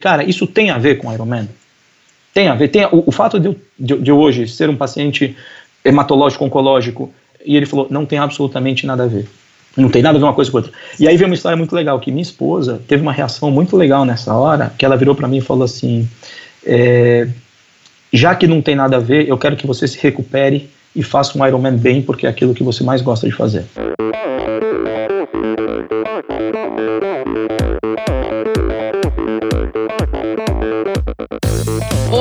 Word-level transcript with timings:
cara, 0.00 0.24
isso 0.24 0.46
tem 0.46 0.70
a 0.70 0.78
ver 0.78 0.98
com 0.98 1.12
Ironman? 1.12 1.48
Tem 2.32 2.48
a 2.48 2.54
ver. 2.54 2.68
Tem, 2.68 2.84
o, 2.86 3.04
o 3.06 3.12
fato 3.12 3.38
de, 3.38 3.56
de, 3.78 3.96
de 3.98 4.12
hoje 4.12 4.46
ser 4.48 4.70
um 4.70 4.76
paciente 4.76 5.36
hematológico 5.84 6.44
oncológico 6.44 7.12
e 7.44 7.56
ele 7.56 7.66
falou, 7.66 7.86
não 7.90 8.04
tem 8.04 8.18
absolutamente 8.18 8.86
nada 8.86 9.04
a 9.04 9.06
ver. 9.06 9.28
Não 9.76 9.88
tem 9.88 10.02
nada 10.02 10.18
a 10.18 10.20
ver 10.20 10.26
uma 10.26 10.34
coisa 10.34 10.50
com 10.50 10.58
outra. 10.58 10.72
E 10.98 11.06
aí 11.06 11.16
veio 11.16 11.28
uma 11.28 11.34
história 11.34 11.56
muito 11.56 11.74
legal, 11.74 12.00
que 12.00 12.10
minha 12.10 12.22
esposa 12.22 12.82
teve 12.88 13.02
uma 13.02 13.12
reação 13.12 13.50
muito 13.50 13.76
legal 13.76 14.04
nessa 14.04 14.34
hora, 14.34 14.72
que 14.76 14.84
ela 14.84 14.96
virou 14.96 15.14
para 15.14 15.28
mim 15.28 15.38
e 15.38 15.40
falou 15.40 15.64
assim, 15.64 16.08
é, 16.64 17.28
já 18.12 18.34
que 18.34 18.46
não 18.46 18.60
tem 18.60 18.74
nada 18.74 18.96
a 18.96 19.00
ver, 19.00 19.28
eu 19.28 19.38
quero 19.38 19.56
que 19.56 19.66
você 19.66 19.86
se 19.86 19.98
recupere 19.98 20.68
e 20.96 21.02
faça 21.02 21.38
um 21.38 21.46
Ironman 21.46 21.76
bem, 21.76 22.02
porque 22.02 22.26
é 22.26 22.30
aquilo 22.30 22.54
que 22.54 22.62
você 22.62 22.82
mais 22.82 23.00
gosta 23.02 23.26
de 23.26 23.34
fazer. 23.34 23.64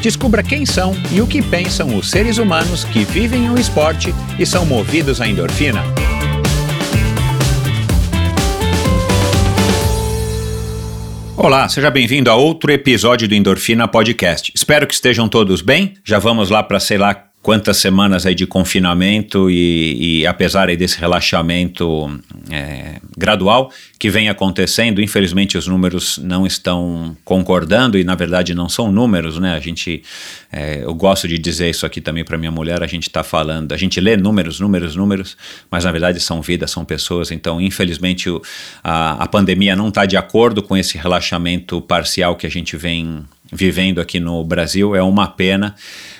Descubra 0.00 0.42
quem 0.42 0.64
são 0.64 0.94
e 1.12 1.20
o 1.20 1.26
que 1.26 1.42
pensam 1.42 1.96
os 1.96 2.10
seres 2.10 2.38
humanos 2.38 2.84
que 2.84 3.04
vivem 3.04 3.50
o 3.50 3.58
esporte 3.58 4.14
e 4.38 4.46
são 4.46 4.64
movidos 4.64 5.20
à 5.20 5.26
endorfina. 5.26 5.82
Olá, 11.36 11.68
seja 11.68 11.90
bem-vindo 11.90 12.30
a 12.30 12.34
outro 12.34 12.72
episódio 12.72 13.28
do 13.28 13.34
Endorfina 13.34 13.86
Podcast. 13.86 14.50
Espero 14.54 14.86
que 14.86 14.94
estejam 14.94 15.28
todos 15.28 15.60
bem. 15.60 15.94
Já 16.02 16.18
vamos 16.18 16.48
lá 16.48 16.62
para 16.62 16.80
sei 16.80 16.96
lá 16.96 17.25
quantas 17.46 17.76
semanas 17.76 18.26
aí 18.26 18.34
de 18.34 18.44
confinamento 18.44 19.48
e, 19.48 20.22
e 20.22 20.26
apesar 20.26 20.68
aí 20.68 20.76
desse 20.76 20.98
relaxamento 20.98 22.20
é, 22.50 22.96
gradual 23.16 23.70
que 24.00 24.10
vem 24.10 24.28
acontecendo, 24.28 25.00
infelizmente 25.00 25.56
os 25.56 25.68
números 25.68 26.18
não 26.18 26.44
estão 26.44 27.16
concordando 27.24 27.96
e 27.96 28.02
na 28.02 28.16
verdade 28.16 28.52
não 28.52 28.68
são 28.68 28.90
números, 28.90 29.38
né? 29.38 29.54
A 29.54 29.60
gente, 29.60 30.02
é, 30.50 30.82
eu 30.82 30.92
gosto 30.92 31.28
de 31.28 31.38
dizer 31.38 31.70
isso 31.70 31.86
aqui 31.86 32.00
também 32.00 32.24
para 32.24 32.36
minha 32.36 32.50
mulher, 32.50 32.82
a 32.82 32.86
gente 32.88 33.04
está 33.04 33.22
falando, 33.22 33.72
a 33.72 33.76
gente 33.76 34.00
lê 34.00 34.16
números, 34.16 34.58
números, 34.58 34.96
números, 34.96 35.36
mas 35.70 35.84
na 35.84 35.92
verdade 35.92 36.18
são 36.18 36.42
vidas, 36.42 36.72
são 36.72 36.84
pessoas. 36.84 37.30
Então, 37.30 37.60
infelizmente 37.60 38.28
o, 38.28 38.42
a, 38.82 39.22
a 39.22 39.28
pandemia 39.28 39.76
não 39.76 39.86
está 39.86 40.04
de 40.04 40.16
acordo 40.16 40.64
com 40.64 40.76
esse 40.76 40.98
relaxamento 40.98 41.80
parcial 41.80 42.34
que 42.34 42.44
a 42.44 42.50
gente 42.50 42.76
vem 42.76 43.24
vivendo 43.52 44.00
aqui 44.00 44.18
no 44.18 44.42
Brasil. 44.44 44.96
É 44.96 45.02
uma 45.02 45.28
pena. 45.28 45.76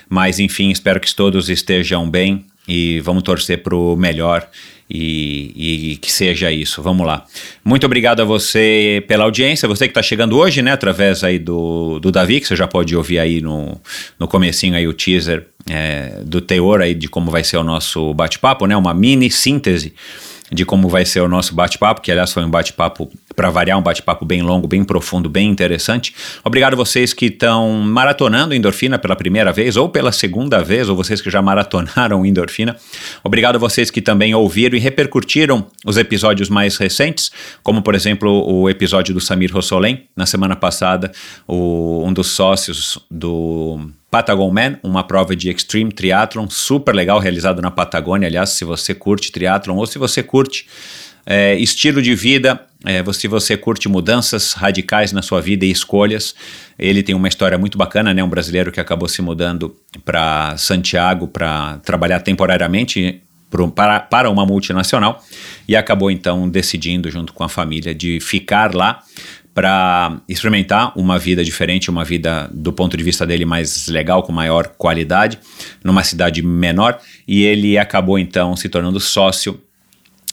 Mas 0.09 0.39
enfim, 0.39 0.71
espero 0.71 0.99
que 0.99 1.13
todos 1.13 1.49
estejam 1.49 2.09
bem 2.09 2.45
e 2.67 2.99
vamos 3.01 3.23
torcer 3.23 3.63
para 3.63 3.75
o 3.75 3.95
melhor 3.95 4.47
e, 4.89 5.91
e, 5.93 5.97
que 5.97 6.11
seja 6.11 6.51
isso. 6.51 6.81
Vamos 6.81 7.05
lá. 7.05 7.25
Muito 7.63 7.85
obrigado 7.85 8.21
a 8.21 8.25
você 8.25 9.03
pela 9.07 9.25
audiência, 9.25 9.67
você 9.67 9.85
que 9.85 9.91
está 9.91 10.01
chegando 10.01 10.37
hoje, 10.37 10.61
né, 10.61 10.71
através 10.71 11.23
aí 11.23 11.37
do, 11.39 11.99
do 11.99 12.11
Davi, 12.11 12.39
que 12.39 12.47
você 12.47 12.55
já 12.55 12.67
pode 12.67 12.95
ouvir 12.95 13.19
aí 13.19 13.41
no, 13.41 13.79
no 14.19 14.27
comecinho 14.27 14.75
aí 14.75 14.87
o 14.87 14.93
teaser 14.93 15.45
é, 15.69 16.21
do 16.23 16.39
teor 16.39 16.81
aí 16.81 16.93
de 16.93 17.07
como 17.07 17.29
vai 17.29 17.43
ser 17.43 17.57
o 17.57 17.63
nosso 17.63 18.13
bate-papo, 18.13 18.65
né, 18.65 18.75
uma 18.75 18.93
mini 18.93 19.29
síntese 19.29 19.93
de 20.51 20.65
como 20.65 20.87
vai 20.87 21.05
ser 21.05 21.21
o 21.21 21.27
nosso 21.27 21.53
bate-papo, 21.53 22.01
que 22.01 22.11
aliás 22.11 22.31
foi 22.31 22.43
um 22.43 22.49
bate-papo, 22.49 23.11
para 23.35 23.49
variar, 23.49 23.77
um 23.77 23.81
bate-papo 23.81 24.25
bem 24.25 24.41
longo, 24.41 24.67
bem 24.67 24.83
profundo, 24.83 25.29
bem 25.29 25.49
interessante. 25.49 26.13
Obrigado 26.43 26.75
vocês 26.75 27.13
que 27.13 27.25
estão 27.25 27.71
maratonando 27.81 28.55
Endorfina 28.55 28.97
pela 28.97 29.15
primeira 29.15 29.51
vez 29.51 29.75
ou 29.75 29.89
pela 29.89 30.11
segunda 30.11 30.63
vez, 30.63 30.89
ou 30.89 30.95
vocês 30.95 31.21
que 31.21 31.29
já 31.29 31.41
maratonaram 31.41 32.25
Endorfina. 32.25 32.75
Obrigado 33.23 33.59
vocês 33.59 33.91
que 33.91 34.01
também 34.01 34.33
ouviram 34.33 34.77
e 34.77 34.79
repercutiram 34.79 35.67
os 35.85 35.97
episódios 35.97 36.49
mais 36.49 36.77
recentes, 36.77 37.31
como 37.61 37.81
por 37.81 37.93
exemplo 37.93 38.43
o 38.47 38.69
episódio 38.69 39.13
do 39.13 39.19
Samir 39.19 39.53
Rossolem, 39.53 40.07
na 40.15 40.25
semana 40.25 40.55
passada, 40.55 41.11
o, 41.47 42.03
um 42.05 42.13
dos 42.13 42.27
sócios 42.27 42.99
do 43.11 43.89
Patagon 44.09 44.49
Man, 44.51 44.77
uma 44.81 45.03
prova 45.03 45.35
de 45.35 45.49
Extreme 45.49 45.91
Triathlon, 45.91 46.49
super 46.49 46.95
legal, 46.95 47.19
realizado 47.19 47.61
na 47.61 47.69
Patagônia. 47.69 48.27
Aliás, 48.27 48.51
se 48.51 48.63
você 48.63 48.93
curte 48.93 49.31
triathlon 49.31 49.75
ou 49.75 49.85
se 49.85 49.99
você 49.99 50.23
curte 50.23 50.65
é, 51.25 51.55
estilo 51.55 52.01
de 52.01 52.15
vida, 52.15 52.61
é, 52.85 53.03
se 53.11 53.27
você 53.27 53.57
curte 53.57 53.89
mudanças 53.89 54.53
radicais 54.53 55.11
na 55.11 55.21
sua 55.21 55.41
vida 55.41 55.65
e 55.65 55.71
escolhas, 55.71 56.33
ele 56.79 57.03
tem 57.03 57.13
uma 57.13 57.27
história 57.27 57.57
muito 57.57 57.77
bacana, 57.77 58.13
né? 58.13 58.23
Um 58.23 58.29
brasileiro 58.29 58.71
que 58.71 58.79
acabou 58.79 59.09
se 59.09 59.21
mudando 59.21 59.75
para 60.05 60.55
Santiago 60.57 61.27
para 61.27 61.79
trabalhar 61.79 62.21
temporariamente 62.21 63.21
para, 63.75 63.99
para 63.99 64.29
uma 64.29 64.45
multinacional 64.45 65.23
e 65.67 65.75
acabou 65.75 66.11
então 66.11 66.47
decidindo, 66.49 67.09
junto 67.09 67.33
com 67.33 67.43
a 67.43 67.49
família, 67.49 67.93
de 67.93 68.19
ficar 68.19 68.73
lá 68.73 69.01
para 69.57 70.21
experimentar 70.29 70.93
uma 70.95 71.17
vida 71.17 71.43
diferente, 71.43 71.89
uma 71.89 72.03
vida 72.03 72.47
do 72.53 72.71
ponto 72.71 72.95
de 72.95 73.03
vista 73.03 73.25
dele 73.25 73.43
mais 73.43 73.87
legal, 73.87 74.21
com 74.21 74.31
maior 74.31 74.67
qualidade, 74.77 75.39
numa 75.83 76.03
cidade 76.03 76.43
menor, 76.43 76.99
e 77.27 77.43
ele 77.43 77.75
acabou 77.75 78.19
então 78.19 78.55
se 78.55 78.69
tornando 78.69 78.99
sócio 78.99 79.59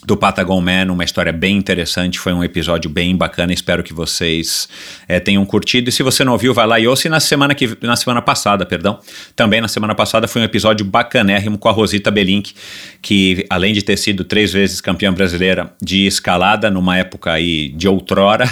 do 0.05 0.17
Patagon 0.17 0.61
Man, 0.61 0.93
uma 0.93 1.03
história 1.03 1.33
bem 1.33 1.57
interessante, 1.57 2.19
foi 2.19 2.33
um 2.33 2.45
episódio 2.45 2.91
bem 2.91 3.17
bacana, 3.17 3.53
espero 3.53 3.83
que 3.83 3.95
vocês 3.95 4.69
é, 5.09 5.19
tenham 5.19 5.45
curtido, 5.47 5.89
e 5.89 5.93
se 5.93 6.03
você 6.03 6.23
não 6.25 6.33
ouviu, 6.33 6.53
vai 6.53 6.67
lá 6.67 6.79
e 6.79 6.87
ouça, 6.87 7.09
e 7.09 7.11
na 7.11 7.21
semana, 7.21 7.55
que, 7.55 7.77
na 7.81 7.97
semana 7.97 8.21
passada, 8.21 8.67
perdão, 8.67 8.99
também 9.35 9.61
na 9.61 9.69
semana 9.69 9.95
passada 9.95 10.29
foi 10.29 10.43
um 10.43 10.45
episódio 10.45 10.85
bacanérrimo 10.85 11.57
com 11.57 11.69
a 11.69 11.73
Rosita 11.73 12.11
Belink, 12.11 12.53
que 13.01 13.47
além 13.49 13.73
de 13.73 13.83
ter 13.83 13.97
sido 13.97 14.25
três 14.25 14.53
vezes 14.53 14.81
campeã 14.81 15.13
brasileira 15.13 15.73
de 15.81 16.07
escalada, 16.07 16.71
numa 16.71 16.99
época 16.99 17.33
aí 17.33 17.71
de 17.71 17.89
outrora, 17.89 18.45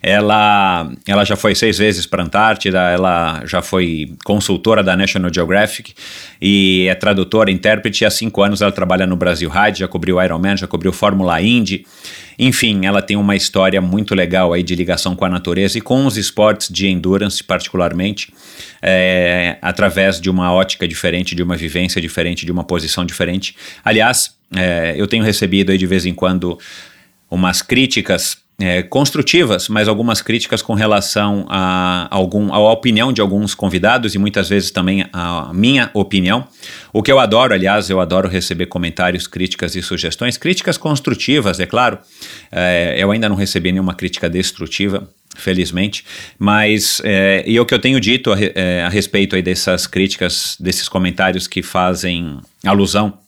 ela, 0.00 0.88
ela 1.08 1.24
já 1.24 1.34
foi 1.34 1.54
seis 1.54 1.76
vezes 1.76 2.06
para 2.06 2.22
a 2.22 2.26
Antártida, 2.26 2.78
ela 2.90 3.42
já 3.46 3.62
foi 3.62 4.14
consultora 4.24 4.82
da 4.82 4.96
National 4.96 5.32
Geographic, 5.32 5.92
e 6.40 6.86
é 6.88 6.94
tradutora, 6.94 7.50
intérprete, 7.50 8.04
e 8.04 8.06
há 8.06 8.10
cinco 8.10 8.42
anos 8.42 8.62
ela 8.62 8.70
trabalha 8.70 9.06
no 9.06 9.16
Brasil 9.16 9.50
Ride, 9.50 9.80
já 9.80 9.88
cobriu 9.88 10.22
Ironman, 10.22 10.56
já 10.56 10.66
cobriu 10.66 10.83
cobriu 10.84 10.92
Fórmula 10.92 11.40
Indy. 11.40 11.86
Enfim, 12.38 12.84
ela 12.84 13.00
tem 13.00 13.16
uma 13.16 13.36
história 13.36 13.80
muito 13.80 14.14
legal 14.14 14.52
aí 14.52 14.62
de 14.62 14.74
ligação 14.74 15.14
com 15.14 15.24
a 15.24 15.28
natureza 15.28 15.78
e 15.78 15.80
com 15.80 16.04
os 16.04 16.16
esportes 16.16 16.68
de 16.68 16.88
endurance, 16.88 17.42
particularmente, 17.42 18.32
é, 18.82 19.56
através 19.62 20.20
de 20.20 20.28
uma 20.28 20.52
ótica 20.52 20.86
diferente, 20.86 21.34
de 21.34 21.42
uma 21.42 21.56
vivência 21.56 22.00
diferente, 22.00 22.44
de 22.44 22.52
uma 22.52 22.64
posição 22.64 23.04
diferente. 23.04 23.56
Aliás, 23.84 24.34
é, 24.54 24.94
eu 24.96 25.06
tenho 25.06 25.24
recebido 25.24 25.70
aí 25.70 25.78
de 25.78 25.86
vez 25.86 26.04
em 26.04 26.12
quando 26.12 26.58
umas 27.30 27.62
críticas 27.62 28.38
é, 28.58 28.82
construtivas, 28.82 29.68
mas 29.68 29.88
algumas 29.88 30.22
críticas 30.22 30.62
com 30.62 30.74
relação 30.74 31.44
a 31.48 32.06
algum, 32.10 32.52
a 32.52 32.72
opinião 32.72 33.12
de 33.12 33.20
alguns 33.20 33.54
convidados 33.54 34.14
e 34.14 34.18
muitas 34.18 34.48
vezes 34.48 34.70
também 34.70 35.04
a 35.12 35.50
minha 35.52 35.90
opinião. 35.92 36.46
O 36.92 37.02
que 37.02 37.10
eu 37.10 37.18
adoro, 37.18 37.52
aliás, 37.52 37.90
eu 37.90 38.00
adoro 38.00 38.28
receber 38.28 38.66
comentários, 38.66 39.26
críticas 39.26 39.74
e 39.74 39.82
sugestões, 39.82 40.36
críticas 40.36 40.78
construtivas, 40.78 41.58
é 41.58 41.66
claro. 41.66 41.98
É, 42.52 42.94
eu 42.96 43.10
ainda 43.10 43.28
não 43.28 43.36
recebi 43.36 43.72
nenhuma 43.72 43.94
crítica 43.94 44.30
destrutiva, 44.30 45.08
felizmente, 45.36 46.04
mas 46.38 47.00
é, 47.02 47.42
e 47.44 47.58
o 47.58 47.66
que 47.66 47.74
eu 47.74 47.78
tenho 47.80 47.98
dito 47.98 48.32
a, 48.32 48.36
é, 48.40 48.84
a 48.84 48.88
respeito 48.88 49.34
aí 49.34 49.42
dessas 49.42 49.84
críticas, 49.84 50.56
desses 50.60 50.88
comentários 50.88 51.48
que 51.48 51.60
fazem 51.60 52.38
alusão 52.64 53.18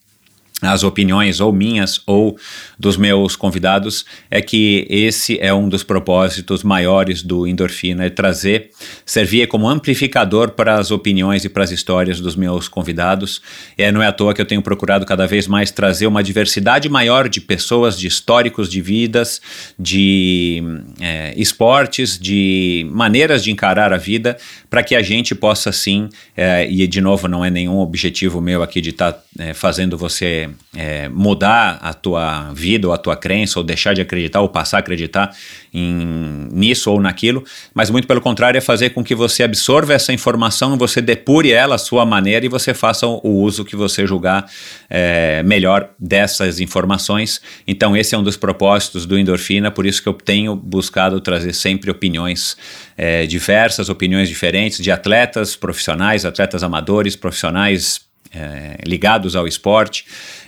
as 0.62 0.82
opiniões 0.82 1.38
ou 1.38 1.53
minhas 1.53 2.00
ou 2.06 2.38
dos 2.79 2.97
meus 2.97 3.37
convidados 3.37 4.06
é 4.31 4.41
que 4.41 4.87
esse 4.88 5.38
é 5.38 5.53
um 5.53 5.69
dos 5.69 5.82
propósitos 5.82 6.62
maiores 6.62 7.23
do 7.23 7.47
Endorfina, 7.47 8.06
é 8.06 8.11
trazer, 8.11 8.70
servir 9.05 9.49
como 9.49 9.69
amplificador 9.69 10.53
para 10.53 10.79
as 10.79 10.91
opiniões 10.91 11.44
e 11.44 11.50
para 11.50 11.62
as 11.62 11.70
histórias 11.70 12.20
dos 12.20 12.35
meus 12.35 12.69
convidados. 12.69 13.43
É, 13.76 13.93
não 13.93 14.03
é 14.03 14.06
à 14.06 14.12
toa 14.12 14.32
que 14.32 14.41
eu 14.41 14.47
tenho 14.47 14.62
procurado 14.62 15.05
cada 15.05 15.26
vez 15.26 15.47
mais 15.47 15.70
trazer 15.70 16.06
uma 16.06 16.23
diversidade 16.23 16.88
maior 16.88 17.29
de 17.29 17.41
pessoas, 17.41 17.99
de 17.99 18.06
históricos 18.06 18.70
de 18.70 18.81
vidas, 18.81 19.43
de 19.79 20.62
é, 20.99 21.35
esportes, 21.37 22.19
de 22.19 22.88
maneiras 22.91 23.44
de 23.44 23.50
encarar 23.50 23.93
a 23.93 23.99
vida, 23.99 24.38
para 24.70 24.82
que 24.82 24.94
a 24.94 25.03
gente 25.03 25.35
possa 25.35 25.70
sim, 25.70 26.08
é, 26.35 26.67
e 26.67 26.87
de 26.87 27.00
novo 27.03 27.29
não 27.29 27.44
é 27.44 27.50
nenhum 27.50 27.79
objetivo 27.79 28.41
meu 28.41 28.62
aqui 28.62 28.81
de 28.81 28.91
estar 28.91 29.12
tá, 29.12 29.23
é, 29.38 29.53
fazendo 29.53 29.99
você 29.99 30.45
é, 30.75 31.08
mudar 31.08 31.78
a 31.82 31.93
tua 31.94 32.52
vida 32.52 32.87
ou 32.87 32.93
a 32.93 32.98
tua 32.98 33.16
crença, 33.16 33.58
ou 33.58 33.64
deixar 33.64 33.94
de 33.94 34.00
acreditar, 34.00 34.40
ou 34.40 34.48
passar 34.48 34.78
a 34.78 34.81
acreditar 34.81 35.34
em, 35.72 36.48
nisso 36.52 36.90
ou 36.90 37.00
naquilo, 37.00 37.44
mas 37.75 37.90
muito 37.90 38.08
pelo 38.08 38.20
contrário, 38.20 38.58
é 38.58 38.60
fazer 38.60 38.90
com 38.90 39.04
que 39.04 39.14
você 39.14 39.43
absorva 39.43 39.93
essa 39.93 40.12
informação, 40.12 40.76
você 40.76 41.00
depure 41.00 41.52
ela 41.52 41.75
à 41.75 41.78
sua 41.78 42.06
maneira 42.06 42.46
e 42.46 42.48
você 42.48 42.72
faça 42.72 43.06
o 43.06 43.43
uso 43.43 43.64
que 43.64 43.76
você 43.76 44.06
julgar 44.06 44.46
é, 44.88 45.43
melhor 45.43 45.90
dessas 45.98 46.60
informações. 46.60 47.40
Então, 47.66 47.96
esse 47.96 48.14
é 48.14 48.19
um 48.19 48.22
dos 48.22 48.37
propósitos 48.37 49.04
do 49.06 49.19
Endorfina, 49.19 49.70
por 49.70 49.87
isso 49.87 50.02
que 50.02 50.08
eu 50.08 50.14
tenho 50.14 50.56
buscado 50.56 51.20
trazer 51.20 51.52
sempre 51.52 51.90
opiniões 51.90 52.56
é, 52.96 53.26
diversas, 53.26 53.88
opiniões 53.88 54.28
diferentes 54.28 54.82
de 54.82 54.90
atletas 54.90 55.54
profissionais, 55.54 56.25
atletas 56.25 56.62
amadores, 56.62 57.14
profissionais 57.14 58.06
é, 58.34 58.78
ligados 58.87 59.37
ao 59.37 59.46
esporte 59.46 60.05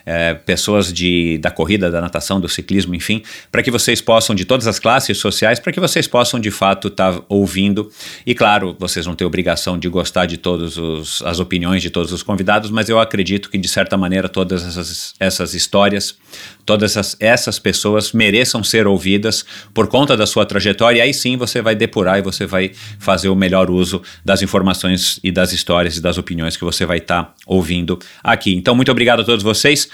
é, 0.08 0.32
pessoas 0.32 0.90
de, 0.90 1.36
da 1.36 1.50
corrida, 1.50 1.90
da 1.90 2.00
natação, 2.00 2.40
do 2.40 2.48
ciclismo, 2.48 2.94
enfim, 2.94 3.22
para 3.52 3.62
que 3.62 3.70
vocês 3.70 4.00
possam, 4.00 4.34
de 4.34 4.46
todas 4.46 4.66
as 4.66 4.78
classes 4.78 5.18
sociais, 5.18 5.60
para 5.60 5.70
que 5.70 5.78
vocês 5.78 6.08
possam 6.08 6.40
de 6.40 6.50
fato 6.50 6.88
estar 6.88 7.12
tá 7.12 7.22
ouvindo. 7.28 7.90
E 8.24 8.34
claro, 8.34 8.74
vocês 8.78 9.04
não 9.04 9.14
têm 9.14 9.26
obrigação 9.26 9.78
de 9.78 9.86
gostar 9.86 10.24
de 10.24 10.38
todas 10.38 10.78
as 11.22 11.38
opiniões 11.38 11.82
de 11.82 11.90
todos 11.90 12.10
os 12.10 12.22
convidados, 12.22 12.70
mas 12.70 12.88
eu 12.88 12.98
acredito 12.98 13.50
que 13.50 13.58
de 13.58 13.68
certa 13.68 13.98
maneira 13.98 14.30
todas 14.30 14.64
essas, 14.64 15.14
essas 15.20 15.52
histórias, 15.52 16.16
todas 16.64 16.96
essas, 16.96 17.14
essas 17.20 17.58
pessoas 17.58 18.12
mereçam 18.12 18.64
ser 18.64 18.86
ouvidas 18.86 19.44
por 19.74 19.88
conta 19.88 20.16
da 20.16 20.26
sua 20.26 20.46
trajetória, 20.46 21.00
e 21.00 21.02
aí 21.02 21.12
sim 21.12 21.36
você 21.36 21.60
vai 21.60 21.74
depurar 21.74 22.18
e 22.18 22.22
você 22.22 22.46
vai 22.46 22.72
fazer 22.98 23.28
o 23.28 23.34
melhor 23.34 23.70
uso 23.70 24.00
das 24.24 24.40
informações 24.40 25.20
e 25.22 25.30
das 25.30 25.52
histórias 25.52 25.98
e 25.98 26.00
das 26.00 26.16
opiniões 26.16 26.56
que 26.56 26.64
você 26.64 26.86
vai 26.86 26.96
estar 26.96 27.24
tá 27.24 27.34
ouvindo 27.46 27.98
aqui. 28.24 28.54
Então, 28.54 28.74
muito 28.74 28.90
obrigado 28.90 29.20
a 29.20 29.24
todos 29.24 29.42
vocês 29.42 29.86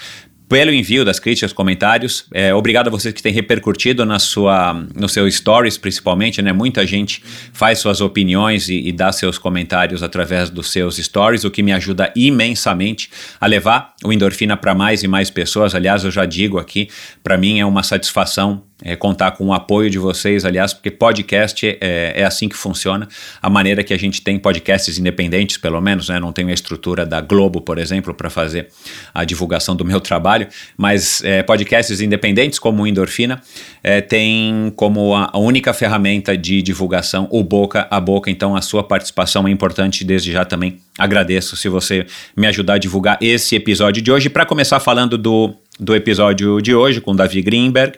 pelo 0.47 0.71
envio 0.71 1.03
das 1.03 1.19
críticas, 1.19 1.51
comentários. 1.51 2.25
É, 2.31 2.53
obrigado 2.53 2.87
a 2.87 2.91
vocês 2.91 3.13
que 3.13 3.21
têm 3.21 3.33
repercutido 3.33 4.05
na 4.05 4.19
sua, 4.19 4.73
no 4.95 5.09
seu 5.09 5.29
stories, 5.29 5.77
principalmente, 5.77 6.41
né? 6.41 6.53
Muita 6.53 6.85
gente 6.85 7.23
faz 7.51 7.79
suas 7.79 7.99
opiniões 7.99 8.69
e, 8.69 8.87
e 8.87 8.91
dá 8.91 9.11
seus 9.11 9.37
comentários 9.37 10.03
através 10.03 10.49
dos 10.49 10.71
seus 10.71 10.97
stories, 10.97 11.43
o 11.43 11.51
que 11.51 11.63
me 11.63 11.73
ajuda 11.73 12.11
imensamente 12.15 13.09
a 13.41 13.47
levar 13.47 13.95
o 14.03 14.13
endorfina 14.13 14.55
para 14.55 14.75
mais 14.75 15.01
e 15.03 15.07
mais 15.07 15.29
pessoas. 15.29 15.73
Aliás, 15.73 16.03
eu 16.03 16.11
já 16.11 16.25
digo 16.25 16.59
aqui, 16.59 16.89
para 17.23 17.37
mim 17.37 17.59
é 17.59 17.65
uma 17.65 17.81
satisfação 17.81 18.63
é, 18.83 18.95
contar 18.95 19.31
com 19.31 19.47
o 19.47 19.53
apoio 19.53 19.89
de 19.89 19.97
vocês, 19.97 20.43
aliás, 20.43 20.73
porque 20.73 20.91
podcast 20.91 21.65
é, 21.65 22.13
é, 22.15 22.23
assim 22.25 22.49
que 22.49 22.55
funciona, 22.55 23.07
a 23.41 23.49
maneira 23.49 23.83
que 23.83 23.93
a 23.93 23.97
gente 23.97 24.21
tem 24.21 24.37
podcasts 24.37 24.97
independentes, 24.97 25.57
pelo 25.57 25.79
menos, 25.79 26.09
né? 26.09 26.19
não 26.19 26.33
tem 26.33 26.49
a 26.49 26.53
estrutura 26.53 27.05
da 27.05 27.21
Globo, 27.21 27.61
por 27.61 27.77
exemplo, 27.77 28.13
para 28.13 28.29
fazer 28.29 28.67
a 29.13 29.23
divulgação 29.23 29.75
do 29.75 29.85
meu 29.85 30.01
trabalho, 30.01 30.47
mas 30.77 31.23
é, 31.23 31.41
podcasts 31.41 32.01
independentes, 32.01 32.59
como 32.59 32.83
o 32.83 32.87
Endorfina, 32.87 33.41
é, 33.81 34.01
tem 34.01 34.73
como 34.75 35.15
a, 35.15 35.29
a 35.31 35.37
única 35.37 35.73
ferramenta 35.73 36.37
de 36.37 36.61
divulgação 36.61 37.27
o 37.31 37.43
boca 37.43 37.87
a 37.89 37.99
boca, 37.99 38.29
então 38.29 38.55
a 38.55 38.61
sua 38.61 38.83
participação 38.83 39.47
é 39.47 39.51
importante, 39.51 40.03
desde 40.03 40.31
já 40.31 40.43
também 40.43 40.79
agradeço 40.97 41.55
se 41.55 41.69
você 41.69 42.05
me 42.35 42.47
ajudar 42.47 42.75
a 42.75 42.77
divulgar 42.77 43.17
esse 43.21 43.55
episódio 43.55 44.01
de 44.01 44.11
hoje. 44.11 44.29
Para 44.29 44.45
começar 44.45 44.79
falando 44.79 45.17
do, 45.17 45.53
do 45.79 45.95
episódio 45.95 46.61
de 46.61 46.73
hoje 46.73 47.01
com 47.01 47.15
Davi 47.15 47.41
Greenberg, 47.41 47.97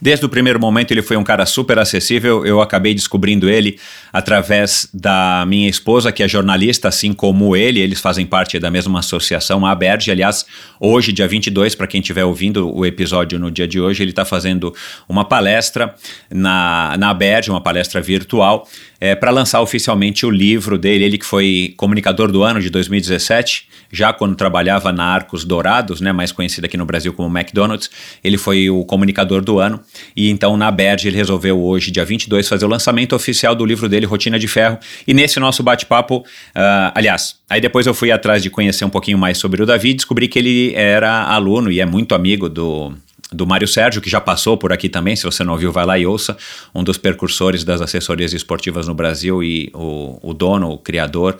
Desde 0.00 0.24
o 0.24 0.28
primeiro 0.28 0.58
momento 0.58 0.92
ele 0.92 1.02
foi 1.02 1.16
um 1.16 1.24
cara 1.24 1.44
super 1.44 1.78
acessível. 1.78 2.44
Eu 2.46 2.60
acabei 2.60 2.94
descobrindo 2.94 3.48
ele 3.48 3.78
através 4.12 4.88
da 4.92 5.44
minha 5.46 5.68
esposa, 5.68 6.10
que 6.10 6.22
é 6.22 6.28
jornalista, 6.28 6.88
assim 6.88 7.12
como 7.12 7.54
ele. 7.54 7.80
Eles 7.80 8.00
fazem 8.00 8.24
parte 8.24 8.58
da 8.58 8.70
mesma 8.70 9.00
associação, 9.00 9.66
a 9.66 9.74
Berge. 9.74 10.10
Aliás, 10.10 10.46
hoje, 10.78 11.12
dia 11.12 11.28
22, 11.28 11.74
para 11.74 11.86
quem 11.86 12.00
estiver 12.00 12.24
ouvindo 12.24 12.74
o 12.74 12.86
episódio 12.86 13.38
no 13.38 13.50
dia 13.50 13.68
de 13.68 13.80
hoje, 13.80 14.02
ele 14.02 14.10
está 14.10 14.24
fazendo 14.24 14.74
uma 15.08 15.24
palestra 15.24 15.94
na, 16.30 16.96
na 16.98 17.12
Berge, 17.12 17.50
uma 17.50 17.60
palestra 17.60 18.00
virtual, 18.00 18.66
é, 19.00 19.14
para 19.14 19.30
lançar 19.30 19.60
oficialmente 19.62 20.26
o 20.26 20.30
livro 20.30 20.78
dele. 20.78 21.04
Ele 21.04 21.18
que 21.18 21.24
foi 21.24 21.72
comunicador 21.76 22.30
do 22.30 22.42
ano 22.42 22.60
de 22.60 22.68
2017, 22.68 23.66
já 23.90 24.12
quando 24.12 24.36
trabalhava 24.36 24.92
na 24.92 25.04
Arcos 25.04 25.44
Dourados, 25.44 26.00
né, 26.00 26.12
mais 26.12 26.30
conhecida 26.30 26.66
aqui 26.66 26.76
no 26.76 26.84
Brasil 26.84 27.12
como 27.12 27.36
McDonald's, 27.36 27.90
ele 28.22 28.36
foi 28.36 28.68
o 28.68 28.84
comunicador 28.84 29.42
do 29.42 29.58
ano. 29.58 29.80
E 30.14 30.30
então 30.30 30.56
na 30.56 30.70
Berge 30.70 31.08
ele 31.08 31.16
resolveu 31.16 31.60
hoje, 31.60 31.90
dia 31.90 32.04
22, 32.04 32.46
fazer 32.46 32.66
o 32.66 32.68
lançamento 32.68 33.16
oficial 33.16 33.54
do 33.54 33.64
livro 33.64 33.88
dele, 33.88 34.04
Rotina 34.04 34.38
de 34.38 34.46
Ferro. 34.46 34.78
E 35.06 35.14
nesse 35.14 35.40
nosso 35.40 35.62
bate-papo, 35.62 36.18
uh, 36.18 36.92
aliás, 36.94 37.36
aí 37.48 37.60
depois 37.60 37.86
eu 37.86 37.94
fui 37.94 38.12
atrás 38.12 38.42
de 38.42 38.50
conhecer 38.50 38.84
um 38.84 38.90
pouquinho 38.90 39.16
mais 39.16 39.38
sobre 39.38 39.62
o 39.62 39.66
Davi, 39.66 39.94
descobri 39.94 40.28
que 40.28 40.38
ele 40.38 40.74
era 40.74 41.24
aluno 41.24 41.70
e 41.72 41.80
é 41.80 41.86
muito 41.86 42.14
amigo 42.14 42.48
do 42.48 42.92
do 43.32 43.46
Mário 43.46 43.68
Sérgio, 43.68 44.00
que 44.00 44.10
já 44.10 44.20
passou 44.20 44.56
por 44.56 44.72
aqui 44.72 44.88
também, 44.88 45.14
se 45.14 45.24
você 45.24 45.44
não 45.44 45.52
ouviu, 45.52 45.70
vai 45.72 45.86
lá 45.86 45.98
e 45.98 46.06
ouça, 46.06 46.36
um 46.74 46.82
dos 46.82 46.98
percursores 46.98 47.64
das 47.64 47.80
assessorias 47.80 48.32
esportivas 48.32 48.88
no 48.88 48.94
Brasil 48.94 49.42
e 49.42 49.70
o, 49.72 50.18
o 50.22 50.34
dono, 50.34 50.70
o 50.70 50.78
criador 50.78 51.38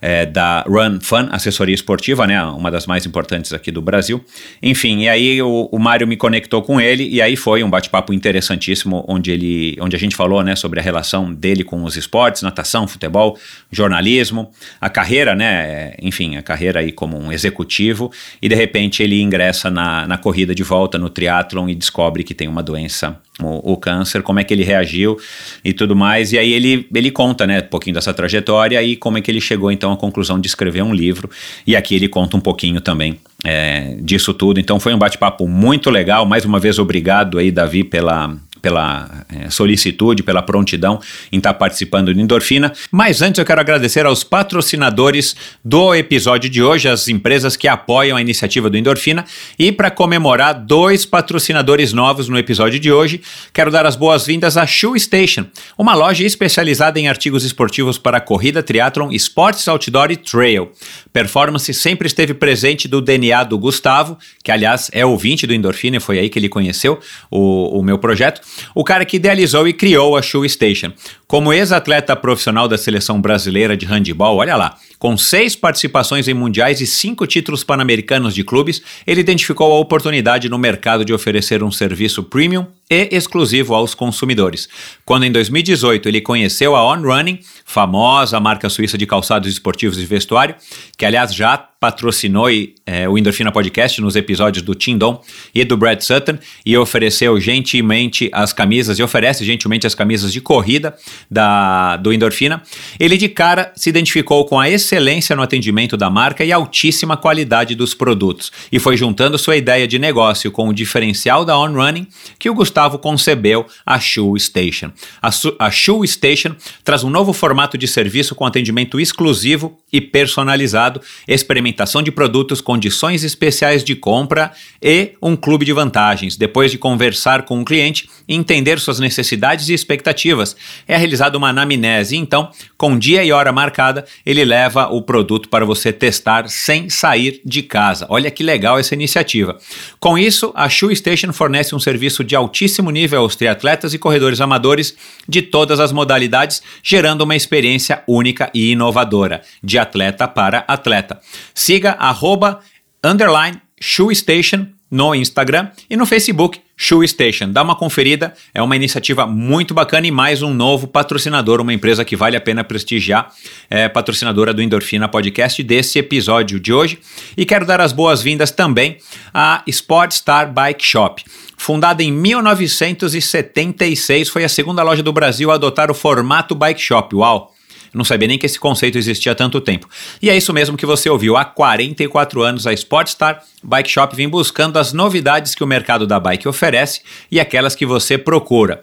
é, 0.00 0.26
da 0.26 0.64
Run 0.66 1.00
Fun, 1.00 1.28
assessoria 1.30 1.74
esportiva, 1.74 2.26
né, 2.26 2.42
uma 2.44 2.70
das 2.70 2.86
mais 2.86 3.06
importantes 3.06 3.52
aqui 3.52 3.70
do 3.70 3.80
Brasil. 3.80 4.24
Enfim, 4.62 5.02
e 5.02 5.08
aí 5.08 5.42
o, 5.42 5.68
o 5.70 5.78
Mário 5.78 6.06
me 6.06 6.16
conectou 6.16 6.62
com 6.62 6.80
ele 6.80 7.08
e 7.08 7.22
aí 7.22 7.36
foi 7.36 7.62
um 7.62 7.70
bate-papo 7.70 8.12
interessantíssimo, 8.12 9.04
onde, 9.08 9.30
ele, 9.30 9.76
onde 9.80 9.94
a 9.94 9.98
gente 9.98 10.16
falou 10.16 10.42
né, 10.42 10.56
sobre 10.56 10.80
a 10.80 10.82
relação 10.82 11.32
dele 11.32 11.62
com 11.64 11.84
os 11.84 11.96
esportes, 11.96 12.42
natação, 12.42 12.88
futebol, 12.88 13.38
jornalismo, 13.70 14.50
a 14.80 14.90
carreira, 14.90 15.34
né, 15.34 15.94
enfim, 16.02 16.36
a 16.36 16.42
carreira 16.42 16.80
aí 16.80 16.90
como 16.90 17.16
um 17.16 17.30
executivo, 17.30 18.10
e 18.40 18.48
de 18.48 18.54
repente 18.54 19.02
ele 19.02 19.20
ingressa 19.20 19.70
na, 19.70 20.06
na 20.06 20.18
corrida 20.18 20.54
de 20.54 20.62
volta, 20.62 20.98
no 20.98 21.08
triatlo, 21.08 21.31
e 21.68 21.74
descobre 21.74 22.22
que 22.22 22.34
tem 22.34 22.48
uma 22.48 22.62
doença, 22.62 23.16
o, 23.40 23.72
o, 23.72 23.76
câncer, 23.76 24.22
como 24.22 24.38
é 24.40 24.44
que 24.44 24.52
ele 24.52 24.62
reagiu 24.62 25.18
e 25.64 25.72
tudo 25.72 25.96
mais. 25.96 26.32
E 26.32 26.38
aí 26.38 26.52
ele, 26.52 26.86
ele 26.94 27.10
conta, 27.10 27.46
né, 27.46 27.60
um 27.60 27.68
pouquinho 27.68 27.94
dessa 27.94 28.12
trajetória 28.12 28.82
e 28.82 28.96
como 28.96 29.18
é 29.18 29.20
que 29.20 29.30
ele 29.30 29.40
chegou 29.40 29.70
então 29.70 29.92
à 29.92 29.96
conclusão 29.96 30.40
de 30.40 30.46
escrever 30.46 30.82
um 30.82 30.92
livro. 30.92 31.30
E 31.66 31.74
aqui 31.74 31.94
ele 31.94 32.08
conta 32.08 32.36
um 32.36 32.40
pouquinho 32.40 32.80
também 32.80 33.18
é, 33.44 33.96
disso 34.00 34.34
tudo. 34.34 34.60
Então 34.60 34.78
foi 34.78 34.94
um 34.94 34.98
bate-papo 34.98 35.48
muito 35.48 35.90
legal. 35.90 36.26
Mais 36.26 36.44
uma 36.44 36.58
vez, 36.58 36.78
obrigado 36.78 37.38
aí, 37.38 37.50
Davi, 37.50 37.84
pela 37.84 38.36
pela 38.62 39.26
é, 39.28 39.50
solicitude, 39.50 40.22
pela 40.22 40.40
prontidão 40.40 41.00
em 41.32 41.38
estar 41.38 41.52
participando 41.54 42.14
do 42.14 42.20
Endorfina. 42.20 42.72
Mas 42.92 43.20
antes 43.20 43.40
eu 43.40 43.44
quero 43.44 43.60
agradecer 43.60 44.06
aos 44.06 44.22
patrocinadores 44.22 45.34
do 45.64 45.92
episódio 45.92 46.48
de 46.48 46.62
hoje, 46.62 46.88
as 46.88 47.08
empresas 47.08 47.56
que 47.56 47.66
apoiam 47.66 48.16
a 48.16 48.20
iniciativa 48.20 48.70
do 48.70 48.76
Endorfina. 48.76 49.24
E 49.58 49.72
para 49.72 49.90
comemorar 49.90 50.54
dois 50.54 51.04
patrocinadores 51.04 51.92
novos 51.92 52.28
no 52.28 52.38
episódio 52.38 52.78
de 52.78 52.92
hoje, 52.92 53.20
quero 53.52 53.70
dar 53.70 53.84
as 53.84 53.96
boas-vindas 53.96 54.56
à 54.56 54.64
Shoe 54.64 54.98
Station, 54.98 55.44
uma 55.76 55.94
loja 55.94 56.24
especializada 56.24 57.00
em 57.00 57.08
artigos 57.08 57.42
esportivos 57.42 57.98
para 57.98 58.20
corrida, 58.20 58.62
triatlon, 58.62 59.10
esportes 59.10 59.66
outdoor 59.66 60.12
e 60.12 60.16
trail. 60.16 60.70
Performance 61.12 61.74
sempre 61.74 62.06
esteve 62.06 62.32
presente 62.32 62.86
do 62.86 63.00
DNA 63.00 63.42
do 63.42 63.58
Gustavo, 63.58 64.16
que 64.44 64.52
aliás 64.52 64.88
é 64.92 65.04
ouvinte 65.04 65.46
do 65.48 65.52
Endorfina, 65.52 65.98
foi 65.98 66.20
aí 66.20 66.28
que 66.28 66.38
ele 66.38 66.48
conheceu 66.48 67.00
o, 67.28 67.78
o 67.78 67.82
meu 67.82 67.98
projeto 67.98 68.40
o 68.74 68.84
cara 68.84 69.04
que 69.04 69.16
idealizou 69.16 69.66
e 69.66 69.72
criou 69.72 70.16
a 70.16 70.22
Shoe 70.22 70.48
Station. 70.48 70.92
Como 71.26 71.52
ex-atleta 71.52 72.14
profissional 72.14 72.68
da 72.68 72.76
seleção 72.76 73.20
brasileira 73.20 73.76
de 73.76 73.86
handebol, 73.86 74.36
olha 74.36 74.56
lá, 74.56 74.76
com 74.98 75.16
seis 75.16 75.56
participações 75.56 76.28
em 76.28 76.34
mundiais 76.34 76.80
e 76.80 76.86
cinco 76.86 77.26
títulos 77.26 77.64
pan-americanos 77.64 78.34
de 78.34 78.44
clubes, 78.44 78.82
ele 79.06 79.20
identificou 79.20 79.72
a 79.72 79.78
oportunidade 79.78 80.48
no 80.48 80.58
mercado 80.58 81.04
de 81.04 81.12
oferecer 81.12 81.62
um 81.62 81.70
serviço 81.70 82.22
premium 82.22 82.66
e 82.92 83.08
exclusivo 83.10 83.74
aos 83.74 83.94
consumidores. 83.94 84.68
Quando 85.04 85.24
em 85.24 85.32
2018 85.32 86.08
ele 86.08 86.20
conheceu 86.20 86.76
a 86.76 86.86
On 86.86 87.00
Running, 87.00 87.40
famosa 87.64 88.38
marca 88.38 88.68
suíça 88.68 88.98
de 88.98 89.06
calçados 89.06 89.50
esportivos 89.50 89.98
e 89.98 90.04
vestuário, 90.04 90.54
que 90.98 91.06
aliás 91.06 91.34
já 91.34 91.56
patrocinou 91.82 92.46
é, 92.86 93.08
o 93.08 93.18
Endorfina 93.18 93.50
Podcast 93.50 94.00
nos 94.00 94.14
episódios 94.14 94.62
do 94.62 94.72
Tim 94.72 94.96
Don 94.96 95.20
e 95.52 95.64
do 95.64 95.76
Brad 95.76 96.00
Sutton 96.00 96.38
e 96.64 96.78
ofereceu 96.78 97.40
gentilmente 97.40 98.30
as 98.32 98.52
camisas 98.52 99.00
e 99.00 99.02
oferece 99.02 99.44
gentilmente 99.44 99.84
as 99.84 99.92
camisas 99.92 100.32
de 100.32 100.40
corrida 100.40 100.94
da, 101.28 101.96
do 101.96 102.12
Endorfina. 102.12 102.62
Ele 103.00 103.16
de 103.16 103.28
cara 103.28 103.72
se 103.74 103.90
identificou 103.90 104.44
com 104.44 104.60
a 104.60 104.70
excelência 104.70 105.34
no 105.34 105.42
atendimento 105.42 105.96
da 105.96 106.08
marca 106.08 106.44
e 106.44 106.52
altíssima 106.52 107.16
qualidade 107.16 107.74
dos 107.74 107.94
produtos 107.94 108.52
e 108.70 108.78
foi 108.78 108.96
juntando 108.96 109.36
sua 109.36 109.56
ideia 109.56 109.88
de 109.88 109.98
negócio 109.98 110.52
com 110.52 110.68
o 110.68 110.72
diferencial 110.72 111.44
da 111.44 111.58
On 111.58 111.72
Running 111.72 112.06
que 112.38 112.48
o 112.48 112.54
Gustavo 112.54 112.81
concebeu 112.90 113.66
a 113.84 113.98
Shoe 113.98 114.38
Station. 114.38 114.92
A, 115.20 115.30
a 115.58 115.70
Shoe 115.70 116.06
Station 116.06 116.54
traz 116.84 117.04
um 117.04 117.10
novo 117.10 117.32
formato 117.32 117.76
de 117.76 117.86
serviço 117.86 118.34
com 118.34 118.46
atendimento 118.46 118.98
exclusivo 119.00 119.78
e 119.92 120.00
personalizado, 120.00 121.00
experimentação 121.26 122.02
de 122.02 122.10
produtos, 122.10 122.60
condições 122.60 123.24
especiais 123.24 123.84
de 123.84 123.94
compra 123.94 124.52
e 124.82 125.12
um 125.20 125.36
clube 125.36 125.64
de 125.64 125.72
vantagens. 125.72 126.36
Depois 126.36 126.70
de 126.70 126.78
conversar 126.78 127.42
com 127.42 127.60
o 127.60 127.64
cliente 127.64 128.08
e 128.26 128.34
entender 128.34 128.80
suas 128.80 128.98
necessidades 128.98 129.68
e 129.68 129.74
expectativas, 129.74 130.56
é 130.88 130.96
realizada 130.96 131.36
uma 131.36 131.50
anamnese. 131.50 132.16
Então, 132.16 132.50
com 132.76 132.98
dia 132.98 133.24
e 133.24 133.32
hora 133.32 133.52
marcada, 133.52 134.04
ele 134.24 134.44
leva 134.44 134.88
o 134.88 135.02
produto 135.02 135.48
para 135.48 135.64
você 135.64 135.92
testar 135.92 136.48
sem 136.48 136.88
sair 136.88 137.40
de 137.44 137.62
casa. 137.62 138.06
Olha 138.08 138.30
que 138.30 138.42
legal 138.42 138.78
essa 138.78 138.94
iniciativa. 138.94 139.58
Com 140.00 140.16
isso, 140.16 140.52
a 140.54 140.68
Shoe 140.68 140.94
Station 140.96 141.32
fornece 141.32 141.74
um 141.74 141.80
serviço 141.80 142.24
de 142.24 142.34
altíssimo 142.34 142.71
nível 142.80 143.20
aos 143.20 143.36
triatletas 143.36 143.92
e 143.92 143.98
corredores 143.98 144.40
amadores 144.40 144.96
de 145.28 145.42
todas 145.42 145.80
as 145.80 145.92
modalidades, 145.92 146.62
gerando 146.82 147.22
uma 147.22 147.36
experiência 147.36 148.02
única 148.06 148.50
e 148.54 148.70
inovadora, 148.70 149.42
de 149.62 149.78
atleta 149.78 150.26
para 150.26 150.64
atleta. 150.66 151.20
Siga 151.54 151.92
arroba, 151.98 152.60
underline 153.04 153.60
Shoe 153.80 154.14
Station 154.14 154.68
no 154.90 155.14
Instagram 155.14 155.70
e 155.90 155.96
no 155.96 156.06
Facebook 156.06 156.60
Shoe 156.82 157.06
Station. 157.06 157.52
Dá 157.52 157.62
uma 157.62 157.76
conferida, 157.76 158.34
é 158.52 158.60
uma 158.60 158.74
iniciativa 158.74 159.24
muito 159.24 159.72
bacana 159.72 160.08
e 160.08 160.10
mais 160.10 160.42
um 160.42 160.52
novo 160.52 160.88
patrocinador, 160.88 161.60
uma 161.60 161.72
empresa 161.72 162.04
que 162.04 162.16
vale 162.16 162.36
a 162.36 162.40
pena 162.40 162.64
prestigiar, 162.64 163.32
é 163.70 163.88
patrocinadora 163.88 164.52
do 164.52 164.60
Endorfina 164.60 165.08
Podcast 165.08 165.62
desse 165.62 166.00
episódio 166.00 166.58
de 166.58 166.72
hoje. 166.72 166.98
E 167.36 167.44
quero 167.44 167.64
dar 167.64 167.80
as 167.80 167.92
boas-vindas 167.92 168.50
também 168.50 168.96
à 169.32 169.62
Sportstar 169.68 170.52
Bike 170.52 170.84
Shop. 170.84 171.22
Fundada 171.56 172.02
em 172.02 172.10
1976, 172.10 174.28
foi 174.28 174.42
a 174.42 174.48
segunda 174.48 174.82
loja 174.82 175.04
do 175.04 175.12
Brasil 175.12 175.52
a 175.52 175.54
adotar 175.54 175.88
o 175.88 175.94
formato 175.94 176.56
bike 176.56 176.80
shop. 176.80 177.14
Uau! 177.14 177.54
Não 177.94 178.04
sabia 178.04 178.28
nem 178.28 178.38
que 178.38 178.46
esse 178.46 178.58
conceito 178.58 178.96
existia 178.96 179.32
há 179.32 179.34
tanto 179.34 179.60
tempo. 179.60 179.88
E 180.20 180.30
é 180.30 180.36
isso 180.36 180.52
mesmo 180.52 180.76
que 180.76 180.86
você 180.86 181.10
ouviu. 181.10 181.36
Há 181.36 181.44
44 181.44 182.42
anos, 182.42 182.66
a 182.66 182.72
Sportstar 182.72 183.42
Bike 183.62 183.90
Shop 183.90 184.14
vem 184.16 184.28
buscando 184.28 184.78
as 184.78 184.92
novidades 184.92 185.54
que 185.54 185.62
o 185.62 185.66
mercado 185.66 186.06
da 186.06 186.18
bike 186.18 186.48
oferece 186.48 187.02
e 187.30 187.38
aquelas 187.38 187.74
que 187.74 187.84
você 187.84 188.16
procura. 188.16 188.82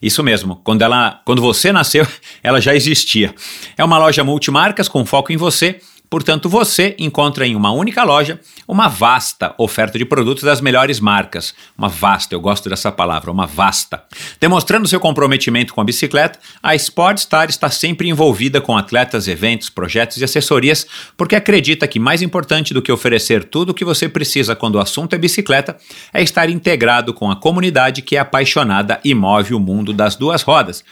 Isso 0.00 0.22
mesmo, 0.22 0.60
quando, 0.62 0.82
ela, 0.82 1.20
quando 1.24 1.40
você 1.40 1.72
nasceu, 1.72 2.06
ela 2.42 2.60
já 2.60 2.74
existia. 2.74 3.34
É 3.76 3.82
uma 3.82 3.98
loja 3.98 4.22
multimarcas 4.22 4.86
com 4.86 5.04
foco 5.04 5.32
em 5.32 5.36
você 5.36 5.80
Portanto, 6.08 6.48
você 6.48 6.94
encontra 6.98 7.46
em 7.46 7.56
uma 7.56 7.72
única 7.72 8.04
loja 8.04 8.38
uma 8.68 8.88
vasta 8.88 9.54
oferta 9.58 9.98
de 9.98 10.04
produtos 10.04 10.44
das 10.44 10.60
melhores 10.60 11.00
marcas. 11.00 11.54
Uma 11.76 11.88
vasta, 11.88 12.34
eu 12.34 12.40
gosto 12.40 12.68
dessa 12.68 12.92
palavra, 12.92 13.30
uma 13.30 13.46
vasta. 13.46 14.04
Demonstrando 14.40 14.86
seu 14.86 15.00
comprometimento 15.00 15.74
com 15.74 15.80
a 15.80 15.84
bicicleta, 15.84 16.38
a 16.62 16.74
Sportstar 16.74 17.48
está 17.48 17.68
sempre 17.68 18.08
envolvida 18.08 18.60
com 18.60 18.76
atletas, 18.76 19.26
eventos, 19.26 19.68
projetos 19.68 20.18
e 20.18 20.24
assessorias, 20.24 20.86
porque 21.16 21.34
acredita 21.34 21.88
que 21.88 21.98
mais 21.98 22.22
importante 22.22 22.72
do 22.72 22.82
que 22.82 22.92
oferecer 22.92 23.44
tudo 23.44 23.70
o 23.70 23.74
que 23.74 23.84
você 23.84 24.08
precisa 24.08 24.54
quando 24.54 24.76
o 24.76 24.80
assunto 24.80 25.14
é 25.14 25.18
bicicleta 25.18 25.76
é 26.12 26.22
estar 26.22 26.48
integrado 26.48 27.12
com 27.12 27.30
a 27.30 27.36
comunidade 27.36 28.02
que 28.02 28.16
é 28.16 28.20
apaixonada 28.20 29.00
e 29.04 29.14
move 29.14 29.54
o 29.54 29.60
mundo 29.60 29.92
das 29.92 30.14
duas 30.14 30.42
rodas. 30.42 30.84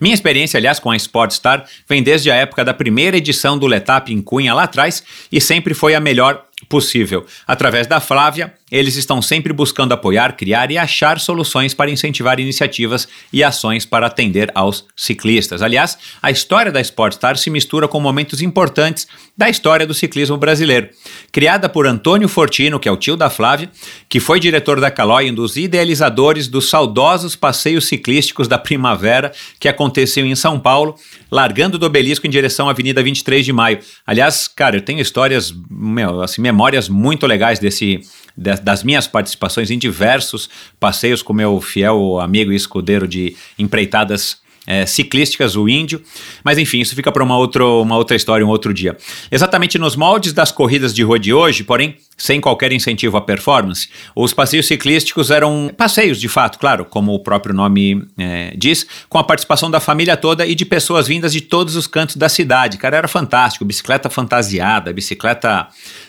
Minha 0.00 0.14
experiência, 0.14 0.58
aliás, 0.58 0.78
com 0.78 0.90
a 0.90 0.96
Sportstar 0.96 1.64
vem 1.88 2.02
desde 2.02 2.30
a 2.30 2.34
época 2.34 2.64
da 2.64 2.74
primeira 2.74 3.16
edição 3.16 3.58
do 3.58 3.66
Letap 3.66 4.12
em 4.12 4.20
Cunha 4.20 4.52
lá 4.52 4.65
atrás 4.66 5.02
e 5.32 5.40
sempre 5.40 5.74
foi 5.74 5.94
a 5.94 6.00
melhor 6.00 6.44
possível. 6.68 7.26
Através 7.46 7.86
da 7.86 8.00
Flávia, 8.00 8.52
eles 8.70 8.96
estão 8.96 9.22
sempre 9.22 9.52
buscando 9.52 9.92
apoiar, 9.92 10.36
criar 10.36 10.72
e 10.72 10.78
achar 10.78 11.20
soluções 11.20 11.72
para 11.72 11.90
incentivar 11.90 12.40
iniciativas 12.40 13.06
e 13.32 13.44
ações 13.44 13.86
para 13.86 14.06
atender 14.06 14.50
aos 14.54 14.84
ciclistas. 14.96 15.62
Aliás, 15.62 15.96
a 16.20 16.32
história 16.32 16.72
da 16.72 16.80
Sportstar 16.80 17.36
se 17.36 17.48
mistura 17.48 17.86
com 17.86 18.00
momentos 18.00 18.42
importantes 18.42 19.06
da 19.38 19.48
história 19.48 19.86
do 19.86 19.94
ciclismo 19.94 20.36
brasileiro. 20.36 20.88
Criada 21.30 21.68
por 21.68 21.86
Antônio 21.86 22.28
Fortino, 22.28 22.80
que 22.80 22.88
é 22.88 22.92
o 22.92 22.96
tio 22.96 23.16
da 23.16 23.30
Flávia, 23.30 23.70
que 24.08 24.18
foi 24.18 24.40
diretor 24.40 24.80
da 24.80 24.90
Calói, 24.90 25.30
um 25.30 25.34
dos 25.34 25.56
idealizadores 25.56 26.48
dos 26.48 26.68
saudosos 26.68 27.36
passeios 27.36 27.86
ciclísticos 27.86 28.48
da 28.48 28.58
primavera 28.58 29.32
que 29.60 29.68
aconteceu 29.68 30.26
em 30.26 30.34
São 30.34 30.58
Paulo, 30.58 30.96
largando 31.30 31.78
do 31.78 31.86
obelisco 31.86 32.26
em 32.26 32.30
direção 32.30 32.66
à 32.66 32.72
Avenida 32.72 33.00
23 33.00 33.44
de 33.44 33.52
Maio. 33.52 33.78
Aliás, 34.04 34.48
cara, 34.48 34.76
eu 34.76 34.82
tenho 34.82 35.00
histórias, 35.00 35.54
meu, 35.70 36.20
assim, 36.22 36.42
memórias 36.42 36.88
muito 36.88 37.26
legais 37.26 37.60
desse 37.60 38.00
das 38.36 38.82
minhas 38.82 39.06
participações 39.06 39.70
em 39.70 39.78
diversos 39.78 40.48
passeios 40.78 41.22
com 41.22 41.32
meu 41.32 41.60
fiel 41.60 42.20
amigo 42.20 42.52
e 42.52 42.56
escudeiro 42.56 43.08
de 43.08 43.34
empreitadas 43.58 44.38
é, 44.66 44.84
ciclísticas, 44.84 45.56
o 45.56 45.68
índio. 45.68 46.02
Mas 46.42 46.58
enfim, 46.58 46.80
isso 46.80 46.94
fica 46.94 47.12
para 47.12 47.22
uma, 47.22 47.36
uma 47.36 47.96
outra 47.96 48.16
história, 48.16 48.44
um 48.44 48.48
outro 48.50 48.74
dia. 48.74 48.96
Exatamente 49.30 49.78
nos 49.78 49.96
moldes 49.96 50.32
das 50.32 50.50
corridas 50.50 50.92
de 50.92 51.02
rua 51.02 51.18
de 51.18 51.32
hoje, 51.32 51.62
porém, 51.62 51.96
sem 52.16 52.40
qualquer 52.40 52.72
incentivo 52.72 53.16
à 53.16 53.20
performance, 53.20 53.88
os 54.14 54.32
passeios 54.32 54.66
ciclísticos 54.66 55.30
eram 55.30 55.70
passeios, 55.76 56.18
de 56.18 56.28
fato, 56.28 56.58
claro, 56.58 56.84
como 56.84 57.12
o 57.12 57.20
próprio 57.20 57.54
nome 57.54 58.06
é, 58.16 58.54
diz, 58.56 58.86
com 59.08 59.18
a 59.18 59.24
participação 59.24 59.70
da 59.70 59.80
família 59.80 60.16
toda 60.16 60.46
e 60.46 60.54
de 60.54 60.64
pessoas 60.64 61.06
vindas 61.06 61.32
de 61.32 61.40
todos 61.40 61.76
os 61.76 61.86
cantos 61.86 62.16
da 62.16 62.28
cidade. 62.28 62.78
Cara, 62.78 62.96
era 62.96 63.08
fantástico, 63.08 63.64
bicicleta 63.64 64.08
fantasiada, 64.08 64.92
bicicleta 64.92 65.68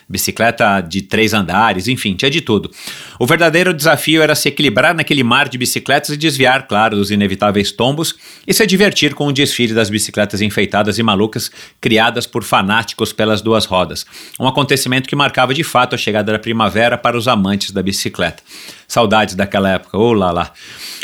bicicleta 0.10 0.80
de 0.80 1.02
três 1.02 1.34
andares, 1.34 1.88
enfim, 1.88 2.16
tinha 2.16 2.32
de 2.32 2.40
tudo. 2.40 2.72
O 3.20 3.26
verdadeiro 3.26 3.74
desafio 3.74 4.22
era 4.22 4.36
se 4.36 4.48
equilibrar 4.48 4.96
naquele 4.96 5.24
mar 5.24 5.50
de 5.50 5.58
bicicletas 5.58 6.10
e 6.10 6.18
desviar, 6.18 6.66
claro, 6.68 6.96
dos 6.96 7.12
inevitáveis 7.12 7.72
tombos 7.72 8.16
e 8.46 8.54
se 8.54 8.66
divertir 8.66 9.14
com 9.14 9.28
o 9.28 9.34
desfile 9.34 9.74
das 9.74 9.90
bicicletas 9.90 10.42
enfeitadas 10.42 10.98
e 10.98 11.04
malucas 11.04 11.52
criadas 11.82 12.26
por 12.26 12.44
fanáticos 12.44 13.12
pelas 13.12 13.42
duas 13.42 13.66
rodas. 13.66 14.06
Um 14.40 14.48
acontecimento 14.48 15.10
que 15.10 15.16
marcava 15.16 15.54
de 15.54 15.64
fato 15.64 15.97
a 15.98 16.00
chegada 16.00 16.32
da 16.32 16.40
primavera 16.40 16.98
para 16.98 17.18
os 17.18 17.28
amantes 17.28 17.72
da 17.72 17.84
bicicleta. 17.84 18.42
Saudades 18.88 19.36
daquela 19.36 19.70
época, 19.70 19.98
oh 19.98 20.14
lá 20.14 20.32
lá. 20.32 20.52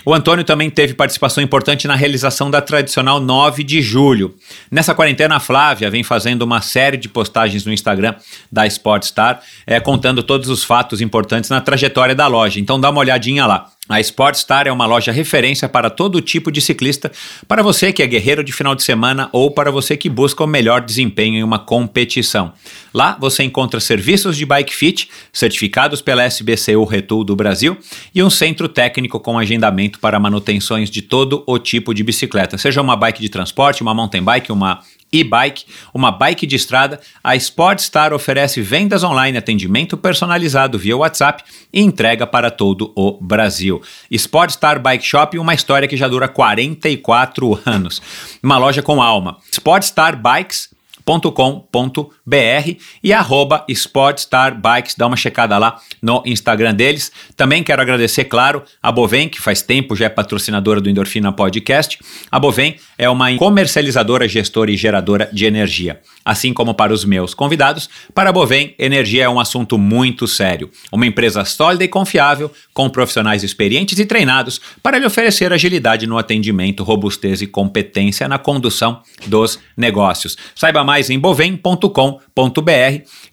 O 0.06 0.13
Antônio 0.13 0.44
também 0.44 0.70
teve 0.70 0.94
participação 0.94 1.44
importante 1.44 1.88
na 1.88 1.96
realização 1.96 2.50
da 2.50 2.62
tradicional 2.62 3.20
9 3.20 3.63
de 3.63 3.82
julho. 3.82 4.36
Nessa 4.72 4.96
quarentena, 4.96 5.36
a 5.36 5.40
Flávia 5.40 5.90
vem 5.90 6.04
fazendo 6.04 6.42
uma 6.44 6.62
série 6.62 6.98
de 6.98 7.10
postagens 7.10 7.66
no 7.66 7.74
Instagram 7.74 8.16
da 8.52 8.66
Sportstar, 8.68 9.42
é, 9.68 9.80
contando 9.80 10.24
todos 10.24 10.50
os 10.50 10.63
fatos 10.63 11.02
importantes 11.02 11.50
na 11.50 11.62
trajetória 11.62 12.16
da 12.16 12.28
loja. 12.28 12.60
Então 12.60 12.80
dá 12.80 12.90
uma 12.90 13.00
olhadinha 13.00 13.46
lá. 13.46 13.70
A 13.90 14.00
Sportstar 14.00 14.66
é 14.66 14.72
uma 14.72 14.86
loja 14.86 15.12
referência 15.12 15.68
para 15.68 15.90
todo 15.90 16.22
tipo 16.22 16.50
de 16.50 16.62
ciclista, 16.62 17.12
para 17.50 17.62
você 17.62 17.92
que 17.92 18.02
é 18.02 18.08
guerreiro 18.08 18.42
de 18.42 18.54
final 18.54 18.74
de 18.75 18.82
semana 18.82 19.28
ou 19.34 19.52
para 19.52 19.72
você 19.72 19.98
que 19.98 20.10
busca 20.10 20.42
o 20.42 20.48
melhor 20.48 20.80
desempenho 20.80 21.36
em 21.36 21.44
uma 21.44 21.60
competição. 21.60 22.54
Lá 22.94 23.18
você 23.20 23.44
encontra 23.44 23.82
serviços 23.82 24.38
de 24.38 24.46
bike 24.46 24.74
fit, 24.74 25.10
certificados 25.34 26.02
pela 26.02 26.24
SBCU 26.25 26.86
Retool 26.86 27.25
do 27.25 27.36
Brasil, 27.36 27.73
e 28.13 28.24
um 28.24 28.30
centro 28.30 28.68
técnico 28.68 29.20
com 29.20 29.38
agendamento 29.38 30.00
para 30.00 30.20
manutenções 30.20 30.89
de 30.89 31.01
todo 31.01 31.44
o 31.46 31.58
tipo 31.58 31.94
de 31.94 32.03
bicicleta, 32.03 32.58
seja 32.58 32.82
uma 32.82 32.96
bike 32.96 33.22
de 33.22 33.30
transporte, 33.30 33.82
uma 33.82 33.94
mountain 33.94 34.24
bike, 34.24 34.51
uma 34.51 34.82
e-bike, 35.13 35.65
uma 35.94 36.12
bike 36.12 36.48
de 36.48 36.56
estrada, 36.56 37.00
a 37.24 37.36
Sportstar 37.36 38.12
oferece 38.13 38.62
vendas 38.62 39.03
online, 39.03 39.38
atendimento 39.38 39.96
personalizado 39.96 40.80
via 40.80 40.98
WhatsApp 40.98 41.44
e 41.72 41.82
entrega 41.82 42.25
para 42.25 42.50
todo 42.50 42.92
o 42.96 43.20
Brasil. 43.22 43.82
Sportstar 44.10 44.82
Bike 44.82 45.06
Shop, 45.06 45.38
uma 45.38 45.53
história 45.53 45.88
que 45.88 45.96
já 45.96 46.08
dura 46.08 46.27
44 46.27 47.62
anos. 47.63 48.01
Uma 48.42 48.58
loja 48.58 48.82
com 48.82 49.01
alma. 49.01 49.38
Sportstar 49.51 50.20
Bikes 50.20 50.73
.com.br 51.06 52.78
e 53.04 53.14
arroba 53.14 53.66
Sportstar 53.70 54.60
Bikes, 54.60 54.96
dá 54.96 55.08
uma 55.08 55.16
checada 55.16 55.58
lá 55.58 55.80
no 56.02 56.24
Instagram 56.26 56.74
deles. 56.74 57.12
Também 57.36 57.64
quero 57.64 57.82
agradecer, 57.82 58.26
claro, 58.26 58.64
a 58.82 58.92
Bovem, 58.92 59.28
que 59.30 59.42
faz 59.42 59.62
tempo 59.62 59.96
já 59.96 60.06
é 60.06 60.10
patrocinadora 60.10 60.80
do 60.80 60.90
Endorfina 60.90 61.32
Podcast. 61.32 62.00
A 62.32 62.40
Bovem 62.40 62.78
é 62.98 63.10
uma 63.10 63.34
comercializadora, 63.36 64.28
gestora 64.28 64.72
e 64.72 64.78
geradora 64.78 65.30
de 65.32 65.46
energia. 65.46 66.00
Assim 66.24 66.54
como 66.54 66.74
para 66.74 66.94
os 66.94 67.04
meus 67.04 67.34
convidados, 67.34 67.90
para 68.14 68.30
a 68.30 68.34
Bovem, 68.34 68.76
energia 68.80 69.26
é 69.26 69.30
um 69.30 69.40
assunto 69.40 69.78
muito 69.78 70.28
sério. 70.28 70.70
Uma 70.92 71.06
empresa 71.06 71.44
sólida 71.44 71.84
e 71.84 71.88
confiável, 71.88 72.52
com 72.74 72.90
profissionais 72.90 73.44
experientes 73.44 74.00
e 74.00 74.06
treinados 74.06 74.62
para 74.82 74.98
lhe 74.98 75.06
oferecer 75.06 75.52
agilidade 75.52 76.08
no 76.08 76.18
atendimento, 76.18 76.84
robustez 76.84 77.42
e 77.42 77.48
competência 77.48 78.28
na 78.28 78.38
condução 78.38 79.02
dos 79.28 79.60
negócios. 79.76 80.38
Saiba 80.56 80.84
mais 80.84 80.93
em 81.02 81.20
bovem.com.br. 81.20 81.90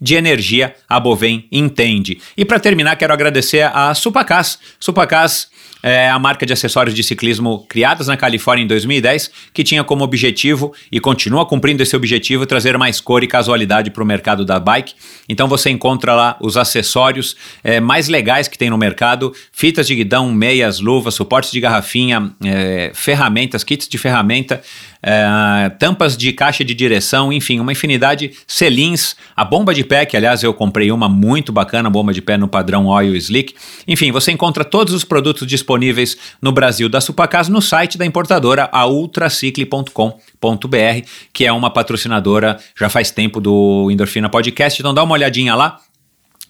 De 0.00 0.14
energia, 0.14 0.74
a 0.88 0.98
Bovem 0.98 1.46
entende. 1.50 2.20
E 2.36 2.44
para 2.44 2.60
terminar, 2.60 2.96
quero 2.96 3.12
agradecer 3.12 3.70
a 3.72 3.94
Supacas. 3.94 4.58
Supacas 4.78 5.48
é 5.82 6.08
a 6.08 6.18
marca 6.18 6.44
de 6.44 6.52
acessórios 6.52 6.94
de 6.94 7.02
ciclismo 7.02 7.64
criadas 7.68 8.06
na 8.06 8.16
Califórnia 8.16 8.64
em 8.64 8.66
2010, 8.66 9.30
que 9.52 9.64
tinha 9.64 9.82
como 9.82 10.04
objetivo 10.04 10.72
e 10.90 11.00
continua 11.00 11.46
cumprindo 11.46 11.82
esse 11.82 11.96
objetivo 11.96 12.46
trazer 12.46 12.76
mais 12.76 13.00
cor 13.00 13.22
e 13.22 13.26
casualidade 13.26 13.90
para 13.90 14.02
o 14.02 14.06
mercado 14.06 14.44
da 14.44 14.58
bike. 14.58 14.94
Então 15.28 15.48
você 15.48 15.70
encontra 15.70 16.14
lá 16.14 16.36
os 16.40 16.56
acessórios 16.56 17.36
é, 17.62 17.80
mais 17.80 18.08
legais 18.08 18.48
que 18.48 18.58
tem 18.58 18.70
no 18.70 18.78
mercado: 18.78 19.32
fitas 19.52 19.86
de 19.86 19.94
guidão, 19.94 20.32
meias, 20.32 20.80
luvas, 20.80 21.14
suportes 21.14 21.50
de 21.50 21.60
garrafinha, 21.60 22.32
é, 22.44 22.90
ferramentas, 22.94 23.64
kits 23.64 23.88
de 23.88 23.98
ferramenta 23.98 24.62
é, 25.02 25.70
tampas 25.78 26.16
de 26.16 26.32
caixa 26.32 26.64
de 26.64 26.74
direção, 26.74 27.32
enfim, 27.32 27.58
uma 27.58 27.72
infinidade, 27.72 28.32
selins, 28.46 29.16
a 29.34 29.44
bomba 29.44 29.72
de 29.72 29.82
pé, 29.82 30.04
que 30.04 30.16
aliás 30.16 30.42
eu 30.42 30.52
comprei 30.52 30.92
uma 30.92 31.08
muito 31.08 31.52
bacana, 31.52 31.88
bomba 31.88 32.12
de 32.12 32.20
pé 32.20 32.36
no 32.36 32.48
padrão 32.48 32.86
Oil 32.86 33.16
Slick. 33.16 33.54
Enfim, 33.88 34.12
você 34.12 34.32
encontra 34.32 34.64
todos 34.64 34.92
os 34.92 35.04
produtos 35.04 35.46
disponíveis 35.46 35.69
no 36.40 36.52
Brasil 36.52 36.88
da 36.88 37.00
Supacas 37.00 37.48
no 37.48 37.62
site 37.62 37.96
da 37.96 38.06
importadora, 38.06 38.68
a 38.72 38.86
ultracicle.com.br, 38.86 41.06
que 41.32 41.46
é 41.46 41.52
uma 41.52 41.70
patrocinadora 41.70 42.58
já 42.76 42.88
faz 42.88 43.10
tempo 43.10 43.40
do 43.40 43.88
Endorfina 43.90 44.28
Podcast. 44.28 44.80
Então 44.80 44.94
dá 44.94 45.02
uma 45.02 45.14
olhadinha 45.14 45.54
lá. 45.54 45.80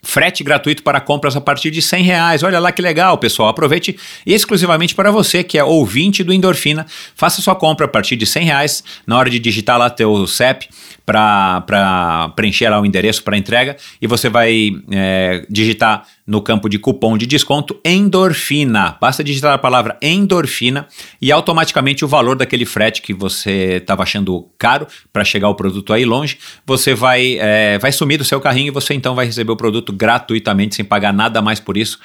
Frete 0.03 0.43
gratuito 0.43 0.83
para 0.83 0.99
compras 0.99 1.37
a 1.37 1.41
partir 1.41 1.71
de 1.71 1.83
100 1.83 2.03
reais. 2.03 2.43
Olha 2.43 2.59
lá 2.59 2.73
que 2.73 2.81
legal, 2.81 3.19
pessoal. 3.19 3.51
Aproveite 3.51 3.99
exclusivamente 4.25 4.95
para 4.95 5.11
você 5.11 5.45
que 5.45 5.59
é 5.59 5.65
ouvinte 5.65 6.25
do 6.25 6.33
Endorfina. 6.33 6.87
Faça 7.15 7.43
sua 7.43 7.55
compra 7.55 7.85
a 7.85 7.89
partir 7.89 8.17
de 8.17 8.25
100 8.25 8.45
reais. 8.45 8.85
Na 9.07 9.19
hora 9.19 9.29
de 9.29 9.39
digitar 9.39 9.79
lá 9.79 9.91
teu 9.91 10.27
CEP 10.27 10.69
para 11.11 12.33
preencher 12.37 12.69
lá 12.69 12.81
o 12.81 12.87
endereço 12.87 13.25
para 13.25 13.37
entrega 13.37 13.77
e 14.01 14.07
você 14.07 14.29
vai 14.29 14.71
é, 14.93 15.45
digitar 15.51 16.07
no 16.25 16.41
campo 16.41 16.69
de 16.69 16.79
cupom 16.79 17.19
de 17.19 17.27
desconto 17.27 17.81
endorfina. 17.85 18.97
Basta 19.01 19.25
digitar 19.25 19.53
a 19.53 19.59
palavra 19.59 19.99
endorfina 20.01 20.87
e 21.21 21.33
automaticamente 21.33 22.05
o 22.05 22.09
valor 22.09 22.37
daquele 22.37 22.65
frete 22.65 23.03
que 23.03 23.13
você 23.13 23.79
estava 23.79 24.05
achando 24.05 24.49
caro 24.57 24.87
para 25.13 25.25
chegar 25.25 25.49
o 25.49 25.57
produto 25.57 25.93
aí 25.93 26.05
longe, 26.05 26.39
você 26.65 26.95
vai, 26.95 27.37
é, 27.41 27.77
vai 27.79 27.91
sumir 27.91 28.17
do 28.17 28.25
seu 28.25 28.41
carrinho 28.41 28.69
e 28.69 28.71
você 28.71 28.95
então 28.95 29.17
vai 29.17 29.27
receber 29.27 29.51
o 29.51 29.57
produto 29.57 29.93
gratuitamente 29.93 30.77
sem 30.77 30.85
pagar 30.85 31.13
nada 31.13 31.43
mais 31.43 31.59
por 31.59 31.77
isso 31.77 31.99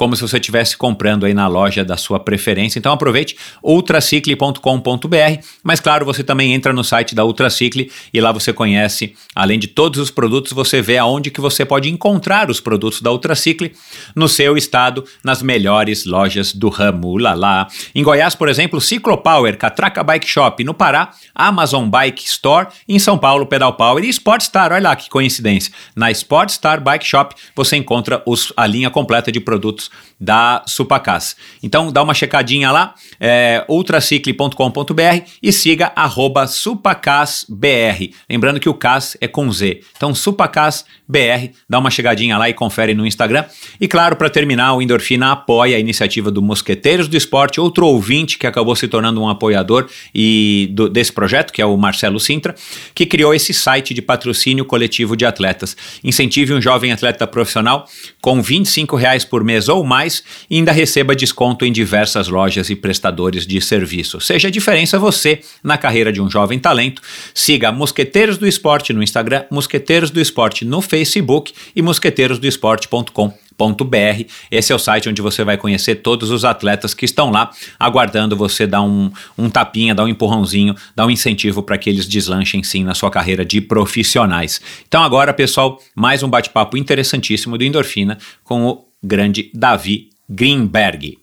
como 0.00 0.16
se 0.16 0.22
você 0.22 0.38
estivesse 0.38 0.78
comprando 0.78 1.26
aí 1.26 1.34
na 1.34 1.46
loja 1.46 1.84
da 1.84 1.94
sua 1.94 2.18
preferência. 2.18 2.78
Então 2.78 2.90
aproveite 2.90 3.36
ultracicle.com.br, 3.62 5.44
mas 5.62 5.78
claro, 5.78 6.06
você 6.06 6.24
também 6.24 6.54
entra 6.54 6.72
no 6.72 6.82
site 6.82 7.14
da 7.14 7.22
Ultracicle 7.22 7.92
e 8.10 8.18
lá 8.18 8.32
você 8.32 8.50
conhece, 8.50 9.14
além 9.34 9.58
de 9.58 9.66
todos 9.66 10.00
os 10.00 10.10
produtos, 10.10 10.52
você 10.52 10.80
vê 10.80 10.96
aonde 10.96 11.30
que 11.30 11.38
você 11.38 11.66
pode 11.66 11.90
encontrar 11.90 12.48
os 12.48 12.60
produtos 12.60 13.02
da 13.02 13.12
Ultracicle 13.12 13.74
no 14.16 14.26
seu 14.26 14.56
estado, 14.56 15.04
nas 15.22 15.42
melhores 15.42 16.06
lojas 16.06 16.54
do 16.54 16.70
ramo. 16.70 17.18
Lá, 17.18 17.34
lá. 17.34 17.68
Em 17.94 18.02
Goiás, 18.02 18.34
por 18.34 18.48
exemplo, 18.48 18.80
Ciclopower, 18.80 19.58
Catraca 19.58 20.02
Bike 20.02 20.26
Shop, 20.26 20.64
no 20.64 20.72
Pará, 20.72 21.10
Amazon 21.34 21.86
Bike 21.90 22.24
Store, 22.24 22.68
em 22.88 22.98
São 22.98 23.18
Paulo, 23.18 23.44
Pedal 23.44 23.74
Power 23.74 24.02
e 24.02 24.08
Sportstar. 24.08 24.72
Olha 24.72 24.88
lá 24.88 24.96
que 24.96 25.10
coincidência. 25.10 25.70
Na 25.94 26.10
Sportstar 26.10 26.80
Bike 26.80 27.04
Shop 27.04 27.34
você 27.54 27.76
encontra 27.76 28.22
os, 28.24 28.50
a 28.56 28.66
linha 28.66 28.88
completa 28.88 29.30
de 29.30 29.40
produtos 29.40 29.89
da 30.20 30.62
Supacas. 30.66 31.34
Então 31.62 31.90
dá 31.90 32.02
uma 32.02 32.12
checadinha 32.12 32.70
lá, 32.70 32.94
é, 33.18 33.64
ultracicle.com.br 33.68 35.24
e 35.42 35.52
siga 35.52 35.92
arroba 35.96 36.46
supacasbr. 36.46 38.10
Lembrando 38.28 38.60
que 38.60 38.68
o 38.68 38.74
CAS 38.74 39.16
é 39.20 39.26
com 39.26 39.50
Z. 39.50 39.80
Então 39.96 40.14
supacasbr, 40.14 41.50
dá 41.68 41.78
uma 41.78 41.90
chegadinha 41.90 42.36
lá 42.36 42.50
e 42.50 42.52
confere 42.52 42.92
no 42.92 43.06
Instagram. 43.06 43.44
E 43.80 43.88
claro, 43.88 44.16
para 44.16 44.28
terminar, 44.28 44.74
o 44.74 44.82
Endorfina 44.82 45.32
apoia 45.32 45.76
a 45.76 45.80
iniciativa 45.80 46.30
do 46.30 46.42
Mosqueteiros 46.42 47.08
do 47.08 47.16
Esporte, 47.16 47.60
outro 47.60 47.86
ouvinte 47.86 48.38
que 48.38 48.46
acabou 48.46 48.76
se 48.76 48.86
tornando 48.86 49.22
um 49.22 49.28
apoiador 49.28 49.88
e 50.14 50.68
do, 50.72 50.88
desse 50.88 51.12
projeto, 51.12 51.52
que 51.52 51.62
é 51.62 51.66
o 51.66 51.76
Marcelo 51.76 52.20
Sintra, 52.20 52.54
que 52.94 53.06
criou 53.06 53.32
esse 53.32 53.54
site 53.54 53.94
de 53.94 54.02
patrocínio 54.02 54.66
coletivo 54.66 55.16
de 55.16 55.24
atletas. 55.24 55.76
Incentive 56.04 56.52
um 56.52 56.60
jovem 56.60 56.92
atleta 56.92 57.26
profissional 57.26 57.86
com 58.20 58.42
25 58.42 58.96
reais 58.96 59.24
por 59.24 59.42
mês 59.42 59.68
ou 59.68 59.79
mais 59.84 60.22
e 60.48 60.56
ainda 60.56 60.72
receba 60.72 61.14
desconto 61.14 61.64
em 61.64 61.72
diversas 61.72 62.28
lojas 62.28 62.70
e 62.70 62.76
prestadores 62.76 63.46
de 63.46 63.60
serviço. 63.60 64.20
Seja 64.20 64.48
a 64.48 64.50
diferença 64.50 64.98
você 64.98 65.40
na 65.62 65.76
carreira 65.76 66.12
de 66.12 66.20
um 66.20 66.30
jovem 66.30 66.58
talento. 66.58 67.02
Siga 67.34 67.72
Mosqueteiros 67.72 68.38
do 68.38 68.46
Esporte 68.46 68.92
no 68.92 69.02
Instagram, 69.02 69.44
Mosqueteiros 69.50 70.10
do 70.10 70.20
Esporte 70.20 70.64
no 70.64 70.80
Facebook 70.80 71.52
e 71.74 71.82
mosqueteirosdoesporte.com. 71.82 73.50
.br. 73.68 74.24
Esse 74.50 74.72
é 74.72 74.74
o 74.74 74.78
site 74.78 75.08
onde 75.08 75.20
você 75.20 75.44
vai 75.44 75.56
conhecer 75.56 75.96
todos 75.96 76.30
os 76.30 76.44
atletas 76.44 76.94
que 76.94 77.04
estão 77.04 77.30
lá 77.30 77.50
aguardando 77.78 78.36
você 78.36 78.66
dar 78.66 78.82
um, 78.82 79.10
um 79.36 79.50
tapinha, 79.50 79.94
dar 79.94 80.04
um 80.04 80.08
empurrãozinho, 80.08 80.74
dar 80.96 81.06
um 81.06 81.10
incentivo 81.10 81.62
para 81.62 81.76
que 81.76 81.90
eles 81.90 82.06
deslanchem 82.06 82.62
sim 82.62 82.84
na 82.84 82.94
sua 82.94 83.10
carreira 83.10 83.44
de 83.44 83.60
profissionais. 83.60 84.60
Então 84.88 85.02
agora, 85.02 85.32
pessoal, 85.32 85.78
mais 85.94 86.22
um 86.22 86.28
bate-papo 86.28 86.76
interessantíssimo 86.76 87.58
do 87.58 87.64
Endorfina 87.64 88.18
com 88.44 88.66
o 88.66 88.89
grande 89.02 89.50
Davi 89.54 90.10
Greenberg. 90.28 91.16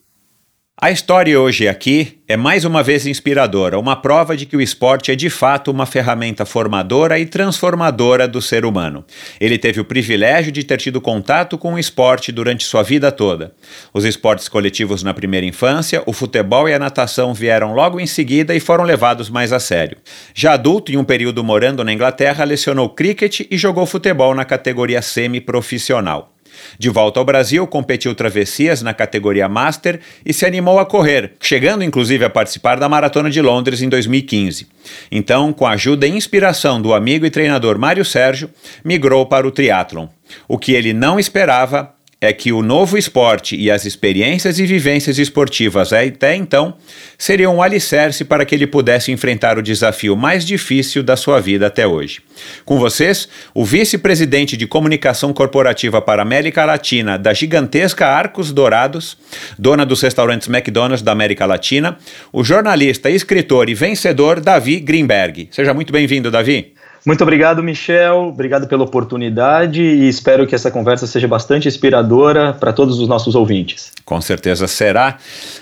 A 0.80 0.92
história 0.92 1.40
hoje 1.40 1.68
aqui 1.68 2.20
é 2.28 2.38
mais 2.38 2.64
uma 2.64 2.84
vez 2.84 3.08
inspiradora, 3.08 3.80
uma 3.80 3.96
prova 3.96 4.38
de 4.38 4.46
que 4.46 4.56
o 4.56 4.62
esporte 4.62 5.12
é 5.12 5.16
de 5.16 5.28
fato 5.28 5.72
uma 5.72 5.88
ferramenta 5.88 6.46
formadora 6.46 7.18
e 7.20 7.26
transformadora 7.26 8.28
do 8.28 8.42
ser 8.42 8.64
humano. 8.64 9.04
Ele 9.40 9.58
teve 9.58 9.80
o 9.80 9.86
privilégio 9.86 10.52
de 10.52 10.64
ter 10.64 10.78
tido 10.78 11.02
contato 11.02 11.58
com 11.58 11.74
o 11.74 11.80
esporte 11.80 12.32
durante 12.32 12.64
sua 12.64 12.84
vida 12.84 13.12
toda. 13.12 13.56
Os 13.92 14.06
esportes 14.06 14.48
coletivos 14.48 15.02
na 15.02 15.16
primeira 15.16 15.48
infância, 15.48 16.04
o 16.06 16.14
futebol 16.14 16.70
e 16.70 16.74
a 16.74 16.80
natação 16.80 17.34
vieram 17.34 17.74
logo 17.74 18.00
em 18.00 18.06
seguida 18.06 18.54
e 18.56 18.60
foram 18.60 18.84
levados 18.84 19.32
mais 19.32 19.52
a 19.52 19.60
sério. 19.60 19.98
Já 20.34 20.54
adulto, 20.54 20.92
em 20.92 20.98
um 20.98 21.04
período 21.04 21.44
morando 21.44 21.84
na 21.84 21.94
Inglaterra, 21.94 22.44
lecionou 22.44 22.90
cricket 22.90 23.42
e 23.50 23.58
jogou 23.58 23.88
futebol 23.88 24.36
na 24.36 24.46
categoria 24.46 25.02
semi-profissional. 25.02 26.37
De 26.78 26.90
volta 26.90 27.20
ao 27.20 27.26
Brasil, 27.26 27.66
competiu 27.68 28.14
travessias 28.16 28.82
na 28.82 28.94
categoria 28.94 29.50
Master 29.50 30.00
e 30.26 30.34
se 30.34 30.46
animou 30.46 30.80
a 30.80 30.86
correr, 30.86 31.34
chegando 31.42 31.84
inclusive 31.84 32.24
a 32.24 32.30
participar 32.30 32.80
da 32.80 32.90
Maratona 32.90 33.30
de 33.30 33.42
Londres 33.42 33.82
em 33.82 33.90
2015. 33.90 34.68
Então, 35.12 35.52
com 35.52 35.66
a 35.66 35.72
ajuda 35.72 36.08
e 36.08 36.12
inspiração 36.12 36.82
do 36.82 36.94
amigo 36.94 37.26
e 37.26 37.30
treinador 37.30 37.78
Mário 37.78 38.06
Sérgio, 38.06 38.50
migrou 38.84 39.26
para 39.26 39.48
o 39.48 39.52
triatlon. 39.52 40.08
O 40.48 40.58
que 40.58 40.74
ele 40.74 40.94
não 40.94 41.20
esperava 41.20 41.97
é 42.20 42.34
que 42.34 42.52
o 42.52 42.64
novo 42.64 42.98
esporte 42.98 43.56
e 43.56 43.70
as 43.70 43.86
experiências 43.86 44.58
e 44.58 44.66
vivências 44.66 45.20
esportivas 45.20 45.94
até 45.94 46.36
então 46.36 46.76
seriam 47.18 47.58
um 47.58 47.62
alicerce 47.62 48.26
para 48.26 48.44
que 48.44 48.56
ele 48.56 48.66
pudesse 48.66 49.12
enfrentar 49.12 49.58
o 49.58 49.62
desafio 49.62 50.16
mais 50.18 50.44
difícil 50.44 51.04
da 51.04 51.16
sua 51.16 51.40
vida 51.40 51.68
até 51.68 51.86
hoje. 51.86 52.22
Com 52.66 52.80
vocês, 52.80 53.30
o 53.54 53.64
vice-presidente 53.64 54.58
de 54.58 54.66
comunicação 54.66 55.32
corporativa 55.32 56.02
para 56.02 56.22
a 56.22 56.26
América 56.26 56.66
Latina 56.66 57.18
da 57.18 57.34
gigantesca 57.34 58.08
Arcos 58.08 58.52
Dourados, 58.52 59.16
dona 59.58 59.86
dos 59.86 60.02
restaurantes 60.02 60.48
McDonald's 60.48 61.04
da 61.04 61.12
América 61.12 61.46
Latina, 61.46 62.00
o 62.34 62.44
jornalista, 62.44 63.12
escritor 63.12 63.70
e 63.70 63.76
vencedor 63.76 64.40
Davi 64.40 64.80
Greenberg. 64.80 65.50
Seja 65.52 65.74
muito 65.74 65.94
bem-vindo, 65.94 66.32
Davi. 66.32 66.77
Muito 67.08 67.22
obrigado, 67.22 67.64
Michel. 67.64 68.28
Obrigado 68.34 68.68
pela 68.68 68.84
oportunidade 68.84 69.82
e 69.82 70.10
espero 70.10 70.46
que 70.46 70.54
essa 70.54 70.70
conversa 70.70 71.08
seja 71.08 71.26
bastante 71.26 71.66
inspiradora 71.66 72.52
para 72.52 72.74
todos 72.74 73.00
os 73.00 73.08
nossos 73.08 73.34
ouvintes. 73.34 73.94
Com 74.04 74.20
certeza 74.20 74.68
será. 74.68 75.16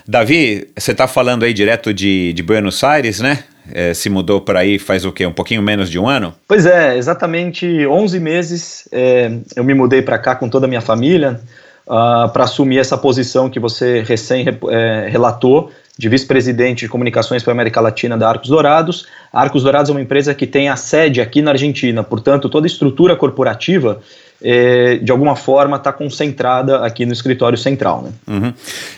Davi, 0.07 0.67
você 0.75 0.91
está 0.91 1.07
falando 1.07 1.45
aí 1.45 1.53
direto 1.53 1.93
de, 1.93 2.33
de 2.33 2.41
Buenos 2.41 2.83
Aires, 2.83 3.19
né? 3.19 3.43
É, 3.71 3.93
se 3.93 4.09
mudou 4.09 4.41
para 4.41 4.61
aí 4.61 4.79
faz 4.79 5.05
o 5.05 5.11
quê? 5.11 5.23
Um 5.23 5.31
pouquinho 5.31 5.61
menos 5.61 5.87
de 5.87 5.99
um 5.99 6.07
ano? 6.09 6.33
Pois 6.47 6.65
é, 6.65 6.97
exatamente 6.97 7.85
11 7.85 8.19
meses. 8.19 8.89
É, 8.91 9.31
eu 9.55 9.63
me 9.63 9.75
mudei 9.75 10.01
para 10.01 10.17
cá 10.17 10.33
com 10.33 10.49
toda 10.49 10.65
a 10.65 10.67
minha 10.67 10.81
família 10.81 11.39
uh, 11.85 12.27
para 12.29 12.45
assumir 12.45 12.79
essa 12.79 12.97
posição 12.97 13.51
que 13.51 13.59
você 13.59 14.01
recém 14.01 14.47
é, 14.71 15.07
relatou 15.11 15.71
de 15.97 16.09
vice-presidente 16.09 16.81
de 16.81 16.89
comunicações 16.89 17.41
para 17.41 17.51
a 17.51 17.55
América 17.55 17.79
Latina 17.79 18.17
da 18.17 18.27
Arcos 18.27 18.49
Dourados. 18.49 19.07
A 19.31 19.41
Arcos 19.41 19.63
Dourados 19.63 19.89
é 19.89 19.93
uma 19.93 20.01
empresa 20.01 20.33
que 20.33 20.45
tem 20.45 20.67
a 20.67 20.75
sede 20.75 21.21
aqui 21.21 21.41
na 21.41 21.51
Argentina, 21.51 22.03
portanto, 22.03 22.49
toda 22.49 22.65
a 22.65 22.67
estrutura 22.67 23.15
corporativa 23.15 24.01
é, 24.41 24.97
de 24.97 25.11
alguma 25.11 25.35
forma 25.35 25.77
está 25.77 25.93
concentrada 25.93 26.85
aqui 26.85 27.05
no 27.05 27.13
escritório 27.13 27.57
central. 27.57 28.03
Né? 28.03 28.11
Uhum. 28.27 28.53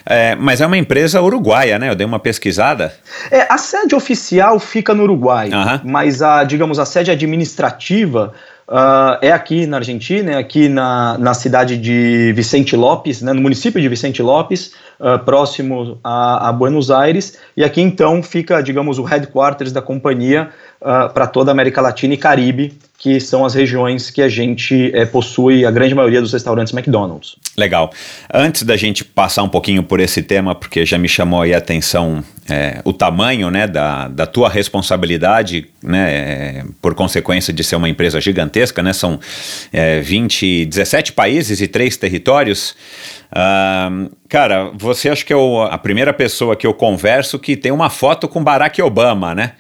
É, 0.06 0.36
mas 0.36 0.62
é 0.62 0.66
uma 0.66 0.78
empresa 0.78 1.22
uruguaia, 1.22 1.78
né? 1.78 1.90
Eu 1.90 1.96
dei 1.96 2.06
uma 2.06 2.20
pesquisada. 2.20 2.94
É, 3.30 3.42
a 3.48 3.58
sede 3.58 3.94
oficial 3.94 4.60
fica 4.60 4.94
no 4.94 5.04
Uruguai, 5.04 5.50
uhum. 5.50 5.80
mas 5.84 6.22
a, 6.22 6.44
digamos, 6.44 6.80
a 6.80 6.86
sede 6.86 7.12
administrativa 7.12 8.34
Uh, 8.70 9.16
é 9.22 9.32
aqui 9.32 9.66
na 9.66 9.78
Argentina, 9.78 10.32
é 10.32 10.36
aqui 10.36 10.68
na, 10.68 11.18
na 11.18 11.34
cidade 11.34 11.78
de 11.78 12.34
Vicente 12.34 12.76
Lopes, 12.76 13.22
né, 13.22 13.32
no 13.32 13.40
município 13.40 13.80
de 13.82 13.88
Vicente 13.88 14.22
Lopes, 14.22 14.74
uh, 15.00 15.18
próximo 15.24 15.98
a, 16.04 16.50
a, 16.50 16.52
Buenos 16.52 16.92
Aires, 16.92 17.38
e 17.56 17.64
aqui 17.64 17.80
então 17.80 18.22
fica, 18.22 18.62
digamos, 18.62 19.00
o 19.00 19.04
headquarters 19.04 19.72
da 19.72 19.82
companhia 19.82 20.50
uh, 20.82 21.10
para 21.14 21.28
toda 21.28 21.50
a 21.50 21.54
América 21.54 21.80
Latina 21.80 22.16
e 22.16 22.18
Caribe, 22.18 22.78
que 22.98 23.20
são 23.20 23.46
as 23.46 23.54
regiões 23.54 24.10
que 24.10 24.22
a 24.22 24.28
gente 24.28 24.92
é, 24.94 25.06
possui 25.06 25.66
a 25.66 25.70
grande 25.70 25.94
maioria 25.94 26.20
dos 26.20 26.34
restaurantes 26.34 26.74
McDonald's. 26.74 27.36
Legal. 27.56 27.92
Antes 28.34 28.64
da 28.64 28.76
gente 28.76 29.06
passar 29.06 29.44
um 29.44 29.50
pouquinho 29.50 29.84
por 29.84 30.00
esse 30.00 30.24
tema, 30.24 30.56
porque 30.56 30.84
já 30.84 30.98
me 30.98 31.08
chamou 31.08 31.44
a 31.44 31.58
atenção 31.58 32.24
é, 32.50 32.82
o 32.84 32.92
tamanho 32.92 33.52
né, 33.52 33.68
da, 33.68 34.08
da 34.08 34.26
tua 34.26 34.50
responsabilidade, 34.50 35.68
né, 35.84 36.12
é, 36.12 36.66
por 36.82 36.96
consequência 36.96 37.54
de 37.54 37.64
ser 37.64 37.76
uma 37.76 37.88
empresa 37.88 38.20
gigantesca, 38.20 38.82
né, 38.82 38.94
são 38.94 39.20
é, 39.72 40.02
20, 40.02 40.66
17 40.66 41.14
países 41.14 41.62
e 41.62 41.68
três 41.68 41.98
territórios. 41.98 42.76
Uh, 43.28 44.10
cara, 44.30 44.72
você 44.74 45.10
acho 45.10 45.26
que 45.26 45.34
é 45.34 45.36
o, 45.36 45.62
a 45.62 45.78
primeira 45.78 46.14
pessoa 46.14 46.56
que 46.56 46.66
eu 46.66 46.74
converso 46.74 47.38
que 47.38 47.58
tem 47.58 47.72
uma 47.72 47.90
foto 47.90 48.28
com 48.28 48.44
Barack 48.44 48.82
Obama, 48.82 49.36
né? 49.36 49.52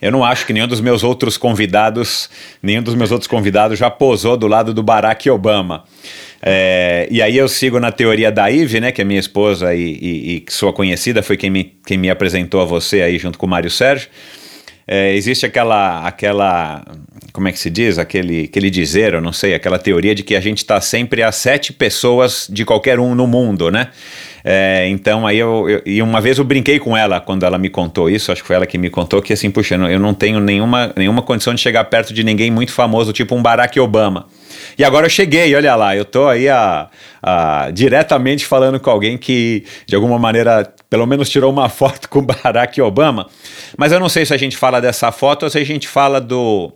Eu 0.00 0.10
não 0.10 0.24
acho 0.24 0.46
que 0.46 0.52
nenhum 0.52 0.66
dos 0.66 0.80
meus 0.80 1.04
outros 1.04 1.36
convidados, 1.36 2.30
nenhum 2.62 2.82
dos 2.82 2.94
meus 2.94 3.10
outros 3.10 3.28
convidados 3.28 3.78
já 3.78 3.90
posou 3.90 4.36
do 4.36 4.46
lado 4.46 4.72
do 4.72 4.82
Barack 4.82 5.28
Obama. 5.28 5.84
É, 6.42 7.06
e 7.10 7.20
aí 7.20 7.36
eu 7.36 7.48
sigo 7.48 7.78
na 7.78 7.92
teoria 7.92 8.32
da 8.32 8.50
Ive, 8.50 8.80
né, 8.80 8.92
que 8.92 9.02
é 9.02 9.04
minha 9.04 9.20
esposa 9.20 9.74
e, 9.74 9.98
e, 10.00 10.44
e 10.48 10.52
sua 10.52 10.72
conhecida, 10.72 11.22
foi 11.22 11.36
quem 11.36 11.50
me, 11.50 11.76
quem 11.84 11.98
me 11.98 12.08
apresentou 12.08 12.62
a 12.62 12.64
você 12.64 13.02
aí 13.02 13.18
junto 13.18 13.38
com 13.38 13.44
o 13.44 13.48
Mário 13.48 13.70
Sérgio. 13.70 14.08
É, 14.92 15.14
existe 15.14 15.46
aquela, 15.46 16.04
aquela, 16.04 16.84
como 17.32 17.46
é 17.46 17.52
que 17.52 17.58
se 17.58 17.70
diz, 17.70 17.96
aquele, 17.98 18.44
aquele 18.44 18.70
dizer, 18.70 19.14
eu 19.14 19.20
não 19.20 19.32
sei, 19.32 19.54
aquela 19.54 19.78
teoria 19.78 20.14
de 20.14 20.24
que 20.24 20.34
a 20.34 20.40
gente 20.40 20.58
está 20.58 20.80
sempre 20.80 21.22
a 21.22 21.30
sete 21.30 21.72
pessoas 21.72 22.48
de 22.50 22.64
qualquer 22.64 22.98
um 22.98 23.14
no 23.14 23.26
mundo, 23.26 23.70
né? 23.70 23.88
É, 24.44 24.88
então 24.88 25.26
aí 25.26 25.38
eu, 25.38 25.68
eu, 25.68 25.82
E 25.84 26.00
uma 26.02 26.20
vez 26.20 26.38
eu 26.38 26.44
brinquei 26.44 26.78
com 26.78 26.96
ela 26.96 27.20
quando 27.20 27.44
ela 27.44 27.58
me 27.58 27.68
contou 27.68 28.08
isso, 28.08 28.32
acho 28.32 28.42
que 28.42 28.46
foi 28.46 28.56
ela 28.56 28.66
que 28.66 28.78
me 28.78 28.90
contou, 28.90 29.20
que 29.20 29.32
assim, 29.32 29.50
puxa, 29.50 29.74
eu 29.74 29.98
não 29.98 30.14
tenho 30.14 30.40
nenhuma, 30.40 30.92
nenhuma 30.96 31.22
condição 31.22 31.54
de 31.54 31.60
chegar 31.60 31.84
perto 31.84 32.14
de 32.14 32.24
ninguém 32.24 32.50
muito 32.50 32.72
famoso, 32.72 33.12
tipo 33.12 33.34
um 33.34 33.42
Barack 33.42 33.78
Obama. 33.78 34.26
E 34.78 34.84
agora 34.84 35.06
eu 35.06 35.10
cheguei, 35.10 35.54
olha 35.54 35.74
lá, 35.74 35.96
eu 35.96 36.04
tô 36.04 36.26
aí 36.28 36.48
a, 36.48 36.88
a, 37.22 37.70
diretamente 37.70 38.46
falando 38.46 38.80
com 38.80 38.90
alguém 38.90 39.18
que, 39.18 39.64
de 39.86 39.94
alguma 39.94 40.18
maneira, 40.18 40.72
pelo 40.88 41.06
menos 41.06 41.28
tirou 41.28 41.52
uma 41.52 41.68
foto 41.70 42.08
com 42.08 42.22
Barack 42.22 42.80
Obama. 42.80 43.28
Mas 43.76 43.92
eu 43.92 44.00
não 44.00 44.08
sei 44.08 44.24
se 44.24 44.34
a 44.34 44.36
gente 44.36 44.56
fala 44.56 44.80
dessa 44.80 45.12
foto 45.12 45.44
ou 45.44 45.50
se 45.50 45.58
a 45.58 45.64
gente 45.64 45.88
fala 45.88 46.20
do. 46.20 46.72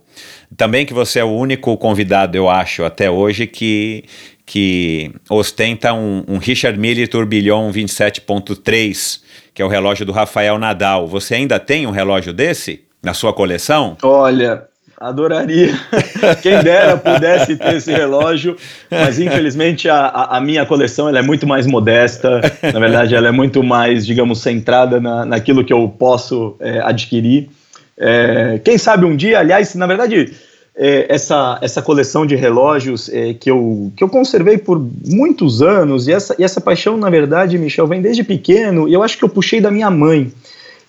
Também 0.56 0.86
que 0.86 0.94
você 0.94 1.18
é 1.18 1.24
o 1.24 1.32
único 1.32 1.76
convidado, 1.76 2.36
eu 2.36 2.48
acho, 2.48 2.84
até 2.84 3.10
hoje, 3.10 3.46
que, 3.46 4.04
que 4.46 5.10
ostenta 5.28 5.92
um, 5.92 6.24
um 6.28 6.38
Richard 6.38 6.78
Mille 6.78 7.06
Tourbillon 7.06 7.70
27.3, 7.70 9.20
que 9.54 9.62
é 9.62 9.64
o 9.64 9.68
relógio 9.68 10.04
do 10.04 10.12
Rafael 10.12 10.58
Nadal. 10.58 11.06
Você 11.06 11.34
ainda 11.34 11.58
tem 11.58 11.86
um 11.86 11.90
relógio 11.90 12.32
desse 12.32 12.84
na 13.02 13.14
sua 13.14 13.32
coleção? 13.32 13.96
Olha, 14.02 14.64
Adoraria. 14.98 15.74
Quem 16.42 16.62
dera 16.62 16.96
pudesse 16.96 17.56
ter 17.56 17.74
esse 17.74 17.92
relógio, 17.92 18.56
mas 18.90 19.18
infelizmente 19.18 19.88
a, 19.88 20.06
a, 20.08 20.40
minha 20.40 20.64
coleção 20.64 21.08
ela 21.08 21.18
é 21.18 21.22
muito 21.22 21.46
mais 21.46 21.66
modesta. 21.66 22.40
Na 22.72 22.80
verdade, 22.80 23.14
ela 23.14 23.28
é 23.28 23.32
muito 23.32 23.62
mais, 23.62 24.06
digamos, 24.06 24.40
centrada 24.40 25.00
na, 25.00 25.24
naquilo 25.24 25.64
que 25.64 25.72
eu 25.72 25.88
posso 25.88 26.56
é, 26.60 26.80
adquirir. 26.80 27.48
É, 27.98 28.60
quem 28.64 28.78
sabe 28.78 29.04
um 29.04 29.14
dia, 29.14 29.38
aliás, 29.38 29.74
na 29.74 29.86
verdade, 29.86 30.32
é, 30.76 31.06
essa, 31.08 31.58
essa 31.62 31.80
coleção 31.80 32.26
de 32.26 32.34
relógios 32.34 33.08
é, 33.08 33.32
que, 33.34 33.50
eu, 33.50 33.92
que 33.96 34.02
eu 34.02 34.08
conservei 34.08 34.58
por 34.58 34.84
muitos 35.06 35.62
anos, 35.62 36.08
e 36.08 36.12
essa, 36.12 36.34
e 36.38 36.44
essa 36.44 36.60
paixão, 36.60 36.96
na 36.96 37.08
verdade, 37.08 37.56
Michel, 37.58 37.86
vem 37.86 38.02
desde 38.02 38.24
pequeno, 38.24 38.88
e 38.88 38.92
eu 38.92 39.02
acho 39.02 39.16
que 39.16 39.24
eu 39.24 39.28
puxei 39.28 39.60
da 39.60 39.70
minha 39.70 39.90
mãe. 39.90 40.32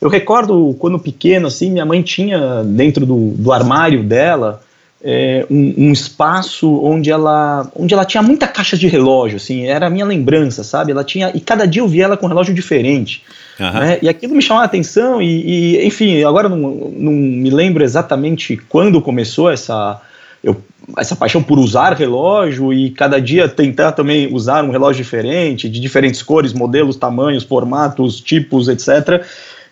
Eu 0.02 0.10
recordo 0.10 0.76
quando 0.80 1.00
pequeno, 1.00 1.48
assim, 1.48 1.72
minha 1.72 1.86
mãe 1.86 2.02
tinha 2.02 2.64
dentro 2.64 3.06
do, 3.06 3.32
do 3.32 3.52
armário 3.52 4.04
dela 4.04 4.65
é, 5.08 5.46
um, 5.52 5.74
um, 5.78 5.92
espaço 5.92 6.84
onde 6.84 7.12
ela, 7.12 7.70
onde 7.76 7.94
ela 7.94 8.04
tinha 8.04 8.24
muita 8.24 8.48
caixa 8.48 8.76
de 8.76 8.88
relógio, 8.88 9.38
assim, 9.38 9.68
era 9.68 9.86
a 9.86 9.90
minha 9.90 10.04
lembrança, 10.04 10.64
sabe? 10.64 10.92
Ela 10.92 11.04
tinha 11.04 11.32
e 11.36 11.40
cada 11.40 11.68
dia 11.68 11.84
eu 11.84 11.88
via 11.88 12.06
ela 12.06 12.18
com 12.18 12.26
um 12.26 12.30
relógio 12.30 12.56
diferente, 12.56 13.22
uhum. 13.60 13.72
né? 13.72 14.00
E 14.02 14.10
aquilo 14.10 14.34
me 14.34 14.42
chamava 14.42 14.64
a 14.64 14.66
atenção 14.66 15.22
e, 15.22 15.76
e, 15.76 15.86
enfim, 15.86 16.24
agora 16.24 16.50
não, 16.50 16.58
não 16.58 17.12
me 17.12 17.52
lembro 17.52 17.84
exatamente 17.84 18.58
quando 18.68 19.00
começou 19.00 19.52
essa 19.52 20.02
eu, 20.44 20.60
essa 20.98 21.16
paixão 21.16 21.42
por 21.42 21.60
usar 21.60 21.94
relógio 21.94 22.74
e 22.74 22.90
cada 22.90 23.22
dia 23.22 23.48
tentar 23.48 23.92
também 23.92 24.34
usar 24.34 24.64
um 24.64 24.72
relógio 24.72 25.04
diferente, 25.04 25.70
de 25.70 25.80
diferentes 25.80 26.24
cores, 26.24 26.52
modelos, 26.52 26.96
tamanhos, 26.96 27.44
formatos, 27.44 28.20
tipos, 28.20 28.68
etc. 28.68 29.24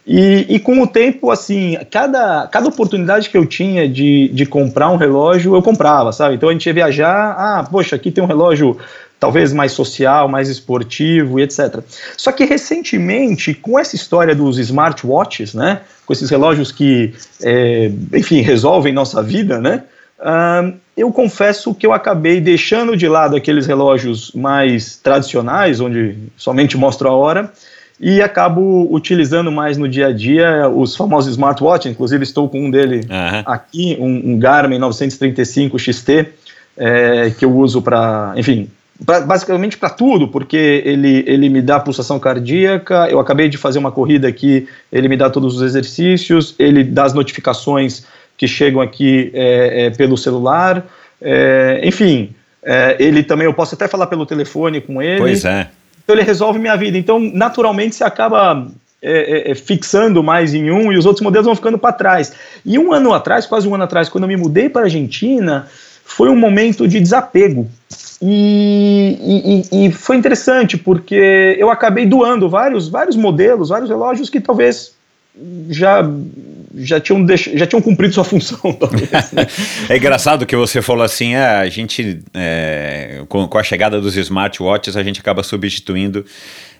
E, 0.05 0.45
e, 0.49 0.59
com 0.59 0.81
o 0.81 0.87
tempo, 0.87 1.31
assim, 1.31 1.77
cada, 1.89 2.45
cada 2.47 2.67
oportunidade 2.67 3.29
que 3.29 3.37
eu 3.37 3.45
tinha 3.45 3.87
de, 3.87 4.29
de 4.33 4.45
comprar 4.45 4.89
um 4.89 4.97
relógio, 4.97 5.55
eu 5.55 5.61
comprava, 5.61 6.11
sabe? 6.11 6.35
Então 6.35 6.49
a 6.49 6.51
gente 6.51 6.65
ia 6.65 6.73
viajar, 6.73 7.35
ah, 7.37 7.67
poxa, 7.69 7.95
aqui 7.95 8.11
tem 8.11 8.21
um 8.21 8.27
relógio 8.27 8.77
talvez 9.23 9.53
mais 9.53 9.71
social, 9.71 10.27
mais 10.27 10.49
esportivo 10.49 11.39
e 11.39 11.43
etc. 11.43 11.79
Só 12.17 12.33
que 12.33 12.43
recentemente, 12.43 13.53
com 13.53 13.79
essa 13.79 13.95
história 13.95 14.35
dos 14.35 14.59
smartwatches, 14.59 15.53
né, 15.53 15.79
com 16.05 16.11
esses 16.11 16.29
relógios 16.29 16.73
que, 16.73 17.13
é, 17.41 17.89
enfim, 18.13 18.41
resolvem 18.41 18.91
nossa 18.91 19.23
vida, 19.23 19.61
né, 19.61 19.83
uh, 20.19 20.73
eu 20.97 21.09
confesso 21.13 21.73
que 21.73 21.87
eu 21.87 21.93
acabei 21.93 22.41
deixando 22.41 22.97
de 22.97 23.07
lado 23.07 23.37
aqueles 23.37 23.65
relógios 23.65 24.33
mais 24.33 24.97
tradicionais, 24.97 25.79
onde 25.79 26.17
somente 26.35 26.75
mostro 26.75 27.07
a 27.07 27.13
hora, 27.13 27.49
e 27.99 28.21
acabo 28.21 28.87
utilizando 28.91 29.51
mais 29.51 29.77
no 29.77 29.87
dia 29.87 30.07
a 30.07 30.11
dia 30.11 30.67
os 30.69 30.95
famosos 30.95 31.31
smartwatches, 31.31 31.91
inclusive 31.91 32.23
estou 32.23 32.49
com 32.49 32.65
um 32.65 32.71
dele 32.71 33.07
uhum. 33.09 33.43
aqui, 33.45 33.97
um, 33.99 34.33
um, 34.33 34.39
Garmin 34.39 34.77
935 34.77 35.77
XT, 35.79 36.27
é, 36.75 37.31
que 37.37 37.45
eu 37.45 37.55
uso 37.55 37.81
para, 37.81 38.33
enfim, 38.35 38.69
pra, 39.05 39.21
basicamente 39.21 39.77
para 39.77 39.89
tudo, 39.89 40.27
porque 40.27 40.81
ele, 40.85 41.23
ele 41.27 41.49
me 41.49 41.61
dá 41.61 41.79
pulsação 41.79 42.19
cardíaca, 42.19 43.07
eu 43.09 43.19
acabei 43.19 43.47
de 43.47 43.57
fazer 43.57 43.79
uma 43.79 43.91
corrida 43.91 44.27
aqui, 44.27 44.67
ele 44.91 45.07
me 45.07 45.15
dá 45.15 45.29
todos 45.29 45.55
os 45.55 45.61
exercícios, 45.61 46.55
ele 46.57 46.83
dá 46.83 47.05
as 47.05 47.13
notificações 47.13 48.05
que 48.37 48.47
chegam 48.47 48.81
aqui 48.81 49.31
é, 49.33 49.85
é, 49.85 49.89
pelo 49.91 50.17
celular, 50.17 50.83
é, 51.21 51.81
enfim, 51.83 52.31
é, 52.63 52.95
ele 52.99 53.23
também, 53.23 53.45
eu 53.45 53.53
posso 53.53 53.75
até 53.75 53.87
falar 53.87 54.07
pelo 54.07 54.25
telefone 54.25 54.81
com 54.81 55.01
ele. 55.01 55.19
Pois 55.19 55.45
é. 55.45 55.69
Então 56.03 56.15
ele 56.15 56.23
resolve 56.23 56.59
minha 56.59 56.75
vida. 56.75 56.97
Então, 56.97 57.19
naturalmente, 57.19 57.95
você 57.95 58.03
acaba 58.03 58.67
é, 59.01 59.49
é, 59.49 59.51
é, 59.51 59.55
fixando 59.55 60.23
mais 60.23 60.53
em 60.53 60.71
um 60.71 60.91
e 60.91 60.97
os 60.97 61.05
outros 61.05 61.21
modelos 61.21 61.45
vão 61.45 61.55
ficando 61.55 61.77
para 61.77 61.91
trás. 61.91 62.33
E 62.65 62.79
um 62.79 62.93
ano 62.93 63.13
atrás, 63.13 63.45
quase 63.45 63.67
um 63.67 63.75
ano 63.75 63.83
atrás, 63.83 64.09
quando 64.09 64.23
eu 64.23 64.27
me 64.29 64.37
mudei 64.37 64.69
para 64.69 64.83
a 64.83 64.85
Argentina, 64.85 65.67
foi 66.05 66.29
um 66.29 66.35
momento 66.35 66.87
de 66.87 66.99
desapego. 66.99 67.69
E, 68.21 69.65
e, 69.71 69.85
e, 69.85 69.91
foi 69.91 70.15
interessante, 70.15 70.77
porque 70.77 71.57
eu 71.59 71.69
acabei 71.69 72.05
doando 72.05 72.49
vários, 72.49 72.87
vários 72.87 73.17
modelos, 73.17 73.69
vários 73.69 73.89
relógios 73.89 74.29
que 74.29 74.39
talvez 74.39 74.93
já 75.69 76.03
já 76.75 76.99
tinham, 76.99 77.23
deix... 77.23 77.49
já 77.53 77.65
tinham 77.65 77.81
cumprido 77.81 78.13
sua 78.13 78.23
função. 78.23 78.59
Né? 79.33 79.47
é 79.89 79.97
engraçado 79.97 80.45
que 80.45 80.55
você 80.55 80.81
falou 80.81 81.03
assim, 81.03 81.35
é, 81.35 81.45
a 81.45 81.69
gente, 81.69 82.21
é, 82.33 83.23
com, 83.27 83.47
com, 83.47 83.57
a 83.57 83.63
chegada 83.63 83.99
dos 83.99 84.15
smartwatches, 84.15 84.97
a 84.97 85.03
gente 85.03 85.19
acaba 85.19 85.43
substituindo, 85.43 86.25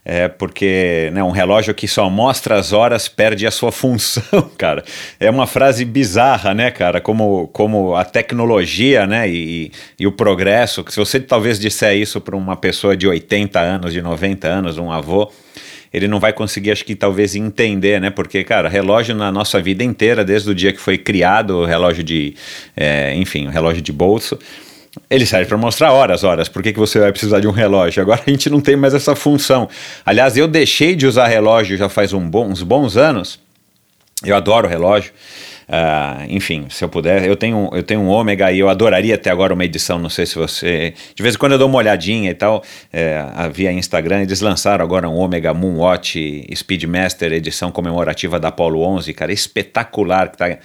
é, 0.06 0.28
porque 0.28 1.10
né, 1.14 1.24
um 1.24 1.32
relógio 1.32 1.74
que 1.74 1.88
só 1.88 2.10
mostra 2.10 2.56
as 2.56 2.74
horas 2.74 3.08
perde 3.08 3.48
a 3.48 3.52
sua 3.52 3.72
função, 3.72 4.50
cara. 4.58 4.84
É 5.20 5.30
uma 5.30 5.48
frase 5.48 5.86
bizarra, 5.86 6.54
né, 6.54 6.72
cara, 6.72 7.00
como, 7.00 7.48
como 7.48 7.96
a 7.96 8.04
tecnologia, 8.04 9.08
né, 9.08 9.30
e, 9.30 9.72
e 10.00 10.06
o 10.06 10.12
progresso, 10.12 10.84
se 10.90 10.98
você 10.98 11.20
talvez 11.20 11.60
disser 11.60 11.96
isso 11.96 12.20
para 12.20 12.36
uma 12.36 12.56
pessoa 12.56 12.96
de 12.96 13.08
80 13.08 13.60
anos, 13.60 13.94
de 13.94 14.02
90 14.02 14.48
anos, 14.48 14.78
um 14.78 14.92
avô, 14.92 15.32
ele 15.94 16.08
não 16.08 16.20
vai 16.20 16.34
conseguir, 16.34 16.72
acho 16.72 16.84
que 16.84 16.96
talvez 16.96 17.36
entender, 17.36 18.02
né? 18.02 18.10
Porque, 18.10 18.44
cara, 18.44 18.68
relógio 18.68 19.14
na 19.14 19.32
nossa 19.32 19.62
vida 19.62 19.84
inteira, 19.84 20.26
desde 20.26 20.50
o 20.50 20.56
dia 20.56 20.74
que 20.74 20.80
foi 20.80 20.98
criado 20.98 21.58
o 21.58 21.66
relógio 21.66 22.04
de, 22.04 22.34
é, 22.76 23.14
enfim, 23.16 23.48
o 23.48 23.52
relógio 23.52 23.82
de 23.82 23.92
bolso, 23.92 24.40
ele 25.10 25.26
serve 25.26 25.48
para 25.48 25.58
mostrar 25.58 25.92
horas, 25.92 26.24
horas. 26.24 26.50
Por 26.50 26.64
que, 26.64 26.74
que 26.74 26.80
você 26.80 27.00
vai 27.00 27.12
precisar 27.12 27.40
de 27.40 27.48
um 27.48 27.52
relógio? 27.52 28.02
Agora 28.02 28.22
a 28.26 28.30
gente 28.30 28.50
não 28.50 28.60
tem 28.60 28.76
mais 28.76 28.94
essa 28.94 29.16
função. 29.16 29.70
Aliás, 30.06 30.36
eu 30.36 30.48
deixei 30.48 30.96
de 30.96 31.06
usar 31.06 31.28
relógio 31.28 31.78
já 31.78 31.90
faz 31.90 32.12
um 32.12 32.28
bom, 32.28 32.48
uns 32.48 32.64
bons 32.64 32.98
anos. 32.98 33.40
Eu 34.26 34.36
adoro 34.36 34.68
relógio. 34.68 35.12
Uh, 35.68 36.26
enfim, 36.30 36.68
se 36.70 36.84
eu 36.84 36.90
puder, 36.90 37.26
eu 37.26 37.36
tenho, 37.36 37.70
eu 37.74 37.84
tenho 37.84 38.02
um 38.02 38.10
ômega 38.10 38.52
e 38.52 38.60
eu 38.60 38.70
adoraria 38.70 39.18
ter 39.18 39.30
agora 39.30 39.54
uma 39.54 39.66
edição, 39.66 39.98
não 40.00 40.10
sei 40.10 40.26
se 40.26 40.36
você. 40.36 40.94
De 41.16 41.24
vez 41.24 41.36
em 41.36 41.38
quando 41.38 41.54
eu 41.54 41.58
dou 41.58 41.68
uma 41.68 41.78
olhadinha 41.78 42.32
e 42.32 42.34
tal, 42.34 42.64
é, 42.92 43.24
via 43.54 43.72
Instagram, 43.72 44.22
eles 44.22 44.42
lançaram 44.42 44.84
agora 44.84 45.10
um 45.10 45.16
ômega 45.16 45.54
Moonwatch 45.54 46.48
Speedmaster, 46.56 47.32
edição 47.34 47.72
comemorativa 47.72 48.40
da 48.40 48.50
Apollo 48.50 48.82
11, 48.82 49.14
cara, 49.14 49.32
espetacular, 49.32 50.30
que 50.30 50.38
tá 50.38 50.58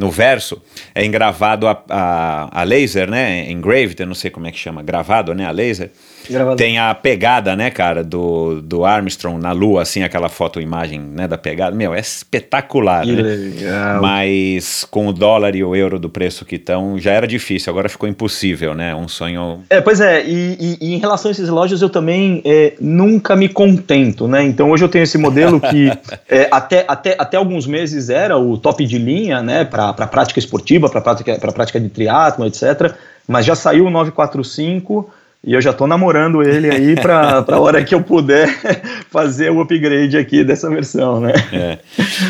no 0.00 0.10
verso 0.10 0.60
é 0.94 1.04
engravado 1.04 1.68
a, 1.68 1.84
a, 1.90 2.60
a 2.60 2.64
laser, 2.64 3.08
né? 3.10 3.50
Engraved, 3.50 4.00
eu 4.00 4.06
não 4.06 4.14
sei 4.14 4.30
como 4.30 4.46
é 4.46 4.50
que 4.50 4.58
chama, 4.58 4.82
gravado, 4.82 5.34
né? 5.34 5.44
A 5.44 5.50
laser. 5.50 5.90
Gravado. 6.30 6.56
Tem 6.56 6.78
a 6.78 6.94
pegada, 6.94 7.56
né, 7.56 7.70
cara, 7.70 8.04
do, 8.04 8.60
do 8.62 8.84
Armstrong 8.84 9.40
na 9.40 9.52
Lua, 9.52 9.82
assim, 9.82 10.02
aquela 10.02 10.28
foto-imagem, 10.28 11.00
né, 11.00 11.26
da 11.26 11.36
pegada. 11.36 11.74
Meu, 11.74 11.94
é 11.94 12.00
espetacular, 12.00 13.04
que 13.04 13.12
né? 13.12 13.22
Legal. 13.22 14.00
Mas 14.00 14.84
com 14.90 15.08
o 15.08 15.12
dólar 15.12 15.54
e 15.54 15.64
o 15.64 15.74
euro 15.74 15.98
do 15.98 16.08
preço 16.08 16.44
que 16.44 16.56
estão, 16.56 16.98
já 16.98 17.12
era 17.12 17.26
difícil, 17.26 17.70
agora 17.70 17.88
ficou 17.88 18.08
impossível, 18.08 18.74
né? 18.74 18.94
Um 18.94 19.08
sonho. 19.08 19.62
É, 19.68 19.80
pois 19.80 20.00
é, 20.00 20.24
e, 20.24 20.56
e, 20.60 20.78
e 20.80 20.94
em 20.94 20.98
relação 20.98 21.30
a 21.30 21.32
esses 21.32 21.46
relógios, 21.46 21.82
eu 21.82 21.88
também 21.88 22.42
é, 22.44 22.74
nunca 22.80 23.34
me 23.36 23.48
contento, 23.48 24.26
né? 24.28 24.42
Então 24.42 24.70
hoje 24.70 24.84
eu 24.84 24.88
tenho 24.88 25.02
esse 25.02 25.18
modelo 25.18 25.60
que 25.60 25.90
é, 26.28 26.48
até, 26.50 26.84
até, 26.86 27.16
até 27.18 27.36
alguns 27.36 27.66
meses 27.66 28.10
era 28.10 28.36
o 28.36 28.56
top 28.56 28.84
de 28.86 28.98
linha, 28.98 29.42
né, 29.42 29.64
para 29.64 29.92
prática 29.92 30.38
esportiva, 30.38 30.88
para 30.88 31.00
prática, 31.00 31.38
prática 31.52 31.80
de 31.80 31.88
triatlo, 31.88 32.46
etc. 32.46 32.94
Mas 33.26 33.46
já 33.46 33.54
saiu 33.54 33.86
o 33.86 33.90
945 33.90 35.10
E 35.42 35.54
eu 35.54 35.60
já 35.60 35.70
estou 35.70 35.86
namorando 35.86 36.42
ele 36.42 36.70
aí 36.70 36.94
para 36.94 37.42
a 37.48 37.58
hora 37.58 37.82
que 37.82 37.94
eu 37.94 38.02
puder 38.02 38.46
fazer 39.10 39.50
o 39.50 39.62
upgrade 39.62 40.18
aqui 40.18 40.44
dessa 40.44 40.68
versão, 40.68 41.18
né? 41.18 41.32
É. 41.50 41.78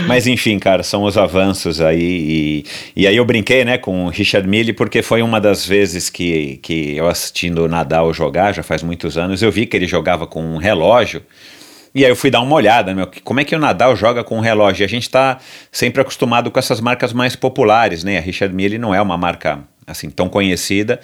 Mas 0.06 0.28
enfim, 0.28 0.60
cara, 0.60 0.84
são 0.84 1.02
os 1.02 1.18
avanços 1.18 1.80
aí. 1.80 1.98
E, 2.00 2.64
e 3.02 3.06
aí 3.08 3.16
eu 3.16 3.24
brinquei 3.24 3.64
né, 3.64 3.78
com 3.78 4.06
o 4.06 4.08
Richard 4.08 4.48
Mille, 4.48 4.72
porque 4.72 5.02
foi 5.02 5.22
uma 5.22 5.40
das 5.40 5.66
vezes 5.66 6.08
que, 6.08 6.58
que 6.62 6.96
eu 6.96 7.08
assistindo 7.08 7.64
o 7.64 7.68
Nadal 7.68 8.12
jogar, 8.14 8.52
já 8.52 8.62
faz 8.62 8.80
muitos 8.80 9.18
anos, 9.18 9.42
eu 9.42 9.50
vi 9.50 9.66
que 9.66 9.76
ele 9.76 9.88
jogava 9.88 10.24
com 10.24 10.40
um 10.44 10.56
relógio. 10.56 11.20
E 11.92 12.04
aí 12.04 12.10
eu 12.12 12.16
fui 12.16 12.30
dar 12.30 12.40
uma 12.40 12.54
olhada, 12.54 12.94
meu, 12.94 13.10
como 13.24 13.40
é 13.40 13.44
que 13.44 13.56
o 13.56 13.58
Nadal 13.58 13.96
joga 13.96 14.22
com 14.22 14.36
um 14.38 14.40
relógio? 14.40 14.84
E 14.84 14.86
a 14.86 14.88
gente 14.88 15.02
está 15.02 15.38
sempre 15.72 16.00
acostumado 16.00 16.48
com 16.48 16.60
essas 16.60 16.80
marcas 16.80 17.12
mais 17.12 17.34
populares, 17.34 18.04
né? 18.04 18.18
A 18.18 18.20
Richard 18.20 18.54
Mille 18.54 18.78
não 18.78 18.94
é 18.94 19.02
uma 19.02 19.16
marca 19.16 19.58
assim 19.90 20.10
tão 20.10 20.28
conhecida. 20.28 21.00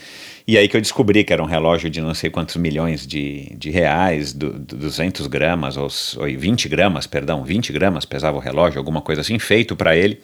E 0.49 0.57
aí 0.57 0.69
que 0.69 0.77
eu 0.77 0.81
descobri 0.81 1.25
que 1.25 1.33
era 1.33 1.43
um 1.43 1.47
relógio 1.47 1.91
de 1.91 2.01
não 2.01 2.15
sei 2.15 2.31
quantos 2.31 2.55
milhões 2.55 3.05
de, 3.05 3.53
de 3.59 3.69
reais, 3.69 4.33
do, 4.33 4.53
do 4.53 4.77
200 4.77 5.27
gramas, 5.27 5.77
ou, 5.77 5.89
ou 6.19 6.39
20 6.39 6.69
gramas, 6.69 7.05
perdão, 7.05 7.43
20 7.43 7.73
gramas 7.73 8.05
pesava 8.05 8.37
o 8.37 8.41
relógio, 8.41 8.79
alguma 8.79 9.01
coisa 9.01 9.23
assim, 9.23 9.41
feito 9.41 9.75
para 9.75 9.97
ele. 9.97 10.21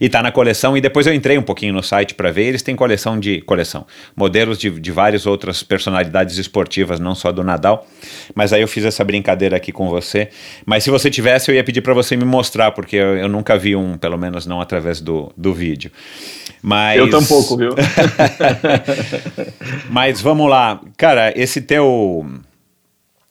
E 0.00 0.08
tá 0.08 0.22
na 0.22 0.30
coleção, 0.30 0.76
e 0.76 0.80
depois 0.80 1.08
eu 1.08 1.12
entrei 1.12 1.36
um 1.36 1.42
pouquinho 1.42 1.72
no 1.72 1.82
site 1.82 2.14
para 2.14 2.30
ver, 2.30 2.44
eles 2.44 2.62
têm 2.62 2.76
coleção 2.76 3.18
de, 3.18 3.40
coleção, 3.40 3.84
modelos 4.14 4.58
de, 4.58 4.70
de 4.70 4.92
várias 4.92 5.26
outras 5.26 5.64
personalidades 5.64 6.38
esportivas, 6.38 7.00
não 7.00 7.14
só 7.14 7.32
do 7.32 7.42
Nadal, 7.42 7.84
mas 8.32 8.52
aí 8.52 8.62
eu 8.62 8.68
fiz 8.68 8.84
essa 8.84 9.02
brincadeira 9.02 9.56
aqui 9.56 9.72
com 9.72 9.88
você. 9.88 10.28
Mas 10.64 10.84
se 10.84 10.90
você 10.90 11.10
tivesse, 11.10 11.50
eu 11.50 11.54
ia 11.54 11.64
pedir 11.64 11.80
para 11.80 11.94
você 11.94 12.16
me 12.16 12.24
mostrar, 12.24 12.70
porque 12.70 12.94
eu, 12.94 13.16
eu, 13.16 13.28
nunca 13.28 13.58
vi 13.58 13.74
um, 13.74 13.98
pelo 13.98 14.16
menos 14.16 14.46
não 14.46 14.60
através 14.60 15.00
do, 15.00 15.32
do 15.36 15.52
vídeo. 15.52 15.90
Mas... 16.62 16.98
Eu 16.98 17.10
tampouco, 17.10 17.56
viu? 17.56 17.70
Mas 19.90 20.20
vamos 20.20 20.48
lá, 20.48 20.80
cara, 20.96 21.32
esse 21.36 21.60
teu 21.60 22.26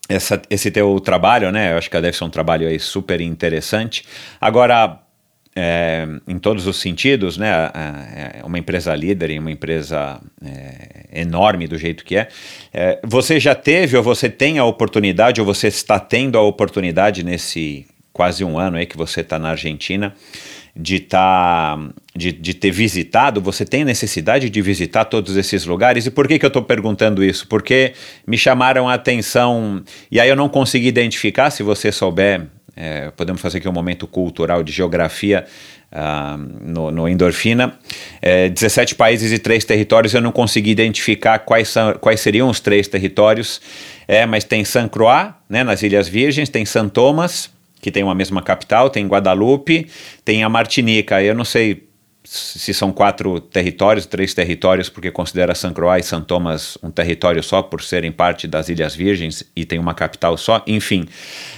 essa, 0.10 0.42
esse 0.50 0.70
teu 0.70 1.00
trabalho, 1.00 1.52
né? 1.52 1.74
Eu 1.74 1.78
acho 1.78 1.90
que 1.90 2.00
deve 2.00 2.16
ser 2.16 2.24
um 2.24 2.30
trabalho 2.30 2.68
aí 2.68 2.80
super 2.80 3.22
interessante. 3.22 4.04
Agora, 4.40 5.00
é, 5.56 6.08
em 6.28 6.38
todos 6.40 6.68
os 6.68 6.78
sentidos, 6.78 7.38
né? 7.38 7.50
É 8.16 8.42
uma 8.44 8.58
empresa 8.58 8.94
líder 8.96 9.32
e 9.32 9.40
uma 9.40 9.52
empresa 9.52 10.20
é, 10.44 11.22
enorme 11.22 11.68
do 11.68 11.78
jeito 11.78 12.04
que 12.04 12.18
é. 12.18 12.28
é. 12.74 13.00
Você 13.04 13.40
já 13.40 13.56
teve 13.56 13.96
ou 13.96 14.04
você 14.04 14.30
tem 14.30 14.60
a 14.60 14.66
oportunidade 14.66 15.40
ou 15.40 15.46
você 15.46 15.68
está 15.68 16.00
tendo 16.00 16.38
a 16.38 16.42
oportunidade 16.42 17.24
nesse 17.24 17.86
quase 18.12 18.44
um 18.44 18.60
ano 18.60 18.78
aí 18.78 18.86
que 18.86 18.98
você 18.98 19.22
está 19.22 19.40
na 19.40 19.50
Argentina 19.50 20.14
de, 20.76 21.00
tá, 21.00 21.78
de, 22.16 22.32
de 22.32 22.54
ter 22.54 22.72
visitado, 22.72 23.40
você 23.40 23.66
tem 23.66 23.86
necessidade 23.86 24.50
de 24.50 24.62
visitar 24.62 25.06
todos 25.06 25.38
esses 25.38 25.66
lugares? 25.66 26.06
E 26.06 26.12
por 26.12 26.28
que, 26.28 26.40
que 26.40 26.46
eu 26.46 26.48
estou 26.48 26.64
perguntando 26.64 27.24
isso? 27.24 27.48
Porque 27.48 27.94
me 28.26 28.38
chamaram 28.38 28.90
a 28.90 28.96
atenção, 28.96 29.84
e 30.12 30.20
aí 30.20 30.28
eu 30.28 30.36
não 30.36 30.50
consegui 30.50 30.88
identificar, 30.88 31.52
se 31.52 31.62
você 31.62 31.92
souber, 31.92 32.48
é, 32.76 33.12
podemos 33.12 33.40
fazer 33.40 33.60
aqui 33.60 33.70
um 33.70 33.74
momento 33.74 34.08
cultural 34.08 34.64
de 34.64 34.72
geografia 34.72 35.46
uh, 35.92 36.38
no, 36.38 36.90
no, 36.90 37.08
Endorfina. 37.08 37.78
É, 38.20 38.50
17 38.50 38.96
países 38.96 39.32
e 39.32 39.38
três 39.38 39.64
territórios, 39.64 40.16
eu 40.16 40.22
não 40.22 40.32
consegui 40.32 40.72
identificar 40.72 41.38
quais, 41.40 41.70
são, 41.70 41.94
quais 41.94 42.20
seriam 42.20 42.50
os 42.50 42.60
três 42.60 42.88
territórios, 42.88 43.62
é, 44.08 44.26
mas 44.26 44.44
tem 44.44 44.66
San 44.66 44.88
Croix, 44.88 45.34
né, 45.48 45.64
nas 45.64 45.84
Ilhas 45.84 46.08
Virgens, 46.08 46.50
tem 46.50 46.66
San 46.66 46.90
Thomas, 46.90 47.53
que 47.84 47.92
tem 47.92 48.02
uma 48.02 48.16
mesma 48.16 48.42
capital, 48.42 48.90
tem 48.90 49.06
Guadalupe, 49.06 49.88
tem 50.24 50.42
a 50.42 50.48
Martinica. 50.48 51.22
Eu 51.22 51.36
não 51.36 51.44
sei 51.44 51.90
se 52.24 52.74
são 52.74 52.94
quatro 52.94 53.42
territórios, 53.42 54.06
três 54.06 54.34
territórios, 54.34 54.88
porque 54.88 55.12
considera 55.12 55.54
San 55.54 55.74
Croix 55.74 56.06
e 56.06 56.08
San 56.08 56.22
Thomas 56.22 56.78
um 56.82 56.90
território 56.90 57.44
só 57.44 57.62
por 57.62 57.82
serem 57.82 58.10
parte 58.10 58.48
das 58.48 58.70
Ilhas 58.70 58.96
Virgens 58.96 59.44
e 59.54 59.66
tem 59.66 59.78
uma 59.80 59.94
capital 59.94 60.38
só, 60.38 60.64
enfim. 60.66 61.04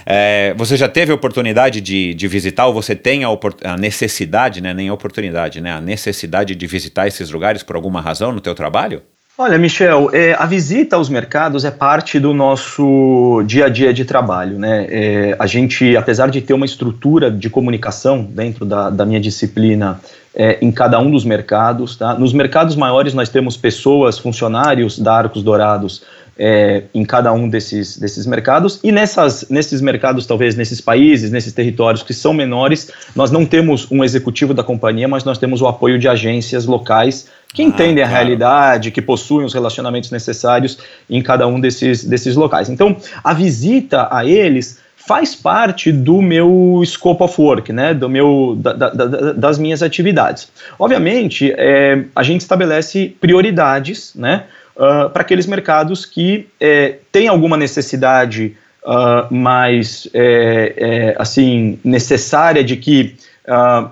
É, 0.03 0.55
você 0.57 0.75
já 0.75 0.89
teve 0.89 1.11
a 1.11 1.15
oportunidade 1.15 1.79
de, 1.79 2.15
de 2.15 2.27
visitar 2.27 2.65
ou 2.65 2.73
você 2.73 2.95
tem 2.95 3.23
a, 3.23 3.27
a, 3.63 3.77
necessidade, 3.77 4.61
né, 4.61 4.73
nem 4.73 4.89
a 4.89 4.93
oportunidade, 4.95 5.61
né, 5.61 5.73
a 5.73 5.79
necessidade 5.79 6.55
de 6.55 6.65
visitar 6.65 7.07
esses 7.07 7.29
lugares 7.29 7.61
por 7.61 7.75
alguma 7.75 8.01
razão 8.01 8.31
no 8.31 8.41
teu 8.41 8.55
trabalho? 8.55 9.03
Olha, 9.37 9.57
Michel, 9.57 10.11
é, 10.13 10.33
a 10.33 10.45
visita 10.45 10.95
aos 10.95 11.09
mercados 11.09 11.65
é 11.65 11.71
parte 11.71 12.21
do 12.21 12.33
nosso 12.33 13.43
dia 13.45 13.65
a 13.65 13.69
dia 13.69 13.93
de 13.93 14.05
trabalho. 14.05 14.57
Né? 14.57 14.87
É, 14.89 15.35
a 15.37 15.45
gente, 15.45 15.97
apesar 15.97 16.29
de 16.29 16.39
ter 16.39 16.53
uma 16.53 16.65
estrutura 16.65 17.29
de 17.29 17.49
comunicação 17.49 18.23
dentro 18.23 18.63
da, 18.63 18.89
da 18.89 19.05
minha 19.05 19.19
disciplina 19.19 19.99
é, 20.33 20.57
em 20.61 20.71
cada 20.71 20.99
um 20.99 21.11
dos 21.11 21.25
mercados, 21.25 21.97
tá? 21.97 22.13
nos 22.13 22.31
mercados 22.31 22.77
maiores 22.77 23.13
nós 23.13 23.27
temos 23.27 23.57
pessoas, 23.57 24.17
funcionários 24.17 24.97
da 24.97 25.13
Arcos 25.17 25.43
Dourados 25.43 26.01
é, 26.37 26.83
em 26.93 27.05
cada 27.05 27.31
um 27.31 27.47
desses, 27.47 27.97
desses 27.97 28.25
mercados, 28.25 28.79
e 28.83 28.91
nessas, 28.91 29.47
nesses 29.49 29.81
mercados, 29.81 30.25
talvez 30.25 30.55
nesses 30.55 30.81
países, 30.81 31.31
nesses 31.31 31.53
territórios 31.53 32.03
que 32.03 32.13
são 32.13 32.33
menores, 32.33 32.91
nós 33.15 33.31
não 33.31 33.45
temos 33.45 33.89
um 33.91 34.03
executivo 34.03 34.53
da 34.53 34.63
companhia, 34.63 35.07
mas 35.07 35.23
nós 35.23 35.37
temos 35.37 35.61
o 35.61 35.67
apoio 35.67 35.97
de 35.97 36.07
agências 36.07 36.65
locais 36.65 37.27
que 37.53 37.61
ah, 37.61 37.65
entendem 37.65 38.03
a 38.03 38.07
realidade, 38.07 38.91
que 38.91 39.01
possuem 39.01 39.45
os 39.45 39.53
relacionamentos 39.53 40.11
necessários 40.11 40.77
em 41.09 41.21
cada 41.21 41.47
um 41.47 41.59
desses, 41.59 42.03
desses 42.03 42.35
locais. 42.35 42.69
Então, 42.69 42.97
a 43.23 43.33
visita 43.33 44.09
a 44.11 44.25
eles 44.25 44.83
faz 45.07 45.35
parte 45.35 45.91
do 45.91 46.21
meu 46.21 46.81
scope 46.83 47.23
of 47.23 47.39
work, 47.39 47.71
né, 47.71 47.93
do 47.93 48.09
meu, 48.09 48.57
da, 48.59 48.73
da, 48.73 49.33
das 49.33 49.59
minhas 49.59 49.83
atividades. 49.83 50.49
Obviamente, 50.79 51.53
é, 51.55 52.05
a 52.15 52.23
gente 52.23 52.41
estabelece 52.41 53.15
prioridades, 53.21 54.13
né, 54.15 54.45
uh, 54.75 55.09
para 55.09 55.21
aqueles 55.21 55.45
mercados 55.45 56.05
que 56.05 56.47
é, 56.59 56.97
têm 57.11 57.27
alguma 57.27 57.57
necessidade 57.57 58.55
uh, 58.83 59.33
mais, 59.33 60.07
é, 60.13 60.73
é, 60.77 61.15
assim, 61.17 61.79
necessária 61.83 62.63
de 62.63 62.77
que 62.77 63.15
uh, 63.47 63.89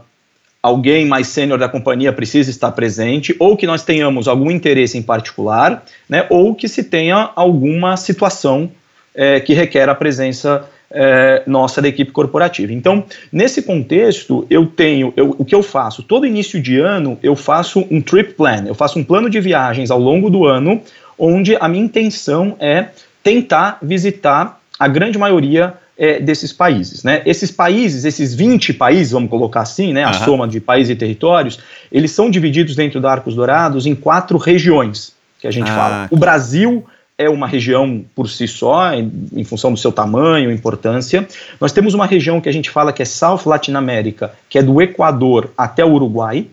alguém 0.62 1.06
mais 1.06 1.28
sênior 1.28 1.60
da 1.60 1.68
companhia 1.68 2.14
precisa 2.14 2.50
estar 2.50 2.72
presente, 2.72 3.36
ou 3.38 3.58
que 3.58 3.68
nós 3.68 3.84
tenhamos 3.84 4.28
algum 4.28 4.50
interesse 4.50 4.98
em 4.98 5.02
particular, 5.02 5.84
né, 6.08 6.26
ou 6.30 6.56
que 6.56 6.70
se 6.70 6.84
tenha 6.84 7.32
alguma 7.36 7.98
situação 7.98 8.72
é, 9.14 9.40
que 9.40 9.54
requer 9.54 9.90
a 9.90 9.96
presença 9.96 10.70
é, 10.94 11.44
nossa 11.48 11.82
da 11.82 11.88
equipe 11.88 12.12
corporativa. 12.12 12.72
Então, 12.72 13.04
nesse 13.32 13.64
contexto, 13.64 14.46
eu 14.50 14.66
tenho, 14.66 15.12
eu, 15.18 15.36
o 15.38 15.44
que 15.44 15.56
eu 15.56 15.64
faço? 15.64 16.04
Todo 16.04 16.26
início 16.26 16.62
de 16.62 16.80
ano, 16.80 17.18
eu 17.24 17.36
faço 17.36 17.86
um 17.90 18.00
trip 18.02 18.34
plan, 18.34 18.66
eu 18.68 18.76
faço 18.76 19.00
um 19.00 19.04
plano 19.04 19.30
de 19.30 19.40
viagens 19.40 19.90
ao 19.90 20.00
longo 20.00 20.30
do 20.30 20.46
ano, 20.46 20.82
onde 21.18 21.56
a 21.60 21.68
minha 21.68 21.84
intenção 21.84 22.56
é 22.60 22.88
tentar 23.24 23.80
visitar 23.82 24.62
a 24.80 24.88
grande 24.88 25.18
maioria 25.18 25.74
é, 25.98 26.20
desses 26.20 26.52
países. 26.52 27.04
Né? 27.04 27.22
Esses 27.26 27.52
países, 27.52 28.06
esses 28.06 28.34
20 28.34 28.74
países, 28.74 29.12
vamos 29.12 29.30
colocar 29.30 29.62
assim, 29.62 29.94
né, 29.94 30.04
a 30.04 30.08
uhum. 30.08 30.26
soma 30.26 30.48
de 30.48 30.60
países 30.60 30.92
e 30.92 30.96
territórios, 30.96 31.60
eles 31.92 32.12
são 32.12 32.30
divididos 32.30 32.76
dentro 32.76 33.00
da 33.00 33.12
Arcos 33.12 33.36
Dourados 33.36 33.86
em 33.86 33.96
quatro 33.96 34.38
regiões, 34.38 35.14
que 35.40 35.48
a 35.48 35.52
gente 35.52 35.70
ah, 35.70 35.76
fala. 35.76 36.08
O 36.12 36.18
Brasil 36.18 36.86
é 37.18 37.30
uma 37.30 37.48
região 37.48 38.04
por 38.16 38.30
si 38.30 38.48
só, 38.48 38.94
em, 38.94 39.12
em, 39.34 39.44
função 39.44 39.72
do 39.72 39.78
seu 39.78 39.92
tamanho, 39.92 40.52
importância. 40.52 41.28
Nós 41.60 41.72
temos 41.72 41.94
uma 41.94 42.06
região 42.06 42.42
que 42.42 42.50
a 42.50 42.54
gente 42.54 42.70
fala 42.70 42.92
que 42.92 43.02
é 43.02 43.06
South 43.06 43.42
Latin 43.46 43.74
America, 43.74 44.34
que 44.50 44.58
é 44.58 44.64
do 44.64 44.82
Equador 44.82 45.52
até 45.58 45.86
o 45.86 45.92
Uruguai. 45.92 46.48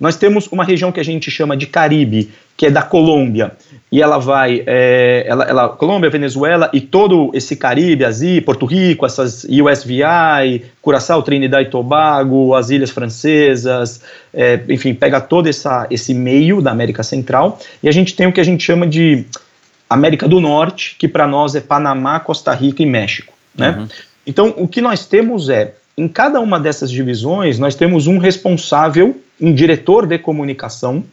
Nós 0.00 0.16
temos 0.16 0.46
uma 0.50 0.64
região 0.64 0.90
que 0.90 0.98
a 0.98 1.04
gente 1.04 1.30
chama 1.30 1.56
de 1.56 1.66
Caribe, 1.66 2.30
que 2.56 2.66
é 2.66 2.70
da 2.70 2.82
Colômbia, 2.82 3.52
e 3.92 4.02
ela 4.02 4.18
vai, 4.18 4.62
é, 4.66 5.24
ela, 5.26 5.44
ela, 5.44 5.68
Colômbia, 5.68 6.10
Venezuela 6.10 6.70
e 6.72 6.80
todo 6.80 7.30
esse 7.34 7.54
Caribe, 7.54 8.04
Azia, 8.04 8.40
Porto 8.42 8.66
Rico, 8.66 9.04
essas 9.04 9.44
USVI, 9.44 10.64
Curaçao, 10.80 11.22
Trinidad 11.22 11.62
e 11.62 11.70
Tobago, 11.70 12.54
as 12.54 12.70
Ilhas 12.70 12.90
Francesas, 12.90 14.02
é, 14.32 14.60
enfim, 14.68 14.94
pega 14.94 15.20
todo 15.20 15.48
essa, 15.48 15.86
esse 15.90 16.14
meio 16.14 16.62
da 16.62 16.70
América 16.70 17.02
Central, 17.02 17.58
e 17.82 17.88
a 17.88 17.92
gente 17.92 18.14
tem 18.14 18.26
o 18.26 18.32
que 18.32 18.40
a 18.40 18.44
gente 18.44 18.64
chama 18.64 18.86
de 18.86 19.26
América 19.90 20.28
do 20.28 20.40
Norte, 20.40 20.94
que 20.96 21.08
para 21.08 21.26
nós 21.26 21.54
é 21.56 21.60
Panamá, 21.60 22.20
Costa 22.20 22.54
Rica 22.54 22.82
e 22.82 22.86
México, 22.86 23.34
né? 23.54 23.70
Uhum. 23.70 23.88
Então, 24.26 24.54
o 24.56 24.68
que 24.68 24.80
nós 24.80 25.06
temos 25.06 25.48
é, 25.48 25.74
em 25.96 26.06
cada 26.06 26.40
uma 26.40 26.60
dessas 26.60 26.90
divisões, 26.90 27.58
nós 27.58 27.74
temos 27.74 28.06
um 28.06 28.18
responsável, 28.18 29.20
um 29.40 29.52
diretor 29.52 30.06
de 30.06 30.18
comunicação, 30.18 31.04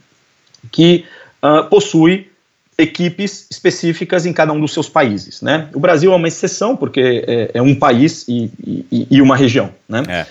que 0.72 1.06
uh, 1.42 1.68
possui 1.70 2.30
equipes 2.78 3.48
específicas 3.50 4.26
em 4.26 4.34
cada 4.34 4.54
um 4.54 4.60
dos 4.60 4.72
seus 4.72 4.88
países. 4.88 5.42
Né? 5.42 5.68
O 5.74 5.80
Brasil 5.80 6.14
é 6.14 6.16
uma 6.16 6.28
exceção, 6.28 6.76
porque 6.76 7.26
é, 7.28 7.52
é 7.56 7.62
um 7.62 7.74
país 7.74 8.28
e, 8.28 8.52
e, 8.64 9.08
e, 9.10 9.22
uma 9.22 9.36
região. 9.36 9.72
Né? 9.90 10.04
É. 10.08 10.26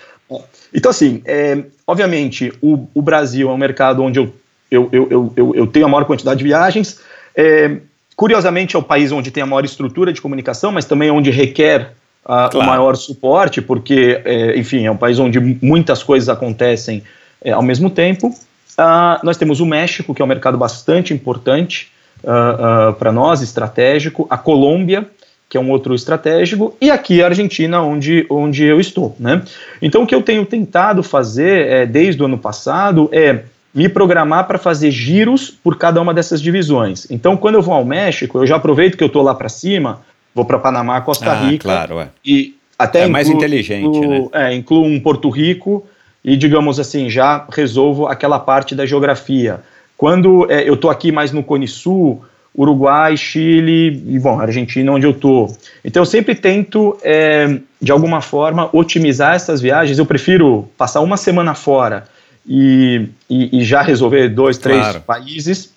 Então, 0.72 0.90
assim, 0.90 1.22
é, 1.24 1.64
obviamente, 1.86 2.52
o, 2.62 2.86
o, 2.94 3.02
Brasil 3.02 3.50
é 3.50 3.52
um 3.52 3.58
mercado 3.58 4.02
onde 4.02 4.20
eu, 4.20 4.32
eu, 4.70 4.88
eu, 4.92 5.32
eu, 5.36 5.54
eu 5.56 5.66
tenho 5.66 5.86
a 5.86 5.88
maior 5.88 6.04
quantidade 6.04 6.38
de 6.38 6.44
viagens. 6.44 7.00
É, 7.34 7.78
curiosamente, 8.16 8.74
é 8.74 8.78
o 8.78 8.82
país 8.82 9.12
onde 9.12 9.30
tem 9.30 9.42
a 9.42 9.46
maior 9.46 9.64
estrutura 9.64 10.12
de 10.12 10.20
comunicação, 10.20 10.72
mas 10.72 10.86
também 10.86 11.10
onde 11.10 11.30
requer 11.30 11.92
uh, 12.24 12.48
claro. 12.50 12.60
o 12.60 12.62
maior 12.64 12.96
suporte, 12.96 13.60
porque, 13.60 14.20
é, 14.24 14.58
enfim, 14.58 14.86
é 14.86 14.90
um 14.90 14.96
país 14.96 15.18
onde 15.18 15.38
muitas 15.62 16.02
coisas 16.02 16.28
acontecem 16.28 17.02
é, 17.44 17.52
ao 17.52 17.62
mesmo 17.62 17.90
tempo. 17.90 18.28
Uh, 18.28 19.22
nós 19.22 19.36
temos 19.36 19.60
o 19.60 19.66
México, 19.66 20.14
que 20.14 20.22
é 20.22 20.24
um 20.24 20.28
mercado 20.28 20.56
bastante 20.56 21.12
importante, 21.12 21.92
uh, 22.24 22.90
uh, 22.90 22.92
para 22.94 23.12
nós 23.12 23.42
estratégico, 23.42 24.26
a 24.30 24.38
Colômbia, 24.38 25.06
que 25.48 25.56
é 25.56 25.60
um 25.60 25.70
outro 25.70 25.94
estratégico, 25.94 26.76
e 26.80 26.90
aqui 26.90 27.22
a 27.22 27.26
Argentina, 27.26 27.80
onde, 27.80 28.26
onde 28.28 28.64
eu 28.64 28.80
estou. 28.80 29.14
Né? 29.18 29.42
Então, 29.80 30.02
o 30.02 30.06
que 30.06 30.14
eu 30.14 30.22
tenho 30.22 30.44
tentado 30.44 31.02
fazer 31.02 31.68
é, 31.68 31.86
desde 31.86 32.20
o 32.20 32.24
ano 32.24 32.38
passado 32.38 33.08
é 33.12 33.44
me 33.76 33.88
programar 33.90 34.46
para 34.46 34.58
fazer 34.58 34.90
giros 34.90 35.50
por 35.50 35.76
cada 35.76 36.00
uma 36.00 36.14
dessas 36.14 36.40
divisões. 36.40 37.06
Então, 37.10 37.36
quando 37.36 37.56
eu 37.56 37.62
vou 37.62 37.74
ao 37.74 37.84
México, 37.84 38.38
eu 38.38 38.46
já 38.46 38.56
aproveito 38.56 38.96
que 38.96 39.04
eu 39.04 39.08
estou 39.08 39.22
lá 39.22 39.34
para 39.34 39.50
cima, 39.50 40.00
vou 40.34 40.46
para 40.46 40.58
Panamá, 40.58 41.00
Costa 41.02 41.30
Ah, 41.30 41.46
Rica, 41.46 41.64
claro, 41.68 42.00
é. 42.00 42.08
e 42.24 42.54
até 42.78 43.02
É 43.02 43.06
mais 43.06 43.28
incluo- 43.28 43.42
inteligente, 43.44 43.84
incluo- 43.98 44.30
É, 44.32 44.54
incluo 44.54 44.84
um 44.86 44.98
Porto 44.98 45.28
Rico 45.28 45.86
e, 46.24 46.36
digamos 46.38 46.80
assim, 46.80 47.10
já 47.10 47.46
resolvo 47.52 48.06
aquela 48.06 48.38
parte 48.38 48.74
da 48.74 48.86
geografia. 48.86 49.60
Quando 49.96 50.50
é, 50.50 50.66
eu 50.68 50.74
estou 50.74 50.90
aqui 50.90 51.12
mais 51.12 51.30
no 51.30 51.42
Cone 51.42 51.68
Sul, 51.68 52.24
Uruguai, 52.56 53.14
Chile 53.18 54.02
e, 54.08 54.18
bom, 54.18 54.40
Argentina, 54.40 54.90
onde 54.90 55.06
eu 55.06 55.10
estou. 55.10 55.54
Então, 55.84 56.00
eu 56.00 56.06
sempre 56.06 56.34
tento, 56.34 56.96
é, 57.02 57.58
de 57.80 57.92
alguma 57.92 58.22
forma, 58.22 58.70
otimizar 58.72 59.34
essas 59.34 59.60
viagens. 59.60 59.98
Eu 59.98 60.06
prefiro 60.06 60.66
passar 60.78 61.00
uma 61.02 61.18
semana 61.18 61.54
fora 61.54 62.04
e, 62.48 63.08
e- 63.28 63.60
e 63.60 63.64
já 63.64 63.82
resolver 63.82 64.28
dois, 64.28 64.58
três 64.58 64.80
Claro. 64.82 65.00
países. 65.02 65.70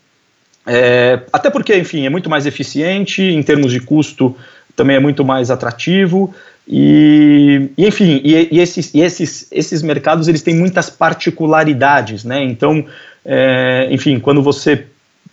É, 0.65 1.19
até 1.33 1.49
porque, 1.49 1.75
enfim, 1.75 2.05
é 2.05 2.09
muito 2.09 2.29
mais 2.29 2.45
eficiente, 2.45 3.21
em 3.23 3.41
termos 3.41 3.71
de 3.71 3.79
custo 3.79 4.35
também 4.75 4.95
é 4.95 4.99
muito 4.99 5.25
mais 5.25 5.51
atrativo. 5.51 6.33
E, 6.67 7.69
e, 7.77 7.87
enfim, 7.87 8.21
e, 8.23 8.59
esses, 8.59 8.93
esses, 8.93 9.47
esses 9.51 9.81
mercados 9.81 10.27
eles 10.27 10.41
têm 10.41 10.55
muitas 10.55 10.89
particularidades, 10.89 12.23
né? 12.23 12.43
Então, 12.43 12.85
é, 13.25 13.87
enfim, 13.91 14.19
quando 14.19 14.41
você 14.41 14.85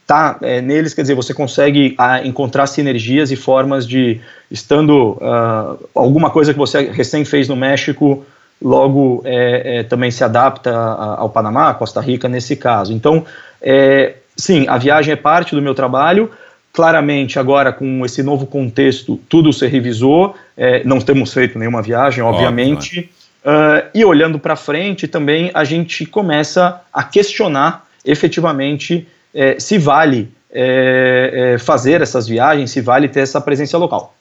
tá 0.06 0.38
é, 0.40 0.60
neles, 0.60 0.94
quer 0.94 1.02
dizer, 1.02 1.14
você 1.14 1.34
consegue 1.34 1.94
ah, 1.98 2.24
encontrar 2.24 2.66
sinergias 2.66 3.30
e 3.30 3.36
formas 3.36 3.86
de, 3.86 4.20
estando 4.50 5.18
ah, 5.20 5.76
alguma 5.94 6.30
coisa 6.30 6.52
que 6.52 6.58
você 6.58 6.90
recém 6.90 7.24
fez 7.24 7.48
no 7.48 7.56
México, 7.56 8.24
logo 8.60 9.22
é, 9.24 9.78
é, 9.78 9.82
também 9.82 10.10
se 10.10 10.24
adapta 10.24 10.74
ao 10.74 11.28
Panamá, 11.30 11.74
Costa 11.74 12.00
Rica 12.00 12.28
nesse 12.28 12.56
caso. 12.56 12.92
Então, 12.92 13.24
é, 13.60 14.14
sim, 14.36 14.66
a 14.68 14.78
viagem 14.78 15.12
é 15.12 15.16
parte 15.16 15.54
do 15.54 15.62
meu 15.62 15.74
trabalho. 15.74 16.30
Claramente, 16.72 17.38
agora 17.38 17.72
com 17.72 18.04
esse 18.04 18.22
novo 18.22 18.46
contexto, 18.46 19.18
tudo 19.28 19.52
se 19.52 19.66
revisou. 19.66 20.34
é, 20.56 20.82
não 20.84 21.00
temos 21.00 21.32
feito 21.32 21.58
nenhuma 21.58 21.80
viagem, 21.80 22.22
obviamente. 22.22 23.10
Ah, 23.46 23.84
e 23.94 24.04
olhando 24.04 24.40
para 24.40 24.56
frente, 24.56 25.06
também 25.06 25.52
a 25.54 25.62
gente 25.62 26.04
começa 26.04 26.80
a 26.92 27.04
questionar 27.04 27.86
efetivamente 28.04 29.06
eh, 29.32 29.56
se 29.60 29.78
vale 29.78 30.28
eh, 30.50 31.56
fazer 31.58 32.00
essas 32.00 32.26
viagens, 32.26 32.70
se 32.72 32.80
vale 32.80 33.08
ter 33.08 33.20
essa 33.20 33.40
presença 33.40 33.78
local. 33.78 34.15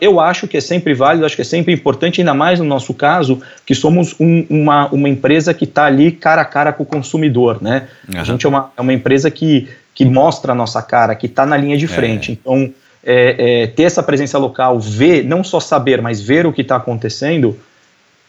Eu 0.00 0.20
acho 0.20 0.46
que 0.46 0.56
é 0.56 0.60
sempre 0.60 0.94
válido, 0.94 1.26
acho 1.26 1.34
que 1.36 1.42
é 1.42 1.44
sempre 1.44 1.72
importante, 1.74 2.20
ainda 2.20 2.34
mais 2.34 2.58
no 2.58 2.64
nosso 2.64 2.94
caso, 2.94 3.40
que 3.66 3.74
somos 3.74 4.14
um- 4.20 4.46
uma, 4.48 4.86
uma 4.92 5.08
empresa 5.08 5.52
que 5.52 5.64
está 5.64 5.86
ali 5.86 6.12
cara 6.12 6.42
a 6.42 6.44
cara 6.44 6.72
com 6.72 6.82
o 6.82 6.86
consumidor, 6.86 7.62
né? 7.62 7.88
Aham. 8.10 8.20
A 8.20 8.24
gente 8.24 8.46
é 8.46 8.48
uma, 8.48 8.72
é 8.76 8.80
uma 8.80 8.92
empresa 8.92 9.30
que, 9.30 9.68
que 9.94 10.04
mostra 10.04 10.52
a 10.52 10.54
nossa 10.54 10.80
cara, 10.82 11.14
que 11.14 11.26
está 11.26 11.44
na 11.44 11.56
linha 11.56 11.76
de 11.76 11.86
frente. 11.86 12.32
Então, 12.32 12.70
é, 13.04 13.62
é, 13.62 13.66
ter 13.66 13.84
essa 13.84 14.02
presença 14.02 14.38
local, 14.38 14.78
ver, 14.78 15.24
não 15.24 15.42
só 15.42 15.58
saber, 15.60 16.00
mas 16.02 16.20
ver 16.20 16.46
o 16.46 16.52
que 16.52 16.62
está 16.62 16.76
acontecendo, 16.76 17.58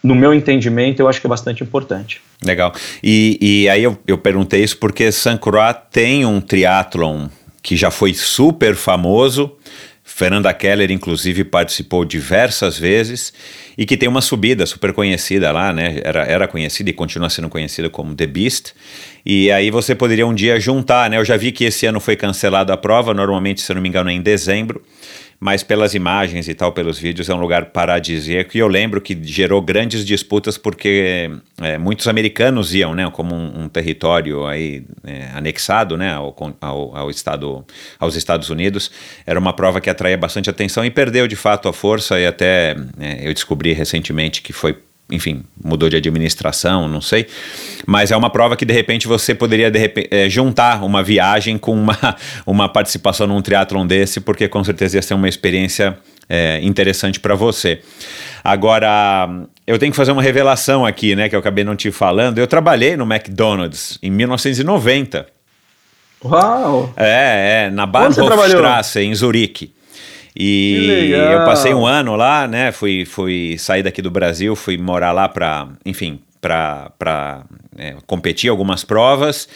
no 0.02 0.16
meu 0.16 0.34
entendimento, 0.34 1.02
eu 1.02 1.10
acho 1.10 1.20
que 1.20 1.28
é 1.28 1.30
bastante 1.30 1.62
importante. 1.64 2.22
Legal. 2.44 2.72
E, 3.04 3.38
e 3.42 3.70
aí 3.70 3.84
eu, 3.84 3.98
eu 4.08 4.18
perguntei 4.18 4.64
isso 4.64 4.78
porque 4.78 5.12
San 5.12 5.38
Croix 5.38 5.76
tem 5.92 6.26
um 6.26 6.40
triatlon 6.40 7.28
que 7.62 7.76
já 7.76 7.92
foi 7.92 8.14
super 8.14 8.76
famoso. 8.76 9.52
Fernanda 10.12 10.52
Keller, 10.54 10.92
inclusive, 10.92 11.44
participou 11.44 12.04
diversas 12.04 12.78
vezes 12.78 13.32
e 13.78 13.86
que 13.86 13.96
tem 13.96 14.10
uma 14.10 14.22
subida 14.22 14.66
super 14.66 14.92
conhecida 14.92 15.52
lá, 15.52 15.72
né? 15.72 16.02
Era, 16.04 16.24
era 16.24 16.48
conhecida 16.48 16.90
e 16.90 16.94
continua 16.94 17.30
sendo 17.30 17.48
conhecida 17.48 17.90
como 17.90 18.16
The 18.16 18.26
Beast. 18.26 18.74
E 19.26 19.52
aí 19.52 19.70
você 19.72 19.94
poderia 19.96 20.26
um 20.28 20.34
dia 20.34 20.60
juntar, 20.60 21.10
né? 21.10 21.18
Eu 21.18 21.24
já 21.24 21.38
vi 21.38 21.52
que 21.52 21.64
esse 21.64 21.86
ano 21.86 22.00
foi 22.00 22.16
cancelada 22.16 22.74
a 22.74 22.78
prova, 22.78 23.14
normalmente, 23.14 23.62
se 23.62 23.72
eu 23.72 23.76
não 23.76 23.82
me 23.82 23.88
engano, 23.88 24.10
é 24.10 24.14
em 24.14 24.22
dezembro 24.22 24.84
mas 25.40 25.64
pelas 25.64 25.94
imagens 25.94 26.50
e 26.50 26.54
tal, 26.54 26.74
pelos 26.74 27.00
vídeos, 27.00 27.30
é 27.30 27.34
um 27.34 27.40
lugar 27.40 27.68
paradisíaco. 27.68 28.58
E 28.58 28.60
eu 28.60 28.68
lembro 28.68 29.00
que 29.00 29.18
gerou 29.24 29.62
grandes 29.62 30.06
disputas 30.06 30.58
porque 30.58 31.32
é, 31.62 31.78
muitos 31.78 32.08
americanos 32.08 32.74
iam, 32.74 32.94
né, 32.94 33.10
como 33.10 33.34
um, 33.34 33.64
um 33.64 33.70
território 33.70 34.46
aí 34.46 34.84
é, 35.06 35.30
anexado, 35.34 35.96
né, 35.96 36.14
ao, 36.14 36.36
ao, 36.60 36.96
ao 36.96 37.10
estado, 37.10 37.66
aos 37.98 38.16
Estados 38.16 38.50
Unidos. 38.50 38.92
Era 39.26 39.40
uma 39.40 39.54
prova 39.54 39.80
que 39.80 39.90
atraía 39.90 40.18
bastante 40.18 40.50
atenção 40.50 40.84
e 40.84 40.92
perdeu 40.92 41.26
de 41.26 41.38
fato 41.38 41.70
a 41.70 41.74
força. 41.74 42.20
E 42.20 42.28
até 42.28 42.76
é, 43.00 43.28
eu 43.28 43.34
descobri 43.34 43.72
recentemente 43.72 44.42
que 44.42 44.52
foi 44.52 44.78
enfim, 45.10 45.44
mudou 45.64 45.90
de 45.90 45.98
administração, 45.98 46.88
não 46.88 47.02
sei. 47.02 47.28
Mas 47.86 48.12
é 48.12 48.18
uma 48.18 48.30
prova 48.30 48.56
que 48.56 48.66
de 48.66 48.74
repente 48.74 49.08
você 49.08 49.34
poderia 49.34 49.72
de 49.72 49.80
repe- 49.80 50.08
eh, 50.12 50.30
juntar 50.30 50.84
uma 50.84 51.02
viagem 51.02 51.58
com 51.58 51.74
uma, 51.74 51.98
uma 52.46 52.70
participação 52.70 53.26
num 53.28 53.42
triatlon 53.42 53.86
desse, 53.88 54.20
porque 54.20 54.48
com 54.48 54.64
certeza 54.64 54.98
ia 54.98 55.02
ser 55.02 55.14
uma 55.16 55.28
experiência 55.28 55.98
eh, 56.30 56.60
interessante 56.62 57.20
para 57.20 57.34
você. 57.36 57.82
Agora, 58.44 59.28
eu 59.68 59.78
tenho 59.80 59.92
que 59.92 59.98
fazer 59.98 60.12
uma 60.12 60.22
revelação 60.22 60.86
aqui, 60.86 61.16
né, 61.16 61.28
que 61.28 61.36
eu 61.36 61.40
acabei 61.40 61.64
não 61.64 61.76
te 61.76 61.92
falando. 61.92 62.38
Eu 62.38 62.48
trabalhei 62.48 62.96
no 62.96 63.04
McDonald's 63.12 63.98
em 64.02 64.10
1990. 64.12 65.26
Uau! 66.24 66.94
É, 66.98 67.66
é, 67.68 67.70
na? 67.72 67.86
Bahnhofstrasse, 67.86 69.00
em 69.00 69.16
Zurique. 69.16 69.74
E 70.42 71.12
eu 71.12 71.44
passei 71.44 71.74
um 71.74 71.86
ano 71.86 72.16
lá, 72.16 72.48
né? 72.48 72.72
Fui, 72.72 73.04
fui 73.04 73.58
sair 73.58 73.84
daqui 73.84 74.02
do 74.02 74.10
Brasil, 74.10 74.56
fui 74.56 74.78
morar 74.78 75.12
lá 75.12 75.28
para, 75.28 75.68
enfim, 75.86 76.22
para 76.40 77.44
é, 77.78 77.98
competir 78.08 78.50
algumas 78.50 78.86
provas. 78.86 79.50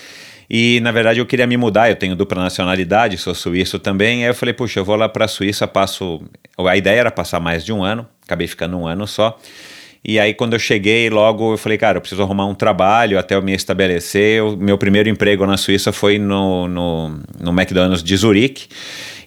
E 0.50 0.82
na 0.82 0.91
verdade 0.91 1.19
eu 1.19 1.26
queria 1.26 1.48
me 1.48 1.56
mudar, 1.56 1.89
eu 1.89 1.96
tenho 1.96 2.17
dupla 2.17 2.43
nacionalidade, 2.43 3.17
sou 3.17 3.34
suíço 3.34 3.80
também. 3.80 4.24
Aí 4.24 4.30
eu 4.30 4.36
falei, 4.36 4.54
puxa, 4.54 4.82
eu 4.82 4.86
vou 4.86 4.98
lá 4.98 5.08
para 5.08 5.24
a 5.24 5.28
Suíça, 5.28 5.65
passo. 5.65 6.22
A 6.58 6.76
ideia 6.76 7.00
era 7.00 7.12
passar 7.12 7.39
mais 7.39 7.63
de 7.63 7.72
um 7.72 7.82
ano, 7.82 8.06
acabei 8.22 8.46
ficando 8.46 8.78
um 8.78 8.86
ano 8.86 9.08
só. 9.08 9.39
E 10.06 10.20
aí, 10.20 10.34
quando 10.34 10.54
eu 10.54 10.60
cheguei, 10.60 11.10
logo 11.10 11.54
eu 11.54 11.58
falei, 11.58 11.78
cara, 11.78 11.98
eu 11.98 12.02
preciso 12.02 12.22
arrumar 12.22 12.46
um 12.46 12.54
trabalho 12.54 13.18
até 13.18 13.36
eu 13.36 13.42
me 13.42 13.54
estabelecer. 13.54 14.44
O 14.44 14.58
meu 14.58 14.78
primeiro 14.78 15.08
emprego 15.08 15.46
na 15.46 15.56
Suíça 15.56 15.94
foi 15.94 16.20
no, 16.20 16.68
no, 16.68 17.20
no 17.39 17.52
McDonald's 17.52 18.04
de 18.04 18.18
Zurique. 18.18 18.68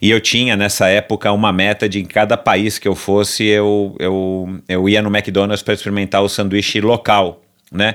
E 0.03 0.11
eu 0.11 0.21
tinha, 0.21 0.55
nessa 0.55 0.89
época, 0.89 1.33
uma 1.33 1.51
meta 1.51 1.89
de 1.89 2.01
em 2.01 2.05
cada 2.05 2.37
país 2.37 2.79
que 2.79 2.87
eu 2.87 2.95
fosse, 2.95 3.45
eu, 3.45 3.97
eu, 3.99 4.61
eu 4.69 4.87
ia 4.87 5.01
no 5.01 5.09
McDonald's 5.09 5.63
para 5.63 5.73
experimentar 5.73 6.23
o 6.23 6.29
sanduíche 6.29 6.79
local, 6.83 7.41
né? 7.73 7.95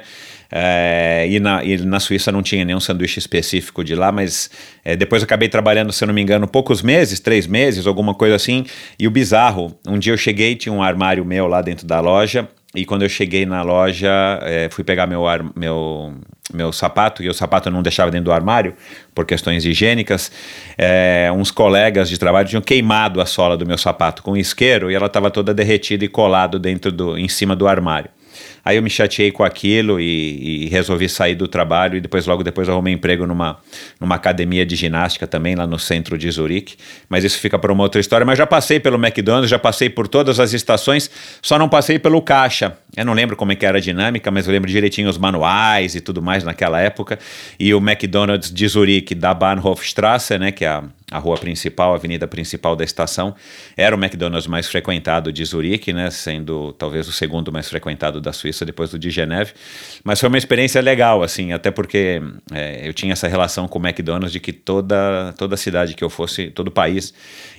É, 0.52 1.28
e, 1.30 1.40
na, 1.40 1.64
e 1.64 1.78
na 1.78 2.00
Suíça 2.00 2.30
não 2.30 2.44
tinha 2.44 2.66
nenhum 2.66 2.80
sanduíche 2.80 3.20
específico 3.20 3.86
de 3.86 3.96
lá, 3.96 4.12
mas 4.12 4.50
é, 4.84 4.98
depois 4.98 5.24
acabei 5.24 5.48
trabalhando, 5.48 5.94
se 5.94 6.04
eu 6.04 6.08
não 6.08 6.14
me 6.14 6.22
engano, 6.22 6.46
poucos 6.46 6.82
meses, 6.82 7.22
três 7.22 7.48
meses, 7.48 7.88
alguma 7.88 8.14
coisa 8.14 8.36
assim. 8.36 8.66
E 9.00 9.08
o 9.08 9.12
bizarro, 9.12 9.74
um 9.88 9.98
dia 9.98 10.12
eu 10.12 10.18
cheguei, 10.18 10.56
tinha 10.56 10.74
um 10.74 10.84
armário 10.84 11.24
meu 11.24 11.48
lá 11.48 11.62
dentro 11.62 11.88
da 11.88 12.02
loja, 12.02 12.50
e 12.74 12.86
quando 12.86 13.02
eu 13.02 13.10
cheguei 13.10 13.46
na 13.46 13.62
loja, 13.62 14.40
é, 14.44 14.70
fui 14.72 14.84
pegar 14.84 15.06
meu, 15.06 15.28
ar, 15.28 15.44
meu, 15.56 16.14
meu 16.54 16.72
sapato, 16.72 17.22
e 17.22 17.28
o 17.28 17.34
sapato 17.34 17.68
eu 17.68 17.74
não 17.74 17.82
deixava 17.82 18.10
dentro 18.10 18.26
do 18.26 18.32
armário, 18.32 18.74
por 19.14 19.26
questões 19.26 19.66
higiênicas. 19.66 20.32
É, 20.78 21.30
uns 21.36 21.52
colegas 21.52 22.10
de 22.10 22.18
trabalho 22.18 22.48
tinham 22.48 22.62
queimado 22.62 23.20
a 23.20 23.26
sola 23.26 23.58
do 23.58 23.66
meu 23.66 23.78
sapato 23.78 24.24
com 24.24 24.38
isqueiro, 24.38 24.90
e 24.90 24.96
ela 24.96 25.08
estava 25.08 25.30
toda 25.30 25.54
derretida 25.54 26.06
e 26.06 26.08
colado 26.08 26.58
dentro 26.58 26.92
do, 26.92 27.18
em 27.18 27.28
cima 27.28 27.56
do 27.56 27.68
armário. 27.68 28.10
Aí 28.64 28.78
eu 28.78 28.84
me 28.84 28.90
chateei 28.90 29.32
com 29.32 29.44
aquilo 29.44 30.00
e, 30.00 30.66
e 30.66 30.68
resolvi 30.70 31.10
sair 31.10 31.36
do 31.36 31.48
trabalho 31.48 31.98
e 31.98 32.02
depois 32.02 32.26
logo 32.26 32.44
depois 32.44 32.70
arrumei 32.70 32.94
emprego 32.94 33.26
numa, 33.26 33.58
numa 34.00 34.16
academia 34.16 34.66
de 34.66 34.76
ginástica 34.76 35.26
também 35.26 35.56
lá 35.56 35.66
no 35.66 35.80
centro 35.80 36.18
de 36.18 36.30
Zurique, 36.30 36.76
mas 37.10 37.24
isso 37.24 37.40
fica 37.40 37.58
para 37.58 37.72
uma 37.72 37.84
outra 37.84 38.00
história, 38.00 38.26
mas 38.26 38.38
já 38.38 38.46
passei 38.46 38.80
pelo 38.80 38.98
McDonald's, 38.98 39.50
já 39.50 39.60
passei 39.60 39.90
por 39.90 40.08
todas 40.08 40.40
as 40.40 40.54
estações, 40.54 41.10
só 41.42 41.58
não 41.58 41.68
passei 41.68 41.98
pelo 41.98 42.22
caixa. 42.22 42.78
Eu 42.96 43.06
não 43.06 43.14
lembro 43.14 43.36
como 43.36 43.52
é 43.52 43.56
que 43.56 43.66
era 43.66 43.78
a 43.78 43.82
dinâmica, 43.82 44.30
mas 44.30 44.48
eu 44.48 44.54
lembro 44.54 44.70
direitinho 44.70 45.10
os 45.10 45.18
manuais 45.18 45.96
e 45.96 46.02
tudo 46.02 46.22
mais 46.22 46.44
naquela 46.44 46.80
época. 46.80 47.18
E 47.60 47.74
o 47.74 47.78
McDonald's 47.78 48.52
de 48.52 48.68
Zurique 48.68 49.16
da 49.16 49.34
Bahnhofstrasse, 49.34 50.38
né, 50.38 50.52
que 50.52 50.66
é 50.66 50.70
a 50.70 50.84
a 51.12 51.20
rua 51.20 51.38
principal, 51.38 51.92
a 51.92 51.98
avenida 51.98 52.26
principal 52.26 52.74
da 52.74 52.86
estação, 52.86 53.36
era 53.76 53.94
o 53.94 54.00
McDonald's 54.00 54.48
mais 54.48 54.68
frequentado 54.68 55.32
de 55.32 55.44
Zurique, 55.44 55.92
né, 55.92 56.10
sendo 56.10 56.72
talvez 56.74 57.06
o 57.06 57.12
segundo 57.12 57.52
mais 57.52 57.70
frequentado 57.70 58.22
da 58.22 58.32
Suíça 58.32 58.51
depois 58.66 58.90
do 58.90 59.00
de 59.00 59.10
Geneve, 59.10 59.54
mas 60.04 60.20
foi 60.20 60.30
uma 60.30 60.38
experiência 60.38 60.82
legal, 60.82 61.24
assim, 61.24 61.54
até 61.54 61.72
porque 61.72 62.22
é, 62.52 62.88
eu 62.88 62.94
tinha 62.94 63.14
essa 63.14 63.28
relação 63.28 63.68
com 63.68 63.80
o 63.80 63.82
McDonald's 63.86 64.32
de 64.32 64.40
que 64.40 64.54
toda, 64.54 65.34
toda 65.38 65.58
cidade 65.58 65.94
que 65.94 66.04
eu 66.04 66.10
fosse, 66.10 66.50
todo 66.50 66.70
país, 66.70 67.14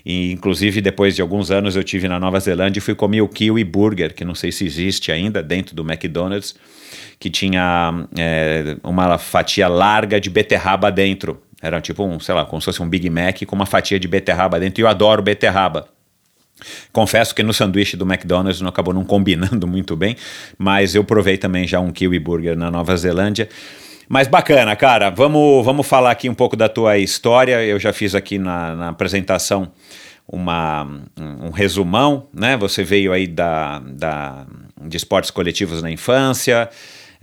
e 0.04 0.32
inclusive 0.32 0.80
depois 0.80 1.14
de 1.14 1.22
alguns 1.22 1.50
anos 1.50 1.76
eu 1.76 1.82
tive 1.82 2.08
na 2.08 2.18
Nova 2.18 2.38
Zelândia 2.40 2.78
e 2.78 2.82
fui 2.82 2.94
comer 2.94 3.20
o 3.20 3.28
Kiwi 3.28 3.64
Burger, 3.64 4.14
que 4.14 4.24
não 4.24 4.34
sei 4.34 4.52
se 4.52 4.64
existe 4.64 5.10
ainda 5.10 5.42
dentro 5.42 5.74
do 5.74 5.82
McDonald's, 5.82 6.54
que 7.18 7.30
tinha 7.30 8.06
é, 8.18 8.76
uma 8.82 9.16
fatia 9.18 9.68
larga 9.68 10.20
de 10.20 10.28
beterraba 10.28 10.90
dentro. 10.90 11.40
Era 11.60 11.80
tipo 11.80 12.04
um, 12.04 12.18
sei 12.18 12.34
lá, 12.34 12.44
como 12.44 12.60
se 12.60 12.64
fosse 12.66 12.82
um 12.82 12.88
Big 12.88 13.08
Mac 13.08 13.44
com 13.46 13.54
uma 13.54 13.66
fatia 13.66 13.98
de 13.98 14.08
beterraba 14.08 14.58
dentro. 14.58 14.80
E 14.80 14.82
eu 14.82 14.88
adoro 14.88 15.22
beterraba. 15.22 15.86
Confesso 16.92 17.34
que 17.34 17.42
no 17.42 17.52
sanduíche 17.52 17.96
do 17.96 18.04
McDonald's 18.04 18.60
não 18.60 18.68
acabou 18.68 18.94
não 18.94 19.04
combinando 19.04 19.66
muito 19.68 19.96
bem, 19.96 20.16
mas 20.58 20.94
eu 20.94 21.04
provei 21.04 21.36
também 21.36 21.66
já 21.66 21.80
um 21.80 21.90
Kiwi 21.90 22.18
Burger 22.18 22.56
na 22.56 22.70
Nova 22.70 22.96
Zelândia. 22.96 23.48
Mas 24.08 24.28
bacana, 24.28 24.76
cara. 24.76 25.10
Vamos, 25.10 25.64
vamos 25.64 25.86
falar 25.86 26.10
aqui 26.10 26.28
um 26.28 26.34
pouco 26.34 26.56
da 26.56 26.68
tua 26.68 26.98
história. 26.98 27.64
Eu 27.64 27.78
já 27.78 27.92
fiz 27.92 28.14
aqui 28.14 28.38
na, 28.38 28.74
na 28.74 28.88
apresentação 28.90 29.72
uma, 30.28 30.86
um 31.18 31.50
resumão, 31.50 32.28
né? 32.32 32.56
Você 32.56 32.84
veio 32.84 33.12
aí 33.12 33.26
da, 33.26 33.78
da, 33.78 34.46
de 34.82 34.96
esportes 34.96 35.30
coletivos 35.30 35.82
na 35.82 35.90
infância. 35.90 36.68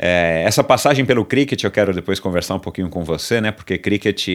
É, 0.01 0.43
essa 0.45 0.63
passagem 0.63 1.03
pelo 1.03 1.25
cricket 1.25 1.61
eu 1.61 1.69
quero 1.69 1.93
depois 1.93 2.21
conversar 2.21 2.55
um 2.55 2.59
pouquinho 2.59 2.87
com 2.89 3.03
você, 3.03 3.41
né? 3.41 3.51
Porque 3.51 3.77
cricket. 3.77 4.29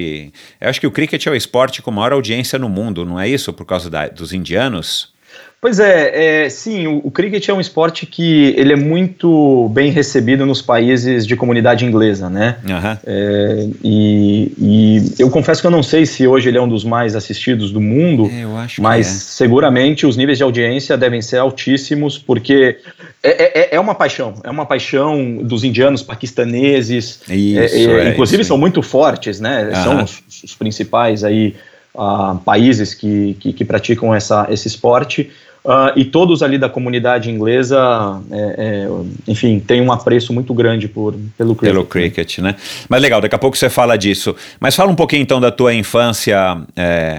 Eu 0.61 0.69
acho 0.69 0.79
que 0.79 0.87
o 0.87 0.91
cricket 0.91 1.27
é 1.27 1.31
o 1.31 1.35
esporte 1.35 1.81
com 1.81 1.91
maior 1.91 2.12
audiência 2.12 2.59
no 2.59 2.69
mundo, 2.69 3.07
não 3.07 3.19
é 3.19 3.27
isso? 3.27 3.51
Por 3.53 3.65
causa 3.65 3.89
da, 3.89 4.07
dos 4.09 4.35
indianos? 4.35 5.14
Pois 5.64 5.80
é, 5.80 6.43
é 6.45 6.49
sim, 6.51 6.87
o, 6.87 7.01
o, 7.05 7.11
cricket 7.11 7.49
é 7.49 7.55
um 7.55 7.59
esporte 7.59 8.05
que 8.05 8.55
ele 8.55 8.74
é 8.74 8.76
muito 8.76 9.70
bem 9.72 9.91
recebido 9.91 10.45
nos 10.45 10.61
países 10.61 11.26
de 11.26 11.35
comunidade 11.37 11.87
inglesa, 11.87 12.28
né? 12.28 12.57
Uhum. 12.62 12.99
É, 13.07 13.68
e, 13.82 14.53
e, 14.59 15.14
eu 15.18 15.30
confesso 15.30 15.62
que 15.62 15.66
eu 15.66 15.70
não 15.70 15.82
sei 15.82 16.05
se 16.05 16.26
hoje 16.26 16.51
ele 16.51 16.59
é 16.59 16.61
um 16.61 16.68
dos 16.68 16.85
mais 16.85 17.16
assistidos 17.16 17.72
do 17.72 17.80
mundo, 17.80 18.30
é, 18.30 18.45
mas 18.78 19.07
é. 19.07 19.11
seguramente 19.11 20.05
os 20.05 20.18
níveis 20.18 20.37
de 20.37 20.45
audiência 20.45 20.99
devem 20.99 21.22
ser 21.22 21.39
altíssimos, 21.39 22.18
porque 22.18 22.76
é, 23.22 23.61
é, 23.61 23.76
é 23.76 23.80
uma 23.80 23.95
paixão, 23.95 24.35
é 24.45 24.51
uma 24.51 24.66
paixão 24.66 25.39
dos 25.39 25.64
indianos, 25.64 26.03
paquistaneses, 26.03 27.22
isso, 27.26 27.91
inclusive 28.11 28.43
isso. 28.43 28.49
são 28.49 28.59
muito 28.59 28.82
fortes, 28.82 29.41
né? 29.41 29.64
Uhum. 29.64 29.82
São 29.82 30.05
os, 30.05 30.43
os 30.45 30.55
principais 30.55 31.24
aí. 31.24 31.55
Uh, 31.95 32.36
países 32.38 32.92
que, 32.92 33.34
que, 33.38 33.53
que, 33.53 33.64
praticam 33.64 34.12
essa, 34.12 34.49
esse 34.51 34.66
esporte. 34.66 35.30
Uh, 35.64 35.97
e 35.97 36.05
todos 36.05 36.42
ali 36.42 36.59
da 36.59 36.68
comunidade 36.68 37.30
inglesa, 37.30 38.20
é, 38.30 38.86
é, 38.86 38.88
enfim, 39.26 39.59
tem 39.59 39.80
um 39.80 39.90
apreço 39.90 40.30
muito 40.30 40.53
grande 40.53 40.88
por, 40.88 41.14
pelo 41.38 41.55
cricket. 41.55 41.74
Pelo 41.74 41.86
cricket, 41.86 42.38
né? 42.40 42.55
Mas 42.86 43.01
legal, 43.01 43.18
daqui 43.18 43.34
a 43.34 43.38
pouco 43.38 43.57
você 43.57 43.70
fala 43.70 43.97
disso. 43.97 44.36
Mas 44.61 44.76
fala 44.76 44.90
um 44.90 44.95
pouquinho 44.95 45.22
então 45.22 45.40
da 45.40 45.51
tua 45.51 45.72
infância 45.72 46.59
é, 46.76 47.18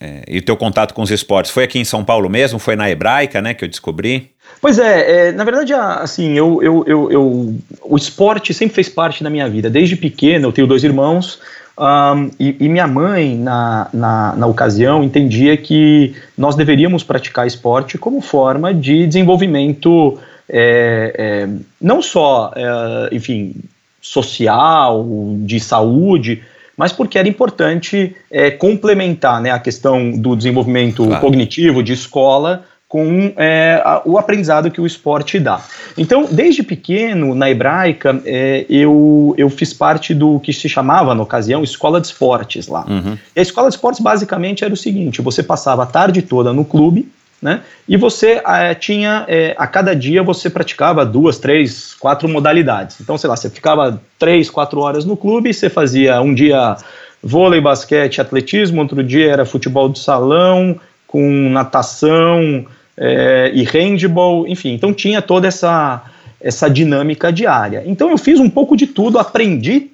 é 0.00 0.22
e 0.26 0.38
o 0.38 0.42
teu 0.42 0.56
contato 0.56 0.94
com 0.94 1.02
os 1.02 1.10
esportes. 1.10 1.50
Foi 1.50 1.64
aqui 1.64 1.78
em 1.78 1.84
São 1.84 2.02
Paulo 2.02 2.30
mesmo? 2.30 2.58
Foi 2.58 2.74
na 2.74 2.88
Hebraica, 2.88 3.42
né, 3.42 3.52
que 3.52 3.64
eu 3.64 3.68
descobri? 3.68 4.30
Pois 4.62 4.78
é, 4.78 5.28
é 5.28 5.32
na 5.32 5.44
verdade, 5.44 5.74
assim, 5.74 6.32
eu, 6.32 6.62
eu, 6.62 6.84
eu, 6.86 7.12
eu, 7.12 7.54
o 7.82 7.96
esporte 7.98 8.54
sempre 8.54 8.74
fez 8.74 8.88
parte 8.88 9.22
da 9.22 9.28
minha 9.28 9.46
vida. 9.46 9.68
Desde 9.68 9.94
pequeno, 9.94 10.48
eu 10.48 10.52
tenho 10.52 10.66
dois 10.66 10.84
irmãos, 10.84 11.38
um, 11.78 12.30
e, 12.38 12.56
e, 12.60 12.68
minha 12.68 12.86
mãe, 12.86 13.36
na, 13.36 13.88
na, 13.92 14.36
na, 14.36 14.46
ocasião, 14.46 15.02
entendia 15.02 15.56
que 15.56 16.14
nós 16.38 16.54
deveríamos 16.54 17.02
praticar 17.02 17.46
esporte 17.46 17.98
como 17.98 18.20
forma 18.20 18.72
de 18.72 19.06
desenvolvimento, 19.06 20.18
é, 20.48 21.14
é, 21.16 21.48
não 21.80 22.00
só, 22.00 22.52
é, 22.54 23.14
enfim, 23.14 23.56
social, 24.00 25.04
de 25.38 25.58
saúde, 25.58 26.42
mas 26.76 26.92
porque 26.92 27.18
era 27.18 27.28
importante 27.28 28.14
é, 28.30 28.50
complementar 28.50 29.40
né, 29.40 29.50
a 29.50 29.58
questão 29.58 30.12
do 30.12 30.36
desenvolvimento 30.36 31.04
claro. 31.04 31.20
cognitivo 31.20 31.82
de 31.82 31.92
escola 31.92 32.64
com 32.94 33.32
é, 33.36 33.82
a, 33.84 34.02
o 34.04 34.16
aprendizado 34.16 34.70
que 34.70 34.80
o 34.80 34.86
esporte 34.86 35.40
dá. 35.40 35.60
Então, 35.98 36.28
desde 36.30 36.62
pequeno, 36.62 37.34
na 37.34 37.50
hebraica, 37.50 38.22
é, 38.24 38.64
eu, 38.70 39.34
eu 39.36 39.50
fiz 39.50 39.74
parte 39.74 40.14
do 40.14 40.38
que 40.38 40.52
se 40.52 40.68
chamava, 40.68 41.12
na 41.12 41.20
ocasião, 41.20 41.64
escola 41.64 42.00
de 42.00 42.06
esportes 42.06 42.68
lá. 42.68 42.86
Uhum. 42.88 43.18
E 43.34 43.40
a 43.40 43.42
escola 43.42 43.68
de 43.68 43.74
esportes 43.74 44.00
basicamente 44.00 44.62
era 44.62 44.72
o 44.72 44.76
seguinte: 44.76 45.20
você 45.20 45.42
passava 45.42 45.82
a 45.82 45.86
tarde 45.86 46.22
toda 46.22 46.52
no 46.52 46.64
clube. 46.64 47.10
Né? 47.42 47.62
E 47.88 47.96
você 47.96 48.40
é, 48.46 48.74
tinha, 48.76 49.24
é, 49.26 49.56
a 49.58 49.66
cada 49.66 49.92
dia 49.92 50.22
você 50.22 50.48
praticava 50.48 51.04
duas, 51.04 51.36
três, 51.36 51.94
quatro 51.94 52.28
modalidades. 52.28 53.00
Então, 53.00 53.18
sei 53.18 53.28
lá, 53.28 53.34
você 53.34 53.50
ficava 53.50 54.00
três, 54.20 54.48
quatro 54.48 54.80
horas 54.80 55.04
no 55.04 55.16
clube, 55.16 55.52
você 55.52 55.68
fazia 55.68 56.20
um 56.20 56.32
dia 56.32 56.76
vôlei, 57.20 57.60
basquete, 57.60 58.20
atletismo, 58.20 58.80
outro 58.80 59.02
dia 59.02 59.32
era 59.32 59.44
futebol 59.44 59.88
de 59.88 59.98
salão, 59.98 60.78
com 61.14 61.48
natação, 61.50 62.66
é, 62.96 63.50
e 63.54 63.62
handball, 63.64 64.46
enfim, 64.46 64.72
então 64.72 64.92
tinha 64.92 65.20
toda 65.20 65.48
essa, 65.48 66.02
essa 66.40 66.68
dinâmica 66.68 67.32
diária. 67.32 67.82
Então 67.86 68.10
eu 68.10 68.18
fiz 68.18 68.38
um 68.40 68.48
pouco 68.48 68.76
de 68.76 68.86
tudo, 68.86 69.18
aprendi 69.18 69.90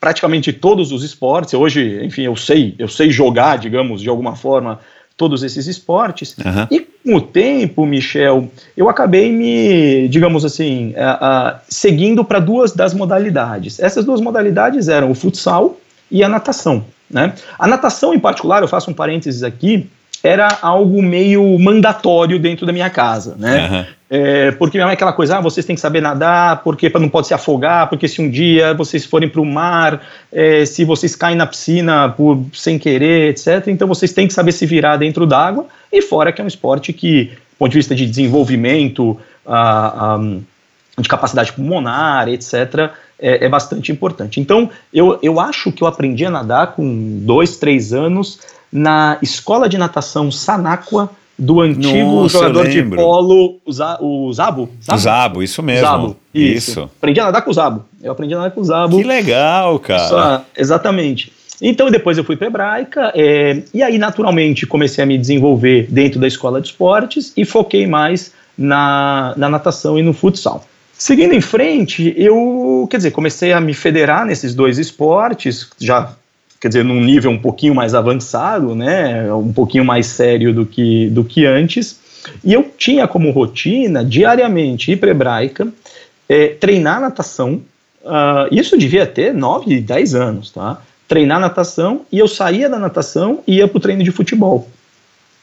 praticamente 0.00 0.52
todos 0.52 0.92
os 0.92 1.02
esportes. 1.02 1.54
Hoje, 1.54 2.00
enfim, 2.04 2.22
eu 2.22 2.36
sei, 2.36 2.74
eu 2.78 2.88
sei 2.88 3.10
jogar, 3.10 3.58
digamos, 3.58 4.00
de 4.00 4.08
alguma 4.08 4.34
forma, 4.34 4.80
todos 5.16 5.42
esses 5.42 5.66
esportes. 5.66 6.36
Uhum. 6.38 6.66
E 6.70 6.80
com 6.80 7.16
o 7.16 7.20
tempo, 7.20 7.84
Michel, 7.84 8.48
eu 8.76 8.88
acabei 8.88 9.32
me, 9.32 10.08
digamos 10.08 10.44
assim, 10.44 10.90
uh, 10.90 10.92
uh, 10.94 11.60
seguindo 11.68 12.24
para 12.24 12.38
duas 12.38 12.72
das 12.72 12.94
modalidades. 12.94 13.80
Essas 13.80 14.04
duas 14.04 14.20
modalidades 14.20 14.88
eram 14.88 15.10
o 15.10 15.14
futsal 15.14 15.78
e 16.10 16.22
a 16.22 16.28
natação. 16.28 16.84
Né? 17.10 17.34
A 17.58 17.66
natação, 17.66 18.14
em 18.14 18.18
particular, 18.18 18.62
eu 18.62 18.68
faço 18.68 18.90
um 18.90 18.94
parênteses 18.94 19.42
aqui, 19.42 19.88
era 20.22 20.58
algo 20.62 21.02
meio 21.02 21.58
mandatório 21.58 22.38
dentro 22.38 22.66
da 22.66 22.72
minha 22.72 22.90
casa, 22.90 23.36
né? 23.38 23.68
Uhum. 23.70 23.98
É, 24.10 24.50
porque 24.52 24.78
minha 24.78 24.86
mãe 24.86 24.92
é 24.92 24.94
aquela 24.94 25.12
coisa, 25.12 25.36
ah, 25.36 25.40
vocês 25.40 25.66
têm 25.66 25.76
que 25.76 25.82
saber 25.82 26.00
nadar, 26.00 26.62
porque 26.62 26.88
não 26.98 27.10
pode 27.10 27.26
se 27.26 27.34
afogar, 27.34 27.88
porque 27.88 28.08
se 28.08 28.22
um 28.22 28.30
dia 28.30 28.72
vocês 28.72 29.04
forem 29.04 29.28
para 29.28 29.40
o 29.40 29.44
mar, 29.44 30.00
é, 30.32 30.64
se 30.64 30.82
vocês 30.84 31.14
caem 31.14 31.36
na 31.36 31.46
piscina 31.46 32.08
por 32.08 32.42
sem 32.54 32.78
querer, 32.78 33.30
etc., 33.30 33.68
então 33.68 33.86
vocês 33.86 34.12
têm 34.12 34.26
que 34.26 34.32
saber 34.32 34.52
se 34.52 34.64
virar 34.64 34.96
dentro 34.96 35.26
d'água, 35.26 35.66
e 35.92 36.00
fora 36.00 36.32
que 36.32 36.40
é 36.40 36.44
um 36.44 36.48
esporte 36.48 36.92
que, 36.92 37.24
do 37.24 37.58
ponto 37.58 37.70
de 37.70 37.78
vista 37.78 37.94
de 37.94 38.06
desenvolvimento, 38.06 39.18
ah, 39.46 40.16
ah, 40.16 40.38
de 40.98 41.08
capacidade 41.08 41.52
pulmonar, 41.52 42.28
etc., 42.28 42.90
é, 43.20 43.44
é, 43.44 43.48
bastante 43.48 43.90
importante. 43.90 44.40
Então, 44.40 44.70
eu, 44.94 45.18
eu 45.22 45.40
acho 45.40 45.72
que 45.72 45.82
eu 45.82 45.88
aprendi 45.88 46.24
a 46.24 46.30
nadar 46.30 46.74
com 46.74 47.18
dois, 47.24 47.56
três 47.56 47.92
anos, 47.92 48.38
na 48.72 49.18
escola 49.22 49.68
de 49.68 49.78
natação 49.78 50.30
Sanáqua 50.30 51.10
do 51.38 51.60
antigo 51.60 52.22
Nossa, 52.22 52.38
jogador 52.38 52.68
de 52.68 52.82
polo, 52.82 53.60
o, 53.64 53.72
Zabo. 53.72 54.04
O 54.04 54.32
Zabo, 54.32 54.68
Zabo 54.96 55.42
isso 55.42 55.62
mesmo. 55.62 55.86
Zabo, 55.86 56.16
isso. 56.34 56.70
isso. 56.70 56.90
Aprendi 56.98 57.20
a 57.20 57.26
nadar 57.26 57.42
com 57.42 57.50
o 57.50 57.54
Zabo. 57.54 57.84
Eu 58.02 58.10
aprendi 58.10 58.34
a 58.34 58.38
nadar 58.38 58.50
com 58.50 58.60
o 58.60 58.64
Zabo. 58.64 58.96
Que 58.96 59.04
legal, 59.04 59.78
cara. 59.78 60.44
exatamente. 60.56 61.32
Então, 61.60 61.90
depois 61.90 62.18
eu 62.18 62.24
fui 62.24 62.36
para 62.36 62.46
Hebraica, 62.46 63.12
é, 63.14 63.62
e 63.74 63.82
aí, 63.82 63.98
naturalmente, 63.98 64.66
comecei 64.66 65.02
a 65.02 65.06
me 65.06 65.18
desenvolver 65.18 65.86
dentro 65.90 66.20
da 66.20 66.26
escola 66.26 66.60
de 66.60 66.68
esportes 66.68 67.32
e 67.36 67.44
foquei 67.44 67.86
mais 67.86 68.32
na, 68.56 69.34
na 69.36 69.48
natação 69.48 69.98
e 69.98 70.02
no 70.02 70.12
futsal. 70.12 70.64
Seguindo 70.92 71.32
em 71.32 71.40
frente, 71.40 72.12
eu, 72.16 72.86
quer 72.90 72.96
dizer, 72.96 73.12
comecei 73.12 73.52
a 73.52 73.60
me 73.60 73.74
federar 73.74 74.26
nesses 74.26 74.54
dois 74.54 74.78
esportes, 74.78 75.68
já 75.78 76.12
quer 76.60 76.68
dizer, 76.68 76.84
num 76.84 77.00
nível 77.00 77.30
um 77.30 77.38
pouquinho 77.38 77.74
mais 77.74 77.94
avançado, 77.94 78.74
né, 78.74 79.32
um 79.32 79.52
pouquinho 79.52 79.84
mais 79.84 80.06
sério 80.06 80.52
do 80.52 80.66
que, 80.66 81.08
do 81.10 81.24
que 81.24 81.46
antes. 81.46 82.00
E 82.44 82.52
eu 82.52 82.70
tinha 82.76 83.06
como 83.06 83.30
rotina, 83.30 84.04
diariamente, 84.04 84.92
ir 84.92 84.96
para 84.96 85.10
hebraica, 85.10 85.68
é, 86.28 86.48
treinar 86.48 87.00
natação. 87.00 87.62
Uh, 88.02 88.52
isso 88.52 88.76
devia 88.76 89.06
ter 89.06 89.34
9, 89.34 89.80
10 89.80 90.14
anos, 90.14 90.50
tá? 90.50 90.80
Treinar 91.06 91.40
natação 91.40 92.02
e 92.12 92.18
eu 92.18 92.28
saía 92.28 92.68
da 92.68 92.78
natação 92.78 93.40
e 93.46 93.56
ia 93.56 93.68
para 93.68 93.78
o 93.78 93.80
treino 93.80 94.02
de 94.02 94.10
futebol. 94.10 94.68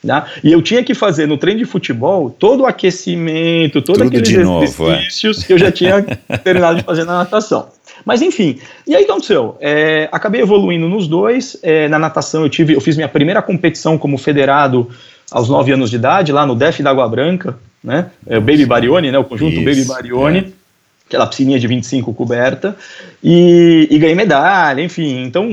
Tá? 0.05 0.28
E 0.43 0.51
eu 0.51 0.61
tinha 0.61 0.84
que 0.84 0.93
fazer 0.93 1.28
no 1.28 1.38
treino 1.38 1.59
de 1.59 1.66
futebol 1.66 2.30
todo 2.30 2.61
o 2.61 2.66
aquecimento, 2.68 3.82
todos 3.82 4.03
aqueles 4.03 4.38
novo, 4.38 4.63
exercícios 4.63 5.43
é. 5.43 5.47
que 5.47 5.53
eu 5.53 5.57
já 5.57 5.72
tinha 5.72 6.03
terminado 6.43 6.78
de 6.78 6.84
fazer 6.84 7.05
na 7.05 7.18
natação. 7.18 7.70
Mas 8.04 8.22
enfim, 8.22 8.60
e 8.86 8.96
aí 8.96 9.04
o 9.04 9.06
que 9.06 9.12
aconteceu? 9.12 9.58
É, 9.60 10.10
acabei 10.12 10.41
evoluindo 10.41 10.89
nos 10.89 11.08
dois. 11.08 11.58
É, 11.62 11.88
na 11.88 12.00
natação 12.00 12.43
eu 12.43 12.50
tive, 12.50 12.74
eu 12.74 12.82
fiz 12.82 12.96
minha 12.96 13.08
primeira 13.08 13.41
competição 13.41 13.98
como 13.98 14.18
federado 14.18 14.89
aos 15.32 15.50
9 15.50 15.72
anos 15.72 15.89
de 15.89 15.96
idade, 15.96 16.32
lá 16.32 16.46
no 16.46 16.56
DEF 16.56 16.84
da 16.84 16.91
Água 16.91 17.08
Branca, 17.08 17.58
né? 17.84 18.08
É, 18.28 18.38
o 18.38 18.41
Baby 18.41 18.66
Barione, 18.66 19.12
né? 19.12 19.18
O 19.18 19.24
conjunto 19.24 19.54
Isso, 19.54 19.64
Baby 19.64 19.86
Barione. 19.86 20.39
É. 20.39 20.66
Aquela 21.08 21.28
piscininha 21.28 21.60
de 21.60 21.68
25 21.68 22.12
coberta, 22.16 22.76
e, 23.24 23.88
e 23.91 24.00
ganhei 24.00 24.16
medalha, 24.16 24.82
enfim. 24.82 25.24
Então, 25.24 25.48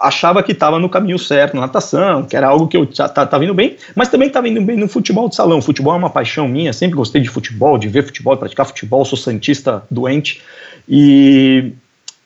achava 0.00 0.42
que 0.42 0.52
estava 0.52 0.78
no 0.78 0.88
caminho 0.88 1.18
certo 1.18 1.54
na 1.54 1.62
natação, 1.62 2.24
que 2.24 2.36
era 2.36 2.48
algo 2.48 2.68
que 2.68 2.76
eu 2.76 2.84
estava 2.84 3.44
indo 3.44 3.54
bem, 3.54 3.76
mas 3.94 4.08
também 4.08 4.28
estava 4.28 4.48
indo 4.48 4.62
bem 4.62 4.76
no 4.76 4.88
futebol 4.88 5.28
de 5.28 5.34
salão. 5.34 5.60
Futebol 5.60 5.94
é 5.94 5.96
uma 5.96 6.10
paixão 6.10 6.46
minha, 6.48 6.72
sempre 6.72 6.96
gostei 6.96 7.20
de 7.20 7.28
futebol, 7.28 7.78
de 7.78 7.88
ver 7.88 8.04
futebol, 8.04 8.34
de 8.34 8.40
praticar 8.40 8.66
futebol, 8.66 9.04
sou 9.04 9.18
santista 9.18 9.82
doente. 9.90 10.40
E, 10.88 11.72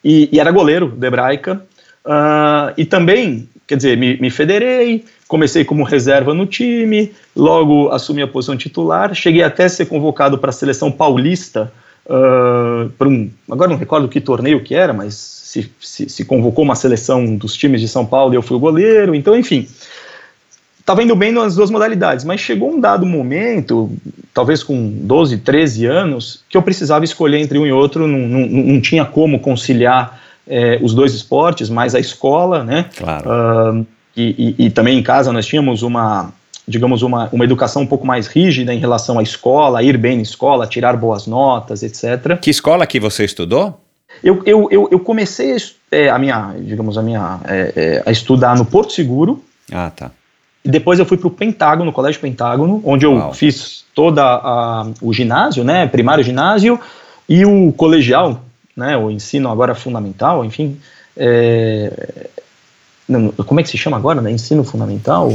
e, 0.05 0.29
e 0.33 0.41
era 0.41 0.51
goleiro 0.51 0.89
da 0.89 1.07
Hebraica. 1.07 1.63
Uh, 2.05 2.73
e 2.77 2.85
também, 2.85 3.49
quer 3.67 3.77
dizer, 3.77 3.97
me, 3.97 4.17
me 4.19 4.31
federei, 4.31 5.05
comecei 5.27 5.65
como 5.65 5.83
reserva 5.83 6.33
no 6.33 6.47
time, 6.47 7.13
logo 7.35 7.91
assumi 7.91 8.23
a 8.23 8.29
posição 8.29 8.57
titular, 8.57 9.15
cheguei 9.15 9.43
até 9.43 9.65
a 9.65 9.69
ser 9.69 9.87
convocado 9.87 10.39
para 10.39 10.51
a 10.51 10.53
seleção 10.53 10.93
paulista 10.93 11.73
uh, 12.07 13.05
um, 13.05 13.31
agora 13.51 13.71
não 13.71 13.77
recordo 13.77 14.09
que 14.09 14.21
torneio 14.21 14.63
que 14.63 14.75
era, 14.75 14.93
mas 14.93 15.15
se, 15.15 15.71
se, 15.81 16.09
se, 16.09 16.25
convocou 16.25 16.65
uma 16.65 16.75
seleção 16.75 17.37
dos 17.37 17.57
times 17.57 17.81
de 17.81 17.89
São 17.89 18.05
Paulo 18.05 18.35
e 18.35 18.37
eu 18.37 18.43
fui 18.43 18.57
o 18.57 18.61
goleiro, 18.61 19.15
então 19.15 19.37
enfim, 19.37 19.69
estava 20.87 21.03
indo 21.03 21.17
bem 21.17 21.33
nas 21.33 21.57
duas 21.57 21.69
modalidades, 21.69 22.25
mas 22.25 22.41
chegou 22.41 22.73
um 22.73 22.79
dado 22.79 23.05
momento, 23.05 23.91
talvez 24.33 24.63
com 24.63 24.89
12, 24.89 25.39
13 25.39 25.85
anos, 25.85 26.45
que 26.49 26.57
eu 26.57 26.63
precisava 26.63 27.05
escolher 27.05 27.39
entre 27.41 27.59
um 27.59 27.67
e 27.67 27.73
outro, 27.73 28.07
não, 28.07 28.21
não, 28.21 28.47
não 28.47 28.81
tinha 28.81 29.05
como 29.05 29.41
conciliar 29.41 30.21
é, 30.47 30.79
os 30.81 30.95
dois 30.95 31.13
esportes, 31.13 31.69
mais 31.69 31.97
a 31.97 31.99
escola, 31.99 32.63
né? 32.63 32.87
Claro. 32.97 33.29
Uh, 33.29 33.87
e, 34.17 34.55
e, 34.59 34.67
e, 34.67 34.71
também 34.71 34.97
em 34.97 35.03
casa 35.03 35.33
nós 35.33 35.45
tínhamos 35.45 35.83
uma, 35.83 36.33
digamos, 36.69 37.03
uma, 37.03 37.29
uma 37.33 37.45
educação 37.45 37.83
um 37.83 37.87
pouco 37.87 38.07
mais 38.07 38.29
rígida 38.29 38.73
em 38.73 38.79
relação 38.79 39.19
à 39.19 39.25
escola, 39.25 39.83
ir 39.83 39.99
bem 39.99 40.15
na 40.15 40.23
escola, 40.23 40.69
tirar 40.69 40.97
boas 40.97 41.27
notas, 41.27 41.83
etc. 41.83 42.39
Que 42.41 42.49
escola 42.49 42.87
que 42.87 43.01
você 43.01 43.25
estudou? 43.25 43.81
Eu, 44.23 44.41
eu, 44.47 44.69
eu, 44.71 44.89
eu 44.93 45.01
comecei 45.01 45.57
é, 45.91 46.09
a 46.09 46.17
minha, 46.17 46.55
digamos, 46.61 46.97
a 46.97 47.03
minha, 47.03 47.41
é, 47.45 47.73
é, 47.75 48.03
a 48.07 48.13
estudar 48.13 48.57
no 48.57 48.65
Porto 48.65 48.93
Seguro. 48.93 49.43
Ah, 49.73 49.91
tá. 49.91 50.13
E 50.67 50.71
depois 50.71 50.99
eu 50.99 51.07
fui 51.07 51.17
para 51.17 51.29
o 51.29 51.31
Pentágono, 51.31 51.87
no 51.87 51.93
Colégio 51.93 52.21
Pentágono, 52.21 52.83
onde 52.85 53.07
eu 53.07 53.15
Uau. 53.15 53.33
fiz 53.33 53.85
toda 53.95 54.23
a, 54.23 54.87
o 55.01 55.13
ginásio, 55.13 55.63
né, 55.63 55.87
primário 55.87 56.25
ginásio 56.25 56.79
e 57.29 57.47
o 57.47 57.73
colegial, 57.73 58.43
né, 58.77 58.97
o 58.97 59.11
ensino 59.11 59.49
agora 59.49 59.75
fundamental, 59.75 60.45
enfim, 60.45 60.77
é, 61.17 62.29
não, 63.09 63.31
como 63.31 63.61
é 63.61 63.63
que 63.63 63.69
se 63.69 63.79
chama 63.79 63.97
agora, 63.97 64.21
né? 64.21 64.33
Ensino 64.33 64.65
fundamental? 64.65 65.31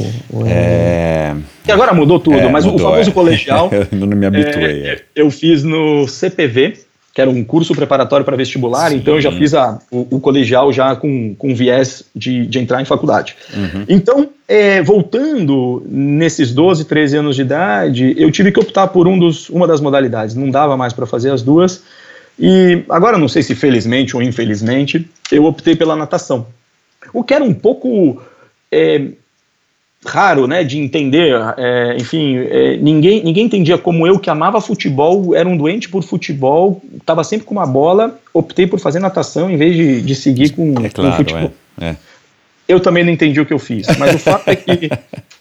É... 0.46 1.34
Que 1.64 1.72
agora 1.72 1.94
mudou 1.94 2.20
tudo, 2.20 2.38
é, 2.38 2.50
mas 2.50 2.66
mudou, 2.66 2.88
o 2.88 2.92
famoso 2.92 3.10
é. 3.10 3.14
colegial. 3.14 3.70
eu 3.72 3.88
não 3.98 4.18
me 4.18 4.26
habituei. 4.26 4.84
É, 4.84 5.02
eu 5.16 5.32
fiz 5.32 5.64
no 5.64 6.06
CPV, 6.06 6.80
que 7.14 7.20
era 7.20 7.30
um 7.30 7.44
curso 7.44 7.76
preparatório 7.76 8.26
para 8.26 8.38
vestibular, 8.38 8.90
Sim. 8.90 8.98
então 8.98 9.16
eu 9.16 9.22
já 9.22 9.32
fiz 9.32 9.54
a, 9.54 9.80
o, 9.92 10.16
o, 10.16 10.20
colegial 10.20 10.72
já 10.72 10.96
com, 10.96 11.36
com 11.36 11.54
viés 11.54 12.04
de, 12.16 12.46
de 12.46 12.60
entrar 12.60 12.82
em 12.82 12.86
faculdade. 12.86 13.36
Uhum. 13.54 13.86
Então, 13.90 14.30
é, 14.48 14.82
voltando 14.82 15.84
nesses 15.86 16.54
12, 16.54 16.86
13 16.86 17.18
anos 17.18 17.36
de 17.36 17.42
idade, 17.42 18.16
eu 18.18 18.32
tive 18.32 18.52
que 18.52 18.60
optar 18.60 18.88
por 18.88 19.08
um 19.08 19.20
dos, 19.20 19.50
uma 19.50 19.68
das 19.68 19.82
modalidades, 19.82 20.36
não 20.36 20.50
dava 20.50 20.78
mais 20.78 20.94
para 20.94 21.06
fazer 21.06 21.32
as 21.32 21.42
duas. 21.42 21.84
E 22.40 22.84
agora, 22.90 23.18
não 23.18 23.28
sei 23.28 23.44
se 23.44 23.56
felizmente 23.56 24.16
ou 24.16 24.22
infelizmente, 24.22 25.08
eu 25.32 25.44
optei 25.44 25.76
pela 25.76 25.98
natação. 25.98 26.48
O 27.14 27.24
que 27.24 27.34
era 27.34 27.44
um 27.44 27.54
pouco 27.54 28.22
é, 28.72 29.10
raro, 30.06 30.48
né, 30.48 30.64
de 30.64 30.80
entender. 30.80 31.34
É, 31.58 31.98
enfim, 32.00 32.38
é, 32.38 32.78
ninguém, 32.78 33.24
ninguém 33.24 33.46
entendia 33.46 33.78
como 33.78 34.06
eu 34.06 34.20
que 34.20 34.30
amava 34.30 34.60
futebol, 34.60 35.36
era 35.36 35.48
um 35.48 35.56
doente 35.56 35.90
por 35.90 36.04
futebol, 36.04 36.82
estava 36.96 37.24
sempre 37.24 37.46
com 37.46 37.54
uma 37.54 37.68
bola, 37.68 38.20
optei 38.34 38.68
por 38.68 38.80
fazer 38.80 39.00
natação 39.00 39.50
em 39.50 39.58
vez 39.58 39.76
de, 39.76 40.02
de 40.02 40.16
seguir 40.16 40.52
com, 40.52 40.74
é 40.84 40.90
claro, 40.90 41.12
com 41.12 41.18
futebol. 41.18 41.52
É, 41.80 41.86
é. 41.86 41.96
Eu 42.68 42.80
também 42.80 43.04
não 43.04 43.12
entendi 43.12 43.40
o 43.40 43.46
que 43.46 43.54
eu 43.54 43.60
fiz, 43.60 43.86
mas 43.98 44.16
o 44.16 44.20
fato 44.20 44.48
é 44.48 44.56
que 44.56 44.90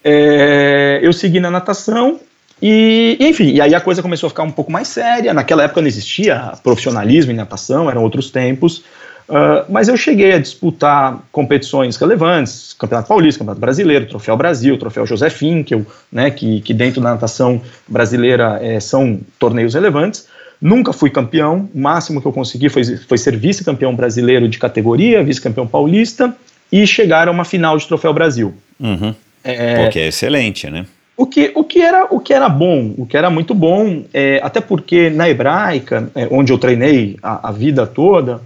é, 0.02 0.98
eu 1.02 1.12
segui 1.12 1.38
na 1.38 1.50
natação 1.50 2.18
e, 2.62 3.16
enfim, 3.20 3.52
e 3.52 3.60
aí 3.60 3.74
a 3.74 3.80
coisa 3.80 4.02
começou 4.02 4.26
a 4.26 4.30
ficar 4.30 4.42
um 4.42 4.50
pouco 4.50 4.70
mais 4.70 4.88
séria. 4.88 5.32
Naquela 5.32 5.64
época 5.64 5.80
não 5.80 5.88
existia 5.88 6.52
profissionalismo 6.62 7.32
em 7.32 7.36
natação, 7.36 7.88
eram 7.88 8.02
outros 8.02 8.30
tempos. 8.30 8.84
Uh, 9.30 9.64
mas 9.68 9.86
eu 9.86 9.96
cheguei 9.96 10.32
a 10.32 10.38
disputar 10.40 11.20
competições 11.30 11.96
relevantes, 11.96 12.74
Campeonato 12.76 13.06
Paulista, 13.06 13.38
Campeonato 13.38 13.60
Brasileiro, 13.60 14.06
Troféu 14.06 14.36
Brasil, 14.36 14.76
Troféu 14.76 15.06
José 15.06 15.30
Finkel, 15.30 15.86
né, 16.10 16.32
que, 16.32 16.60
que 16.62 16.74
dentro 16.74 17.00
da 17.00 17.10
natação 17.10 17.62
brasileira 17.86 18.58
é, 18.60 18.80
são 18.80 19.20
torneios 19.38 19.74
relevantes. 19.74 20.26
Nunca 20.60 20.92
fui 20.92 21.10
campeão, 21.10 21.70
o 21.72 21.80
máximo 21.80 22.20
que 22.20 22.26
eu 22.26 22.32
consegui 22.32 22.68
foi, 22.68 22.84
foi 22.84 23.16
ser 23.16 23.36
vice-campeão 23.36 23.94
brasileiro 23.94 24.48
de 24.48 24.58
categoria, 24.58 25.22
vice-campeão 25.22 25.66
paulista 25.66 26.34
e 26.72 26.84
chegar 26.84 27.28
a 27.28 27.30
uma 27.30 27.44
final 27.44 27.78
de 27.78 27.86
Troféu 27.86 28.12
Brasil. 28.12 28.52
Uhum. 28.80 29.14
É, 29.44 29.84
Porque 29.84 30.00
é 30.00 30.08
excelente, 30.08 30.68
né? 30.68 30.86
O 31.16 31.24
que, 31.24 31.52
o, 31.54 31.62
que 31.62 31.80
era, 31.80 32.06
o 32.10 32.18
que 32.18 32.34
era 32.34 32.48
bom, 32.48 32.94
o 32.98 33.06
que 33.06 33.16
era 33.16 33.30
muito 33.30 33.54
bom, 33.54 34.04
é, 34.12 34.40
até 34.42 34.60
porque 34.60 35.08
na 35.08 35.28
hebraica, 35.28 36.10
é, 36.14 36.26
onde 36.30 36.52
eu 36.52 36.58
treinei 36.58 37.16
a, 37.22 37.50
a 37.50 37.52
vida 37.52 37.86
toda, 37.86 38.40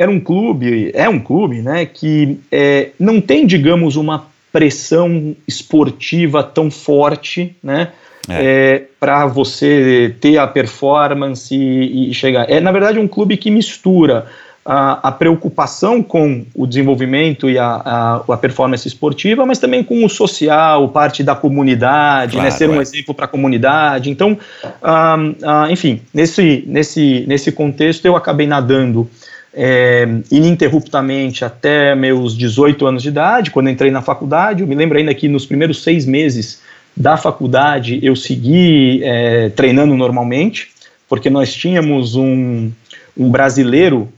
era 0.00 0.10
um 0.10 0.18
clube, 0.18 0.90
é 0.94 1.06
um 1.10 1.20
clube, 1.20 1.60
né, 1.60 1.84
que 1.84 2.38
é, 2.50 2.88
não 2.98 3.20
tem, 3.20 3.46
digamos, 3.46 3.96
uma 3.96 4.28
pressão 4.50 5.36
esportiva 5.46 6.42
tão 6.42 6.70
forte, 6.70 7.54
né, 7.62 7.88
é. 8.26 8.32
é, 8.32 8.82
para 8.98 9.26
você 9.26 10.14
ter 10.18 10.38
a 10.38 10.46
performance 10.46 11.54
e, 11.54 12.10
e, 12.10 12.14
chegar. 12.14 12.50
É, 12.50 12.60
na 12.60 12.72
verdade, 12.72 12.98
um 12.98 13.06
clube 13.06 13.36
que 13.36 13.50
mistura 13.50 14.24
a, 14.64 15.08
a 15.08 15.12
preocupação 15.12 16.02
com 16.02 16.46
o 16.54 16.66
desenvolvimento 16.66 17.50
e 17.50 17.58
a, 17.58 17.66
a, 17.66 18.22
a, 18.26 18.36
performance 18.38 18.88
esportiva, 18.88 19.44
mas 19.44 19.58
também 19.58 19.84
com 19.84 20.02
o 20.02 20.08
social, 20.08 20.88
parte 20.88 21.22
da 21.22 21.34
comunidade, 21.34 22.36
né, 22.36 22.42
claro, 22.44 22.44
né, 22.44 22.50
ser 22.50 22.70
um 22.70 22.78
é. 22.78 22.82
exemplo 22.82 23.14
para 23.14 23.26
a 23.26 23.28
comunidade. 23.28 24.08
Então, 24.08 24.38
ah, 24.82 25.18
ah, 25.42 25.66
enfim, 25.70 26.00
nesse, 26.14 26.64
nesse, 26.66 27.26
nesse 27.28 27.52
contexto, 27.52 28.06
eu 28.06 28.16
acabei 28.16 28.46
nadando 28.46 29.06
é, 29.52 30.06
ininterruptamente 30.30 31.44
até 31.44 31.94
meus 31.94 32.36
18 32.36 32.86
anos 32.86 33.02
de 33.02 33.08
idade, 33.08 33.50
quando 33.50 33.68
entrei 33.68 33.90
na 33.90 34.02
faculdade. 34.02 34.62
Eu 34.62 34.66
me 34.66 34.74
lembro 34.74 34.98
ainda 34.98 35.14
que 35.14 35.28
nos 35.28 35.46
primeiros 35.46 35.82
seis 35.82 36.06
meses 36.06 36.60
da 36.96 37.16
faculdade 37.16 37.98
eu 38.02 38.14
segui 38.14 39.02
é, 39.02 39.48
treinando 39.50 39.94
normalmente, 39.96 40.70
porque 41.08 41.30
nós 41.30 41.52
tínhamos 41.52 42.14
um, 42.14 42.70
um 43.16 43.30
brasileiro 43.30 44.08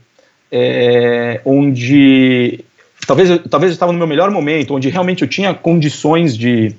é, 0.51 1.41
onde 1.45 2.63
talvez, 3.07 3.29
talvez 3.49 3.71
eu 3.71 3.73
estava 3.73 3.91
no 3.91 3.97
meu 3.97 4.07
melhor 4.07 4.29
momento, 4.31 4.75
onde 4.75 4.89
realmente 4.89 5.23
eu 5.23 5.27
tinha 5.27 5.53
condições 5.53 6.37
de, 6.37 6.75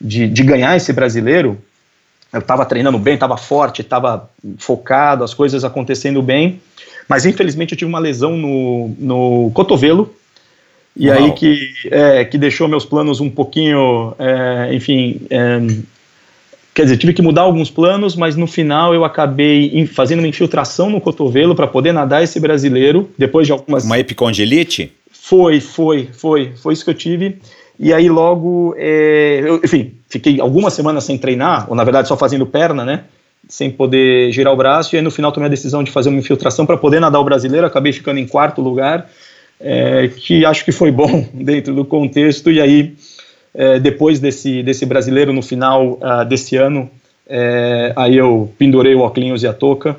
de, 0.00 0.28
de 0.28 0.42
ganhar 0.42 0.76
esse 0.76 0.92
brasileiro. 0.92 1.58
Eu 2.32 2.40
estava 2.40 2.64
treinando 2.64 2.98
bem, 2.98 3.14
estava 3.14 3.36
forte, 3.36 3.80
estava 3.80 4.30
focado, 4.58 5.24
as 5.24 5.32
coisas 5.32 5.64
acontecendo 5.64 6.22
bem. 6.22 6.60
Mas 7.08 7.24
infelizmente 7.24 7.72
eu 7.72 7.78
tive 7.78 7.88
uma 7.88 7.98
lesão 7.98 8.36
no, 8.36 8.94
no 8.98 9.50
cotovelo, 9.54 10.14
e 10.96 11.08
Uau. 11.08 11.16
aí 11.16 11.32
que, 11.32 11.70
é, 11.90 12.24
que 12.24 12.36
deixou 12.36 12.66
meus 12.66 12.84
planos 12.84 13.20
um 13.20 13.30
pouquinho, 13.30 14.14
é, 14.18 14.74
enfim, 14.74 15.20
é, 15.30 15.60
quer 16.74 16.82
dizer, 16.82 16.96
tive 16.96 17.12
que 17.12 17.22
mudar 17.22 17.42
alguns 17.42 17.70
planos, 17.70 18.16
mas 18.16 18.34
no 18.34 18.46
final 18.46 18.92
eu 18.92 19.04
acabei 19.04 19.86
fazendo 19.86 20.18
uma 20.18 20.28
infiltração 20.28 20.90
no 20.90 21.00
cotovelo 21.00 21.54
para 21.54 21.68
poder 21.68 21.92
nadar 21.92 22.22
esse 22.22 22.40
brasileiro, 22.40 23.08
depois 23.16 23.46
de 23.46 23.52
algumas... 23.52 23.84
Uma 23.84 23.98
epicondilite? 23.98 24.92
Foi, 25.10 25.60
foi, 25.60 26.08
foi, 26.12 26.52
foi 26.56 26.72
isso 26.72 26.84
que 26.84 26.90
eu 26.90 26.94
tive. 26.94 27.38
E 27.78 27.92
aí 27.92 28.08
logo, 28.08 28.74
é, 28.76 29.40
eu, 29.44 29.60
enfim, 29.62 29.92
fiquei 30.08 30.40
algumas 30.40 30.74
semanas 30.74 31.04
sem 31.04 31.16
treinar, 31.16 31.66
ou 31.68 31.76
na 31.76 31.84
verdade 31.84 32.08
só 32.08 32.16
fazendo 32.16 32.44
perna, 32.44 32.84
né? 32.84 33.04
Sem 33.48 33.70
poder 33.70 34.30
girar 34.30 34.52
o 34.52 34.56
braço, 34.56 34.94
e 34.94 34.98
aí 34.98 35.02
no 35.02 35.10
final 35.10 35.32
tomei 35.32 35.46
a 35.46 35.50
decisão 35.50 35.82
de 35.82 35.90
fazer 35.90 36.10
uma 36.10 36.18
infiltração 36.18 36.66
para 36.66 36.76
poder 36.76 37.00
nadar 37.00 37.18
o 37.18 37.24
brasileiro, 37.24 37.66
acabei 37.66 37.92
ficando 37.92 38.18
em 38.18 38.26
quarto 38.26 38.60
lugar, 38.60 39.10
é, 39.60 40.08
que 40.08 40.44
acho 40.44 40.64
que 40.64 40.70
foi 40.70 40.90
bom 40.90 41.26
dentro 41.32 41.74
do 41.74 41.84
contexto, 41.84 42.50
e 42.50 42.60
aí 42.60 42.94
é, 43.54 43.80
depois 43.80 44.20
desse, 44.20 44.62
desse 44.62 44.84
brasileiro 44.84 45.32
no 45.32 45.42
final 45.42 45.98
uh, 46.02 46.24
desse 46.28 46.56
ano, 46.56 46.90
é, 47.26 47.92
aí 47.96 48.16
eu 48.16 48.52
pendurei 48.58 48.94
o 48.94 49.00
óculos 49.00 49.42
e 49.42 49.46
a 49.46 49.52
touca, 49.52 49.96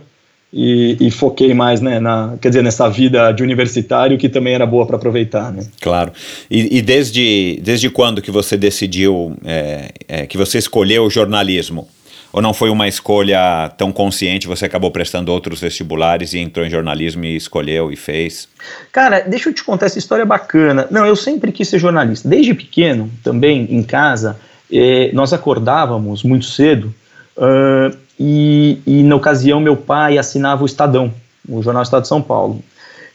e, 0.51 0.97
e, 0.99 1.11
foquei 1.11 1.53
mais 1.53 1.79
né, 1.79 1.99
na, 1.99 2.35
quer 2.41 2.49
dizer, 2.49 2.63
nessa 2.63 2.89
vida 2.89 3.31
de 3.31 3.43
universitário 3.43 4.17
que 4.17 4.27
também 4.27 4.55
era 4.55 4.65
boa 4.65 4.83
para 4.83 4.95
aproveitar. 4.95 5.51
Né? 5.51 5.63
Claro. 5.79 6.11
E, 6.49 6.77
e, 6.77 6.81
desde, 6.81 7.59
desde 7.61 7.87
quando 7.87 8.19
que 8.19 8.31
você 8.31 8.57
decidiu, 8.57 9.37
é, 9.45 9.91
é, 10.07 10.25
que 10.25 10.37
você 10.37 10.57
escolheu 10.57 11.03
o 11.03 11.09
jornalismo? 11.09 11.87
Ou 12.31 12.41
não 12.41 12.53
foi 12.53 12.69
uma 12.69 12.87
escolha 12.87 13.71
tão 13.77 13.91
consciente? 13.91 14.47
Você 14.47 14.65
acabou 14.65 14.91
prestando 14.91 15.31
outros 15.31 15.59
vestibulares 15.59 16.33
e 16.33 16.39
entrou 16.39 16.65
em 16.65 16.69
jornalismo 16.69 17.25
e 17.25 17.35
escolheu 17.35 17.91
e 17.91 17.95
fez? 17.95 18.47
Cara, 18.91 19.21
deixa 19.21 19.49
eu 19.49 19.53
te 19.53 19.63
contar 19.63 19.87
essa 19.87 19.97
história 19.97 20.25
bacana. 20.25 20.87
Não, 20.91 21.05
eu 21.05 21.15
sempre 21.15 21.51
quis 21.51 21.67
ser 21.67 21.79
jornalista. 21.79 22.29
Desde 22.29 22.53
pequeno, 22.53 23.09
também 23.23 23.67
em 23.71 23.81
casa, 23.81 24.39
eh, 24.71 25.09
nós 25.13 25.33
acordávamos 25.33 26.23
muito 26.23 26.45
cedo 26.45 26.93
uh, 27.35 27.97
e, 28.19 28.79
e, 28.85 29.01
na 29.03 29.15
ocasião, 29.15 29.59
meu 29.59 29.75
pai 29.75 30.17
assinava 30.17 30.61
o 30.61 30.65
Estadão, 30.65 31.11
o 31.47 31.63
Jornal 31.63 31.81
Estado 31.81 32.03
de 32.03 32.07
São 32.09 32.21
Paulo. 32.21 32.61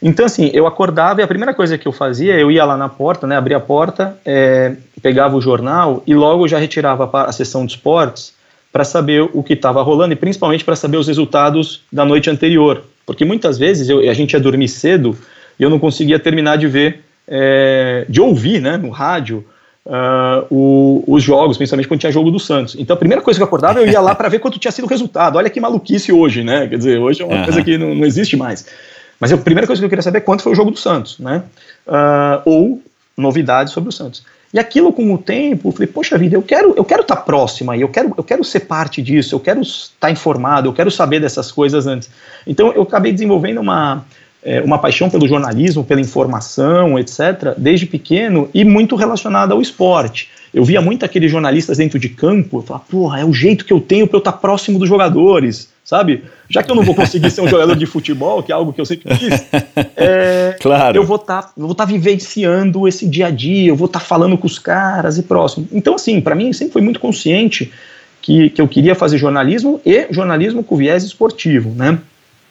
Então, 0.03 0.27
assim, 0.27 0.51
eu 0.53 0.67
acordava 0.67 1.21
e 1.21 1.25
a 1.25 1.27
primeira 1.27 1.55
coisa 1.55 1.79
que 1.79 1.87
eu 1.87 1.93
fazia, 1.93 2.35
eu 2.35 2.51
ia 2.51 2.65
lá 2.65 2.77
na 2.77 2.89
porta, 2.89 3.27
né, 3.27 3.37
abria 3.37 3.59
a 3.59 3.61
porta, 3.61 4.19
é, 4.25 4.75
pegava 5.01 5.37
o 5.37 5.41
jornal 5.41 6.03
e 6.07 6.15
logo 6.15 6.49
já 6.49 6.59
retirava 6.59 7.09
a 7.27 7.33
sessão 7.33 7.65
de 7.65 7.73
esportes 7.73 8.35
para 8.75 8.83
saber 8.83 9.23
o 9.33 9.41
que 9.41 9.53
estava 9.53 9.81
rolando 9.83 10.15
e 10.15 10.17
principalmente 10.17 10.65
para 10.65 10.75
saber 10.75 10.97
os 10.97 11.07
resultados 11.07 11.83
da 11.93 12.05
noite 12.05 12.29
anterior. 12.29 12.83
Porque 13.07 13.25
muitas 13.25 13.57
vezes 13.57 13.89
eu, 13.89 14.01
a 14.01 14.13
gente 14.13 14.33
ia 14.33 14.41
dormir 14.41 14.67
cedo 14.67 15.17
e 15.57 15.63
eu 15.63 15.71
não 15.71 15.79
conseguia 15.79 16.19
terminar 16.19 16.59
de 16.59 16.67
ver, 16.67 17.05
é, 17.29 18.05
de 18.09 18.21
ouvir 18.21 18.61
né, 18.61 18.77
no 18.77 18.91
rádio 18.91 19.45
uh, 19.87 20.45
o, 20.51 21.05
os 21.07 21.23
jogos, 21.23 21.57
principalmente 21.57 21.87
quando 21.87 22.01
tinha 22.01 22.11
jogo 22.11 22.33
do 22.33 22.41
Santos. 22.41 22.75
Então 22.77 22.95
a 22.95 22.99
primeira 22.99 23.23
coisa 23.23 23.39
que 23.39 23.45
eu 23.45 23.47
acordava, 23.47 23.79
eu 23.79 23.87
ia 23.87 24.01
lá 24.01 24.13
para 24.13 24.29
ver 24.29 24.41
quanto 24.41 24.59
tinha 24.59 24.73
sido 24.73 24.87
o 24.87 24.89
resultado. 24.89 25.39
Olha 25.39 25.49
que 25.49 25.61
maluquice 25.61 26.11
hoje, 26.11 26.43
né? 26.43 26.67
Quer 26.67 26.79
dizer, 26.79 26.99
hoje 26.99 27.23
é 27.23 27.25
uma 27.25 27.37
uhum. 27.37 27.45
coisa 27.45 27.63
que 27.63 27.79
não, 27.79 27.95
não, 27.95 28.05
existe 28.05 28.37
mais. 28.37 28.67
Mas 29.21 29.33
a 29.33 29.37
primeira 29.37 29.69
coisa 29.69 29.81
que 29.81 29.85
eu 29.85 29.89
queria 29.89 30.03
saber 30.03 30.19
é 30.19 30.21
quanto 30.21 30.43
foi 30.43 30.51
o 30.51 30.57
jogo 30.57 30.73
do 30.73 30.79
Santos, 30.79 31.21
né? 31.21 31.45
Uh, 31.87 32.43
ou 32.45 32.83
novidades 33.17 33.73
sobre 33.73 33.91
o 33.91 33.93
Santos. 33.93 34.25
E 34.55 34.59
aquilo 34.61 34.93
com 34.93 35.13
o 35.13 35.19
tempo, 35.19 35.69
eu 35.69 35.73
falei, 35.73 35.89
poxa 35.89 36.17
vida, 36.17 36.37
eu 36.37 36.43
quero 36.43 36.75
eu 36.77 36.85
quero 36.85 37.03
estar 37.03 37.17
tá 37.17 37.23
próximo 37.23 37.73
aí, 37.73 37.81
eu 37.81 37.89
quero, 37.89 38.15
eu 38.17 38.23
quero 38.23 38.45
ser 38.45 38.61
parte 38.61 39.03
disso, 39.03 39.35
eu 39.35 39.41
quero 39.41 39.61
estar 39.61 40.07
tá 40.07 40.11
informado, 40.13 40.69
eu 40.69 40.73
quero 40.73 40.93
saber 40.93 41.19
dessas 41.19 41.51
coisas 41.51 41.89
antes. 41.89 42.09
Então 42.47 42.73
eu 42.73 42.83
acabei 42.83 43.11
desenvolvendo 43.11 43.61
uma, 43.61 44.05
é, 44.45 44.61
uma 44.61 44.79
paixão 44.79 45.11
pelo 45.11 45.27
jornalismo, 45.27 45.83
pela 45.83 46.01
informação, 46.01 46.97
etc., 46.97 47.55
desde 47.59 47.85
pequeno 47.85 48.49
e 48.55 48.65
muito 48.65 48.95
relacionada 48.95 49.55
ao 49.55 49.61
esporte. 49.61 50.31
Eu 50.53 50.65
via 50.65 50.81
muito 50.81 51.05
aqueles 51.05 51.33
jornalistas 51.33 51.79
dentro 51.79 51.99
de 51.99 52.11
campo, 52.11 52.59
eu 52.59 52.63
falava, 52.63 52.85
porra, 52.89 53.19
é 53.19 53.25
o 53.25 53.33
jeito 53.33 53.65
que 53.65 53.73
eu 53.73 53.81
tenho 53.81 54.07
para 54.07 54.17
eu 54.17 54.21
estar 54.21 54.33
tá 54.33 54.39
próximo 54.39 54.79
dos 54.79 54.89
jogadores, 54.89 55.69
sabe? 55.83 56.23
Já 56.49 56.63
que 56.63 56.71
eu 56.71 56.77
não 56.77 56.85
vou 56.85 56.95
conseguir 56.95 57.29
ser 57.33 57.41
um 57.41 57.49
jogador 57.49 57.75
de 57.75 57.87
futebol, 57.87 58.41
que 58.41 58.53
é 58.53 58.55
algo 58.55 58.73
que 58.73 58.81
eu 58.81 58.87
sempre 58.87 59.19
quis, 59.19 59.33
é, 59.97 59.97
claro. 60.69 60.97
eu 60.97 61.05
vou 61.05 61.17
estar 61.17 61.43
tá, 61.43 61.53
vou 61.57 61.75
tá 61.75 61.85
vivenciando 61.85 62.89
esse 62.89 63.07
dia 63.07 63.27
a 63.27 63.31
dia, 63.31 63.69
eu 63.69 63.77
vou 63.77 63.87
estar 63.87 64.01
tá 64.01 64.05
falando 64.05 64.37
com 64.37 64.47
os 64.47 64.59
caras 64.59 65.19
e 65.19 65.23
próximo. 65.23 65.69
Então, 65.73 65.95
assim, 65.95 66.21
para 66.21 66.35
mim 66.35 66.53
sempre 66.53 66.73
foi 66.73 66.83
muito 66.83 66.99
consciente 66.99 67.73
que, 68.21 68.51
que 68.51 68.61
eu 68.61 68.67
queria 68.67 68.95
fazer 68.95 69.19
jornalismo 69.19 69.81
e 69.85 70.07
jornalismo 70.11 70.65
com 70.65 70.77
viés 70.77 71.05
esportivo, 71.05 71.71
né? 71.71 71.99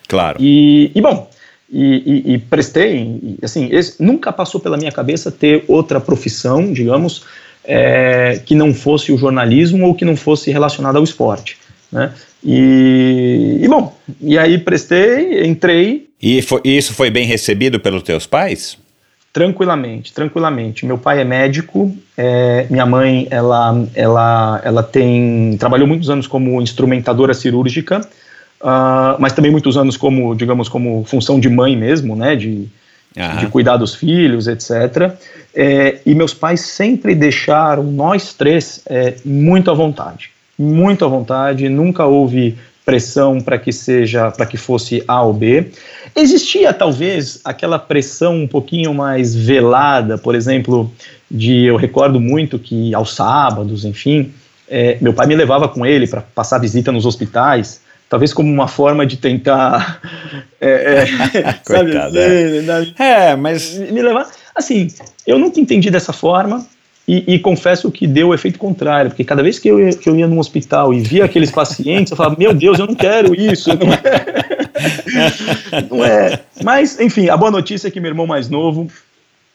Claro. 0.08 0.38
E, 0.40 0.92
e 0.94 1.02
bom, 1.02 1.30
e, 1.72 2.24
e, 2.28 2.34
e 2.34 2.38
prestei, 2.38 3.38
assim, 3.42 3.70
esse, 3.72 4.02
nunca 4.02 4.32
passou 4.32 4.62
pela 4.62 4.78
minha 4.78 4.92
cabeça 4.92 5.32
ter 5.32 5.64
outra 5.68 6.00
profissão, 6.00 6.72
digamos, 6.72 7.24
é, 7.64 8.40
que 8.46 8.54
não 8.54 8.74
fosse 8.74 9.12
o 9.12 9.18
jornalismo 9.18 9.88
ou 9.88 9.96
que 9.96 10.06
não 10.06 10.16
fosse 10.16 10.52
relacionado 10.52 10.98
ao 10.98 11.04
esporte, 11.04 11.58
né? 11.94 12.12
E, 12.44 13.60
e 13.62 13.68
bom, 13.70 13.96
e 14.20 14.38
aí 14.38 14.58
prestei, 14.58 15.48
entrei. 15.48 16.10
E 16.22 16.42
foi, 16.42 16.60
isso 16.66 16.94
foi 16.94 17.10
bem 17.10 17.26
recebido 17.26 17.80
pelos 17.80 18.04
teus 18.04 18.26
pais? 18.26 18.78
Tranquilamente, 19.32 20.14
tranquilamente. 20.14 20.86
Meu 20.86 20.98
pai 20.98 21.22
é 21.22 21.24
médico, 21.24 21.96
é, 22.18 22.68
minha 22.70 22.86
mãe 22.86 23.28
ela, 23.32 23.86
ela, 23.96 24.62
ela 24.64 24.84
tem 24.84 25.56
trabalhou 25.58 25.88
muitos 25.88 26.10
anos 26.10 26.28
como 26.28 26.62
instrumentadora 26.62 27.34
cirúrgica 27.34 28.02
uh, 28.64 29.20
mas 29.20 29.34
também 29.34 29.52
muitos 29.52 29.78
anos 29.78 29.98
como, 29.98 30.34
digamos, 30.34 30.70
como 30.70 31.04
função 31.04 31.40
de 31.40 31.50
mãe 31.50 31.76
mesmo, 31.76 32.16
né, 32.16 32.36
de, 32.36 32.68
de 33.40 33.48
cuidar 33.48 33.78
dos 33.78 33.94
filhos, 33.94 34.48
etc. 34.48 35.14
É, 35.54 36.00
e 36.06 36.16
meus 36.16 36.34
pais 36.34 36.62
sempre 36.62 37.14
deixaram 37.14 37.84
nós 37.84 38.34
três 38.34 38.82
é, 38.88 39.16
muito 39.24 39.70
à 39.70 39.74
vontade, 39.74 40.32
muito 40.58 41.06
à 41.06 41.08
vontade. 41.08 41.70
Nunca 41.70 42.06
houve 42.06 42.58
pressão 42.86 43.40
para 43.40 43.58
que 43.58 43.72
seja, 43.72 44.32
para 44.32 44.46
que 44.46 44.58
fosse 44.58 45.04
A 45.08 45.22
ou 45.22 45.34
B. 45.34 45.72
Existia 46.16 46.74
talvez 46.74 47.40
aquela 47.44 47.80
pressão 47.80 48.44
um 48.44 48.48
pouquinho 48.48 48.94
mais 48.94 49.34
velada, 49.34 50.18
por 50.18 50.36
exemplo, 50.36 50.92
de 51.32 51.64
eu 51.64 51.78
recordo 51.78 52.20
muito 52.20 52.60
que 52.60 52.94
aos 52.94 53.16
sábados, 53.16 53.86
enfim, 53.86 54.32
é, 54.70 54.98
meu 55.02 55.14
pai 55.14 55.28
me 55.28 55.36
levava 55.36 55.68
com 55.68 55.86
ele 55.86 56.08
para 56.08 56.22
passar 56.22 56.58
visita 56.58 56.92
nos 56.92 57.06
hospitais 57.06 57.82
talvez 58.14 58.32
como 58.32 58.52
uma 58.52 58.68
forma 58.68 59.08
de 59.08 59.18
tentar 59.18 60.00
é, 60.62 60.70
é, 60.70 61.56
sabe, 61.64 61.94
é. 63.00 63.32
é. 63.32 63.36
mas 63.36 63.74
me 63.74 64.02
levar 64.04 64.30
assim 64.56 64.88
eu 65.26 65.40
nunca 65.40 65.60
entendi 65.60 65.90
dessa 65.90 66.14
forma 66.14 66.64
e, 67.06 67.36
e, 67.36 67.40
confesso 67.40 67.92
que 67.92 68.08
deu 68.08 68.30
o 68.30 68.34
efeito 68.34 68.58
contrário 68.58 69.12
porque 69.12 69.26
cada 69.26 69.44
vez 69.44 69.60
que 69.60 69.68
eu, 69.68 69.78
que 69.98 70.10
eu 70.10 70.16
ia 70.16 70.26
num 70.26 70.40
hospital 70.40 70.94
e 70.94 71.02
via 71.02 71.26
aqueles 71.26 71.52
pacientes 71.52 72.12
eu 72.12 72.18
falava 72.18 72.38
meu 72.40 72.54
Deus 72.54 72.80
eu 72.80 72.88
não 72.88 72.96
quero 72.96 73.36
isso 73.36 73.70
não 73.72 73.92
é, 73.92 75.84
não 75.92 76.06
é. 76.06 76.40
mas 76.64 77.00
enfim 77.00 77.28
a 77.28 77.36
boa 77.36 77.52
notícia 77.52 77.90
é 77.90 77.92
que 77.92 78.00
meu 78.00 78.10
irmão 78.10 78.26
mais 78.26 78.48
novo 78.48 78.90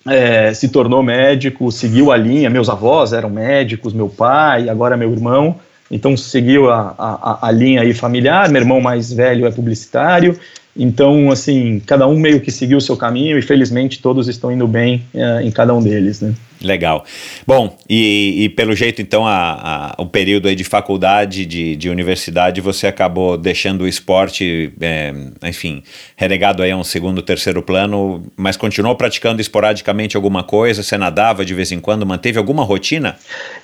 é, 0.06 0.52
se 0.54 0.68
tornou 0.68 1.02
médico, 1.02 1.70
seguiu 1.70 2.10
a 2.10 2.16
linha. 2.16 2.50
Meus 2.50 2.68
avós 2.68 3.12
eram 3.12 3.30
médicos, 3.30 3.92
meu 3.92 4.08
pai, 4.08 4.68
agora 4.68 4.96
meu 4.96 5.10
irmão. 5.12 5.56
Então 5.90 6.16
seguiu 6.16 6.70
a, 6.70 6.94
a, 6.98 7.48
a 7.48 7.50
linha 7.50 7.80
aí 7.80 7.94
familiar, 7.94 8.48
meu 8.50 8.60
irmão 8.60 8.80
mais 8.80 9.12
velho 9.12 9.46
é 9.46 9.50
publicitário, 9.50 10.38
então, 10.78 11.30
assim, 11.30 11.82
cada 11.84 12.06
um 12.06 12.16
meio 12.16 12.40
que 12.40 12.52
seguiu 12.52 12.78
o 12.78 12.80
seu 12.80 12.96
caminho 12.96 13.36
e 13.36 13.42
felizmente 13.42 14.00
todos 14.00 14.28
estão 14.28 14.52
indo 14.52 14.66
bem 14.68 15.02
uh, 15.12 15.40
em 15.40 15.50
cada 15.50 15.74
um 15.74 15.82
deles, 15.82 16.20
né? 16.20 16.32
Legal. 16.60 17.04
Bom, 17.46 17.76
e, 17.88 18.44
e 18.44 18.48
pelo 18.48 18.74
jeito, 18.74 19.00
então, 19.02 19.26
a, 19.26 19.94
a, 19.98 20.02
o 20.02 20.06
período 20.06 20.48
aí 20.48 20.54
de 20.54 20.64
faculdade, 20.64 21.46
de, 21.46 21.76
de 21.76 21.88
universidade, 21.88 22.60
você 22.60 22.86
acabou 22.86 23.36
deixando 23.36 23.82
o 23.82 23.88
esporte, 23.88 24.72
é, 24.80 25.12
enfim, 25.44 25.82
relegado 26.16 26.62
aí 26.62 26.70
a 26.70 26.76
um 26.76 26.84
segundo, 26.84 27.22
terceiro 27.22 27.62
plano, 27.62 28.24
mas 28.36 28.56
continuou 28.56 28.94
praticando 28.94 29.40
esporadicamente 29.40 30.16
alguma 30.16 30.42
coisa? 30.42 30.82
Você 30.82 30.96
nadava 30.96 31.44
de 31.44 31.54
vez 31.54 31.72
em 31.72 31.80
quando? 31.80 32.06
Manteve 32.06 32.38
alguma 32.38 32.64
rotina? 32.64 33.16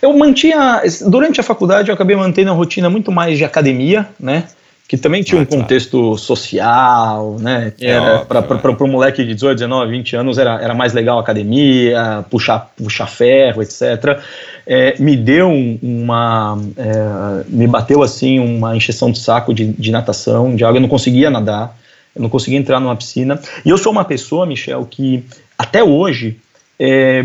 Eu 0.02 0.16
mantinha, 0.16 0.82
durante 1.06 1.40
a 1.40 1.44
faculdade 1.44 1.88
eu 1.88 1.94
acabei 1.94 2.16
mantendo 2.16 2.50
a 2.50 2.54
rotina 2.54 2.90
muito 2.90 3.10
mais 3.10 3.38
de 3.38 3.44
academia, 3.44 4.08
né? 4.18 4.44
Que 4.86 4.98
também 4.98 5.22
tinha 5.22 5.40
um 5.40 5.46
contexto 5.46 6.12
tá. 6.12 6.18
social, 6.18 7.36
né? 7.40 7.72
Que 7.76 7.86
era 7.86 8.18
para 8.24 8.84
um 8.84 8.88
moleque 8.88 9.24
de 9.24 9.34
18, 9.34 9.58
19, 9.58 9.90
20 9.90 10.16
anos 10.16 10.38
era, 10.38 10.60
era 10.62 10.74
mais 10.74 10.92
legal 10.92 11.16
a 11.18 11.22
academia, 11.22 12.24
puxar, 12.30 12.70
puxar 12.76 13.06
ferro, 13.06 13.62
etc. 13.62 14.20
É, 14.66 14.94
me 14.98 15.16
deu 15.16 15.50
uma. 15.82 16.58
É, 16.76 17.44
me 17.48 17.66
bateu 17.66 18.02
assim 18.02 18.38
uma 18.38 18.76
encheção 18.76 19.10
de 19.10 19.18
saco 19.18 19.54
de, 19.54 19.72
de 19.72 19.90
natação, 19.90 20.54
de 20.54 20.64
água, 20.64 20.76
eu 20.76 20.82
não 20.82 20.88
conseguia 20.88 21.30
nadar, 21.30 21.74
eu 22.14 22.20
não 22.20 22.28
conseguia 22.28 22.58
entrar 22.58 22.78
numa 22.78 22.94
piscina. 22.94 23.40
E 23.64 23.70
eu 23.70 23.78
sou 23.78 23.90
uma 23.90 24.04
pessoa, 24.04 24.44
Michel, 24.44 24.84
que 24.84 25.24
até 25.56 25.82
hoje. 25.82 26.36
É, 26.78 27.24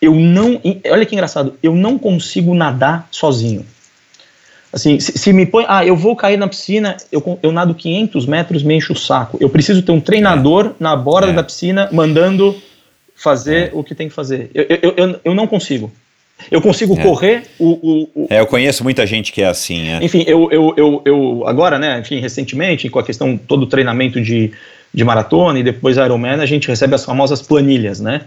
eu 0.00 0.14
não. 0.14 0.60
Olha 0.90 1.06
que 1.06 1.14
engraçado, 1.14 1.54
eu 1.62 1.74
não 1.74 1.98
consigo 1.98 2.54
nadar 2.54 3.08
sozinho. 3.10 3.64
Assim, 4.72 5.00
se, 5.00 5.16
se, 5.16 5.32
me 5.32 5.46
põe, 5.46 5.64
ah, 5.68 5.86
eu 5.86 5.96
vou 5.96 6.14
cair 6.14 6.36
na 6.36 6.48
piscina, 6.48 6.96
eu, 7.10 7.38
eu 7.42 7.52
nado 7.52 7.74
500 7.74 8.26
metros, 8.26 8.62
me 8.62 8.74
encho 8.74 8.92
o 8.92 8.96
saco. 8.96 9.38
Eu 9.40 9.48
preciso 9.48 9.82
ter 9.82 9.92
um 9.92 10.00
treinador 10.00 10.66
é. 10.66 10.70
na 10.78 10.94
borda 10.94 11.30
é. 11.30 11.32
da 11.32 11.42
piscina 11.42 11.88
mandando 11.92 12.54
fazer 13.14 13.68
é. 13.68 13.70
o 13.72 13.82
que 13.82 13.94
tem 13.94 14.08
que 14.08 14.14
fazer. 14.14 14.50
Eu, 14.54 14.66
eu, 14.68 14.94
eu, 14.96 15.20
eu 15.24 15.34
não 15.34 15.46
consigo. 15.46 15.90
Eu 16.50 16.60
consigo 16.60 16.98
é. 16.98 17.02
correr 17.02 17.42
o, 17.58 17.66
o, 17.66 18.22
o, 18.22 18.26
É, 18.28 18.40
eu 18.40 18.46
conheço 18.46 18.84
muita 18.84 19.06
gente 19.06 19.32
que 19.32 19.42
é 19.42 19.46
assim. 19.46 19.88
É. 19.88 20.04
Enfim, 20.04 20.22
eu, 20.26 20.50
eu, 20.52 20.74
eu, 20.76 21.02
eu, 21.04 21.44
agora, 21.46 21.78
né, 21.78 21.98
enfim, 21.98 22.20
recentemente, 22.20 22.88
com 22.90 22.98
a 22.98 23.02
questão 23.02 23.36
todo 23.36 23.62
o 23.62 23.66
treinamento 23.66 24.20
de, 24.20 24.52
de 24.92 25.04
maratona 25.04 25.58
e 25.58 25.62
depois 25.62 25.96
Ironman, 25.96 26.40
a 26.40 26.46
gente 26.46 26.68
recebe 26.68 26.94
as 26.94 27.04
famosas 27.04 27.40
planilhas, 27.40 28.00
né? 28.00 28.22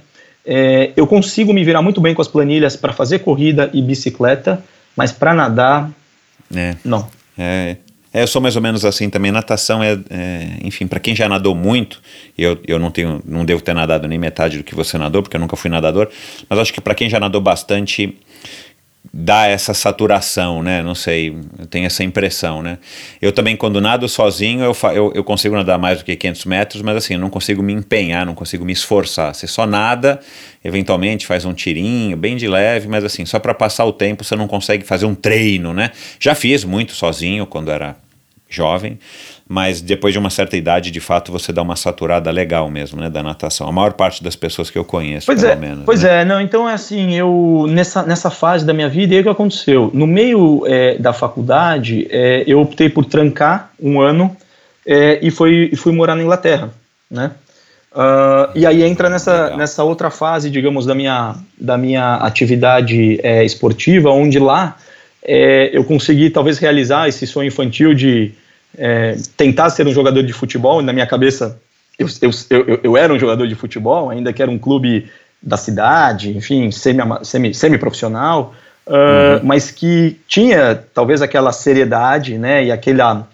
É, 0.46 0.92
eu 0.96 1.06
consigo 1.06 1.54
me 1.54 1.64
virar 1.64 1.82
muito 1.82 2.02
bem 2.02 2.16
com 2.16 2.22
as 2.22 2.28
planilhas 2.28 2.76
para 2.76 2.92
fazer 2.92 3.20
corrida 3.20 3.70
e 3.74 3.82
bicicleta, 3.82 4.64
mas 4.96 5.12
para 5.12 5.34
nadar 5.34 5.92
é. 6.56 6.76
Não. 6.84 7.08
É, 7.38 7.78
é, 8.14 8.24
eu 8.24 8.28
sou 8.28 8.42
mais 8.42 8.56
ou 8.56 8.62
menos 8.62 8.84
assim 8.86 9.10
também. 9.10 9.32
Natação 9.32 9.84
é, 9.84 10.00
é 10.10 10.58
enfim, 10.64 10.88
para 10.88 11.00
quem 11.00 11.16
já 11.16 11.30
nadou 11.30 11.54
muito, 11.56 12.02
eu, 12.38 12.60
eu 12.68 12.80
não 12.80 12.90
tenho, 12.90 13.22
não 13.26 13.46
devo 13.46 13.62
ter 13.62 13.74
nadado 13.74 14.08
nem 14.08 14.18
metade 14.18 14.58
do 14.58 14.64
que 14.64 14.74
você 14.74 14.98
nadou, 14.98 15.22
porque 15.22 15.36
eu 15.36 15.42
nunca 15.42 15.56
fui 15.56 15.70
nadador, 15.70 16.10
mas 16.50 16.60
acho 16.60 16.74
que 16.74 16.82
para 16.82 16.96
quem 16.96 17.10
já 17.10 17.20
nadou 17.20 17.40
bastante, 17.40 18.18
dá 19.14 19.48
essa 19.48 19.74
saturação, 19.74 20.62
né? 20.62 20.84
Não 20.84 20.94
sei, 20.94 21.36
eu 21.58 21.66
tenho 21.66 21.86
essa 21.86 22.04
impressão, 22.04 22.62
né? 22.62 22.78
Eu 23.22 23.32
também, 23.32 23.56
quando 23.56 23.80
nado 23.80 24.08
sozinho, 24.08 24.64
eu, 24.64 24.76
eu, 24.94 25.12
eu, 25.16 25.24
consigo 25.24 25.56
nadar 25.56 25.80
mais 25.80 26.00
do 26.00 26.06
que 26.06 26.16
500 26.16 26.46
metros, 26.46 26.82
mas 26.82 26.98
assim, 26.98 27.14
eu 27.14 27.20
não 27.20 27.30
consigo 27.30 27.64
me 27.64 27.74
empenhar, 27.74 28.26
não 28.26 28.36
consigo 28.36 28.66
me 28.66 28.74
esforçar. 28.74 29.34
Você 29.34 29.48
só 29.48 29.66
nada, 29.66 30.20
eventualmente 30.64 31.26
faz 31.26 31.46
um 31.46 31.54
tirinho, 31.54 32.16
bem 32.18 32.36
de 32.36 32.48
leve, 32.48 32.88
mas 32.88 33.04
assim, 33.04 33.26
só 33.26 33.40
para 33.40 33.54
passar 33.54 33.86
o 33.86 33.94
tempo 33.94 34.24
você 34.24 34.36
não 34.36 34.48
consegue 34.48 34.86
fazer 34.86 35.06
um 35.06 35.16
treino, 35.16 35.74
né? 35.74 35.92
Já 36.20 36.36
fiz 36.36 36.64
muito 36.64 36.94
sozinho 36.94 37.46
quando 37.46 37.72
era 37.72 37.96
jovem, 38.50 39.00
mas 39.48 39.80
depois 39.80 40.12
de 40.12 40.20
uma 40.20 40.30
certa 40.30 40.58
idade, 40.58 40.90
de 40.90 41.00
fato, 41.00 41.32
você 41.32 41.54
dá 41.54 41.62
uma 41.62 41.76
saturada 41.76 42.32
legal 42.32 42.70
mesmo, 42.70 43.00
né, 43.00 43.10
da 43.10 43.22
natação. 43.22 43.68
A 43.68 43.72
maior 43.72 43.94
parte 43.94 44.24
das 44.24 44.36
pessoas 44.36 44.70
que 44.72 44.78
eu 44.78 44.84
conheço, 44.84 45.28
pois 45.28 45.42
pelo 45.42 45.54
é, 45.54 45.56
menos. 45.56 45.86
Pois 45.86 46.02
né? 46.02 46.22
é, 46.22 46.26
não, 46.26 46.42
então 46.42 46.68
é 46.68 46.74
assim, 46.74 47.16
eu, 47.16 47.68
nessa, 47.70 48.04
nessa 48.04 48.32
fase 48.32 48.66
da 48.66 48.74
minha 48.74 48.90
vida, 48.90 49.14
e 49.14 49.18
aí 49.18 49.22
o 49.22 49.24
que 49.24 49.30
aconteceu? 49.30 49.92
No 49.94 50.08
meio 50.08 50.64
é, 50.66 50.98
da 50.98 51.14
faculdade, 51.14 52.08
é, 52.10 52.44
eu 52.48 52.60
optei 52.60 52.90
por 52.90 53.06
trancar 53.06 53.72
um 53.80 54.02
ano 54.02 54.36
é, 54.86 55.20
e, 55.22 55.30
foi, 55.30 55.70
e 55.72 55.76
fui 55.76 55.94
morar 55.94 56.16
na 56.16 56.24
Inglaterra, 56.24 56.72
né? 57.10 57.32
Uh, 57.92 58.54
e 58.54 58.68
aí 58.68 58.84
entra 58.84 59.10
nessa, 59.10 59.56
nessa 59.58 59.84
outra 59.84 60.12
fase, 60.12 60.52
digamos, 60.52 60.86
da 60.86 60.94
minha, 60.94 61.36
da 61.60 61.76
minha 61.76 62.18
atividade 62.18 63.20
é, 63.24 63.44
esportiva, 63.44 64.12
onde 64.12 64.38
lá 64.38 64.78
é, 65.24 65.70
eu 65.74 65.84
consegui 65.84 66.30
talvez 66.30 66.58
realizar 66.58 67.08
esse 67.08 67.28
sonho 67.28 67.48
infantil 67.48 67.94
de 67.94 68.32
é, 68.78 69.16
tentar 69.36 69.70
ser 69.70 69.88
um 69.88 69.94
jogador 69.94 70.24
de 70.24 70.34
futebol, 70.34 70.82
na 70.82 70.94
minha 70.94 71.08
cabeça 71.08 71.60
eu, 71.98 72.08
eu, 72.22 72.32
eu, 72.50 72.80
eu, 72.84 72.98
era 72.98 73.14
um 73.14 73.20
jogador 73.20 73.46
de 73.46 73.56
futebol, 73.56 74.10
ainda 74.10 74.32
que 74.32 74.42
era 74.42 74.50
um 74.50 74.58
clube 74.58 75.12
da 75.42 75.58
cidade, 75.58 76.36
enfim, 76.36 76.72
semi-profissional, 76.72 77.26
semi, 77.26 77.54
semi 77.54 77.78
-profissional, 77.78 78.54
uh, 78.88 79.44
mas 79.44 79.70
que 79.70 80.18
tinha 80.26 80.82
talvez 80.94 81.22
aquela 81.22 81.52
seriedade, 81.52 82.38
né, 82.38 82.66
e 82.66 82.72
aquela, 82.72 83.28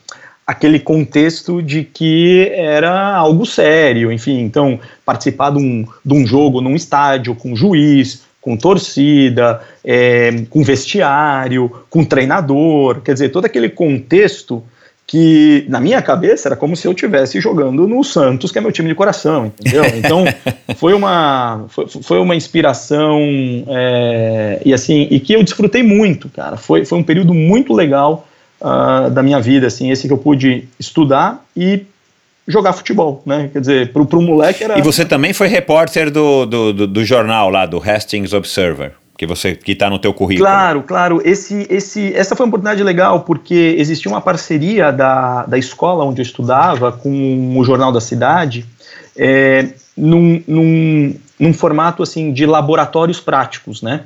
aquele 0.47 0.79
contexto 0.79 1.61
de 1.61 1.83
que 1.83 2.49
era 2.53 3.15
algo 3.15 3.45
sério, 3.45 4.11
enfim, 4.11 4.39
então 4.39 4.79
participar 5.05 5.51
de 5.51 5.59
um, 5.59 5.85
de 6.03 6.13
um 6.13 6.25
jogo 6.25 6.59
num 6.59 6.75
estádio 6.75 7.35
com 7.35 7.55
juiz, 7.55 8.23
com 8.45 8.55
torcida, 8.55 9.59
é, 9.83 10.43
com 10.51 10.63
vestiário, 10.63 11.71
com 11.89 12.05
treinador, 12.05 13.01
quer 13.01 13.13
dizer, 13.13 13.29
todo 13.29 13.45
aquele 13.45 13.69
contexto 13.69 14.63
que 15.07 15.65
na 15.67 15.79
minha 15.79 15.99
cabeça 15.99 16.47
era 16.47 16.55
como 16.55 16.75
se 16.75 16.87
eu 16.87 16.91
estivesse 16.91 17.41
jogando 17.41 17.87
no 17.87 18.03
Santos, 18.03 18.51
que 18.51 18.59
é 18.59 18.61
meu 18.61 18.71
time 18.71 18.87
de 18.87 18.93
coração, 18.93 19.47
entendeu? 19.47 19.83
Então 19.97 20.25
foi 20.77 20.93
uma 20.93 21.65
foi, 21.69 21.87
foi 21.87 22.19
uma 22.19 22.35
inspiração 22.35 23.19
é, 23.67 24.61
e 24.63 24.71
assim 24.71 25.07
e 25.09 25.19
que 25.19 25.33
eu 25.33 25.43
desfrutei 25.43 25.81
muito, 25.81 26.29
cara. 26.29 26.55
Foi, 26.55 26.85
foi 26.85 26.99
um 26.99 27.03
período 27.03 27.33
muito 27.33 27.73
legal 27.73 28.27
uh, 28.61 29.09
da 29.09 29.23
minha 29.23 29.41
vida, 29.41 29.65
assim, 29.65 29.89
esse 29.89 30.05
que 30.05 30.13
eu 30.13 30.19
pude 30.19 30.67
estudar 30.79 31.43
e 31.57 31.83
jogar 32.47 32.73
futebol, 32.73 33.21
né? 33.25 33.49
Quer 33.51 33.59
dizer, 33.59 33.93
pro, 33.93 34.05
pro 34.05 34.21
moleque 34.21 34.63
era. 34.63 34.77
E 34.77 34.81
você 34.81 35.05
também 35.05 35.33
foi 35.33 35.47
repórter 35.47 36.11
do, 36.11 36.45
do, 36.45 36.73
do, 36.73 36.87
do 36.87 37.05
jornal 37.05 37.49
lá, 37.49 37.65
do 37.65 37.77
Hastings 37.77 38.33
Observer 38.33 38.93
que 39.17 39.25
você 39.25 39.55
que 39.55 39.71
está 39.71 39.89
no 39.89 39.97
teu 39.97 40.13
currículo. 40.13 40.47
Claro, 40.47 40.83
claro. 40.83 41.21
Esse, 41.23 41.65
esse, 41.69 42.13
essa 42.13 42.35
foi 42.35 42.45
uma 42.45 42.49
oportunidade 42.49 42.83
legal 42.83 43.21
porque 43.21 43.75
existia 43.77 44.11
uma 44.11 44.21
parceria 44.21 44.91
da, 44.91 45.45
da 45.45 45.57
escola 45.57 46.03
onde 46.03 46.21
eu 46.21 46.23
estudava 46.23 46.91
com 46.91 47.57
o 47.57 47.63
jornal 47.63 47.91
da 47.91 48.01
cidade, 48.01 48.65
é, 49.15 49.69
num, 49.95 50.43
num, 50.45 51.15
num 51.39 51.53
formato 51.53 52.03
assim 52.03 52.33
de 52.33 52.45
laboratórios 52.45 53.19
práticos, 53.19 53.81
né? 53.81 54.01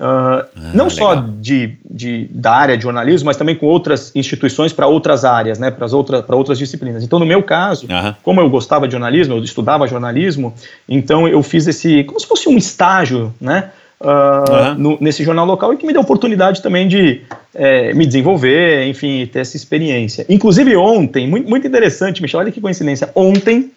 Uh, 0.00 0.04
ah, 0.04 0.46
não 0.74 0.86
legal. 0.86 0.90
só 0.90 1.14
de, 1.14 1.76
de, 1.88 2.28
da 2.30 2.52
área 2.52 2.76
de 2.76 2.82
jornalismo, 2.82 3.26
mas 3.26 3.36
também 3.36 3.54
com 3.54 3.66
outras 3.66 4.10
instituições 4.16 4.72
para 4.72 4.86
outras 4.86 5.24
áreas, 5.24 5.60
né, 5.60 5.70
para 5.70 5.86
outra, 5.94 6.24
outras 6.30 6.58
disciplinas. 6.58 7.04
Então, 7.04 7.18
no 7.20 7.26
meu 7.26 7.42
caso, 7.42 7.86
uhum. 7.88 8.14
como 8.22 8.40
eu 8.40 8.50
gostava 8.50 8.88
de 8.88 8.92
jornalismo, 8.92 9.34
eu 9.34 9.44
estudava 9.44 9.86
jornalismo, 9.86 10.54
então 10.88 11.28
eu 11.28 11.40
fiz 11.42 11.68
esse, 11.68 12.02
como 12.04 12.18
se 12.18 12.26
fosse 12.26 12.48
um 12.48 12.58
estágio, 12.58 13.32
né, 13.40 13.70
uh, 14.02 14.74
no, 14.76 14.98
nesse 15.00 15.22
jornal 15.22 15.46
local 15.46 15.72
e 15.72 15.76
que 15.76 15.86
me 15.86 15.92
deu 15.92 16.02
oportunidade 16.02 16.60
também 16.60 16.88
de 16.88 17.22
é, 17.54 17.94
me 17.94 18.04
desenvolver, 18.04 18.86
enfim, 18.86 19.26
ter 19.26 19.40
essa 19.40 19.56
experiência. 19.56 20.26
Inclusive 20.28 20.76
ontem, 20.76 21.28
muito, 21.28 21.48
muito 21.48 21.66
interessante, 21.66 22.20
Michel, 22.20 22.40
olha 22.40 22.50
que 22.50 22.60
coincidência, 22.60 23.10
ontem, 23.14 23.70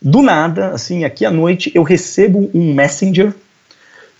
do 0.00 0.22
nada, 0.22 0.68
assim, 0.68 1.04
aqui 1.04 1.24
à 1.24 1.30
noite, 1.30 1.72
eu 1.74 1.82
recebo 1.82 2.50
um 2.54 2.72
messenger 2.72 3.34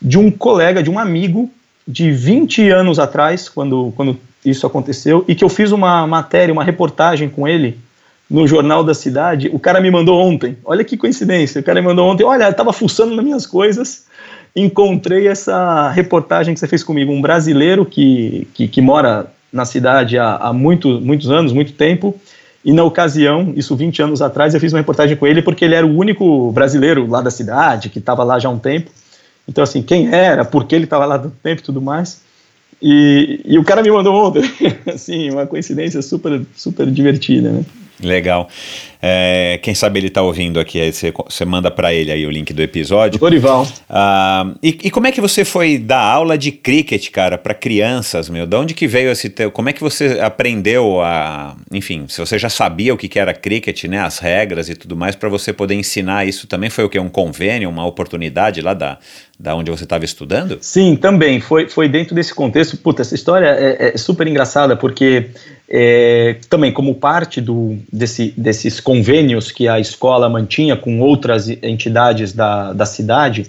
de 0.00 0.18
um 0.18 0.30
colega, 0.30 0.82
de 0.82 0.90
um 0.90 0.98
amigo 0.98 1.50
de 1.86 2.10
20 2.10 2.68
anos 2.70 2.98
atrás, 2.98 3.48
quando, 3.48 3.92
quando 3.96 4.18
isso 4.44 4.66
aconteceu, 4.66 5.24
e 5.28 5.34
que 5.34 5.44
eu 5.44 5.48
fiz 5.48 5.72
uma 5.72 6.06
matéria, 6.06 6.52
uma 6.52 6.64
reportagem 6.64 7.28
com 7.28 7.46
ele 7.46 7.78
no 8.28 8.46
Jornal 8.46 8.82
da 8.82 8.94
Cidade. 8.94 9.48
O 9.52 9.58
cara 9.58 9.80
me 9.80 9.90
mandou 9.90 10.20
ontem, 10.20 10.56
olha 10.64 10.84
que 10.84 10.96
coincidência, 10.96 11.60
o 11.60 11.64
cara 11.64 11.80
me 11.80 11.86
mandou 11.86 12.08
ontem, 12.08 12.24
olha, 12.24 12.44
eu 12.44 12.54
tava 12.54 12.72
fuçando 12.72 13.14
nas 13.14 13.24
minhas 13.24 13.46
coisas, 13.46 14.06
encontrei 14.54 15.28
essa 15.28 15.90
reportagem 15.90 16.54
que 16.54 16.60
você 16.60 16.66
fez 16.66 16.82
comigo, 16.82 17.12
um 17.12 17.22
brasileiro 17.22 17.84
que, 17.84 18.48
que, 18.52 18.66
que 18.66 18.80
mora 18.80 19.32
na 19.52 19.64
cidade 19.64 20.18
há, 20.18 20.36
há 20.36 20.52
muito, 20.52 21.00
muitos 21.00 21.30
anos, 21.30 21.52
muito 21.52 21.72
tempo, 21.72 22.18
e 22.64 22.72
na 22.72 22.82
ocasião, 22.82 23.52
isso 23.54 23.76
20 23.76 24.02
anos 24.02 24.20
atrás, 24.20 24.52
eu 24.52 24.60
fiz 24.60 24.72
uma 24.72 24.80
reportagem 24.80 25.16
com 25.16 25.24
ele 25.24 25.40
porque 25.40 25.64
ele 25.64 25.76
era 25.76 25.86
o 25.86 25.96
único 25.96 26.50
brasileiro 26.50 27.06
lá 27.08 27.22
da 27.22 27.30
cidade, 27.30 27.88
que 27.88 28.00
estava 28.00 28.24
lá 28.24 28.40
já 28.40 28.48
há 28.48 28.52
um 28.52 28.58
tempo, 28.58 28.90
então, 29.48 29.62
assim, 29.62 29.82
quem 29.82 30.12
era, 30.12 30.44
por 30.44 30.64
que 30.66 30.74
ele 30.74 30.84
estava 30.84 31.04
lá 31.04 31.16
do 31.16 31.30
tempo 31.30 31.60
e 31.60 31.64
tudo 31.64 31.80
mais. 31.80 32.20
E, 32.80 33.40
e 33.44 33.58
o 33.58 33.64
cara 33.64 33.82
me 33.82 33.90
mandou 33.90 34.14
ontem, 34.14 34.42
assim, 34.92 35.30
uma 35.30 35.46
coincidência 35.46 36.02
super, 36.02 36.42
super 36.54 36.90
divertida, 36.90 37.50
né? 37.50 37.64
Legal. 38.02 38.48
É, 39.00 39.58
quem 39.62 39.74
sabe 39.74 40.00
ele 40.00 40.08
está 40.08 40.20
ouvindo 40.20 40.58
aqui, 40.58 40.80
aí 40.80 40.92
você, 40.92 41.12
você 41.12 41.44
manda 41.44 41.70
para 41.70 41.94
ele 41.94 42.10
aí 42.10 42.26
o 42.26 42.30
link 42.30 42.52
do 42.52 42.62
episódio. 42.62 43.18
Dorival. 43.18 43.66
Ah, 43.88 44.52
e, 44.62 44.68
e, 44.84 44.90
como 44.90 45.06
é 45.06 45.12
que 45.12 45.20
você 45.20 45.44
foi 45.44 45.78
dar 45.78 46.02
aula 46.02 46.36
de 46.36 46.50
cricket, 46.50 47.10
cara, 47.10 47.38
para 47.38 47.54
crianças, 47.54 48.28
meu? 48.28 48.46
De 48.46 48.56
onde 48.56 48.74
que 48.74 48.86
veio 48.86 49.10
esse 49.10 49.30
teu... 49.30 49.50
Como 49.50 49.68
é 49.68 49.72
que 49.72 49.80
você 49.80 50.18
aprendeu 50.20 51.00
a... 51.00 51.56
Enfim, 51.72 52.06
se 52.08 52.18
você 52.18 52.38
já 52.38 52.48
sabia 52.48 52.92
o 52.92 52.96
que, 52.96 53.08
que 53.08 53.18
era 53.18 53.32
cricket, 53.32 53.84
né, 53.84 54.00
as 54.00 54.18
regras 54.18 54.68
e 54.68 54.74
tudo 54.74 54.96
mais, 54.96 55.14
para 55.14 55.28
você 55.28 55.52
poder 55.52 55.74
ensinar 55.74 56.26
isso 56.26 56.46
também 56.46 56.68
foi 56.68 56.84
o 56.84 56.88
que? 56.88 56.98
Um 56.98 57.08
convênio, 57.08 57.70
uma 57.70 57.86
oportunidade 57.86 58.60
lá 58.60 58.74
da, 58.74 58.98
da 59.38 59.54
onde 59.54 59.70
você 59.70 59.84
estava 59.84 60.04
estudando? 60.04 60.58
Sim, 60.60 60.96
também. 60.96 61.40
Foi, 61.40 61.68
foi 61.68 61.88
dentro 61.88 62.14
desse 62.14 62.34
contexto. 62.34 62.76
Puta, 62.76 63.02
essa 63.02 63.14
história 63.14 63.46
é, 63.46 63.92
é 63.94 63.98
super 63.98 64.26
engraçada, 64.26 64.74
porque 64.74 65.30
é, 65.68 66.36
também 66.48 66.72
como 66.72 66.94
parte 66.94 67.40
do, 67.40 67.76
desse, 67.92 68.32
desses 68.36 68.80
convênios 68.80 69.50
que 69.50 69.68
a 69.68 69.78
escola 69.78 70.28
mantinha 70.28 70.76
com 70.76 71.00
outras 71.00 71.48
entidades 71.48 72.32
da, 72.32 72.72
da 72.72 72.86
cidade, 72.86 73.46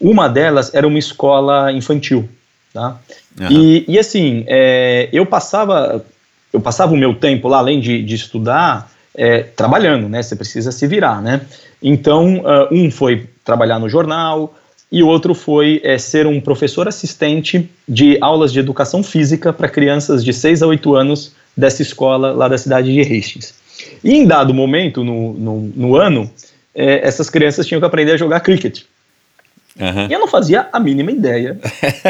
uma 0.00 0.28
delas 0.28 0.72
era 0.72 0.86
uma 0.86 0.98
escola 0.98 1.72
infantil, 1.72 2.28
tá? 2.72 3.00
Uhum. 3.40 3.48
E, 3.50 3.84
e 3.88 3.98
assim, 3.98 4.44
é, 4.46 5.08
eu 5.12 5.26
passava 5.26 6.04
eu 6.52 6.60
passava 6.60 6.94
o 6.94 6.96
meu 6.96 7.14
tempo 7.14 7.48
lá, 7.48 7.58
além 7.58 7.80
de, 7.80 8.02
de 8.02 8.14
estudar, 8.14 8.90
é, 9.14 9.42
trabalhando, 9.42 10.08
né? 10.08 10.22
Você 10.22 10.36
precisa 10.36 10.72
se 10.72 10.86
virar, 10.86 11.20
né? 11.20 11.42
Então, 11.82 12.38
uh, 12.38 12.68
um 12.70 12.90
foi 12.90 13.28
trabalhar 13.44 13.78
no 13.78 13.88
jornal 13.88 14.54
e 14.90 15.02
o 15.02 15.08
outro 15.08 15.34
foi 15.34 15.80
é, 15.82 15.98
ser 15.98 16.26
um 16.26 16.40
professor 16.40 16.86
assistente 16.86 17.68
de 17.88 18.18
aulas 18.20 18.52
de 18.52 18.60
educação 18.60 19.02
física 19.02 19.52
para 19.52 19.68
crianças 19.68 20.24
de 20.24 20.32
6 20.32 20.62
a 20.62 20.66
8 20.66 20.94
anos 20.94 21.32
dessa 21.56 21.82
escola 21.82 22.32
lá 22.32 22.48
da 22.48 22.56
cidade 22.56 22.92
de 22.92 23.00
Hastings. 23.00 23.54
E 24.02 24.14
em 24.14 24.26
dado 24.26 24.54
momento 24.54 25.02
no, 25.02 25.32
no, 25.34 25.60
no 25.74 25.96
ano, 25.96 26.30
é, 26.74 27.06
essas 27.06 27.28
crianças 27.28 27.66
tinham 27.66 27.80
que 27.80 27.86
aprender 27.86 28.12
a 28.12 28.16
jogar 28.16 28.40
cricket. 28.40 28.82
Uhum. 29.78 30.06
E 30.08 30.12
eu 30.12 30.20
não 30.20 30.26
fazia 30.26 30.68
a 30.72 30.80
mínima 30.80 31.10
ideia 31.10 31.58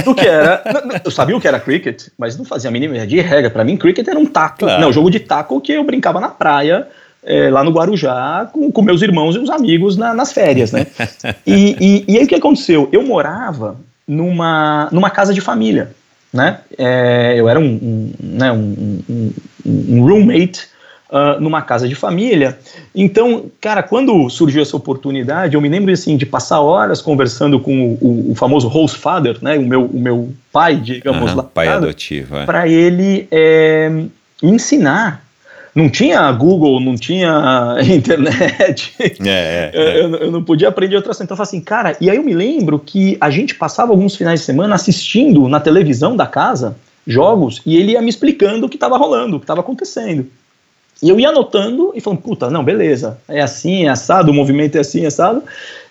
do 0.05 0.15
que 0.15 0.27
era. 0.27 0.63
eu 1.05 1.11
sabia 1.11 1.37
o 1.37 1.41
que 1.41 1.49
era 1.49 1.59
cricket, 1.59 2.09
mas 2.17 2.37
não 2.37 2.45
fazia 2.45 2.69
a 2.69 2.73
mínima 2.73 2.95
ideia 2.95 3.09
de 3.09 3.21
regra. 3.21 3.51
Para 3.51 3.65
mim, 3.65 3.77
cricket 3.77 4.07
era 4.07 4.19
um 4.19 4.27
taco. 4.27 4.59
Claro. 4.61 4.81
Não, 4.81 4.93
jogo 4.93 5.11
de 5.11 5.19
taco 5.19 5.61
que 5.61 5.73
eu 5.73 5.83
brincava 5.83 6.21
na 6.21 6.29
praia, 6.29 6.87
é, 7.27 7.51
lá 7.51 7.63
no 7.63 7.73
Guarujá, 7.73 8.49
com, 8.53 8.73
com 8.73 8.83
meus 8.83 9.03
irmãos 9.03 9.37
e 9.37 9.39
os 9.39 9.51
amigos 9.51 9.97
na, 9.97 10.15
nas 10.15 10.33
férias, 10.33 10.73
né? 10.73 10.87
e, 11.47 11.77
e, 11.79 12.05
e 12.09 12.19
aí 12.19 12.25
o 12.25 12.29
que 12.29 12.35
aconteceu? 12.35 12.89
Eu 12.93 13.03
morava 13.03 13.77
numa, 14.07 14.89
numa 14.93 15.11
casa 15.11 15.35
de 15.35 15.41
família 15.41 15.91
né? 16.37 16.59
É, 16.77 17.35
eu 17.37 17.49
era 17.49 17.59
um, 17.59 17.65
um, 17.65 18.13
né, 18.21 18.53
um, 18.53 19.01
um, 19.09 19.33
um 19.65 20.05
roommate 20.05 20.69
uh, 21.11 21.41
numa 21.41 21.63
casa 21.63 21.89
de 21.89 21.95
família. 21.95 22.59
Então, 22.95 23.47
cara, 23.61 23.83
quando 23.83 24.29
surgiu 24.29 24.63
essa 24.63 24.77
oportunidade, 24.77 25.55
eu 25.55 25.61
me 25.61 25.69
lembro 25.69 25.93
assim 25.93 26.17
de 26.17 26.27
passar 26.27 26.61
horas 26.61 27.01
conversando 27.01 27.59
com 27.59 27.97
o, 28.01 28.33
o, 28.33 28.35
famoso 28.35 28.69
host 28.69 28.99
father, 28.99 29.39
né? 29.41 29.59
O 29.59 29.63
meu, 29.63 29.87
o 29.87 29.99
meu 29.99 30.33
pai, 30.53 30.77
digamos 30.77 31.31
uhum, 31.31 31.37
lá, 31.39 31.43
pai 31.43 31.69
adotivo, 31.69 32.37
é. 32.37 32.45
para 32.45 32.69
ele 32.69 33.27
é, 33.31 33.91
ensinar 34.43 35.25
não 35.77 35.91
tinha 35.91 36.33
Google, 36.33 36.81
não 36.81 36.95
tinha 36.95 37.77
internet. 37.87 38.95
É, 38.99 39.05
é, 39.27 39.71
é. 39.75 40.01
Eu, 40.01 40.17
eu, 40.17 40.33
não 40.33 40.43
podia 40.43 40.69
aprender 40.69 40.97
outras 40.97 41.19
coisas. 41.19 41.27
Então 41.27 41.35
eu 41.35 41.37
falei 41.37 41.49
assim, 41.49 41.61
cara, 41.61 41.95
e 42.01 42.09
aí 42.09 42.17
eu 42.17 42.23
me 42.23 42.33
lembro 42.33 42.79
que 42.79 43.19
a 43.21 43.29
gente 43.29 43.55
passava 43.55 43.93
alguns 43.93 44.17
finais 44.17 44.41
de 44.41 44.47
semana 44.47 44.75
assistindo 44.75 45.47
na 45.49 45.61
televisão 45.61 46.17
da 46.17 46.27
casa 46.27 46.79
jogos 47.07 47.61
e 47.67 47.77
ele 47.77 47.93
ia 47.93 48.01
me 48.01 48.09
explicando 48.09 48.65
o 48.65 48.69
que 48.71 48.77
estava 48.77 48.97
rolando, 48.97 49.37
o 49.37 49.39
que 49.39 49.45
estava 49.45 49.61
acontecendo. 49.61 50.27
E 51.03 51.11
eu 51.11 51.21
ia 51.21 51.29
anotando 51.29 51.93
e 51.95 52.01
falando, 52.01 52.23
puta, 52.23 52.49
não, 52.49 52.65
beleza, 52.65 53.19
é 53.29 53.43
assim, 53.43 53.85
é 53.85 53.91
assado, 53.91 54.31
o 54.31 54.35
movimento 54.35 54.77
é 54.77 54.81
assim, 54.81 55.05
é 55.05 55.09
assado, 55.09 55.43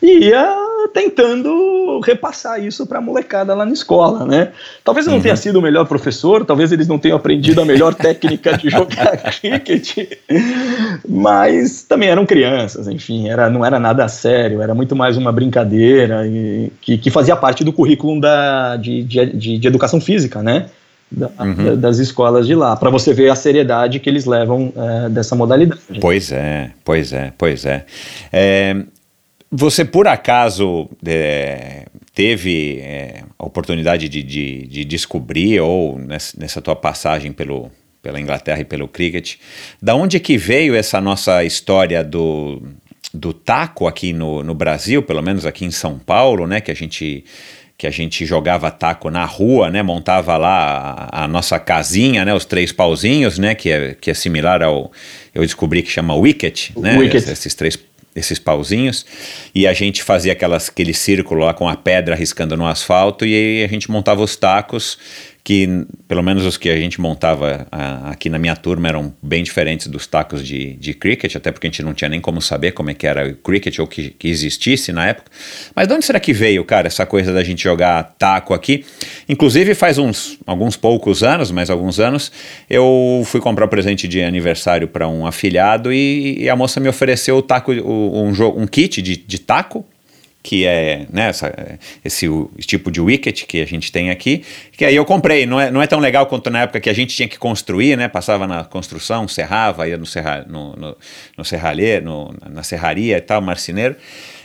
e 0.01 0.29
ia 0.29 0.64
tentando 0.87 1.99
repassar 1.99 2.63
isso 2.63 2.85
para 2.85 2.99
a 2.99 3.01
molecada 3.01 3.53
lá 3.53 3.65
na 3.65 3.73
escola, 3.73 4.25
né? 4.25 4.51
Talvez 4.83 5.05
eu 5.05 5.11
não 5.11 5.17
uhum. 5.17 5.23
tenha 5.23 5.35
sido 5.35 5.59
o 5.59 5.61
melhor 5.61 5.85
professor, 5.85 6.45
talvez 6.45 6.71
eles 6.71 6.87
não 6.87 6.97
tenham 6.97 7.17
aprendido 7.17 7.61
a 7.61 7.65
melhor 7.65 7.93
técnica 7.95 8.57
de 8.57 8.69
jogar 8.69 9.17
cricket, 9.39 9.97
mas 11.07 11.83
também 11.83 12.09
eram 12.09 12.25
crianças, 12.25 12.87
enfim, 12.87 13.29
era, 13.29 13.49
não 13.49 13.65
era 13.65 13.79
nada 13.79 14.07
sério, 14.07 14.61
era 14.61 14.73
muito 14.73 14.95
mais 14.95 15.17
uma 15.17 15.31
brincadeira 15.31 16.27
e, 16.27 16.71
que, 16.81 16.97
que 16.97 17.09
fazia 17.09 17.35
parte 17.35 17.63
do 17.63 17.73
currículo 17.73 18.19
da, 18.19 18.77
de, 18.77 19.03
de, 19.03 19.57
de 19.59 19.67
educação 19.67 19.99
física, 19.99 20.41
né? 20.41 20.67
Da, 21.11 21.29
uhum. 21.39 21.77
das 21.79 21.99
escolas 21.99 22.47
de 22.47 22.55
lá, 22.55 22.75
para 22.75 22.89
você 22.89 23.13
ver 23.13 23.29
a 23.29 23.35
seriedade 23.35 23.99
que 23.99 24.09
eles 24.09 24.25
levam 24.25 24.73
é, 24.75 25.09
dessa 25.09 25.35
modalidade. 25.35 25.99
Pois 26.01 26.31
é, 26.31 26.71
pois 26.83 27.13
é, 27.13 27.31
pois 27.37 27.63
é. 27.63 27.85
é 28.33 28.75
você 29.51 29.85
por 29.85 30.07
acaso 30.07 30.89
é, 31.05 31.85
teve 32.13 32.79
é, 32.79 33.23
a 33.37 33.45
oportunidade 33.45 34.09
de, 34.09 34.23
de, 34.23 34.67
de, 34.67 34.85
descobrir, 34.85 35.59
ou 35.59 35.97
nessa, 35.99 36.39
nessa 36.39 36.61
tua 36.61 36.75
passagem 36.75 37.31
pelo, 37.31 37.71
pela 38.01 38.19
Inglaterra 38.19 38.61
e 38.61 38.65
pelo 38.65 38.87
cricket, 38.87 39.35
da 39.81 39.95
onde 39.95 40.19
que 40.19 40.37
veio 40.37 40.75
essa 40.75 40.99
nossa 40.99 41.43
história 41.43 42.03
do 42.03 42.61
do 43.13 43.33
taco 43.33 43.87
aqui 43.87 44.11
no, 44.11 44.43
no 44.43 44.53
Brasil, 44.53 45.01
pelo 45.01 45.21
menos 45.21 45.45
aqui 45.45 45.65
em 45.65 45.71
São 45.71 45.97
Paulo, 45.97 46.45
né? 46.45 46.59
Que 46.59 46.71
a 46.71 46.75
gente 46.75 47.23
que 47.77 47.85
a 47.85 47.91
gente 47.91 48.25
jogava 48.25 48.71
taco 48.71 49.09
na 49.09 49.25
rua, 49.25 49.69
né? 49.69 49.83
Montava 49.83 50.37
lá 50.37 51.09
a, 51.11 51.23
a, 51.23 51.27
nossa 51.27 51.59
casinha, 51.59 52.23
né? 52.23 52.33
Os 52.33 52.45
três 52.45 52.71
pauzinhos, 52.71 53.37
né? 53.37 53.53
Que 53.53 53.69
é, 53.69 53.93
que 53.93 54.09
é 54.09 54.13
similar 54.13 54.63
ao 54.63 54.91
eu 55.33 55.41
descobri 55.41 55.83
que 55.83 55.91
chama 55.91 56.15
wicket, 56.15 56.69
né? 56.77 56.97
Wicket. 56.97 57.27
Esses 57.27 57.53
três 57.53 57.75
esses 58.15 58.39
pauzinhos, 58.39 59.05
e 59.53 59.67
a 59.67 59.73
gente 59.73 60.01
fazia 60.01 60.31
aquelas, 60.31 60.69
aquele 60.69 60.93
círculo 60.93 61.43
lá 61.43 61.53
com 61.53 61.67
a 61.67 61.75
pedra 61.75 62.15
riscando 62.15 62.55
no 62.55 62.65
asfalto, 62.65 63.25
e 63.25 63.33
aí 63.33 63.63
a 63.63 63.67
gente 63.67 63.91
montava 63.91 64.23
os 64.23 64.35
tacos 64.35 64.97
que 65.45 65.85
pelo 66.07 66.23
menos 66.23 66.43
os 66.43 66.57
que 66.57 66.67
a 66.69 66.75
gente 66.75 66.99
montava 66.99 67.67
a, 67.71 68.09
aqui 68.09 68.31
na 68.31 68.39
minha 68.39 68.55
turma 68.55 68.87
eram 68.87 69.13
bem 69.21 69.43
diferentes 69.43 69.85
dos 69.85 70.07
tacos 70.07 70.45
de, 70.45 70.73
de 70.73 70.95
cricket, 70.95 71.35
até 71.35 71.51
porque 71.51 71.67
a 71.67 71.69
gente 71.69 71.83
não 71.83 71.93
tinha 71.93 72.09
nem 72.09 72.19
como 72.19 72.41
saber 72.41 72.71
como 72.71 72.89
é 72.89 72.95
que 72.95 73.05
era 73.05 73.29
o 73.29 73.35
cricket 73.35 73.77
ou 73.77 73.85
que, 73.85 74.09
que 74.09 74.27
existisse 74.27 74.91
na 74.91 75.05
época. 75.05 75.29
Mas 75.75 75.87
de 75.87 75.93
onde 75.93 76.03
será 76.03 76.19
que 76.19 76.33
veio, 76.33 76.65
cara, 76.65 76.87
essa 76.87 77.05
coisa 77.05 77.31
da 77.31 77.43
gente 77.43 77.61
jogar 77.61 78.15
taco 78.17 78.55
aqui? 78.55 78.83
Inclusive 79.29 79.75
faz 79.75 79.99
uns 79.99 80.39
alguns 80.47 80.75
poucos 80.75 81.21
anos, 81.21 81.51
mais 81.51 81.69
alguns 81.69 81.99
anos, 81.99 82.31
eu 82.67 83.21
fui 83.27 83.39
comprar 83.39 83.67
presente 83.67 84.07
de 84.07 84.23
aniversário 84.23 84.87
para 84.87 85.07
um 85.07 85.27
afilhado 85.27 85.93
e, 85.93 86.39
e, 86.39 86.49
a 86.49 86.55
moça 86.55 86.79
me 86.79 86.89
ofereceu 86.89 87.37
o 87.37 87.43
taco, 87.43 87.71
o, 87.71 88.23
um, 88.23 88.31
um 88.63 88.65
kit 88.65 88.99
de, 88.99 89.15
de 89.15 89.37
taco 89.37 89.85
que 90.45 90.63
é 90.63 91.07
né, 91.11 91.29
essa, 91.29 91.51
esse 92.03 92.29
o, 92.29 92.51
tipo 92.59 92.91
de 92.91 93.01
wicket 93.01 93.45
que 93.47 93.59
a 93.59 93.65
gente 93.65 93.91
tem 93.91 94.11
aqui, 94.11 94.43
que 94.73 94.85
aí 94.85 94.95
eu 94.95 95.03
comprei. 95.03 95.47
Não 95.47 95.59
é, 95.59 95.71
não 95.71 95.81
é 95.81 95.87
tão 95.87 95.99
legal 95.99 96.27
quanto 96.27 96.51
na 96.51 96.61
época 96.61 96.79
que 96.79 96.89
a 96.89 96.93
gente 96.93 97.15
tinha 97.15 97.27
que 97.27 97.39
construir, 97.39 97.97
né? 97.97 98.07
Passava 98.07 98.45
na 98.45 98.63
construção, 98.63 99.27
serrava, 99.27 99.87
ia 99.87 99.97
no, 99.97 100.05
serra, 100.05 100.45
no, 100.47 100.75
no, 100.75 100.97
no 101.35 101.43
no, 102.03 102.35
na 102.47 102.61
serraria 102.61 103.17
e 103.17 103.21
tal, 103.21 103.41
marceneiro. 103.41 103.95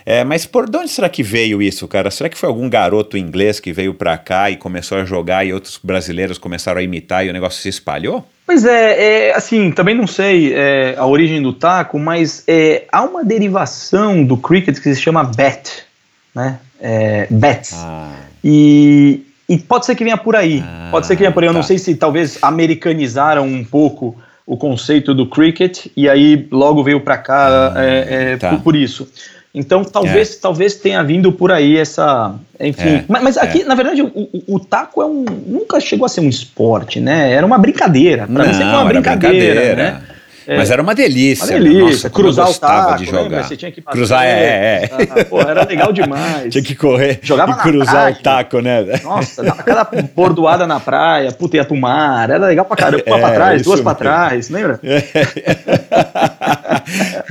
É, 0.07 0.25
mas 0.25 0.47
por 0.47 0.71
de 0.71 0.79
onde 0.79 0.89
será 0.89 1.11
que 1.11 1.23
veio 1.23 1.61
isso, 1.61 1.87
cara? 1.87 2.11
Será 2.11 2.31
que 2.31 2.39
foi 2.39 2.49
algum 2.49 2.69
garoto 2.71 3.19
inglês 3.19 3.61
que 3.61 3.71
veio 3.71 3.93
para 3.93 4.17
cá 4.17 4.51
e 4.51 4.57
começou 4.57 4.97
a 4.97 5.05
jogar 5.05 5.47
e 5.47 5.53
outros 5.53 5.79
brasileiros 5.83 6.39
começaram 6.39 6.81
a 6.81 6.83
imitar 6.83 7.27
e 7.27 7.29
o 7.29 7.33
negócio 7.35 7.61
se 7.61 7.69
espalhou? 7.69 8.27
Pois 8.47 8.65
é, 8.65 9.29
é 9.29 9.35
assim, 9.37 9.71
também 9.71 9.95
não 9.95 10.09
sei 10.09 10.53
é, 10.53 10.97
a 10.99 11.07
origem 11.07 11.41
do 11.41 11.53
taco, 11.53 12.01
mas 12.01 12.43
é, 12.49 12.85
há 12.91 13.03
uma 13.03 13.25
derivação 13.25 14.25
do 14.25 14.37
cricket 14.37 14.81
que 14.81 14.93
se 14.93 15.01
chama 15.01 15.23
bat, 15.23 15.85
né? 16.35 16.59
É, 16.81 17.27
bets. 17.31 17.75
Ah. 17.75 18.11
E, 18.43 19.23
e 19.49 19.59
pode 19.59 19.87
ser 19.87 19.95
que 19.95 20.05
venha 20.05 20.17
por 20.17 20.37
aí. 20.37 20.63
Ah, 20.65 20.89
pode 20.91 21.07
ser 21.07 21.17
que 21.17 21.21
venha 21.21 21.33
por 21.33 21.43
aí. 21.43 21.49
Eu 21.49 21.53
tá. 21.53 21.59
não 21.59 21.65
sei 21.65 21.79
se 21.79 21.95
talvez 21.95 22.39
americanizaram 22.43 23.47
um 23.47 23.65
pouco 23.65 24.17
o 24.47 24.57
conceito 24.57 25.15
do 25.15 25.27
cricket 25.27 25.87
e 25.97 26.09
aí 26.09 26.49
logo 26.51 26.83
veio 26.83 27.01
para 27.01 27.17
cá 27.17 27.73
ah, 27.75 27.85
é, 27.85 28.33
é, 28.33 28.37
tá. 28.37 28.51
por, 28.51 28.61
por, 28.61 28.77
isso. 28.77 29.09
Então 29.55 29.85
talvez 29.85 30.35
é. 30.35 30.39
talvez 30.41 30.75
tenha 30.75 31.03
vindo 31.03 31.31
por 31.31 31.53
aí 31.53 31.77
essa, 31.77 32.35
enfim. 32.59 32.89
É, 32.89 33.05
mas, 33.07 33.23
mas, 33.23 33.39
aqui 33.39 33.63
é. 33.63 33.65
na 33.65 33.75
verdade 33.75 34.03
o, 34.03 34.07
o, 34.07 34.57
o, 34.57 34.61
taco 34.61 35.03
é 35.03 35.07
um 35.07 35.25
nunca 35.47 35.79
chegou 35.81 36.07
a 36.07 36.09
ser 36.09 36.21
um 36.21 36.29
esporte, 36.29 37.01
né? 37.01 37.33
Era 37.33 37.47
uma 37.47 37.59
brincadeira. 37.59 38.27
Para 38.27 38.45
mim 38.45 38.53
sempre 38.53 38.69
uma 38.69 38.85
brincadeira, 38.85 39.61
brincadeira, 39.61 39.77
né? 39.77 40.03
É. 40.51 40.57
Mas 40.57 40.69
era 40.69 40.83
uma 40.83 40.97
delícia. 40.97 41.45
Uma 41.45 41.53
delícia. 41.53 41.85
Nossa, 41.85 42.11
cruzar 42.11 42.51
o 42.51 42.55
taco, 42.55 42.99
de 42.99 43.05
jogar. 43.05 43.23
Lembra? 43.23 43.45
Você 43.45 43.57
tinha 43.57 43.71
que 43.71 43.81
cruzar, 43.81 44.25
é, 44.27 44.83
é. 44.83 44.91
Ah, 44.93 45.25
pô, 45.25 45.41
era 45.41 45.65
legal 45.65 45.93
demais. 45.93 46.51
tinha 46.53 46.65
que 46.65 46.75
correr 46.75 47.21
Jogava 47.23 47.53
e 47.53 47.55
cruzar 47.55 47.95
praia. 47.95 48.17
o 48.19 48.19
taco, 48.21 48.61
né? 48.61 48.85
Nossa, 49.05 49.45
dava 49.45 49.61
aquela 49.61 49.89
bordoada 50.13 50.67
na 50.67 50.81
praia, 50.81 51.31
puta, 51.31 51.57
ia 51.57 51.65
pro 51.65 51.77
mar. 51.77 52.29
Era 52.29 52.49
legal 52.49 52.65
pra 52.65 52.77
caramba. 52.77 53.05
Uma 53.07 53.17
é, 53.17 53.21
pra 53.21 53.31
trás, 53.31 53.63
duas 53.63 53.81
pra 53.81 53.95
trás, 53.95 54.49
lembra? 54.51 54.81
É. 54.83 55.05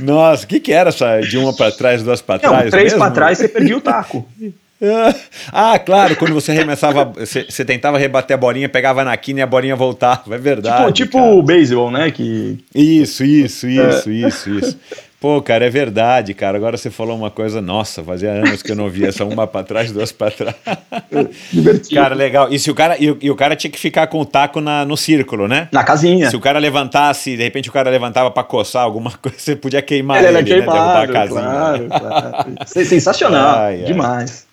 Nossa, 0.00 0.46
o 0.46 0.48
que 0.48 0.58
que 0.58 0.72
era 0.72 0.88
essa 0.88 1.20
de 1.20 1.36
uma 1.36 1.54
pra 1.54 1.70
trás, 1.70 2.02
duas 2.02 2.22
pra 2.22 2.36
Não, 2.36 2.40
trás? 2.40 2.70
três 2.70 2.84
mesmo? 2.84 3.00
pra 3.00 3.10
trás, 3.10 3.36
você 3.36 3.48
perdia 3.48 3.76
o 3.76 3.82
taco. 3.82 4.26
Ah, 5.52 5.78
claro, 5.78 6.16
quando 6.16 6.32
você 6.32 6.52
arremessava, 6.52 7.04
você, 7.04 7.44
você, 7.48 7.64
tentava 7.64 7.98
rebater 7.98 8.34
a 8.34 8.38
bolinha, 8.38 8.68
pegava 8.68 9.04
na 9.04 9.16
quina 9.16 9.40
e 9.40 9.42
a 9.42 9.46
bolinha 9.46 9.76
voltava, 9.76 10.34
é 10.34 10.38
verdade. 10.38 10.92
Tipo, 10.92 11.18
tipo 11.18 11.18
o 11.18 11.42
beisebol, 11.42 11.90
né? 11.90 12.10
Que... 12.10 12.58
Isso, 12.74 13.24
isso, 13.24 13.66
isso, 13.66 14.08
é. 14.08 14.12
isso, 14.12 14.50
isso. 14.50 14.78
Pô, 15.20 15.42
cara, 15.42 15.66
é 15.66 15.70
verdade, 15.70 16.32
cara. 16.32 16.56
Agora 16.56 16.78
você 16.78 16.90
falou 16.90 17.14
uma 17.14 17.30
coisa, 17.30 17.60
nossa, 17.60 18.02
fazia 18.02 18.30
anos 18.30 18.62
que 18.62 18.72
eu 18.72 18.76
não 18.76 18.88
via 18.88 19.08
essa 19.08 19.22
uma 19.22 19.46
para 19.46 19.62
trás, 19.62 19.92
duas 19.92 20.10
para 20.10 20.30
trás. 20.30 20.56
Divertido. 21.52 22.00
Cara, 22.00 22.14
legal. 22.14 22.50
E 22.50 22.58
se 22.58 22.70
o 22.70 22.74
cara 22.74 22.96
e 22.98 23.10
o, 23.10 23.18
e 23.20 23.30
o, 23.30 23.36
cara 23.36 23.54
tinha 23.54 23.70
que 23.70 23.78
ficar 23.78 24.06
com 24.06 24.18
o 24.18 24.24
taco 24.24 24.62
na, 24.62 24.82
no 24.86 24.96
círculo, 24.96 25.46
né? 25.46 25.68
Na 25.70 25.84
casinha. 25.84 26.30
Se 26.30 26.36
o 26.36 26.40
cara 26.40 26.58
levantasse, 26.58 27.36
de 27.36 27.42
repente 27.42 27.68
o 27.68 27.72
cara 27.72 27.90
levantava 27.90 28.30
para 28.30 28.42
coçar 28.42 28.82
alguma 28.82 29.10
coisa, 29.20 29.38
você 29.38 29.54
podia 29.54 29.82
queimar 29.82 30.24
ele, 30.24 30.28
ele 30.28 30.36
né? 30.36 30.42
Derrubar 30.42 31.02
a 31.02 31.08
casinha. 31.08 31.40
Claro, 31.42 31.86
claro. 31.86 32.54
Sensacional, 32.66 33.58
ai, 33.58 33.82
demais. 33.82 34.46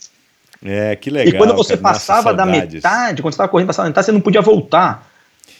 É, 0.63 0.95
que 0.95 1.09
legal. 1.09 1.33
E 1.33 1.37
quando 1.37 1.55
você 1.55 1.77
cara, 1.77 1.93
passava 1.93 2.33
da 2.33 2.45
metade, 2.45 3.21
quando 3.21 3.33
você 3.33 3.35
estava 3.35 3.49
correndo, 3.49 3.67
passava 3.67 3.85
da 3.85 3.89
metade, 3.89 4.05
você 4.05 4.11
não 4.11 4.21
podia 4.21 4.41
voltar. 4.41 5.07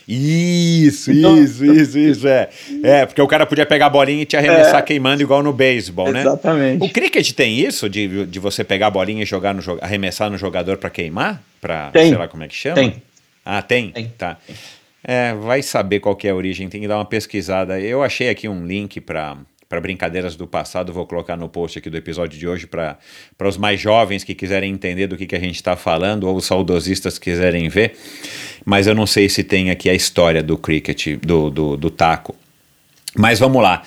Isso, 0.07 1.11
então, 1.11 1.37
isso, 1.37 1.65
isso, 1.65 1.99
isso, 1.99 2.27
é. 2.27 2.49
É, 2.81 3.05
porque 3.05 3.21
o 3.21 3.27
cara 3.27 3.45
podia 3.45 3.65
pegar 3.65 3.87
a 3.87 3.89
bolinha 3.89 4.21
e 4.21 4.25
te 4.25 4.37
arremessar 4.37 4.79
é, 4.79 4.81
queimando 4.81 5.21
igual 5.21 5.43
no 5.43 5.51
beisebol, 5.51 6.13
né? 6.13 6.21
Exatamente. 6.21 6.81
O 6.81 6.89
cricket 6.89 7.29
tem 7.33 7.59
isso, 7.59 7.89
de, 7.89 8.25
de 8.25 8.39
você 8.39 8.63
pegar 8.63 8.87
a 8.87 8.89
bolinha 8.89 9.23
e 9.23 9.25
jogar 9.25 9.53
no, 9.53 9.61
arremessar 9.81 10.29
no 10.29 10.37
jogador 10.37 10.77
para 10.77 10.89
queimar? 10.89 11.43
Pra, 11.59 11.89
tem. 11.91 12.09
sei 12.09 12.17
lá 12.17 12.27
como 12.27 12.41
é 12.43 12.47
que 12.47 12.55
chama? 12.55 12.75
Tem. 12.75 13.03
Ah, 13.43 13.61
tem? 13.61 13.91
Tem. 13.91 14.07
Tá. 14.17 14.37
É, 15.03 15.33
vai 15.33 15.61
saber 15.61 15.99
qual 15.99 16.17
é 16.23 16.29
a 16.29 16.35
origem, 16.35 16.69
tem 16.69 16.79
que 16.79 16.87
dar 16.87 16.97
uma 16.97 17.05
pesquisada. 17.05 17.77
Eu 17.77 18.01
achei 18.01 18.29
aqui 18.29 18.47
um 18.47 18.65
link 18.65 19.01
para 19.01 19.35
para 19.69 19.81
brincadeiras 19.81 20.35
do 20.35 20.47
passado, 20.47 20.93
vou 20.93 21.05
colocar 21.05 21.35
no 21.35 21.49
post 21.49 21.77
aqui 21.77 21.89
do 21.89 21.97
episódio 21.97 22.39
de 22.39 22.47
hoje 22.47 22.65
para 22.67 22.97
os 23.43 23.57
mais 23.57 23.79
jovens 23.79 24.23
que 24.23 24.33
quiserem 24.33 24.71
entender 24.71 25.07
do 25.07 25.17
que, 25.17 25.25
que 25.25 25.35
a 25.35 25.39
gente 25.39 25.55
está 25.55 25.75
falando, 25.75 26.25
ou 26.25 26.35
os 26.35 26.45
saudosistas 26.45 27.19
quiserem 27.19 27.67
ver, 27.67 27.97
mas 28.65 28.87
eu 28.87 28.95
não 28.95 29.05
sei 29.05 29.27
se 29.27 29.43
tem 29.43 29.69
aqui 29.69 29.89
a 29.89 29.93
história 29.93 30.41
do 30.41 30.57
cricket, 30.57 31.17
do, 31.17 31.49
do, 31.49 31.77
do 31.77 31.89
taco. 31.89 32.35
Mas 33.15 33.39
vamos 33.39 33.61
lá, 33.61 33.81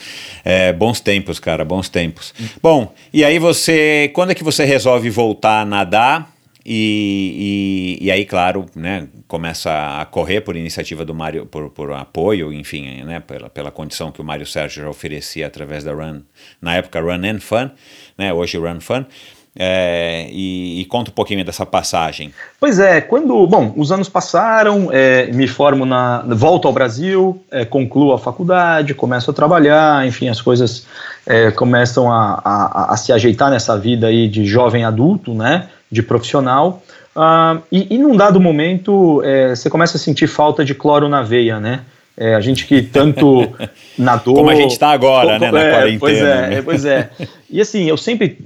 é, 0.45 0.73
bons 0.73 1.01
tempos, 1.01 1.39
cara, 1.39 1.65
bons 1.65 1.89
tempos. 1.89 2.35
Bom, 2.61 2.93
e 3.13 3.25
aí 3.25 3.39
você, 3.39 4.11
quando 4.13 4.31
é 4.31 4.35
que 4.35 4.43
você 4.43 4.65
resolve 4.65 5.09
voltar 5.09 5.61
a 5.61 5.65
nadar? 5.65 6.35
E, 6.65 7.99
e, 8.01 8.07
e, 8.07 8.11
aí, 8.11 8.27
claro, 8.27 8.67
né, 8.77 9.09
começa 9.27 10.01
a 10.01 10.05
correr 10.05 10.43
por 10.43 10.57
iniciativa 10.57 11.05
do 11.05 11.15
Mário, 11.15 11.47
por, 11.47 11.71
por 11.71 11.93
apoio, 11.93 12.53
enfim, 12.53 13.03
né, 13.03 13.21
pela, 13.21 13.49
pela 13.49 13.71
condição 13.71 14.13
que 14.13 14.21
o 14.21 14.25
Mário 14.25 14.45
Sérgio 14.45 14.83
já 14.83 14.89
oferecia 14.89 15.47
através 15.47 15.85
da 15.85 15.93
Run, 15.93 16.21
na 16.61 16.75
época 16.75 17.01
Run 17.01 17.25
and 17.25 17.41
Fun, 17.41 17.71
né, 18.19 18.33
hoje 18.33 18.59
Run 18.59 18.81
Fun. 18.81 19.07
É, 19.57 20.29
e, 20.31 20.81
e, 20.81 20.85
conta 20.85 21.11
um 21.11 21.15
pouquinho 21.15 21.45
dessa 21.45 21.67
passagem. 21.67 22.33
Pois 22.59 22.79
é, 22.79 23.01
quando, 23.01 23.47
bom, 23.49 23.73
os 23.77 23.91
anos 23.91 24.09
passaram, 24.09 24.91
é, 24.93 25.27
me 25.27 25.49
formo 25.49 25.85
na, 25.85 26.25
volto 26.29 26.69
ao 26.69 26.73
Brasil, 26.73 27.43
é, 27.51 27.65
concluo 27.65 28.13
a 28.13 28.19
faculdade, 28.19 28.95
começo 28.95 29.29
a 29.31 29.35
trabalhar, 29.35 30.07
enfim, 30.07 30.29
as 30.29 30.41
coisas 30.41 30.87
é, 31.27 31.51
começam 31.51 32.11
a, 32.13 32.41
a, 32.45 32.95
a, 32.95 32.97
se 32.97 33.13
ajeitar 33.13 33.51
nessa 33.51 33.77
vida 33.77 34.07
aí 34.07 34.29
de 34.29 34.45
jovem 34.45 34.85
adulto, 34.85 35.35
né, 35.35 35.69
de 35.91 36.01
profissional, 36.01 36.81
uh, 37.17 37.61
e, 37.73 37.95
e 37.95 37.99
num 37.99 38.17
dado 38.17 38.41
momento 38.41 39.21
é, 39.25 39.57
você 39.57 39.69
começa 39.69 39.97
a 39.97 40.01
sentir 40.01 40.29
falta 40.29 40.65
de 40.65 40.77
cloro 40.77 41.09
na 41.09 41.23
veia, 41.23 41.59
né, 41.59 41.81
é, 42.17 42.37
a 42.37 42.41
gente 42.41 42.67
que 42.67 42.83
tanto 42.83 43.49
nadou... 43.99 44.35
Como 44.37 44.51
a 44.51 44.55
gente 44.55 44.73
está 44.73 44.91
agora, 44.91 45.39
como, 45.39 45.41
né, 45.41 45.51
na 45.51 45.61
é, 45.61 45.71
quarentena. 45.73 45.99
Pois 45.99 46.19
é, 46.19 46.49
né? 46.49 46.63
pois 46.63 46.85
é. 46.85 47.11
E 47.51 47.61
assim, 47.61 47.89
eu 47.89 47.97
sempre 47.97 48.39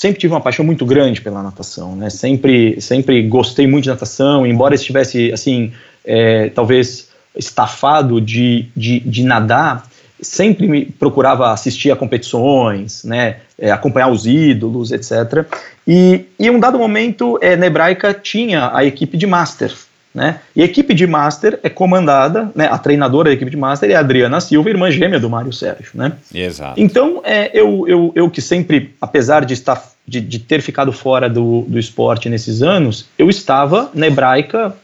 sempre 0.00 0.18
tive 0.18 0.32
uma 0.32 0.40
paixão 0.40 0.64
muito 0.64 0.86
grande 0.86 1.20
pela 1.20 1.42
natação, 1.42 1.94
né? 1.94 2.08
Sempre, 2.08 2.80
sempre 2.80 3.22
gostei 3.22 3.66
muito 3.66 3.84
de 3.84 3.90
natação, 3.90 4.46
embora 4.46 4.74
estivesse 4.74 5.30
assim, 5.30 5.74
é, 6.02 6.48
talvez 6.48 7.10
estafado 7.36 8.18
de, 8.18 8.70
de, 8.74 9.00
de, 9.00 9.22
nadar, 9.22 9.86
sempre 10.18 10.66
me 10.66 10.86
procurava 10.86 11.52
assistir 11.52 11.90
a 11.90 11.96
competições, 11.96 13.04
né? 13.04 13.40
É, 13.58 13.70
acompanhar 13.70 14.08
os 14.08 14.26
ídolos, 14.26 14.90
etc. 14.90 15.44
E, 15.86 16.24
em 16.38 16.48
um 16.48 16.58
dado 16.58 16.78
momento, 16.78 17.38
é, 17.42 17.54
na 17.54 17.66
Hebraica 17.66 18.14
tinha 18.14 18.70
a 18.72 18.82
equipe 18.82 19.18
de 19.18 19.26
master, 19.26 19.70
né? 20.14 20.40
E 20.54 20.62
a 20.62 20.64
equipe 20.64 20.92
de 20.92 21.06
Master 21.06 21.58
é 21.62 21.68
comandada, 21.68 22.50
né, 22.54 22.66
a 22.66 22.76
treinadora 22.76 23.30
da 23.30 23.34
equipe 23.34 23.50
de 23.50 23.56
Master 23.56 23.90
é 23.90 23.94
a 23.94 24.00
Adriana 24.00 24.40
Silva, 24.40 24.68
irmã 24.68 24.90
gêmea 24.90 25.20
do 25.20 25.30
Mário 25.30 25.52
Sérgio. 25.52 25.92
Né? 25.94 26.12
Exato. 26.34 26.80
Então, 26.80 27.20
é, 27.24 27.50
eu, 27.54 27.86
eu, 27.86 28.12
eu 28.14 28.30
que 28.30 28.42
sempre, 28.42 28.94
apesar 29.00 29.44
de, 29.44 29.54
estar, 29.54 29.82
de, 30.06 30.20
de 30.20 30.38
ter 30.38 30.60
ficado 30.60 30.92
fora 30.92 31.28
do, 31.28 31.62
do 31.68 31.78
esporte 31.78 32.28
nesses 32.28 32.62
anos, 32.62 33.06
eu 33.16 33.30
estava 33.30 33.90
na 33.94 34.06
hebraica 34.06 34.74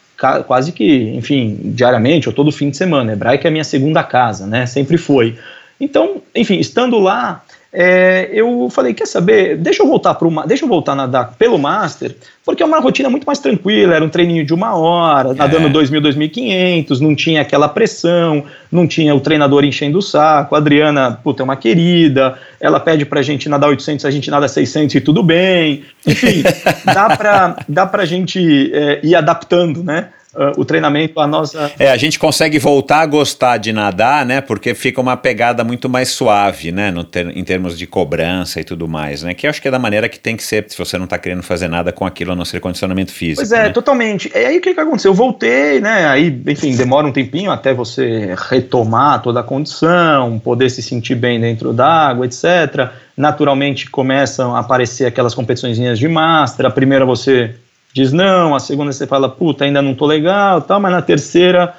quase 0.46 0.72
que, 0.72 1.14
enfim, 1.14 1.58
diariamente 1.62 2.28
ou 2.28 2.34
todo 2.34 2.50
fim 2.50 2.70
de 2.70 2.76
semana. 2.76 3.12
A 3.12 3.14
hebraica 3.14 3.48
é 3.48 3.50
a 3.50 3.52
minha 3.52 3.64
segunda 3.64 4.02
casa, 4.02 4.46
né? 4.46 4.64
sempre 4.64 4.96
foi. 4.96 5.36
Então, 5.78 6.22
enfim, 6.34 6.58
estando 6.58 6.98
lá, 6.98 7.42
é, 7.78 8.30
eu 8.32 8.70
falei, 8.70 8.94
quer 8.94 9.06
saber, 9.06 9.58
deixa 9.58 9.82
eu 9.82 9.86
voltar 9.86 10.14
para 10.14 10.46
deixa 10.46 10.64
eu 10.64 10.68
voltar 10.68 10.92
a 10.92 10.94
nadar 10.94 11.34
pelo 11.38 11.58
Master, 11.58 12.16
porque 12.42 12.62
é 12.62 12.66
uma 12.66 12.80
rotina 12.80 13.10
muito 13.10 13.26
mais 13.26 13.38
tranquila, 13.38 13.94
era 13.94 14.02
um 14.02 14.08
treininho 14.08 14.46
de 14.46 14.54
uma 14.54 14.74
hora, 14.74 15.34
nadando 15.34 15.66
é. 15.66 15.70
2.000, 15.70 16.00
2.500, 16.00 17.00
não 17.00 17.14
tinha 17.14 17.42
aquela 17.42 17.68
pressão, 17.68 18.44
não 18.72 18.86
tinha 18.86 19.14
o 19.14 19.20
treinador 19.20 19.62
enchendo 19.62 19.98
o 19.98 20.02
saco, 20.02 20.54
a 20.54 20.58
Adriana, 20.58 21.20
puta, 21.22 21.42
é 21.42 21.44
uma 21.44 21.54
querida, 21.54 22.38
ela 22.58 22.80
pede 22.80 23.04
pra 23.04 23.20
gente 23.20 23.46
nadar 23.46 23.68
800, 23.68 24.06
a 24.06 24.10
gente 24.10 24.30
nada 24.30 24.48
600 24.48 24.94
e 24.94 25.00
tudo 25.02 25.22
bem, 25.22 25.84
enfim, 26.06 26.42
dá 26.82 27.14
pra, 27.14 27.56
dá 27.68 27.84
pra 27.84 28.06
gente 28.06 28.72
é, 28.72 29.00
ir 29.02 29.14
adaptando, 29.14 29.84
né, 29.84 30.08
uh, 30.36 30.60
o 30.60 30.64
treinamento, 30.64 31.18
a 31.18 31.26
nossa. 31.26 31.72
É, 31.78 31.90
a 31.90 31.96
gente 31.96 32.18
consegue 32.18 32.58
voltar 32.58 33.00
a 33.00 33.06
gostar 33.06 33.56
de 33.56 33.72
nadar, 33.72 34.24
né? 34.24 34.40
Porque 34.40 34.74
fica 34.74 35.00
uma 35.00 35.16
pegada 35.16 35.64
muito 35.64 35.88
mais 35.88 36.08
suave, 36.10 36.70
né? 36.70 36.92
Ter, 37.10 37.36
em 37.36 37.42
termos 37.42 37.78
de 37.78 37.86
cobrança 37.86 38.60
e 38.60 38.64
tudo 38.64 38.86
mais, 38.86 39.22
né? 39.22 39.34
Que 39.34 39.46
eu 39.46 39.50
acho 39.50 39.60
que 39.60 39.68
é 39.68 39.70
da 39.70 39.78
maneira 39.78 40.08
que 40.08 40.18
tem 40.18 40.36
que 40.36 40.44
ser, 40.44 40.64
se 40.68 40.78
você 40.78 40.96
não 40.98 41.04
está 41.04 41.18
querendo 41.18 41.42
fazer 41.42 41.68
nada 41.68 41.92
com 41.92 42.04
aquilo, 42.04 42.32
a 42.32 42.36
não 42.36 42.44
ser 42.44 42.60
condicionamento 42.60 43.12
físico. 43.12 43.40
Pois 43.40 43.52
é, 43.52 43.64
né? 43.64 43.70
totalmente. 43.70 44.30
E 44.34 44.38
aí 44.38 44.58
o 44.58 44.60
que, 44.60 44.74
que 44.74 44.80
aconteceu? 44.80 45.10
Eu 45.10 45.14
voltei, 45.14 45.80
né? 45.80 46.06
Aí, 46.06 46.42
enfim, 46.46 46.76
demora 46.76 47.06
um 47.06 47.12
tempinho 47.12 47.50
até 47.50 47.72
você 47.72 48.34
retomar 48.48 49.22
toda 49.22 49.40
a 49.40 49.42
condição, 49.42 50.38
poder 50.38 50.70
se 50.70 50.82
sentir 50.82 51.14
bem 51.14 51.40
dentro 51.40 51.72
d'água, 51.72 52.26
etc. 52.26 52.90
Naturalmente 53.16 53.88
começam 53.90 54.54
a 54.54 54.60
aparecer 54.60 55.06
aquelas 55.06 55.34
competições 55.34 55.78
de 55.98 56.08
master. 56.08 56.66
A 56.66 56.70
primeira 56.70 57.04
você 57.04 57.54
diz 57.96 58.12
não, 58.12 58.54
a 58.54 58.60
segunda 58.60 58.92
você 58.92 59.06
fala, 59.06 59.26
puta, 59.26 59.64
ainda 59.64 59.80
não 59.80 59.94
tô 59.94 60.04
legal, 60.04 60.60
tal, 60.60 60.78
mas 60.78 60.92
na 60.92 61.00
terceira, 61.00 61.72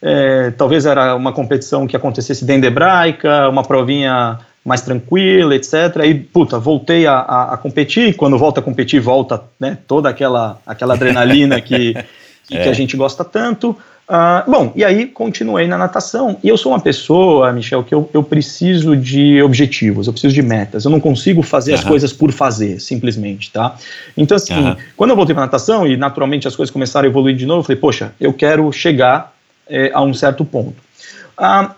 é, 0.00 0.52
talvez 0.52 0.86
era 0.86 1.16
uma 1.16 1.32
competição 1.32 1.84
que 1.84 1.96
acontecesse 1.96 2.44
dentro 2.44 2.62
de 2.62 2.68
hebraica, 2.68 3.48
uma 3.48 3.64
provinha 3.64 4.38
mais 4.64 4.82
tranquila, 4.82 5.52
etc. 5.52 5.96
Aí, 5.98 6.14
puta, 6.14 6.60
voltei 6.60 7.08
a, 7.08 7.14
a, 7.14 7.54
a 7.54 7.56
competir, 7.56 8.14
quando 8.14 8.38
volta 8.38 8.60
a 8.60 8.62
competir, 8.62 9.00
volta 9.00 9.42
né, 9.58 9.76
toda 9.88 10.08
aquela, 10.08 10.60
aquela 10.64 10.94
adrenalina 10.94 11.60
que, 11.60 11.94
que, 12.46 12.56
é. 12.56 12.62
que 12.62 12.68
a 12.68 12.72
gente 12.72 12.96
gosta 12.96 13.24
tanto. 13.24 13.76
Uh, 14.06 14.50
bom, 14.50 14.72
e 14.76 14.84
aí 14.84 15.06
continuei 15.06 15.66
na 15.66 15.78
natação. 15.78 16.38
E 16.42 16.48
eu 16.48 16.58
sou 16.58 16.72
uma 16.72 16.80
pessoa, 16.80 17.50
Michel, 17.52 17.82
que 17.82 17.94
eu, 17.94 18.08
eu 18.12 18.22
preciso 18.22 18.94
de 18.94 19.42
objetivos, 19.42 20.06
eu 20.06 20.12
preciso 20.12 20.34
de 20.34 20.42
metas. 20.42 20.84
Eu 20.84 20.90
não 20.90 21.00
consigo 21.00 21.42
fazer 21.42 21.72
uhum. 21.72 21.78
as 21.78 21.84
coisas 21.84 22.12
por 22.12 22.30
fazer, 22.30 22.80
simplesmente, 22.80 23.50
tá? 23.50 23.76
Então, 24.16 24.36
assim, 24.36 24.54
uhum. 24.54 24.76
quando 24.96 25.10
eu 25.10 25.16
voltei 25.16 25.34
para 25.34 25.44
natação 25.44 25.86
e 25.86 25.96
naturalmente 25.96 26.46
as 26.46 26.54
coisas 26.54 26.70
começaram 26.70 27.06
a 27.06 27.10
evoluir 27.10 27.34
de 27.34 27.46
novo, 27.46 27.60
eu 27.60 27.64
falei, 27.64 27.80
poxa, 27.80 28.12
eu 28.20 28.32
quero 28.34 28.70
chegar 28.72 29.32
é, 29.66 29.90
a 29.94 30.02
um 30.02 30.12
certo 30.12 30.44
ponto. 30.44 30.76
Uh, 31.38 31.72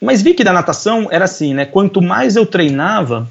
mas 0.00 0.22
vi 0.22 0.34
que 0.34 0.44
da 0.44 0.52
natação 0.52 1.08
era 1.10 1.24
assim, 1.24 1.52
né? 1.52 1.64
Quanto 1.64 2.00
mais 2.00 2.36
eu 2.36 2.46
treinava, 2.46 3.28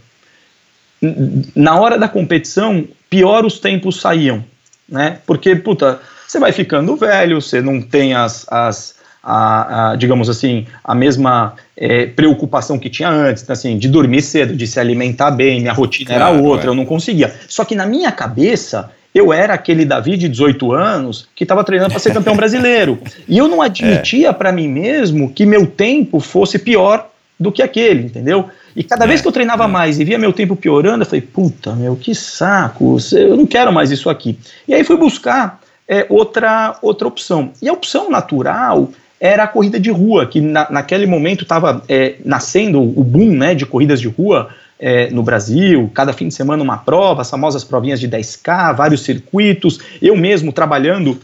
na 1.56 1.80
hora 1.80 1.98
da 1.98 2.08
competição, 2.08 2.86
pior 3.10 3.46
os 3.46 3.60
tempos 3.60 4.02
saíam, 4.02 4.44
né? 4.90 5.20
Porque, 5.26 5.56
puta 5.56 6.02
você 6.32 6.40
vai 6.40 6.54
ficando 6.54 6.96
velho, 6.96 7.42
você 7.42 7.62
não 7.62 7.82
tem 7.82 8.14
as, 8.14 8.46
as 8.50 8.96
a, 9.22 9.92
a, 9.92 9.96
digamos 9.98 10.30
assim, 10.30 10.66
a 10.82 10.96
mesma 10.96 11.56
é, 11.76 12.06
preocupação 12.06 12.80
que 12.80 12.90
tinha 12.90 13.10
antes, 13.10 13.48
assim, 13.50 13.78
de 13.78 13.90
dormir 13.90 14.22
cedo, 14.22 14.56
de 14.56 14.66
se 14.66 14.80
alimentar 14.80 15.32
bem, 15.32 15.60
minha 15.60 15.74
rotina 15.74 16.16
claro, 16.16 16.38
era 16.38 16.42
outra, 16.42 16.68
é. 16.68 16.70
eu 16.70 16.74
não 16.74 16.86
conseguia. 16.86 17.34
Só 17.50 17.66
que 17.66 17.76
na 17.76 17.86
minha 17.86 18.14
cabeça, 18.14 18.92
eu 19.14 19.34
era 19.34 19.54
aquele 19.54 19.84
Davi 19.84 20.16
de 20.16 20.30
18 20.30 20.72
anos 20.72 21.28
que 21.36 21.44
estava 21.44 21.66
treinando 21.66 21.92
para 21.92 22.00
ser 22.00 22.14
campeão 22.14 22.38
brasileiro. 22.38 22.98
E 23.28 23.38
eu 23.38 23.50
não 23.50 23.60
admitia 23.62 24.30
é. 24.30 24.34
para 24.34 24.54
mim 24.54 24.70
mesmo 24.70 25.34
que 25.34 25.46
meu 25.46 25.68
tempo 25.68 26.22
fosse 26.22 26.58
pior 26.58 27.10
do 27.38 27.52
que 27.52 27.62
aquele, 27.62 28.06
entendeu? 28.06 28.48
E 28.74 28.86
cada 28.86 29.04
é. 29.04 29.08
vez 29.10 29.20
que 29.20 29.28
eu 29.28 29.34
treinava 29.34 29.66
é. 29.66 29.68
mais 29.68 30.00
e 30.00 30.06
via 30.06 30.18
meu 30.18 30.32
tempo 30.32 30.56
piorando, 30.56 31.02
eu 31.02 31.06
falei, 31.06 31.22
puta, 31.22 31.76
meu, 31.76 31.98
que 31.98 32.16
saco, 32.16 32.96
eu 33.12 33.36
não 33.36 33.46
quero 33.46 33.74
mais 33.74 33.92
isso 33.92 34.10
aqui. 34.10 34.40
E 34.66 34.74
aí 34.74 34.86
fui 34.86 34.96
buscar 34.96 35.60
é, 35.92 36.06
outra, 36.08 36.78
outra 36.82 37.06
opção. 37.06 37.52
E 37.62 37.68
a 37.68 37.74
opção 37.74 38.10
natural 38.10 38.90
era 39.20 39.44
a 39.44 39.48
corrida 39.48 39.78
de 39.78 39.92
rua, 39.92 40.26
que 40.26 40.40
na, 40.40 40.72
naquele 40.72 41.06
momento 41.06 41.44
estava 41.44 41.84
é, 41.90 42.16
nascendo 42.24 42.82
o 42.82 43.04
boom 43.04 43.36
né, 43.36 43.54
de 43.54 43.66
corridas 43.66 44.00
de 44.00 44.08
rua 44.08 44.48
é, 44.80 45.10
no 45.10 45.22
Brasil, 45.22 45.92
cada 45.94 46.14
fim 46.14 46.30
de 46.30 46.34
semana 46.34 46.64
uma 46.64 46.78
prova, 46.78 47.22
as 47.22 47.30
famosas 47.30 47.66
provinhas 47.66 48.00
de 48.00 48.08
10K, 48.08 48.74
vários 48.74 49.02
circuitos, 49.02 49.80
eu 50.02 50.16
mesmo 50.16 50.54
trabalhando 50.54 51.20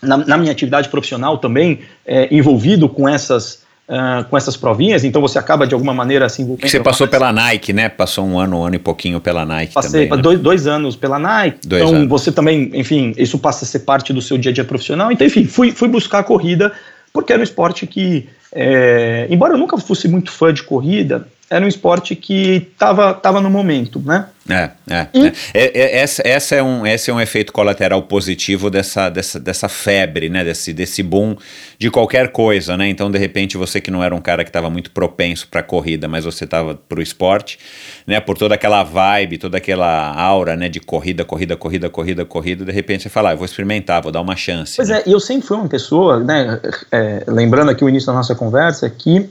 na, 0.00 0.16
na 0.16 0.38
minha 0.38 0.52
atividade 0.52 0.88
profissional 0.88 1.38
também, 1.38 1.80
é, 2.06 2.32
envolvido 2.32 2.88
com 2.88 3.08
essas 3.08 3.63
Uh, 3.86 4.24
com 4.30 4.36
essas 4.38 4.56
provinhas, 4.56 5.04
então 5.04 5.20
você 5.20 5.38
acaba 5.38 5.66
de 5.66 5.74
alguma 5.74 5.92
maneira 5.92 6.24
assim. 6.24 6.56
Você 6.58 6.80
passou 6.80 7.06
pela 7.06 7.30
Nike, 7.30 7.70
né? 7.70 7.90
Passou 7.90 8.26
um 8.26 8.38
ano, 8.38 8.60
um 8.60 8.64
ano 8.64 8.76
e 8.76 8.78
pouquinho 8.78 9.20
pela 9.20 9.44
Nike. 9.44 9.74
Passei 9.74 10.06
também, 10.06 10.16
né? 10.16 10.22
dois, 10.22 10.40
dois 10.40 10.66
anos 10.66 10.96
pela 10.96 11.18
Nike. 11.18 11.66
Dois 11.66 11.82
então 11.82 11.94
anos. 11.94 12.08
você 12.08 12.32
também, 12.32 12.70
enfim, 12.72 13.12
isso 13.18 13.38
passa 13.38 13.66
a 13.66 13.68
ser 13.68 13.80
parte 13.80 14.10
do 14.10 14.22
seu 14.22 14.38
dia 14.38 14.50
a 14.50 14.54
dia 14.54 14.64
profissional. 14.64 15.12
Então, 15.12 15.26
enfim, 15.26 15.44
fui, 15.44 15.70
fui 15.70 15.86
buscar 15.86 16.20
a 16.20 16.24
corrida 16.24 16.72
porque 17.14 17.32
era 17.32 17.40
um 17.40 17.44
esporte 17.44 17.86
que, 17.86 18.28
é, 18.52 19.28
embora 19.30 19.54
eu 19.54 19.58
nunca 19.58 19.78
fosse 19.78 20.08
muito 20.08 20.32
fã 20.32 20.52
de 20.52 20.64
corrida, 20.64 21.28
era 21.50 21.64
um 21.64 21.68
esporte 21.68 22.16
que 22.16 22.68
estava 22.72 23.12
tava 23.14 23.40
no 23.40 23.50
momento, 23.50 24.00
né? 24.04 24.26
É, 24.48 24.70
é, 24.88 25.06
e... 25.14 25.26
é. 25.26 25.32
é, 25.54 25.78
é 25.78 25.98
essa, 26.00 26.22
essa 26.26 26.54
é 26.54 26.62
um, 26.62 26.86
esse 26.86 27.10
é 27.10 27.14
um 27.14 27.20
efeito 27.20 27.52
colateral 27.52 28.02
positivo 28.02 28.68
dessa, 28.68 29.08
dessa, 29.08 29.40
dessa 29.40 29.68
febre, 29.68 30.28
né? 30.28 30.44
Desse, 30.44 30.72
desse 30.72 31.02
boom 31.02 31.36
de 31.78 31.90
qualquer 31.90 32.32
coisa, 32.32 32.76
né? 32.76 32.88
Então, 32.88 33.10
de 33.10 33.18
repente, 33.18 33.56
você 33.56 33.80
que 33.80 33.90
não 33.90 34.02
era 34.02 34.14
um 34.14 34.20
cara 34.20 34.42
que 34.42 34.50
estava 34.50 34.68
muito 34.68 34.90
propenso 34.90 35.48
para 35.48 35.62
corrida, 35.62 36.08
mas 36.08 36.24
você 36.24 36.44
estava 36.44 36.74
para 36.74 36.98
o 36.98 37.02
esporte, 37.02 37.58
né? 38.06 38.20
Por 38.20 38.36
toda 38.36 38.54
aquela 38.54 38.82
vibe, 38.82 39.38
toda 39.38 39.58
aquela 39.58 40.12
aura, 40.14 40.56
né? 40.56 40.68
De 40.68 40.80
corrida, 40.80 41.24
corrida, 41.24 41.56
corrida, 41.56 41.88
corrida, 41.88 42.24
corrida, 42.24 42.64
de 42.64 42.72
repente 42.72 43.02
você 43.02 43.08
fala, 43.08 43.30
ah, 43.30 43.34
vou 43.34 43.44
experimentar, 43.44 44.02
vou 44.02 44.12
dar 44.12 44.20
uma 44.20 44.36
chance. 44.36 44.76
Pois 44.76 44.88
né? 44.88 45.02
é, 45.04 45.08
e 45.08 45.12
eu 45.12 45.20
sempre 45.20 45.46
fui 45.46 45.56
uma 45.56 45.68
pessoa, 45.68 46.20
né? 46.20 46.60
É, 46.90 47.24
lembrando 47.28 47.70
aqui 47.70 47.84
o 47.84 47.88
início 47.88 48.06
da 48.06 48.12
nossa 48.12 48.34
conversa, 48.34 48.88
que 48.90 49.30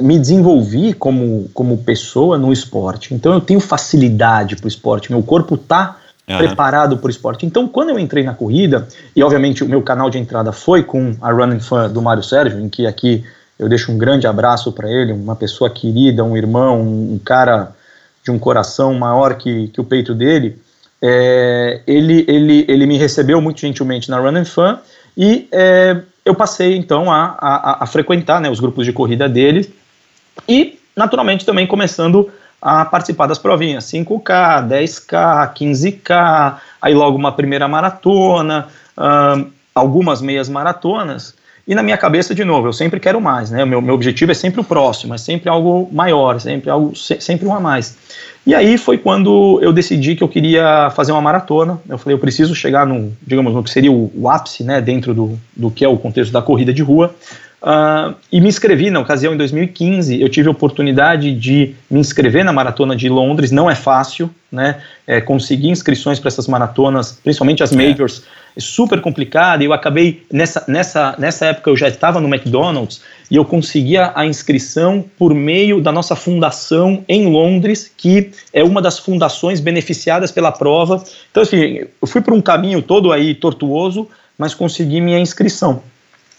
me 0.00 0.18
desenvolvi 0.18 0.92
como, 0.92 1.48
como 1.54 1.78
pessoa 1.78 2.36
no 2.36 2.52
esporte. 2.52 3.14
Então 3.14 3.32
eu 3.32 3.40
tenho 3.40 3.60
facilidade 3.60 4.56
para 4.56 4.64
o 4.64 4.68
esporte, 4.68 5.10
meu 5.10 5.22
corpo 5.22 5.54
está 5.54 5.96
uhum. 6.28 6.38
preparado 6.38 6.98
para 6.98 7.06
o 7.06 7.10
esporte. 7.10 7.46
Então 7.46 7.68
quando 7.68 7.90
eu 7.90 7.98
entrei 7.98 8.24
na 8.24 8.34
corrida, 8.34 8.88
e 9.14 9.22
obviamente 9.22 9.62
o 9.62 9.68
meu 9.68 9.82
canal 9.82 10.10
de 10.10 10.18
entrada 10.18 10.52
foi 10.52 10.82
com 10.82 11.14
a 11.20 11.30
Running 11.30 11.60
Fan 11.60 11.90
do 11.90 12.02
Mário 12.02 12.22
Sérgio, 12.22 12.58
em 12.58 12.68
que 12.68 12.86
aqui 12.86 13.24
eu 13.58 13.68
deixo 13.68 13.92
um 13.92 13.98
grande 13.98 14.26
abraço 14.26 14.72
para 14.72 14.90
ele, 14.90 15.12
uma 15.12 15.36
pessoa 15.36 15.70
querida, 15.70 16.24
um 16.24 16.36
irmão, 16.36 16.80
um, 16.80 17.14
um, 17.14 17.18
cara 17.18 17.72
de 18.24 18.30
um 18.32 18.38
coração 18.38 18.94
maior 18.94 19.34
que, 19.36 19.68
que 19.68 19.80
o 19.80 19.84
peito 19.84 20.12
dele. 20.12 20.58
É, 21.00 21.82
ele, 21.86 22.24
ele, 22.26 22.64
ele 22.66 22.86
me 22.86 22.96
recebeu 22.96 23.40
muito 23.40 23.60
gentilmente 23.60 24.10
na 24.10 24.18
Running 24.18 24.44
Fan 24.44 24.78
e 25.16 25.46
é, 25.52 26.00
eu 26.24 26.34
passei 26.34 26.76
então 26.76 27.12
a, 27.12 27.36
a, 27.38 27.84
a 27.84 27.86
frequentar 27.86 28.40
né, 28.40 28.50
os 28.50 28.58
grupos 28.58 28.86
de 28.86 28.92
corrida 28.92 29.28
dele 29.28 29.72
e, 30.48 30.78
naturalmente, 30.96 31.44
também 31.44 31.66
começando 31.66 32.30
a 32.60 32.84
participar 32.84 33.26
das 33.26 33.38
provinhas, 33.38 33.84
5K, 33.84 34.66
10K, 34.66 35.54
15K, 35.54 36.56
aí 36.80 36.94
logo 36.94 37.16
uma 37.16 37.32
primeira 37.32 37.68
maratona, 37.68 38.68
algumas 39.74 40.22
meias 40.22 40.48
maratonas, 40.48 41.34
e 41.66 41.74
na 41.74 41.82
minha 41.82 41.96
cabeça, 41.96 42.34
de 42.34 42.44
novo, 42.44 42.68
eu 42.68 42.72
sempre 42.74 43.00
quero 43.00 43.18
mais, 43.20 43.50
né? 43.50 43.64
O 43.64 43.66
meu, 43.66 43.80
meu 43.80 43.94
objetivo 43.94 44.30
é 44.30 44.34
sempre 44.34 44.60
o 44.60 44.64
próximo, 44.64 45.14
é 45.14 45.18
sempre 45.18 45.48
algo 45.48 45.88
maior, 45.90 46.38
sempre 46.38 46.68
algo, 46.68 46.94
sempre 46.94 47.46
um 47.46 47.54
a 47.54 47.60
mais. 47.60 47.96
E 48.46 48.54
aí 48.54 48.76
foi 48.76 48.98
quando 48.98 49.58
eu 49.62 49.72
decidi 49.72 50.14
que 50.14 50.22
eu 50.22 50.28
queria 50.28 50.90
fazer 50.90 51.12
uma 51.12 51.22
maratona. 51.22 51.80
Eu 51.88 51.96
falei, 51.96 52.14
eu 52.14 52.20
preciso 52.20 52.54
chegar 52.54 52.86
no, 52.86 53.10
digamos, 53.22 53.54
no 53.54 53.62
que 53.62 53.70
seria 53.70 53.90
o, 53.90 54.12
o 54.14 54.28
ápice, 54.28 54.62
né, 54.62 54.82
dentro 54.82 55.14
do, 55.14 55.38
do 55.56 55.70
que 55.70 55.82
é 55.82 55.88
o 55.88 55.96
contexto 55.96 56.30
da 56.30 56.42
corrida 56.42 56.70
de 56.70 56.82
rua. 56.82 57.14
Uh, 57.64 58.14
e 58.30 58.42
me 58.42 58.48
inscrevi 58.48 58.90
na 58.90 59.00
ocasião 59.00 59.32
em 59.32 59.38
2015. 59.38 60.20
Eu 60.20 60.28
tive 60.28 60.48
a 60.48 60.50
oportunidade 60.50 61.32
de 61.32 61.74
me 61.90 61.98
inscrever 61.98 62.44
na 62.44 62.52
maratona 62.52 62.94
de 62.94 63.08
Londres. 63.08 63.50
Não 63.50 63.70
é 63.70 63.74
fácil, 63.74 64.28
né? 64.52 64.82
É, 65.06 65.18
conseguir 65.18 65.70
inscrições 65.70 66.20
para 66.20 66.28
essas 66.28 66.46
maratonas, 66.46 67.18
principalmente 67.24 67.62
as 67.62 67.72
é. 67.72 67.76
majors, 67.76 68.22
é. 68.54 68.58
é 68.58 68.60
super 68.60 69.00
complicado. 69.00 69.62
E 69.62 69.64
eu 69.64 69.72
acabei 69.72 70.26
nessa, 70.30 70.62
nessa, 70.68 71.14
nessa 71.18 71.46
época 71.46 71.70
eu 71.70 71.76
já 71.76 71.88
estava 71.88 72.20
no 72.20 72.28
McDonald's 72.28 73.00
e 73.30 73.36
eu 73.36 73.46
conseguia 73.46 74.12
a 74.14 74.26
inscrição 74.26 75.02
por 75.16 75.32
meio 75.32 75.80
da 75.80 75.90
nossa 75.90 76.14
fundação 76.14 77.02
em 77.08 77.30
Londres, 77.30 77.90
que 77.96 78.30
é 78.52 78.62
uma 78.62 78.82
das 78.82 78.98
fundações 78.98 79.58
beneficiadas 79.58 80.30
pela 80.30 80.52
prova. 80.52 81.02
Então, 81.30 81.42
assim, 81.42 81.86
eu 82.02 82.06
fui 82.06 82.20
por 82.20 82.34
um 82.34 82.42
caminho 82.42 82.82
todo 82.82 83.10
aí 83.10 83.34
tortuoso, 83.34 84.06
mas 84.36 84.52
consegui 84.52 85.00
minha 85.00 85.18
inscrição. 85.18 85.82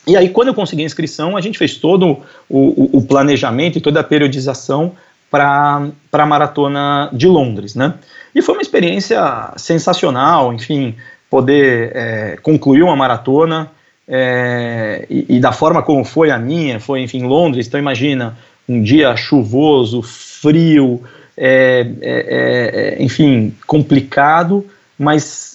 E 0.07 0.15
aí, 0.15 0.29
quando 0.29 0.49
eu 0.49 0.53
consegui 0.53 0.83
a 0.83 0.85
inscrição, 0.85 1.35
a 1.35 1.41
gente 1.41 1.57
fez 1.57 1.75
todo 1.75 2.23
o, 2.47 2.59
o, 2.59 2.97
o 2.97 3.01
planejamento 3.01 3.77
e 3.77 3.81
toda 3.81 3.99
a 3.99 4.03
periodização 4.03 4.93
para 5.29 5.91
a 6.11 6.25
maratona 6.25 7.09
de 7.11 7.27
Londres, 7.27 7.75
né? 7.75 7.95
E 8.33 8.41
foi 8.41 8.55
uma 8.55 8.61
experiência 8.61 9.51
sensacional, 9.57 10.53
enfim, 10.53 10.95
poder 11.29 11.91
é, 11.95 12.37
concluir 12.41 12.83
uma 12.83 12.95
maratona 12.95 13.71
é, 14.07 15.05
e, 15.09 15.25
e, 15.29 15.39
da 15.39 15.51
forma 15.51 15.81
como 15.81 16.03
foi 16.03 16.29
a 16.29 16.37
minha, 16.37 16.79
foi, 16.79 17.01
enfim, 17.01 17.23
Londres, 17.23 17.67
então 17.67 17.79
imagina, 17.79 18.37
um 18.69 18.81
dia 18.81 19.15
chuvoso, 19.15 20.01
frio, 20.01 21.01
é, 21.37 21.87
é, 22.01 22.95
é, 22.99 23.03
enfim, 23.03 23.53
complicado, 23.65 24.65
mas 24.97 25.54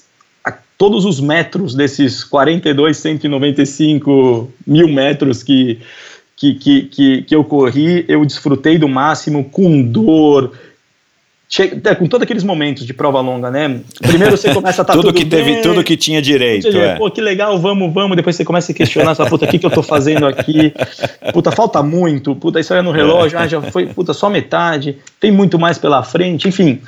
todos 0.80 1.04
os 1.04 1.20
metros 1.20 1.74
desses 1.74 2.24
42, 2.24 2.96
195 2.96 4.50
mil 4.66 4.88
metros 4.88 5.42
que, 5.42 5.78
que, 6.34 6.54
que, 6.54 6.82
que, 6.84 7.22
que 7.22 7.36
eu 7.36 7.44
corri, 7.44 8.06
eu 8.08 8.24
desfrutei 8.24 8.78
do 8.78 8.88
máximo, 8.88 9.44
com 9.44 9.82
dor, 9.82 10.52
Chega, 11.52 11.90
é, 11.90 11.94
com 11.96 12.06
todos 12.06 12.22
aqueles 12.22 12.44
momentos 12.44 12.86
de 12.86 12.94
prova 12.94 13.20
longa, 13.20 13.50
né? 13.50 13.80
Primeiro 14.00 14.36
você 14.36 14.54
começa 14.54 14.80
a 14.80 14.84
estar 14.84 14.84
tá 14.84 14.92
tudo, 14.94 15.08
tudo 15.08 15.18
que 15.18 15.24
bem, 15.24 15.44
teve, 15.44 15.60
tudo 15.62 15.82
que 15.82 15.96
tinha 15.96 16.22
direito. 16.22 16.68
É. 16.68 16.94
Pô, 16.94 17.10
que 17.10 17.20
legal, 17.20 17.58
vamos, 17.58 17.92
vamos. 17.92 18.16
Depois 18.16 18.36
você 18.36 18.44
começa 18.44 18.70
a 18.70 18.74
questionar, 18.74 19.10
essa 19.10 19.26
puta, 19.26 19.46
o 19.46 19.48
que, 19.48 19.58
que 19.58 19.66
eu 19.66 19.70
tô 19.70 19.82
fazendo 19.82 20.26
aqui? 20.26 20.72
Puta, 21.32 21.50
falta 21.50 21.82
muito. 21.82 22.36
Puta, 22.36 22.60
isso 22.60 22.72
aí 22.72 22.78
é 22.78 22.82
no 22.82 22.92
relógio, 22.92 23.36
ah, 23.36 23.48
já 23.48 23.60
foi, 23.60 23.84
puta, 23.86 24.14
só 24.14 24.30
metade. 24.30 24.96
Tem 25.18 25.32
muito 25.32 25.58
mais 25.58 25.76
pela 25.76 26.04
frente. 26.04 26.46
Enfim, 26.46 26.80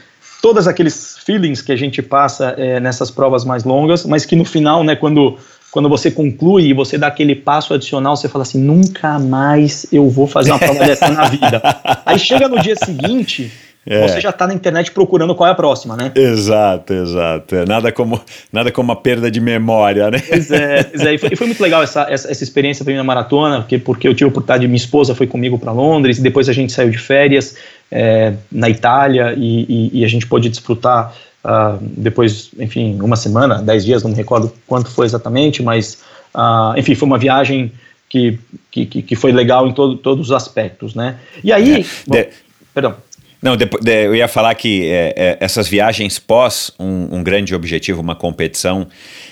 todos 0.42 0.66
aqueles 0.66 1.16
feelings 1.24 1.62
que 1.62 1.72
a 1.72 1.76
gente 1.76 2.02
passa 2.02 2.54
é, 2.58 2.80
nessas 2.80 3.10
provas 3.10 3.44
mais 3.44 3.62
longas, 3.62 4.04
mas 4.04 4.26
que 4.26 4.36
no 4.36 4.44
final, 4.44 4.84
né, 4.84 4.96
quando 4.96 5.38
quando 5.70 5.88
você 5.88 6.10
conclui 6.10 6.64
e 6.64 6.74
você 6.74 6.98
dá 6.98 7.06
aquele 7.06 7.34
passo 7.34 7.72
adicional, 7.72 8.14
você 8.14 8.28
fala 8.28 8.42
assim: 8.42 8.58
nunca 8.58 9.18
mais 9.18 9.86
eu 9.90 10.10
vou 10.10 10.26
fazer 10.26 10.50
uma 10.50 10.58
prova 10.58 10.84
dessa 10.84 11.08
na 11.08 11.26
vida. 11.28 11.62
Aí 12.04 12.18
chega 12.18 12.46
no 12.46 12.60
dia 12.60 12.76
seguinte, 12.76 13.50
é. 13.84 14.06
Você 14.06 14.20
já 14.20 14.30
está 14.30 14.46
na 14.46 14.54
internet 14.54 14.92
procurando 14.92 15.34
qual 15.34 15.48
é 15.48 15.50
a 15.50 15.56
próxima, 15.56 15.96
né? 15.96 16.12
Exato, 16.14 16.92
exato. 16.92 17.56
É, 17.56 17.64
nada 17.66 17.90
como, 17.90 18.20
nada 18.52 18.70
como 18.70 18.92
a 18.92 18.96
perda 18.96 19.28
de 19.28 19.40
memória, 19.40 20.08
né? 20.08 20.22
Pois 20.28 20.52
é, 20.52 20.84
pois 20.84 21.02
é. 21.04 21.14
E, 21.14 21.18
foi, 21.18 21.30
e 21.32 21.36
foi 21.36 21.46
muito 21.48 21.60
legal 21.60 21.82
essa, 21.82 22.06
essa, 22.08 22.30
essa 22.30 22.44
experiência 22.44 22.84
para 22.84 22.92
mim 22.92 22.98
na 22.98 23.02
maratona, 23.02 23.58
porque, 23.58 23.78
porque 23.78 24.06
eu 24.06 24.14
tive 24.14 24.26
a 24.26 24.28
oportunidade, 24.28 24.68
minha 24.68 24.76
esposa 24.76 25.16
foi 25.16 25.26
comigo 25.26 25.58
para 25.58 25.72
Londres, 25.72 26.20
depois 26.20 26.48
a 26.48 26.52
gente 26.52 26.72
saiu 26.72 26.90
de 26.90 26.98
férias 26.98 27.56
é, 27.92 28.32
na 28.50 28.70
Itália 28.70 29.34
e, 29.36 29.66
e, 29.68 30.00
e, 30.00 30.04
a 30.04 30.08
gente 30.08 30.26
pôde 30.26 30.48
desfrutar 30.48 31.14
uh, 31.44 31.78
depois, 31.80 32.50
enfim, 32.58 32.98
uma 33.02 33.16
semana, 33.16 33.60
dez 33.60 33.84
dias, 33.84 34.02
não 34.02 34.10
me 34.10 34.16
recordo 34.16 34.50
quanto 34.66 34.90
foi 34.90 35.04
exatamente, 35.04 35.62
mas, 35.62 36.02
uh, 36.34 36.76
enfim, 36.78 36.94
foi 36.94 37.06
uma 37.06 37.18
viagem 37.18 37.70
que, 38.08 38.38
que, 38.70 38.86
que 38.86 39.14
foi 39.14 39.30
legal 39.30 39.68
em 39.68 39.74
todo, 39.74 39.96
todos 39.96 40.30
os 40.30 40.32
aspectos, 40.32 40.94
né? 40.94 41.18
E 41.44 41.52
aí. 41.52 41.82
É, 41.82 41.84
bom, 42.06 42.16
de... 42.16 42.28
Perdão. 42.72 42.96
Não, 43.42 43.56
depois, 43.56 43.84
de, 43.84 44.06
eu 44.06 44.14
ia 44.14 44.28
falar 44.28 44.54
que 44.54 44.88
é, 44.88 45.12
é, 45.16 45.36
essas 45.40 45.66
viagens 45.66 46.16
pós 46.20 46.70
um, 46.78 47.16
um, 47.16 47.22
grande 47.24 47.56
objetivo, 47.56 48.00
uma 48.00 48.14
competição, 48.14 48.86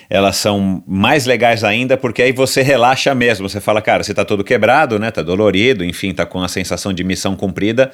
elas 0.09 0.35
são 0.35 0.83
mais 0.85 1.27
legais 1.27 1.63
ainda 1.63 1.97
porque 1.97 2.21
aí 2.21 2.33
você 2.33 2.61
relaxa 2.61 3.15
mesmo. 3.15 3.49
Você 3.49 3.61
fala, 3.61 3.81
cara, 3.81 4.03
você 4.03 4.13
tá 4.13 4.25
todo 4.25 4.43
quebrado, 4.43 4.99
né? 4.99 5.13
Tá 5.13 5.23
dolorido, 5.23 5.85
enfim, 5.85 6.13
tá 6.13 6.27
com 6.27 6.43
a 6.43 6.49
sensação 6.49 6.93
de 6.93 7.05
missão 7.05 7.37
cumprida. 7.37 7.93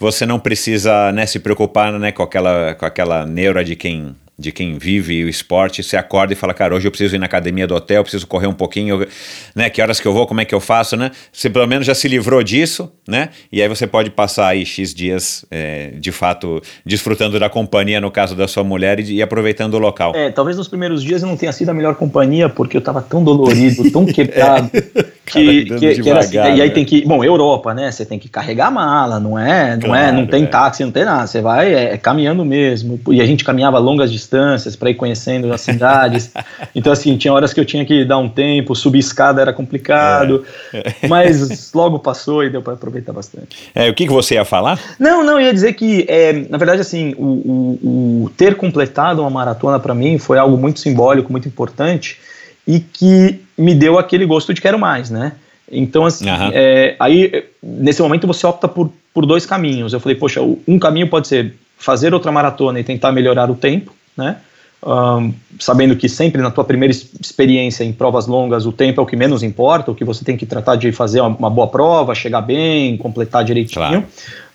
Você 0.00 0.26
não 0.26 0.40
precisa 0.40 1.12
né, 1.12 1.26
se 1.26 1.38
preocupar 1.38 1.92
né, 1.92 2.10
com, 2.10 2.24
aquela, 2.24 2.74
com 2.74 2.84
aquela 2.84 3.24
neura 3.24 3.64
de 3.64 3.76
quem 3.76 4.16
de 4.38 4.50
quem 4.50 4.78
vive 4.78 5.24
o 5.24 5.28
esporte, 5.28 5.82
você 5.82 5.96
acorda 5.96 6.32
e 6.32 6.36
fala, 6.36 6.54
cara, 6.54 6.74
hoje 6.74 6.86
eu 6.86 6.90
preciso 6.90 7.14
ir 7.14 7.18
na 7.18 7.26
academia 7.26 7.66
do 7.66 7.74
hotel, 7.74 8.02
preciso 8.02 8.26
correr 8.26 8.46
um 8.46 8.54
pouquinho, 8.54 9.06
né? 9.54 9.68
Que 9.68 9.80
horas 9.82 10.00
que 10.00 10.06
eu 10.06 10.12
vou, 10.12 10.26
como 10.26 10.40
é 10.40 10.44
que 10.44 10.54
eu 10.54 10.60
faço, 10.60 10.96
né? 10.96 11.10
Você 11.30 11.50
pelo 11.50 11.66
menos 11.66 11.86
já 11.86 11.94
se 11.94 12.08
livrou 12.08 12.42
disso, 12.42 12.90
né? 13.06 13.28
E 13.52 13.60
aí 13.60 13.68
você 13.68 13.86
pode 13.86 14.10
passar 14.10 14.48
aí 14.48 14.64
X 14.64 14.94
dias, 14.94 15.44
é, 15.50 15.92
de 15.98 16.10
fato, 16.10 16.62
desfrutando 16.84 17.38
da 17.38 17.48
companhia, 17.50 18.00
no 18.00 18.10
caso 18.10 18.34
da 18.34 18.48
sua 18.48 18.64
mulher, 18.64 18.98
e, 19.00 19.14
e, 19.14 19.22
aproveitando 19.22 19.74
o 19.74 19.78
local. 19.78 20.12
É, 20.14 20.30
talvez 20.30 20.56
nos 20.56 20.68
primeiros 20.68 21.02
dias 21.02 21.22
eu 21.22 21.28
não 21.28 21.36
tenha 21.36 21.52
sido 21.52 21.68
a 21.68 21.74
melhor 21.74 21.94
companhia, 21.94 22.48
porque 22.48 22.76
eu 22.76 22.80
tava 22.80 23.02
tão 23.02 23.22
dolorido, 23.22 23.90
tão 23.90 24.04
quebrado, 24.06 24.70
é, 24.72 25.04
que, 25.24 25.64
que, 25.64 26.02
que, 26.02 26.10
era 26.10 26.20
assim, 26.20 26.36
e 26.36 26.40
aí 26.40 26.58
né? 26.58 26.68
tem 26.70 26.84
que, 26.84 27.06
bom, 27.06 27.22
Europa, 27.22 27.72
né? 27.72 27.90
Você 27.90 28.04
tem 28.04 28.18
que 28.18 28.28
carregar 28.28 28.66
a 28.66 28.70
mala, 28.70 29.20
não 29.20 29.38
é? 29.38 29.76
Não 29.76 29.80
claro, 29.82 30.08
é, 30.08 30.12
não 30.12 30.26
tem 30.26 30.42
é. 30.42 30.46
táxi, 30.46 30.84
não 30.84 30.90
tem 30.90 31.04
nada, 31.04 31.26
você 31.26 31.40
vai 31.40 31.72
é, 31.72 31.94
é 31.94 31.96
caminhando 31.96 32.44
mesmo, 32.44 33.00
e 33.10 33.20
a 33.20 33.24
gente 33.24 33.44
caminhava 33.44 33.78
longas 33.78 34.10
distâncias, 34.10 34.74
para 34.74 34.90
ir 34.90 34.94
conhecendo 34.94 35.52
as 35.52 35.60
cidades. 35.60 36.32
então, 36.74 36.92
assim, 36.92 37.16
tinha 37.16 37.32
horas 37.32 37.52
que 37.52 37.60
eu 37.60 37.64
tinha 37.64 37.84
que 37.84 38.04
dar 38.04 38.18
um 38.18 38.28
tempo, 38.28 38.74
subir 38.74 38.98
escada 38.98 39.40
era 39.40 39.52
complicado, 39.52 40.44
é. 40.74 41.06
mas 41.08 41.72
logo 41.72 42.00
passou 42.00 42.42
e 42.42 42.50
deu 42.50 42.60
para 42.60 42.74
aproveitar 42.74 43.12
bastante. 43.12 43.70
É, 43.74 43.88
o 43.88 43.94
que, 43.94 44.06
que 44.06 44.12
você 44.12 44.34
ia 44.34 44.44
falar? 44.44 44.78
Não, 44.98 45.24
não, 45.24 45.40
ia 45.40 45.52
dizer 45.52 45.74
que, 45.74 46.04
é, 46.08 46.32
na 46.48 46.58
verdade, 46.58 46.80
assim, 46.80 47.14
o, 47.16 47.24
o, 47.24 48.24
o 48.24 48.30
ter 48.30 48.56
completado 48.56 49.22
uma 49.22 49.30
maratona 49.30 49.78
para 49.78 49.94
mim 49.94 50.18
foi 50.18 50.36
algo 50.36 50.56
muito 50.56 50.80
simbólico, 50.80 51.30
muito 51.30 51.46
importante 51.46 52.18
e 52.66 52.80
que 52.80 53.40
me 53.62 53.74
deu 53.74 53.98
aquele 53.98 54.26
gosto 54.26 54.52
de 54.52 54.60
quero 54.60 54.78
mais, 54.78 55.10
né? 55.10 55.32
Então, 55.70 56.04
assim, 56.04 56.28
uhum. 56.28 56.50
é, 56.52 56.96
aí, 56.98 57.44
nesse 57.62 58.02
momento, 58.02 58.26
você 58.26 58.46
opta 58.46 58.68
por, 58.68 58.92
por 59.14 59.24
dois 59.24 59.46
caminhos. 59.46 59.92
Eu 59.92 60.00
falei, 60.00 60.16
poxa, 60.16 60.40
um 60.66 60.78
caminho 60.78 61.08
pode 61.08 61.28
ser 61.28 61.54
fazer 61.78 62.12
outra 62.12 62.30
maratona 62.30 62.78
e 62.80 62.84
tentar 62.84 63.10
melhorar 63.12 63.50
o 63.50 63.54
tempo, 63.54 63.92
né? 64.16 64.36
Um, 64.84 65.32
sabendo 65.60 65.94
que 65.94 66.08
sempre 66.08 66.42
na 66.42 66.50
tua 66.50 66.64
primeira 66.64 66.92
experiência 66.92 67.84
em 67.84 67.92
provas 67.92 68.26
longas 68.26 68.66
o 68.66 68.72
tempo 68.72 69.00
é 69.00 69.04
o 69.04 69.06
que 69.06 69.14
menos 69.14 69.44
importa, 69.44 69.92
o 69.92 69.94
que 69.94 70.04
você 70.04 70.24
tem 70.24 70.36
que 70.36 70.44
tratar 70.44 70.74
de 70.74 70.90
fazer 70.90 71.20
uma, 71.20 71.48
boa 71.48 71.68
prova, 71.68 72.16
chegar 72.16 72.40
bem, 72.40 72.96
completar 72.96 73.44
direitinho. 73.44 73.76
Claro. 73.76 74.04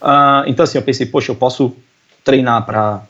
Uh, 0.01 0.49
então 0.49 0.65
assim, 0.65 0.77
eu 0.77 0.81
pensei, 0.81 1.05
poxa, 1.05 1.31
eu 1.31 1.35
posso 1.35 1.73
treinar 2.25 2.65
para 2.65 3.03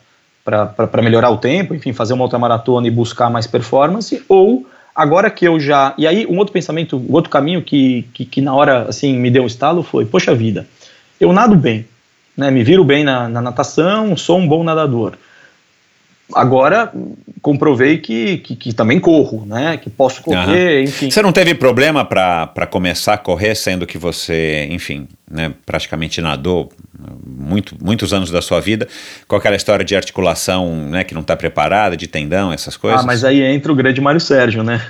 para 0.47 1.01
melhorar 1.01 1.29
o 1.29 1.37
tempo, 1.37 1.75
enfim, 1.75 1.91
fazer 1.91 2.13
uma 2.13 2.23
outra 2.23 2.39
maratona 2.39 2.87
e 2.87 2.91
buscar 2.91 3.29
mais 3.29 3.45
performance, 3.45 4.23
ou 4.29 4.65
agora 4.97 5.29
que 5.29 5.47
eu 5.47 5.59
já. 5.59 5.93
E 5.95 6.07
aí, 6.07 6.25
um 6.25 6.37
outro 6.39 6.51
pensamento, 6.51 6.97
um 6.97 7.13
outro 7.13 7.29
caminho 7.29 7.61
que, 7.61 8.07
que, 8.13 8.25
que 8.25 8.41
na 8.41 8.55
hora 8.55 8.89
assim 8.89 9.15
me 9.15 9.29
deu 9.29 9.43
um 9.43 9.47
estalo 9.47 9.83
foi: 9.83 10.05
poxa 10.05 10.33
vida, 10.33 10.67
eu 11.21 11.31
nado 11.31 11.55
bem, 11.55 11.85
né, 12.35 12.49
me 12.49 12.63
viro 12.63 12.83
bem 12.83 13.03
na, 13.03 13.29
na 13.29 13.41
natação, 13.41 14.17
sou 14.17 14.39
um 14.39 14.47
bom 14.47 14.63
nadador 14.63 15.13
agora 16.33 16.91
comprovei 17.41 17.97
que, 17.97 18.37
que, 18.39 18.55
que, 18.55 18.73
também 18.73 18.99
corro, 18.99 19.45
né? 19.45 19.77
Que 19.77 19.89
posso 19.89 20.21
correr, 20.21 20.77
uhum. 20.77 20.83
enfim. 20.83 21.09
Você 21.09 21.21
não 21.21 21.31
teve 21.31 21.53
problema 21.53 22.03
para 22.03 22.67
começar 22.69 23.13
a 23.13 23.17
correr, 23.17 23.55
sendo 23.55 23.85
que 23.85 23.97
você, 23.97 24.67
enfim, 24.69 25.07
né, 25.29 25.53
praticamente 25.65 26.21
nadou 26.21 26.69
muito, 27.25 27.75
muitos 27.81 28.13
anos 28.13 28.29
da 28.29 28.41
sua 28.41 28.59
vida, 28.59 28.87
com 29.27 29.35
aquela 29.35 29.55
história 29.55 29.85
de 29.85 29.95
articulação 29.95 30.89
né, 30.89 31.03
que 31.03 31.13
não 31.13 31.21
está 31.21 31.35
preparada, 31.35 31.95
de 31.95 32.07
tendão, 32.07 32.51
essas 32.51 32.75
coisas? 32.75 33.01
Ah, 33.01 33.05
mas 33.05 33.23
aí 33.23 33.41
entra 33.41 33.71
o 33.71 33.75
grande 33.75 34.01
Mário 34.01 34.19
Sérgio, 34.19 34.63
né? 34.63 34.81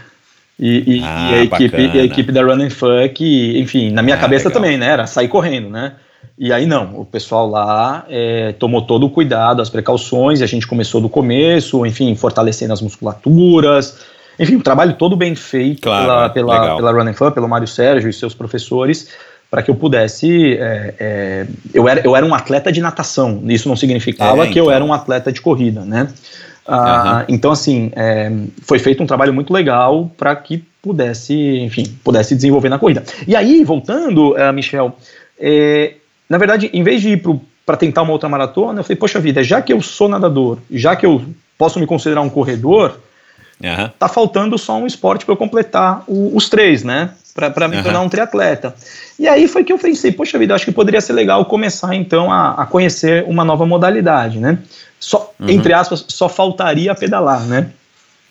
E, 0.60 0.98
e, 0.98 1.04
ah, 1.04 1.30
e 1.32 1.36
a, 1.36 1.44
equipe, 1.44 2.00
a 2.00 2.04
equipe 2.04 2.32
da 2.32 2.42
Run 2.42 2.64
and 2.64 2.72
Funk, 2.72 3.60
enfim, 3.60 3.92
na 3.92 4.02
minha 4.02 4.16
ah, 4.16 4.20
cabeça 4.20 4.48
legal. 4.48 4.62
também, 4.62 4.78
né? 4.78 4.88
Era 4.88 5.06
sair 5.06 5.28
correndo, 5.28 5.70
né? 5.70 5.94
E 6.38 6.54
aí 6.54 6.68
não, 6.68 7.00
o 7.00 7.06
pessoal 7.06 7.50
lá 7.50 8.06
é, 8.08 8.54
tomou 8.54 8.84
todo 8.84 9.08
o 9.08 9.10
cuidado, 9.10 9.62
as 9.62 9.72
precauções, 9.72 10.40
e 10.40 10.44
a 10.44 10.48
gente 10.48 10.68
começou 10.68 11.02
do 11.02 11.10
começo, 11.10 11.84
enfim, 11.84 12.16
fortalecendo 12.16 12.74
as 12.74 12.82
musculaturas, 12.82 13.98
enfim, 14.40 14.56
um 14.56 14.62
trabalho 14.62 14.94
todo 14.94 15.16
bem 15.16 15.34
feito 15.34 15.82
claro, 15.82 16.32
pela, 16.34 16.56
pela, 16.58 16.76
pela 16.76 16.92
Run 16.92 17.14
Fun, 17.14 17.32
pelo 17.32 17.50
Mário 17.50 17.68
Sérgio 17.68 18.08
e 18.08 18.14
seus 18.14 18.36
professores, 18.36 19.10
para 19.50 19.64
que 19.64 19.72
eu 19.72 19.76
pudesse. 19.76 20.58
É, 20.60 20.94
é, 21.00 21.48
eu, 21.74 21.90
era, 21.90 22.02
eu 22.02 22.16
era 22.16 22.26
um 22.26 22.36
atleta 22.36 22.72
de 22.72 22.82
natação, 22.82 23.42
isso 23.48 23.68
não 23.68 23.76
significava 23.76 24.46
é, 24.46 24.50
que 24.52 24.60
eu 24.60 24.70
era 24.70 24.84
um 24.84 24.94
atleta 24.94 25.32
de 25.32 25.42
corrida, 25.42 25.82
né? 25.84 26.08
Ah, 26.68 27.26
uhum. 27.28 27.36
Então, 27.36 27.52
assim, 27.52 27.92
é, 27.96 28.30
foi 28.62 28.78
feito 28.78 29.02
um 29.02 29.08
trabalho 29.08 29.34
muito 29.34 29.54
legal 29.54 30.12
para 30.18 30.36
que 30.36 30.64
pudesse, 30.82 31.34
enfim, 31.60 31.86
pudesse 32.04 32.36
desenvolver 32.36 32.70
na 32.70 32.78
corrida. 32.78 33.04
E 33.26 33.36
aí, 33.36 33.64
voltando, 33.64 34.34
uh, 34.34 34.54
Michel, 34.54 34.94
é, 35.40 35.94
na 36.30 36.38
verdade, 36.38 36.70
em 36.74 36.84
vez 36.84 37.02
de 37.02 37.10
ir 37.10 37.24
para 37.66 37.78
tentar 37.78 38.02
uma 38.02 38.14
outra 38.14 38.30
maratona, 38.30 38.80
eu 38.80 38.84
falei, 38.84 38.98
poxa 38.98 39.20
vida, 39.20 39.44
já 39.44 39.62
que 39.62 39.74
eu 39.74 39.82
sou 39.82 40.08
nadador, 40.08 40.58
já 40.70 40.96
que 40.96 41.06
eu 41.06 41.24
posso 41.58 41.80
me 41.80 41.86
considerar 41.86 42.22
um 42.22 42.30
corredor, 42.30 43.00
uhum. 43.62 43.90
tá 43.98 44.08
faltando 44.08 44.58
só 44.58 44.78
um 44.78 44.86
esporte 44.86 45.26
para 45.26 45.34
eu 45.34 45.38
completar 45.38 46.04
o, 46.08 46.36
os 46.36 46.50
três, 46.50 46.84
né? 46.84 47.12
Para 47.34 47.68
me 47.68 47.78
uhum. 47.78 47.84
tornar 47.84 48.02
um 48.02 48.10
triatleta. 48.10 48.74
E 49.20 49.28
aí 49.28 49.48
foi 49.48 49.64
que 49.64 49.72
eu 49.72 49.78
pensei, 49.78 50.12
poxa 50.12 50.40
vida, 50.40 50.56
acho 50.56 50.66
que 50.66 50.72
poderia 50.72 51.00
ser 51.00 51.14
legal 51.14 51.46
começar 51.46 51.94
então 51.94 52.32
a, 52.32 52.64
a 52.64 52.66
conhecer 52.66 53.26
uma 53.28 53.46
nova 53.46 53.66
modalidade, 53.66 54.40
né? 54.40 54.58
Só, 55.00 55.32
uhum. 55.40 55.50
entre 55.50 55.72
aspas, 55.74 56.06
só 56.08 56.28
faltaria 56.28 56.96
pedalar, 56.96 57.42
né? 57.42 57.70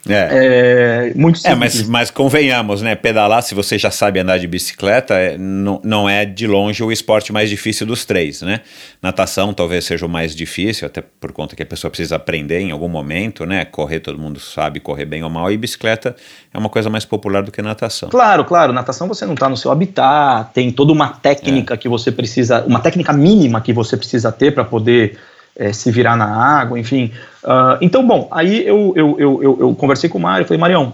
É, 0.08 1.10
é 1.10 1.14
muito 1.14 1.38
simples. 1.38 1.52
É, 1.52 1.54
mas, 1.54 1.82
mas 1.88 2.10
convenhamos, 2.10 2.82
né? 2.82 2.94
Pedalar, 2.94 3.42
se 3.42 3.54
você 3.54 3.78
já 3.78 3.90
sabe 3.90 4.20
andar 4.20 4.38
de 4.38 4.46
bicicleta, 4.46 5.14
é, 5.14 5.36
não, 5.36 5.80
não 5.82 6.08
é 6.08 6.24
de 6.24 6.46
longe 6.46 6.82
o 6.82 6.92
esporte 6.92 7.32
mais 7.32 7.50
difícil 7.50 7.86
dos 7.86 8.04
três, 8.04 8.42
né? 8.42 8.60
Natação 9.02 9.52
talvez 9.52 9.84
seja 9.84 10.06
o 10.06 10.08
mais 10.08 10.34
difícil, 10.34 10.86
até 10.86 11.02
por 11.02 11.32
conta 11.32 11.56
que 11.56 11.62
a 11.62 11.66
pessoa 11.66 11.90
precisa 11.90 12.16
aprender 12.16 12.60
em 12.60 12.70
algum 12.70 12.88
momento, 12.88 13.44
né? 13.44 13.64
Correr, 13.64 14.00
todo 14.00 14.18
mundo 14.18 14.38
sabe 14.38 14.80
correr 14.80 15.04
bem 15.04 15.22
ou 15.22 15.30
mal, 15.30 15.50
e 15.50 15.56
bicicleta 15.56 16.14
é 16.52 16.58
uma 16.58 16.68
coisa 16.68 16.88
mais 16.88 17.04
popular 17.04 17.42
do 17.42 17.50
que 17.50 17.60
natação. 17.60 18.08
Claro, 18.08 18.44
claro. 18.44 18.72
Natação 18.72 19.08
você 19.08 19.26
não 19.26 19.34
está 19.34 19.48
no 19.48 19.56
seu 19.56 19.70
habitat, 19.70 20.52
tem 20.52 20.70
toda 20.70 20.92
uma 20.92 21.08
técnica 21.08 21.74
é. 21.74 21.76
que 21.76 21.88
você 21.88 22.12
precisa, 22.12 22.64
uma 22.66 22.80
técnica 22.80 23.12
mínima 23.12 23.60
que 23.60 23.72
você 23.72 23.96
precisa 23.96 24.32
ter 24.32 24.52
para 24.54 24.64
poder 24.64 25.18
é, 25.56 25.72
se 25.72 25.90
virar 25.90 26.16
na 26.16 26.26
água, 26.26 26.78
enfim. 26.78 27.12
Uh, 27.42 27.78
então, 27.80 28.06
bom, 28.06 28.28
aí 28.30 28.66
eu, 28.66 28.92
eu, 28.96 29.16
eu, 29.18 29.42
eu, 29.42 29.56
eu 29.60 29.74
conversei 29.74 30.08
com 30.08 30.18
o 30.18 30.20
Mário, 30.20 30.46
falei, 30.46 30.60
Marião, 30.60 30.92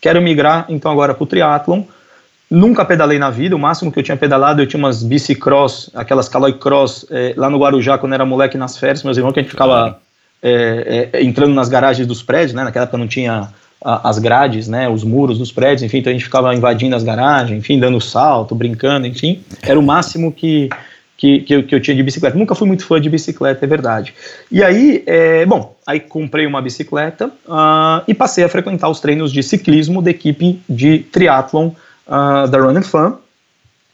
quero 0.00 0.20
migrar 0.20 0.66
então 0.68 0.90
agora 0.90 1.14
para 1.14 1.24
o 1.24 1.26
triatlon, 1.26 1.82
Nunca 2.50 2.84
pedalei 2.84 3.18
na 3.18 3.30
vida, 3.30 3.56
o 3.56 3.58
máximo 3.58 3.90
que 3.90 3.98
eu 3.98 4.02
tinha 4.02 4.16
pedalado, 4.16 4.60
eu 4.60 4.66
tinha 4.66 4.78
umas 4.78 5.02
bicicross, 5.02 5.90
aquelas 5.94 6.28
Caloi 6.28 6.52
Cross, 6.52 7.06
é, 7.10 7.34
lá 7.36 7.48
no 7.48 7.58
Guarujá, 7.58 7.96
quando 7.96 8.12
era 8.12 8.24
moleque 8.24 8.58
nas 8.58 8.76
férias, 8.76 9.02
meus 9.02 9.16
irmãos, 9.16 9.32
que 9.32 9.40
a 9.40 9.42
gente 9.42 9.50
ficava 9.50 9.98
é, 10.42 11.08
é, 11.12 11.22
entrando 11.22 11.54
nas 11.54 11.68
garagens 11.68 12.06
dos 12.06 12.22
prédios, 12.22 12.52
né? 12.52 12.62
Naquela 12.62 12.84
época 12.84 12.98
não 12.98 13.08
tinha 13.08 13.48
a, 13.82 14.08
as 14.08 14.18
grades, 14.18 14.68
né? 14.68 14.88
Os 14.88 15.02
muros 15.02 15.38
dos 15.38 15.50
prédios, 15.50 15.82
enfim, 15.82 15.98
então 15.98 16.10
a 16.10 16.12
gente 16.12 16.24
ficava 16.26 16.54
invadindo 16.54 16.94
as 16.94 17.02
garagens, 17.02 17.58
enfim, 17.58 17.80
dando 17.80 17.98
salto, 17.98 18.54
brincando, 18.54 19.06
enfim. 19.06 19.42
Era 19.62 19.78
o 19.78 19.82
máximo 19.82 20.30
que, 20.30 20.68
que, 21.16 21.40
que, 21.40 21.54
eu, 21.54 21.62
que 21.62 21.74
eu 21.74 21.80
tinha 21.80 21.96
de 21.96 22.02
bicicleta. 22.02 22.36
Nunca 22.36 22.54
fui 22.54 22.66
muito 22.66 22.84
fã 22.84 23.00
de 23.00 23.08
bicicleta, 23.08 23.64
é 23.64 23.68
verdade. 23.68 24.14
E 24.50 24.62
aí, 24.62 25.02
é, 25.06 25.46
bom, 25.46 25.76
aí 25.86 26.00
comprei 26.00 26.46
uma 26.46 26.60
bicicleta 26.60 27.28
uh, 27.46 28.02
e 28.06 28.14
passei 28.14 28.44
a 28.44 28.48
frequentar 28.48 28.88
os 28.88 29.00
treinos 29.00 29.32
de 29.32 29.42
ciclismo 29.42 30.02
da 30.02 30.10
equipe 30.10 30.60
de 30.68 30.98
triatlon 30.98 31.68
uh, 32.06 32.48
da 32.48 32.58
Run 32.58 32.78
and 32.78 32.82
Fun. 32.82 33.16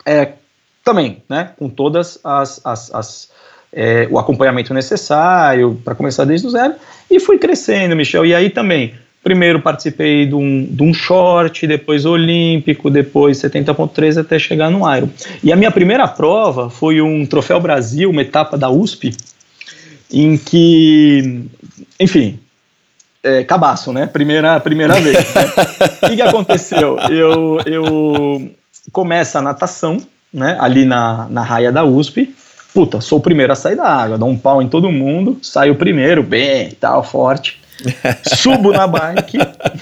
É, 0.07 0.33
também, 0.83 1.23
né, 1.29 1.53
com 1.59 1.69
todas 1.69 2.19
as, 2.25 2.61
as, 2.65 2.95
as 2.95 3.31
é, 3.73 4.09
o 4.11 4.19
acompanhamento 4.19 4.75
necessário 4.75 5.81
para 5.85 5.95
começar 5.95 6.25
desde 6.25 6.47
o 6.47 6.51
zero 6.51 6.75
e 7.11 7.21
fui 7.21 7.39
crescendo, 7.39 7.95
Michel. 7.95 8.27
E 8.27 8.35
aí 8.35 8.51
também, 8.51 8.95
primeiro 9.23 9.61
participei 9.61 10.27
de 10.27 10.35
um, 10.35 10.65
de 10.65 10.83
um 10.83 10.95
short, 10.95 11.67
depois 11.67 12.05
olímpico, 12.05 12.91
depois 12.91 13.39
70.3 13.39 14.21
até 14.21 14.39
chegar 14.39 14.71
no 14.71 14.81
Iron. 14.95 15.09
E 15.43 15.53
a 15.53 15.57
minha 15.57 15.71
primeira 15.71 16.09
prova 16.09 16.71
foi 16.71 17.01
um 17.01 17.27
Troféu 17.27 17.61
Brasil, 17.61 18.11
uma 18.11 18.23
etapa 18.23 18.57
da 18.57 18.71
USP, 18.71 19.15
em 20.13 20.37
que, 20.37 21.45
enfim, 21.99 22.39
é, 23.23 23.45
cabaço, 23.45 23.93
né? 23.93 24.07
Primeira, 24.07 24.59
primeira 24.61 24.95
vez. 24.95 25.17
Né? 25.17 25.45
O 26.03 26.09
que, 26.09 26.17
que 26.17 26.23
aconteceu? 26.23 26.99
Eu, 27.11 27.59
eu 27.67 28.51
começo 28.91 29.37
a 29.37 29.43
natação, 29.43 29.99
né? 30.33 30.57
Ali 30.59 30.85
na, 30.85 31.29
na 31.29 31.43
raia 31.43 31.71
da 31.71 31.85
USP. 31.85 32.35
Puta, 32.73 33.01
sou 33.01 33.19
o 33.19 33.23
primeiro 33.23 33.53
a 33.53 33.57
sair 33.57 33.77
da 33.77 33.87
água, 33.87 34.17
dou 34.17 34.29
um 34.29 34.39
pau 34.39 34.63
em 34.63 34.69
todo 34.69 34.91
mundo, 34.93 35.39
saio 35.43 35.75
primeiro, 35.75 36.23
bem, 36.23 36.71
tal, 36.71 37.03
forte. 37.03 37.60
Subo 38.25 38.73
na 38.73 38.87
bike. 38.87 39.39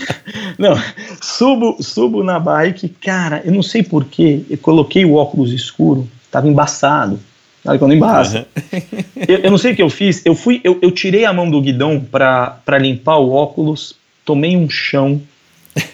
Não, 0.59 0.77
subo, 1.21 1.77
subo 1.83 2.23
na 2.23 2.39
bike. 2.39 2.89
Cara, 2.89 3.43
eu 3.45 3.53
não 3.53 3.63
sei 3.63 3.83
porquê, 3.83 4.43
eu 4.51 4.59
coloquei 4.59 5.05
o 5.05 5.15
óculos 5.15 5.53
escuro, 5.53 6.09
tava 6.31 6.49
embaçado. 6.49 7.21
Sabe 7.63 7.79
quando 7.79 7.95
embaça? 7.95 8.47
Uhum. 8.73 9.05
Eu, 9.29 9.39
eu, 9.41 9.51
não 9.51 9.59
sei 9.59 9.73
o 9.73 9.77
que 9.77 9.83
eu 9.83 9.91
fiz. 9.91 10.25
Eu 10.25 10.35
fui, 10.35 10.61
eu, 10.65 10.79
eu 10.81 10.91
tirei 10.91 11.25
a 11.27 11.33
mão 11.33 11.51
do 11.51 11.61
guidão 11.61 12.01
para 12.01 12.79
limpar 12.81 13.19
o 13.19 13.31
óculos, 13.31 13.95
tomei 14.25 14.57
um 14.57 14.71
chão 14.71 15.21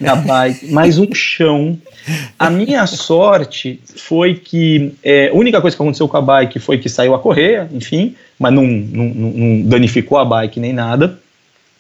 na 0.01 0.15
bike, 0.15 0.67
mais 0.71 0.99
um 0.99 1.13
chão. 1.13 1.77
A 2.39 2.49
minha 2.51 2.87
sorte 2.87 3.81
foi 3.97 4.35
que 4.35 4.93
é, 5.03 5.31
a 5.31 5.35
única 5.35 5.61
coisa 5.61 5.77
que 5.77 5.83
aconteceu 5.83 6.07
com 6.07 6.17
a 6.17 6.23
bike 6.23 6.59
foi 6.59 6.79
que 6.79 6.89
saiu 6.89 7.15
a 7.15 7.19
correia, 7.19 7.69
enfim, 7.73 8.15
mas 8.39 8.53
não, 8.53 8.65
não, 8.65 9.05
não 9.07 9.63
danificou 9.63 10.19
a 10.19 10.25
bike 10.25 10.61
nem 10.61 10.73
nada. 10.73 11.19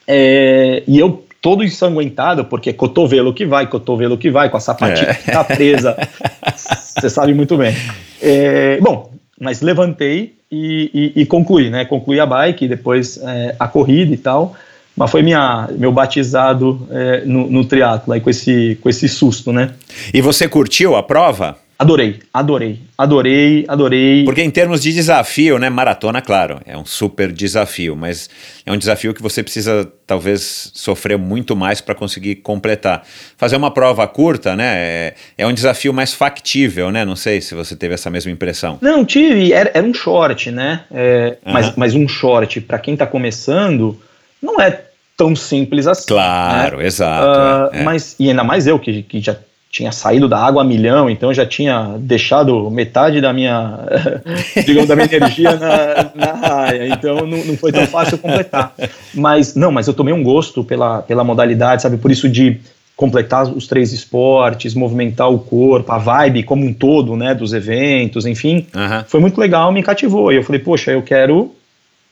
É, 0.06 0.82
e 0.86 0.98
eu 0.98 1.24
todo 1.40 1.62
ensanguentado, 1.62 2.47
porque 2.47 2.72
cotovelo 2.72 3.35
que 3.35 3.44
vai, 3.44 3.66
cotovelo 3.66 4.16
que 4.16 4.31
vai, 4.31 4.48
com 4.48 4.56
a 4.56 4.60
sapatilha 4.60 5.10
é. 5.10 5.14
que 5.14 5.31
tá 5.31 5.44
presa. 5.44 5.97
Você 6.56 7.10
sabe 7.10 7.35
muito 7.35 7.56
bem. 7.59 7.74
É, 8.22 8.78
bom, 8.81 9.10
mas 9.39 9.60
levantei 9.60 10.36
e, 10.51 11.12
e, 11.16 11.20
e, 11.22 11.26
concluí, 11.26 11.68
né? 11.68 11.85
Concluí 11.85 12.18
a 12.18 12.24
bike, 12.24 12.66
depois 12.66 13.18
é, 13.18 13.55
a 13.59 13.68
corrida 13.68 14.14
e 14.14 14.16
tal. 14.16 14.56
Mas 14.97 15.10
foi 15.10 15.22
minha, 15.22 15.68
meu 15.76 15.93
batizado 15.93 16.89
é, 16.90 17.22
no, 17.26 17.51
no 17.51 17.64
triatlo, 17.64 18.12
aí 18.14 18.20
com 18.20 18.31
esse, 18.31 18.78
com 18.81 18.89
esse 18.89 19.06
susto, 19.06 19.52
né? 19.52 19.74
E 20.14 20.22
você 20.22 20.48
curtiu 20.48 20.97
a 20.97 21.02
prova? 21.02 21.59
Adorei, 21.85 22.19
adorei, 22.32 22.81
adorei, 22.97 23.65
adorei. 23.69 24.24
Porque 24.24 24.43
em 24.43 24.51
termos 24.51 24.81
de 24.81 24.90
desafio, 24.90 25.59
né, 25.59 25.69
maratona, 25.69 26.23
claro, 26.23 26.61
é 26.65 26.74
um 26.77 26.86
super 26.86 27.31
desafio, 27.31 27.94
mas 27.94 28.31
é 28.65 28.73
um 28.73 28.78
desafio 28.78 29.12
que 29.12 29.20
você 29.20 29.43
precisa 29.43 29.86
talvez 30.06 30.70
sofrer 30.73 31.19
muito 31.19 31.55
mais 31.55 31.82
para 31.82 31.94
conseguir 31.94 32.36
completar. 32.36 33.06
Fazer 33.36 33.56
uma 33.56 33.70
prova 33.70 34.06
curta, 34.09 34.56
né, 34.56 34.65
é, 34.77 35.15
é, 35.36 35.47
um 35.47 35.52
desafio 35.52 35.93
mais 35.93 36.15
factível, 36.15 36.90
né? 36.90 37.05
Não 37.05 37.16
sei 37.16 37.43
se 37.43 37.55
você 37.55 37.77
teve 37.77 37.93
essa 37.93 38.09
mesma 38.09 38.32
impressão. 38.32 38.78
Não, 38.81 39.05
tive, 39.05 39.52
era, 39.52 39.70
era 39.74 39.86
um 39.86 39.93
short, 39.93 40.51
né? 40.51 40.85
É, 40.90 41.36
uhum. 41.44 41.52
mas, 41.52 41.77
mas 41.77 41.94
um 41.94 42.09
short 42.09 42.62
para 42.62 42.78
quem 42.78 42.94
está 42.94 43.06
começando 43.06 44.01
não 44.40 44.59
é 44.59 44.81
tão 45.19 45.36
simples 45.36 45.86
assim. 45.86 46.06
Claro, 46.06 46.78
né? 46.78 46.86
exato. 46.86 47.74
Uh, 47.74 47.77
é. 47.77 47.82
Mas 47.82 48.16
e 48.19 48.31
ainda 48.31 48.43
mais 48.43 48.66
eu 48.66 48.78
que, 48.78 49.02
que 49.02 49.20
já 49.20 49.36
tinha 49.74 49.90
saído 49.90 50.28
da 50.28 50.38
água 50.38 50.62
a 50.62 50.64
milhão, 50.64 51.10
então 51.10 51.34
já 51.34 51.44
tinha 51.44 51.96
deixado 51.98 52.70
metade 52.70 53.20
da 53.20 53.32
minha, 53.32 53.80
digamos, 54.64 54.86
da 54.86 54.94
minha 54.94 55.09
energia 55.12 55.56
na, 55.56 56.12
na 56.14 56.32
raia, 56.32 56.86
então 56.90 57.26
não, 57.26 57.44
não, 57.44 57.56
foi 57.56 57.72
tão 57.72 57.84
fácil 57.84 58.16
completar. 58.18 58.72
Mas, 59.12 59.56
não, 59.56 59.72
mas 59.72 59.88
eu 59.88 59.92
tomei 59.92 60.14
um 60.14 60.22
gosto 60.22 60.62
pela, 60.62 61.02
pela 61.02 61.24
modalidade, 61.24 61.82
sabe, 61.82 61.96
por 61.96 62.12
isso 62.12 62.28
de 62.28 62.60
completar 62.94 63.48
os 63.48 63.66
três 63.66 63.92
esportes, 63.92 64.74
movimentar 64.74 65.28
o 65.28 65.40
corpo, 65.40 65.90
a 65.90 65.98
vibe 65.98 66.44
como 66.44 66.64
um 66.64 66.72
todo, 66.72 67.16
né, 67.16 67.34
dos 67.34 67.52
eventos, 67.52 68.26
enfim, 68.26 68.68
uhum. 68.72 69.05
foi 69.09 69.18
muito 69.18 69.40
legal, 69.40 69.72
me 69.72 69.82
cativou, 69.82 70.32
e 70.32 70.36
eu 70.36 70.44
falei, 70.44 70.60
poxa, 70.60 70.92
eu 70.92 71.02
quero 71.02 71.52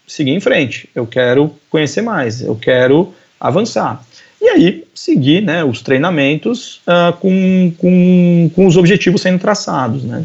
seguir 0.05 0.33
em 0.33 0.41
frente, 0.41 0.89
eu 0.97 1.07
quero 1.07 1.55
conhecer 1.71 2.03
mais, 2.03 2.43
eu 2.43 2.57
quero 2.57 3.15
avançar. 3.39 4.05
E 4.43 4.49
aí 4.49 4.85
seguir 4.93 5.41
né, 5.41 5.63
os 5.63 5.83
treinamentos 5.83 6.81
uh, 6.85 7.13
com, 7.19 7.73
com, 7.79 8.51
com 8.53 8.67
os 8.67 8.77
objetivos 8.77 9.23
sendo 9.23 9.39
traçados. 9.39 10.03
Né? 10.03 10.25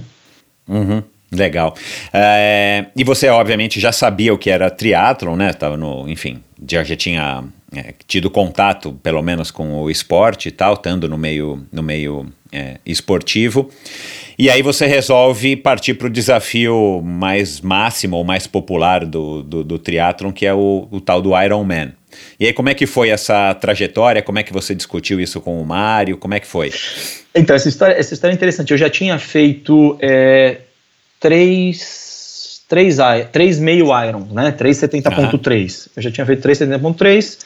Uhum. 0.67 1.03
Legal. 1.31 1.75
É, 2.11 2.85
e 2.95 3.03
você, 3.03 3.27
obviamente, 3.27 3.79
já 3.79 3.91
sabia 3.91 4.33
o 4.33 4.37
que 4.37 4.49
era 4.49 4.71
triatlon, 4.71 5.35
né? 5.35 5.53
Tava 5.53 5.77
no, 5.77 6.09
enfim, 6.09 6.41
já, 6.67 6.83
já 6.83 6.95
tinha 6.95 7.43
é, 7.75 7.93
tido 8.07 8.29
contato, 8.29 8.93
pelo 9.03 9.21
menos, 9.21 9.51
com 9.51 9.81
o 9.81 9.89
esporte 9.89 10.47
e 10.47 10.51
tal, 10.51 10.73
estando 10.73 11.07
no 11.07 11.17
meio, 11.17 11.63
no 11.71 11.83
meio 11.83 12.27
é, 12.51 12.77
esportivo. 12.85 13.69
E 14.39 14.49
aí 14.49 14.61
você 14.61 14.87
resolve 14.87 15.57
partir 15.57 15.95
para 15.95 16.07
o 16.07 16.09
desafio 16.09 17.01
mais 17.03 17.59
máximo 17.59 18.15
ou 18.15 18.23
mais 18.23 18.47
popular 18.47 19.05
do, 19.05 19.43
do, 19.43 19.63
do 19.63 19.77
triatlon, 19.77 20.31
que 20.31 20.45
é 20.45 20.53
o, 20.53 20.87
o 20.89 21.01
tal 21.01 21.21
do 21.21 21.39
Ironman. 21.39 21.91
E 22.39 22.45
aí, 22.45 22.53
como 22.53 22.69
é 22.69 22.73
que 22.73 22.85
foi 22.85 23.09
essa 23.09 23.53
trajetória? 23.55 24.21
Como 24.21 24.39
é 24.39 24.43
que 24.43 24.53
você 24.53 24.73
discutiu 24.73 25.19
isso 25.19 25.41
com 25.41 25.61
o 25.61 25.65
Mário? 25.65 26.17
Como 26.17 26.33
é 26.33 26.39
que 26.39 26.47
foi? 26.47 26.71
Então, 27.35 27.55
essa 27.55 27.69
história, 27.69 27.93
essa 27.93 28.13
história 28.13 28.33
é 28.33 28.35
interessante. 28.35 28.71
Eu 28.71 28.77
já 28.77 28.89
tinha 28.89 29.17
feito 29.19 29.97
é, 30.01 30.61
três, 31.19 32.61
três, 32.67 32.97
três 33.31 33.59
meio 33.59 33.87
Iron, 34.07 34.27
né? 34.31 34.51
370.3. 34.51 35.89
Eu 35.95 36.01
já 36.01 36.11
tinha 36.11 36.25
feito 36.25 36.47
370.3. 36.47 37.37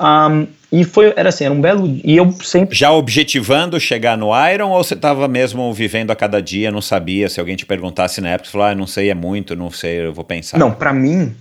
Um, 0.00 0.46
e 0.70 0.84
foi, 0.84 1.12
era 1.16 1.30
assim, 1.30 1.44
era 1.44 1.52
um 1.52 1.60
belo. 1.60 1.86
E 2.04 2.16
eu 2.16 2.30
sempre. 2.42 2.76
Já 2.76 2.92
objetivando 2.92 3.80
chegar 3.80 4.16
no 4.16 4.30
Iron 4.48 4.70
ou 4.70 4.84
você 4.84 4.94
estava 4.94 5.26
mesmo 5.26 5.72
vivendo 5.72 6.10
a 6.10 6.16
cada 6.16 6.40
dia, 6.40 6.70
não 6.70 6.80
sabia? 6.80 7.28
Se 7.28 7.40
alguém 7.40 7.56
te 7.56 7.66
perguntasse 7.66 8.20
na 8.20 8.30
época, 8.30 8.46
você 8.46 8.52
falou, 8.52 8.66
ah, 8.68 8.74
não 8.74 8.86
sei, 8.86 9.10
é 9.10 9.14
muito, 9.14 9.56
não 9.56 9.70
sei, 9.70 10.06
eu 10.06 10.12
vou 10.12 10.24
pensar. 10.24 10.58
Não, 10.58 10.70
para 10.70 10.92
mim, 10.92 11.34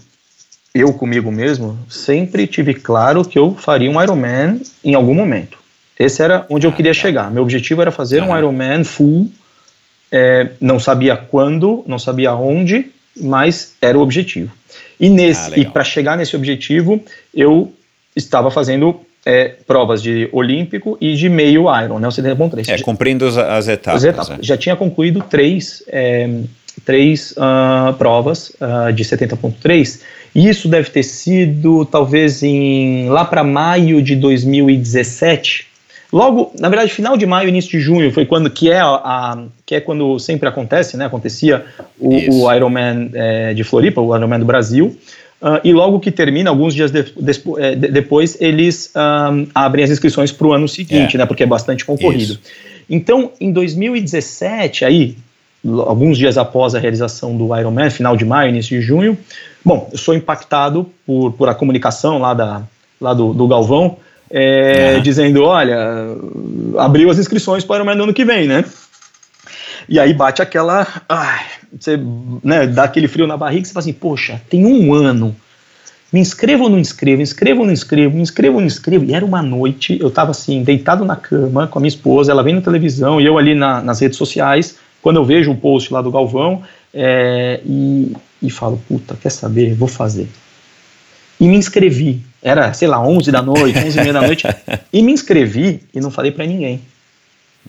eu 0.79 0.93
comigo 0.93 1.31
mesmo, 1.31 1.77
sempre 1.89 2.47
tive 2.47 2.73
claro 2.73 3.23
que 3.23 3.37
eu 3.37 3.55
faria 3.55 3.89
um 3.89 4.01
Ironman 4.01 4.61
em 4.83 4.93
algum 4.93 5.13
momento. 5.13 5.57
Esse 5.99 6.21
era 6.21 6.45
onde 6.49 6.67
eu 6.67 6.71
ah, 6.71 6.73
queria 6.73 6.93
tá. 6.93 6.99
chegar. 6.99 7.31
Meu 7.31 7.43
objetivo 7.43 7.81
era 7.81 7.91
fazer 7.91 8.21
um 8.21 8.37
Ironman 8.37 8.83
full. 8.83 9.31
É, 10.11 10.51
não 10.61 10.79
sabia 10.79 11.17
quando, 11.17 11.83
não 11.87 11.99
sabia 11.99 12.33
onde, 12.33 12.91
mas 13.19 13.73
era 13.81 13.97
o 13.97 14.01
objetivo. 14.01 14.51
E 14.99 15.09
nesse, 15.09 15.53
ah, 15.53 15.59
e 15.59 15.65
para 15.65 15.83
chegar 15.83 16.17
nesse 16.17 16.35
objetivo, 16.35 17.03
eu 17.33 17.73
estava 18.15 18.49
fazendo 18.49 19.01
é, 19.25 19.55
provas 19.65 20.01
de 20.01 20.29
olímpico 20.31 20.97
e 21.01 21.15
de 21.15 21.27
meio 21.27 21.63
Iron, 21.83 21.99
né? 21.99 22.07
O 22.07 22.11
70.3. 22.11 22.69
É, 22.69 22.81
cumprindo 22.81 23.25
as, 23.25 23.37
as 23.37 23.67
etapas. 23.67 24.03
As 24.03 24.09
etapas. 24.09 24.39
É. 24.39 24.43
Já 24.43 24.55
tinha 24.55 24.75
concluído 24.75 25.21
três, 25.21 25.83
é, 25.87 26.29
três 26.85 27.31
uh, 27.33 27.93
provas 27.95 28.51
uh, 28.61 28.93
de 28.93 29.03
70.3 29.03 30.01
isso 30.35 30.67
deve 30.67 30.89
ter 30.89 31.03
sido 31.03 31.85
talvez 31.85 32.43
em 32.43 33.09
lá 33.09 33.25
para 33.25 33.43
maio 33.43 34.01
de 34.01 34.15
2017. 34.15 35.67
Logo, 36.11 36.53
na 36.57 36.69
verdade, 36.69 36.91
final 36.91 37.17
de 37.17 37.25
maio, 37.25 37.49
início 37.49 37.71
de 37.71 37.79
junho 37.79 38.11
foi 38.11 38.25
quando 38.25 38.49
que 38.49 38.71
é 38.71 38.79
a, 38.79 38.87
a 38.87 39.43
que 39.65 39.75
é 39.75 39.81
quando 39.81 40.17
sempre 40.19 40.47
acontece, 40.47 40.95
né? 40.95 41.05
Acontecia 41.05 41.65
o, 41.99 42.43
o 42.45 42.53
Ironman 42.53 43.09
é, 43.13 43.53
de 43.53 43.63
Floripa, 43.63 43.99
o 43.99 44.15
Ironman 44.15 44.39
do 44.39 44.45
Brasil. 44.45 44.97
Uh, 45.39 45.61
e 45.63 45.71
logo 45.71 45.99
que 45.99 46.09
termina, 46.09 46.49
alguns 46.49 46.73
dias 46.73 46.89
de, 46.89 47.03
de, 47.03 47.43
é, 47.59 47.75
de, 47.75 47.87
depois, 47.89 48.37
eles 48.41 48.91
um, 48.95 49.47
abrem 49.53 49.83
as 49.83 49.91
inscrições 49.91 50.31
para 50.31 50.47
o 50.47 50.53
ano 50.53 50.67
seguinte, 50.67 51.15
é. 51.15 51.19
né? 51.19 51.25
Porque 51.25 51.43
é 51.43 51.45
bastante 51.45 51.85
concorrido. 51.85 52.33
Isso. 52.33 52.41
Então, 52.89 53.31
em 53.39 53.51
2017, 53.51 54.85
aí, 54.85 55.15
alguns 55.63 56.17
dias 56.17 56.37
após 56.37 56.73
a 56.73 56.79
realização 56.79 57.35
do 57.35 57.55
Ironman, 57.55 57.89
final 57.89 58.15
de 58.15 58.25
maio, 58.25 58.49
início 58.49 58.79
de 58.79 58.83
junho, 58.83 59.17
Bom, 59.67 59.89
eu 59.91 59.97
sou 59.97 60.15
impactado 60.15 60.89
por, 61.05 61.33
por 61.33 61.49
a 61.49 61.53
comunicação 61.53 62.19
lá, 62.19 62.33
da, 62.33 62.61
lá 63.01 63.13
do, 63.13 63.33
do 63.33 63.49
Galvão, 63.49 63.97
é, 64.31 64.97
dizendo, 65.01 65.43
olha, 65.43 65.77
abriu 66.77 67.09
as 67.09 67.19
inscrições 67.19 67.65
para 67.65 67.73
o 67.73 67.75
Ironman 67.75 67.97
no 67.97 68.03
ano 68.03 68.13
que 68.13 68.23
vem, 68.23 68.47
né? 68.47 68.63
E 69.89 69.99
aí 69.99 70.13
bate 70.13 70.41
aquela. 70.41 70.87
Ai, 71.09 71.43
você 71.77 71.99
né, 72.41 72.65
dá 72.65 72.85
aquele 72.85 73.09
frio 73.09 73.27
na 73.27 73.35
barriga 73.35 73.63
e 73.63 73.65
você 73.65 73.73
fala 73.73 73.81
assim: 73.81 73.91
poxa, 73.91 74.41
tem 74.49 74.65
um 74.65 74.93
ano. 74.93 75.35
Me 76.13 76.21
inscrevo 76.21 76.63
ou 76.63 76.69
não 76.69 76.79
inscrevo? 76.79 77.21
Inscrevo 77.21 77.59
ou 77.59 77.65
não 77.65 77.73
inscrevo? 77.73 78.15
Me 78.15 78.21
inscrevo 78.21 78.55
ou 78.55 78.61
não 78.61 78.67
inscrevo? 78.67 79.03
E 79.03 79.13
era 79.13 79.25
uma 79.25 79.41
noite, 79.41 79.97
eu 79.99 80.09
tava 80.09 80.31
assim, 80.31 80.63
deitado 80.63 81.03
na 81.03 81.17
cama 81.17 81.67
com 81.67 81.77
a 81.77 81.81
minha 81.81 81.89
esposa, 81.89 82.31
ela 82.31 82.41
vem 82.41 82.55
na 82.55 82.61
televisão 82.61 83.19
e 83.19 83.25
eu 83.25 83.37
ali 83.37 83.53
na, 83.53 83.81
nas 83.81 83.99
redes 83.99 84.17
sociais. 84.17 84.77
Quando 85.01 85.17
eu 85.17 85.25
vejo 85.25 85.51
um 85.51 85.55
post 85.57 85.91
lá 85.91 86.01
do 86.01 86.09
Galvão 86.09 86.63
é, 86.93 87.61
e, 87.65 88.15
e 88.41 88.49
falo: 88.49 88.81
puta, 88.87 89.15
quer 89.21 89.29
saber? 89.29 89.73
Vou 89.73 89.87
fazer. 89.87 90.27
E 91.39 91.47
me 91.47 91.55
inscrevi. 91.55 92.21
Era, 92.41 92.73
sei 92.73 92.87
lá, 92.87 92.99
11 92.99 93.31
da 93.31 93.41
noite, 93.41 93.77
11 93.77 93.97
e 93.97 94.01
meia 94.01 94.13
da 94.13 94.21
noite. 94.21 94.47
E 94.91 95.01
me 95.01 95.11
inscrevi 95.11 95.81
e 95.93 95.99
não 95.99 96.09
falei 96.09 96.31
para 96.31 96.45
ninguém. 96.45 96.81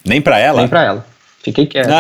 Nem 0.04 0.22
para 0.22 0.38
ela? 0.38 0.60
Nem 0.60 0.68
para 0.68 0.84
ela. 0.84 1.06
Fiquei 1.42 1.66
quieto. 1.66 1.90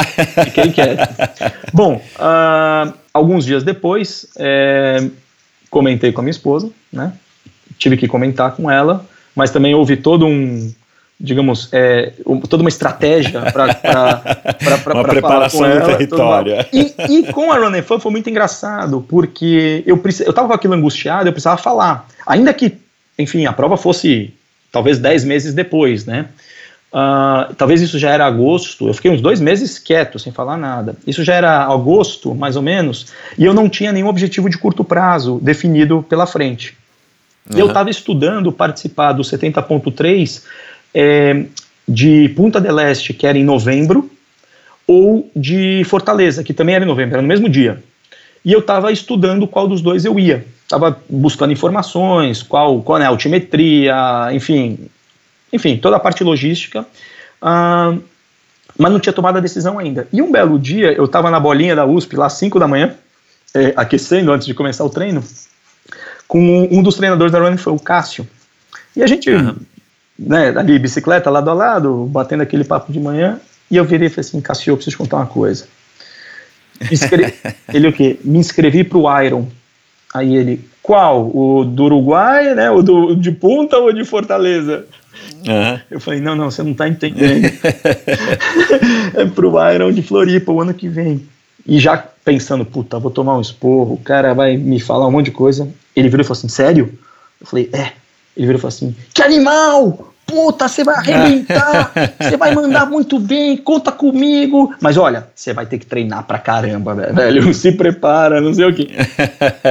Fiquei 0.44 0.72
quieto. 0.72 1.00
Bom, 1.72 1.96
uh, 1.96 2.94
alguns 3.12 3.44
dias 3.44 3.62
depois, 3.62 4.26
é, 4.36 5.08
comentei 5.68 6.12
com 6.12 6.20
a 6.20 6.24
minha 6.24 6.30
esposa, 6.30 6.70
né? 6.92 7.12
Tive 7.78 7.96
que 7.96 8.08
comentar 8.08 8.52
com 8.52 8.70
ela, 8.70 9.04
mas 9.34 9.50
também 9.50 9.74
houve 9.74 9.96
todo 9.96 10.26
um, 10.26 10.72
digamos, 11.20 11.68
é, 11.72 12.12
toda 12.48 12.62
uma 12.62 12.68
estratégia 12.68 13.40
para 13.52 13.74
falar 15.20 15.50
com 15.50 15.64
ela. 15.64 15.86
território. 15.86 16.54
Uma... 16.54 16.66
E, 16.72 16.94
e, 17.08 17.32
com 17.32 17.50
a 17.50 17.58
Run 17.58 17.82
Fun 17.82 17.98
foi 17.98 18.12
muito 18.12 18.30
engraçado, 18.30 19.04
porque 19.08 19.82
eu 19.84 19.96
eu 19.96 20.30
estava 20.30 20.46
com 20.46 20.54
aquilo 20.54 20.74
angustiado, 20.74 21.28
eu 21.28 21.32
precisava 21.32 21.56
falar. 21.56 22.06
Ainda 22.26 22.54
que, 22.54 22.76
enfim, 23.18 23.46
a 23.46 23.52
prova 23.52 23.76
fosse 23.76 24.32
talvez 24.70 24.98
10 24.98 25.24
meses 25.24 25.54
depois, 25.54 26.06
né? 26.06 26.26
Uh, 26.90 27.52
talvez 27.54 27.82
isso 27.82 27.98
já 27.98 28.10
era 28.10 28.24
agosto, 28.24 28.88
eu 28.88 28.94
fiquei 28.94 29.10
uns 29.10 29.20
dois 29.20 29.40
meses 29.40 29.78
quieto, 29.78 30.18
sem 30.18 30.32
falar 30.32 30.56
nada. 30.56 30.96
Isso 31.06 31.22
já 31.22 31.34
era 31.34 31.64
agosto, 31.64 32.34
mais 32.34 32.56
ou 32.56 32.62
menos, 32.62 33.08
e 33.36 33.44
eu 33.44 33.52
não 33.52 33.68
tinha 33.68 33.92
nenhum 33.92 34.08
objetivo 34.08 34.48
de 34.48 34.56
curto 34.56 34.84
prazo 34.84 35.38
definido 35.42 36.02
pela 36.08 36.26
frente. 36.26 36.78
Uhum. 37.50 37.58
Eu 37.58 37.66
estava 37.66 37.90
estudando 37.90 38.52
participar 38.52 39.12
do 39.12 39.22
70.3 39.22 40.42
é, 40.94 41.44
de 41.86 42.28
Punta 42.30 42.60
del 42.60 42.78
Este, 42.78 43.12
que 43.14 43.26
era 43.26 43.38
em 43.38 43.44
novembro, 43.44 44.10
ou 44.86 45.30
de 45.36 45.82
Fortaleza, 45.84 46.42
que 46.42 46.54
também 46.54 46.74
era 46.74 46.84
em 46.84 46.88
novembro, 46.88 47.14
era 47.14 47.22
no 47.22 47.28
mesmo 47.28 47.48
dia. 47.48 47.82
E 48.44 48.52
eu 48.52 48.60
estava 48.60 48.90
estudando 48.90 49.46
qual 49.46 49.68
dos 49.68 49.82
dois 49.82 50.04
eu 50.04 50.18
ia. 50.18 50.46
Estava 50.62 50.98
buscando 51.08 51.52
informações, 51.52 52.42
qual, 52.42 52.82
qual 52.82 53.00
é 53.00 53.04
a 53.04 53.08
altimetria, 53.08 54.28
enfim, 54.32 54.88
enfim, 55.52 55.76
toda 55.76 55.96
a 55.96 56.00
parte 56.00 56.22
logística, 56.22 56.82
uh, 57.42 58.02
mas 58.76 58.92
não 58.92 59.00
tinha 59.00 59.12
tomado 59.12 59.38
a 59.38 59.40
decisão 59.40 59.78
ainda. 59.78 60.06
E 60.12 60.22
um 60.22 60.30
belo 60.30 60.58
dia, 60.58 60.92
eu 60.92 61.06
estava 61.06 61.30
na 61.30 61.40
bolinha 61.40 61.74
da 61.74 61.84
USP, 61.84 62.16
lá 62.16 62.26
às 62.26 62.34
5 62.34 62.58
da 62.58 62.68
manhã, 62.68 62.94
é, 63.54 63.72
aquecendo 63.76 64.30
antes 64.32 64.46
de 64.46 64.54
começar 64.54 64.84
o 64.84 64.90
treino, 64.90 65.22
com 66.26 66.40
um, 66.40 66.78
um 66.78 66.82
dos 66.82 66.96
treinadores 66.96 67.32
da 67.32 67.40
Running 67.40 67.56
foi 67.56 67.72
o 67.72 67.78
Cássio. 67.78 68.28
E 68.94 69.02
a 69.02 69.06
gente, 69.06 69.30
uhum. 69.30 69.56
Né, 70.18 70.48
ali, 70.56 70.78
bicicleta, 70.78 71.30
lado 71.30 71.48
a 71.50 71.54
lado, 71.54 72.06
batendo 72.06 72.42
aquele 72.42 72.64
papo 72.64 72.92
de 72.92 72.98
manhã, 72.98 73.40
e 73.70 73.76
eu 73.76 73.84
virei 73.84 74.08
e 74.08 74.10
falei 74.10 74.26
assim, 74.26 74.40
Cássio, 74.40 74.72
eu 74.72 74.76
preciso 74.76 74.96
te 74.96 74.98
contar 74.98 75.18
uma 75.18 75.26
coisa. 75.26 75.66
ele 77.72 77.88
o 77.88 77.92
quê? 77.92 78.18
Me 78.24 78.38
inscrevi 78.38 78.84
para 78.84 78.98
o 78.98 79.22
Iron. 79.22 79.46
Aí 80.14 80.34
ele, 80.34 80.64
qual? 80.82 81.28
O 81.34 81.64
do 81.64 81.84
Uruguai, 81.84 82.54
né? 82.54 82.70
O 82.70 82.82
do, 82.82 83.14
de 83.14 83.30
Punta 83.30 83.76
ou 83.76 83.92
de 83.92 84.04
Fortaleza? 84.04 84.86
Uhum. 85.46 85.80
Eu 85.90 86.00
falei, 86.00 86.20
não, 86.20 86.34
não, 86.34 86.50
você 86.50 86.62
não 86.62 86.72
está 86.72 86.88
entendendo. 86.88 87.44
é 89.14 89.24
pro 89.26 89.52
Iron 89.72 89.92
de 89.92 90.02
Floripa 90.02 90.52
o 90.52 90.60
ano 90.60 90.72
que 90.72 90.88
vem. 90.88 91.26
E 91.66 91.78
já 91.78 91.98
pensando, 92.24 92.64
puta, 92.64 92.98
vou 92.98 93.10
tomar 93.10 93.36
um 93.36 93.40
esporro, 93.40 93.94
o 93.94 93.98
cara 93.98 94.32
vai 94.32 94.56
me 94.56 94.80
falar 94.80 95.06
um 95.06 95.10
monte 95.10 95.26
de 95.26 95.32
coisa. 95.32 95.68
Ele 95.94 96.08
virou 96.08 96.22
e 96.22 96.26
falou 96.26 96.38
assim, 96.38 96.48
sério? 96.48 96.98
Eu 97.40 97.46
falei, 97.46 97.68
é. 97.72 97.92
Ele 98.36 98.46
virou 98.46 98.58
e 98.58 98.60
falou 98.60 98.68
assim, 98.68 98.96
que 99.12 99.22
animal! 99.22 100.07
Puta, 100.28 100.68
você 100.68 100.84
vai 100.84 100.96
arrebentar, 100.96 101.90
você 102.20 102.36
vai 102.36 102.54
mandar 102.54 102.86
muito 102.86 103.18
bem, 103.18 103.56
conta 103.56 103.90
comigo. 103.90 104.74
Mas 104.80 104.98
olha, 104.98 105.26
você 105.34 105.54
vai 105.54 105.64
ter 105.64 105.78
que 105.78 105.86
treinar 105.86 106.24
pra 106.24 106.38
caramba, 106.38 106.94
velho. 106.94 107.52
Se 107.54 107.72
prepara, 107.72 108.40
não 108.40 108.52
sei 108.52 108.66
o 108.66 108.74
quê. 108.74 108.90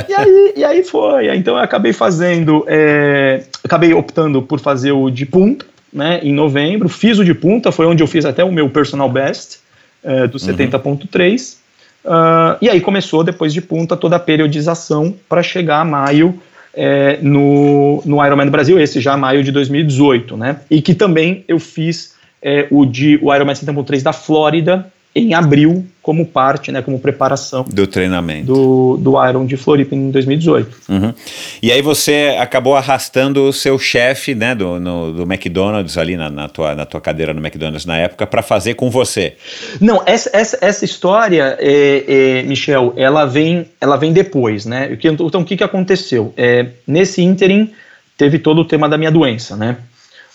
e, 0.10 0.14
aí, 0.14 0.54
e 0.58 0.66
aí 0.66 0.84
foi. 0.84 1.36
Então 1.36 1.56
eu 1.56 1.62
acabei 1.62 1.94
fazendo, 1.94 2.66
é, 2.68 3.44
acabei 3.64 3.94
optando 3.94 4.42
por 4.42 4.60
fazer 4.60 4.92
o 4.92 5.12
de 5.12 5.26
punta, 5.26 5.66
né, 5.94 6.20
em 6.24 6.34
novembro. 6.34 6.90
Fiz 6.90 7.20
o 7.20 7.24
de 7.24 7.36
punta, 7.36 7.72
foi 7.72 7.86
onde 7.86 8.02
eu 8.02 8.08
fiz 8.08 8.26
até 8.26 8.44
o 8.44 8.52
meu 8.52 8.70
personal 8.70 9.10
best 9.10 9.60
é, 10.04 10.26
do 10.28 10.40
70.3. 10.40 11.54
Uhum. 11.54 11.68
Uh, 12.08 12.58
e 12.62 12.70
aí 12.70 12.80
começou, 12.80 13.22
depois 13.22 13.54
de 13.54 13.62
punta, 13.62 13.98
toda 13.98 14.16
a 14.16 14.20
periodização 14.20 15.14
para 15.28 15.44
chegar 15.44 15.82
a 15.82 15.86
maio 15.86 16.42
é, 16.74 17.20
no, 17.22 18.02
no 18.06 18.26
Ironman 18.26 18.50
Brasil, 18.50 18.80
esse 18.80 19.00
já 19.02 19.18
maio 19.18 19.44
de 19.44 19.52
2018, 19.52 20.38
né? 20.38 20.58
E 20.70 20.82
que 20.82 20.94
também 20.94 21.44
eu 21.48 21.60
fiz 21.60 22.16
é, 22.42 22.68
o 22.70 22.86
de 22.86 23.20
o 23.22 23.34
Ironman 23.34 23.56
70.3 23.56 24.02
da 24.04 24.14
Flórida 24.14 24.92
em 25.18 25.34
abril 25.34 25.86
como 26.02 26.26
parte, 26.26 26.72
né, 26.72 26.82
como 26.82 27.00
preparação 27.00 27.66
do 27.68 27.86
treinamento 27.86 28.46
do, 28.46 28.98
do 28.98 29.28
Iron 29.28 29.46
de 29.46 29.58
Floripa 29.58 29.94
em 29.94 30.10
2018. 30.10 30.78
Uhum. 30.88 31.14
E 31.62 31.70
aí 31.72 31.82
você 31.82 32.38
acabou 32.40 32.76
arrastando 32.76 33.44
o 33.44 33.52
seu 33.52 33.78
chefe, 33.78 34.34
né, 34.34 34.56
do, 34.56 34.80
no, 34.80 35.12
do 35.12 35.24
McDonald's 35.24 35.98
ali 35.98 36.16
na, 36.16 36.30
na, 36.30 36.48
tua, 36.48 36.76
na 36.76 36.86
tua 36.86 37.02
cadeira 37.02 37.34
no 37.34 37.46
McDonald's 37.46 37.86
na 37.86 37.98
época 37.98 38.26
para 38.26 38.42
fazer 38.42 38.76
com 38.76 38.90
você. 38.90 39.36
Não, 39.82 40.02
essa, 40.06 40.30
essa, 40.32 40.58
essa 40.62 40.86
história, 40.86 41.58
é, 41.60 42.04
é, 42.08 42.44
Michel, 42.44 42.94
ela 42.96 43.26
vem, 43.26 43.66
ela 43.82 43.98
vem 43.98 44.14
depois, 44.14 44.66
né? 44.66 44.98
Então 45.04 45.42
o 45.42 45.46
que 45.46 45.58
que 45.58 45.64
aconteceu? 45.64 46.34
É, 46.38 46.68
nesse 46.88 47.22
ínterim 47.22 47.72
teve 48.18 48.40
todo 48.40 48.62
o 48.62 48.66
tema 48.66 48.88
da 48.88 48.98
minha 48.98 49.12
doença, 49.12 49.58
né? 49.58 49.78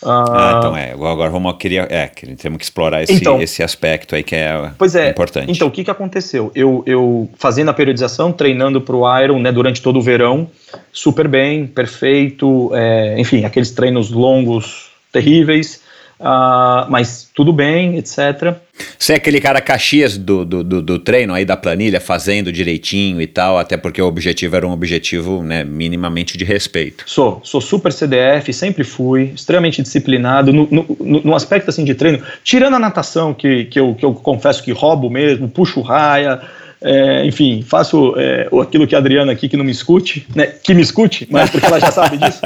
Ah, 0.04 0.56
então 0.58 0.76
é. 0.76 0.92
Agora 0.92 1.30
vamos 1.30 1.54
queria, 1.58 1.86
é, 1.90 2.06
temos 2.36 2.58
que 2.58 2.64
explorar 2.64 3.02
esse, 3.02 3.14
então, 3.14 3.40
esse 3.40 3.62
aspecto 3.62 4.14
aí 4.14 4.22
que 4.22 4.34
é, 4.34 4.70
pois 4.76 4.94
é, 4.94 5.10
importante. 5.10 5.50
Então, 5.50 5.68
o 5.68 5.70
que, 5.70 5.84
que 5.84 5.90
aconteceu? 5.90 6.50
Eu, 6.54 6.82
eu 6.86 7.28
fazendo 7.36 7.70
a 7.70 7.74
periodização, 7.74 8.32
treinando 8.32 8.80
para 8.80 8.96
o 8.96 9.20
Iron 9.20 9.38
né, 9.38 9.52
durante 9.52 9.80
todo 9.80 9.98
o 9.98 10.02
verão, 10.02 10.48
super 10.92 11.28
bem, 11.28 11.66
perfeito, 11.66 12.70
é, 12.74 13.18
enfim, 13.18 13.44
aqueles 13.44 13.70
treinos 13.70 14.10
longos 14.10 14.90
terríveis, 15.12 15.81
uh, 16.22 16.88
mas 16.88 17.28
tudo 17.34 17.52
bem, 17.52 17.98
etc. 17.98 18.56
Você 18.98 19.14
é 19.14 19.16
aquele 19.16 19.40
cara 19.40 19.60
Caxias 19.60 20.16
do, 20.16 20.44
do, 20.44 20.64
do, 20.64 20.82
do, 20.82 20.98
treino 20.98 21.34
aí 21.34 21.44
da 21.44 21.56
planilha, 21.56 22.00
fazendo 22.00 22.52
direitinho 22.52 23.20
e 23.20 23.26
tal, 23.26 23.58
até 23.58 23.76
porque 23.76 24.00
o 24.00 24.06
objetivo 24.06 24.56
era 24.56 24.66
um 24.66 24.72
objetivo 24.72 25.42
né, 25.42 25.64
minimamente 25.64 26.38
de 26.38 26.44
respeito. 26.44 27.04
Sou, 27.06 27.40
sou 27.44 27.60
super 27.60 27.92
CDF, 27.92 28.52
sempre 28.52 28.84
fui, 28.84 29.32
extremamente 29.34 29.82
disciplinado, 29.82 30.52
no, 30.52 30.68
no, 30.70 30.86
no 31.24 31.34
aspecto 31.34 31.68
assim 31.68 31.84
de 31.84 31.94
treino, 31.94 32.22
tirando 32.42 32.74
a 32.74 32.78
natação, 32.78 33.34
que, 33.34 33.64
que, 33.66 33.78
eu, 33.78 33.94
que 33.94 34.04
eu 34.04 34.14
confesso 34.14 34.62
que 34.62 34.72
roubo 34.72 35.10
mesmo, 35.10 35.48
puxo 35.48 35.80
raia, 35.80 36.40
é, 36.82 37.24
enfim, 37.24 37.62
faço 37.62 38.14
é, 38.16 38.48
aquilo 38.60 38.86
que 38.86 38.94
a 38.94 38.98
Adriana 38.98 39.32
aqui, 39.32 39.48
que 39.48 39.56
não 39.56 39.64
me 39.64 39.70
escute, 39.70 40.26
né, 40.34 40.46
que 40.46 40.74
me 40.74 40.82
escute, 40.82 41.26
mas 41.30 41.48
porque 41.48 41.66
ela 41.66 41.78
já 41.78 41.90
sabe 41.90 42.16
disso. 42.18 42.40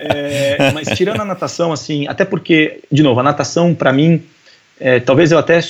É, 0.00 0.72
mas 0.72 0.88
tirando 0.96 1.20
a 1.20 1.24
natação, 1.24 1.72
assim, 1.72 2.06
até 2.06 2.24
porque, 2.24 2.80
de 2.90 3.02
novo, 3.02 3.20
a 3.20 3.22
natação, 3.22 3.74
para 3.74 3.92
mim, 3.92 4.22
é, 4.80 5.00
talvez 5.00 5.32
eu 5.32 5.38
até 5.38 5.60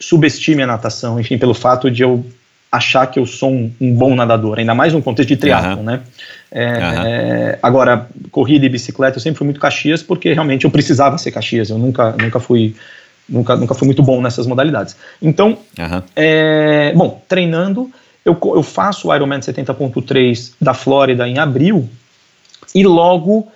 subestime 0.00 0.62
a 0.62 0.66
natação, 0.66 1.20
enfim, 1.20 1.38
pelo 1.38 1.54
fato 1.54 1.90
de 1.90 2.02
eu 2.02 2.24
achar 2.70 3.06
que 3.06 3.18
eu 3.18 3.26
sou 3.26 3.52
um, 3.52 3.72
um 3.80 3.94
bom 3.94 4.14
nadador, 4.14 4.58
ainda 4.58 4.74
mais 4.74 4.92
no 4.92 5.02
contexto 5.02 5.28
de 5.28 5.36
triatlon, 5.36 5.76
uhum. 5.76 5.82
né? 5.82 6.00
Uhum. 6.52 7.58
agora, 7.62 8.06
corrida 8.30 8.64
e 8.64 8.68
bicicleta, 8.68 9.16
eu 9.16 9.20
sempre 9.20 9.38
fui 9.38 9.44
muito 9.44 9.58
Caxias, 9.60 10.04
porque 10.04 10.32
realmente 10.32 10.64
eu 10.64 10.70
precisava 10.70 11.18
ser 11.18 11.32
Caxias, 11.32 11.68
eu 11.68 11.78
nunca, 11.78 12.12
nunca 12.12 12.38
fui 12.38 12.74
Nunca, 13.28 13.56
nunca 13.56 13.74
fui 13.74 13.86
muito 13.86 14.02
bom 14.02 14.20
nessas 14.20 14.46
modalidades. 14.46 14.96
Então, 15.20 15.58
uhum. 15.78 16.02
é, 16.14 16.92
bom, 16.94 17.22
treinando, 17.26 17.90
eu, 18.24 18.38
eu 18.42 18.62
faço 18.62 19.08
o 19.08 19.14
Ironman 19.14 19.40
70.3 19.40 20.52
da 20.60 20.74
Flórida 20.74 21.26
em 21.26 21.38
abril 21.38 21.88
e 22.74 22.84
logo 22.84 23.48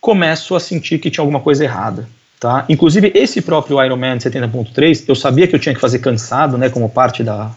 começo 0.00 0.56
a 0.56 0.60
sentir 0.60 0.98
que 0.98 1.10
tinha 1.10 1.22
alguma 1.22 1.40
coisa 1.40 1.64
errada. 1.64 2.08
Tá? 2.38 2.64
Inclusive, 2.68 3.12
esse 3.14 3.42
próprio 3.42 3.84
Ironman 3.84 4.16
70.3, 4.16 5.04
eu 5.06 5.14
sabia 5.14 5.46
que 5.46 5.54
eu 5.54 5.58
tinha 5.58 5.74
que 5.74 5.80
fazer 5.80 5.98
cansado, 5.98 6.56
né, 6.56 6.70
como 6.70 6.88
parte 6.88 7.22
da, 7.22 7.50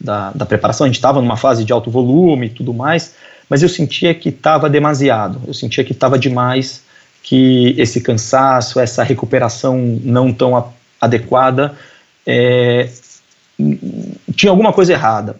da, 0.00 0.30
da 0.30 0.46
preparação, 0.46 0.84
a 0.84 0.88
gente 0.88 0.96
estava 0.96 1.20
numa 1.20 1.36
fase 1.36 1.64
de 1.64 1.72
alto 1.72 1.90
volume 1.90 2.46
e 2.46 2.50
tudo 2.50 2.72
mais, 2.72 3.14
mas 3.48 3.62
eu 3.62 3.68
sentia 3.68 4.14
que 4.14 4.28
estava 4.28 4.70
demasiado, 4.70 5.40
eu 5.46 5.52
sentia 5.52 5.82
que 5.82 5.92
estava 5.92 6.16
demais 6.16 6.82
que 7.22 7.74
esse 7.78 8.00
cansaço, 8.00 8.80
essa 8.80 9.02
recuperação 9.02 9.78
não 10.02 10.32
tão 10.32 10.56
a, 10.56 10.68
adequada, 11.00 11.74
é, 12.26 12.88
tinha 14.34 14.50
alguma 14.50 14.72
coisa 14.72 14.92
errada. 14.92 15.36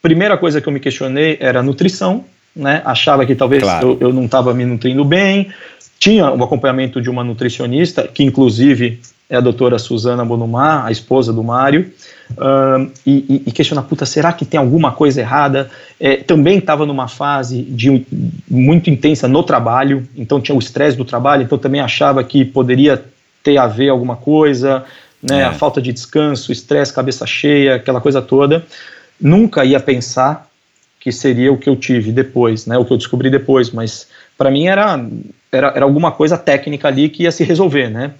Primeira 0.00 0.36
coisa 0.36 0.60
que 0.60 0.68
eu 0.68 0.72
me 0.72 0.80
questionei 0.80 1.38
era 1.40 1.60
a 1.60 1.62
nutrição, 1.62 2.24
né? 2.54 2.82
Achava 2.84 3.24
que 3.24 3.34
talvez 3.34 3.62
claro. 3.62 3.98
eu, 4.00 4.08
eu, 4.08 4.12
não 4.12 4.24
estava 4.24 4.52
me 4.52 4.64
nutrindo 4.64 5.04
bem. 5.04 5.52
Tinha 5.98 6.30
um 6.32 6.42
acompanhamento 6.42 7.00
de 7.00 7.08
uma 7.08 7.22
nutricionista, 7.22 8.08
que 8.08 8.24
inclusive 8.24 9.00
é 9.32 9.36
a 9.36 9.40
doutora 9.40 9.78
Suzana 9.78 10.22
Bonumar, 10.26 10.84
a 10.84 10.92
esposa 10.92 11.32
do 11.32 11.42
Mário, 11.42 11.90
uh, 12.32 12.92
e, 13.06 13.42
e, 13.46 13.50
questionar, 13.50 13.80
puta, 13.84 14.04
será 14.04 14.30
que 14.30 14.44
tem 14.44 14.60
alguma 14.60 14.92
coisa 14.92 15.22
errada? 15.22 15.70
É, 15.98 16.16
também 16.16 16.58
estava 16.58 16.84
numa 16.84 17.08
fase 17.08 17.62
de 17.62 18.06
muito 18.46 18.90
intensa 18.90 19.26
no 19.26 19.42
trabalho, 19.42 20.06
então 20.14 20.38
tinha 20.38 20.54
o 20.54 20.58
estresse 20.58 20.98
do 20.98 21.04
trabalho, 21.04 21.44
então 21.44 21.56
também 21.56 21.80
achava 21.80 22.22
que 22.22 22.44
poderia 22.44 23.02
ter 23.42 23.56
a 23.56 23.66
ver 23.66 23.88
alguma 23.88 24.16
coisa, 24.16 24.84
né, 25.22 25.40
é. 25.40 25.44
a 25.44 25.52
falta 25.54 25.80
de 25.80 25.94
descanso, 25.94 26.52
estresse, 26.52 26.92
cabeça 26.92 27.26
cheia, 27.26 27.76
aquela 27.76 28.02
coisa 28.02 28.20
toda. 28.20 28.66
Nunca 29.18 29.64
ia 29.64 29.80
pensar 29.80 30.46
que 31.00 31.10
seria 31.10 31.50
o 31.50 31.56
que 31.56 31.70
eu 31.70 31.76
tive 31.76 32.12
depois, 32.12 32.66
né, 32.66 32.76
o 32.76 32.84
que 32.84 32.92
eu 32.92 32.98
descobri 32.98 33.30
depois, 33.30 33.70
mas 33.70 34.08
para 34.36 34.50
mim 34.50 34.66
era, 34.66 35.02
era, 35.50 35.68
era 35.68 35.84
alguma 35.86 36.12
coisa 36.12 36.36
técnica 36.36 36.88
ali 36.88 37.08
que 37.08 37.22
ia 37.22 37.32
se 37.32 37.44
resolver, 37.44 37.88
né. 37.88 38.12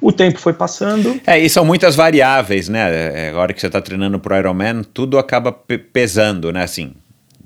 O 0.00 0.12
tempo 0.12 0.38
foi 0.38 0.52
passando. 0.52 1.20
É, 1.26 1.38
e 1.38 1.48
são 1.48 1.64
muitas 1.64 1.94
variáveis, 1.94 2.68
né? 2.68 3.28
Agora 3.28 3.52
que 3.52 3.60
você 3.60 3.66
está 3.66 3.80
treinando 3.80 4.18
para 4.18 4.36
o 4.36 4.38
Ironman, 4.38 4.82
tudo 4.82 5.18
acaba 5.18 5.52
pesando, 5.52 6.52
né? 6.52 6.62
Assim, 6.62 6.94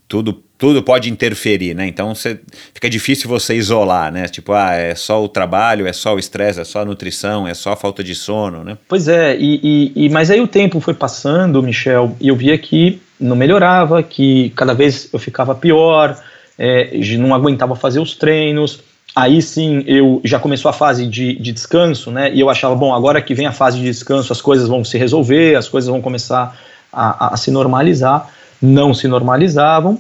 tudo, 0.07 0.43
tudo 0.57 0.83
pode 0.83 1.11
interferir, 1.11 1.75
né? 1.75 1.87
Então 1.87 2.15
você, 2.15 2.39
fica 2.73 2.89
difícil 2.89 3.29
você 3.29 3.55
isolar, 3.55 4.13
né? 4.13 4.29
Tipo, 4.29 4.53
ah, 4.53 4.73
é 4.73 4.95
só 4.95 5.23
o 5.23 5.29
trabalho, 5.29 5.87
é 5.87 5.93
só 5.93 6.15
o 6.15 6.19
estresse, 6.19 6.61
é 6.61 6.65
só 6.65 6.81
a 6.81 6.85
nutrição, 6.85 7.49
é 7.49 7.55
só 7.55 7.73
a 7.73 7.77
falta 7.77 8.05
de 8.05 8.15
sono, 8.15 8.63
né? 8.63 8.79
Pois 8.89 9.09
é, 9.09 9.37
e, 9.37 9.61
e, 9.97 10.07
e, 10.07 10.09
mas 10.09 10.31
aí 10.31 10.41
o 10.41 10.47
tempo 10.47 10.81
foi 10.81 10.95
passando, 10.95 11.63
Michel, 11.63 12.17
e 12.21 12.29
eu 12.29 12.37
via 12.37 12.57
que 12.57 13.01
não 13.19 13.35
melhorava, 13.35 14.03
que 14.03 14.51
cada 14.51 14.75
vez 14.75 15.09
eu 15.13 15.19
ficava 15.19 15.55
pior, 15.55 16.17
é, 16.59 16.91
não 17.19 17.35
aguentava 17.35 17.75
fazer 17.75 18.01
os 18.01 18.15
treinos. 18.15 18.81
Aí 19.15 19.41
sim 19.41 19.85
eu 19.87 20.21
já 20.25 20.39
começou 20.39 20.69
a 20.69 20.73
fase 20.73 21.07
de, 21.07 21.37
de 21.37 21.53
descanso, 21.53 22.11
né? 22.11 22.33
E 22.35 22.41
eu 22.41 22.51
achava, 22.51 22.75
bom, 22.75 22.93
agora 22.93 23.23
que 23.23 23.35
vem 23.35 23.47
a 23.47 23.53
fase 23.53 23.79
de 23.79 23.85
descanso, 23.85 24.33
as 24.33 24.41
coisas 24.41 24.69
vão 24.69 24.85
se 24.85 24.99
resolver, 24.99 25.55
as 25.55 25.69
coisas 25.69 25.89
vão 25.89 26.01
começar 26.01 26.59
a, 26.93 27.27
a, 27.27 27.35
a 27.35 27.37
se 27.37 27.51
normalizar. 27.51 28.29
Não 28.61 28.93
se 28.93 29.07
normalizavam. 29.07 29.99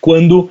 Quando 0.00 0.50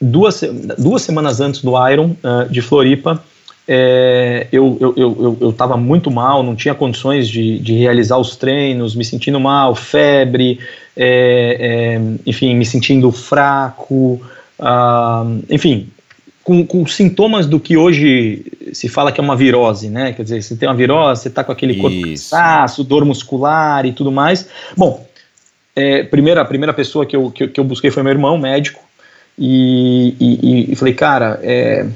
duas, 0.00 0.42
duas 0.78 1.02
semanas 1.02 1.40
antes 1.40 1.60
do 1.62 1.72
Iron 1.88 2.16
uh, 2.22 2.48
de 2.48 2.60
Floripa, 2.60 3.22
é, 3.66 4.46
eu 4.52 4.76
estava 4.76 4.92
eu, 5.00 5.38
eu, 5.40 5.56
eu, 5.70 5.78
muito 5.78 6.10
mal, 6.10 6.42
não 6.42 6.54
tinha 6.54 6.74
condições 6.74 7.28
de, 7.28 7.58
de 7.58 7.74
realizar 7.74 8.18
os 8.18 8.36
treinos, 8.36 8.94
me 8.94 9.04
sentindo 9.04 9.40
mal, 9.40 9.74
febre, 9.74 10.60
é, 10.96 11.96
é, 11.96 12.00
enfim, 12.26 12.54
me 12.54 12.66
sentindo 12.66 13.10
fraco, 13.10 14.20
uh, 14.60 15.42
enfim, 15.48 15.88
com, 16.44 16.64
com, 16.64 16.86
sintomas 16.86 17.46
do 17.46 17.58
que 17.58 17.76
hoje 17.76 18.44
se 18.72 18.86
fala 18.88 19.10
que 19.10 19.18
é 19.20 19.24
uma 19.24 19.34
virose, 19.34 19.88
né? 19.88 20.12
Quer 20.12 20.22
dizer, 20.22 20.42
você 20.42 20.54
tem 20.54 20.68
uma 20.68 20.74
virose, 20.74 21.22
você 21.22 21.28
está 21.28 21.42
com 21.42 21.50
aquele 21.50 21.76
corpo 21.76 22.00
cansaço, 22.02 22.84
dor 22.84 23.04
muscular 23.04 23.84
e 23.86 23.92
tudo 23.92 24.12
mais. 24.12 24.46
Bom, 24.76 25.04
é, 25.74 26.02
primeira, 26.04 26.42
a 26.42 26.44
primeira 26.44 26.72
pessoa 26.72 27.06
que 27.06 27.16
eu, 27.16 27.30
que, 27.30 27.48
que, 27.48 27.58
eu 27.58 27.64
busquei 27.64 27.90
foi 27.90 28.02
meu 28.02 28.12
irmão, 28.12 28.36
médico, 28.38 28.80
e, 29.38 30.14
e, 30.20 30.72
e 30.72 30.76
falei, 30.76 30.94
cara, 30.94 31.40
é, 31.42 31.86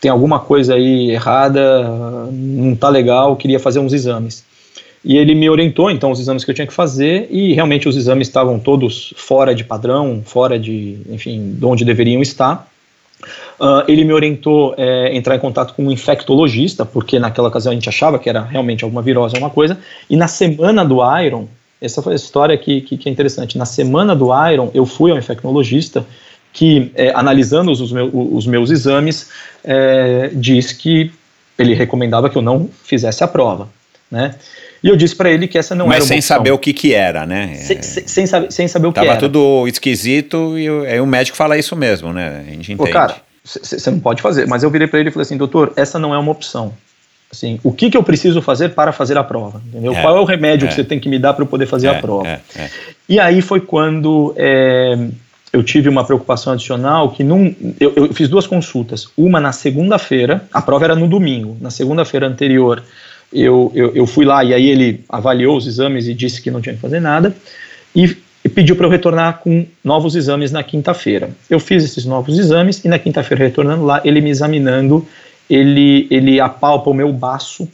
tem 0.00 0.10
alguma 0.10 0.38
coisa 0.38 0.74
aí 0.74 1.10
errada, 1.10 2.30
não 2.32 2.74
tá 2.74 2.88
legal, 2.88 3.36
queria 3.36 3.58
fazer 3.58 3.80
uns 3.80 3.92
exames. 3.92 4.44
E 5.04 5.16
ele 5.16 5.34
me 5.34 5.48
orientou, 5.48 5.90
então, 5.90 6.10
os 6.10 6.20
exames 6.20 6.44
que 6.44 6.50
eu 6.50 6.54
tinha 6.54 6.66
que 6.66 6.72
fazer, 6.72 7.26
e 7.30 7.52
realmente 7.54 7.88
os 7.88 7.96
exames 7.96 8.28
estavam 8.28 8.58
todos 8.58 9.12
fora 9.16 9.54
de 9.54 9.64
padrão, 9.64 10.22
fora 10.24 10.58
de, 10.58 10.98
enfim, 11.08 11.54
de 11.58 11.64
onde 11.64 11.84
deveriam 11.84 12.22
estar. 12.22 12.69
Uh, 13.60 13.84
ele 13.86 14.04
me 14.04 14.12
orientou 14.14 14.74
é, 14.78 15.14
entrar 15.14 15.36
em 15.36 15.38
contato 15.38 15.74
com 15.74 15.84
um 15.84 15.90
infectologista, 15.90 16.86
porque 16.86 17.18
naquela 17.18 17.48
ocasião 17.48 17.72
a 17.72 17.74
gente 17.74 17.90
achava 17.90 18.18
que 18.18 18.26
era 18.26 18.40
realmente 18.40 18.84
alguma 18.84 19.02
virose, 19.02 19.36
alguma 19.36 19.50
coisa. 19.50 19.78
E 20.08 20.16
na 20.16 20.28
semana 20.28 20.82
do 20.82 21.00
Iron, 21.20 21.46
essa 21.78 22.00
foi 22.00 22.14
a 22.14 22.16
história 22.16 22.56
que, 22.56 22.80
que, 22.80 22.96
que 22.96 23.06
é 23.06 23.12
interessante. 23.12 23.58
Na 23.58 23.66
semana 23.66 24.16
do 24.16 24.28
Iron, 24.48 24.70
eu 24.72 24.86
fui 24.86 25.10
ao 25.10 25.18
infectologista 25.18 26.06
que, 26.52 26.90
é, 26.94 27.12
analisando 27.14 27.70
os, 27.70 27.92
meu, 27.92 28.10
os, 28.12 28.46
meus 28.46 28.70
exames, 28.70 29.28
é, 29.62 30.30
disse 30.32 30.74
que 30.74 31.12
ele 31.58 31.74
recomendava 31.74 32.30
que 32.30 32.36
eu 32.36 32.42
não 32.42 32.68
fizesse 32.84 33.22
a 33.22 33.28
prova, 33.28 33.68
né? 34.10 34.34
E 34.82 34.88
eu 34.88 34.96
disse 34.96 35.14
para 35.14 35.30
ele 35.30 35.46
que 35.46 35.58
essa 35.58 35.74
não 35.74 35.86
Mas 35.86 35.96
era 35.96 36.00
Mas 36.00 36.08
sem 36.08 36.18
opção. 36.18 36.36
saber 36.36 36.50
o 36.52 36.58
que 36.58 36.72
que 36.72 36.94
era, 36.94 37.26
né? 37.26 37.54
Sem, 37.56 37.82
sem, 37.82 38.08
sem 38.08 38.26
saber, 38.26 38.50
sem 38.50 38.66
saber 38.66 38.86
o 38.86 38.92
Tava 38.92 39.04
que 39.06 39.10
era. 39.10 39.20
Tava 39.20 39.30
tudo 39.30 39.68
esquisito 39.68 40.58
e 40.58 40.66
aí 40.86 41.00
o 41.00 41.06
médico 41.06 41.36
fala 41.36 41.58
isso 41.58 41.76
mesmo, 41.76 42.10
né? 42.12 42.42
A 42.46 42.50
gente 42.50 42.72
entende. 42.72 42.76
Pô, 42.76 42.88
cara, 42.88 43.16
você 43.44 43.90
não 43.90 44.00
pode 44.00 44.22
fazer. 44.22 44.46
Mas 44.46 44.62
eu 44.62 44.70
virei 44.70 44.86
para 44.86 45.00
ele 45.00 45.08
e 45.08 45.12
falei 45.12 45.22
assim, 45.22 45.36
doutor, 45.36 45.72
essa 45.76 45.98
não 45.98 46.14
é 46.14 46.18
uma 46.18 46.32
opção. 46.32 46.72
Assim, 47.32 47.60
o 47.62 47.72
que, 47.72 47.90
que 47.90 47.96
eu 47.96 48.02
preciso 48.02 48.42
fazer 48.42 48.70
para 48.70 48.92
fazer 48.92 49.16
a 49.16 49.22
prova? 49.22 49.62
Entendeu? 49.68 49.92
É, 49.92 50.02
Qual 50.02 50.16
é 50.16 50.20
o 50.20 50.24
remédio 50.24 50.66
é, 50.66 50.68
que 50.68 50.74
você 50.74 50.84
tem 50.84 50.98
que 50.98 51.08
me 51.08 51.18
dar 51.18 51.32
para 51.32 51.44
eu 51.44 51.46
poder 51.46 51.66
fazer 51.66 51.86
é, 51.86 51.90
a 51.90 52.00
prova? 52.00 52.26
É, 52.26 52.40
é. 52.56 52.70
E 53.08 53.20
aí 53.20 53.40
foi 53.40 53.60
quando 53.60 54.34
é, 54.36 54.98
eu 55.52 55.62
tive 55.62 55.88
uma 55.88 56.04
preocupação 56.04 56.52
adicional 56.52 57.10
que 57.10 57.22
num, 57.22 57.54
eu, 57.78 57.92
eu 57.94 58.12
fiz 58.12 58.28
duas 58.28 58.48
consultas. 58.48 59.08
Uma 59.16 59.40
na 59.40 59.52
segunda-feira, 59.52 60.44
a 60.52 60.60
prova 60.60 60.86
era 60.86 60.96
no 60.96 61.06
domingo. 61.06 61.56
Na 61.60 61.70
segunda-feira 61.70 62.26
anterior, 62.26 62.82
eu, 63.32 63.70
eu, 63.76 63.94
eu 63.94 64.06
fui 64.08 64.24
lá 64.24 64.42
e 64.42 64.52
aí 64.52 64.68
ele 64.68 65.04
avaliou 65.08 65.56
os 65.56 65.68
exames 65.68 66.08
e 66.08 66.14
disse 66.14 66.42
que 66.42 66.50
não 66.50 66.60
tinha 66.60 66.74
que 66.74 66.80
fazer 66.80 66.98
nada. 66.98 67.34
E 67.94 68.06
e 68.06 68.16
pediu 68.50 68.76
para 68.76 68.86
eu 68.86 68.90
retornar 68.90 69.38
com 69.38 69.66
novos 69.82 70.14
exames 70.14 70.52
na 70.52 70.62
quinta-feira. 70.62 71.30
Eu 71.48 71.58
fiz 71.58 71.84
esses 71.84 72.04
novos 72.04 72.38
exames 72.38 72.84
e 72.84 72.88
na 72.88 72.98
quinta-feira, 72.98 73.44
retornando 73.44 73.84
lá, 73.84 74.00
ele 74.04 74.20
me 74.20 74.30
examinando, 74.30 75.06
ele, 75.48 76.06
ele 76.10 76.40
apalpa 76.40 76.90
o 76.90 76.94
meu 76.94 77.12
baço 77.12 77.68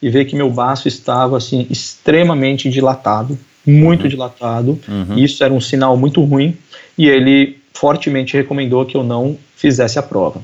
e 0.00 0.08
vê 0.08 0.24
que 0.24 0.36
meu 0.36 0.50
baço 0.50 0.88
estava 0.88 1.36
assim 1.36 1.66
extremamente 1.68 2.70
dilatado, 2.70 3.38
muito 3.66 4.04
uhum. 4.04 4.08
dilatado. 4.08 4.78
Uhum. 4.88 5.18
E 5.18 5.24
isso 5.24 5.42
era 5.42 5.52
um 5.52 5.60
sinal 5.60 5.96
muito 5.96 6.22
ruim 6.22 6.56
e 6.96 7.08
ele 7.08 7.58
fortemente 7.74 8.36
recomendou 8.36 8.84
que 8.84 8.96
eu 8.96 9.02
não 9.02 9.36
fizesse 9.56 9.98
a 9.98 10.02
prova. 10.02 10.40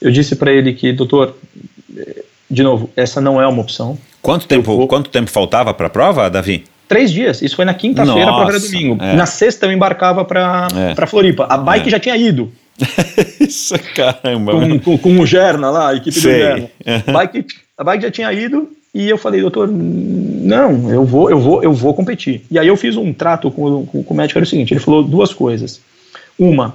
Eu 0.00 0.10
disse 0.10 0.36
para 0.36 0.52
ele 0.52 0.72
que, 0.72 0.92
doutor, 0.92 1.36
de 2.50 2.62
novo, 2.62 2.90
essa 2.94 3.20
não 3.20 3.40
é 3.40 3.46
uma 3.46 3.62
opção. 3.62 3.98
Quanto 4.22 4.46
tempo, 4.46 4.76
vou... 4.76 4.86
quanto 4.86 5.10
tempo 5.10 5.30
faltava 5.30 5.72
para 5.72 5.86
a 5.86 5.90
prova, 5.90 6.28
Davi? 6.28 6.64
Três 6.88 7.10
dias. 7.10 7.42
Isso 7.42 7.56
foi 7.56 7.64
na 7.64 7.74
quinta-feira, 7.74 8.30
a 8.30 8.34
prova 8.34 8.50
era 8.50 8.60
domingo. 8.60 9.02
É. 9.02 9.14
Na 9.14 9.26
sexta 9.26 9.66
eu 9.66 9.72
embarcava 9.72 10.24
para 10.24 10.68
é. 10.96 11.06
Floripa. 11.06 11.46
A 11.48 11.56
bike 11.56 11.88
é. 11.88 11.90
já 11.90 11.98
tinha 11.98 12.16
ido. 12.16 12.52
Isso, 13.40 13.74
caramba. 13.94 14.52
Com, 14.52 14.78
com, 14.78 14.98
com, 14.98 15.20
o 15.20 15.26
Gerna 15.26 15.70
lá, 15.70 15.90
a 15.90 15.94
equipe 15.94 16.18
Sei. 16.18 16.32
do 16.32 16.38
Gerna. 16.38 16.70
Uhum. 16.86 17.12
Bike, 17.12 17.46
a 17.76 17.84
bike 17.84 18.02
já 18.02 18.10
tinha 18.10 18.32
ido 18.32 18.68
e 18.94 19.08
eu 19.08 19.18
falei, 19.18 19.40
doutor, 19.40 19.68
não, 19.68 20.90
eu 20.90 21.04
vou, 21.04 21.30
eu 21.30 21.38
vou, 21.38 21.62
eu 21.62 21.72
vou 21.72 21.92
competir. 21.92 22.44
E 22.50 22.58
aí 22.58 22.66
eu 22.66 22.76
fiz 22.76 22.96
um 22.96 23.12
trato 23.12 23.50
com, 23.50 23.84
com, 23.86 24.02
com 24.02 24.14
o 24.14 24.16
médico, 24.16 24.38
era 24.38 24.44
o 24.44 24.48
seguinte, 24.48 24.72
ele 24.72 24.80
falou 24.80 25.02
duas 25.02 25.34
coisas. 25.34 25.80
Uma, 26.38 26.74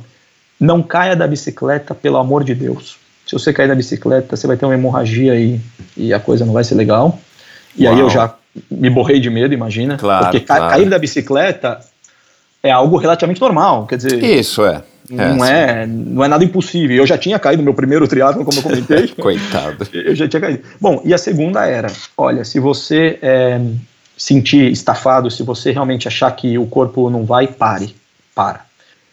não 0.59 0.83
caia 0.83 1.15
da 1.15 1.27
bicicleta, 1.27 1.95
pelo 1.95 2.17
amor 2.17 2.43
de 2.43 2.53
Deus. 2.53 2.97
Se 3.25 3.33
você 3.33 3.53
cair 3.53 3.67
da 3.67 3.75
bicicleta, 3.75 4.35
você 4.35 4.45
vai 4.45 4.57
ter 4.57 4.65
uma 4.65 4.73
hemorragia 4.73 5.33
aí 5.33 5.59
e 5.95 6.13
a 6.13 6.19
coisa 6.19 6.45
não 6.45 6.53
vai 6.53 6.63
ser 6.63 6.75
legal. 6.75 7.19
E 7.75 7.85
Uau. 7.85 7.93
aí 7.93 7.99
eu 7.99 8.09
já 8.09 8.35
me 8.69 8.89
borrei 8.89 9.19
de 9.19 9.29
medo, 9.29 9.53
imagina. 9.53 9.97
Claro, 9.97 10.25
porque 10.25 10.41
claro. 10.41 10.69
cair 10.69 10.89
da 10.89 10.99
bicicleta 10.99 11.79
é 12.63 12.71
algo 12.71 12.97
relativamente 12.97 13.41
normal, 13.41 13.85
quer 13.87 13.97
dizer. 13.97 14.23
Isso 14.23 14.65
é. 14.65 14.83
Não 15.09 15.43
é, 15.43 15.83
é, 15.83 15.85
não 15.85 16.23
é 16.23 16.27
nada 16.27 16.43
impossível. 16.43 16.95
Eu 16.95 17.05
já 17.05 17.17
tinha 17.17 17.37
caído 17.37 17.61
no 17.61 17.65
meu 17.65 17.73
primeiro 17.73 18.07
triatlo, 18.07 18.45
como 18.45 18.57
eu 18.59 18.63
comentei. 18.63 19.07
Coitado. 19.19 19.87
Eu 19.93 20.15
já 20.15 20.27
tinha 20.27 20.39
caído. 20.39 20.63
Bom, 20.79 21.01
e 21.03 21.13
a 21.13 21.17
segunda 21.17 21.65
era, 21.65 21.91
olha, 22.17 22.45
se 22.45 22.59
você 22.59 23.19
é, 23.21 23.59
sentir 24.15 24.71
estafado, 24.71 25.29
se 25.29 25.43
você 25.43 25.71
realmente 25.71 26.07
achar 26.07 26.31
que 26.31 26.57
o 26.57 26.65
corpo 26.65 27.09
não 27.09 27.25
vai, 27.25 27.47
pare, 27.47 27.93
para. 28.33 28.61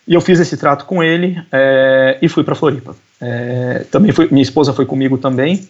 E 0.06 0.14
eu 0.14 0.20
fiz 0.20 0.38
esse 0.38 0.56
trato 0.56 0.84
com 0.84 1.02
ele 1.02 1.42
é, 1.50 2.18
e 2.22 2.28
fui 2.28 2.44
para 2.44 2.54
Floripa. 2.54 2.94
É, 3.20 3.84
também 3.90 4.12
foi, 4.12 4.28
minha 4.30 4.42
esposa 4.42 4.72
foi 4.72 4.86
comigo 4.86 5.18
também. 5.18 5.68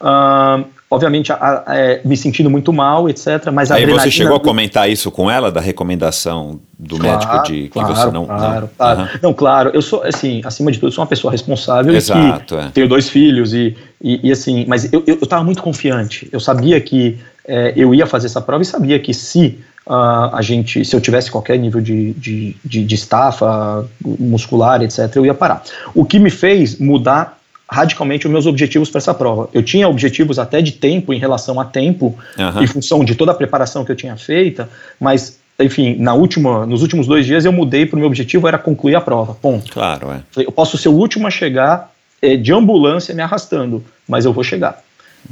Uh, 0.00 0.64
obviamente 0.94 1.32
a, 1.32 1.64
a, 1.66 1.76
é, 1.76 2.00
me 2.04 2.16
sentindo 2.16 2.48
muito 2.48 2.72
mal, 2.72 3.08
etc. 3.08 3.50
Mas 3.52 3.70
Aí 3.70 3.84
você 3.84 4.10
chegou 4.10 4.36
a 4.36 4.40
comentar 4.40 4.88
isso 4.88 5.10
com 5.10 5.30
ela, 5.30 5.50
da 5.50 5.60
recomendação 5.60 6.60
do 6.78 6.96
claro, 6.96 7.18
médico 7.18 7.42
de 7.46 7.68
claro, 7.68 7.88
que 7.88 7.98
você 7.98 8.10
não. 8.10 8.26
Claro, 8.26 8.60
não, 8.60 8.68
claro. 8.76 9.00
Uhum. 9.00 9.08
Não, 9.22 9.34
claro, 9.34 9.70
eu 9.74 9.82
sou, 9.82 10.02
assim, 10.02 10.40
acima 10.44 10.70
de 10.70 10.78
tudo, 10.78 10.92
sou 10.92 11.02
uma 11.02 11.08
pessoa 11.08 11.30
responsável 11.30 11.94
Exato, 11.94 12.56
é. 12.56 12.70
tenho 12.72 12.88
dois 12.88 13.08
filhos 13.08 13.52
e, 13.52 13.76
e, 14.02 14.28
e 14.28 14.32
assim, 14.32 14.64
mas 14.66 14.90
eu 14.92 15.02
estava 15.06 15.42
muito 15.44 15.62
confiante. 15.62 16.28
Eu 16.32 16.40
sabia 16.40 16.80
que 16.80 17.18
é, 17.46 17.72
eu 17.76 17.94
ia 17.94 18.06
fazer 18.06 18.26
essa 18.26 18.40
prova 18.40 18.62
e 18.62 18.66
sabia 18.66 18.98
que 18.98 19.12
se 19.12 19.58
Uh, 19.86 20.32
a 20.32 20.40
gente, 20.40 20.82
se 20.82 20.96
eu 20.96 21.00
tivesse 21.00 21.30
qualquer 21.30 21.58
nível 21.58 21.78
de, 21.78 22.14
de, 22.14 22.56
de, 22.64 22.82
de 22.86 22.94
estafa 22.94 23.86
muscular, 24.02 24.80
etc., 24.80 25.14
eu 25.16 25.26
ia 25.26 25.34
parar. 25.34 25.62
O 25.94 26.06
que 26.06 26.18
me 26.18 26.30
fez 26.30 26.78
mudar 26.78 27.38
radicalmente 27.68 28.26
os 28.26 28.32
meus 28.32 28.46
objetivos 28.46 28.90
para 28.90 28.98
essa 28.98 29.14
prova. 29.14 29.48
Eu 29.52 29.62
tinha 29.62 29.88
objetivos 29.88 30.38
até 30.38 30.60
de 30.60 30.72
tempo 30.72 31.12
em 31.12 31.18
relação 31.18 31.58
a 31.60 31.64
tempo, 31.64 32.16
uhum. 32.38 32.62
em 32.62 32.66
função 32.66 33.04
de 33.04 33.14
toda 33.14 33.32
a 33.32 33.34
preparação 33.34 33.84
que 33.84 33.90
eu 33.92 33.96
tinha 33.96 34.16
feita, 34.16 34.68
mas 35.00 35.38
enfim, 35.58 35.96
na 35.98 36.14
última, 36.14 36.66
nos 36.66 36.82
últimos 36.82 37.06
dois 37.06 37.24
dias 37.24 37.44
eu 37.44 37.52
mudei 37.52 37.86
para 37.86 37.96
o 37.96 37.98
meu 37.98 38.08
objetivo 38.08 38.48
era 38.48 38.58
concluir 38.58 38.96
a 38.96 39.00
prova. 39.00 39.34
Ponto. 39.34 39.72
Claro, 39.72 40.10
é. 40.10 40.20
Eu 40.42 40.50
posso 40.50 40.76
ser 40.76 40.88
o 40.88 40.92
último 40.92 41.26
a 41.26 41.30
chegar 41.30 41.92
é, 42.20 42.36
de 42.36 42.52
ambulância 42.52 43.14
me 43.14 43.22
arrastando, 43.22 43.84
mas 44.08 44.24
eu 44.24 44.32
vou 44.32 44.42
chegar. 44.42 44.82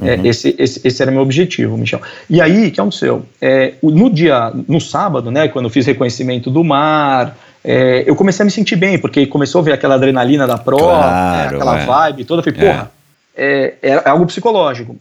É, 0.00 0.18
esse, 0.26 0.54
esse, 0.59 0.80
esse 0.86 1.02
era 1.02 1.10
meu 1.10 1.20
objetivo, 1.20 1.76
Michel. 1.76 2.00
E 2.30 2.40
aí, 2.40 2.68
o 2.68 2.70
que 2.70 2.80
aconteceu? 2.80 3.26
É, 3.40 3.74
o- 3.82 3.90
no 3.90 4.09
dia, 4.09 4.50
no 4.66 4.80
sábado, 4.80 5.30
né, 5.30 5.48
quando 5.48 5.66
eu 5.66 5.70
fiz 5.70 5.84
reconhecimento 5.84 6.50
do 6.50 6.64
mar, 6.64 7.36
é, 7.64 8.05
eu 8.06 8.14
comecei 8.16 8.43
a 8.43 8.47
me 8.47 8.51
sentir 8.51 8.76
bem, 8.76 8.98
porque 8.98 9.26
começou 9.26 9.60
a 9.60 9.64
ver 9.64 9.72
aquela 9.72 9.94
adrenalina 9.94 10.47
da 10.47 10.59
prova, 10.59 10.84
Claro, 10.84 11.36
né, 11.51 11.56
aquela 11.56 11.80
é. 11.80 11.86
vibe 11.86 12.24
toda. 12.24 12.40
Eu 12.40 12.52
falei, 12.55 12.68
É. 12.68 12.72
porra, 12.72 12.90
é, 13.36 13.74
é 13.82 14.09
algo 14.09 14.26
psicológico. 14.26 14.97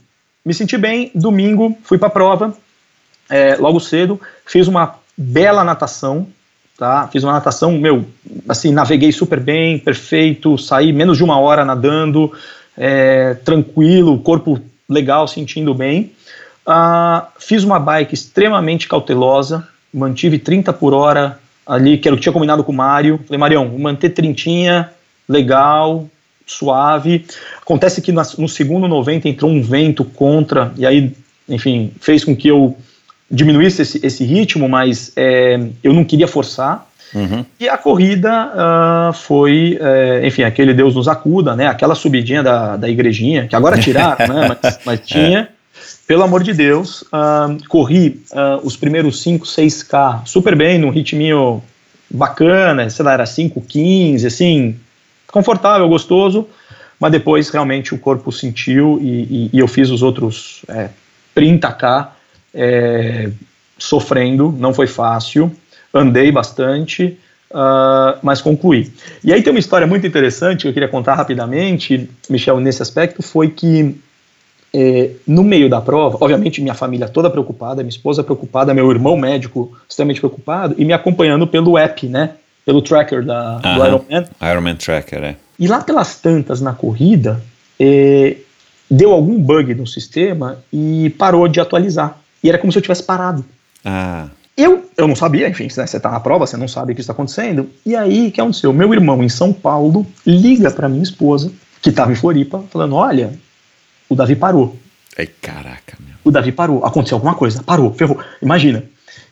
Me 0.46 0.54
senti 0.54 0.78
bem, 0.78 1.12
domingo, 1.14 1.78
fui 1.84 1.98
pra 1.98 2.10
prova, 2.10 2.54
é, 3.30 3.56
logo 3.58 3.80
cedo, 3.80 4.20
fiz 4.46 4.68
uma 4.68 4.96
bela 5.18 5.64
natação, 5.64 6.28
tá? 6.78 7.08
Fiz 7.12 7.24
uma 7.24 7.34
natação, 7.34 7.74
meu, 7.74 8.06
assim, 8.50 8.72
naveguei 8.72 9.12
super 9.12 9.40
bem, 9.40 9.78
perfeito, 9.78 10.58
saí 10.58 10.92
menos 10.92 11.18
de 11.18 11.24
uma 11.24 11.40
hora 11.40 11.64
nadando, 11.64 12.32
é, 12.78 13.36
tranquilo, 13.46 14.20
corpo 14.20 14.60
legal, 14.90 15.28
sentindo 15.28 15.74
bem. 15.74 16.12
Ah, 16.66 17.28
fiz 17.40 17.64
uma 17.64 17.80
bike 17.80 18.14
extremamente 18.14 18.88
cautelosa, 18.88 19.68
mantive 19.94 20.40
30 20.40 20.74
por 20.74 20.94
hora 20.94 21.40
ali, 21.66 21.98
que 21.98 22.08
era 22.08 22.16
o 22.16 22.18
que 22.18 22.24
tinha 22.24 22.34
combinado 22.34 22.64
com 22.64 22.72
o 22.72 22.76
Mário. 22.76 23.20
Falei, 23.26 23.40
Marião, 23.40 23.78
manter 23.78 24.10
trintinha, 24.10 24.90
legal, 25.28 26.08
suave. 26.46 27.26
Acontece 27.62 28.02
que 28.02 28.12
no 28.12 28.48
segundo 28.48 28.88
90 28.88 29.30
entrou 29.30 29.50
um 29.50 29.62
vento 29.62 30.04
contra, 30.04 30.72
e 30.78 30.86
aí, 30.86 31.14
enfim, 31.48 31.92
fez 32.00 32.24
com 32.24 32.36
que 32.36 32.48
eu 32.48 32.78
diminuísse 33.30 33.82
esse, 33.82 34.06
esse 34.06 34.24
ritmo, 34.26 34.68
mas 34.68 35.14
é, 35.16 35.60
eu 35.84 35.94
não 35.94 36.04
queria 36.04 36.28
forçar. 36.28 36.88
Uhum. 37.14 37.46
E 37.60 37.68
a 37.68 37.78
corrida 37.78 38.32
ah, 38.32 39.12
foi, 39.14 39.78
é, 39.82 40.26
enfim, 40.26 40.44
aquele 40.44 40.74
Deus 40.74 40.96
nos 40.96 41.08
acuda, 41.08 41.56
né? 41.56 41.68
Aquela 41.68 41.94
subidinha 41.94 42.42
da, 42.42 42.78
da 42.78 42.90
igrejinha, 42.90 43.48
que 43.48 43.56
agora 43.56 43.78
tiraram, 43.78 44.34
né? 44.34 44.48
Mas, 44.64 44.80
mas 44.86 45.00
tinha. 45.02 45.50
Pelo 46.08 46.24
amor 46.24 46.44
de 46.44 46.54
Deus, 46.54 47.04
ah, 47.12 47.56
corri 47.68 48.22
ah, 48.34 48.60
os 48.64 48.76
primeiros 48.76 49.22
5, 49.22 49.46
6K 49.46 50.26
super 50.26 50.56
bem, 50.56 50.78
num 50.78 50.90
ritminho 50.90 51.62
bacana, 52.10 52.90
sei 52.90 53.06
lá, 53.06 53.14
era 53.14 53.26
5, 53.26 53.62
15, 53.62 54.28
assim, 54.28 54.76
confortável, 55.32 55.88
gostoso, 55.88 56.48
mas 57.00 57.12
depois 57.12 57.50
realmente 57.50 57.96
o 57.96 57.98
corpo 57.98 58.32
sentiu 58.32 59.00
e, 59.02 59.08
e- 59.08 59.50
e 59.54 59.60
eu 59.60 59.68
fiz 59.68 59.90
os 59.90 60.04
outros 60.04 60.62
é, 60.68 60.90
30K 61.36 62.10
é, 62.54 63.32
sofrendo, 63.78 64.52
não 64.58 64.74
foi 64.74 64.88
fácil, 64.88 65.52
andei 65.94 66.32
bastante, 66.32 67.18
ah, 67.54 68.18
mas 68.22 68.42
concluí. 68.42 68.92
E 69.24 69.32
aí 69.34 69.42
tem 69.42 69.52
uma 69.52 69.60
história 69.60 69.88
muito 69.88 70.06
interessante 70.06 70.64
que 70.64 70.68
eu 70.68 70.74
queria 70.74 70.90
contar 70.90 71.16
rapidamente, 71.16 72.10
Michel, 72.30 72.60
nesse 72.60 72.82
aspecto, 72.82 73.24
foi 73.24 73.50
que 73.50 73.96
é, 74.74 75.12
no 75.28 75.44
meio 75.44 75.70
da 75.70 75.82
prova, 75.82 76.18
obviamente 76.22 76.62
minha 76.62 76.74
família 76.74 77.08
toda 77.08 77.30
preocupada, 77.30 77.84
minha 77.84 77.90
esposa 77.90 78.24
preocupada, 78.24 78.74
meu 78.74 78.90
irmão 78.90 79.18
médico 79.18 79.72
extremamente 79.88 80.20
preocupado 80.20 80.76
e 80.78 80.86
me 80.86 80.94
acompanhando 80.94 81.46
pelo 81.46 81.78
app, 81.78 82.08
né, 82.08 82.32
pelo 82.66 82.82
tracker 82.82 83.26
da, 83.26 83.58
do 83.58 83.68
Aham. 83.68 83.88
Ironman. 83.88 84.26
Ironman 84.42 84.76
Tracker, 84.76 85.24
é. 85.24 85.36
E 85.60 85.68
lá 85.68 85.82
pelas 85.82 86.16
tantas 86.16 86.62
na 86.62 86.74
corrida, 86.74 87.42
eh, 87.80 88.38
deu 88.90 89.12
algum 89.12 89.40
bug 89.42 89.76
no 89.76 89.86
sistema 89.86 90.58
e 90.72 91.10
parou 91.18 91.48
de 91.48 91.60
atualizar. 91.60 92.18
E 92.44 92.50
era 92.50 92.58
como 92.58 92.72
se 92.72 92.78
eu 92.78 92.82
tivesse 92.82 93.04
parado. 93.04 93.44
Ah, 93.86 94.28
Eu, 94.58 94.86
eu 94.98 95.08
não 95.08 95.16
sabia, 95.16 95.48
enfim, 95.50 95.64
né, 95.64 95.86
você 95.88 95.98
está 95.98 96.12
na 96.12 96.20
prova, 96.20 96.46
você 96.46 96.58
não 96.58 96.68
sabe 96.68 96.92
o 96.92 96.96
que 96.96 97.02
está 97.02 97.14
acontecendo. 97.14 97.70
E 97.86 97.96
aí, 97.96 98.28
o 98.28 98.32
que 98.32 98.42
aconteceu? 98.42 98.72
Meu 98.74 98.94
irmão 98.94 99.24
em 99.24 99.30
São 99.30 99.52
Paulo 99.54 100.06
liga 100.26 100.70
para 100.72 100.90
minha 100.90 101.04
esposa, 101.04 101.52
que 101.82 101.90
estava 101.90 102.12
em 102.12 102.16
Floripa, 102.16 102.64
falando: 102.70 102.96
Olha, 102.96 103.34
o 104.12 104.16
Davi 104.16 104.36
parou. 104.36 104.76
ai 105.18 105.26
caraca, 105.26 105.98
meu. 106.00 106.16
O 106.26 106.32
Davi 106.32 106.52
parou, 106.52 106.84
aconteceu 106.84 107.16
alguma 107.16 107.34
coisa, 107.34 107.64
parou, 107.64 107.94
ferrou. 107.94 108.20
Imagina. 108.42 108.84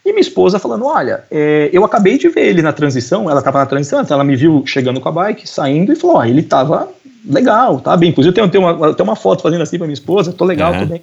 E 0.06 0.12
minha 0.14 0.22
esposa 0.22 0.58
falando: 0.58 0.86
Olha, 0.86 1.26
é, 1.30 1.70
eu 1.74 1.84
acabei 1.84 2.18
de 2.18 2.30
ver 2.30 2.48
ele 2.48 2.62
na 2.62 2.72
transição, 2.72 3.30
ela 3.30 3.40
estava 3.40 3.60
na 3.60 3.66
transição, 3.66 4.02
então 4.02 4.16
ela 4.16 4.24
me 4.24 4.38
viu 4.38 4.64
chegando 4.66 5.02
com 5.02 5.10
a 5.10 5.12
bike, 5.12 5.48
saindo, 5.50 5.92
e 5.92 5.98
falou: 5.98 6.16
Ó, 6.16 6.24
ele 6.24 6.40
estava 6.40 6.88
legal, 7.26 7.82
tá 7.82 7.98
bem. 7.98 8.10
Inclusive, 8.10 8.32
eu 8.32 8.34
tenho, 8.34 8.50
tenho, 8.50 8.64
uma, 8.64 8.94
tenho 8.94 9.10
uma 9.10 9.18
foto 9.18 9.44
fazendo 9.44 9.62
assim 9.62 9.78
para 9.78 9.86
minha 9.86 9.94
esposa, 9.94 10.32
tô 10.32 10.46
legal, 10.46 10.72
Aham. 10.72 10.80
tô 10.80 10.86
bem. 10.86 11.02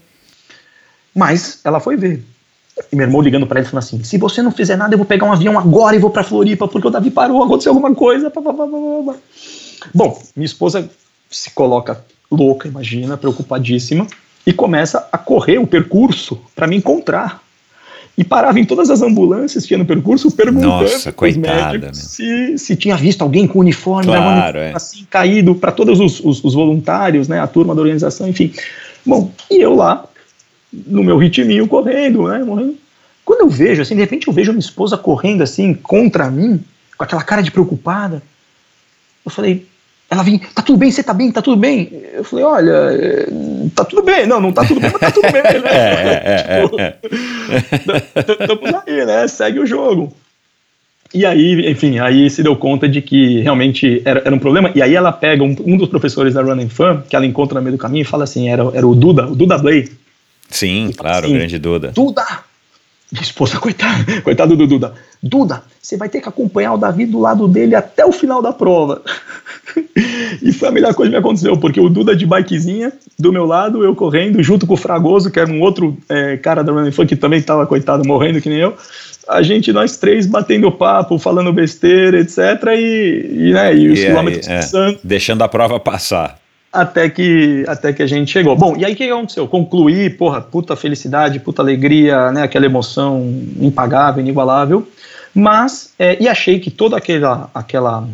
Mas 1.15 1.61
ela 1.63 1.79
foi 1.79 1.97
ver. 1.99 2.25
E 2.91 2.97
meu 2.97 3.07
irmão 3.07 3.21
ligando 3.21 3.47
para 3.47 3.61
ele 3.61 3.69
falando 3.69 3.85
assim: 3.85 4.03
se 4.03 4.17
você 4.17 4.41
não 4.41 4.51
fizer 4.51 4.77
nada, 4.77 4.95
eu 4.95 4.99
vou 4.99 5.07
pegar 5.07 5.27
um 5.27 5.33
avião 5.33 5.59
agora 5.59 5.95
e 5.95 5.99
vou 5.99 6.09
para 6.11 6.25
Floripa, 6.25 6.67
porque 6.67 6.89
o 6.89 6.91
Davi 6.91 7.11
parou, 7.11 7.45
aconteceu 7.45 7.73
alguma 7.73 7.95
coisa. 7.95 8.31
pá, 8.31 8.41
pá, 8.41 8.55
pá. 8.55 8.67
Bom, 9.95 10.19
minha 10.35 10.47
esposa 10.47 10.89
se 11.31 11.51
coloca 11.51 12.03
louca, 12.31 12.69
imagina, 12.69 13.17
preocupadíssima, 13.17 14.07
e 14.47 14.53
começa 14.53 15.09
a 15.11 15.19
correr 15.19 15.59
o 15.59 15.67
percurso 15.67 16.39
para 16.55 16.67
me 16.67 16.77
encontrar. 16.77 17.43
E 18.19 18.25
parava 18.25 18.59
em 18.59 18.65
todas 18.65 18.89
as 18.89 19.03
ambulâncias 19.03 19.65
que 19.65 19.69
tinha 19.69 19.79
no 19.79 19.85
percurso, 19.85 20.31
perguntando 20.31 20.69
Nossa, 20.85 21.13
coitada, 21.13 21.93
se, 21.93 22.57
se 22.57 22.75
tinha 22.75 22.97
visto 22.97 23.21
alguém 23.21 23.47
com 23.47 23.59
uniforme, 23.59 24.07
Claro, 24.07 24.59
levando 24.59 24.59
é. 24.59 24.73
assim, 24.75 25.07
caído 25.11 25.55
para 25.55 25.71
todos 25.71 26.01
os, 26.01 26.21
os- 26.21 26.43
os 26.43 26.55
voluntários, 26.55 27.29
né, 27.29 27.39
a 27.41 27.47
turma 27.47 27.75
da 27.75 27.83
organização, 27.83 28.27
enfim. 28.27 28.55
Bom, 29.05 29.31
e 29.51 29.61
eu 29.61 29.75
lá, 29.75 30.07
no 30.73 31.05
meu 31.05 31.19
ritminho, 31.19 31.69
correndo, 31.69 32.27
né, 32.29 32.39
morrendo. 32.43 32.77
Quando 33.23 33.41
eu 33.43 33.51
vejo, 33.51 33.83
assim, 33.83 33.95
de 33.95 34.01
repente 34.01 34.29
eu 34.29 34.33
vejo 34.33 34.51
minha 34.53 34.61
esposa 34.61 34.97
correndo, 34.97 35.43
assim, 35.43 35.75
contra 35.75 36.31
mim, 36.31 36.65
com 36.97 37.05
aquela 37.05 37.23
cara 37.23 37.43
de 37.43 37.51
preocupada, 37.51 38.23
eu 39.27 39.31
falei, 39.31 39.67
ela 40.09 40.23
vem, 40.23 40.39
tá 40.39 40.63
tudo 40.63 40.79
bem, 40.79 40.91
você 40.91 41.03
tá 41.03 41.13
bem, 41.13 41.33
tá 41.33 41.43
tudo 41.43 41.57
bem? 41.57 41.91
Eu 42.13 42.23
falei, 42.23 42.45
olha, 42.45 42.71
é, 42.71 43.27
tá 43.75 43.85
tudo 43.85 44.03
bem, 44.03 44.27
não, 44.27 44.41
não 44.41 44.53
tá 44.53 44.65
tudo 44.65 44.81
bem, 44.81 44.91
mas 44.93 45.01
tá 45.01 45.11
tudo 45.11 45.33
bem, 45.33 45.43
né? 45.43 45.53
É, 45.69 46.45
é, 46.49 46.63
Tipo, 46.67 46.81
é, 47.93 48.43
Estamos 48.43 48.75
aí, 48.87 49.05
né? 49.05 49.27
Segue 49.29 49.59
o 49.59 49.67
jogo. 49.67 50.13
E 51.13 51.25
aí, 51.25 51.71
enfim, 51.71 51.99
aí 51.99 52.29
se 52.29 52.43
deu 52.43 52.55
conta 52.57 52.89
de 52.89 53.01
que 53.01 53.41
realmente 53.41 54.03
era, 54.05 54.21
era 54.25 54.35
um 54.35 54.39
problema. 54.39 54.71
E 54.75 54.83
aí 54.83 54.95
ela 54.95 55.13
pega 55.13 55.43
um, 55.43 55.57
um 55.65 55.77
dos 55.77 55.89
professores 55.89 56.35
da 56.35 56.43
Running 56.43 56.69
Fan, 56.69 57.03
que 57.09 57.17
ela 57.17 57.27
encontra 57.27 57.59
no 57.59 57.65
meio 57.65 57.77
do 57.77 57.81
caminho, 57.81 58.03
e 58.03 58.05
fala 58.05 58.25
assim: 58.25 58.49
era, 58.49 58.63
era 58.75 58.87
o 58.87 58.95
Duda, 58.95 59.27
o 59.27 59.35
Duda 59.35 59.57
Blay. 59.59 59.89
Sim, 60.49 60.93
claro, 60.97 61.27
Sim. 61.27 61.35
grande 61.35 61.59
Duda. 61.59 61.93
Duda! 61.95 62.25
Minha 63.11 63.23
esposa, 63.23 63.59
coitada, 63.61 64.21
coitado 64.23 64.57
do 64.57 64.67
Duda. 64.67 64.95
Duda, 65.23 65.63
você 65.81 65.97
vai 65.97 66.09
ter 66.09 66.21
que 66.21 66.29
acompanhar 66.29 66.75
o 66.75 66.79
Davi 66.79 67.07
do 67.07 67.21
lado 67.21 67.47
dele 67.47 67.75
até 67.75 68.05
o 68.05 68.13
final 68.13 68.43
da 68.43 68.53
prova. 68.53 69.03
e 70.43 70.53
foi 70.53 70.69
a 70.69 70.73
melhor 70.73 70.95
coisa 70.95 71.11
que 71.11 71.17
me 71.17 71.21
aconteceu, 71.21 71.57
porque 71.57 71.81
o 71.81 71.89
Duda 71.89 72.17
de 72.17 72.27
bikezinha, 72.27 72.93
do 73.19 73.33
meu 73.33 73.47
lado, 73.47 73.85
eu 73.85 73.95
correndo, 73.95 74.43
junto 74.43 74.67
com 74.67 74.75
o 74.75 74.77
Fragoso, 74.77 75.31
que 75.31 75.39
era 75.39 75.51
um 75.51 75.61
outro 75.61 75.97
é, 76.09 76.37
cara 76.37 76.63
da 76.63 76.73
Running 76.73 76.93
Fun, 76.93 77.07
que 77.07 77.17
também 77.17 77.39
estava, 77.39 77.67
coitado, 77.67 78.07
morrendo 78.07 78.41
que 78.41 78.49
nem 78.49 78.59
eu. 78.59 78.77
A 79.29 79.43
gente, 79.43 79.73
nós 79.73 79.97
três, 79.97 80.27
batendo 80.27 80.71
papo, 80.71 81.19
falando 81.19 81.53
besteira, 81.53 82.21
etc. 82.21 82.39
E, 82.77 83.31
e, 83.33 83.53
né, 83.53 83.75
e 83.77 83.89
os 83.89 83.99
aí, 83.99 84.07
quilômetros 84.07 84.49
é, 84.49 84.57
passando 84.57 84.99
deixando 85.03 85.43
a 85.43 85.49
prova 85.49 85.81
passar. 85.81 86.39
Até 86.81 87.09
que, 87.09 87.65
até 87.67 87.93
que 87.93 88.03
a 88.03 88.07
gente 88.07 88.31
chegou. 88.31 88.57
Bom, 88.57 88.77
e 88.77 88.85
aí 88.85 88.93
o 88.93 88.97
que 88.97 89.11
aconteceu? 89.11 89.49
Concluí, 89.49 90.11
porra, 90.11 90.41
puta 90.41 90.77
felicidade, 90.77 91.41
puta 91.41 91.63
alegria, 91.63 92.31
né, 92.33 92.43
aquela 92.43 92.67
emoção 92.67 93.27
impagável, 93.61 94.23
inigualável, 94.23 94.87
mas, 95.35 95.93
é, 95.99 96.17
e 96.23 96.29
achei 96.29 96.59
que 96.59 96.71
toda 96.71 96.97
aquela, 96.97 97.51
aquela, 97.55 98.09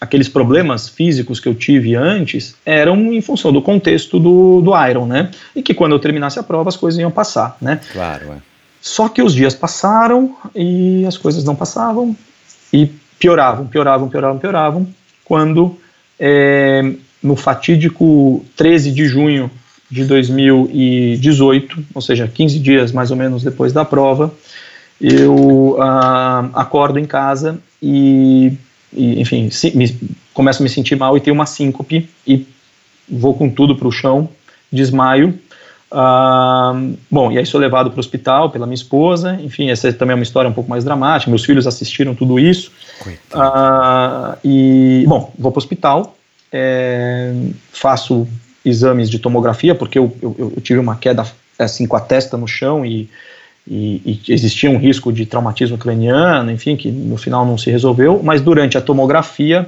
aqueles 0.00 0.28
problemas 0.28 0.88
físicos 0.88 1.40
que 1.40 1.48
eu 1.48 1.54
tive 1.54 1.94
antes 1.94 2.54
eram 2.64 3.12
em 3.12 3.20
função 3.20 3.52
do 3.52 3.62
contexto 3.62 4.18
do, 4.18 4.60
do 4.60 4.86
Iron, 4.88 5.06
né, 5.06 5.30
e 5.54 5.62
que 5.62 5.74
quando 5.74 5.92
eu 5.92 5.98
terminasse 5.98 6.38
a 6.38 6.42
prova 6.42 6.68
as 6.68 6.76
coisas 6.76 7.00
iam 7.00 7.10
passar, 7.10 7.56
né. 7.60 7.80
Claro, 7.92 8.32
é. 8.32 8.56
Só 8.80 9.08
que 9.08 9.20
os 9.20 9.34
dias 9.34 9.52
passaram 9.52 10.36
e 10.54 11.04
as 11.06 11.18
coisas 11.18 11.42
não 11.42 11.56
passavam 11.56 12.16
e 12.72 12.88
pioravam, 13.18 13.66
pioravam, 13.66 14.08
pioravam, 14.08 14.38
pioravam. 14.38 14.86
Quando, 15.24 15.76
é, 16.20 16.92
no 17.22 17.36
fatídico 17.36 18.44
13 18.56 18.90
de 18.92 19.06
junho 19.06 19.50
de 19.90 20.04
2018, 20.04 21.84
ou 21.94 22.02
seja, 22.02 22.26
15 22.28 22.58
dias 22.58 22.92
mais 22.92 23.10
ou 23.10 23.16
menos 23.16 23.42
depois 23.42 23.72
da 23.72 23.84
prova, 23.84 24.32
eu 25.00 25.76
ah, 25.80 26.48
acordo 26.54 26.98
em 26.98 27.04
casa 27.04 27.58
e, 27.82 28.52
e, 28.92 29.20
enfim, 29.20 29.50
se- 29.50 29.76
me- 29.76 29.94
começo 30.32 30.62
a 30.62 30.64
me 30.64 30.68
sentir 30.68 30.96
mal 30.96 31.16
e 31.16 31.20
tenho 31.20 31.34
uma 31.34 31.46
síncope 31.46 32.08
e 32.26 32.46
vou 33.08 33.34
com 33.34 33.48
tudo 33.48 33.76
para 33.76 33.86
o 33.86 33.92
chão, 33.92 34.28
desmaio. 34.72 35.38
Ah, 35.92 36.74
bom, 37.10 37.30
e 37.30 37.38
aí 37.38 37.46
sou 37.46 37.60
levado 37.60 37.90
para 37.90 37.98
o 37.98 38.00
hospital 38.00 38.50
pela 38.50 38.66
minha 38.66 38.74
esposa. 38.74 39.38
Enfim, 39.42 39.70
essa 39.70 39.92
também 39.92 40.12
é 40.12 40.16
uma 40.16 40.22
história 40.24 40.50
um 40.50 40.52
pouco 40.52 40.68
mais 40.68 40.82
dramática. 40.82 41.30
Meus 41.30 41.44
filhos 41.44 41.66
assistiram 41.66 42.14
tudo 42.14 42.40
isso. 42.40 42.72
Ah, 43.32 44.36
e, 44.44 45.04
bom, 45.06 45.32
vou 45.38 45.52
para 45.52 45.58
o 45.58 45.62
hospital, 45.62 46.15
é, 46.52 47.32
faço 47.72 48.26
exames 48.64 49.08
de 49.08 49.18
tomografia, 49.18 49.74
porque 49.74 49.98
eu, 49.98 50.14
eu, 50.20 50.52
eu 50.56 50.60
tive 50.60 50.80
uma 50.80 50.96
queda 50.96 51.24
assim 51.58 51.86
com 51.86 51.96
a 51.96 52.00
testa 52.00 52.36
no 52.36 52.46
chão 52.46 52.84
e, 52.84 53.08
e, 53.66 54.20
e 54.26 54.32
existia 54.32 54.70
um 54.70 54.78
risco 54.78 55.12
de 55.12 55.24
traumatismo 55.24 55.78
craniano, 55.78 56.50
enfim, 56.50 56.76
que 56.76 56.90
no 56.90 57.16
final 57.16 57.46
não 57.46 57.56
se 57.56 57.70
resolveu, 57.70 58.20
mas 58.22 58.40
durante 58.40 58.76
a 58.76 58.80
tomografia, 58.80 59.66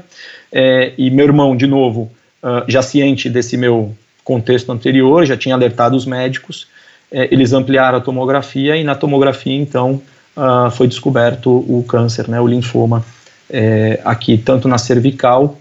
é, 0.53 0.93
e 0.99 1.11
meu 1.11 1.27
irmão, 1.27 1.57
de 1.57 1.67
novo, 1.67 2.11
ah, 2.43 2.65
já 2.69 2.83
ciente 2.83 3.29
desse 3.29 3.57
meu 3.57 3.95
contexto 4.23 4.71
anterior, 4.71 5.25
já 5.25 5.37
tinha 5.37 5.55
alertado 5.55 5.97
os 5.97 6.07
médicos, 6.07 6.69
é, 7.11 7.29
eles 7.33 7.53
ampliaram 7.53 7.99
a 7.99 8.01
tomografia 8.01 8.77
e 8.77 8.85
na 8.85 8.95
tomografia, 8.95 9.57
então, 9.57 10.03
uh, 10.37 10.71
foi 10.71 10.87
descoberto 10.87 11.51
o 11.51 11.83
câncer, 11.89 12.29
né, 12.29 12.39
o 12.39 12.47
linfoma, 12.47 13.05
é, 13.49 13.99
aqui 14.05 14.37
tanto 14.37 14.69
na 14.69 14.77
cervical 14.77 15.59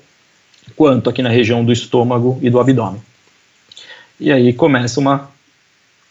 quanto 0.77 1.09
aqui 1.09 1.21
na 1.21 1.29
região 1.29 1.65
do 1.65 1.73
estômago 1.73 2.39
e 2.41 2.49
do 2.49 2.59
abdômen. 2.59 3.01
E 4.19 4.31
aí 4.31 4.53
começa 4.53 4.99
uma 4.99 5.29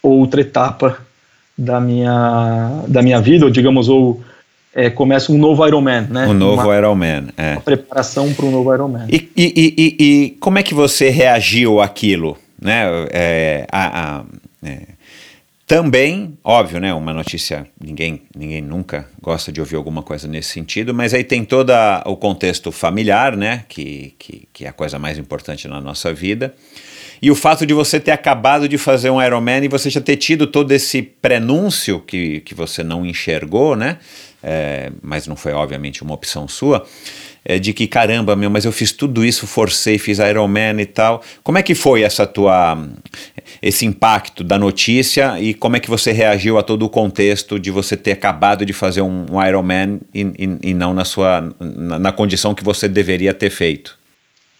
outra 0.03 0.41
etapa 0.41 0.99
da 1.57 1.79
minha, 1.79 2.83
da 2.87 3.01
minha 3.01 3.19
vida, 3.19 3.45
ou 3.45 3.51
digamos, 3.51 3.89
ou 3.89 4.21
é, 4.75 4.89
começa 4.89 5.31
um 5.31 5.37
novo 5.37 5.65
Ironman, 5.65 6.07
né? 6.09 6.27
Um 6.27 6.33
novo 6.33 6.61
uma, 6.63 6.77
Ironman, 6.77 7.29
é. 7.35 7.53
Uma 7.53 7.61
preparação 7.61 8.31
para 8.33 8.45
um 8.45 8.51
novo 8.51 8.71
Ironman. 8.73 9.07
E, 9.09 9.31
e, 9.35 9.53
e, 9.55 9.95
e, 9.99 10.29
como 10.39 10.59
é 10.59 10.63
que 10.63 10.73
você 10.73 11.09
reagiu 11.09 11.81
àquilo? 11.81 12.37
Né? 12.61 12.83
É, 13.11 13.67
a, 13.71 14.17
a, 14.19 14.23
é, 14.63 14.81
também, 15.67 16.37
óbvio, 16.45 16.79
né? 16.79 16.93
Uma 16.93 17.13
notícia, 17.13 17.67
ninguém, 17.77 18.21
ninguém 18.33 18.61
nunca 18.61 19.05
gosta 19.21 19.51
de 19.51 19.59
ouvir 19.59 19.75
alguma 19.75 20.01
coisa 20.01 20.25
nesse 20.25 20.51
sentido, 20.51 20.93
mas 20.93 21.13
aí 21.13 21.25
tem 21.25 21.43
todo 21.43 21.73
o 22.05 22.15
contexto 22.15 22.71
familiar, 22.71 23.35
né? 23.35 23.65
Que, 23.67 24.15
que, 24.17 24.47
que 24.53 24.63
é 24.63 24.69
a 24.69 24.73
coisa 24.73 24.97
mais 24.97 25.17
importante 25.17 25.67
na 25.67 25.81
nossa 25.81 26.13
vida. 26.13 26.55
E 27.21 27.29
o 27.29 27.35
fato 27.35 27.65
de 27.65 27.73
você 27.73 27.99
ter 27.99 28.11
acabado 28.11 28.69
de 28.69 28.77
fazer 28.77 29.09
um 29.09 29.21
Ironman 29.21 29.65
e 29.65 29.67
você 29.67 29.89
já 29.89 29.99
ter 29.99 30.15
tido 30.15 30.47
todo 30.47 30.71
esse 30.71 31.01
prenúncio 31.01 31.99
que, 31.99 32.39
que 32.41 32.55
você 32.55 32.81
não 32.81 33.05
enxergou, 33.05 33.75
né? 33.75 33.97
É, 34.41 34.89
mas 35.01 35.27
não 35.27 35.35
foi 35.35 35.51
obviamente 35.51 36.01
uma 36.01 36.13
opção 36.13 36.47
sua, 36.47 36.87
é, 37.49 37.57
de 37.57 37.71
que 37.71 37.87
caramba, 37.87 38.35
meu, 38.35 38.49
mas 38.49 38.65
eu 38.65 38.73
fiz 38.73 38.91
tudo 38.91 39.23
isso, 39.23 39.47
forcei, 39.47 39.97
fiz 39.97 40.19
Ironman 40.19 40.81
e 40.81 40.85
tal. 40.85 41.23
Como 41.41 41.57
é 41.57 41.63
que 41.63 41.73
foi 41.73 42.01
essa 42.01 42.27
tua 42.27 42.77
esse 43.61 43.85
impacto 43.85 44.43
da 44.43 44.59
notícia 44.59 45.39
e 45.39 45.53
como 45.53 45.77
é 45.77 45.79
que 45.79 45.89
você 45.89 46.11
reagiu 46.11 46.57
a 46.57 46.63
todo 46.63 46.83
o 46.83 46.89
contexto 46.89 47.57
de 47.57 47.71
você 47.71 47.95
ter 47.95 48.11
acabado 48.11 48.65
de 48.65 48.73
fazer 48.73 49.01
um, 49.01 49.25
um 49.31 49.41
Ironman 49.41 50.01
e, 50.13 50.21
e, 50.21 50.71
e, 50.71 50.73
não 50.73 50.93
na 50.93 51.05
sua 51.05 51.49
na, 51.57 51.97
na 51.97 52.11
condição 52.11 52.53
que 52.53 52.65
você 52.65 52.89
deveria 52.89 53.33
ter 53.33 53.49
feito? 53.49 53.97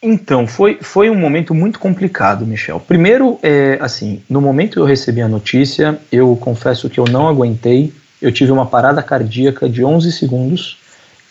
Então, 0.01 0.47
foi, 0.47 0.77
foi 0.79 1.09
um 1.09 1.15
momento 1.15 1.53
muito 1.53 1.79
complicado, 1.79 2.45
Michel. 2.45 2.79
Primeiro, 2.79 3.37
é, 3.43 3.77
assim, 3.81 4.21
no 4.29 4.39
momento 4.39 4.73
que 4.73 4.79
eu 4.79 4.85
recebi 4.85 5.21
a 5.21 5.27
notícia, 5.27 5.99
eu 6.09 6.37
confesso 6.37 6.89
que 6.89 6.99
eu 6.99 7.05
não 7.05 7.27
aguentei. 7.27 7.91
Eu 8.21 8.31
tive 8.31 8.51
uma 8.51 8.65
parada 8.65 9.03
cardíaca 9.03 9.67
de 9.67 9.83
11 9.83 10.11
segundos 10.13 10.77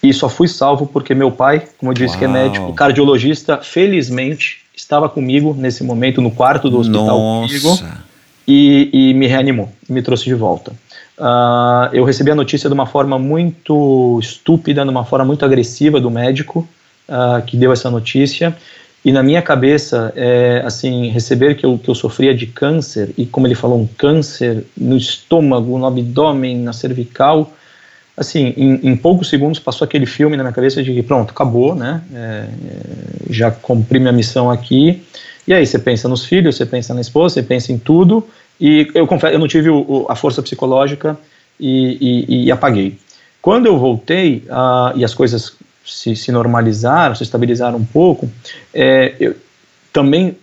e 0.02 0.12
só 0.12 0.28
fui 0.28 0.48
salvo 0.48 0.86
porque 0.86 1.14
meu 1.14 1.30
pai, 1.30 1.66
como 1.78 1.92
eu 1.92 1.94
disse 1.94 2.14
Uau. 2.14 2.18
que 2.18 2.24
é 2.24 2.28
médico, 2.28 2.72
cardiologista, 2.74 3.58
felizmente 3.58 4.64
estava 4.76 5.08
comigo 5.08 5.54
nesse 5.58 5.82
momento 5.82 6.20
no 6.20 6.30
quarto 6.30 6.68
do 6.68 6.78
hospital 6.78 7.18
Nossa. 7.18 7.48
comigo 7.48 7.78
e, 8.46 8.90
e, 8.92 9.14
me 9.14 9.26
reanimou, 9.26 9.68
me 9.88 10.02
trouxe 10.02 10.24
de 10.24 10.34
volta. 10.34 10.72
Uh, 11.18 11.88
eu 11.92 12.04
recebi 12.04 12.30
a 12.30 12.34
notícia 12.34 12.68
de 12.68 12.74
uma 12.74 12.86
forma 12.86 13.18
muito 13.18 14.18
estúpida, 14.20 14.84
de 14.84 14.90
uma 14.90 15.04
forma 15.04 15.24
muito 15.24 15.44
agressiva 15.44 15.98
do 15.98 16.10
médico 16.10 16.68
uh, 17.08 17.42
que 17.44 17.56
deu 17.56 17.72
essa 17.72 17.90
notícia. 17.90 18.56
E 19.04 19.12
na 19.12 19.22
minha 19.22 19.40
cabeça, 19.40 20.12
é, 20.16 20.62
assim, 20.64 21.08
receber 21.10 21.54
que 21.54 21.64
eu, 21.64 21.78
que 21.78 21.88
eu 21.88 21.94
sofria 21.94 22.34
de 22.34 22.44
câncer, 22.44 23.14
e 23.16 23.24
como 23.24 23.46
ele 23.46 23.54
falou, 23.54 23.78
um 23.80 23.86
câncer 23.86 24.64
no 24.76 24.96
estômago, 24.96 25.78
no 25.78 25.86
abdômen, 25.86 26.58
na 26.58 26.72
cervical, 26.72 27.52
assim, 28.16 28.54
em, 28.56 28.90
em 28.90 28.96
poucos 28.96 29.28
segundos 29.28 29.60
passou 29.60 29.84
aquele 29.84 30.06
filme 30.06 30.36
na 30.36 30.42
minha 30.42 30.52
cabeça 30.52 30.82
de 30.82 31.02
pronto, 31.02 31.32
acabou, 31.32 31.74
né? 31.74 32.02
É, 32.14 32.18
é, 32.18 32.46
já 33.30 33.50
cumpri 33.50 33.98
minha 33.98 34.12
missão 34.12 34.50
aqui. 34.50 35.02
E 35.46 35.52
aí 35.52 35.66
você 35.66 35.78
pensa 35.78 36.08
nos 36.08 36.24
filhos, 36.24 36.56
você 36.56 36.64
pensa 36.64 36.94
na 36.94 37.00
esposa, 37.00 37.34
você 37.34 37.42
pensa 37.42 37.72
em 37.72 37.78
tudo. 37.78 38.26
E 38.60 38.90
eu 38.94 39.06
confesso, 39.06 39.34
eu 39.34 39.38
não 39.38 39.46
tive 39.46 39.68
o, 39.68 39.78
o, 39.80 40.06
a 40.08 40.16
força 40.16 40.42
psicológica 40.42 41.16
e, 41.60 42.24
e, 42.28 42.46
e, 42.46 42.52
apaguei. 42.52 42.98
Quando 43.42 43.66
eu 43.66 43.78
voltei 43.78 44.44
e 44.96 45.04
as 45.04 45.14
coisas 45.14 45.54
se, 45.84 46.16
se 46.16 46.32
normalizaram, 46.32 47.14
se 47.14 47.22
estabilizaram 47.22 47.78
um 47.78 47.84
pouco, 47.84 48.28
é, 48.74 49.14
eu 49.20 49.36
também 49.92 50.36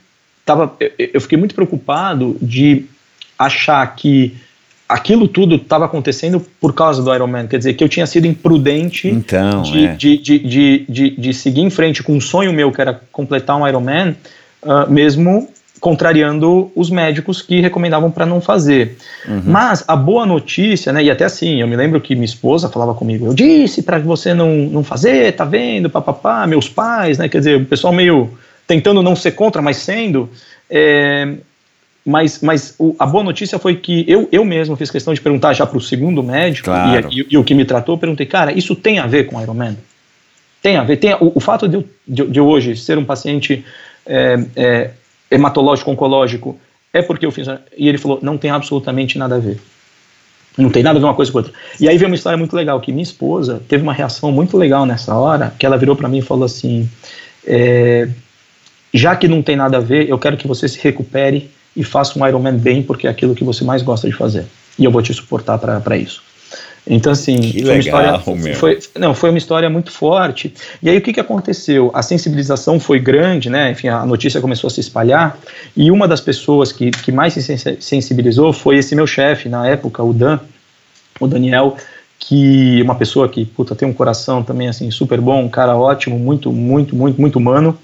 tava, 0.45 0.73
eu, 0.79 0.91
eu 1.15 1.21
fiquei 1.21 1.37
muito 1.37 1.55
preocupado 1.55 2.37
de 2.41 2.85
achar 3.37 3.85
que 3.95 4.37
aquilo 4.87 5.27
tudo 5.27 5.55
estava 5.55 5.85
acontecendo 5.85 6.39
por 6.59 6.73
causa 6.73 7.01
do 7.01 7.13
Iron 7.13 7.27
Man, 7.27 7.47
quer 7.47 7.57
dizer, 7.57 7.73
que 7.73 7.83
eu 7.83 7.89
tinha 7.89 8.05
sido 8.05 8.27
imprudente 8.27 9.07
então, 9.07 9.61
de, 9.61 9.85
é. 9.85 9.95
de, 9.95 10.17
de, 10.17 10.39
de, 10.39 10.85
de, 10.87 11.09
de, 11.11 11.33
seguir 11.33 11.61
em 11.61 11.69
frente 11.69 12.03
com 12.03 12.13
um 12.13 12.21
sonho 12.21 12.53
meu, 12.53 12.71
que 12.71 12.81
era 12.81 13.01
completar 13.11 13.57
um 13.57 13.67
Iron 13.67 13.81
Man, 13.81 14.15
uh, 14.63 14.91
mesmo 14.91 15.47
contrariando 15.79 16.71
os 16.77 16.89
médicos 16.89 17.41
que 17.41 17.59
recomendavam 17.59 18.09
para 18.09 18.25
não 18.25 18.39
fazer. 18.39 18.97
Uhum. 19.27 19.41
Mas 19.45 19.83
a 19.85 19.97
boa 19.97 20.25
notícia, 20.25 20.93
né, 20.93 21.03
e 21.03 21.11
até 21.11 21.25
assim, 21.25 21.59
eu 21.59 21.67
me 21.67 21.75
lembro 21.75 21.99
que 21.99 22.15
minha 22.15 22.23
esposa 22.23 22.69
falava 22.69 22.93
comigo, 22.93 23.25
eu 23.25 23.33
disse 23.33 23.83
para 23.83 23.99
você 23.99 24.33
não, 24.33 24.49
não 24.49 24.81
fazer, 24.81 25.33
tá 25.33 25.43
vendo, 25.43 25.89
papapá, 25.89 26.47
meus 26.47 26.69
pais, 26.69 27.17
né, 27.17 27.27
quer 27.27 27.39
dizer, 27.39 27.57
o 27.57 27.65
pessoal 27.65 27.91
meio 27.91 28.31
tentando 28.65 29.03
não 29.03 29.13
ser 29.13 29.31
contra, 29.31 29.61
mas 29.61 29.75
sendo, 29.75 30.29
é, 30.69 31.33
mas, 32.05 32.41
mas 32.41 32.75
o, 32.77 32.95
a 32.99 33.05
boa 33.05 33.23
notícia 33.23 33.57
foi 33.57 33.75
que 33.75 34.03
eu, 34.07 34.27
eu 34.31 34.43
mesmo 34.43 34.75
fiz 34.75 34.91
questão 34.91 35.13
de 35.13 35.21
perguntar 35.21 35.53
já 35.53 35.65
para 35.65 35.77
o 35.77 35.81
segundo 35.81 36.21
médico, 36.21 36.65
claro. 36.65 37.09
e, 37.11 37.21
e, 37.21 37.27
e, 37.31 37.37
o 37.37 37.43
que 37.43 37.53
me 37.53 37.63
tratou, 37.63 37.97
perguntei, 37.97 38.25
cara, 38.25 38.51
isso 38.51 38.75
tem 38.75 38.99
a 38.99 39.07
ver 39.07 39.25
com 39.25 39.41
Iron 39.41 39.53
Man? 39.53 39.75
Tem 40.61 40.77
a 40.77 40.83
ver, 40.83 40.97
tem 40.97 41.11
a, 41.11 41.17
o, 41.17 41.33
o, 41.35 41.39
fato 41.39 41.67
de 41.67 41.75
eu, 41.75 41.89
de, 42.07 42.25
de 42.25 42.39
hoje 42.39 42.75
ser 42.75 42.97
um 42.97 43.05
paciente 43.05 43.65
é, 44.05 44.45
é, 44.55 44.91
hematológico 45.31 45.91
oncológico 45.91 46.59
é 46.93 47.01
porque 47.01 47.25
eu 47.25 47.31
fiz. 47.31 47.47
E 47.77 47.89
ele 47.89 47.97
falou: 47.97 48.19
não 48.21 48.37
tem 48.37 48.51
absolutamente 48.51 49.17
nada 49.17 49.35
a 49.35 49.39
ver. 49.39 49.59
Não 50.57 50.69
tem 50.69 50.83
nada 50.83 50.97
a 50.97 51.01
ver 51.01 51.05
uma 51.05 51.15
coisa 51.15 51.31
com 51.31 51.39
outra. 51.39 51.51
E 51.79 51.89
aí 51.89 51.97
veio 51.97 52.09
uma 52.09 52.15
história 52.15 52.37
muito 52.37 52.55
legal: 52.55 52.79
que 52.79 52.91
minha 52.91 53.03
esposa 53.03 53.61
teve 53.67 53.81
uma 53.83 53.93
reação 53.93 54.31
muito 54.31 54.57
legal 54.57 54.85
nessa 54.85 55.15
hora, 55.15 55.53
que 55.57 55.65
ela 55.65 55.77
virou 55.77 55.95
para 55.95 56.07
mim 56.07 56.19
e 56.19 56.21
falou 56.21 56.45
assim: 56.45 56.87
é, 57.45 58.07
já 58.93 59.15
que 59.15 59.27
não 59.27 59.41
tem 59.41 59.55
nada 59.55 59.77
a 59.77 59.81
ver, 59.81 60.07
eu 60.07 60.19
quero 60.19 60.37
que 60.37 60.47
você 60.47 60.67
se 60.67 60.79
recupere 60.79 61.49
e 61.75 61.83
faça 61.83 62.17
um 62.17 62.27
Ironman 62.27 62.57
bem, 62.57 62.83
porque 62.83 63.07
é 63.07 63.09
aquilo 63.09 63.35
que 63.35 63.43
você 63.43 63.63
mais 63.63 63.81
gosta 63.81 64.07
de 64.07 64.13
fazer. 64.13 64.45
E 64.77 64.85
eu 64.85 64.91
vou 64.91 65.01
te 65.01 65.13
suportar 65.13 65.57
para 65.57 65.97
isso. 65.97 66.21
Então, 66.85 67.13
assim, 67.13 67.39
que 67.39 67.63
foi, 67.63 67.77
legal, 67.77 68.01
uma 68.01 68.19
história, 68.19 68.55
foi, 68.55 68.79
não, 68.97 69.13
foi 69.15 69.29
uma 69.29 69.37
história 69.37 69.69
muito 69.69 69.89
forte. 69.89 70.53
E 70.81 70.89
aí, 70.89 70.97
o 70.97 71.01
que, 71.01 71.13
que 71.13 71.19
aconteceu? 71.19 71.89
A 71.93 72.01
sensibilização 72.01 72.77
foi 72.79 72.99
grande, 72.99 73.49
né? 73.49 73.71
Enfim, 73.71 73.87
a 73.87 74.05
notícia 74.05 74.41
começou 74.41 74.67
a 74.67 74.71
se 74.71 74.81
espalhar. 74.81 75.37
E 75.77 75.89
uma 75.89 76.07
das 76.07 76.19
pessoas 76.19 76.73
que, 76.73 76.91
que 76.91 77.11
mais 77.11 77.33
se 77.33 77.57
sensibilizou 77.79 78.51
foi 78.51 78.77
esse 78.77 78.95
meu 78.95 79.07
chefe, 79.07 79.47
na 79.47 79.65
época, 79.65 80.03
o 80.03 80.13
Dan, 80.13 80.39
o 81.21 81.27
Daniel, 81.27 81.77
que 82.19 82.81
uma 82.81 82.95
pessoa 82.95 83.29
que, 83.29 83.45
puta, 83.45 83.75
tem 83.75 83.87
um 83.87 83.93
coração 83.93 84.43
também, 84.43 84.67
assim, 84.67 84.91
super 84.91 85.21
bom, 85.21 85.41
um 85.41 85.49
cara 85.49 85.77
ótimo, 85.77 86.19
muito, 86.19 86.51
muito, 86.51 86.95
muito, 86.95 87.19
muito 87.19 87.37
humano, 87.37 87.77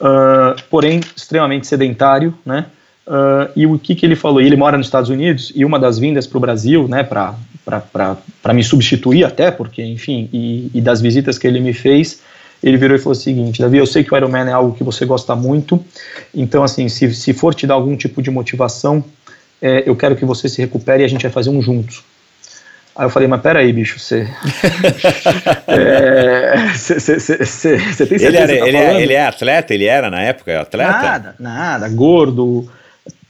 uh, 0.00 0.60
porém, 0.70 1.00
extremamente 1.14 1.66
sedentário, 1.66 2.34
né? 2.44 2.66
Uh, 3.06 3.48
e 3.54 3.66
o 3.66 3.78
que, 3.78 3.94
que 3.94 4.04
ele 4.04 4.16
falou? 4.16 4.40
Ele 4.40 4.56
mora 4.56 4.76
nos 4.76 4.88
Estados 4.88 5.08
Unidos 5.08 5.52
e 5.54 5.64
uma 5.64 5.78
das 5.78 5.96
vindas 5.96 6.26
para 6.26 6.38
o 6.38 6.40
Brasil, 6.40 6.88
né, 6.88 7.04
para 7.04 8.52
me 8.52 8.64
substituir 8.64 9.22
até, 9.24 9.50
porque, 9.52 9.80
enfim, 9.80 10.28
e, 10.32 10.70
e, 10.74 10.80
das 10.80 11.00
visitas 11.00 11.38
que 11.38 11.46
ele 11.46 11.60
me 11.60 11.72
fez, 11.72 12.20
ele 12.60 12.76
virou 12.76 12.96
e 12.96 12.98
falou 12.98 13.12
o 13.12 13.14
seguinte: 13.14 13.60
Davi, 13.62 13.78
eu 13.78 13.86
sei 13.86 14.02
que 14.02 14.12
o 14.12 14.16
Ironman 14.16 14.48
é 14.48 14.52
algo 14.52 14.74
que 14.76 14.82
você 14.82 15.06
gosta 15.06 15.36
muito, 15.36 15.82
então, 16.34 16.64
assim, 16.64 16.88
se, 16.88 17.14
se 17.14 17.32
for 17.32 17.54
te 17.54 17.64
dar 17.64 17.74
algum 17.74 17.96
tipo 17.96 18.20
de 18.20 18.28
motivação, 18.28 19.04
é, 19.62 19.84
eu 19.86 19.94
quero 19.94 20.16
que 20.16 20.24
você 20.24 20.48
se 20.48 20.60
recupere 20.60 21.04
e 21.04 21.06
a 21.06 21.08
gente 21.08 21.22
vai 21.22 21.30
fazer 21.30 21.50
um 21.50 21.62
juntos. 21.62 22.02
Aí 22.96 23.04
eu 23.04 23.10
falei, 23.10 23.28
mas 23.28 23.42
peraí, 23.42 23.72
bicho, 23.72 24.00
você. 24.00 24.26
Você 26.74 26.94
é, 26.94 28.06
tem 28.06 28.18
certeza 28.18 28.26
ele, 28.26 28.36
era, 28.36 28.46
tá 28.46 28.66
ele, 28.66 28.76
é, 28.76 29.02
ele, 29.02 29.12
é, 29.12 29.26
atleta? 29.26 29.74
Ele 29.74 29.84
era 29.84 30.10
na 30.10 30.22
época 30.22 30.60
atleta? 30.60 30.92
Nada, 30.92 31.34
nada. 31.38 31.88
Gordo, 31.90 32.70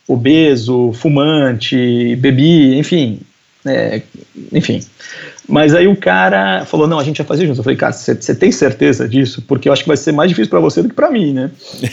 obeso, 0.09 0.93
fumante, 0.93 2.16
bebi, 2.16 2.78
enfim, 2.78 3.20
é, 3.66 4.03
enfim. 4.53 4.81
Mas 5.49 5.74
aí 5.74 5.87
o 5.87 5.97
cara 5.97 6.65
falou: 6.65 6.87
não, 6.87 6.99
a 6.99 7.05
gente 7.05 7.19
vai 7.19 7.27
fazer 7.27 7.47
junto. 7.47 7.59
Eu 7.59 7.65
falei, 7.65 7.77
cara, 7.77 7.93
você 7.93 8.35
tem 8.35 8.51
certeza 8.51 9.09
disso? 9.09 9.43
Porque 9.43 9.69
eu 9.69 9.73
acho 9.73 9.83
que 9.83 9.89
vai 9.89 9.97
ser 9.97 10.12
mais 10.12 10.28
difícil 10.28 10.51
para 10.51 10.61
você 10.61 10.83
do 10.83 10.89
que 10.89 10.95
para 10.95 11.11
mim, 11.11 11.33
né? 11.33 11.51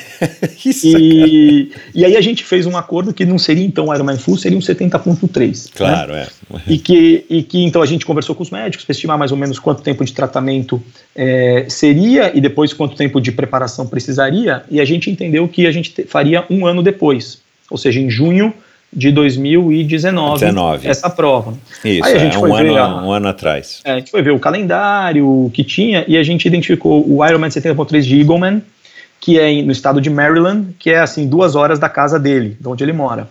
Isso, 0.66 0.88
e, 0.88 1.72
e 1.94 2.06
aí 2.06 2.16
a 2.16 2.22
gente 2.22 2.44
fez 2.44 2.66
um 2.66 2.76
acordo 2.76 3.14
que 3.14 3.26
não 3.26 3.38
seria 3.38 3.64
então 3.64 3.94
Ironman 3.94 4.18
Full, 4.18 4.38
seria 4.38 4.58
um 4.58 4.62
70.3. 4.62 5.72
Claro, 5.76 6.14
né? 6.14 6.28
é. 6.54 6.58
E 6.68 6.78
que, 6.78 7.26
e 7.30 7.44
que 7.44 7.64
então 7.64 7.82
a 7.82 7.86
gente 7.86 8.06
conversou 8.06 8.36
com 8.36 8.44
os 8.44 8.50
médicos 8.50 8.86
para 8.86 8.94
estimar 8.94 9.18
mais 9.18 9.32
ou 9.32 9.38
menos 9.38 9.60
quanto 9.60 9.82
tempo 9.84 10.04
de 10.04 10.14
tratamento 10.14 10.82
é, 11.16 11.66
seria 11.70 12.36
e 12.36 12.42
depois 12.42 12.74
quanto 12.74 12.96
tempo 12.96 13.22
de 13.22 13.32
preparação 13.32 13.86
precisaria. 13.86 14.64
E 14.70 14.80
a 14.82 14.86
gente 14.86 15.12
entendeu 15.12 15.48
que 15.48 15.68
a 15.68 15.72
gente 15.72 15.92
te, 15.92 16.04
faria 16.04 16.46
um 16.50 16.66
ano 16.66 16.82
depois 16.82 17.43
ou 17.74 17.78
seja, 17.80 18.00
em 18.00 18.08
junho 18.08 18.54
de 18.96 19.12
2019, 19.12 20.40
19. 20.40 20.88
essa 20.88 21.10
prova. 21.10 21.56
Isso, 21.84 22.06
Aí 22.06 22.14
a 22.14 22.20
gente 22.20 22.38
é, 22.38 22.40
foi 22.40 22.52
um, 22.52 22.56
ver 22.56 22.70
ano, 22.70 22.78
a, 22.78 23.04
um 23.04 23.12
ano 23.12 23.28
atrás. 23.28 23.82
É, 23.84 23.94
a 23.94 23.96
gente 23.98 24.12
foi 24.12 24.22
ver 24.22 24.30
o 24.30 24.40
calendário 24.40 25.50
que 25.52 25.64
tinha 25.64 26.06
e 26.08 26.16
a 26.16 26.22
gente 26.22 26.46
identificou 26.46 27.04
o 27.04 27.26
Ironman 27.26 27.50
70.3 27.50 28.02
de 28.02 28.20
Eagleman, 28.20 28.62
que 29.20 29.40
é 29.40 29.64
no 29.64 29.72
estado 29.72 30.00
de 30.00 30.12
Maryland, 30.12 30.76
que 30.78 30.92
é 30.92 31.00
assim 31.00 31.28
duas 31.28 31.56
horas 31.56 31.80
da 31.80 31.90
casa 31.90 32.20
dele, 32.20 32.56
de 32.60 32.68
onde 32.68 32.84
ele 32.84 32.94
mora. 32.94 33.28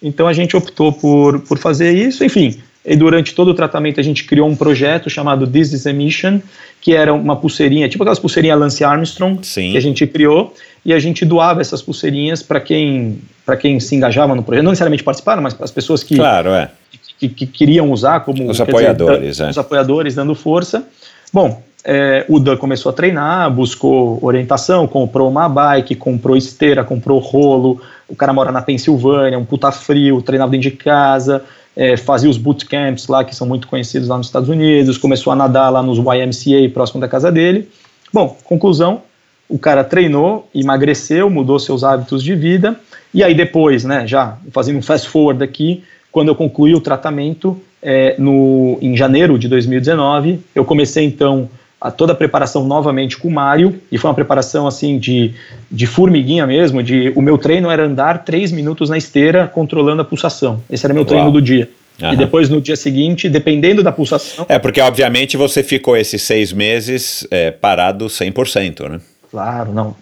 Então 0.00 0.28
a 0.28 0.32
gente 0.32 0.56
optou 0.56 0.92
por, 0.92 1.40
por 1.40 1.58
fazer 1.58 1.92
isso, 1.92 2.24
enfim. 2.24 2.62
E 2.84 2.96
durante 2.96 3.34
todo 3.34 3.48
o 3.48 3.54
tratamento 3.54 4.00
a 4.00 4.02
gente 4.02 4.24
criou 4.24 4.48
um 4.48 4.56
projeto 4.56 5.10
chamado 5.10 5.46
This 5.46 5.72
is 5.72 5.86
a 5.86 5.92
Mission, 5.92 6.40
que 6.80 6.94
era 6.94 7.12
uma 7.12 7.36
pulseirinha, 7.36 7.88
tipo 7.88 8.02
aquelas 8.02 8.18
pulseirinhas 8.18 8.58
Lance 8.58 8.82
Armstrong, 8.82 9.38
Sim. 9.46 9.72
que 9.72 9.76
a 9.76 9.80
gente 9.82 10.06
criou, 10.06 10.54
e 10.84 10.94
a 10.94 10.98
gente 10.98 11.24
doava 11.26 11.60
essas 11.60 11.82
pulseirinhas 11.82 12.42
para 12.42 12.58
quem, 12.58 13.18
quem 13.60 13.78
se 13.80 13.94
engajava 13.94 14.34
no 14.34 14.42
projeto, 14.42 14.64
não 14.64 14.70
necessariamente 14.72 15.02
participaram, 15.04 15.42
mas 15.42 15.52
para 15.52 15.64
as 15.66 15.70
pessoas 15.70 16.02
que, 16.02 16.16
Claro, 16.16 16.50
é. 16.50 16.70
que, 17.18 17.28
que 17.28 17.46
queriam 17.46 17.90
usar 17.92 18.20
como 18.20 18.44
Os 18.44 18.52
dizer, 18.52 18.62
apoiadores, 18.62 19.36
dan- 19.36 19.46
é. 19.46 19.50
os 19.50 19.58
apoiadores 19.58 20.14
dando 20.14 20.34
força. 20.34 20.82
Bom, 21.30 21.62
é, 21.84 22.24
o 22.28 22.38
Dan 22.40 22.56
começou 22.56 22.88
a 22.90 22.92
treinar, 22.94 23.50
buscou 23.50 24.18
orientação, 24.22 24.86
comprou 24.86 25.28
uma 25.30 25.48
bike, 25.50 25.94
comprou 25.94 26.34
esteira, 26.36 26.82
comprou 26.82 27.18
rolo. 27.18 27.80
O 28.08 28.16
cara 28.16 28.32
mora 28.32 28.50
na 28.50 28.60
Pensilvânia, 28.62 29.38
um 29.38 29.44
puta 29.44 29.70
frio, 29.70 30.20
treinava 30.22 30.50
dentro 30.50 30.70
de 30.70 30.76
casa, 30.76 31.44
é, 31.80 31.96
fazia 31.96 32.28
os 32.28 32.36
bootcamps 32.36 33.08
lá, 33.08 33.24
que 33.24 33.34
são 33.34 33.46
muito 33.46 33.66
conhecidos 33.66 34.06
lá 34.06 34.18
nos 34.18 34.26
Estados 34.26 34.50
Unidos, 34.50 34.98
começou 34.98 35.32
a 35.32 35.36
nadar 35.36 35.70
lá 35.70 35.82
nos 35.82 35.96
YMCA 35.96 36.68
próximo 36.74 37.00
da 37.00 37.08
casa 37.08 37.32
dele. 37.32 37.70
Bom, 38.12 38.36
conclusão, 38.44 39.00
o 39.48 39.58
cara 39.58 39.82
treinou, 39.82 40.46
emagreceu, 40.54 41.30
mudou 41.30 41.58
seus 41.58 41.82
hábitos 41.82 42.22
de 42.22 42.34
vida, 42.34 42.78
e 43.14 43.24
aí 43.24 43.34
depois, 43.34 43.82
né, 43.82 44.06
já 44.06 44.36
fazendo 44.52 44.76
um 44.76 44.82
fast 44.82 45.08
forward 45.08 45.42
aqui, 45.42 45.82
quando 46.12 46.28
eu 46.28 46.34
concluí 46.34 46.74
o 46.74 46.82
tratamento, 46.82 47.58
é, 47.82 48.14
no, 48.18 48.76
em 48.82 48.94
janeiro 48.94 49.38
de 49.38 49.48
2019, 49.48 50.38
eu 50.54 50.66
comecei 50.66 51.06
então 51.06 51.48
a 51.80 51.90
toda 51.90 52.12
a 52.12 52.16
preparação 52.16 52.64
novamente 52.64 53.16
com 53.16 53.28
o 53.28 53.30
Mário, 53.30 53.80
e 53.90 53.96
foi 53.96 54.10
uma 54.10 54.14
preparação 54.14 54.66
assim 54.66 54.98
de, 54.98 55.32
de 55.70 55.86
formiguinha 55.86 56.46
mesmo, 56.46 56.82
de 56.82 57.12
o 57.16 57.22
meu 57.22 57.38
treino 57.38 57.70
era 57.70 57.86
andar 57.86 58.24
três 58.24 58.52
minutos 58.52 58.90
na 58.90 58.98
esteira 58.98 59.48
controlando 59.48 60.02
a 60.02 60.04
pulsação. 60.04 60.62
Esse 60.68 60.84
era 60.84 60.92
meu 60.92 61.04
treino 61.04 61.26
Uau. 61.26 61.32
do 61.32 61.42
dia. 61.42 61.70
Aham. 62.02 62.14
E 62.14 62.16
depois 62.16 62.48
no 62.48 62.60
dia 62.60 62.76
seguinte, 62.76 63.28
dependendo 63.28 63.82
da 63.82 63.92
pulsação, 63.92 64.46
É, 64.48 64.58
porque 64.58 64.80
obviamente 64.80 65.36
você 65.36 65.62
ficou 65.62 65.96
esses 65.96 66.22
seis 66.22 66.52
meses 66.52 67.26
é, 67.30 67.50
parado 67.50 68.06
100%, 68.06 68.88
né? 68.88 69.00
Claro, 69.30 69.72
não. 69.72 69.94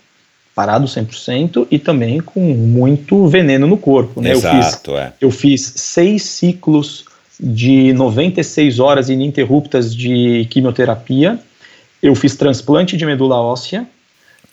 Parado 0.54 0.86
100% 0.86 1.66
e 1.70 1.78
também 1.78 2.20
com 2.20 2.40
muito 2.40 3.26
veneno 3.28 3.66
no 3.66 3.76
corpo. 3.76 4.20
Né? 4.20 4.32
Eu, 4.32 4.40
fiz, 4.40 4.66
Exato, 4.66 4.96
é. 4.96 5.12
eu 5.20 5.30
fiz 5.30 5.72
seis 5.76 6.22
ciclos 6.24 7.04
de 7.38 7.92
96 7.92 8.80
horas 8.80 9.08
ininterruptas 9.08 9.94
de 9.94 10.46
quimioterapia. 10.50 11.38
Eu 12.02 12.14
fiz 12.14 12.36
transplante 12.36 12.96
de 12.96 13.04
medula 13.04 13.36
óssea 13.36 13.86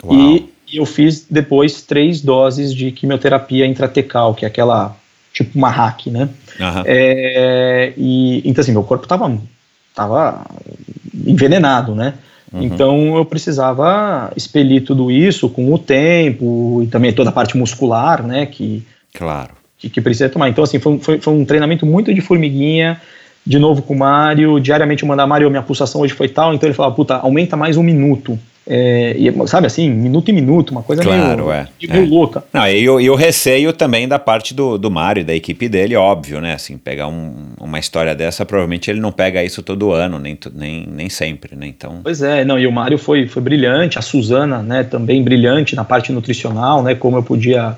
Uau. 0.04 0.16
e 0.16 0.50
eu 0.74 0.86
fiz 0.86 1.26
depois 1.30 1.82
três 1.82 2.22
doses 2.22 2.74
de 2.74 2.92
quimioterapia 2.92 3.66
intratecal, 3.66 4.34
que 4.34 4.46
é 4.46 4.48
aquela 4.48 4.96
tipo 5.32 5.58
uma 5.58 5.70
hack, 5.70 6.08
né? 6.08 6.30
Aham. 6.60 6.84
É, 6.86 7.94
e 7.98 8.42
então 8.46 8.62
assim, 8.62 8.72
meu 8.72 8.84
corpo 8.84 9.08
tava, 9.08 9.38
tava 9.94 10.46
envenenado, 11.26 11.94
né? 11.94 12.14
Uhum. 12.52 12.64
Então 12.64 13.18
eu 13.18 13.26
precisava 13.26 14.32
expelir 14.36 14.84
tudo 14.84 15.12
isso 15.12 15.50
com 15.50 15.74
o 15.74 15.78
tempo 15.78 16.82
e 16.84 16.88
também 16.88 17.12
toda 17.14 17.30
a 17.30 17.34
parte 17.34 17.58
muscular, 17.58 18.24
né? 18.24 18.46
Que, 18.46 18.84
Claro. 19.14 19.52
que, 19.78 19.90
que 19.90 20.02
precisa 20.02 20.30
tomar. 20.30 20.50
Então 20.50 20.64
assim, 20.64 20.80
foi, 20.80 20.98
foi, 21.00 21.20
foi 21.20 21.34
um 21.34 21.46
treinamento 21.46 21.86
muito 21.86 22.14
de 22.14 22.22
formiguinha, 22.22 23.02
de 23.46 23.60
novo 23.60 23.82
com 23.82 23.94
o 23.94 23.98
Mário, 24.00 24.60
diariamente 24.60 25.04
eu 25.04 25.08
mandava, 25.08 25.28
Mário, 25.28 25.50
minha 25.50 25.62
pulsação 25.62 26.02
hoje 26.02 26.14
foi 26.14 26.28
tal, 26.28 26.54
então 26.54 26.68
ele 26.68 26.74
falava, 26.74 26.96
puta, 26.96 27.16
aumenta 27.18 27.56
mais 27.56 27.78
um 27.78 27.84
minuto. 27.84 28.38
É, 28.68 29.16
e, 29.16 29.32
sabe 29.48 29.68
assim, 29.68 29.88
minuto 29.92 30.32
em 30.32 30.34
minuto, 30.34 30.72
uma 30.72 30.82
coisa 30.82 31.04
Claro, 31.04 31.46
meio, 31.46 31.52
é, 31.52 31.68
meio 31.88 32.04
é. 32.06 32.10
louca. 32.10 32.44
Não, 32.52 32.68
e, 32.68 32.90
o- 32.90 33.00
e 33.00 33.08
o 33.12 33.14
receio 33.14 33.72
também 33.72 34.08
da 34.08 34.18
parte 34.18 34.56
do, 34.56 34.76
do 34.80 34.90
Mário, 34.90 35.24
da 35.24 35.36
equipe 35.36 35.70
dele, 35.70 35.96
óbvio, 35.96 36.42
né? 36.42 36.54
Assim, 36.56 36.76
pegar 36.76 37.08
um- 37.08 37.50
uma 37.62 37.78
história 37.78 38.16
dessa, 38.16 38.44
provavelmente 38.44 38.90
ele 38.90 39.00
não 39.00 39.12
pega 39.12 39.44
isso 39.44 39.62
todo 39.62 39.92
ano, 39.92 40.18
nem, 40.18 40.36
nem, 40.56 40.88
nem 40.92 41.10
sempre, 41.10 41.56
né? 41.56 41.68
Então, 41.68 42.00
Pois 42.02 42.24
é, 42.24 42.44
não, 42.44 42.58
e 42.58 42.66
o 42.66 42.72
Mário 42.72 42.98
foi, 42.98 43.28
foi 43.28 43.44
brilhante, 43.44 44.00
a 44.00 44.02
Suzana, 44.02 44.64
né, 44.64 44.84
também 44.84 45.22
brilhante 45.22 45.76
na 45.76 45.84
parte 45.84 46.12
nutricional, 46.12 46.82
né, 46.82 46.96
como 46.96 47.18
eu 47.18 47.22
podia 47.24 47.76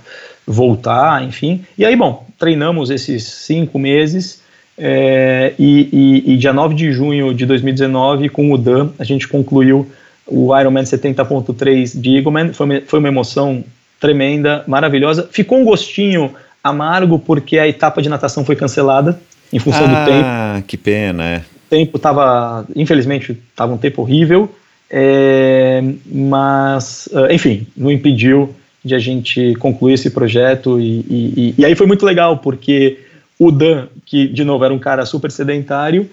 voltar, 0.48 1.22
enfim. 1.24 1.66
E 1.78 1.84
aí, 1.86 1.98
bom, 1.98 2.26
treinamos 2.40 2.90
esses 2.90 3.26
cinco 3.26 3.78
meses 3.78 4.42
é, 4.78 5.54
e, 5.58 6.24
e, 6.26 6.34
e 6.34 6.38
dia 6.38 6.54
9 6.54 6.76
de 6.76 6.92
junho 6.92 7.34
de 7.34 7.46
2019, 7.46 8.30
com 8.30 8.52
o 8.52 8.58
Dan, 8.58 8.90
a 9.00 9.04
gente 9.04 9.28
concluiu 9.28 9.88
o 10.26 10.56
Ironman 10.58 10.84
70.3 10.84 12.00
de 12.00 12.18
Eagleman, 12.18 12.54
foi, 12.54 12.66
uma- 12.66 12.82
foi 12.86 13.00
uma 13.00 13.08
emoção 13.08 13.64
tremenda, 14.00 14.64
maravilhosa. 14.68 15.28
Ficou 15.32 15.60
um 15.60 15.64
gostinho 15.66 16.32
amargo 16.64 17.18
porque 17.18 17.58
a 17.58 17.68
etapa 17.68 18.02
de 18.02 18.10
natação 18.10 18.44
foi 18.46 18.56
cancelada 18.56 19.20
em 19.52 19.58
função 19.60 19.88
do 19.88 19.96
tempo 20.06 20.26
ah, 20.26 20.62
que 20.68 20.76
pena, 20.78 21.24
é. 21.24 21.42
tempo 21.70 21.96
estava, 21.98 22.66
infelizmente, 22.76 23.32
estava 23.50 23.74
um 23.74 23.78
tempo 23.78 24.02
horrível, 24.02 24.54
é, 24.92 25.82
mas, 26.12 27.08
ah, 27.14 27.34
enfim, 27.34 27.66
não 27.76 27.90
impediu 27.92 28.54
de 28.84 28.94
a 28.96 29.00
gente 29.00 29.54
concluir 29.56 29.94
esse 29.94 30.10
projeto 30.10 30.80
e, 30.80 31.00
e- 31.10 31.54
e 31.58 31.66
aí 31.66 31.76
foi 31.76 31.88
muito 31.88 32.06
legal 32.06 32.38
porque 32.38 33.00
o 33.40 33.52
Dan, 33.52 33.88
que 34.06 34.28
de 34.28 34.44
novo 34.44 34.64
era 34.66 34.74
um 34.74 34.80
cara 34.80 35.06
super 35.06 35.32
sedentário, 35.32 36.10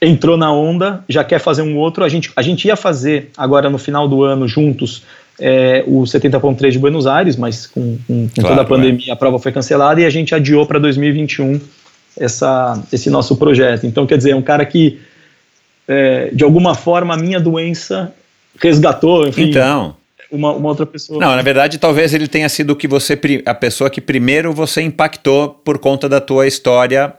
entrou 0.00 0.36
na 0.36 0.52
onda, 0.52 1.02
já 1.08 1.24
quer 1.24 1.38
fazer 1.38 1.62
um 1.62 1.76
outro, 1.76 2.04
a 2.04 2.08
gente, 2.08 2.30
a 2.36 2.42
gente 2.42 2.66
ia 2.66 2.76
fazer 2.76 3.30
agora 3.36 3.70
no 3.70 3.78
final 3.78 4.06
do 4.08 4.22
ano 4.24 4.46
juntos 4.46 5.02
é, 5.38 5.84
o 5.86 6.02
70.3 6.02 6.70
de 6.70 6.78
Buenos 6.78 7.06
Aires, 7.06 7.36
mas 7.36 7.66
com, 7.66 7.98
com- 8.06 8.28
com 8.28 8.28
Claro, 8.34 8.48
toda 8.48 8.62
a 8.62 8.64
pandemia 8.64 9.12
a 9.12 9.16
prova 9.16 9.38
foi 9.38 9.52
cancelada 9.52 10.00
e 10.00 10.04
a 10.04 10.10
gente 10.10 10.34
adiou 10.34 10.66
para 10.66 10.78
2021 10.78 11.60
essa, 12.18 12.82
esse 12.92 13.10
nosso 13.10 13.36
projeto. 13.36 13.86
Então, 13.86 14.06
quer 14.06 14.16
dizer, 14.16 14.30
é 14.30 14.36
um 14.36 14.42
cara 14.42 14.64
que, 14.64 14.98
é, 15.86 16.30
de 16.32 16.42
alguma 16.42 16.74
forma, 16.74 17.14
a 17.14 17.16
minha 17.18 17.38
doença 17.38 18.12
resgatou, 18.58 19.26
enfim, 19.28 19.50
Então, 19.50 19.94
uma, 20.30 20.52
uma 20.52 20.68
outra 20.68 20.84
pessoa. 20.86 21.18
não, 21.20 21.34
na 21.36 21.42
verdade, 21.42 21.78
talvez 21.78 22.12
ele 22.14 22.26
tenha 22.28 22.48
sido 22.48 22.74
que 22.76 22.86
você, 22.88 23.18
a 23.44 23.54
pessoa 23.54 23.88
que 23.90 24.00
primeiro 24.00 24.52
você 24.52 24.82
impactou 24.82 25.48
por 25.50 25.78
conta 25.78 26.08
da 26.08 26.20
tua 26.20 26.46
história 26.46 27.14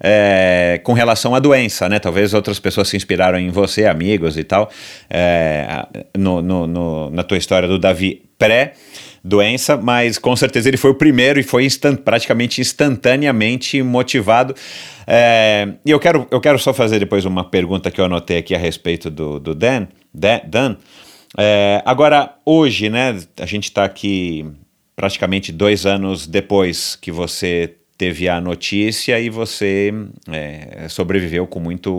é, 0.00 0.80
com 0.84 0.92
relação 0.92 1.34
à 1.34 1.38
doença, 1.38 1.88
né? 1.88 1.98
Talvez 1.98 2.32
outras 2.34 2.58
pessoas 2.58 2.88
se 2.88 2.96
inspiraram 2.96 3.38
em 3.38 3.50
você, 3.50 3.84
amigos 3.86 4.36
e 4.38 4.44
tal, 4.44 4.70
é, 5.10 5.86
no, 6.16 6.40
no- 6.42 6.66
no- 6.66 7.10
na 7.10 7.22
tua 7.22 7.36
história 7.36 7.66
do 7.68 7.78
Davi 7.78 8.22
pré 8.38 8.74
doença, 9.24 9.76
mas 9.76 10.16
com 10.16 10.34
certeza 10.36 10.68
ele 10.68 10.76
foi 10.76 10.92
o 10.92 10.94
primeiro 10.94 11.40
e 11.40 11.42
foi 11.42 11.66
praticamente 12.04 12.60
instantaneamente 12.60 13.82
motivado. 13.82 14.54
É, 15.06 15.68
e 15.84 15.90
eu 15.90 15.98
quero, 15.98 16.26
eu 16.30 16.40
quero 16.40 16.58
só 16.58 16.72
fazer 16.72 16.98
depois 17.00 17.24
uma 17.24 17.42
pergunta 17.44 17.90
que 17.90 18.00
eu 18.00 18.04
anotei 18.04 18.38
aqui 18.38 18.54
a 18.54 18.58
respeito 18.58 19.10
do, 19.10 19.40
do 19.40 19.54
Dan. 19.54 19.86
Dan, 20.14 20.40
Dan. 20.46 20.76
É, 21.40 21.80
agora, 21.84 22.34
hoje, 22.44 22.90
né, 22.90 23.16
a 23.40 23.46
gente 23.46 23.64
está 23.64 23.84
aqui 23.84 24.44
praticamente 24.96 25.52
dois 25.52 25.86
anos 25.86 26.26
depois 26.26 26.96
que 26.96 27.12
você 27.12 27.76
teve 27.96 28.28
a 28.28 28.40
notícia 28.40 29.20
e 29.20 29.30
você 29.30 29.92
é, 30.28 30.88
sobreviveu 30.88 31.46
com 31.46 31.60
muito 31.60 31.90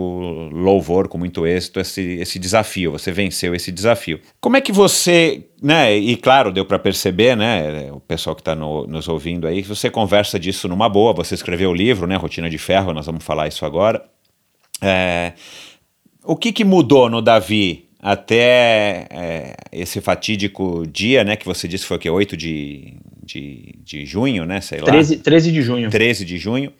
louvor, 0.52 1.08
com 1.08 1.16
muito 1.16 1.46
êxito 1.46 1.80
esse, 1.80 2.18
esse 2.18 2.38
desafio, 2.38 2.92
você 2.92 3.10
venceu 3.10 3.54
esse 3.54 3.72
desafio. 3.72 4.20
Como 4.40 4.56
é 4.56 4.60
que 4.60 4.72
você, 4.72 5.46
né, 5.62 5.96
e 5.96 6.16
claro, 6.16 6.52
deu 6.52 6.66
para 6.66 6.78
perceber, 6.78 7.34
né, 7.34 7.90
o 7.92 8.00
pessoal 8.00 8.36
que 8.36 8.42
está 8.42 8.54
no, 8.54 8.86
nos 8.86 9.08
ouvindo 9.08 9.46
aí, 9.46 9.62
você 9.62 9.88
conversa 9.88 10.38
disso 10.38 10.68
numa 10.68 10.88
boa, 10.88 11.14
você 11.14 11.34
escreveu 11.34 11.70
o 11.70 11.74
livro, 11.74 12.06
né, 12.06 12.16
Rotina 12.16 12.48
de 12.50 12.58
Ferro, 12.58 12.92
nós 12.92 13.06
vamos 13.06 13.24
falar 13.24 13.48
isso 13.48 13.64
agora. 13.64 14.02
É, 14.82 15.32
o 16.24 16.36
que, 16.36 16.52
que 16.52 16.64
mudou 16.64 17.08
no 17.08 17.22
Davi 17.22 17.89
até 18.02 19.06
é, 19.10 19.54
esse 19.72 20.00
fatídico 20.00 20.86
dia, 20.86 21.22
né, 21.24 21.36
que 21.36 21.44
você 21.44 21.68
disse 21.68 21.84
foi 21.84 21.96
o 21.96 22.00
que, 22.00 22.08
8 22.08 22.36
de, 22.36 22.94
de, 23.22 23.74
de 23.84 24.06
junho, 24.06 24.44
né, 24.44 24.60
sei 24.60 24.80
lá? 24.80 24.86
13, 24.86 25.18
13 25.18 25.52
de 25.52 25.62
junho. 25.62 25.90
13 25.90 26.24
de 26.24 26.38
junho, 26.38 26.72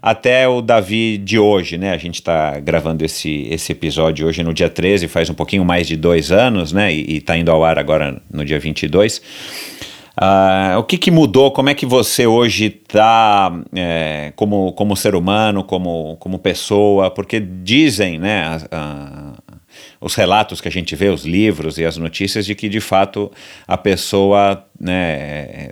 até 0.00 0.48
o 0.48 0.60
Davi 0.60 1.16
de 1.18 1.38
hoje, 1.38 1.78
né? 1.78 1.92
A 1.92 1.96
gente 1.96 2.16
está 2.16 2.60
gravando 2.60 3.04
esse, 3.04 3.46
esse 3.50 3.72
episódio 3.72 4.26
hoje 4.26 4.42
no 4.42 4.52
dia 4.52 4.68
13, 4.68 5.08
faz 5.08 5.30
um 5.30 5.34
pouquinho 5.34 5.64
mais 5.64 5.86
de 5.86 5.96
dois 5.96 6.30
anos, 6.30 6.72
né? 6.72 6.92
E, 6.92 7.16
está 7.16 7.36
indo 7.38 7.50
ao 7.50 7.64
ar 7.64 7.78
agora 7.78 8.20
no 8.30 8.44
dia 8.44 8.60
22. 8.60 9.22
Ah, 10.16 10.76
o 10.78 10.84
que, 10.84 10.98
que 10.98 11.10
mudou? 11.10 11.50
Como 11.50 11.70
é 11.70 11.74
que 11.74 11.86
você 11.86 12.26
hoje 12.26 12.66
está 12.66 13.50
como, 14.36 14.72
como 14.72 14.94
ser 14.94 15.14
humano, 15.14 15.64
como, 15.64 16.16
como 16.20 16.38
pessoa? 16.38 17.10
Porque 17.10 17.40
dizem, 17.40 18.18
né? 18.18 18.60
a- 18.70 19.32
os 20.04 20.14
relatos 20.14 20.60
que 20.60 20.68
a 20.68 20.70
gente 20.70 20.94
vê, 20.94 21.08
os 21.08 21.24
livros 21.24 21.78
e 21.78 21.84
as 21.84 21.96
notícias 21.96 22.44
de 22.44 22.54
que 22.54 22.68
de 22.68 22.78
fato 22.78 23.32
a 23.66 23.78
pessoa 23.78 24.62
né, 24.78 25.70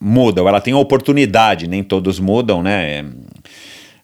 muda, 0.00 0.42
ou 0.42 0.48
ela 0.48 0.60
tem 0.60 0.74
oportunidade, 0.74 1.68
nem 1.68 1.80
todos 1.80 2.18
mudam, 2.18 2.60
né? 2.60 3.04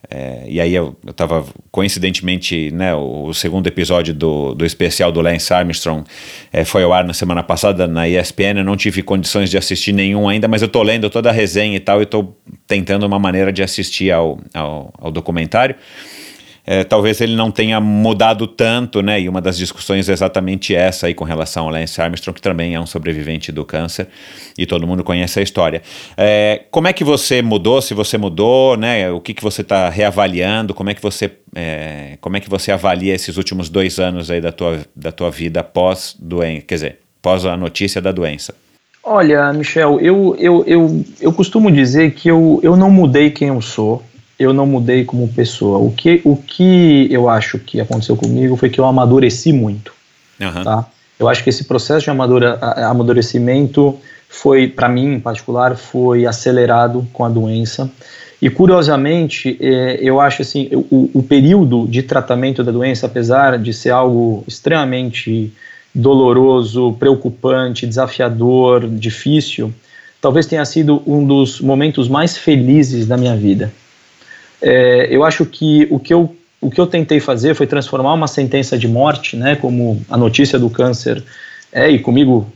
É, 0.08 0.44
e 0.46 0.60
aí 0.60 0.72
eu, 0.72 0.96
estava 1.06 1.44
coincidentemente, 1.72 2.70
né, 2.70 2.94
o, 2.94 3.24
o, 3.24 3.34
segundo 3.34 3.66
episódio 3.66 4.14
do, 4.14 4.54
do 4.54 4.64
especial 4.64 5.10
do 5.10 5.20
Lance 5.20 5.52
Armstrong 5.52 6.04
é, 6.52 6.64
foi 6.64 6.84
ao 6.84 6.92
ar 6.92 7.04
na 7.04 7.12
semana 7.12 7.42
passada 7.42 7.86
na 7.86 8.08
ESPN, 8.08 8.58
eu 8.58 8.64
não 8.64 8.76
tive 8.76 9.02
condições 9.02 9.50
de 9.50 9.58
assistir 9.58 9.92
nenhum 9.92 10.26
ainda, 10.26 10.46
mas 10.48 10.62
eu 10.62 10.66
estou 10.66 10.82
lendo 10.82 11.10
toda 11.10 11.28
a 11.28 11.32
resenha 11.32 11.76
e 11.76 11.80
tal, 11.80 12.00
e 12.00 12.04
estou 12.04 12.34
tentando 12.66 13.04
uma 13.04 13.18
maneira 13.18 13.52
de 13.52 13.62
assistir 13.62 14.10
ao, 14.12 14.38
ao, 14.54 14.94
ao 14.98 15.10
documentário 15.10 15.74
é, 16.70 16.84
talvez 16.84 17.18
ele 17.22 17.34
não 17.34 17.50
tenha 17.50 17.80
mudado 17.80 18.46
tanto, 18.46 19.00
né? 19.00 19.18
E 19.18 19.26
uma 19.26 19.40
das 19.40 19.56
discussões 19.56 20.06
é 20.06 20.12
exatamente 20.12 20.74
essa 20.74 21.06
aí 21.06 21.14
com 21.14 21.24
relação 21.24 21.64
ao 21.64 21.70
Lance 21.70 21.98
Armstrong, 21.98 22.34
que 22.34 22.42
também 22.42 22.74
é 22.74 22.80
um 22.80 22.84
sobrevivente 22.84 23.50
do 23.50 23.64
câncer 23.64 24.06
e 24.58 24.66
todo 24.66 24.86
mundo 24.86 25.02
conhece 25.02 25.40
a 25.40 25.42
história. 25.42 25.80
É, 26.14 26.64
como 26.70 26.86
é 26.86 26.92
que 26.92 27.02
você 27.02 27.40
mudou? 27.40 27.80
Se 27.80 27.94
você 27.94 28.18
mudou, 28.18 28.76
né? 28.76 29.10
O 29.10 29.18
que, 29.18 29.32
que 29.32 29.42
você 29.42 29.62
está 29.62 29.88
reavaliando? 29.88 30.74
Como 30.74 30.90
é 30.90 30.94
que 30.94 31.00
você 31.00 31.30
é, 31.56 32.18
como 32.20 32.36
é 32.36 32.40
que 32.40 32.50
você 32.50 32.70
avalia 32.70 33.14
esses 33.14 33.38
últimos 33.38 33.70
dois 33.70 33.98
anos 33.98 34.30
aí 34.30 34.42
da 34.42 34.52
tua, 34.52 34.80
da 34.94 35.10
tua 35.10 35.30
vida 35.30 35.64
pós 35.64 36.14
doença, 36.20 36.66
quer 36.66 36.74
dizer, 36.74 36.98
pós 37.22 37.46
a 37.46 37.56
notícia 37.56 38.02
da 38.02 38.12
doença? 38.12 38.54
Olha, 39.02 39.50
Michel, 39.54 39.98
eu, 40.00 40.36
eu, 40.38 40.64
eu, 40.66 41.04
eu 41.18 41.32
costumo 41.32 41.72
dizer 41.72 42.10
que 42.10 42.28
eu, 42.28 42.60
eu 42.62 42.76
não 42.76 42.90
mudei 42.90 43.30
quem 43.30 43.48
eu 43.48 43.62
sou 43.62 44.04
eu 44.38 44.52
não 44.52 44.66
mudei 44.66 45.04
como 45.04 45.26
pessoa. 45.28 45.78
O 45.78 45.90
que, 45.90 46.20
o 46.24 46.36
que 46.36 47.08
eu 47.10 47.28
acho 47.28 47.58
que 47.58 47.80
aconteceu 47.80 48.16
comigo 48.16 48.56
foi 48.56 48.70
que 48.70 48.78
eu 48.80 48.84
amadureci 48.84 49.52
muito. 49.52 49.92
Uhum. 50.40 50.64
Tá? 50.64 50.86
Eu 51.18 51.28
acho 51.28 51.42
que 51.42 51.50
esse 51.50 51.64
processo 51.64 52.04
de 52.04 52.10
amadurecimento 52.10 53.98
foi, 54.28 54.68
para 54.68 54.88
mim 54.88 55.14
em 55.14 55.20
particular, 55.20 55.76
foi 55.76 56.26
acelerado 56.26 57.06
com 57.12 57.24
a 57.24 57.28
doença. 57.28 57.90
E 58.40 58.48
curiosamente, 58.48 59.58
é, 59.60 59.98
eu 60.00 60.20
acho 60.20 60.42
assim, 60.42 60.68
o, 60.72 61.10
o 61.12 61.22
período 61.22 61.88
de 61.88 62.04
tratamento 62.04 62.62
da 62.62 62.70
doença, 62.70 63.06
apesar 63.06 63.58
de 63.58 63.72
ser 63.72 63.90
algo 63.90 64.44
extremamente 64.46 65.52
doloroso, 65.92 66.92
preocupante, 66.92 67.84
desafiador, 67.84 68.88
difícil, 68.88 69.72
talvez 70.20 70.46
tenha 70.46 70.64
sido 70.64 71.02
um 71.04 71.26
dos 71.26 71.60
momentos 71.60 72.08
mais 72.08 72.36
felizes 72.36 73.06
da 73.06 73.16
minha 73.16 73.34
vida. 73.34 73.72
É, 74.60 75.08
eu 75.10 75.24
acho 75.24 75.44
que 75.46 75.86
o 75.90 75.98
que 75.98 76.12
eu, 76.12 76.34
o 76.60 76.70
que 76.70 76.80
eu 76.80 76.86
tentei 76.86 77.20
fazer 77.20 77.54
foi 77.54 77.66
transformar 77.66 78.12
uma 78.12 78.26
sentença 78.26 78.76
de 78.76 78.88
morte, 78.88 79.36
né, 79.36 79.56
como 79.56 80.02
a 80.10 80.16
notícia 80.16 80.58
do 80.58 80.68
câncer 80.68 81.22
é, 81.72 81.88
e 81.88 81.98
comigo 81.98 82.50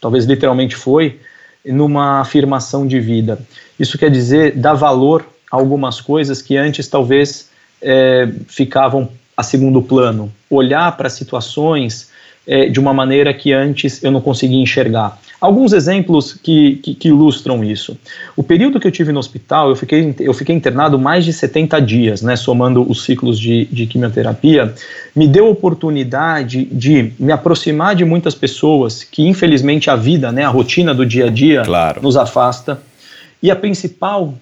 talvez 0.00 0.24
literalmente 0.24 0.76
foi, 0.76 1.18
numa 1.64 2.20
afirmação 2.20 2.86
de 2.86 3.00
vida. 3.00 3.38
Isso 3.78 3.96
quer 3.96 4.10
dizer 4.10 4.52
dar 4.54 4.74
valor 4.74 5.26
a 5.50 5.56
algumas 5.56 6.00
coisas 6.00 6.42
que 6.42 6.56
antes 6.56 6.86
talvez 6.88 7.48
é, 7.80 8.28
ficavam 8.46 9.08
a 9.36 9.42
segundo 9.42 9.80
plano. 9.80 10.30
Olhar 10.50 10.94
para 10.96 11.08
situações 11.08 12.10
é, 12.46 12.68
de 12.68 12.78
uma 12.78 12.92
maneira 12.92 13.32
que 13.32 13.52
antes 13.52 14.02
eu 14.02 14.10
não 14.10 14.20
conseguia 14.20 14.62
enxergar. 14.62 15.18
Alguns 15.44 15.74
exemplos 15.74 16.32
que, 16.32 16.76
que, 16.76 16.94
que, 16.94 17.08
ilustram 17.08 17.62
isso. 17.62 17.98
O 18.34 18.42
período 18.42 18.80
que 18.80 18.86
eu 18.86 18.90
tive 18.90 19.12
no 19.12 19.18
hospital, 19.18 19.68
eu 19.68 19.76
fiquei, 19.76 20.14
eu 20.18 20.32
fiquei 20.32 20.56
internado 20.56 20.98
mais 20.98 21.22
de 21.22 21.34
70 21.34 21.82
dias, 21.82 22.22
né, 22.22 22.34
somando 22.34 22.80
os 22.90 23.04
ciclos 23.04 23.38
de, 23.38 23.66
de 23.66 23.86
quimioterapia, 23.86 24.74
me 25.14 25.28
deu 25.28 25.46
oportunidade 25.50 26.64
de 26.64 27.12
me 27.18 27.30
aproximar 27.30 27.94
de 27.94 28.06
muitas 28.06 28.34
pessoas 28.34 29.04
que, 29.04 29.28
infelizmente, 29.28 29.90
a 29.90 29.96
vida, 29.96 30.32
né, 30.32 30.44
a 30.44 30.48
rotina 30.48 30.94
do 30.94 31.04
dia 31.04 31.26
a 31.26 31.30
dia 31.30 31.62
claro. 31.62 32.00
nos 32.00 32.16
afasta. 32.16 32.80
E 33.42 33.50
a 33.50 33.56
principal 33.56 34.32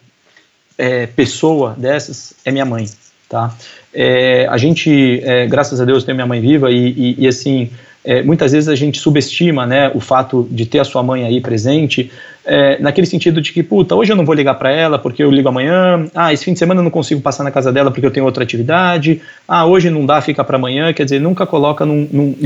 é, 0.78 1.06
pessoa 1.06 1.74
dessas 1.76 2.32
é 2.44 2.52
minha 2.52 2.64
mãe. 2.64 2.86
Tá? 3.28 3.52
É, 3.92 4.46
a 4.48 4.56
gente, 4.56 5.20
é, 5.24 5.48
graças 5.48 5.80
a 5.80 5.84
Deus, 5.84 6.04
tem 6.04 6.14
minha 6.14 6.28
mãe 6.28 6.40
viva 6.40 6.70
e, 6.70 6.90
e, 6.96 7.16
e 7.24 7.26
assim 7.26 7.70
é, 8.04 8.22
muitas 8.22 8.52
vezes 8.52 8.68
a 8.68 8.74
gente 8.74 8.98
subestima 8.98 9.66
né, 9.66 9.90
o 9.94 10.00
fato 10.00 10.46
de 10.50 10.66
ter 10.66 10.80
a 10.80 10.84
sua 10.84 11.02
mãe 11.02 11.24
aí 11.24 11.40
presente, 11.40 12.10
é, 12.44 12.80
naquele 12.80 13.06
sentido 13.06 13.40
de 13.40 13.52
que, 13.52 13.62
puta, 13.62 13.94
hoje 13.94 14.12
eu 14.12 14.16
não 14.16 14.24
vou 14.24 14.34
ligar 14.34 14.54
para 14.54 14.72
ela 14.72 14.98
porque 14.98 15.22
eu 15.22 15.30
ligo 15.30 15.48
amanhã, 15.48 16.06
ah, 16.14 16.32
esse 16.32 16.44
fim 16.44 16.52
de 16.52 16.58
semana 16.58 16.80
eu 16.80 16.84
não 16.84 16.90
consigo 16.90 17.20
passar 17.20 17.44
na 17.44 17.50
casa 17.50 17.72
dela 17.72 17.90
porque 17.90 18.04
eu 18.04 18.10
tenho 18.10 18.26
outra 18.26 18.42
atividade, 18.42 19.20
ah, 19.46 19.64
hoje 19.64 19.88
não 19.90 20.04
dá, 20.04 20.20
fica 20.20 20.42
para 20.42 20.56
amanhã, 20.56 20.92
quer 20.92 21.04
dizer, 21.04 21.20
nunca 21.20 21.46
coloca 21.46 21.86
num, 21.86 22.08
num, 22.10 22.36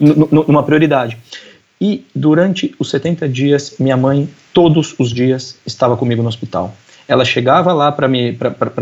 num, 0.00 0.44
numa 0.48 0.62
prioridade. 0.62 1.16
E 1.80 2.04
durante 2.14 2.74
os 2.78 2.90
70 2.90 3.28
dias, 3.28 3.76
minha 3.78 3.96
mãe, 3.96 4.28
todos 4.52 4.94
os 4.98 5.12
dias, 5.12 5.56
estava 5.66 5.96
comigo 5.96 6.22
no 6.22 6.28
hospital. 6.28 6.74
Ela 7.06 7.24
chegava 7.24 7.72
lá 7.72 7.92
para 7.92 8.08
me, 8.08 8.36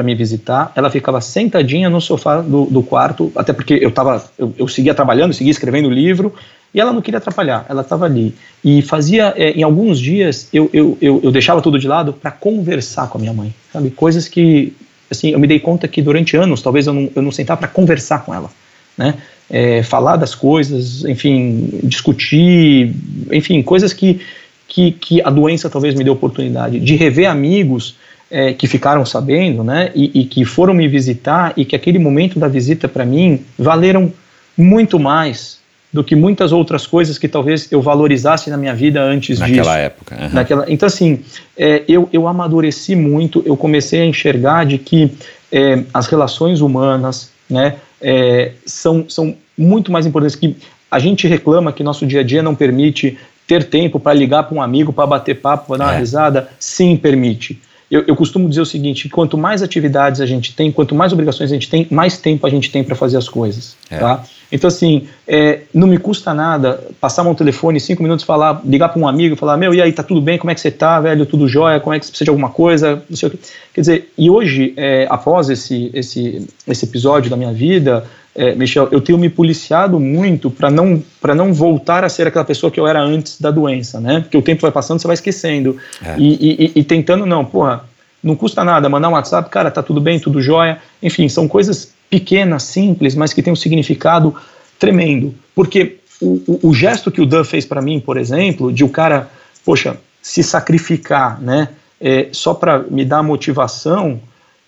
me 0.05 0.15
visitar, 0.15 0.73
ela 0.77 0.91
ficava 0.91 1.21
sentadinha 1.21 1.91
no 1.91 2.01
sofá 2.01 2.41
do, 2.41 2.67
do 2.67 2.83
quarto, 2.83 3.33
até 3.35 3.53
porque 3.53 3.75
eu, 3.81 3.91
tava, 3.91 4.25
eu, 4.39 4.55
eu 4.57 4.69
seguia 4.69 4.95
trabalhando, 4.95 5.33
seguia 5.33 5.51
escrevendo 5.51 5.91
livro, 5.91 6.33
e 6.75 6.81
ela 6.81 6.93
não 6.93 7.03
queria 7.03 7.19
atrapalhar, 7.19 7.67
ela 7.69 7.83
estava 7.83 8.07
ali. 8.07 8.35
E 8.65 8.81
fazia, 8.81 9.35
é, 9.37 9.51
em 9.51 9.63
alguns 9.63 9.99
dias, 9.99 10.49
eu, 10.53 10.71
eu, 10.73 10.97
eu, 11.03 11.21
eu 11.23 11.31
deixava 11.31 11.61
tudo 11.61 11.79
de 11.79 11.87
lado 11.87 12.13
para 12.13 12.31
conversar 12.31 13.09
com 13.09 13.19
a 13.19 13.21
minha 13.21 13.33
mãe, 13.33 13.53
sabe? 13.73 13.91
Coisas 13.91 14.29
que, 14.29 14.73
assim, 15.11 15.31
eu 15.31 15.39
me 15.39 15.47
dei 15.47 15.61
conta 15.61 15.87
que 15.87 16.01
durante 16.01 16.37
anos, 16.37 16.63
talvez 16.63 16.87
eu 16.87 16.95
não, 16.95 17.11
eu 17.15 17.23
não 17.23 17.33
sentava 17.33 17.59
para 17.59 17.69
conversar 17.69 18.25
com 18.25 18.33
ela, 18.33 18.51
né? 18.97 19.15
É, 19.51 19.83
falar 19.83 20.17
das 20.17 20.35
coisas, 20.35 21.05
enfim, 21.05 21.81
discutir, 21.83 22.95
enfim, 23.31 23.63
coisas 23.63 23.93
que, 23.93 24.21
que, 24.67 24.93
que 24.93 25.21
a 25.21 25.29
doença 25.29 25.69
talvez 25.69 25.95
me 25.95 26.03
deu 26.03 26.15
oportunidade 26.15 26.81
de 26.81 26.97
rever 26.97 27.29
amigos 27.29 27.97
é, 28.33 28.55
que 28.55 28.67
ficaram 28.67 29.05
sabendo, 29.05 29.63
né, 29.63 29.93
e, 29.95 30.21
e, 30.21 30.25
que 30.25 30.43
foram 30.47 30.73
me 30.73 30.89
visitar 30.89 31.53
e 31.55 31.67
que 31.67 31.77
aquele 31.77 31.99
momento 31.99 32.39
da 32.39 32.49
visita 32.49 32.89
para 32.89 33.05
mim 33.05 33.45
valeram 33.59 34.11
muito 34.57 34.99
mais 34.99 35.61
do 35.93 36.03
que 36.03 36.17
muitas 36.17 36.51
outras 36.51 36.87
coisas 36.87 37.19
que 37.19 37.29
talvez 37.29 37.71
eu 37.71 37.83
valorizasse 37.83 38.49
na 38.49 38.57
minha 38.57 38.75
vida 38.75 39.03
antes 39.03 39.39
Naquela 39.39 39.63
disso. 39.63 39.71
época. 39.71 40.17
Uhum. 40.19 40.29
Naquela 40.33 40.65
Então, 40.67 40.87
assim, 40.87 41.21
é, 41.59 41.83
eu, 41.87 42.09
eu 42.11 42.27
amadureci 42.27 42.97
muito, 42.97 43.43
eu 43.45 43.55
comecei 43.55 44.01
a 44.01 44.07
enxergar 44.07 44.65
de 44.65 44.79
que 44.79 45.13
é, 45.53 45.85
as 45.93 46.07
relações 46.07 46.63
humanas 46.63 47.31
né, 47.51 47.75
é, 48.01 48.53
são, 48.65 49.05
são 49.11 49.37
muito 49.59 49.93
mais 49.93 50.07
importantes 50.07 50.37
que 50.37 50.57
a 50.91 50.99
gente 50.99 51.29
reclama 51.29 51.71
que 51.71 51.83
nosso 51.83 52.07
dia 52.07 52.21
a 52.21 52.25
dia 52.25 52.43
não 52.43 52.55
permite 52.55 53.19
ter 53.47 53.65
tempo 53.65 54.01
para 54.01 54.15
ligar 54.15 54.45
para 54.45 54.57
um 54.57 54.63
amigo, 54.63 54.91
para 54.91 55.07
bater 55.07 55.35
papo, 55.35 55.67
para 55.67 55.77
dar 55.77 55.85
uma 55.85 55.95
é. 55.97 55.99
risada. 55.99 56.49
Sim, 56.59 56.97
permite 56.97 57.61
eu, 57.93 58.05
eu, 58.07 58.17
costumo 58.17 58.49
dizer 58.49 58.63
o 58.63 58.67
seguinte: 58.67 59.07
quanto 59.11 59.37
mais 59.37 59.63
atividades 59.63 60.23
a 60.23 60.25
gente 60.25 60.55
tem, 60.55 60.73
quanto 60.73 60.95
mais 60.95 61.13
obrigações 61.13 61.51
a 61.51 61.55
gente 61.55 61.69
tem, 61.69 61.87
mais 61.91 62.17
tempo 62.17 62.47
a 62.47 62.51
gente 62.51 62.73
tem 62.73 62.83
para 62.83 62.97
fazer 62.97 63.19
as 63.19 63.29
coisas. 63.29 63.77
É. 63.91 63.99
Tá? 63.99 64.25
Então, 64.51 64.69
assim, 64.69 65.09
é, 65.29 65.61
não 65.75 65.87
me 65.87 65.99
custa 65.99 66.33
nada 66.33 66.83
passar 66.99 67.23
um 67.23 67.35
telefone, 67.35 67.79
cinco 67.79 68.03
minutos, 68.03 68.25
falar, 68.25 68.63
ligar 68.65 68.89
para 68.89 68.99
um 68.99 69.07
amigo, 69.07 69.37
falar: 69.37 69.59
Meu, 69.59 69.75
e 69.75 69.83
aí, 69.83 69.93
tá 69.93 70.03
tudo 70.03 70.23
bem? 70.23 70.39
Como 70.39 70.51
é 70.51 70.55
que 70.55 70.61
você 70.63 70.71
tá, 70.71 70.99
velho? 71.01 71.27
Tudo 71.27 71.47
jóia? 71.47 71.81
Como 71.81 71.95
é 71.95 71.99
que 71.99 72.07
você 72.07 72.13
precisa 72.13 72.25
de 72.25 72.31
alguma 72.31 72.49
coisa? 72.49 73.03
Não 73.11 73.17
sei 73.17 73.29
o 73.29 73.31
quê. 73.31 73.39
Quer 73.75 73.81
dizer, 73.83 74.13
e 74.17 74.31
hoje, 74.31 74.73
é, 74.75 75.07
após 75.11 75.51
esse, 75.51 75.91
esse, 75.93 76.49
esse 76.67 76.87
episódio 76.87 77.31
da 77.31 77.37
minha 77.37 77.53
vida, 77.53 78.05
é, 78.35 78.55
Michel, 78.55 78.89
eu 78.91 79.01
tenho 79.01 79.19
me 79.19 79.29
policiado 79.29 80.01
muito 80.01 80.51
para 80.51 80.71
não 80.71 81.03
para 81.21 81.35
não 81.35 81.53
voltar 81.53 82.03
a 82.03 82.09
ser 82.09 82.27
aquela 82.27 82.45
pessoa 82.45 82.71
que 82.71 82.81
eu 82.81 82.87
era 82.87 83.01
antes 83.01 83.41
da 83.41 83.51
doença, 83.51 84.01
né? 84.01 84.21
Porque 84.21 84.37
o 84.37 84.43
tempo 84.43 84.63
vai 84.63 84.73
passando, 84.73 85.01
você 85.01 85.07
vai 85.07 85.15
esquecendo 85.15 85.77
é. 86.03 86.17
e, 86.19 86.73
e, 86.75 86.81
e, 86.81 86.85
tentando 86.85 87.27
não, 87.27 87.45
porra, 87.45 87.85
não 88.23 88.35
custa 88.35 88.65
nada 88.65 88.89
mandar 88.89 89.11
um 89.11 89.13
WhatsApp, 89.13 89.51
cara, 89.51 89.71
tá 89.71 89.83
tudo 89.83 90.01
bem, 90.01 90.19
tudo 90.19 90.41
jóia. 90.41 90.79
Enfim, 91.03 91.29
são 91.29 91.47
coisas 91.47 91.93
pequenas, 92.09 92.63
simples, 92.63 93.15
mas 93.15 93.35
que 93.35 93.43
têm 93.43 93.53
um 93.53 93.57
significado 93.57 94.35
tremendo. 94.79 95.35
Porque 95.55 95.99
o, 96.21 96.43
o, 96.47 96.69
o 96.71 96.75
gesto 96.75 97.11
que 97.11 97.21
o 97.21 97.27
Dan 97.27 97.45
fez 97.45 97.67
para 97.67 97.83
mim, 97.83 98.01
por 98.01 98.17
exemplo, 98.17 98.73
de 98.73 98.83
o 98.83 98.89
cara, 98.89 99.29
poxa, 99.63 99.99
se 100.23 100.43
sacrificar, 100.43 101.41
né? 101.41 101.69
É, 102.01 102.29
só 102.33 102.55
para 102.55 102.81
me 102.81 103.05
dar 103.05 103.23
motivação, 103.23 104.21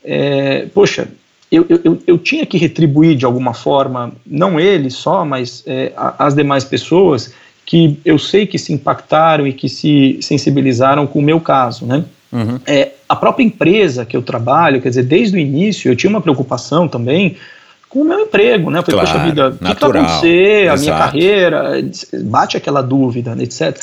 é, 0.04 0.66
poxa, 0.66 1.08
eu, 1.54 1.80
eu, 1.84 2.02
eu, 2.06 2.18
tinha 2.18 2.44
que 2.44 2.58
retribuir 2.58 3.16
de 3.16 3.24
alguma 3.24 3.54
forma, 3.54 4.12
não 4.26 4.58
ele 4.58 4.90
só, 4.90 5.24
mas 5.24 5.62
é, 5.66 5.92
as 6.18 6.34
demais 6.34 6.64
pessoas 6.64 7.32
que 7.64 7.98
eu 8.04 8.18
sei 8.18 8.46
que 8.46 8.58
se 8.58 8.72
impactaram 8.72 9.46
e 9.46 9.52
que 9.52 9.68
se 9.68 10.18
sensibilizaram 10.20 11.06
com 11.06 11.18
o 11.18 11.22
meu 11.22 11.40
caso, 11.40 11.86
né? 11.86 12.04
Uhum. 12.32 12.58
É, 12.66 12.90
a 13.08 13.14
própria 13.14 13.44
empresa 13.44 14.04
que 14.04 14.16
eu 14.16 14.22
trabalho, 14.22 14.80
quer 14.82 14.88
dizer, 14.88 15.04
desde 15.04 15.36
o 15.36 15.38
início 15.38 15.90
eu 15.90 15.96
tinha 15.96 16.10
uma 16.10 16.20
preocupação 16.20 16.88
também 16.88 17.36
com 17.88 18.00
o 18.00 18.04
meu 18.04 18.20
emprego, 18.20 18.70
né? 18.70 18.80
Eu 18.80 18.82
falei, 18.82 19.00
claro, 19.00 19.18
poxa 19.18 19.24
vida, 19.24 19.48
o 19.48 19.52
que, 19.52 19.74
que 19.74 19.80
vai 19.88 20.00
acontecer? 20.00 20.68
A 20.68 20.76
minha 20.76 20.98
carreira, 20.98 21.84
bate 22.24 22.56
aquela 22.56 22.82
dúvida, 22.82 23.36
etc. 23.40 23.78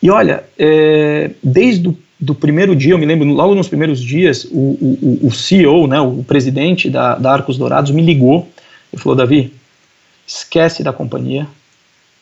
E 0.00 0.08
olha, 0.08 0.44
é, 0.56 1.30
desde 1.42 1.88
o 1.88 1.98
do 2.18 2.34
primeiro 2.34 2.74
dia, 2.74 2.94
eu 2.94 2.98
me 2.98 3.04
lembro, 3.04 3.28
logo 3.28 3.54
nos 3.54 3.68
primeiros 3.68 4.00
dias, 4.00 4.44
o, 4.50 4.58
o, 4.58 5.26
o 5.26 5.30
CEO, 5.30 5.86
né, 5.86 6.00
o 6.00 6.24
presidente 6.24 6.88
da, 6.88 7.14
da 7.14 7.32
Arcos 7.32 7.58
Dourados, 7.58 7.90
me 7.90 8.02
ligou 8.02 8.48
e 8.92 8.98
falou, 8.98 9.14
Davi, 9.14 9.52
esquece 10.26 10.82
da 10.82 10.92
companhia, 10.92 11.46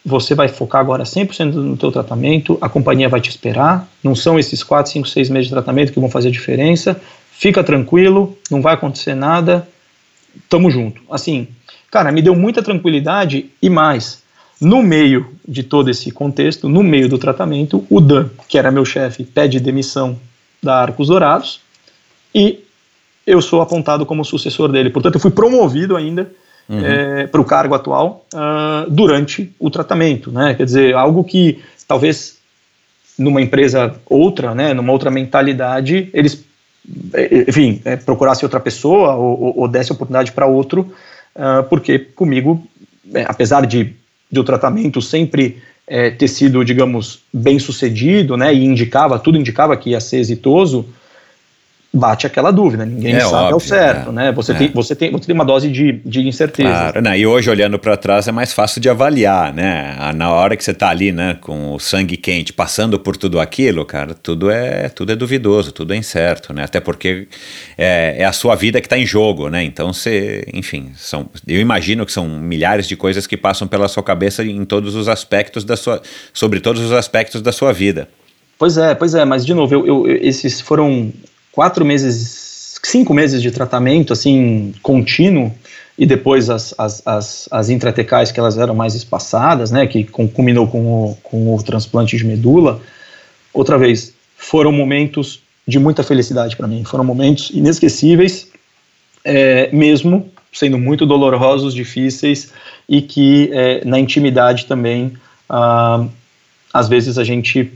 você 0.05 0.35
vai 0.35 0.49
focar 0.49 0.81
agora 0.81 1.05
100% 1.05 1.53
no 1.53 1.77
teu 1.77 1.91
tratamento, 1.91 2.59
a 2.61 2.69
companhia 2.69 3.09
vai 3.09 3.21
te 3.21 3.31
esperar, 3.31 3.89
não 4.03 4.15
são 4.15 4.39
esses 4.39 4.62
4, 4.62 4.93
5, 4.93 5.09
6 5.09 5.31
meses 5.31 5.47
de 5.47 5.55
tratamento 5.55 5.93
que 5.93 6.01
vão 6.01 6.11
fazer 6.11 6.29
a 6.29 6.33
diferença, 6.33 7.01
fica 7.31 7.65
tranquilo, 7.65 8.37
não 8.51 8.61
vai 8.61 8.75
acontecer 8.75 9.15
nada, 9.15 9.66
tamo 10.49 10.71
junto. 10.71 11.01
Assim, 11.11 11.49
cara, 11.91 12.12
me 12.12 12.21
deu 12.21 12.35
muita 12.35 12.62
tranquilidade 12.62 13.47
e 13.62 13.71
mais. 13.71 14.23
No 14.65 14.82
meio 14.82 15.31
de 15.47 15.62
todo 15.62 15.91
esse 15.91 16.11
contexto, 16.11 16.69
no 16.69 16.82
meio 16.82 17.09
do 17.09 17.19
tratamento, 17.19 17.86
o 17.91 18.01
Dan, 18.01 18.28
que 18.49 18.57
era 18.57 18.70
meu 18.70 18.85
chefe, 18.85 19.23
pede 19.23 19.61
demissão 19.61 20.19
da 20.62 20.81
Arcos 20.81 21.09
Dourados 21.09 21.61
e 22.35 22.65
eu 23.27 23.43
sou 23.43 23.61
apontado 23.61 24.07
como 24.07 24.24
sucessor 24.24 24.73
dele. 24.73 24.91
Portanto, 24.91 25.16
eu 25.16 25.20
fui 25.20 25.31
promovido 25.31 25.97
ainda 25.97 26.31
uhum. 26.69 26.81
é, 26.85 27.27
para 27.27 27.41
o 27.41 27.45
cargo 27.45 27.74
atual 27.74 28.24
uh, 28.32 28.91
durante 28.91 29.53
o 29.59 29.70
tratamento, 29.70 30.32
né? 30.32 30.55
Quer 30.55 30.65
dizer, 30.65 30.95
algo 30.95 31.23
que 31.24 31.62
talvez 31.86 32.39
numa 33.19 33.41
empresa 33.41 33.95
outra, 34.07 34.55
né, 34.55 34.74
numa 34.74 34.93
outra 34.93 35.11
mentalidade, 35.11 36.11
eles, 36.12 36.45
enfim, 37.49 37.81
é, 37.85 37.97
procurassem 37.97 38.45
outra 38.45 38.59
pessoa 38.59 39.15
ou, 39.15 39.41
ou, 39.41 39.59
ou 39.61 39.69
desse 39.69 39.93
oportunidade 39.93 40.32
para 40.32 40.47
outro, 40.47 40.93
uh, 41.36 41.62
porque 41.69 41.99
comigo, 41.99 42.66
é, 43.12 43.24
apesar 43.28 43.66
de, 43.66 43.95
de 44.35 44.40
o 44.40 44.44
tratamento 44.44 45.01
sempre 45.01 45.59
é, 45.86 46.11
ter 46.11 46.28
sido, 46.28 46.65
digamos, 46.65 47.20
bem 47.32 47.59
sucedido, 47.59 48.36
né, 48.36 48.52
e 48.52 48.65
indicava, 48.65 49.19
tudo 49.19 49.39
indicava 49.39 49.77
que 49.77 49.90
ia 49.90 50.01
ser 50.01 50.19
exitoso, 50.19 50.86
bate 51.95 52.27
aquela 52.27 52.51
dúvida, 52.51 52.85
ninguém 52.85 53.15
é 53.15 53.21
sabe 53.21 53.35
óbvio, 53.35 53.55
ao 53.55 53.61
certo, 53.61 54.11
é, 54.11 54.12
né? 54.12 54.33
Você, 54.33 54.53
é. 54.53 54.55
tem, 54.57 54.69
você, 54.69 54.97
tem, 54.97 55.12
você 55.12 55.27
tem 55.27 55.35
uma 55.35 55.45
dose 55.45 55.71
de, 55.71 56.01
de 56.05 56.27
incerteza. 56.27 56.69
Claro, 56.69 57.01
né? 57.01 57.16
E 57.16 57.25
hoje, 57.25 57.49
olhando 57.49 57.79
para 57.79 57.97
trás, 57.97 58.27
é 58.27 58.33
mais 58.33 58.53
fácil 58.53 58.81
de 58.81 58.89
avaliar, 58.91 59.55
né? 59.55 59.97
Na 60.16 60.33
hora 60.33 60.57
que 60.57 60.65
você 60.65 60.73
está 60.73 60.89
ali, 60.89 61.12
né, 61.12 61.39
com 61.41 61.75
o 61.75 61.79
sangue 61.79 62.16
quente, 62.16 62.53
passando 62.53 62.99
por 62.99 63.16
tudo 63.16 63.39
aquilo, 63.39 63.85
cara, 63.85 64.12
tudo 64.12 64.51
é, 64.51 64.89
tudo 64.89 65.12
é 65.12 65.16
duvidoso, 65.16 65.71
tudo 65.71 65.95
é 65.95 65.97
incerto, 65.97 66.53
né? 66.53 66.65
Até 66.65 66.81
porque 66.81 67.29
é, 67.79 68.16
é 68.19 68.25
a 68.25 68.33
sua 68.33 68.57
vida 68.57 68.81
que 68.81 68.87
está 68.87 68.99
em 68.99 69.07
jogo, 69.07 69.49
né? 69.49 69.62
Então, 69.62 69.93
você, 69.93 70.45
enfim, 70.53 70.91
são, 70.97 71.31
eu 71.47 71.61
imagino 71.61 72.05
que 72.05 72.12
são 72.12 72.29
milhares 72.29 72.89
de 72.89 72.97
coisas 72.97 73.25
que 73.27 73.37
passam 73.37 73.69
pela 73.69 73.87
sua 73.87 74.03
cabeça 74.03 74.45
em 74.45 74.65
todos 74.65 74.97
os 74.97 75.09
aspectos 75.09 75.65
da 75.65 75.77
sua, 75.77 76.03
sobre 76.33 76.59
todos 76.59 76.83
os 76.83 76.93
aspectos 76.93 77.41
da 77.41 77.53
sua 77.53 77.73
vida. 77.73 78.09
Pois 78.59 78.77
é, 78.77 78.95
pois 78.95 79.15
é, 79.15 79.25
mas 79.25 79.45
de 79.47 79.55
novo, 79.55 79.75
eu, 79.75 79.87
eu, 79.87 80.07
esses 80.23 80.61
foram 80.61 81.12
quatro 81.55 81.85
meses, 81.85 82.81
cinco 82.82 83.14
meses 83.14 83.40
de 83.40 83.51
tratamento, 83.51 84.12
assim, 84.12 84.74
contínuo, 84.82 85.52
e 85.97 86.05
depois 86.05 86.51
as, 86.51 86.74
as, 86.76 87.02
as, 87.06 87.48
as 87.51 87.68
intratecais 87.70 88.32
que 88.32 88.40
elas 88.40 88.59
eram 88.59 88.74
mais 88.74 88.97
espaçadas, 88.97 89.70
né, 89.70 89.86
que 89.86 90.02
culminou 90.05 90.66
com 90.66 90.81
o, 90.85 91.18
com 91.22 91.55
o 91.55 91.62
transplante 91.62 92.16
de 92.16 92.26
medula, 92.26 92.81
outra 93.52 93.78
vez, 93.78 94.12
foram 94.36 94.72
momentos 94.72 95.40
de 95.66 95.78
muita 95.78 96.02
felicidade 96.02 96.56
para 96.56 96.66
mim, 96.66 96.82
foram 96.85 97.05
momentos 97.05 97.51
inesquecíveis, 97.51 98.48
é, 99.24 99.70
mesmo 99.72 100.28
sendo 100.52 100.78
muito 100.78 101.06
dolorosos, 101.06 101.72
difíceis, 101.72 102.52
e 102.89 103.01
que 103.01 103.51
é, 103.52 103.85
na 103.85 103.98
intimidade 103.98 104.66
também, 104.66 105.12
ah, 105.48 106.06
às 106.72 106.89
vezes 106.89 107.18
a 107.18 107.24
gente 107.24 107.72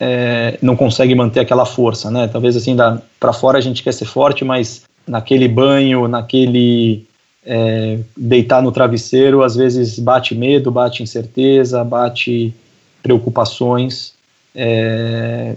é, 0.00 0.58
não 0.60 0.74
consegue 0.74 1.14
manter 1.14 1.40
aquela 1.40 1.64
força, 1.64 2.10
né? 2.10 2.28
Talvez 2.28 2.56
assim, 2.56 2.76
para 3.20 3.32
fora 3.32 3.58
a 3.58 3.60
gente 3.60 3.82
quer 3.82 3.92
ser 3.92 4.06
forte, 4.06 4.44
mas 4.44 4.84
naquele 5.06 5.48
banho, 5.48 6.08
naquele 6.08 7.06
é, 7.44 7.98
deitar 8.16 8.62
no 8.62 8.72
travesseiro, 8.72 9.42
às 9.42 9.56
vezes 9.56 9.98
bate 9.98 10.34
medo, 10.34 10.70
bate 10.70 11.02
incerteza, 11.02 11.82
bate 11.84 12.54
preocupações 13.02 14.12
é, 14.54 15.56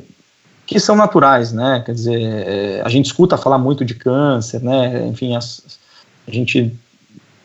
que 0.66 0.80
são 0.80 0.96
naturais, 0.96 1.54
né? 1.54 1.84
Quer 1.86 1.94
dizer, 1.94 2.22
é, 2.22 2.82
a 2.84 2.90
gente 2.90 3.06
escuta 3.06 3.38
falar 3.38 3.58
muito 3.58 3.86
de 3.86 3.94
câncer, 3.94 4.62
né? 4.62 5.08
Enfim, 5.08 5.36
as, 5.36 5.80
a 6.28 6.32
gente 6.32 6.74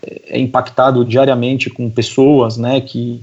é 0.03 0.39
impactado 0.39 1.05
diariamente 1.05 1.69
com 1.69 1.91
pessoas, 1.91 2.57
né? 2.57 2.81
Que, 2.81 3.23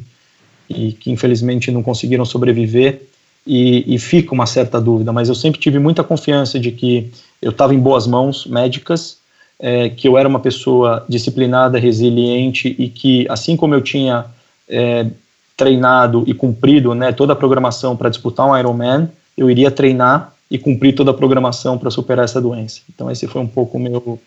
e, 0.70 0.94
que 0.94 1.12
infelizmente 1.12 1.72
não 1.72 1.82
conseguiram 1.82 2.26
sobreviver 2.26 3.08
e, 3.48 3.96
e 3.96 3.98
fica 3.98 4.34
uma 4.34 4.46
certa 4.46 4.80
dúvida, 4.80 5.14
mas 5.14 5.30
eu 5.30 5.36
sempre 5.36 5.60
tive 5.60 5.80
muita 5.80 6.04
confiança 6.04 6.60
de 6.60 6.72
que 6.72 7.10
eu 7.42 7.52
estava 7.52 7.74
em 7.74 7.80
boas 7.80 8.06
mãos 8.06 8.46
médicas, 8.46 9.18
é, 9.60 9.90
que 9.90 10.08
eu 10.08 10.18
era 10.18 10.28
uma 10.28 10.40
pessoa 10.40 11.06
disciplinada, 11.08 11.80
resiliente 11.80 12.76
e 12.78 12.90
que, 12.90 13.26
assim 13.30 13.56
como 13.56 13.74
eu 13.74 13.82
tinha 13.82 14.26
é, 14.70 15.08
treinado 15.56 16.24
e 16.28 16.34
cumprido 16.34 16.94
né, 16.94 17.12
toda 17.12 17.34
a 17.34 17.36
programação 17.36 17.96
para 17.96 18.10
disputar 18.10 18.46
um 18.46 18.56
Ironman, 18.56 19.10
eu 19.38 19.50
iria 19.50 19.72
treinar 19.72 20.34
e 20.50 20.58
cumprir 20.58 20.94
toda 20.94 21.12
a 21.12 21.14
programação 21.14 21.78
para 21.78 21.90
superar 21.90 22.26
essa 22.26 22.42
doença. 22.42 22.82
Então 22.94 23.10
esse 23.10 23.28
foi 23.28 23.42
um 23.42 23.48
pouco 23.48 23.80
meu 23.80 24.20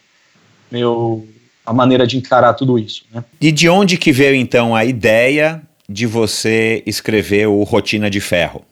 meu 0.71 1.27
a 1.65 1.73
maneira 1.73 2.07
de 2.07 2.17
encarar 2.17 2.55
tudo 2.55 2.79
isso. 2.79 3.05
Né? 3.13 3.23
E 3.41 3.53
de 3.53 3.69
onde 3.69 3.97
que 3.97 4.13
veio 4.13 4.35
então 4.35 4.75
a 4.75 4.85
ideia 4.85 5.63
de 5.89 6.07
você 6.07 6.83
escrever 6.87 7.47
o 7.47 7.63
Rotina 7.63 8.11
de 8.11 8.21
Ferro? 8.21 8.63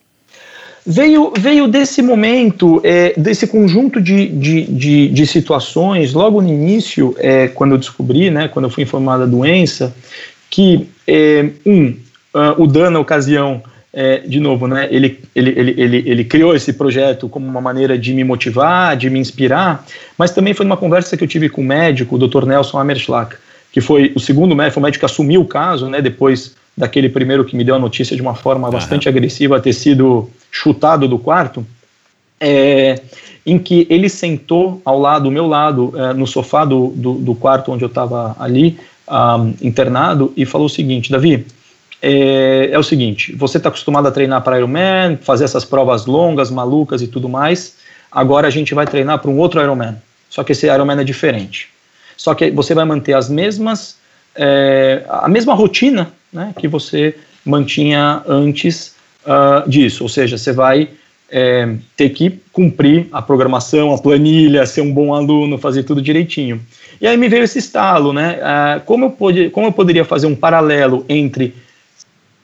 Veio, 0.86 1.32
veio 1.38 1.68
desse 1.68 2.02
momento, 2.02 2.80
é, 2.84 3.12
desse 3.16 3.46
conjunto 3.46 4.00
de, 4.00 4.28
de, 4.28 4.64
de, 4.64 5.08
de, 5.08 5.26
situações, 5.26 6.12
logo 6.12 6.40
no 6.40 6.48
início, 6.48 7.14
é, 7.18 7.48
quando 7.48 7.72
eu 7.72 7.78
descobri, 7.78 8.30
né, 8.30 8.48
quando 8.48 8.66
eu 8.66 8.70
fui 8.70 8.82
informado 8.82 9.24
da 9.24 9.30
doença, 9.30 9.94
que, 10.50 10.88
é, 11.06 11.50
um, 11.66 11.88
uh, 12.34 12.62
o 12.62 12.66
Dan, 12.66 12.90
na 12.90 13.00
ocasião, 13.00 13.62
é, 13.92 14.18
de 14.18 14.40
novo, 14.40 14.66
né, 14.66 14.88
ele, 14.90 15.20
ele, 15.34 15.50
ele, 15.56 15.74
ele, 15.76 16.02
ele 16.06 16.24
criou 16.24 16.54
esse 16.54 16.72
projeto 16.72 17.28
como 17.28 17.46
uma 17.46 17.60
maneira 17.60 17.98
de 17.98 18.12
me 18.12 18.24
motivar, 18.24 18.96
de 18.96 19.10
me 19.10 19.18
inspirar, 19.18 19.84
mas 20.16 20.30
também 20.30 20.54
foi 20.54 20.64
uma 20.64 20.76
conversa 20.76 21.16
que 21.16 21.24
eu 21.24 21.28
tive 21.28 21.48
com 21.48 21.62
o 21.62 21.64
médico, 21.64 22.16
o 22.16 22.18
Dr. 22.18 22.46
Nelson 22.46 22.78
Hammerschlag, 22.78 23.36
que 23.72 23.80
foi 23.80 24.12
o 24.14 24.20
segundo 24.20 24.54
médico, 24.54 24.80
o 24.80 24.82
médico 24.82 25.00
que 25.00 25.10
assumiu 25.10 25.42
o 25.42 25.46
caso, 25.46 25.88
né, 25.88 26.00
depois 26.00 26.54
daquele 26.78 27.08
primeiro 27.08 27.44
que 27.44 27.56
me 27.56 27.64
deu 27.64 27.74
a 27.74 27.78
notícia 27.78 28.14
de 28.14 28.22
uma 28.22 28.36
forma 28.36 28.70
bastante 28.70 29.08
agressiva 29.08 29.60
ter 29.60 29.72
sido 29.72 30.30
chutado 30.50 31.08
do 31.08 31.18
quarto, 31.18 31.66
é, 32.40 33.00
em 33.44 33.58
que 33.58 33.84
ele 33.90 34.08
sentou 34.08 34.80
ao 34.84 34.98
lado, 34.98 35.24
do 35.24 35.30
meu 35.30 35.48
lado, 35.48 35.92
é, 35.96 36.14
no 36.14 36.24
sofá 36.24 36.64
do, 36.64 36.92
do, 36.94 37.14
do, 37.14 37.34
quarto 37.34 37.72
onde 37.72 37.82
eu 37.82 37.88
estava 37.88 38.36
ali, 38.38 38.78
um, 39.10 39.54
internado, 39.60 40.32
e 40.36 40.46
falou 40.46 40.68
o 40.68 40.70
seguinte, 40.70 41.10
Davi, 41.10 41.44
é, 42.00 42.68
é 42.70 42.78
o 42.78 42.82
seguinte, 42.82 43.34
você 43.34 43.56
está 43.56 43.70
acostumado 43.70 44.06
a 44.06 44.12
treinar 44.12 44.42
para 44.42 44.56
Ironman, 44.56 45.18
fazer 45.20 45.44
essas 45.44 45.64
provas 45.64 46.06
longas, 46.06 46.48
malucas 46.48 47.02
e 47.02 47.08
tudo 47.08 47.28
mais, 47.28 47.74
agora 48.12 48.46
a 48.46 48.50
gente 48.50 48.72
vai 48.72 48.86
treinar 48.86 49.18
para 49.18 49.30
um 49.30 49.38
outro 49.38 49.60
Ironman, 49.60 49.96
só 50.30 50.44
que 50.44 50.52
esse 50.52 50.66
Ironman 50.66 51.00
é 51.00 51.04
diferente. 51.04 51.70
Só 52.16 52.34
que 52.34 52.52
você 52.52 52.72
vai 52.72 52.84
manter 52.84 53.14
as 53.14 53.28
mesmas, 53.28 53.96
é, 54.36 55.04
a 55.08 55.28
mesma 55.28 55.54
rotina 55.54 56.12
né, 56.32 56.52
que 56.58 56.68
você 56.68 57.16
mantinha 57.44 58.22
antes 58.26 58.94
uh, 59.24 59.68
disso. 59.68 60.02
Ou 60.02 60.08
seja, 60.08 60.36
você 60.36 60.52
vai 60.52 60.88
é, 61.30 61.74
ter 61.96 62.10
que 62.10 62.38
cumprir 62.52 63.06
a 63.12 63.20
programação, 63.20 63.92
a 63.92 63.98
planilha, 63.98 64.66
ser 64.66 64.80
um 64.80 64.92
bom 64.92 65.14
aluno, 65.14 65.58
fazer 65.58 65.82
tudo 65.82 66.00
direitinho. 66.00 66.60
E 67.00 67.06
aí 67.06 67.16
me 67.16 67.28
veio 67.28 67.44
esse 67.44 67.58
estalo, 67.58 68.12
né? 68.12 68.38
Uh, 68.38 68.80
como, 68.84 69.04
eu 69.04 69.50
como 69.50 69.66
eu 69.66 69.72
poderia 69.72 70.04
fazer 70.04 70.26
um 70.26 70.34
paralelo 70.34 71.04
entre 71.08 71.54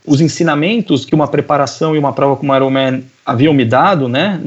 os 0.06 0.20
ensinamentos 0.20 1.04
que 1.04 1.14
uma 1.14 1.26
preparação 1.26 1.96
e 1.96 1.98
uma 1.98 2.12
prova 2.12 2.36
como 2.36 2.54
Ironman 2.54 3.02
haviam 3.24 3.54
me 3.54 3.64
dado, 3.64 4.06
né, 4.06 4.38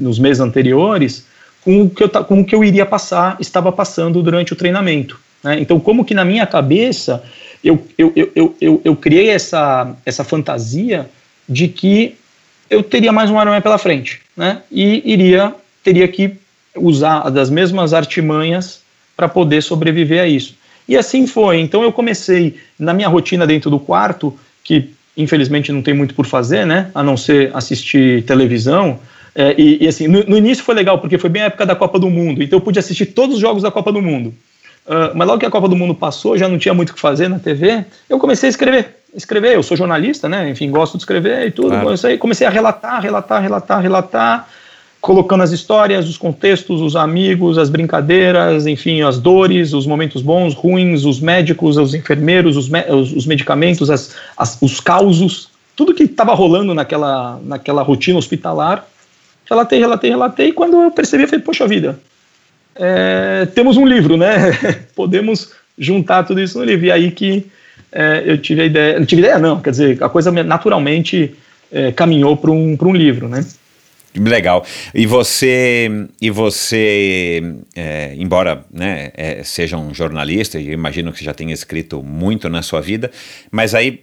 nos 0.00 0.18
meses 0.18 0.40
anteriores, 0.40 1.26
com 1.64 1.82
o 1.82 1.90
que 1.90 2.04
eu, 2.04 2.08
com 2.08 2.40
o 2.40 2.44
que 2.44 2.54
eu 2.54 2.62
iria 2.62 2.86
passar, 2.86 3.36
estava 3.40 3.72
passando 3.72 4.22
durante 4.22 4.52
o 4.52 4.56
treinamento. 4.56 5.18
Né? 5.42 5.60
Então, 5.60 5.80
como 5.80 6.04
que 6.04 6.14
na 6.14 6.24
minha 6.24 6.46
cabeça 6.46 7.22
eu, 7.62 7.86
eu, 7.96 8.12
eu, 8.14 8.56
eu, 8.60 8.80
eu, 8.84 8.96
criei 8.96 9.30
essa, 9.30 9.94
essa 10.04 10.24
fantasia 10.24 11.08
de 11.48 11.68
que 11.68 12.16
eu 12.68 12.82
teria 12.82 13.12
mais 13.12 13.30
um 13.30 13.40
Ironman 13.40 13.60
pela 13.60 13.78
frente, 13.78 14.20
né? 14.36 14.62
E 14.70 15.02
iria 15.04 15.54
teria 15.82 16.06
que 16.08 16.34
usar 16.76 17.28
das 17.30 17.50
mesmas 17.50 17.92
artimanhas 17.92 18.82
para 19.16 19.28
poder 19.28 19.62
sobreviver 19.62 20.22
a 20.22 20.26
isso. 20.26 20.56
E 20.88 20.96
assim 20.96 21.26
foi. 21.26 21.60
Então 21.60 21.82
eu 21.82 21.92
comecei 21.92 22.56
na 22.78 22.94
minha 22.94 23.08
rotina 23.08 23.46
dentro 23.46 23.70
do 23.70 23.78
quarto, 23.78 24.36
que 24.64 24.90
infelizmente 25.16 25.70
não 25.70 25.82
tem 25.82 25.94
muito 25.94 26.14
por 26.14 26.26
fazer, 26.26 26.66
né? 26.66 26.90
A 26.94 27.02
não 27.02 27.16
ser 27.16 27.50
assistir 27.54 28.24
televisão. 28.24 28.98
É, 29.34 29.54
e, 29.56 29.84
e, 29.84 29.88
assim, 29.88 30.06
no, 30.08 30.24
no, 30.24 30.36
início 30.36 30.62
foi 30.62 30.74
legal, 30.74 30.98
porque 30.98 31.16
foi 31.16 31.30
bem 31.30 31.42
a 31.42 31.46
época 31.46 31.64
da 31.64 31.74
Copa 31.74 31.98
do 31.98 32.10
Mundo, 32.10 32.42
então 32.42 32.58
eu 32.58 32.60
pude 32.60 32.78
assistir 32.78 33.06
todos 33.06 33.36
os 33.36 33.40
jogos 33.40 33.62
da 33.62 33.70
Copa 33.70 33.90
do 33.90 34.02
Mundo. 34.02 34.34
Uh, 34.86 35.14
mas 35.14 35.26
logo 35.26 35.38
que 35.38 35.46
a 35.46 35.50
Copa 35.50 35.68
do 35.68 35.76
Mundo 35.76 35.94
passou, 35.94 36.36
já 36.36 36.48
não 36.48 36.58
tinha 36.58 36.74
muito 36.74 36.90
o 36.90 36.94
que 36.94 37.00
fazer 37.00 37.28
na 37.28 37.38
TV, 37.38 37.84
eu 38.08 38.18
comecei 38.18 38.48
a 38.48 38.50
escrever. 38.50 38.96
Escrever, 39.14 39.54
eu 39.54 39.62
sou 39.62 39.76
jornalista, 39.76 40.28
né? 40.28 40.48
Enfim, 40.48 40.70
gosto 40.70 40.96
de 40.96 41.02
escrever 41.02 41.46
e 41.46 41.50
tudo. 41.50 41.68
Claro. 41.68 41.84
Comecei, 41.84 42.18
comecei 42.18 42.46
a 42.46 42.50
relatar, 42.50 43.00
relatar, 43.00 43.42
relatar, 43.42 43.80
relatar, 43.80 44.48
colocando 45.00 45.42
as 45.42 45.52
histórias, 45.52 46.08
os 46.08 46.16
contextos, 46.16 46.80
os 46.80 46.96
amigos, 46.96 47.58
as 47.58 47.68
brincadeiras, 47.68 48.66
enfim, 48.66 49.02
as 49.02 49.18
dores, 49.18 49.74
os 49.74 49.86
momentos 49.86 50.22
bons, 50.22 50.54
ruins, 50.54 51.04
os 51.04 51.20
médicos, 51.20 51.76
os 51.76 51.94
enfermeiros, 51.94 52.56
os, 52.56 52.68
me 52.68 52.80
os, 52.88 53.12
os 53.12 53.26
medicamentos, 53.26 53.90
as, 53.90 54.14
as, 54.36 54.56
os 54.62 54.80
causos, 54.80 55.50
tudo 55.76 55.94
que 55.94 56.04
estava 56.04 56.32
rolando 56.34 56.74
naquela, 56.74 57.38
naquela 57.44 57.82
rotina 57.82 58.18
hospitalar 58.18 58.86
relatei, 59.52 59.78
relatei, 59.78 60.10
relatei, 60.10 60.48
e 60.48 60.52
quando 60.52 60.80
eu 60.80 60.90
percebi, 60.90 61.24
eu 61.24 61.28
falei, 61.28 61.44
poxa 61.44 61.66
vida, 61.66 61.98
é, 62.74 63.46
temos 63.54 63.76
um 63.76 63.86
livro, 63.86 64.16
né? 64.16 64.52
Podemos 64.94 65.52
juntar 65.78 66.24
tudo 66.24 66.40
isso 66.40 66.58
no 66.58 66.64
livro. 66.64 66.86
E 66.86 66.92
aí 66.92 67.10
que 67.10 67.46
é, 67.90 68.22
eu 68.26 68.38
tive 68.38 68.62
a 68.62 68.64
ideia, 68.64 68.98
não 68.98 69.06
tive 69.06 69.22
ideia 69.22 69.38
não, 69.38 69.60
quer 69.60 69.70
dizer, 69.70 70.02
a 70.02 70.08
coisa 70.08 70.30
naturalmente 70.30 71.34
é, 71.70 71.92
caminhou 71.92 72.36
para 72.36 72.50
um, 72.50 72.76
um 72.80 72.92
livro, 72.94 73.28
né? 73.28 73.44
Legal. 74.14 74.64
E 74.94 75.06
você, 75.06 75.90
e 76.20 76.30
você, 76.30 77.42
é, 77.74 78.14
embora 78.18 78.64
né, 78.70 79.10
é, 79.14 79.42
seja 79.42 79.78
um 79.78 79.94
jornalista, 79.94 80.60
e 80.60 80.70
imagino 80.70 81.10
que 81.10 81.18
você 81.18 81.24
já 81.24 81.32
tenha 81.32 81.52
escrito 81.52 82.02
muito 82.02 82.48
na 82.50 82.60
sua 82.60 82.82
vida, 82.82 83.10
mas 83.50 83.74
aí 83.74 84.00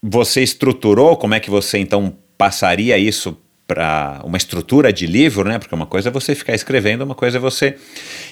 você 0.00 0.42
estruturou 0.42 1.16
como 1.16 1.34
é 1.34 1.40
que 1.40 1.50
você 1.50 1.78
então 1.78 2.14
passaria 2.36 2.96
isso 2.96 3.36
para 3.68 4.22
uma 4.24 4.38
estrutura 4.38 4.90
de 4.90 5.06
livro, 5.06 5.46
né? 5.46 5.58
Porque 5.58 5.74
uma 5.74 5.84
coisa 5.84 6.08
é 6.08 6.12
você 6.12 6.34
ficar 6.34 6.54
escrevendo, 6.54 7.02
uma 7.02 7.14
coisa 7.14 7.36
é 7.36 7.40
você. 7.40 7.76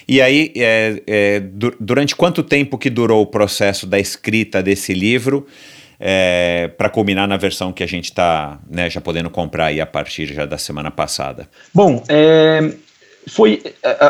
E 0.08 0.22
aí, 0.22 0.50
é, 0.56 1.02
é, 1.06 1.42
durante 1.78 2.16
quanto 2.16 2.42
tempo 2.42 2.78
que 2.78 2.88
durou 2.88 3.20
o 3.20 3.26
processo 3.26 3.86
da 3.86 4.00
escrita 4.00 4.62
desse 4.62 4.94
livro 4.94 5.46
é, 6.00 6.70
para 6.78 6.88
culminar 6.88 7.28
na 7.28 7.36
versão 7.36 7.70
que 7.70 7.82
a 7.84 7.86
gente 7.86 8.06
está 8.06 8.58
né, 8.68 8.88
já 8.88 8.98
podendo 8.98 9.28
comprar 9.28 9.66
aí 9.66 9.78
a 9.78 9.84
partir 9.84 10.26
já 10.32 10.46
da 10.46 10.56
semana 10.56 10.90
passada? 10.90 11.46
Bom, 11.74 12.02
é, 12.08 12.72
foi. 13.26 13.62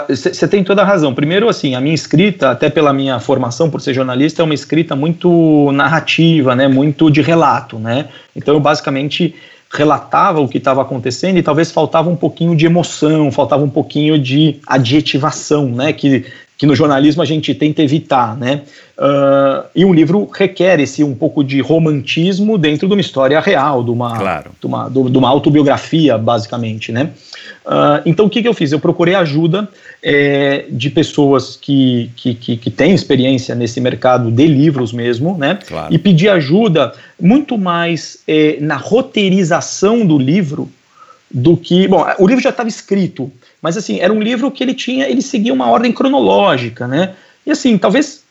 Você 0.09 0.44
é, 0.44 0.48
tem 0.48 0.62
toda 0.62 0.82
a 0.82 0.85
razão. 0.85 1.12
Primeiro, 1.12 1.48
assim, 1.48 1.74
a 1.74 1.81
minha 1.81 1.94
escrita, 1.94 2.53
até 2.53 2.70
pela 2.70 2.93
minha 2.93 3.19
formação 3.19 3.69
por 3.69 3.81
ser 3.81 3.94
jornalista, 3.94 4.43
é 4.43 4.44
uma 4.44 4.55
escrita 4.55 4.94
muito 4.94 5.73
narrativa, 5.73 6.55
né? 6.55 6.69
Muito 6.69 7.11
de 7.11 7.20
relato, 7.20 7.81
né? 7.81 8.11
Então, 8.36 8.55
eu 8.55 8.61
basicamente 8.61 9.35
relatava 9.77 10.40
o 10.40 10.48
que 10.48 10.59
estava 10.59 10.82
acontecendo 10.82 11.36
e 11.36 11.43
talvez 11.43 11.70
faltava 11.70 12.09
um 12.09 12.16
pouquinho 12.16 12.57
de 12.57 12.66
emoção, 12.66 13.31
faltava 13.31 13.62
um 13.62 13.69
pouquinho 13.69 14.19
de 14.19 14.61
adjetivação, 14.66 15.69
né, 15.69 15.93
que, 15.93 16.24
que 16.56 16.66
no 16.66 16.74
jornalismo 16.74 17.22
a 17.22 17.24
gente 17.24 17.54
tenta 17.54 17.82
evitar, 17.82 18.36
né, 18.36 18.62
uh, 18.98 19.66
e 19.74 19.84
um 19.84 19.92
livro 19.92 20.28
requer 20.32 20.80
esse 20.80 21.04
um 21.04 21.14
pouco 21.14 21.44
de 21.44 21.60
romantismo 21.60 22.56
dentro 22.56 22.88
de 22.88 22.94
uma 22.94 23.00
história 23.00 23.38
real, 23.40 23.84
de 23.84 23.90
uma, 23.90 24.16
claro. 24.16 24.50
de 24.58 24.66
uma, 24.66 24.90
de 24.90 25.18
uma 25.18 25.28
autobiografia, 25.28 26.16
basicamente, 26.16 26.90
né, 26.90 27.10
uh, 27.66 28.00
então 28.06 28.26
o 28.26 28.30
que, 28.30 28.40
que 28.42 28.48
eu 28.48 28.54
fiz? 28.54 28.72
Eu 28.72 28.80
procurei 28.80 29.14
ajuda 29.14 29.68
é, 30.02 30.66
de 30.70 30.88
pessoas 30.88 31.56
que, 31.56 32.10
que, 32.14 32.34
que, 32.34 32.56
que, 32.56 32.70
têm 32.70 32.94
experiência 32.94 33.54
nesse 33.54 33.80
mercado 33.80 34.30
de 34.30 34.46
livros 34.46 34.92
mesmo, 34.92 35.36
né? 35.36 35.58
Claro. 35.66 35.92
E 35.92 35.98
pedir 35.98 36.28
ajuda 36.28 36.92
muito 37.20 37.58
mais 37.58 38.18
é, 38.28 38.58
na 38.60 38.76
roteirização 38.76 40.06
do 40.06 40.16
livro 40.16 40.70
do 41.28 41.56
que. 41.56 41.88
Bom, 41.88 42.06
o 42.18 42.26
livro 42.26 42.42
já 42.42 42.50
estava 42.50 42.68
escrito, 42.68 43.32
mas 43.60 43.76
assim, 43.76 44.00
era 44.00 44.12
um 44.12 44.20
livro 44.20 44.50
que 44.50 44.62
ele 44.62 44.74
tinha, 44.74 45.08
ele 45.08 45.22
seguia 45.22 45.52
uma 45.52 45.68
ordem 45.68 45.92
cronológica, 45.92 46.86
né? 46.86 47.14
E 47.46 47.50
assim, 47.50 47.78
talvez 47.78 48.24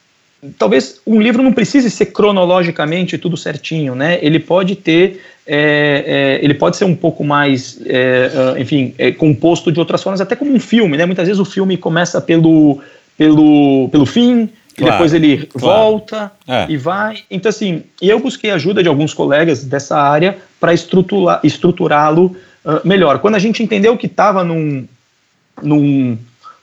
talvez 0.58 1.02
um 1.06 1.20
livro 1.20 1.42
não 1.42 1.52
precise 1.52 1.90
ser 1.90 2.08
cronologicamente 2.08 3.18
tudo 3.18 3.38
certinho, 3.38 3.96
né? 3.96 4.20
Ele 4.22 4.40
pode 4.40 4.76
ter, 4.76 5.22
é, 5.46 6.38
é, 6.40 6.46
ele 6.46 6.54
pode 6.54 6.78
ser 6.78 6.86
um 6.86 6.96
pouco 6.96 7.24
mais, 7.24 7.80
é, 7.86 8.56
é 8.58 8.62
enfim, 8.62 8.94
é, 8.98 9.12
composto 9.12 9.72
de 9.72 9.80
outras 9.80 10.04
formas, 10.04 10.22
até 10.22 10.36
como 10.36 10.54
um 10.54 10.60
filme, 10.60 10.98
né? 10.98 11.06
Muitas 11.06 11.28
vezes 11.28 11.40
o 11.40 11.46
filme 11.46 11.78
começa 11.78 12.22
pelo, 12.22 12.80
pelo, 13.18 13.90
pelo 13.90 14.06
fim, 14.06 14.50
Claro, 14.78 14.90
e 14.90 14.92
depois 14.92 15.14
ele 15.14 15.46
claro. 15.46 15.68
volta 15.68 16.32
é. 16.46 16.66
e 16.68 16.76
vai. 16.76 17.20
Então, 17.32 17.50
assim, 17.50 17.84
eu 18.02 18.20
busquei 18.20 18.52
ajuda 18.52 18.84
de 18.84 18.90
alguns 18.90 19.14
colegas 19.14 19.64
dessa 19.64 19.98
área 19.98 20.38
para 20.60 20.74
estruturá-lo 20.74 22.36
uh, 22.66 22.86
melhor. 22.86 23.20
Quando 23.20 23.36
a 23.36 23.40
gente 23.40 23.64
entendeu 23.64 23.96
que 23.96 24.06
estava 24.06 24.44
num, 24.44 24.86
num, 25.62 26.18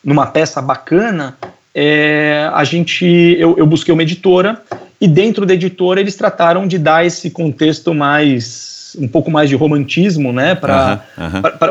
numa 0.05 0.27
peça 0.27 0.61
bacana, 0.61 1.37
é, 1.75 2.51
a 2.53 2.65
gente, 2.65 3.05
eu, 3.39 3.57
eu 3.57 3.67
busquei 3.67 3.93
uma 3.93 4.03
editora 4.03 4.61
e 5.01 5.09
dentro 5.09 5.47
da 5.47 5.55
editora 5.55 6.01
eles 6.01 6.15
trataram 6.15 6.67
de 6.67 6.79
dar 6.79 7.05
esse 7.05 7.31
contexto 7.31 7.95
mais 7.95 8.95
um 8.99 9.09
pouco 9.09 9.31
mais 9.31 9.49
de 9.49 9.57
romantismo, 9.57 10.35
né, 10.35 10.55
para 10.55 11.03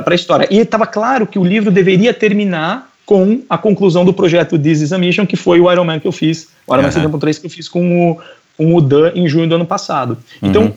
a 0.08 0.16
história. 0.16 0.48
E 0.50 0.58
estava 0.58 0.88
claro 0.88 1.28
que 1.28 1.38
o 1.38 1.44
livro 1.44 1.70
deveria 1.70 2.16
terminar 2.16 2.90
com 3.06 3.42
a 3.48 3.60
conclusão 3.60 4.04
do 4.04 4.12
projeto 4.12 4.58
This 4.58 4.82
is 4.82 4.92
a 4.92 4.98
Mission, 4.98 5.28
que 5.28 5.36
foi 5.36 5.60
o 5.60 5.72
Iron 5.72 5.84
Man 5.84 6.00
que 6.00 6.08
eu 6.08 6.12
fiz, 6.12 6.48
o 6.66 6.74
Iron 6.74 6.82
Man 6.82 6.90
7.3 6.90 7.40
que 7.40 7.46
eu 7.46 7.50
fiz 7.52 7.70
com 7.70 8.12
o, 8.12 8.18
com 8.58 8.74
o 8.76 8.82
Dan 8.82 9.12
em 9.14 9.28
junho 9.28 9.48
do 9.48 9.54
ano 9.54 9.68
passado. 9.68 10.18
Então, 10.42 10.64
uhum 10.64 10.74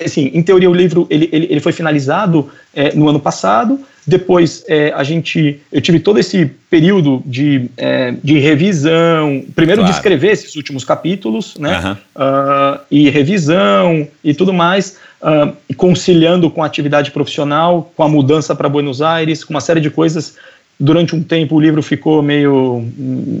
assim, 0.00 0.30
em 0.34 0.42
teoria 0.42 0.70
o 0.70 0.74
livro 0.74 1.06
ele, 1.10 1.28
ele, 1.32 1.46
ele 1.50 1.60
foi 1.60 1.72
finalizado 1.72 2.48
é, 2.74 2.94
no 2.94 3.08
ano 3.08 3.20
passado. 3.20 3.80
Depois 4.04 4.64
é, 4.66 4.92
a 4.96 5.04
gente, 5.04 5.60
eu 5.70 5.80
tive 5.80 6.00
todo 6.00 6.18
esse 6.18 6.46
período 6.68 7.22
de, 7.24 7.70
é, 7.76 8.12
de 8.22 8.38
revisão, 8.40 9.44
primeiro 9.54 9.82
claro. 9.82 9.92
de 9.92 9.98
escrever 9.98 10.32
esses 10.32 10.56
últimos 10.56 10.84
capítulos, 10.84 11.56
né? 11.56 11.78
Uhum. 11.78 11.92
Uh, 11.92 12.80
e 12.90 13.08
revisão 13.10 14.08
e 14.24 14.34
tudo 14.34 14.52
mais, 14.52 14.98
uh, 15.22 15.56
conciliando 15.76 16.50
com 16.50 16.64
a 16.64 16.66
atividade 16.66 17.12
profissional, 17.12 17.92
com 17.96 18.02
a 18.02 18.08
mudança 18.08 18.56
para 18.56 18.68
Buenos 18.68 19.00
Aires, 19.00 19.44
com 19.44 19.54
uma 19.54 19.60
série 19.60 19.80
de 19.80 19.88
coisas. 19.88 20.34
Durante 20.80 21.14
um 21.14 21.22
tempo 21.22 21.54
o 21.54 21.60
livro 21.60 21.80
ficou 21.80 22.20
meio 22.22 22.84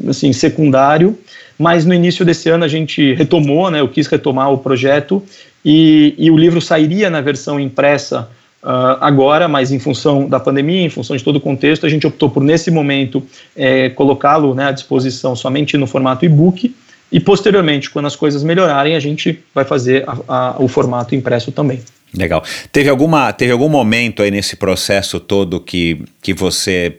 assim 0.08 0.32
secundário, 0.32 1.18
mas 1.58 1.84
no 1.84 1.92
início 1.92 2.24
desse 2.24 2.48
ano 2.48 2.62
a 2.62 2.68
gente 2.68 3.14
retomou, 3.14 3.68
né? 3.68 3.80
Eu 3.80 3.88
quis 3.88 4.06
retomar 4.06 4.52
o 4.52 4.58
projeto 4.58 5.20
e, 5.64 6.14
e 6.18 6.30
o 6.30 6.36
livro 6.36 6.60
sairia 6.60 7.08
na 7.08 7.20
versão 7.20 7.58
impressa 7.58 8.28
uh, 8.62 8.98
agora, 9.00 9.48
mas 9.48 9.70
em 9.70 9.78
função 9.78 10.28
da 10.28 10.40
pandemia, 10.40 10.82
em 10.82 10.90
função 10.90 11.16
de 11.16 11.22
todo 11.22 11.36
o 11.36 11.40
contexto, 11.40 11.86
a 11.86 11.88
gente 11.88 12.06
optou 12.06 12.30
por, 12.30 12.42
nesse 12.42 12.70
momento, 12.70 13.22
é, 13.56 13.90
colocá-lo 13.90 14.54
né, 14.54 14.66
à 14.66 14.72
disposição 14.72 15.36
somente 15.36 15.76
no 15.76 15.86
formato 15.86 16.24
e-book. 16.24 16.74
E 17.10 17.20
posteriormente, 17.20 17.90
quando 17.90 18.06
as 18.06 18.16
coisas 18.16 18.42
melhorarem, 18.42 18.96
a 18.96 19.00
gente 19.00 19.38
vai 19.54 19.64
fazer 19.64 20.04
a, 20.08 20.16
a, 20.28 20.56
o 20.58 20.66
formato 20.66 21.14
impresso 21.14 21.52
também. 21.52 21.80
Legal. 22.16 22.42
Teve, 22.70 22.88
alguma, 22.88 23.32
teve 23.32 23.52
algum 23.52 23.68
momento 23.68 24.22
aí 24.22 24.30
nesse 24.30 24.56
processo 24.56 25.20
todo 25.20 25.60
que, 25.60 26.02
que 26.20 26.32
você 26.32 26.98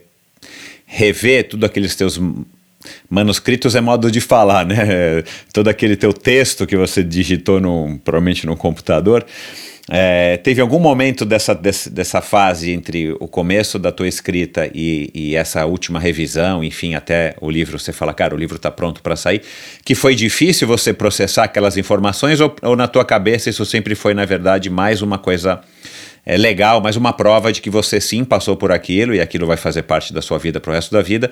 revê 0.86 1.42
tudo 1.42 1.66
aqueles 1.66 1.94
teus 1.96 2.20
Manuscritos 3.08 3.74
é 3.74 3.80
modo 3.80 4.10
de 4.10 4.20
falar, 4.20 4.66
né? 4.66 5.22
Todo 5.52 5.68
aquele 5.68 5.96
teu 5.96 6.12
texto 6.12 6.66
que 6.66 6.76
você 6.76 7.02
digitou 7.02 7.60
no, 7.60 7.98
provavelmente 8.04 8.46
no 8.46 8.56
computador. 8.56 9.24
É, 9.90 10.38
teve 10.38 10.62
algum 10.62 10.78
momento 10.78 11.26
dessa, 11.26 11.54
dessa, 11.54 12.22
fase 12.22 12.70
entre 12.70 13.12
o 13.20 13.28
começo 13.28 13.78
da 13.78 13.92
tua 13.92 14.08
escrita 14.08 14.70
e, 14.74 15.10
e, 15.12 15.36
essa 15.36 15.66
última 15.66 16.00
revisão, 16.00 16.64
enfim, 16.64 16.94
até 16.94 17.36
o 17.38 17.50
livro, 17.50 17.78
você 17.78 17.92
fala, 17.92 18.14
cara, 18.14 18.34
o 18.34 18.38
livro 18.38 18.56
está 18.56 18.70
pronto 18.70 19.02
para 19.02 19.14
sair, 19.14 19.42
que 19.84 19.94
foi 19.94 20.14
difícil 20.14 20.66
você 20.66 20.94
processar 20.94 21.44
aquelas 21.44 21.76
informações 21.76 22.40
ou, 22.40 22.56
ou 22.62 22.74
na 22.74 22.88
tua 22.88 23.04
cabeça 23.04 23.50
isso 23.50 23.66
sempre 23.66 23.94
foi, 23.94 24.14
na 24.14 24.24
verdade, 24.24 24.70
mais 24.70 25.02
uma 25.02 25.18
coisa 25.18 25.60
é 26.26 26.36
legal, 26.36 26.80
mas 26.80 26.96
uma 26.96 27.12
prova 27.12 27.52
de 27.52 27.60
que 27.60 27.68
você 27.68 28.00
sim 28.00 28.24
passou 28.24 28.56
por 28.56 28.72
aquilo 28.72 29.14
e 29.14 29.20
aquilo 29.20 29.46
vai 29.46 29.56
fazer 29.56 29.82
parte 29.82 30.12
da 30.12 30.22
sua 30.22 30.38
vida 30.38 30.60
para 30.60 30.70
o 30.70 30.74
resto 30.74 30.92
da 30.92 31.02
vida, 31.02 31.30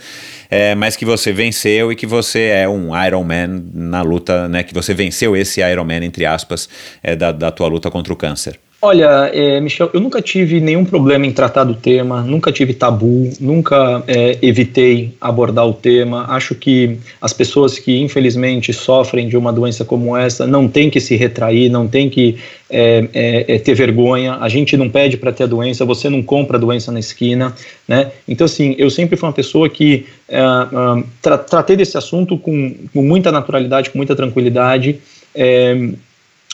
é, 0.50 0.74
mas 0.74 0.96
que 0.96 1.04
você 1.04 1.32
venceu 1.32 1.90
e 1.90 1.96
que 1.96 2.06
você 2.06 2.48
é 2.48 2.68
um 2.68 2.90
Iron 3.04 3.24
Man 3.24 3.62
na 3.72 4.02
luta, 4.02 4.48
né? 4.48 4.62
Que 4.62 4.74
você 4.74 4.92
venceu 4.92 5.36
esse 5.36 5.60
Iron 5.60 5.84
Man, 5.84 6.04
entre 6.04 6.26
aspas, 6.26 6.68
é, 7.02 7.16
da, 7.16 7.32
da 7.32 7.50
tua 7.50 7.68
luta 7.68 7.90
contra 7.90 8.12
o 8.12 8.16
câncer. 8.16 8.58
Olha, 8.84 9.30
é, 9.32 9.60
Michel, 9.60 9.90
eu 9.94 10.00
nunca 10.00 10.20
tive 10.20 10.60
nenhum 10.60 10.84
problema 10.84 11.24
em 11.24 11.30
tratar 11.30 11.62
do 11.62 11.72
tema, 11.72 12.20
nunca 12.22 12.50
tive 12.50 12.74
tabu, 12.74 13.30
nunca 13.38 14.02
é, 14.08 14.36
evitei 14.42 15.14
abordar 15.20 15.68
o 15.68 15.72
tema. 15.72 16.26
Acho 16.28 16.52
que 16.56 16.98
as 17.20 17.32
pessoas 17.32 17.78
que 17.78 18.00
infelizmente 18.00 18.72
sofrem 18.72 19.28
de 19.28 19.36
uma 19.36 19.52
doença 19.52 19.84
como 19.84 20.16
essa 20.16 20.48
não 20.48 20.66
têm 20.66 20.90
que 20.90 21.00
se 21.00 21.14
retrair, 21.14 21.70
não 21.70 21.86
têm 21.86 22.10
que 22.10 22.38
é, 22.68 23.08
é, 23.14 23.54
é 23.54 23.58
ter 23.60 23.74
vergonha. 23.74 24.38
A 24.40 24.48
gente 24.48 24.76
não 24.76 24.90
pede 24.90 25.16
para 25.16 25.30
ter 25.30 25.44
a 25.44 25.46
doença, 25.46 25.84
você 25.84 26.10
não 26.10 26.20
compra 26.20 26.56
a 26.56 26.60
doença 26.60 26.90
na 26.90 26.98
esquina, 26.98 27.54
né? 27.86 28.10
Então, 28.26 28.46
assim, 28.46 28.74
eu 28.76 28.90
sempre 28.90 29.16
fui 29.16 29.28
uma 29.28 29.32
pessoa 29.32 29.68
que 29.68 30.06
é, 30.28 30.42
tra 31.22 31.38
tratei 31.38 31.76
desse 31.76 31.96
assunto 31.96 32.36
com, 32.36 32.74
com 32.92 33.00
muita 33.00 33.30
naturalidade, 33.30 33.90
com 33.90 33.98
muita 33.98 34.16
tranquilidade. 34.16 34.98
É, 35.32 35.88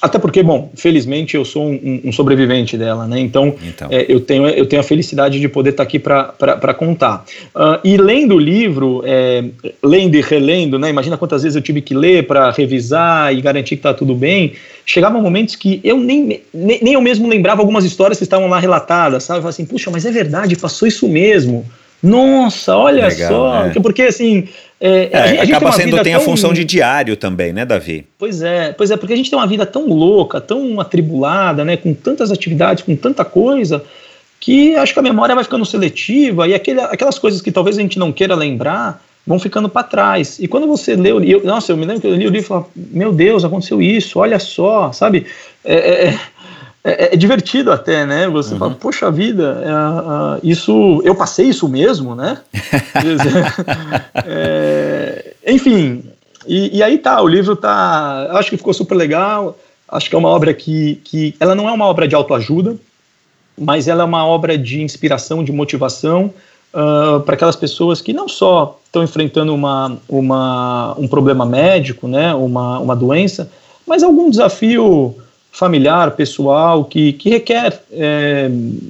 até 0.01 0.19
porque, 0.19 0.45
bom, 0.45 0.71
felizmente 0.77 1.37
eu 1.37 1.45
sou 1.45 1.67
um, 1.67 2.01
um 2.05 2.13
sobrevivente 2.13 2.79
dela, 2.79 3.07
né? 3.07 3.19
Então, 3.19 3.57
então. 3.61 3.89
É, 3.91 4.07
eu, 4.09 4.21
tenho, 4.21 4.49
eu 4.49 4.65
tenho 4.65 4.81
a 4.81 4.85
felicidade 4.85 5.41
de 5.41 5.49
poder 5.49 5.71
estar 5.71 5.83
aqui 5.83 5.99
para 5.99 6.75
contar. 6.75 7.25
Uh, 7.55 7.81
e 7.83 7.97
lendo 7.97 8.37
o 8.37 8.39
livro, 8.39 9.03
é, 9.05 9.45
lendo 9.83 10.15
e 10.15 10.21
relendo, 10.21 10.79
né? 10.79 10.89
Imagina 10.89 11.17
quantas 11.17 11.43
vezes 11.43 11.57
eu 11.57 11.63
tive 11.63 11.81
que 11.81 11.95
ler 11.95 12.29
para 12.29 12.53
revisar 12.53 13.35
e 13.35 13.41
garantir 13.41 13.75
que 13.75 13.81
está 13.81 13.93
tudo 13.93 14.15
bem. 14.15 14.53
Chegavam 14.87 15.21
momentos 15.21 15.57
que 15.57 15.81
eu 15.83 15.99
nem, 15.99 16.43
nem, 16.55 16.79
nem, 16.81 16.95
eu 16.95 17.01
mesmo 17.01 17.29
lembrava 17.29 17.61
algumas 17.61 17.85
histórias 17.85 18.19
que 18.19 18.25
estavam 18.25 18.49
lá 18.49 18.61
relatadas, 18.61 19.25
sabe? 19.25 19.39
Eu 19.39 19.43
falava 19.43 19.51
assim, 19.51 19.67
puxa, 19.67 19.91
mas 19.91 20.07
é 20.07 20.13
verdade, 20.13 20.57
passou 20.57 20.87
isso 20.87 21.09
mesmo. 21.09 21.67
Nossa, 22.03 22.77
olha 22.77 23.09
Legal, 23.09 23.29
só. 23.29 23.67
É. 23.67 23.71
Porque 23.81 24.03
assim. 24.03 24.49
É, 24.81 25.09
é, 25.11 25.19
a 25.19 25.27
gente, 25.27 25.41
a 25.41 25.57
acaba 25.57 25.73
sendo, 25.73 26.01
tem 26.03 26.13
tão... 26.13 26.23
a 26.23 26.25
função 26.25 26.53
de 26.53 26.65
diário 26.65 27.17
também, 27.17 27.53
né, 27.53 27.65
Davi? 27.65 28.07
Pois 28.17 28.43
é, 28.43 28.73
pois 28.73 28.93
é, 28.93 28.97
porque 28.97 29.13
a 29.13 29.17
gente 29.17 29.29
tem 29.29 29.37
uma 29.37 29.47
vida 29.47 29.67
tão 29.67 29.89
louca, 29.89 30.41
tão 30.41 30.81
atribulada, 30.81 31.65
né, 31.65 31.77
com 31.77 31.93
tantas 31.93 32.31
atividades, 32.31 32.85
com 32.85 32.95
tanta 32.95 33.25
coisa, 33.25 33.83
que 34.39 34.77
acho 34.77 34.93
que 34.93 34.99
a 35.01 35.03
memória 35.03 35.35
vai 35.35 35.43
ficando 35.43 35.65
seletiva 35.67 36.47
e 36.47 36.55
aquele, 36.55 36.81
aquelas 36.81 37.19
coisas 37.19 37.43
que 37.43 37.51
talvez 37.51 37.77
a 37.77 37.81
gente 37.81 37.99
não 37.99 38.13
queira 38.13 38.37
lembrar 38.37 39.03
vão 39.27 39.39
ficando 39.39 39.69
para 39.69 39.83
trás. 39.83 40.39
E 40.39 40.49
quando 40.49 40.67
você 40.67 40.97
lê 40.97 41.13
o 41.13 41.19
livro, 41.19 41.47
nossa, 41.47 41.73
eu 41.73 41.77
me 41.77 41.85
lembro 41.85 42.01
que 42.01 42.07
eu 42.07 42.15
li 42.15 42.27
o 42.27 42.31
livro 42.31 42.39
e 42.39 42.43
falei, 42.43 42.65
meu 42.75 43.13
Deus, 43.13 43.45
aconteceu 43.45 43.83
isso, 43.83 44.19
olha 44.19 44.39
só, 44.39 44.91
sabe? 44.91 45.27
É, 45.65 46.07
é, 46.07 46.19
é, 46.85 47.15
é, 47.15 47.17
divertido 47.17 47.73
até, 47.73 48.07
né? 48.07 48.29
Você 48.29 48.53
uhum. 48.53 48.59
fala, 48.59 48.75
poxa 48.75 49.11
vida, 49.11 49.63
é, 49.65 50.47
isso, 50.47 51.01
eu 51.05 51.15
passei 51.15 51.49
isso 51.49 51.69
mesmo, 51.69 52.15
né? 52.15 52.39
É, 54.31 55.35
enfim, 55.47 56.05
e, 56.47 56.79
e, 56.79 56.83
aí 56.83 56.99
tá, 56.99 57.21
o 57.21 57.29
livro 57.29 57.57
tá, 57.57 58.29
acho 58.33 58.51
que 58.51 58.57
ficou 58.57 58.73
super 58.73 58.95
legal, 58.95 59.57
acho 59.89 60.09
que 60.09 60.15
é 60.15 60.19
uma 60.19 60.29
obra 60.29 60.55
que, 60.55 60.97
que 61.05 61.35
ela 61.39 61.55
não 61.55 61.69
é 61.69 61.73
uma 61.73 61.87
obra 61.87 62.07
de 62.07 62.15
autoajuda, 62.15 62.77
mas 63.57 63.89
ela 63.89 64.03
é 64.03 64.05
uma 64.05 64.25
obra 64.27 64.57
de 64.57 64.83
inspiração, 64.83 65.43
de 65.43 65.53
motivação, 65.53 66.33
uh, 66.73 67.21
para 67.21 67.35
aquelas 67.35 67.57
pessoas 67.57 68.01
que 68.01 68.13
não 68.13 68.29
só 68.29 68.79
estão 68.87 69.03
enfrentando 69.03 69.55
uma, 69.55 69.99
uma, 70.09 70.95
um 70.99 71.09
problema 71.09 71.45
médico, 71.45 72.09
né, 72.09 72.35
uma, 72.35 72.79
uma 72.79 72.97
doença, 72.97 73.51
mas 73.87 74.03
algum 74.03 74.31
desafio 74.31 75.17
familiar, 75.51 76.13
pessoal, 76.13 76.85
que, 76.85 77.13
que 77.15 77.31
requer, 77.31 77.81
é, 77.93 78.49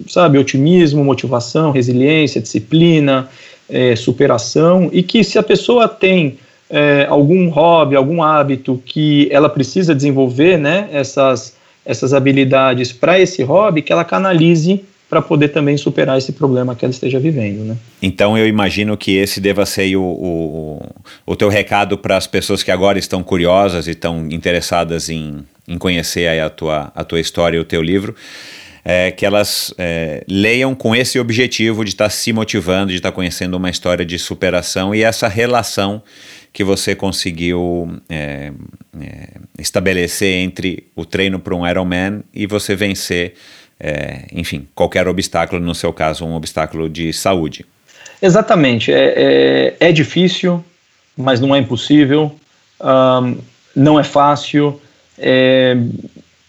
sabe, 0.08 0.38
otimismo, 0.38 1.04
motivação, 1.04 1.70
resiliência, 1.70 2.40
disciplina, 2.40 3.28
é, 3.68 3.96
superação, 3.96 4.90
e 4.92 5.02
que 5.02 5.22
se 5.24 5.38
a 5.38 5.42
pessoa 5.42 5.88
tem 5.88 6.38
é, 6.70 7.06
algum 7.08 7.48
hobby, 7.48 7.96
algum 7.96 8.22
hábito 8.22 8.80
que 8.84 9.28
ela 9.30 9.48
precisa 9.48 9.94
desenvolver, 9.94 10.58
né, 10.58 10.88
essas, 10.92 11.56
essas 11.84 12.12
habilidades 12.12 12.92
para 12.92 13.18
esse 13.18 13.42
hobby, 13.42 13.82
que 13.82 13.92
ela 13.92 14.04
canalize 14.04 14.84
para 15.08 15.22
poder 15.22 15.48
também 15.48 15.76
superar 15.76 16.18
esse 16.18 16.32
problema 16.32 16.74
que 16.74 16.84
ela 16.84 16.92
esteja 16.92 17.18
vivendo. 17.18 17.64
Né? 17.64 17.76
Então 18.02 18.36
eu 18.36 18.46
imagino 18.46 18.96
que 18.96 19.16
esse 19.16 19.40
deva 19.40 19.64
ser 19.64 19.96
o, 19.96 20.02
o, 20.02 20.86
o 21.26 21.36
teu 21.36 21.48
recado 21.48 21.96
para 21.96 22.16
as 22.16 22.26
pessoas 22.26 22.62
que 22.62 22.70
agora 22.70 22.98
estão 22.98 23.22
curiosas 23.22 23.86
e 23.86 23.92
estão 23.92 24.28
interessadas 24.30 25.08
em, 25.08 25.38
em 25.66 25.78
conhecer 25.78 26.28
a, 26.40 26.50
tua, 26.50 26.92
a 26.94 27.04
tua 27.04 27.20
história 27.20 27.56
e 27.56 27.60
o 27.60 27.64
teu 27.64 27.82
livro. 27.82 28.14
É, 28.84 29.10
que 29.10 29.26
elas 29.26 29.74
é, 29.76 30.24
leiam 30.26 30.74
com 30.74 30.96
esse 30.96 31.18
objetivo 31.18 31.84
de 31.84 31.90
estar 31.90 32.04
tá 32.04 32.10
se 32.10 32.32
motivando, 32.32 32.90
de 32.90 32.96
estar 32.96 33.10
tá 33.10 33.14
conhecendo 33.14 33.54
uma 33.54 33.68
história 33.68 34.02
de 34.02 34.18
superação 34.18 34.94
e 34.94 35.02
essa 35.02 35.28
relação 35.28 36.02
que 36.54 36.64
você 36.64 36.94
conseguiu 36.94 38.00
é, 38.08 38.50
é 38.98 39.28
estabelecer 39.58 40.38
entre 40.38 40.86
o 40.96 41.04
treino 41.04 41.38
para 41.38 41.54
um 41.54 41.68
Ironman 41.68 42.22
e 42.32 42.46
você 42.46 42.74
vencer 42.74 43.34
é, 43.80 44.26
enfim, 44.32 44.66
qualquer 44.74 45.06
obstáculo, 45.06 45.60
no 45.60 45.74
seu 45.74 45.92
caso, 45.92 46.24
um 46.24 46.34
obstáculo 46.34 46.88
de 46.88 47.12
saúde. 47.12 47.64
Exatamente. 48.20 48.92
É, 48.92 49.76
é, 49.80 49.88
é 49.88 49.92
difícil, 49.92 50.64
mas 51.16 51.40
não 51.40 51.54
é 51.54 51.58
impossível. 51.58 52.34
Um, 52.80 53.38
não 53.74 53.98
é 53.98 54.04
fácil. 54.04 54.80
É, 55.16 55.76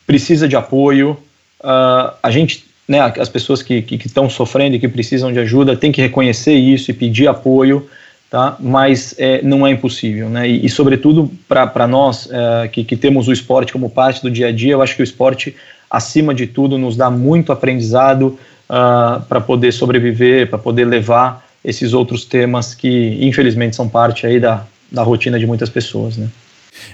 precisa 0.07 0.47
de 0.47 0.55
apoio. 0.55 1.17
Uh, 1.59 2.13
a 2.23 2.31
gente, 2.31 2.65
né, 2.87 2.99
as 3.19 3.29
pessoas 3.29 3.61
que 3.61 3.85
estão 4.03 4.29
sofrendo 4.29 4.75
e 4.75 4.79
que 4.79 4.87
precisam 4.87 5.31
de 5.31 5.39
ajuda, 5.39 5.75
tem 5.75 5.91
que 5.91 6.01
reconhecer 6.01 6.53
isso 6.53 6.89
e 6.89 6.93
pedir 6.93 7.27
apoio. 7.27 7.87
Tá? 8.31 8.55
Mas 8.59 9.15
é, 9.17 9.41
não 9.41 9.65
é 9.65 9.71
impossível, 9.71 10.29
né? 10.29 10.47
E, 10.47 10.63
e 10.63 10.69
sobretudo 10.69 11.31
para 11.47 11.87
nós 11.87 12.29
é, 12.31 12.67
que, 12.67 12.83
que 12.83 12.95
temos 12.95 13.27
o 13.27 13.33
esporte 13.33 13.73
como 13.73 13.89
parte 13.89 14.21
do 14.21 14.29
dia 14.29 14.49
a 14.49 14.51
dia, 14.51 14.73
eu 14.73 14.83
acho 14.83 14.95
que 14.95 15.01
o 15.01 15.03
esporte 15.03 15.55
acima 15.89 16.33
de 16.33 16.47
tudo, 16.47 16.77
nos 16.77 16.95
dá 16.95 17.09
muito 17.09 17.51
aprendizado 17.51 18.27
uh, 18.27 18.37
ah, 18.69 19.25
para 19.27 19.41
poder 19.41 19.71
sobreviver, 19.71 20.49
para 20.49 20.59
poder 20.59 20.85
levar 20.85 21.47
esses 21.63 21.93
outros 21.93 22.25
temas 22.25 22.73
que, 22.75 23.17
infelizmente, 23.19 23.75
são 23.75 23.89
parte 23.89 24.25
aí 24.25 24.39
da, 24.39 24.65
da 24.91 25.03
rotina 25.03 25.39
de 25.39 25.45
muitas 25.45 25.69
pessoas, 25.69 26.17
né? 26.17 26.29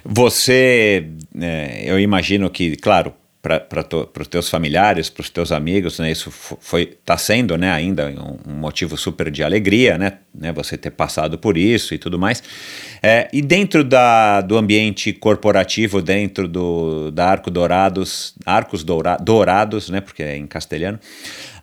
Você, 0.04 1.06
é, 1.40 1.84
eu 1.86 2.00
imagino 2.00 2.50
que, 2.50 2.76
claro, 2.78 3.14
para 3.46 4.22
os 4.22 4.28
teus 4.28 4.50
familiares, 4.50 5.10
para 5.10 5.22
os 5.22 5.30
teus 5.30 5.52
amigos, 5.52 6.00
né? 6.00 6.12
Isso 6.12 6.32
foi 6.32 6.82
está 6.84 7.16
sendo, 7.18 7.56
né? 7.58 7.72
Ainda 7.72 8.08
um, 8.08 8.52
um, 8.52 8.56
motivo 8.56 8.98
super 8.98 9.30
de 9.30 9.44
alegria, 9.44 9.98
né? 9.98 10.14
né? 10.34 10.52
Você 10.52 10.76
ter 10.78 10.90
passado 10.90 11.38
por 11.38 11.56
isso 11.56 11.94
e 11.94 12.00
tudo 12.00 12.18
mais. 12.18 12.42
É, 13.04 13.30
e 13.32 13.42
dentro 13.42 13.84
da, 13.84 14.42
do 14.42 14.58
ambiente 14.58 15.14
corporativo, 15.14 16.02
dentro 16.02 16.48
do 16.48 17.12
da 17.12 17.28
Arco 17.28 17.52
Dourados, 17.52 18.34
Arcos 18.46 18.84
Doura, 18.84 19.18
Dourados, 19.18 19.90
né? 19.90 20.02
Porque 20.02 20.24
é 20.24 20.36
em 20.36 20.48
castelhano. 20.48 21.00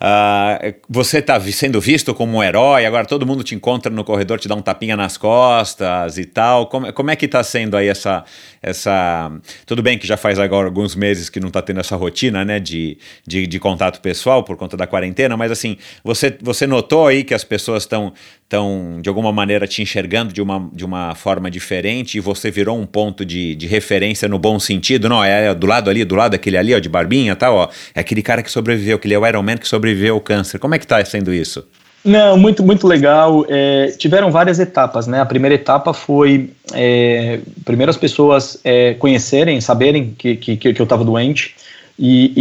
Uh, 0.02 0.74
você 0.88 1.18
está 1.18 1.40
sendo 1.40 1.80
visto 1.80 2.12
como 2.12 2.38
um 2.38 2.42
herói, 2.42 2.84
agora 2.84 3.06
todo 3.06 3.24
mundo 3.24 3.44
te 3.44 3.54
encontra 3.54 3.88
no 3.88 4.02
corredor, 4.02 4.40
te 4.40 4.48
dá 4.48 4.56
um 4.56 4.60
tapinha 4.60 4.96
nas 4.96 5.16
costas 5.16 6.18
e 6.18 6.24
tal. 6.24 6.66
Como, 6.66 6.92
como 6.92 7.12
é 7.12 7.14
que 7.14 7.26
está 7.26 7.40
sendo 7.44 7.76
aí 7.76 7.86
essa, 7.86 8.24
essa. 8.60 9.30
Tudo 9.64 9.80
bem 9.80 9.96
que 9.96 10.04
já 10.04 10.16
faz 10.16 10.40
agora 10.40 10.66
alguns 10.66 10.96
meses 10.96 11.30
que 11.30 11.38
não 11.38 11.46
está 11.48 11.62
tendo 11.62 11.78
essa 11.78 11.94
rotina 11.94 12.44
né, 12.44 12.58
de, 12.58 12.98
de, 13.24 13.46
de, 13.46 13.60
contato 13.60 14.00
pessoal 14.00 14.42
por 14.42 14.56
conta 14.56 14.76
da 14.76 14.88
quarentena, 14.88 15.36
mas 15.36 15.52
assim, 15.52 15.76
você, 16.02 16.36
você 16.42 16.66
notou 16.66 17.06
aí 17.06 17.22
que 17.22 17.32
as 17.32 17.44
pessoas 17.44 17.84
estão 17.84 18.12
estão 18.52 19.00
de 19.00 19.08
alguma 19.08 19.32
maneira 19.32 19.66
te 19.66 19.80
enxergando 19.80 20.32
de 20.32 20.42
uma, 20.42 20.68
de 20.74 20.84
uma 20.84 21.14
forma 21.14 21.50
diferente 21.50 22.18
e 22.18 22.20
você 22.20 22.50
virou 22.50 22.78
um 22.78 22.84
ponto 22.84 23.24
de, 23.24 23.56
de 23.56 23.66
referência 23.66 24.28
no 24.28 24.38
bom 24.38 24.58
sentido, 24.58 25.08
não, 25.08 25.24
é, 25.24 25.46
é 25.46 25.54
do 25.54 25.66
lado 25.66 25.88
ali, 25.88 26.04
do 26.04 26.14
lado 26.14 26.32
daquele 26.32 26.58
ali, 26.58 26.74
ó, 26.74 26.78
de 26.78 26.88
barbinha 26.88 27.34
tal, 27.34 27.54
ó, 27.54 27.68
é 27.94 28.00
aquele 28.00 28.22
cara 28.22 28.42
que 28.42 28.50
sobreviveu, 28.50 28.96
aquele 28.96 29.14
é 29.14 29.18
o 29.18 29.26
Iron 29.26 29.42
Man 29.42 29.56
que 29.56 29.66
sobreviveu 29.66 29.91
ao 30.10 30.20
câncer. 30.20 30.58
Como 30.58 30.74
é 30.74 30.78
que 30.78 30.84
está 30.84 31.04
sendo 31.04 31.32
isso? 31.32 31.66
Não, 32.04 32.36
muito, 32.36 32.64
muito 32.64 32.86
legal. 32.86 33.46
É, 33.48 33.94
tiveram 33.96 34.30
várias 34.30 34.58
etapas, 34.58 35.06
né? 35.06 35.20
A 35.20 35.26
primeira 35.26 35.54
etapa 35.54 35.92
foi 35.92 36.50
é, 36.72 37.38
primeiro 37.64 37.90
as 37.90 37.96
pessoas 37.96 38.58
é, 38.64 38.94
conhecerem, 38.94 39.60
saberem 39.60 40.14
que, 40.18 40.36
que, 40.36 40.56
que 40.56 40.68
eu 40.68 40.82
estava 40.82 41.04
doente. 41.04 41.54
E, 41.98 42.32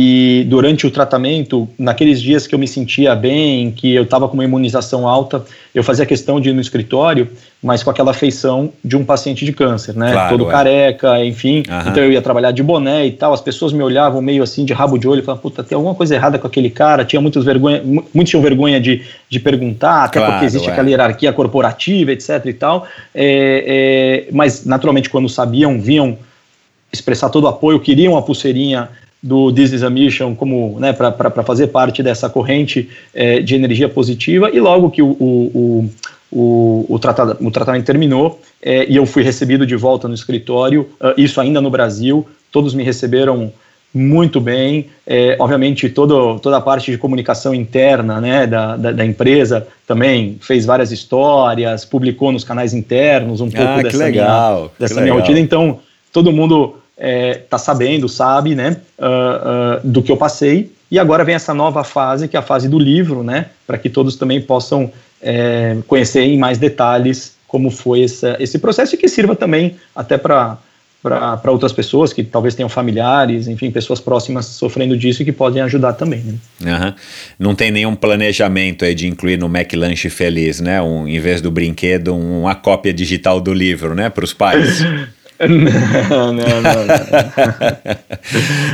e, 0.41 0.44
durante 0.45 0.88
o 0.88 0.91
tratamento, 0.91 1.68
naqueles 1.78 2.22
dias 2.22 2.48
que 2.48 2.56
eu 2.56 2.60
me 2.60 2.68
sentia 2.68 3.14
bem, 3.14 3.69
que 3.72 3.94
eu 3.94 4.03
estava 4.03 4.28
com 4.28 4.34
uma 4.34 4.45
imunização 4.45 5.07
alta, 5.07 5.44
eu 5.76 5.84
fazia 5.84 6.06
questão 6.06 6.40
de 6.40 6.49
ir 6.49 6.53
no 6.53 6.61
escritório, 6.61 7.30
mas 7.61 7.84
com 7.84 7.90
aquela 7.90 8.14
feição 8.14 8.72
de 8.84 8.95
um 8.95 9.03
paciente 9.03 9.44
de 9.44 9.52
câncer, 9.52 9.95
né? 9.95 10.14
Claro, 10.14 10.38
Todo 10.38 10.49
é. 10.49 10.52
careca, 10.52 11.23
enfim. 11.23 11.64
Uhum. 11.69 11.90
Então 11.90 12.03
eu 12.03 12.11
ia 12.11 12.22
trabalhar 12.22 12.52
de 12.52 12.64
boné 12.64 13.06
e 13.06 13.11
tal. 13.11 13.34
As 13.34 13.41
pessoas 13.41 13.73
me 13.73 13.84
olhavam 13.84 14.22
meio 14.22 14.41
assim 14.41 14.64
de 14.64 14.73
rabo 14.73 14.98
de 14.98 15.07
olho, 15.07 15.22
falavam, 15.22 15.41
puta, 15.41 15.64
tem 15.64 15.76
alguma 15.76 15.94
coisa 15.94 16.15
errada 16.15 16.40
com 16.40 16.48
aquele 16.48 16.69
cara. 16.69 17.03
Tinha 17.03 17.22
muitos 17.22 17.44
vergonha, 17.44 17.82
muitos 17.84 18.30
tinham 18.30 18.41
vergonha 18.41 18.80
de, 18.80 19.03
de 19.30 19.40
perguntar, 19.40 20.06
até 20.06 20.19
claro, 20.19 20.34
porque 20.34 20.45
existe 20.45 20.69
é. 20.69 20.72
aquela 20.72 20.90
hierarquia 20.90 21.32
corporativa, 21.34 22.11
etc. 22.14 22.45
e 22.45 22.53
tal. 22.53 22.88
É, 23.14 24.26
é, 24.28 24.34
mas 24.34 24.65
naturalmente 24.65 25.10
quando 25.10 25.28
sabiam, 25.28 25.80
vinham 25.80 26.18
expressar 26.91 27.30
todo 27.30 27.44
o 27.44 27.48
apoio, 27.48 27.80
queriam 27.80 28.18
a 28.18 28.22
pulseirinha 28.22 28.90
do 29.22 29.52
This 29.52 29.73
is 29.73 29.84
a 29.84 29.89
Mission 29.89 30.35
como 30.35 30.80
né, 30.80 30.93
para 30.93 31.43
fazer 31.43 31.68
parte 31.68 32.02
dessa 32.02 32.30
corrente 32.30 32.89
é, 33.14 33.39
de 33.39 33.56
energia 33.56 33.88
positiva. 33.88 34.49
E 34.52 34.60
logo 34.60 34.89
que 34.89 35.02
o, 35.02 35.10
o, 35.11 35.89
o, 36.31 36.85
o, 36.89 36.99
tratado, 36.99 37.38
o 37.39 37.52
tratamento 37.52 37.85
terminou 37.85 38.41
é, 38.61 38.89
e 38.89 38.95
eu 38.95 39.06
fui 39.06 39.22
recebido 39.22 39.65
de 39.65 39.76
volta 39.76 40.07
no 40.07 40.14
escritório, 40.14 40.89
uh, 40.99 41.14
isso 41.18 41.39
ainda 41.39 41.61
no 41.61 41.69
Brasil, 41.69 42.27
todos 42.52 42.73
me 42.73 42.84
receberam 42.84 43.52
muito 43.93 44.39
bem, 44.39 44.88
é, 45.06 45.35
obviamente 45.38 45.89
todo, 45.89 46.39
toda 46.39 46.57
a 46.57 46.61
parte 46.61 46.91
de 46.91 46.98
comunicação 46.98 47.53
interna 47.53 48.22
né, 48.22 48.48
da, 48.48 48.77
da, 48.77 48.91
da, 48.93 49.06
empresa 49.06 49.68
também 49.85 50.38
fez 50.39 50.65
várias 50.65 50.93
histórias, 50.93 51.84
publicou 51.84 52.31
nos 52.31 52.45
canais 52.45 52.73
internos 52.73 53.41
um 53.41 53.52
pouco 53.52 53.68
ah, 53.68 53.84
dessa, 53.84 53.98
legal, 53.98 54.57
minha, 54.57 54.72
dessa 54.80 55.02
minha 55.02 55.14
rotina, 55.14 55.39
então 55.39 55.80
todo 56.14 56.31
mundo 56.31 56.77
está 57.02 57.57
é, 57.57 57.60
sabendo, 57.60 58.07
sabe, 58.07 58.53
né, 58.53 58.78
uh, 58.99 59.80
uh, 59.84 59.88
do 59.88 60.03
que 60.03 60.11
eu 60.11 60.18
passei. 60.18 60.72
E 60.91 60.99
agora 60.99 61.23
vem 61.23 61.34
essa 61.34 61.53
nova 61.53 61.84
fase, 61.84 62.28
que 62.28 62.36
é 62.36 62.40
a 62.40 62.44
fase 62.44 62.69
do 62.69 62.78
livro, 62.78 63.23
né, 63.23 63.48
para 63.65 63.78
que 63.78 63.90
todos 63.90 64.15
também 64.15 64.40
possam 64.40 64.91
é, 65.22 65.78
conhecer 65.88 66.22
em 66.22 66.38
mais 66.38 66.57
detalhes 66.57 67.36
como 67.48 67.72
foi 67.72 68.03
essa, 68.03 68.38
esse 68.40 68.60
processo 68.60 68.95
e 68.95 68.98
que 68.98 69.07
sirva 69.07 69.36
também 69.36 69.76
até 69.95 70.18
para 70.18 70.57
para 71.02 71.52
outras 71.52 71.73
pessoas 71.73 72.14
que 72.14 72.23
talvez 72.23 72.53
tenham 72.53 72.69
familiares, 72.69 73.48
enfim, 73.48 73.72
pessoas 73.72 73.99
próximas 73.99 74.45
sofrendo 74.45 74.95
disso 74.95 75.23
e 75.23 75.26
que 75.26 75.32
podem 75.32 75.60
ajudar 75.64 75.94
também. 75.94 76.38
Né? 76.60 76.78
Uhum. 76.78 76.94
Não 77.40 77.56
tem 77.56 77.72
nenhum 77.72 77.95
planejamento 77.95 78.86
aí 78.86 78.94
de 78.94 79.07
incluir 79.07 79.38
no 79.38 79.48
McLanche 79.48 80.11
Feliz, 80.11 80.60
né? 80.60 80.80
Um, 80.80 81.07
em 81.07 81.19
vez 81.19 81.41
do 81.41 81.49
brinquedo, 81.49 82.15
uma 82.15 82.53
cópia 82.53 82.94
digital 82.94 83.41
do 83.41 83.52
livro, 83.52 83.95
né? 83.95 84.11
Para 84.11 84.23
os 84.23 84.34
pais. 84.34 84.82
Não, 85.47 86.34
não, 86.34 86.61
não. 86.61 86.61
não. 86.61 86.95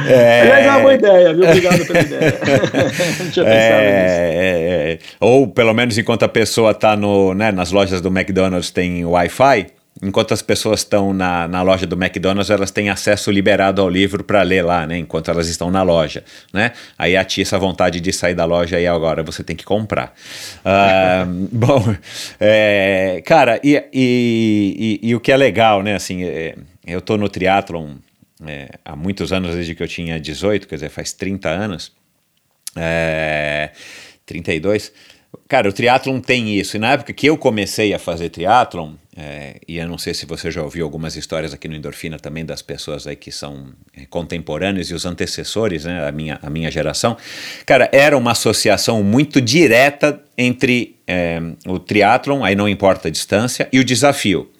É... 0.07 0.41
Aliás, 0.41 0.65
é 0.65 0.69
uma 0.69 0.79
boa 0.79 0.93
ideia, 0.93 1.33
viu? 1.33 1.43
Obrigado 1.45 1.85
pela 1.85 2.01
ideia. 2.01 2.39
não 3.19 3.31
tinha 3.31 3.45
pensado 3.45 3.47
é, 3.47 4.03
nisso. 4.03 4.15
É, 4.15 4.91
é. 4.91 4.99
Ou, 5.19 5.47
pelo 5.47 5.73
menos, 5.73 5.97
enquanto 5.97 6.23
a 6.23 6.29
pessoa 6.29 6.71
está 6.71 6.95
né, 7.35 7.51
nas 7.51 7.71
lojas 7.71 8.01
do 8.01 8.09
McDonald's 8.09 8.71
tem 8.71 9.05
Wi-Fi, 9.05 9.67
enquanto 10.01 10.33
as 10.33 10.41
pessoas 10.41 10.81
estão 10.81 11.13
na, 11.13 11.47
na 11.47 11.61
loja 11.61 11.85
do 11.85 11.95
McDonald's, 11.95 12.49
elas 12.49 12.71
têm 12.71 12.89
acesso 12.89 13.31
liberado 13.31 13.81
ao 13.81 13.89
livro 13.89 14.23
para 14.23 14.41
ler 14.41 14.63
lá, 14.63 14.85
né? 14.85 14.97
Enquanto 14.97 15.29
elas 15.29 15.47
estão 15.47 15.71
na 15.71 15.81
loja, 15.83 16.23
né? 16.53 16.73
Aí 16.97 17.15
atiça 17.15 17.55
a 17.55 17.59
vontade 17.59 17.99
de 17.99 18.13
sair 18.13 18.35
da 18.35 18.45
loja 18.45 18.79
e 18.79 18.87
agora 18.87 19.23
você 19.23 19.43
tem 19.43 19.55
que 19.55 19.65
comprar. 19.65 20.13
Uh, 20.59 21.47
bom, 21.51 21.95
é, 22.39 23.21
cara, 23.25 23.59
e, 23.63 23.75
e, 23.93 24.99
e, 25.03 25.09
e, 25.09 25.15
o 25.15 25.19
que 25.19 25.31
é 25.31 25.37
legal, 25.37 25.81
né? 25.81 25.95
Assim, 25.95 26.23
é, 26.23 26.55
eu 26.85 27.01
tô 27.01 27.17
no 27.17 27.27
triatlon 27.29 27.95
é, 28.45 28.69
há 28.85 28.95
muitos 28.95 29.33
anos, 29.33 29.55
desde 29.55 29.73
que 29.73 29.81
eu 29.81 29.87
tinha 29.87 30.19
18, 30.19 30.67
quer 30.67 30.75
dizer, 30.75 30.89
faz 30.89 31.13
30 31.13 31.49
anos. 31.49 31.91
É, 32.75 33.71
32. 34.25 34.91
Cara, 35.47 35.69
o 35.69 35.73
triatlon 35.73 36.19
tem 36.19 36.57
isso. 36.59 36.75
E 36.75 36.79
na 36.79 36.93
época 36.93 37.13
que 37.13 37.27
eu 37.27 37.37
comecei 37.37 37.93
a 37.93 37.99
fazer 37.99 38.29
triatlon, 38.29 38.93
é, 39.15 39.55
e 39.67 39.77
eu 39.77 39.87
não 39.87 39.97
sei 39.97 40.13
se 40.13 40.25
você 40.25 40.51
já 40.51 40.61
ouviu 40.61 40.85
algumas 40.85 41.15
histórias 41.15 41.53
aqui 41.53 41.67
no 41.67 41.75
Endorfina 41.75 42.19
também 42.19 42.45
das 42.45 42.61
pessoas 42.61 43.07
aí 43.07 43.15
que 43.15 43.31
são 43.31 43.73
é, 43.95 44.05
contemporâneos 44.05 44.91
e 44.91 44.93
os 44.93 45.05
antecessores, 45.05 45.85
né, 45.85 46.07
a 46.07 46.11
minha, 46.11 46.37
a 46.41 46.49
minha 46.49 46.69
geração. 46.69 47.17
Cara, 47.65 47.89
era 47.91 48.17
uma 48.17 48.31
associação 48.31 49.01
muito 49.01 49.41
direta 49.41 50.21
entre 50.37 50.97
é, 51.07 51.41
o 51.65 51.79
triatlon, 51.79 52.43
aí 52.43 52.55
não 52.55 52.69
importa 52.69 53.07
a 53.07 53.11
distância, 53.11 53.67
e 53.71 53.79
o 53.79 53.83
desafio. 53.83 54.51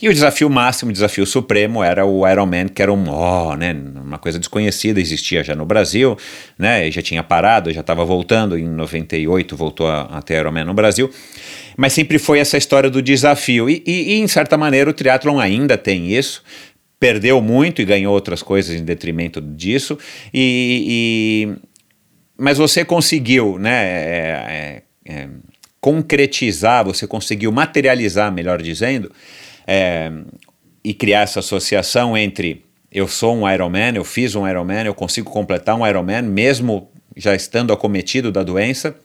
E 0.00 0.08
o 0.08 0.12
desafio 0.12 0.48
máximo, 0.48 0.90
o 0.90 0.92
desafio 0.92 1.26
supremo 1.26 1.82
era 1.82 2.04
o 2.06 2.28
Ironman, 2.28 2.68
que 2.68 2.82
era 2.82 2.92
um, 2.92 3.08
oh, 3.08 3.54
né, 3.54 3.74
uma 3.96 4.18
coisa 4.18 4.38
desconhecida, 4.38 5.00
existia 5.00 5.42
já 5.42 5.54
no 5.54 5.64
Brasil, 5.64 6.16
né, 6.58 6.90
já 6.90 7.02
tinha 7.02 7.22
parado, 7.22 7.72
já 7.72 7.80
estava 7.80 8.04
voltando, 8.04 8.58
em 8.58 8.68
98 8.68 9.56
voltou 9.56 9.86
a, 9.86 10.02
a 10.02 10.22
ter 10.22 10.38
Ironman 10.38 10.64
no 10.64 10.74
Brasil, 10.74 11.10
mas 11.76 11.92
sempre 11.92 12.18
foi 12.18 12.38
essa 12.38 12.56
história 12.56 12.90
do 12.90 13.02
desafio, 13.02 13.68
e, 13.68 13.82
e, 13.86 14.14
e 14.14 14.20
em 14.20 14.26
certa 14.28 14.56
maneira 14.56 14.90
o 14.90 14.92
triatlon 14.92 15.38
ainda 15.38 15.76
tem 15.78 16.12
isso, 16.12 16.42
perdeu 16.98 17.40
muito 17.40 17.80
e 17.80 17.84
ganhou 17.84 18.12
outras 18.12 18.42
coisas 18.42 18.74
em 18.74 18.84
detrimento 18.84 19.40
disso, 19.40 19.98
e, 20.34 21.46
e 21.54 21.68
mas 22.38 22.56
você 22.56 22.84
conseguiu, 22.84 23.58
né, 23.58 23.84
é, 23.84 24.82
é, 25.08 25.12
é, 25.12 25.28
concretizar, 25.80 26.84
você 26.84 27.06
conseguiu 27.06 27.50
materializar, 27.50 28.32
melhor 28.32 28.62
dizendo, 28.62 29.10
é, 29.68 30.10
e 30.82 30.94
criar 30.94 31.20
essa 31.20 31.40
associação 31.40 32.16
entre 32.16 32.64
eu 32.90 33.06
sou 33.06 33.36
um 33.36 33.48
Ironman, 33.48 33.96
eu 33.96 34.04
fiz 34.04 34.34
um 34.34 34.48
Ironman, 34.48 34.86
eu 34.86 34.94
consigo 34.94 35.30
completar 35.30 35.76
um 35.76 35.86
Ironman, 35.86 36.22
mesmo 36.22 36.90
já 37.14 37.34
estando 37.34 37.70
acometido 37.70 38.32
da 38.32 38.42
doença. 38.42 38.96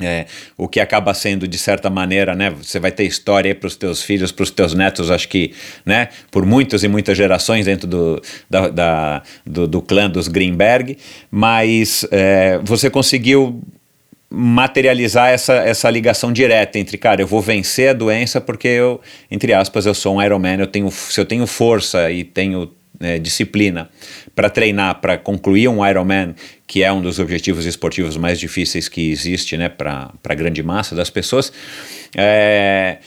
É, 0.00 0.24
o 0.56 0.66
que 0.66 0.80
acaba 0.80 1.12
sendo 1.12 1.46
de 1.46 1.58
certa 1.58 1.90
maneira, 1.90 2.34
né? 2.34 2.48
Você 2.48 2.80
vai 2.80 2.90
ter 2.90 3.04
história 3.04 3.54
para 3.54 3.66
os 3.66 3.76
teus 3.76 4.02
filhos, 4.02 4.32
para 4.32 4.42
os 4.42 4.50
teus 4.50 4.72
netos, 4.72 5.10
acho 5.10 5.28
que, 5.28 5.52
né? 5.84 6.08
Por 6.30 6.46
muitas 6.46 6.82
e 6.82 6.88
muitas 6.88 7.14
gerações 7.14 7.66
dentro 7.66 7.86
do, 7.86 8.22
da, 8.48 8.68
da 8.70 9.22
do, 9.44 9.68
do, 9.68 9.82
clã 9.82 10.08
dos 10.08 10.28
Greenberg, 10.28 10.96
mas 11.30 12.06
é, 12.10 12.58
você 12.64 12.88
conseguiu 12.88 13.62
materializar 14.34 15.28
essa, 15.28 15.52
essa 15.54 15.90
ligação 15.90 16.32
direta 16.32 16.78
entre, 16.78 16.96
cara, 16.96 17.20
eu 17.20 17.26
vou 17.26 17.42
vencer 17.42 17.90
a 17.90 17.92
doença 17.92 18.40
porque 18.40 18.66
eu, 18.66 18.98
entre 19.30 19.52
aspas, 19.52 19.84
eu 19.84 19.92
sou 19.92 20.16
um 20.16 20.22
Ironman, 20.22 20.58
eu 20.58 20.66
tenho, 20.66 20.90
se 20.90 21.20
eu 21.20 21.26
tenho 21.26 21.46
força 21.46 22.10
e 22.10 22.24
tenho 22.24 22.72
é, 22.98 23.18
disciplina 23.18 23.90
para 24.34 24.48
treinar, 24.48 25.00
para 25.02 25.18
concluir 25.18 25.68
um 25.68 25.86
Ironman, 25.86 26.34
que 26.66 26.82
é 26.82 26.90
um 26.90 27.02
dos 27.02 27.18
objetivos 27.18 27.66
esportivos 27.66 28.16
mais 28.16 28.40
difíceis 28.40 28.88
que 28.88 29.10
existe, 29.10 29.58
né, 29.58 29.68
para 29.68 30.10
a 30.24 30.34
grande 30.34 30.62
massa 30.62 30.94
das 30.94 31.10
pessoas, 31.10 31.52
é, 32.16 32.98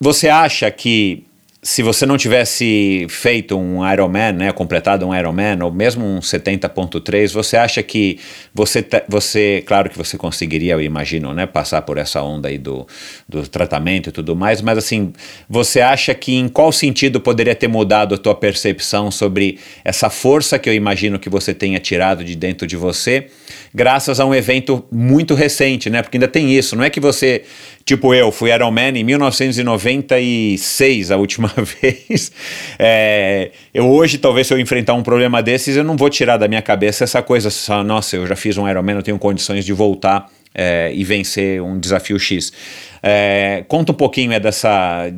você 0.00 0.28
acha 0.28 0.68
que 0.72 1.24
se 1.66 1.82
você 1.82 2.06
não 2.06 2.16
tivesse 2.16 3.08
feito 3.08 3.58
um 3.58 3.84
Ironman, 3.92 4.30
né, 4.30 4.52
completado 4.52 5.04
um 5.04 5.12
Ironman, 5.12 5.60
ou 5.64 5.72
mesmo 5.72 6.06
um 6.06 6.20
70.3, 6.20 7.32
você 7.32 7.56
acha 7.56 7.82
que 7.82 8.20
você, 8.54 8.86
você, 9.08 9.64
claro 9.66 9.90
que 9.90 9.98
você 9.98 10.16
conseguiria, 10.16 10.74
eu 10.74 10.80
imagino, 10.80 11.34
né, 11.34 11.44
passar 11.44 11.82
por 11.82 11.98
essa 11.98 12.22
onda 12.22 12.46
aí 12.46 12.56
do, 12.56 12.86
do 13.28 13.48
tratamento 13.48 14.10
e 14.10 14.12
tudo 14.12 14.36
mais, 14.36 14.62
mas 14.62 14.78
assim, 14.78 15.12
você 15.50 15.80
acha 15.80 16.14
que 16.14 16.36
em 16.36 16.48
qual 16.48 16.70
sentido 16.70 17.20
poderia 17.20 17.54
ter 17.54 17.66
mudado 17.66 18.14
a 18.14 18.18
tua 18.18 18.36
percepção 18.36 19.10
sobre 19.10 19.58
essa 19.84 20.08
força 20.08 20.60
que 20.60 20.68
eu 20.68 20.74
imagino 20.74 21.18
que 21.18 21.28
você 21.28 21.52
tenha 21.52 21.80
tirado 21.80 22.22
de 22.22 22.36
dentro 22.36 22.64
de 22.64 22.76
você, 22.76 23.26
graças 23.74 24.20
a 24.20 24.24
um 24.24 24.32
evento 24.32 24.84
muito 24.92 25.34
recente, 25.34 25.90
né, 25.90 26.00
porque 26.00 26.16
ainda 26.16 26.28
tem 26.28 26.56
isso, 26.56 26.76
não 26.76 26.84
é 26.84 26.90
que 26.90 27.00
você 27.00 27.42
Tipo 27.86 28.12
eu, 28.12 28.30
fui 28.32 28.52
Ironman 28.52 28.98
em 28.98 29.04
1996 29.04 31.12
a 31.12 31.16
última 31.16 31.46
vez. 31.80 32.32
É, 32.80 33.52
eu 33.72 33.88
hoje, 33.88 34.18
talvez, 34.18 34.48
se 34.48 34.54
eu 34.54 34.58
enfrentar 34.58 34.94
um 34.94 35.04
problema 35.04 35.40
desses, 35.40 35.76
eu 35.76 35.84
não 35.84 35.96
vou 35.96 36.10
tirar 36.10 36.36
da 36.36 36.48
minha 36.48 36.60
cabeça 36.60 37.04
essa 37.04 37.22
coisa, 37.22 37.48
só, 37.48 37.84
nossa, 37.84 38.16
eu 38.16 38.26
já 38.26 38.34
fiz 38.34 38.58
um 38.58 38.68
Ironman, 38.68 38.96
eu 38.96 39.04
tenho 39.04 39.16
condições 39.20 39.64
de 39.64 39.72
voltar 39.72 40.28
é, 40.52 40.90
e 40.92 41.04
vencer 41.04 41.62
um 41.62 41.78
desafio 41.78 42.18
X. 42.18 42.52
É, 43.00 43.64
conta 43.68 43.92
um 43.92 43.94
pouquinho 43.94 44.32
é, 44.32 44.40
dessa, 44.40 45.08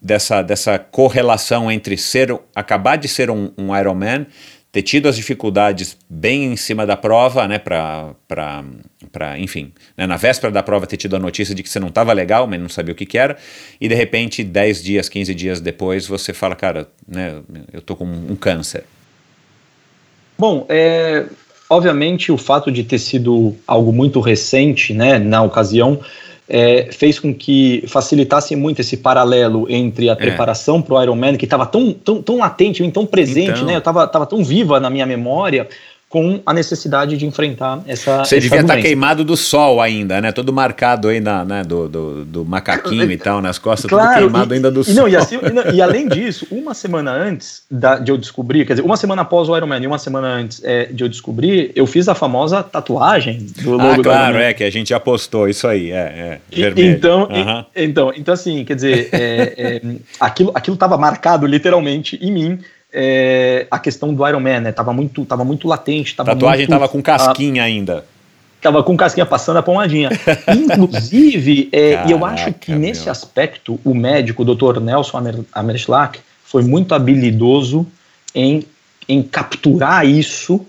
dessa, 0.00 0.42
dessa 0.42 0.78
correlação 0.78 1.68
entre 1.68 1.96
ser, 1.96 2.32
acabar 2.54 2.94
de 2.94 3.08
ser 3.08 3.28
um, 3.28 3.50
um 3.58 3.76
Ironman 3.76 4.24
ter 4.70 4.82
tido 4.82 5.08
as 5.08 5.16
dificuldades 5.16 5.96
bem 6.08 6.52
em 6.52 6.56
cima 6.56 6.86
da 6.86 6.96
prova, 6.96 7.48
né, 7.48 7.58
para, 7.58 8.14
enfim, 9.38 9.72
né, 9.96 10.06
na 10.06 10.16
véspera 10.16 10.52
da 10.52 10.62
prova 10.62 10.86
ter 10.86 10.98
tido 10.98 11.16
a 11.16 11.18
notícia 11.18 11.54
de 11.54 11.62
que 11.62 11.68
você 11.68 11.80
não 11.80 11.88
estava 11.88 12.12
legal, 12.12 12.46
mas 12.46 12.60
não 12.60 12.68
sabia 12.68 12.92
o 12.92 12.96
que, 12.96 13.06
que 13.06 13.16
era, 13.16 13.36
e 13.80 13.88
de 13.88 13.94
repente, 13.94 14.44
10 14.44 14.82
dias, 14.82 15.08
15 15.08 15.34
dias 15.34 15.60
depois, 15.60 16.06
você 16.06 16.34
fala, 16.34 16.54
cara, 16.54 16.86
né, 17.06 17.40
eu 17.72 17.80
tô 17.80 17.96
com 17.96 18.04
um 18.04 18.36
câncer. 18.36 18.84
Bom, 20.38 20.66
é, 20.68 21.24
obviamente 21.68 22.30
o 22.30 22.36
fato 22.36 22.70
de 22.70 22.84
ter 22.84 22.98
sido 22.98 23.56
algo 23.66 23.92
muito 23.92 24.20
recente, 24.20 24.92
né, 24.92 25.18
na 25.18 25.42
ocasião, 25.42 26.00
é, 26.48 26.88
fez 26.90 27.18
com 27.18 27.34
que 27.34 27.84
facilitasse 27.86 28.56
muito 28.56 28.80
esse 28.80 28.96
paralelo 28.96 29.66
entre 29.68 30.08
a 30.08 30.12
é. 30.12 30.16
preparação 30.16 30.80
para 30.80 30.94
o 30.94 31.02
Ironman, 31.02 31.36
que 31.36 31.44
estava 31.44 31.66
tão, 31.66 31.92
tão, 31.92 32.22
tão 32.22 32.38
latente, 32.38 32.88
tão 32.90 33.04
presente, 33.04 33.50
então. 33.50 33.66
né? 33.66 33.74
Eu 33.74 33.78
estava 33.78 34.06
tava 34.06 34.26
tão 34.26 34.42
viva 34.42 34.80
na 34.80 34.88
minha 34.88 35.04
memória, 35.04 35.68
com 36.08 36.40
a 36.46 36.54
necessidade 36.54 37.16
de 37.16 37.26
enfrentar 37.26 37.82
essa. 37.86 38.24
Você 38.24 38.36
essa 38.36 38.40
devia 38.40 38.60
estar 38.60 38.76
tá 38.76 38.80
queimado 38.80 39.22
do 39.24 39.36
sol 39.36 39.80
ainda, 39.80 40.20
né? 40.20 40.32
Todo 40.32 40.52
marcado 40.52 41.08
aí 41.08 41.20
na, 41.20 41.44
né? 41.44 41.62
do, 41.62 41.86
do, 41.88 42.24
do 42.24 42.44
macaquinho 42.44 43.10
e 43.10 43.16
tal, 43.18 43.42
nas 43.42 43.58
costas, 43.58 43.90
claro, 43.90 44.08
tudo 44.08 44.18
queimado 44.20 44.54
e, 44.54 44.56
ainda 44.56 44.70
do 44.70 44.80
e, 44.80 44.84
sol. 44.84 44.94
Não, 44.94 45.08
e, 45.08 45.14
assim, 45.14 45.38
e, 45.42 45.50
não, 45.50 45.70
e, 45.70 45.82
além 45.82 46.08
disso, 46.08 46.46
uma 46.50 46.72
semana 46.72 47.12
antes 47.12 47.62
da, 47.70 47.98
de 47.98 48.10
eu 48.10 48.16
descobrir, 48.16 48.64
quer 48.64 48.74
dizer, 48.74 48.86
uma 48.86 48.96
semana 48.96 49.22
após 49.22 49.50
o 49.50 49.56
Ironman 49.56 49.82
e 49.82 49.86
uma 49.86 49.98
semana 49.98 50.28
antes 50.28 50.62
é, 50.64 50.86
de 50.86 51.04
eu 51.04 51.08
descobrir, 51.08 51.72
eu 51.74 51.86
fiz 51.86 52.08
a 52.08 52.14
famosa 52.14 52.62
tatuagem 52.62 53.46
do 53.62 53.72
logo 53.72 54.00
Ah, 54.00 54.02
claro, 54.02 54.38
é, 54.38 54.54
que 54.54 54.64
a 54.64 54.70
gente 54.70 54.94
apostou, 54.94 55.46
isso 55.46 55.68
aí, 55.68 55.90
é, 55.90 55.94
é 55.94 56.40
vermelho. 56.50 56.90
Então, 56.90 57.28
uhum. 57.30 57.64
então, 57.76 58.12
então, 58.16 58.32
assim, 58.32 58.64
quer 58.64 58.76
dizer, 58.76 59.10
é, 59.12 59.54
é, 59.58 59.82
aquilo 60.18 60.52
estava 60.72 60.96
marcado 60.96 61.46
literalmente 61.46 62.18
em 62.22 62.32
mim 62.32 62.58
é, 62.92 63.66
a 63.70 63.78
questão 63.78 64.14
do 64.14 64.26
Iron 64.26 64.40
Man, 64.40 64.60
né? 64.60 64.72
Tava 64.72 64.92
muito, 64.92 65.24
tava 65.24 65.44
muito 65.44 65.68
latente. 65.68 66.14
Tava 66.14 66.32
Tatuagem 66.32 66.60
muito, 66.60 66.70
tava 66.70 66.88
com 66.88 67.02
casquinha 67.02 67.62
ainda. 67.62 68.04
Tava 68.60 68.82
com 68.82 68.96
casquinha 68.96 69.26
passando 69.26 69.58
a 69.58 69.62
pomadinha. 69.62 70.10
Inclusive, 70.48 71.68
é, 71.70 71.92
Caraca, 71.92 72.10
eu 72.10 72.24
acho 72.24 72.52
que 72.54 72.72
meu. 72.72 72.80
nesse 72.80 73.08
aspecto, 73.08 73.78
o 73.84 73.94
médico, 73.94 74.42
o 74.42 74.54
Dr. 74.54 74.80
Nelson 74.80 75.22
Amerschlak, 75.52 76.18
foi 76.42 76.62
muito 76.62 76.94
habilidoso 76.94 77.86
em, 78.34 78.64
em 79.08 79.22
capturar 79.22 80.06
isso 80.06 80.66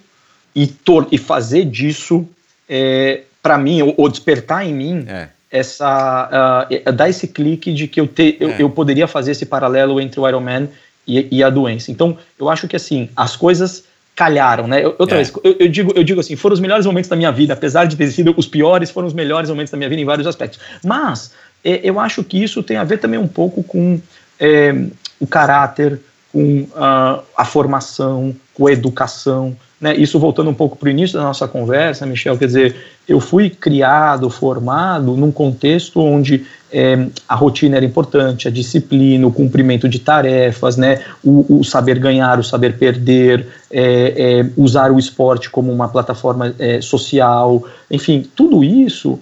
e, 0.53 0.67
tor 0.67 1.07
e 1.11 1.17
fazer 1.17 1.65
disso, 1.65 2.27
é, 2.67 3.21
para 3.41 3.57
mim, 3.57 3.81
ou, 3.81 3.93
ou, 3.97 4.09
despertar 4.09 4.65
em 4.65 4.73
mim, 4.73 5.05
é. 5.07 5.29
essa 5.49 6.67
uh, 6.69 6.91
dar 6.91 7.09
esse 7.09 7.27
clique 7.27 7.71
de 7.71 7.87
que 7.87 8.01
eu, 8.01 8.07
te, 8.07 8.37
eu, 8.39 8.49
é. 8.49 8.61
eu 8.61 8.69
poderia 8.69 9.07
fazer 9.07 9.31
esse 9.31 9.45
paralelo 9.45 10.01
entre 10.01 10.19
o 10.19 10.27
Iron 10.27 10.41
Man 10.41 10.67
e, 11.07 11.27
e, 11.31 11.43
a 11.43 11.49
doença. 11.49 11.91
Então, 11.91 12.17
eu 12.39 12.49
acho 12.49 12.67
que 12.67 12.75
assim, 12.75 13.09
as 13.15 13.35
coisas 13.35 13.83
calharam, 14.15 14.67
né? 14.67 14.85
outra 14.85 15.15
é. 15.15 15.23
vez, 15.23 15.33
eu, 15.43 15.55
eu, 15.59 15.67
digo, 15.69 15.93
eu 15.95 16.03
digo 16.03 16.19
assim, 16.19 16.35
foram 16.35 16.53
os 16.53 16.59
melhores 16.59 16.85
momentos 16.85 17.09
da 17.09 17.15
minha 17.15 17.31
vida, 17.31 17.53
apesar 17.53 17.85
de 17.85 17.95
ter 17.95 18.11
sido 18.11 18.33
os 18.35 18.45
piores, 18.45 18.91
foram 18.91 19.07
os 19.07 19.13
melhores 19.13 19.49
momentos 19.49 19.71
da 19.71 19.77
minha 19.77 19.89
vida 19.89 20.01
em 20.01 20.05
vários 20.05 20.27
aspectos. 20.27 20.59
Mas 20.83 21.31
é, 21.63 21.79
eu 21.83 21.99
acho 21.99 22.23
que 22.23 22.41
isso 22.41 22.61
tem 22.61 22.77
a 22.77 22.83
ver 22.83 22.97
também 22.97 23.19
um 23.19 23.27
pouco 23.27 23.63
com 23.63 23.99
é, 24.39 24.73
o 25.19 25.25
caráter, 25.25 25.99
com 26.31 26.61
uh, 26.61 27.23
a 27.35 27.45
formação, 27.45 28.35
com 28.53 28.67
a 28.67 28.71
educação, 28.71 29.55
né, 29.79 29.95
isso 29.95 30.19
voltando 30.19 30.49
um 30.49 30.53
pouco 30.53 30.75
para 30.75 30.87
o 30.87 30.89
início 30.89 31.17
da 31.17 31.23
nossa 31.23 31.47
conversa, 31.47 32.05
Michel, 32.05 32.37
quer 32.37 32.47
dizer, 32.47 32.75
eu 33.07 33.19
fui 33.19 33.49
criado, 33.49 34.29
formado 34.29 35.15
num 35.15 35.31
contexto 35.31 36.01
onde 36.01 36.45
é, 36.71 37.07
a 37.27 37.33
rotina 37.33 37.77
era 37.77 37.85
importante, 37.85 38.47
a 38.47 38.51
disciplina, 38.51 39.25
o 39.25 39.31
cumprimento 39.31 39.87
de 39.87 39.99
tarefas, 39.99 40.75
né, 40.75 41.01
o, 41.23 41.59
o 41.59 41.63
saber 41.63 41.97
ganhar, 41.97 42.39
o 42.39 42.43
saber 42.43 42.77
perder, 42.77 43.47
é, 43.71 44.41
é, 44.41 44.49
usar 44.57 44.91
o 44.91 44.99
esporte 44.99 45.49
como 45.49 45.71
uma 45.71 45.87
plataforma 45.87 46.53
é, 46.59 46.81
social, 46.81 47.63
enfim, 47.89 48.27
tudo 48.35 48.63
isso 48.63 49.19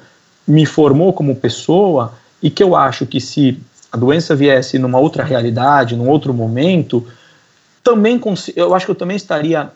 me 0.48 0.66
formou 0.66 1.14
como 1.14 1.36
pessoa 1.36 2.14
e 2.42 2.50
que 2.50 2.64
eu 2.64 2.76
acho 2.76 3.06
que 3.06 3.22
se 3.22 3.60
a 3.92 3.98
doença 3.98 4.36
viesse 4.36 4.80
numa 4.80 4.98
outra 4.98 5.24
realidade, 5.24 5.96
num 5.96 6.10
outro 6.10 6.34
momento, 6.34 7.06
também 7.84 8.20
eu 8.56 8.76
acho 8.76 8.86
que 8.86 8.92
eu 8.92 8.96
também 8.96 9.16
estaria 9.16 9.72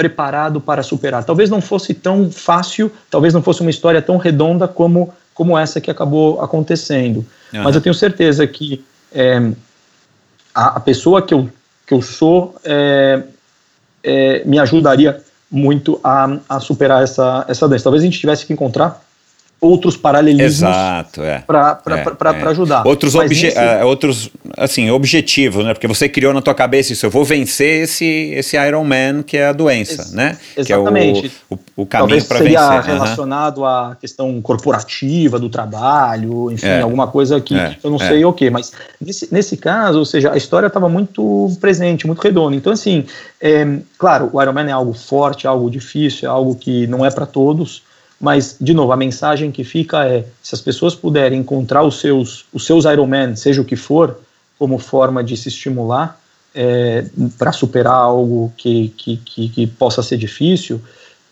preparado 0.00 0.62
para 0.62 0.82
superar. 0.82 1.22
Talvez 1.24 1.50
não 1.50 1.60
fosse 1.60 1.92
tão 1.92 2.30
fácil, 2.30 2.90
talvez 3.10 3.34
não 3.34 3.42
fosse 3.42 3.60
uma 3.60 3.68
história 3.68 4.00
tão 4.00 4.16
redonda 4.16 4.66
como, 4.66 5.12
como 5.34 5.58
essa 5.58 5.78
que 5.78 5.90
acabou 5.90 6.40
acontecendo. 6.40 7.18
Uhum. 7.52 7.62
Mas 7.64 7.74
eu 7.74 7.82
tenho 7.82 7.94
certeza 7.94 8.46
que 8.46 8.82
é, 9.12 9.52
a, 10.54 10.78
a, 10.78 10.80
pessoa 10.80 11.20
que 11.20 11.34
eu, 11.34 11.50
que 11.86 11.92
eu 11.92 12.00
sou 12.00 12.56
é, 12.64 13.22
é, 14.02 14.42
me 14.46 14.58
ajudaria 14.58 15.20
muito 15.50 16.00
a, 16.02 16.38
a 16.48 16.60
superar 16.60 17.02
essa, 17.02 17.44
essa 17.46 17.68
doença. 17.68 17.84
Talvez 17.84 18.02
a 18.02 18.06
gente 18.06 18.18
tivesse 18.18 18.46
que 18.46 18.54
encontrar 18.54 19.04
outros 19.60 19.96
paralelismos 19.96 20.62
Exato, 20.62 21.22
é. 21.22 21.40
para 21.46 21.80
é, 21.90 22.44
é. 22.44 22.48
ajudar. 22.48 22.86
Outros, 22.86 23.14
obje 23.14 23.46
nesse... 23.46 23.58
uh, 23.58 23.86
outros 23.86 24.30
assim, 24.56 24.90
objetivos, 24.90 25.64
né? 25.64 25.74
Porque 25.74 25.86
você 25.86 26.08
criou 26.08 26.32
na 26.32 26.40
tua 26.40 26.54
cabeça 26.54 26.92
isso, 26.92 27.04
eu 27.04 27.10
vou 27.10 27.24
vencer 27.24 27.84
esse, 27.84 28.32
esse 28.34 28.56
Iron 28.56 28.84
Man 28.84 29.22
que 29.22 29.36
é 29.36 29.48
a 29.48 29.52
doença, 29.52 30.02
Ex 30.02 30.12
né? 30.12 30.38
Exatamente. 30.56 31.28
Que 31.28 31.36
é 31.52 31.54
o, 31.54 31.54
o, 31.76 31.82
o 31.82 31.86
caminho 31.86 32.24
para 32.24 32.38
vencer. 32.38 32.58
seria 32.58 32.80
relacionado 32.80 33.58
uhum. 33.58 33.66
à 33.66 33.96
questão 34.00 34.40
corporativa 34.40 35.38
do 35.38 35.50
trabalho, 35.50 36.50
enfim, 36.50 36.66
é. 36.66 36.80
alguma 36.80 37.06
coisa 37.06 37.40
que 37.40 37.54
é. 37.54 37.76
eu 37.82 37.90
não 37.90 37.98
é. 38.00 38.08
sei 38.08 38.24
o 38.24 38.30
okay, 38.30 38.48
que, 38.48 38.52
mas 38.52 38.72
nesse, 39.00 39.28
nesse 39.32 39.56
caso, 39.56 39.98
ou 39.98 40.04
seja, 40.06 40.32
a 40.32 40.36
história 40.36 40.68
estava 40.68 40.88
muito 40.88 41.50
presente, 41.60 42.06
muito 42.06 42.20
redonda. 42.20 42.56
Então, 42.56 42.72
assim, 42.72 43.04
é, 43.40 43.78
claro, 43.98 44.30
o 44.32 44.40
Iron 44.40 44.52
Man 44.52 44.68
é 44.68 44.72
algo 44.72 44.94
forte, 44.94 45.46
algo 45.46 45.70
difícil, 45.70 46.28
é 46.28 46.32
algo 46.32 46.54
que 46.54 46.86
não 46.86 47.04
é 47.04 47.10
para 47.10 47.26
todos, 47.26 47.82
mas, 48.20 48.56
de 48.60 48.74
novo, 48.74 48.92
a 48.92 48.96
mensagem 48.96 49.50
que 49.50 49.64
fica 49.64 50.06
é: 50.06 50.24
se 50.42 50.54
as 50.54 50.60
pessoas 50.60 50.94
puderem 50.94 51.40
encontrar 51.40 51.82
os 51.82 52.00
seus, 52.00 52.44
os 52.52 52.66
seus 52.66 52.84
Ironman, 52.84 53.34
seja 53.34 53.62
o 53.62 53.64
que 53.64 53.76
for, 53.76 54.20
como 54.58 54.78
forma 54.78 55.24
de 55.24 55.36
se 55.36 55.48
estimular 55.48 56.20
é, 56.54 57.04
para 57.38 57.52
superar 57.52 57.94
algo 57.94 58.52
que, 58.56 58.92
que, 58.96 59.16
que, 59.16 59.48
que, 59.48 59.66
possa 59.66 60.02
ser 60.02 60.18
difícil, 60.18 60.80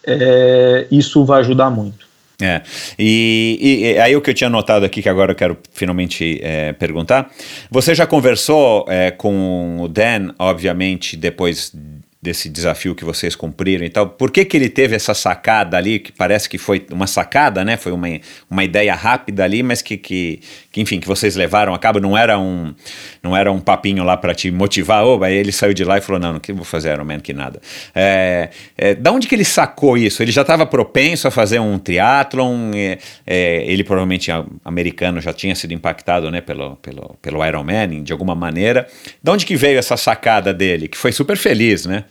é, 0.05 0.86
isso 0.90 1.24
vai 1.24 1.40
ajudar 1.40 1.70
muito. 1.70 2.09
É, 2.40 2.62
e, 2.97 3.59
e, 3.60 3.98
aí 3.98 4.15
o 4.15 4.20
que 4.20 4.31
eu 4.31 4.35
tinha 4.35 4.48
notado 4.48 4.86
aqui, 4.86 5.02
que 5.02 5.09
agora 5.09 5.32
eu 5.32 5.36
quero 5.36 5.59
finalmente 5.73 6.39
é, 6.40 6.73
perguntar, 6.73 7.31
você 7.69 7.97
já 7.97 8.06
conversou 8.06 8.86
é, 8.89 9.10
com 9.10 9.78
o 9.81 9.89
Dan, 9.89 10.32
obviamente, 10.39 11.16
depois 11.16 11.73
desse 12.20 12.48
desafio 12.48 12.96
que 12.96 13.04
vocês 13.04 13.36
cumpriram 13.36 13.84
e 13.84 13.90
tal. 13.90 14.08
Por 14.08 14.32
que, 14.32 14.44
que 14.44 14.56
ele 14.56 14.68
teve 14.68 14.96
essa 14.96 15.14
sacada 15.14 15.76
ali, 15.76 16.00
que 16.00 16.10
parece 16.10 16.48
que 16.48 16.58
foi 16.58 16.84
uma 16.90 17.06
sacada, 17.06 17.64
né? 17.64 17.76
Foi 17.76 17.92
uma, 17.92 18.08
uma 18.50 18.64
ideia 18.64 18.92
rápida 18.92 19.44
ali, 19.44 19.62
mas 19.62 19.80
que, 19.80 19.96
que, 19.96 20.40
que 20.72 20.80
enfim, 20.80 20.98
que 20.98 21.06
vocês 21.06 21.36
levaram 21.36 21.72
a 21.72 21.78
cabo, 21.78 22.00
não 22.00 22.18
era 22.18 22.36
um, 22.36 22.74
não 23.22 23.36
era 23.36 23.52
um 23.52 23.60
papinho 23.60 24.02
lá 24.02 24.16
para 24.16 24.34
te 24.34 24.50
motivar, 24.50 25.04
oh, 25.04 25.22
aí 25.22 25.34
ele 25.34 25.52
saiu 25.52 25.72
de 25.72 25.84
lá 25.84 25.98
e 25.98 26.00
falou, 26.00 26.20
não, 26.20 26.32
não 26.32 26.40
que 26.40 26.52
vou 26.52 26.64
fazer 26.64 26.92
Iron 26.92 27.04
Man 27.04 27.20
que 27.20 27.32
nada. 27.32 27.60
É, 27.94 28.50
é, 28.76 28.94
da 28.96 29.12
onde 29.12 29.28
que 29.28 29.34
ele 29.36 29.44
sacou 29.44 29.96
isso? 29.96 30.20
Ele 30.20 30.32
já 30.32 30.42
estava 30.42 30.66
propenso 30.66 31.28
a 31.28 31.30
fazer 31.30 31.60
um 31.60 31.78
triatlon, 31.78 32.72
é, 32.74 32.98
é, 33.24 33.64
ele 33.64 33.84
provavelmente 33.84 34.28
americano 34.64 35.20
já 35.20 35.32
tinha 35.32 35.54
sido 35.54 35.72
impactado, 35.72 36.32
né, 36.32 36.40
pelo, 36.40 36.74
pelo, 36.76 37.16
pelo 37.22 37.46
Iron 37.46 37.62
Man, 37.62 38.02
de 38.02 38.12
alguma 38.12 38.34
maneira. 38.34 38.88
Da 39.22 39.30
onde 39.32 39.46
que 39.46 39.54
veio 39.54 39.78
essa 39.78 39.96
sacada 39.96 40.52
dele, 40.52 40.88
que 40.88 40.98
foi 40.98 41.12
super 41.12 41.36
feliz, 41.36 41.86
né? 41.86 42.04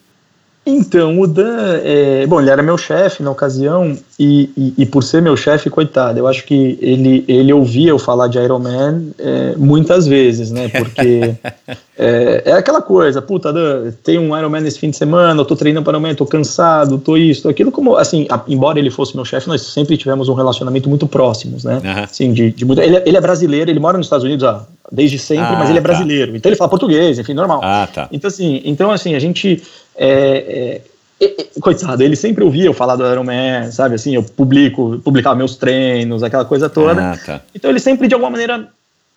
Então, 0.69 1.17
o 1.17 1.25
Dan, 1.25 1.79
é, 1.81 2.27
bom, 2.27 2.41
ele 2.41 2.49
era 2.49 2.61
meu 2.61 2.77
chefe 2.77 3.23
na 3.23 3.31
ocasião, 3.31 3.97
e, 4.19 4.49
e, 4.57 4.73
e, 4.79 4.85
por 4.85 5.01
ser 5.01 5.21
meu 5.21 5.37
chefe, 5.37 5.69
coitado, 5.69 6.19
eu 6.19 6.27
acho 6.27 6.43
que 6.43 6.77
ele, 6.81 7.23
ele 7.25 7.53
ouvia 7.53 7.91
eu 7.91 7.97
falar 7.97 8.27
de 8.27 8.37
Iron 8.37 8.59
Man 8.59 9.03
é, 9.17 9.55
muitas 9.55 10.05
vezes, 10.05 10.51
né? 10.51 10.67
Porque 10.67 11.35
é, 11.97 12.43
é, 12.43 12.51
aquela 12.51 12.81
coisa, 12.81 13.21
puta, 13.21 13.53
Dan, 13.53 13.93
tem 14.03 14.19
um 14.19 14.37
Iron 14.37 14.49
Man 14.49 14.59
nesse 14.59 14.77
fim 14.77 14.89
de 14.89 14.97
semana, 14.97 15.39
eu 15.39 15.45
tô 15.45 15.55
treinando 15.55 15.85
para 15.85 15.97
Iron 15.97 16.05
Man, 16.05 16.15
tô 16.15 16.25
cansado, 16.25 16.97
tô 16.97 17.15
isso, 17.15 17.43
tô 17.43 17.49
aquilo, 17.49 17.71
como, 17.71 17.95
assim, 17.95 18.27
a, 18.29 18.41
embora 18.49 18.77
ele 18.77 18.91
fosse 18.91 19.15
meu 19.15 19.23
chefe, 19.23 19.47
nós 19.47 19.61
sempre 19.61 19.95
tivemos 19.95 20.27
um 20.27 20.33
relacionamento 20.33 20.89
muito 20.89 21.07
próximos, 21.07 21.63
né? 21.63 21.81
Uhum. 21.81 22.03
Assim, 22.03 22.33
de, 22.33 22.51
de 22.51 22.65
ele, 22.81 23.01
ele 23.05 23.15
é 23.15 23.21
brasileiro, 23.21 23.71
ele 23.71 23.79
mora 23.79 23.97
nos 23.97 24.07
Estados 24.07 24.25
Unidos 24.25 24.43
há 24.43 24.65
desde 24.91 25.19
sempre, 25.19 25.53
ah, 25.53 25.57
mas 25.57 25.69
ele 25.69 25.79
é 25.79 25.81
tá. 25.81 25.87
brasileiro, 25.87 26.31
tá. 26.31 26.37
então 26.37 26.49
ele 26.49 26.55
fala 26.55 26.69
português, 26.69 27.19
enfim, 27.19 27.33
normal. 27.33 27.61
Ah, 27.63 27.87
tá. 27.91 28.07
Então, 28.11 28.27
assim, 28.27 28.61
então, 28.63 28.91
assim 28.91 29.15
a 29.15 29.19
gente 29.19 29.61
é, 29.95 30.81
é, 31.19 31.45
coitado, 31.59 32.03
ele 32.03 32.15
sempre 32.15 32.43
ouvia 32.43 32.65
eu 32.65 32.73
falar 32.73 32.95
do 32.95 33.05
Iron 33.05 33.23
Man, 33.23 33.71
sabe? 33.71 33.95
Assim, 33.95 34.15
eu 34.15 34.23
publico, 34.23 34.99
publicava 35.03 35.35
meus 35.35 35.55
treinos, 35.55 36.23
aquela 36.23 36.45
coisa 36.45 36.69
toda. 36.69 37.13
Ah, 37.13 37.17
tá. 37.17 37.41
Então 37.53 37.71
ele 37.71 37.79
sempre, 37.79 38.07
de 38.07 38.13
alguma 38.13 38.29
maneira, 38.29 38.67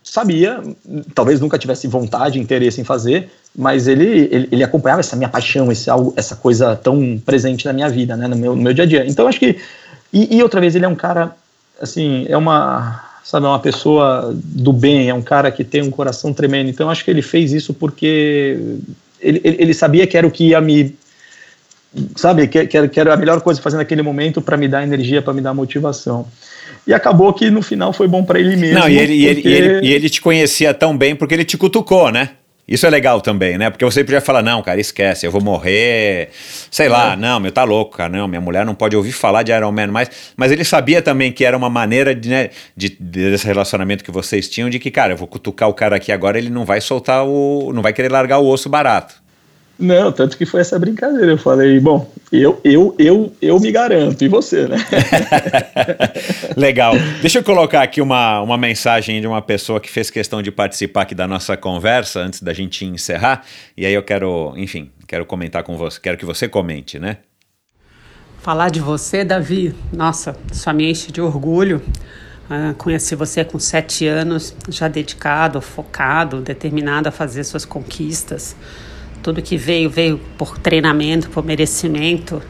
sabia, 0.02 0.62
talvez 1.14 1.40
nunca 1.40 1.58
tivesse 1.58 1.86
vontade, 1.86 2.40
interesse 2.40 2.80
em 2.80 2.84
fazer, 2.84 3.30
mas 3.56 3.86
ele, 3.86 4.28
ele, 4.30 4.48
ele 4.50 4.64
acompanhava 4.64 5.00
essa 5.00 5.14
minha 5.14 5.28
paixão, 5.28 5.70
esse, 5.70 5.90
algo, 5.90 6.14
essa 6.16 6.34
coisa 6.36 6.74
tão 6.74 7.20
presente 7.24 7.66
na 7.66 7.72
minha 7.72 7.88
vida, 7.88 8.16
né? 8.16 8.26
No 8.26 8.36
meu, 8.36 8.56
no 8.56 8.62
meu 8.62 8.72
dia 8.72 8.84
a 8.84 8.86
dia. 8.86 9.04
Então 9.06 9.26
acho 9.26 9.38
que. 9.38 9.58
E, 10.12 10.36
e 10.36 10.42
outra 10.42 10.60
vez, 10.60 10.74
ele 10.74 10.84
é 10.84 10.88
um 10.88 10.94
cara, 10.94 11.36
assim, 11.80 12.24
é 12.28 12.36
uma. 12.36 13.09
Sabe, 13.22 13.46
é 13.46 13.48
uma 13.48 13.58
pessoa 13.58 14.34
do 14.34 14.72
bem, 14.72 15.08
é 15.08 15.14
um 15.14 15.22
cara 15.22 15.50
que 15.50 15.62
tem 15.62 15.82
um 15.82 15.90
coração 15.90 16.32
tremendo. 16.32 16.68
Então 16.70 16.90
acho 16.90 17.04
que 17.04 17.10
ele 17.10 17.22
fez 17.22 17.52
isso 17.52 17.72
porque 17.74 18.58
ele, 19.20 19.40
ele 19.44 19.74
sabia 19.74 20.06
que 20.06 20.16
era 20.16 20.26
o 20.26 20.30
que 20.30 20.48
ia 20.48 20.60
me 20.60 20.96
sabe, 22.16 22.46
que, 22.46 22.66
que, 22.66 22.76
era, 22.76 22.88
que 22.88 23.00
era 23.00 23.14
a 23.14 23.16
melhor 23.16 23.40
coisa 23.40 23.60
fazer 23.60 23.76
naquele 23.76 24.02
momento 24.02 24.40
para 24.40 24.56
me 24.56 24.68
dar 24.68 24.82
energia, 24.82 25.20
para 25.20 25.32
me 25.32 25.40
dar 25.40 25.54
motivação. 25.54 26.26
E 26.86 26.94
acabou 26.94 27.32
que 27.32 27.50
no 27.50 27.62
final 27.62 27.92
foi 27.92 28.08
bom 28.08 28.24
para 28.24 28.38
ele 28.38 28.56
mesmo. 28.56 28.78
Não, 28.78 28.88
e 28.88 28.98
ele, 28.98 29.12
porque... 29.12 29.14
e, 29.14 29.26
ele, 29.26 29.40
e, 29.48 29.52
ele, 29.52 29.86
e 29.86 29.92
ele 29.92 30.10
te 30.10 30.20
conhecia 30.20 30.72
tão 30.72 30.96
bem 30.96 31.14
porque 31.14 31.34
ele 31.34 31.44
te 31.44 31.56
cutucou, 31.56 32.10
né? 32.10 32.30
Isso 32.70 32.86
é 32.86 32.90
legal 32.90 33.20
também, 33.20 33.58
né? 33.58 33.68
Porque 33.68 33.84
você 33.84 34.04
podia 34.04 34.20
falar, 34.20 34.42
não, 34.42 34.62
cara, 34.62 34.80
esquece, 34.80 35.26
eu 35.26 35.32
vou 35.32 35.42
morrer, 35.42 36.28
sei 36.70 36.88
lá, 36.88 37.14
é. 37.14 37.16
não, 37.16 37.40
meu, 37.40 37.50
tá 37.50 37.64
louco, 37.64 37.96
cara, 37.96 38.08
não, 38.08 38.28
minha 38.28 38.40
mulher 38.40 38.64
não 38.64 38.76
pode 38.76 38.96
ouvir 38.96 39.10
falar 39.10 39.42
de 39.42 39.50
Iron 39.50 39.72
Man 39.72 39.88
mais. 39.88 40.08
Mas 40.36 40.52
ele 40.52 40.62
sabia 40.62 41.02
também 41.02 41.32
que 41.32 41.44
era 41.44 41.56
uma 41.56 41.68
maneira 41.68 42.14
de, 42.14 42.28
né, 42.28 42.50
de, 42.76 42.90
desse 43.00 43.44
relacionamento 43.44 44.04
que 44.04 44.12
vocês 44.12 44.48
tinham, 44.48 44.70
de 44.70 44.78
que, 44.78 44.88
cara, 44.88 45.14
eu 45.14 45.16
vou 45.16 45.26
cutucar 45.26 45.68
o 45.68 45.74
cara 45.74 45.96
aqui 45.96 46.12
agora, 46.12 46.38
ele 46.38 46.48
não 46.48 46.64
vai 46.64 46.80
soltar 46.80 47.24
o. 47.26 47.72
não 47.74 47.82
vai 47.82 47.92
querer 47.92 48.12
largar 48.12 48.38
o 48.38 48.46
osso 48.46 48.68
barato. 48.68 49.20
Não, 49.80 50.12
tanto 50.12 50.36
que 50.36 50.44
foi 50.44 50.60
essa 50.60 50.78
brincadeira. 50.78 51.32
Eu 51.32 51.38
falei, 51.38 51.80
bom, 51.80 52.12
eu, 52.30 52.60
eu, 52.62 52.94
eu, 52.98 53.32
eu 53.40 53.58
me 53.58 53.72
garanto, 53.72 54.22
e 54.22 54.28
você, 54.28 54.68
né? 54.68 54.76
Legal. 56.54 56.92
Deixa 57.22 57.38
eu 57.38 57.42
colocar 57.42 57.82
aqui 57.82 58.02
uma, 58.02 58.42
uma 58.42 58.58
mensagem 58.58 59.22
de 59.22 59.26
uma 59.26 59.40
pessoa 59.40 59.80
que 59.80 59.90
fez 59.90 60.10
questão 60.10 60.42
de 60.42 60.52
participar 60.52 61.02
aqui 61.02 61.14
da 61.14 61.26
nossa 61.26 61.56
conversa 61.56 62.20
antes 62.20 62.42
da 62.42 62.52
gente 62.52 62.84
encerrar. 62.84 63.42
E 63.74 63.86
aí 63.86 63.94
eu 63.94 64.02
quero, 64.02 64.52
enfim, 64.56 64.90
quero 65.08 65.24
comentar 65.24 65.62
com 65.62 65.78
você, 65.78 65.98
quero 65.98 66.18
que 66.18 66.26
você 66.26 66.46
comente, 66.46 66.98
né? 66.98 67.16
Falar 68.42 68.70
de 68.70 68.80
você, 68.80 69.24
Davi, 69.24 69.74
nossa, 69.92 70.36
só 70.52 70.74
me 70.74 70.90
enche 70.90 71.10
de 71.10 71.22
orgulho. 71.22 71.82
Uh, 72.50 72.74
conheci 72.74 73.14
você 73.14 73.44
com 73.44 73.58
sete 73.58 74.06
anos, 74.06 74.54
já 74.68 74.88
dedicado, 74.88 75.60
focado, 75.60 76.40
determinado 76.40 77.08
a 77.08 77.12
fazer 77.12 77.44
suas 77.44 77.64
conquistas. 77.64 78.56
Tudo 79.22 79.42
que 79.42 79.56
veio, 79.56 79.90
veio 79.90 80.18
por 80.38 80.58
treinamento, 80.58 81.28
por 81.30 81.44
merecimento, 81.44 82.42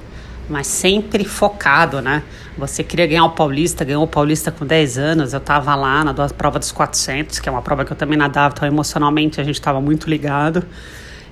mas 0.48 0.66
sempre 0.66 1.24
focado, 1.24 2.01
né? 2.01 2.22
Você 2.56 2.84
queria 2.84 3.06
ganhar 3.06 3.24
o 3.24 3.30
Paulista, 3.30 3.84
ganhou 3.84 4.05
o 4.05 4.06
Paulista 4.06 4.51
com 4.51 4.66
10 4.66 4.98
anos. 4.98 5.32
Eu 5.32 5.38
estava 5.38 5.74
lá 5.74 6.05
na 6.05 6.12
prova 6.28 6.59
dos 6.59 6.70
400, 6.70 7.38
que 7.38 7.48
é 7.48 7.52
uma 7.52 7.62
prova 7.62 7.84
que 7.84 7.92
eu 7.92 7.97
também 7.97 8.18
nadava, 8.18 8.55
então 8.56 8.68
emocionalmente 8.68 9.40
a 9.40 9.44
gente 9.44 9.55
estava 9.55 9.80
muito 9.80 10.10
ligado. 10.10 10.64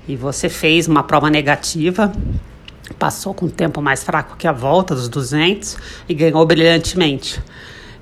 E 0.07 0.17
você 0.17 0.49
fez 0.49 0.89
uma 0.89 1.03
prova 1.03 1.29
negativa, 1.29 2.13
passou 2.99 3.35
com 3.35 3.47
um 3.47 3.51
tempo 3.51 3.83
mais 3.83 4.03
fraco 4.03 4.37
que 4.37 4.47
a 4.47 4.53
volta 4.53 4.95
dos 4.95 5.09
200 5.09 5.77
e 6.09 6.15
ganhou 6.15 6.45
brilhantemente. 6.47 7.43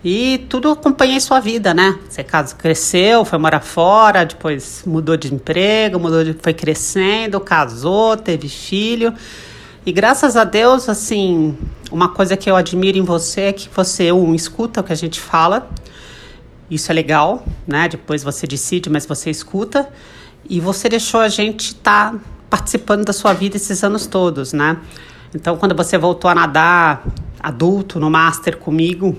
E 0.09 0.47
tudo 0.49 0.71
acompanhei 0.71 1.19
sua 1.19 1.41
vida, 1.41 1.75
né? 1.75 1.99
Você 2.09 2.23
caso 2.23 2.55
cresceu, 2.55 3.25
foi 3.25 3.41
morar 3.41 3.59
fora, 3.59 4.25
depois 4.25 4.85
mudou 4.87 5.17
de 5.17 5.35
emprego, 5.35 5.99
mudou 5.99 6.23
de, 6.23 6.33
foi 6.41 6.55
crescendo, 6.55 7.41
casou, 7.41 8.17
teve 8.17 8.49
filho. 8.49 9.13
E 9.85 9.91
graças 9.91 10.37
a 10.37 10.45
Deus, 10.45 10.89
assim, 10.89 11.59
uma 11.91 12.11
coisa 12.11 12.37
que 12.37 12.49
eu 12.49 12.55
admiro 12.55 12.97
em 12.97 13.03
você 13.03 13.41
é 13.41 13.53
que 13.53 13.69
você, 13.75 14.13
um, 14.13 14.33
escuta 14.33 14.81
o 14.81 14.85
que 14.85 14.93
a 14.93 14.97
gente 14.97 15.19
fala. 15.19 15.69
Isso 16.71 16.93
é 16.93 16.95
legal, 16.95 17.45
né? 17.67 17.89
Depois 17.89 18.23
você 18.23 18.47
decide, 18.47 18.89
mas 18.89 19.07
você 19.07 19.29
escuta. 19.29 19.89
E 20.49 20.61
você 20.61 20.89
deixou 20.89 21.19
a 21.19 21.29
gente 21.29 21.71
estar 21.71 22.13
tá 22.13 22.19
participando 22.49 23.05
da 23.05 23.13
sua 23.13 23.33
vida 23.33 23.57
esses 23.57 23.83
anos 23.83 24.07
todos, 24.07 24.53
né? 24.53 24.77
Então, 25.35 25.57
quando 25.57 25.75
você 25.75 25.99
voltou 25.99 26.31
a 26.31 26.35
nadar 26.37 27.05
adulto 27.41 27.99
no 27.99 28.09
Master 28.09 28.57
comigo, 28.57 29.17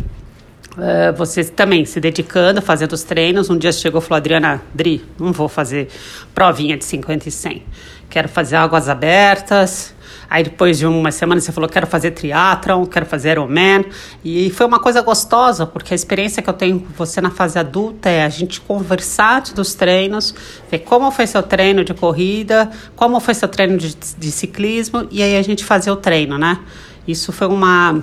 Uh, 0.78 1.12
você 1.18 1.44
também 1.44 1.86
se 1.86 1.99
dedicando, 1.99 2.62
fazendo 2.62 2.94
os 2.94 3.04
treinos. 3.04 3.49
Um 3.49 3.58
dia 3.58 3.72
chegou 3.72 3.99
e 3.99 4.04
falou: 4.04 4.18
Adriana, 4.18 4.62
Dri, 4.74 5.04
não 5.20 5.32
vou 5.32 5.49
fazer 5.49 5.90
provinha 6.36 6.78
de 6.78 6.86
50 6.86 7.28
e 7.28 7.32
100. 7.32 7.64
Quero 8.10 8.30
fazer 8.30 8.56
águas 8.56 8.88
abertas, 8.88 9.95
Aí 10.30 10.44
depois 10.44 10.78
de 10.78 10.86
uma 10.86 11.12
semana 11.12 11.40
você 11.40 11.52
falou, 11.52 11.70
quero 11.70 11.88
fazer 11.88 12.12
triatlon, 12.12 12.86
quero 12.86 13.06
fazer 13.06 13.32
Ironman. 13.32 13.86
E 14.24 14.49
foi 14.52 14.66
uma 14.66 14.80
coisa 14.80 15.02
gostosa, 15.02 15.66
porque 15.66 15.94
a 15.94 15.95
experiência 15.95 16.41
que 16.41 16.49
eu 16.49 16.54
tenho 16.54 16.80
com 16.80 16.94
você 16.98 17.22
na 17.22 17.32
fase 17.32 17.58
adulta 17.58 18.10
é 18.10 18.24
a 18.24 18.30
gente 18.30 18.60
conversar 18.60 19.41
dos 19.56 19.74
treinos, 19.74 20.36
ver 20.70 20.80
como 20.80 21.10
foi 21.12 21.28
seu 21.28 21.41
treino 21.41 21.84
de 21.84 21.94
corrida, 21.94 22.70
como 22.95 23.20
foi 23.20 23.34
seu 23.34 23.48
treino 23.48 23.78
de, 23.78 23.95
de 23.95 24.32
ciclismo, 24.32 25.08
e 25.10 25.24
aí 25.24 25.38
a 25.38 25.41
gente 25.41 25.64
fazer 25.64 25.91
o 25.91 25.95
treino, 25.95 26.38
né? 26.38 26.60
Isso 27.08 27.32
foi 27.32 27.48
uma, 27.48 28.02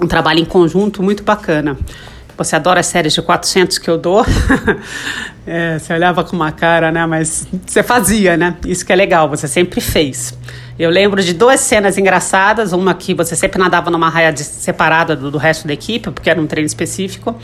um 0.00 0.06
trabalho 0.06 0.40
em 0.40 0.46
conjunto 0.46 1.02
muito 1.02 1.22
bacana. 1.22 1.76
Você 2.36 2.54
adora 2.54 2.80
as 2.80 2.86
séries 2.86 3.14
de 3.14 3.22
400 3.22 3.78
que 3.78 3.88
eu 3.88 3.96
dou. 3.96 4.24
é, 5.46 5.78
você 5.78 5.92
olhava 5.92 6.22
com 6.22 6.36
uma 6.36 6.52
cara, 6.52 6.92
né? 6.92 7.06
Mas 7.06 7.48
você 7.66 7.82
fazia, 7.82 8.36
né? 8.36 8.56
Isso 8.66 8.84
que 8.84 8.92
é 8.92 8.96
legal, 8.96 9.28
você 9.28 9.48
sempre 9.48 9.80
fez. 9.80 10.36
Eu 10.78 10.90
lembro 10.90 11.22
de 11.22 11.32
duas 11.32 11.60
cenas 11.60 11.96
engraçadas. 11.96 12.72
Uma 12.72 12.94
que 12.94 13.14
você 13.14 13.34
sempre 13.34 13.58
nadava 13.58 13.90
numa 13.90 14.10
raia 14.10 14.36
separada 14.36 15.16
do, 15.16 15.30
do 15.30 15.38
resto 15.38 15.66
da 15.66 15.72
equipe, 15.72 16.10
porque 16.10 16.28
era 16.28 16.40
um 16.40 16.46
treino 16.46 16.66
específico. 16.66 17.34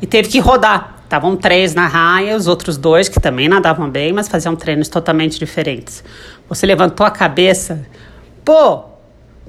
E 0.00 0.06
teve 0.06 0.28
que 0.28 0.38
rodar. 0.38 0.98
Estavam 1.02 1.34
três 1.36 1.74
na 1.74 1.86
raia, 1.86 2.36
os 2.36 2.46
outros 2.46 2.76
dois, 2.76 3.08
que 3.08 3.18
também 3.18 3.48
nadavam 3.48 3.88
bem, 3.88 4.12
mas 4.12 4.28
faziam 4.28 4.54
treinos 4.54 4.88
totalmente 4.88 5.38
diferentes. 5.38 6.04
Você 6.48 6.66
levantou 6.66 7.04
a 7.04 7.10
cabeça. 7.10 7.84
Pô, 8.44 8.84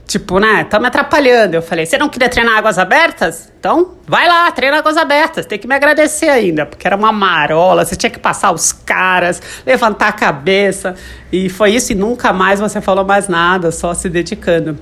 Tipo, 0.10 0.40
né? 0.40 0.64
Tá 0.64 0.80
me 0.80 0.88
atrapalhando. 0.88 1.53
Eu 1.53 1.61
falei, 1.61 1.86
você 1.86 1.95
não 1.95 2.10
queria 2.10 2.27
treinar 2.27 2.57
águas 2.57 2.80
abertas? 2.80 3.52
Então, 3.60 3.91
vai 4.07 4.27
lá, 4.27 4.52
treina 4.52 4.80
águas 4.80 4.98
abertas. 4.98 5.45
Tem 5.45 5.60
que 5.60 5.68
me 5.68 5.76
agradecer 5.76 6.30
ainda, 6.30 6.65
porque 6.65 6.88
era 6.88 6.95
uma 6.95 7.11
marola, 7.11 7.86
você 7.86 7.95
tinha 7.95 8.10
que 8.10 8.18
passar 8.18 8.52
os 8.52 8.72
caras, 8.72 9.40
levantar 9.64 10.07
a 10.07 10.11
cabeça. 10.11 10.95
E 11.31 11.48
foi 11.48 11.76
isso, 11.76 11.91
e 11.91 11.95
nunca 11.95 12.34
mais 12.34 12.60
você 12.60 12.81
falou 12.81 13.06
mais 13.06 13.27
nada, 13.27 13.72
só 13.72 13.94
se 13.94 14.10
dedicando. 14.10 14.80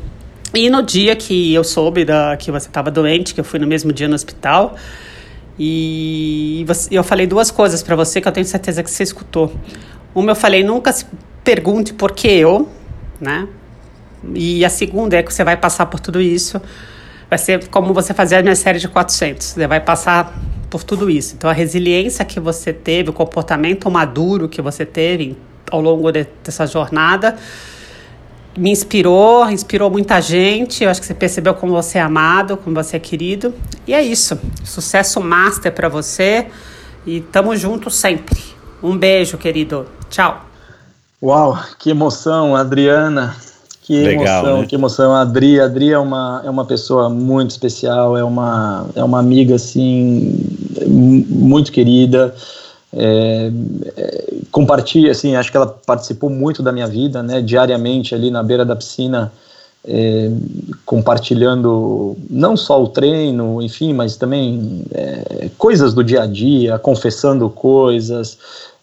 E 0.54 0.70
no 0.70 0.82
dia 0.82 1.14
que 1.14 1.54
eu 1.54 1.64
soube 1.66 2.06
da, 2.06 2.38
que 2.38 2.50
você 2.50 2.70
estava 2.70 2.90
doente, 2.90 3.34
que 3.34 3.42
eu 3.42 3.44
fui 3.44 3.60
no 3.60 3.68
mesmo 3.68 3.92
dia 3.92 4.08
no 4.08 4.16
hospital, 4.16 4.78
e 5.60 6.64
você, 6.66 6.88
eu 6.90 7.04
falei 7.04 7.28
duas 7.28 7.52
coisas 7.52 7.84
para 7.84 7.98
você 7.98 8.22
que 8.22 8.30
eu 8.30 8.32
tenho 8.32 8.46
certeza 8.46 8.82
que 8.82 8.90
você 8.90 9.04
escutou. 9.04 9.54
Uma, 10.16 10.32
eu 10.32 10.36
falei, 10.38 10.64
nunca 10.64 10.94
se 10.94 11.06
pergunte 11.44 11.94
por 11.94 12.14
que 12.14 12.30
eu, 12.30 12.70
né? 13.20 13.46
E 14.34 14.64
a 14.66 14.70
segunda 14.70 15.18
é 15.18 15.24
que 15.24 15.34
você 15.34 15.44
vai 15.44 15.58
passar 15.58 15.86
por 15.86 16.00
tudo 16.00 16.22
isso. 16.22 16.62
Vai 17.30 17.38
ser 17.38 17.68
como 17.68 17.94
você 17.94 18.14
fazer 18.14 18.38
a 18.38 18.42
minha 18.42 18.56
série 18.56 18.80
de 18.80 18.88
400. 18.88 19.46
Você 19.48 19.68
vai 19.68 19.80
passar 19.80 20.34
por 20.70 20.84
tudo 20.84 21.10
isso. 21.10 21.36
Então, 21.36 21.50
a 21.50 21.54
resiliência 21.54 22.24
que 22.26 22.40
você 22.40 22.74
teve, 22.74 23.10
o 23.10 23.14
comportamento 23.14 23.90
maduro 23.90 24.48
que 24.48 24.62
você 24.62 24.86
teve 24.86 25.38
ao 25.70 25.82
longo 25.82 26.12
de, 26.12 26.26
dessa 26.44 26.66
jornada, 26.66 27.36
me 28.58 28.72
inspirou, 28.72 29.50
inspirou 29.50 29.90
muita 29.90 30.20
gente. 30.22 30.84
Eu 30.84 30.90
acho 30.90 31.00
que 31.00 31.08
você 31.08 31.14
percebeu 31.14 31.54
como 31.54 31.74
você 31.74 31.98
é 31.98 32.02
amado, 32.02 32.58
como 32.58 32.76
você 32.76 32.98
é 32.98 33.00
querido. 33.00 33.54
E 33.86 33.94
é 33.94 34.02
isso. 34.02 34.40
Sucesso 34.64 35.22
master 35.22 35.72
para 35.72 35.88
você. 35.90 36.48
E 37.06 37.22
tamo 37.22 37.56
junto 37.56 37.90
sempre. 37.90 38.42
Um 38.82 38.98
beijo, 38.98 39.38
querido. 39.38 39.88
Tchau. 40.10 40.46
Uau, 41.22 41.58
que 41.80 41.90
emoção, 41.90 42.56
Adriana. 42.56 43.36
Que 43.88 44.04
Legal, 44.04 44.44
emoção, 44.44 44.60
né? 44.60 44.68
que 44.68 44.76
emoção. 44.76 45.14
A 45.14 45.22
Adri, 45.22 45.62
a 45.62 45.64
Adri 45.64 45.94
é 45.94 45.98
uma, 45.98 46.42
é 46.44 46.50
uma 46.50 46.66
pessoa 46.66 47.10
muito 47.10 47.52
especial, 47.52 48.18
é 48.18 48.24
uma, 48.24 48.86
é 48.94 49.02
uma 49.02 49.18
amiga, 49.18 49.56
assim, 49.56 50.46
muito 50.86 51.72
querida. 51.72 52.36
É, 52.92 53.50
é, 53.96 54.34
compartilha, 54.52 55.12
assim, 55.12 55.38
acho 55.38 55.50
que 55.50 55.56
ela 55.56 55.68
participou 55.68 56.30
muito 56.30 56.62
da 56.62 56.74
minha 56.74 56.86
vida, 56.86 57.24
né, 57.24 57.42
diariamente 57.42 58.14
ali 58.14 58.30
na 58.30 58.44
beira 58.44 58.66
da 58.66 58.76
piscina, 58.76 59.32
é, 59.88 60.32
compartilhando 60.86 62.18
não 62.30 62.58
só 62.58 62.84
o 62.84 62.90
treino, 62.90 63.62
enfim, 63.62 63.94
mas 63.94 64.18
também 64.18 64.84
é, 64.94 65.50
coisas 65.58 65.94
do 65.94 66.04
dia 66.04 66.24
a 66.24 66.26
dia, 66.26 66.78
confessando 66.78 67.50
coisas, 67.50 68.38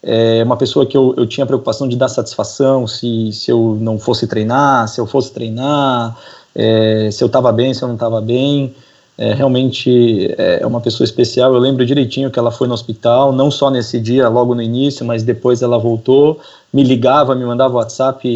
é 0.07 0.43
uma 0.43 0.55
pessoa 0.55 0.85
que 0.85 0.95
eu, 0.95 1.15
eu 1.17 1.25
tinha 1.25 1.47
preocupação 1.47 1.87
de 1.87 1.95
dar 1.95 2.09
satisfação 2.09 2.85
se, 2.85 3.31
se 3.31 3.49
eu 3.49 3.75
não 3.81 3.97
fosse 3.97 4.27
treinar, 4.27 4.87
se 4.87 5.01
eu 5.01 5.07
fosse 5.07 5.33
treinar, 5.33 6.15
é, 6.53 7.09
se 7.11 7.23
eu 7.23 7.25
estava 7.25 7.51
bem, 7.51 7.73
se 7.73 7.83
eu 7.83 7.87
não 7.87 7.95
estava 7.95 8.21
bem. 8.21 8.71
É, 9.17 9.33
realmente 9.33 10.27
é, 10.37 10.59
é 10.61 10.67
uma 10.67 10.79
pessoa 10.79 11.05
especial. 11.05 11.53
Eu 11.53 11.59
lembro 11.59 11.83
direitinho 11.83 12.29
que 12.29 12.37
ela 12.37 12.51
foi 12.51 12.67
no 12.67 12.75
hospital, 12.75 13.33
não 13.33 13.49
só 13.49 13.71
nesse 13.71 13.99
dia, 13.99 14.29
logo 14.29 14.53
no 14.53 14.61
início, 14.61 15.03
mas 15.03 15.23
depois 15.23 15.63
ela 15.63 15.79
voltou, 15.79 16.39
me 16.71 16.83
ligava, 16.83 17.33
me 17.33 17.43
mandava 17.43 17.75
WhatsApp, 17.75 18.29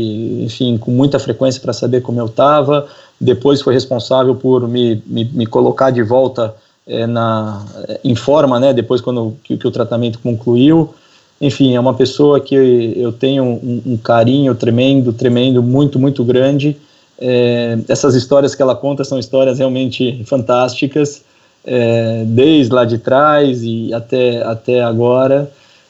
enfim, 0.43 0.75
com 0.77 0.89
muita 0.89 1.19
frequência 1.19 1.61
para 1.61 1.73
saber 1.73 2.01
como 2.01 2.19
eu 2.19 2.25
estava. 2.25 2.87
Depois 3.21 3.61
foi 3.61 3.75
responsável 3.75 4.33
por 4.33 4.67
me, 4.67 5.03
me, 5.05 5.23
me 5.25 5.45
colocar 5.45 5.91
de 5.91 6.01
volta 6.01 6.55
é, 6.87 7.05
na, 7.05 7.63
em 8.03 8.15
forma, 8.15 8.59
né? 8.59 8.73
Depois 8.73 9.01
quando 9.01 9.35
que, 9.43 9.55
que 9.55 9.67
o 9.67 9.71
tratamento 9.71 10.17
concluiu 10.17 10.95
enfim, 11.41 11.75
é 11.75 11.79
uma 11.79 11.93
pessoa 11.93 12.39
que 12.39 12.55
eu 12.55 13.11
tenho 13.13 13.43
um, 13.43 13.81
um 13.85 13.97
carinho 13.97 14.53
tremendo, 14.53 15.13
tremendo, 15.13 15.63
muito, 15.63 15.97
muito 15.97 16.23
grande. 16.23 16.75
É, 17.17 17.77
essas 17.87 18.13
histórias 18.13 18.53
que 18.53 18.61
ela 18.61 18.75
conta 18.75 19.03
são 19.03 19.17
histórias 19.17 19.57
realmente 19.57 20.21
fantásticas, 20.25 21.23
é, 21.65 22.23
desde 22.25 22.73
lá 22.73 22.83
de 22.83 22.97
trás 22.97 23.63
e 23.63 23.93
até, 23.93 24.43
até 24.43 24.81
agora. 24.81 25.49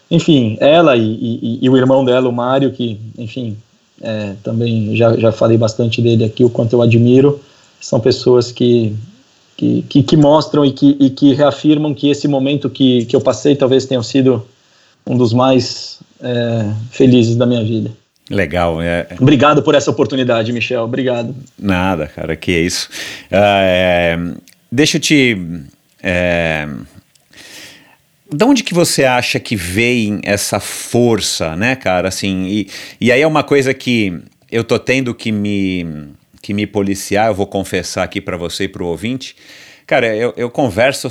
Enfim, 0.09 0.55
ela 0.59 0.95
e, 0.95 1.01
e, 1.03 1.59
e 1.61 1.69
o 1.69 1.77
irmão 1.77 2.05
dela, 2.05 2.29
o 2.29 2.33
Mário, 2.33 2.71
que, 2.71 2.99
enfim, 3.17 3.57
é, 4.01 4.33
também 4.43 4.95
já, 4.95 5.15
já 5.17 5.31
falei 5.31 5.57
bastante 5.57 6.01
dele 6.01 6.23
aqui, 6.23 6.43
o 6.43 6.49
quanto 6.49 6.73
eu 6.73 6.81
admiro, 6.81 7.39
são 7.81 7.99
pessoas 7.99 8.51
que, 8.51 8.95
que, 9.57 9.83
que, 9.83 10.03
que 10.03 10.17
mostram 10.17 10.63
e 10.63 10.71
que, 10.71 10.95
e 10.99 11.09
que 11.09 11.33
reafirmam 11.33 11.93
que 11.93 12.09
esse 12.09 12.27
momento 12.27 12.69
que, 12.69 13.05
que 13.05 13.15
eu 13.15 13.21
passei 13.21 13.55
talvez 13.55 13.85
tenha 13.85 14.01
sido 14.03 14.45
um 15.09 15.17
dos 15.17 15.33
mais 15.33 15.99
é, 16.21 16.71
felizes 16.91 17.35
da 17.35 17.47
minha 17.47 17.63
vida. 17.63 17.91
Legal. 18.29 18.79
É... 18.79 19.07
Obrigado 19.19 19.63
por 19.63 19.73
essa 19.73 19.89
oportunidade, 19.89 20.53
Michel. 20.53 20.83
Obrigado. 20.83 21.35
Nada, 21.57 22.05
cara, 22.05 22.35
que 22.35 22.51
é 22.51 22.59
isso. 22.59 22.87
Uh, 23.31 24.39
deixa 24.71 24.97
eu 24.97 25.01
te. 25.01 25.35
É, 26.03 26.67
de 28.31 28.45
onde 28.45 28.63
que 28.63 28.75
você 28.75 29.03
acha 29.03 29.39
que 29.39 29.55
vem 29.55 30.21
essa 30.23 30.59
força, 30.59 31.55
né, 31.55 31.75
cara? 31.75 32.07
Assim, 32.07 32.45
e, 32.45 32.69
e 33.01 33.11
aí 33.11 33.21
é 33.21 33.27
uma 33.27 33.41
coisa 33.41 33.73
que 33.73 34.21
eu 34.51 34.63
tô 34.63 34.77
tendo 34.77 35.15
que 35.15 35.31
me, 35.31 36.13
que 36.39 36.53
me 36.53 36.67
policiar, 36.67 37.29
eu 37.29 37.33
vou 37.33 37.47
confessar 37.47 38.03
aqui 38.03 38.21
para 38.21 38.37
você 38.37 38.65
e 38.65 38.67
para 38.67 38.83
o 38.83 38.85
ouvinte. 38.87 39.35
Cara, 39.87 40.15
eu, 40.15 40.31
eu 40.37 40.51
converso 40.51 41.09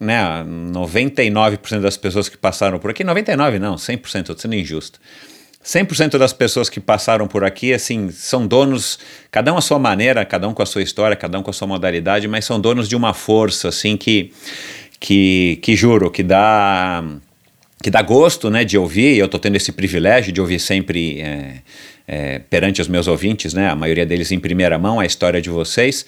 né, 0.00 0.44
99% 0.44 1.80
das 1.80 1.96
pessoas 1.96 2.28
que 2.28 2.36
passaram 2.36 2.78
por 2.78 2.90
aqui, 2.90 3.02
99 3.02 3.58
não, 3.58 3.76
100%, 3.76 4.20
estou 4.20 4.38
sendo 4.38 4.54
injusto. 4.54 5.00
100% 5.64 6.16
das 6.16 6.32
pessoas 6.32 6.70
que 6.70 6.80
passaram 6.80 7.26
por 7.26 7.44
aqui, 7.44 7.74
assim, 7.74 8.10
são 8.10 8.46
donos, 8.46 8.98
cada 9.30 9.52
um 9.52 9.58
à 9.58 9.60
sua 9.60 9.78
maneira, 9.78 10.24
cada 10.24 10.48
um 10.48 10.54
com 10.54 10.62
a 10.62 10.66
sua 10.66 10.82
história, 10.82 11.16
cada 11.16 11.38
um 11.38 11.42
com 11.42 11.50
a 11.50 11.52
sua 11.52 11.68
modalidade, 11.68 12.26
mas 12.28 12.44
são 12.44 12.60
donos 12.60 12.88
de 12.88 12.96
uma 12.96 13.12
força, 13.12 13.68
assim, 13.68 13.96
que, 13.96 14.32
que, 15.00 15.58
que 15.60 15.76
juro, 15.76 16.10
que 16.10 16.22
dá, 16.22 17.04
que 17.82 17.90
dá 17.90 18.00
gosto, 18.00 18.48
né, 18.48 18.64
de 18.64 18.78
ouvir, 18.78 19.18
eu 19.18 19.26
estou 19.26 19.38
tendo 19.38 19.56
esse 19.56 19.72
privilégio 19.72 20.32
de 20.32 20.40
ouvir 20.40 20.60
sempre 20.60 21.20
é, 21.20 21.56
é, 22.06 22.38
perante 22.38 22.80
os 22.80 22.88
meus 22.88 23.08
ouvintes, 23.08 23.52
né, 23.52 23.68
a 23.68 23.76
maioria 23.76 24.06
deles 24.06 24.32
em 24.32 24.38
primeira 24.38 24.78
mão, 24.78 25.00
a 25.00 25.04
história 25.04 25.42
de 25.42 25.50
vocês, 25.50 26.06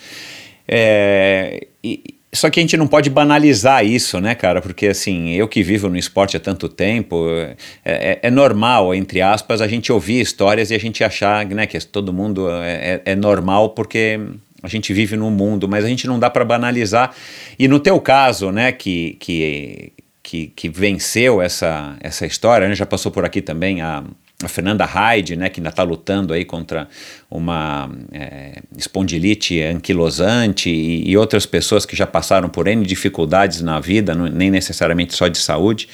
é, 0.67 1.67
e, 1.83 2.20
só 2.33 2.49
que 2.49 2.61
a 2.61 2.63
gente 2.63 2.77
não 2.77 2.87
pode 2.87 3.11
banalizar 3.11 3.85
isso, 3.85 4.21
né, 4.21 4.35
cara? 4.35 4.63
Porque 4.63 4.87
assim, 4.87 5.31
eu 5.31 5.49
que 5.49 5.63
vivo 5.63 5.89
no 5.89 5.97
esporte 5.97 6.37
há 6.37 6.41
tanto 6.41 6.69
tempo, 6.69 7.29
é, 7.29 7.57
é, 7.85 8.19
é 8.23 8.31
normal, 8.31 8.95
entre 8.95 9.21
aspas, 9.21 9.61
a 9.61 9.67
gente 9.67 9.91
ouvir 9.93 10.21
histórias 10.21 10.71
e 10.71 10.75
a 10.75 10.79
gente 10.79 11.03
achar 11.03 11.45
né, 11.47 11.67
que 11.67 11.79
todo 11.85 12.13
mundo 12.13 12.49
é, 12.49 13.03
é, 13.05 13.13
é 13.13 13.17
normal 13.17 13.71
porque 13.71 14.21
a 14.63 14.69
gente 14.69 14.93
vive 14.93 15.17
num 15.17 15.31
mundo, 15.31 15.69
mas 15.69 15.85
a 15.85 15.89
gente 15.89 16.07
não 16.07 16.21
dá 16.21 16.31
para 16.31 16.45
banalizar. 16.45 17.13
E 17.59 17.67
no 17.67 17.81
teu 17.81 18.01
caso, 18.01 18.53
né, 18.53 18.71
que, 18.71 19.17
que, 19.19 19.93
que, 20.23 20.47
que 20.49 20.69
venceu 20.69 21.43
essa, 21.43 21.97
essa 22.01 22.27
história, 22.27 22.69
né, 22.69 22.75
já 22.77 22.87
passou 22.87 23.11
por 23.11 23.25
aqui 23.25 23.43
também 23.43 23.81
a 23.81 24.05
a 24.43 24.49
Fernanda 24.49 24.85
Hyde, 24.87 25.37
né, 25.37 25.49
que 25.51 25.61
ainda 25.61 25.69
está 25.69 25.83
lutando 25.83 26.33
aí 26.33 26.45
contra 26.45 26.89
uma 27.31 27.91
é, 28.11 28.63
espondilite 28.77 29.61
anquilosante 29.63 30.71
e, 30.71 31.11
e, 31.11 31.17
outras 31.17 31.45
pessoas 31.45 31.85
que 31.85 31.95
já 31.95 32.07
passaram 32.07 32.49
por 32.49 32.67
N 32.67 32.85
dificuldades 32.85 33.61
na 33.61 33.79
vida, 33.79 34.15
não, 34.15 34.27
nem 34.27 34.51
necessariamente 34.51 35.15
só 35.15 35.29
de 35.29 35.39
saúde. 35.39 35.89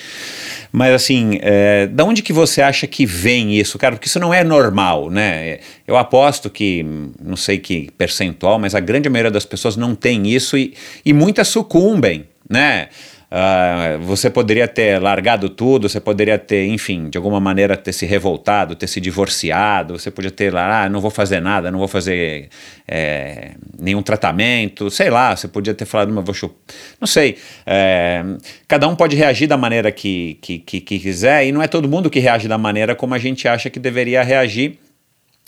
Mas 0.70 0.94
assim, 0.94 1.38
é, 1.42 1.86
da 1.88 2.04
onde 2.04 2.22
que 2.22 2.32
você 2.32 2.62
acha 2.62 2.86
que 2.86 3.04
vem 3.04 3.58
isso, 3.58 3.78
cara? 3.78 3.96
Porque 3.96 4.06
isso 4.06 4.20
não 4.20 4.32
é 4.32 4.44
normal, 4.44 5.10
né? 5.10 5.58
Eu 5.86 5.96
aposto 5.96 6.48
que, 6.48 6.84
não 7.20 7.36
sei 7.36 7.58
que 7.58 7.90
percentual, 7.98 8.58
mas 8.58 8.74
a 8.74 8.80
grande 8.80 9.08
maioria 9.08 9.30
das 9.30 9.44
pessoas 9.44 9.76
não 9.76 9.94
tem 9.94 10.28
isso 10.28 10.56
e, 10.56 10.74
e 11.04 11.12
muitas 11.12 11.48
sucumbem, 11.48 12.26
né? 12.48 12.88
Uh, 13.28 13.98
você 14.02 14.30
poderia 14.30 14.68
ter 14.68 15.00
largado 15.02 15.48
tudo, 15.48 15.88
você 15.88 16.00
poderia 16.00 16.38
ter, 16.38 16.66
enfim, 16.66 17.10
de 17.10 17.18
alguma 17.18 17.40
maneira 17.40 17.76
ter 17.76 17.92
se 17.92 18.06
revoltado, 18.06 18.76
ter 18.76 18.86
se 18.86 19.00
divorciado, 19.00 19.98
você 19.98 20.12
podia 20.12 20.30
ter 20.30 20.52
lá, 20.52 20.84
ah, 20.84 20.88
não 20.88 21.00
vou 21.00 21.10
fazer 21.10 21.40
nada, 21.40 21.70
não 21.70 21.78
vou 21.80 21.88
fazer 21.88 22.48
é, 22.86 23.54
nenhum 23.78 24.00
tratamento, 24.00 24.88
sei 24.90 25.10
lá, 25.10 25.34
você 25.34 25.48
podia 25.48 25.74
ter 25.74 25.84
falado, 25.84 26.12
mas 26.12 26.24
vou 26.24 26.34
chupar. 26.34 26.56
Não 27.00 27.06
sei. 27.06 27.36
É, 27.66 28.24
cada 28.68 28.86
um 28.86 28.94
pode 28.94 29.16
reagir 29.16 29.48
da 29.48 29.56
maneira 29.56 29.90
que, 29.90 30.38
que, 30.40 30.58
que, 30.60 30.80
que 30.80 30.98
quiser, 31.00 31.46
e 31.46 31.52
não 31.52 31.60
é 31.60 31.66
todo 31.66 31.88
mundo 31.88 32.08
que 32.08 32.20
reage 32.20 32.46
da 32.46 32.56
maneira 32.56 32.94
como 32.94 33.12
a 33.12 33.18
gente 33.18 33.48
acha 33.48 33.68
que 33.68 33.80
deveria 33.80 34.22
reagir 34.22 34.78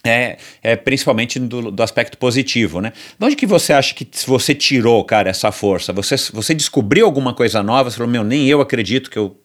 é, 0.09 0.37
é, 0.63 0.77
principalmente 0.77 1.39
do, 1.39 1.71
do, 1.71 1.83
aspecto 1.83 2.17
positivo, 2.19 2.81
né? 2.81 2.93
De 3.19 3.25
onde 3.25 3.37
que 3.37 3.47
você 3.47 3.73
acha 3.73 3.95
que 3.95 4.09
você 4.27 4.55
tirou, 4.55 5.05
cara, 5.05 5.31
essa 5.31 5.53
força? 5.53 5.93
Você, 5.93 6.17
você 6.33 6.55
descobriu 6.55 7.07
alguma 7.07 7.35
coisa 7.35 7.63
nova? 7.63 7.91
Você 7.91 7.97
falou, 7.97 8.11
meu, 8.11 8.25
nem 8.25 8.47
eu 8.47 8.61
acredito 8.61 9.11
que 9.11 9.19
eu, 9.19 9.37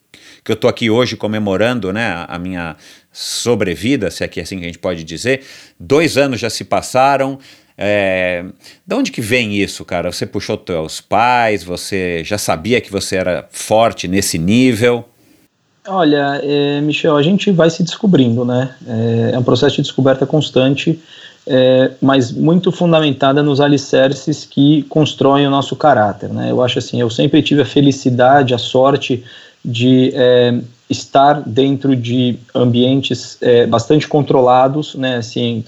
que 0.42 0.50
eu 0.50 0.56
tô 0.56 0.68
aqui 0.68 0.90
hoje 0.90 1.16
comemorando, 1.16 1.92
né, 1.92 2.24
a, 2.28 2.38
minha 2.38 2.76
sobrevida, 3.12 4.10
se 4.10 4.24
é 4.24 4.28
que 4.28 4.40
é 4.40 4.42
assim 4.42 4.58
que 4.58 4.64
a 4.64 4.66
gente 4.66 4.78
pode 4.78 5.04
dizer. 5.04 5.42
Dois 5.78 6.16
anos 6.16 6.40
já 6.40 6.50
se 6.50 6.64
passaram, 6.64 7.38
é, 7.76 8.44
de 8.86 8.94
onde 8.94 9.10
que 9.10 9.20
vem 9.20 9.56
isso, 9.56 9.84
cara? 9.84 10.12
Você 10.12 10.26
puxou 10.26 10.56
teus 10.56 11.00
pais, 11.00 11.64
você 11.64 12.22
já 12.24 12.38
sabia 12.38 12.80
que 12.80 12.90
você 12.90 13.16
era 13.16 13.48
forte 13.50 14.06
nesse 14.06 14.38
nível? 14.38 15.08
Olha, 15.86 16.40
é, 16.42 16.80
Michel, 16.80 17.14
a 17.14 17.22
gente 17.22 17.50
vai 17.50 17.68
se 17.68 17.82
descobrindo, 17.82 18.42
né? 18.44 18.74
É, 18.86 19.32
é 19.34 19.38
um 19.38 19.42
processo 19.42 19.76
de 19.76 19.82
descoberta 19.82 20.24
constante, 20.24 20.98
é, 21.46 21.90
mas 22.00 22.32
muito 22.32 22.72
fundamentada 22.72 23.42
nos 23.42 23.60
alicerces 23.60 24.46
que 24.46 24.82
constroem 24.84 25.46
o 25.46 25.50
nosso 25.50 25.76
caráter, 25.76 26.30
né? 26.30 26.50
Eu 26.50 26.62
acho 26.62 26.78
assim, 26.78 26.98
eu 27.00 27.10
sempre 27.10 27.42
tive 27.42 27.60
a 27.60 27.66
felicidade, 27.66 28.54
a 28.54 28.58
sorte 28.58 29.22
de 29.62 30.10
é, 30.14 30.58
estar 30.88 31.42
dentro 31.46 31.94
de 31.94 32.38
ambientes 32.54 33.36
é, 33.42 33.66
bastante 33.66 34.08
controlados, 34.08 34.94
né? 34.94 35.16
Assim, 35.16 35.62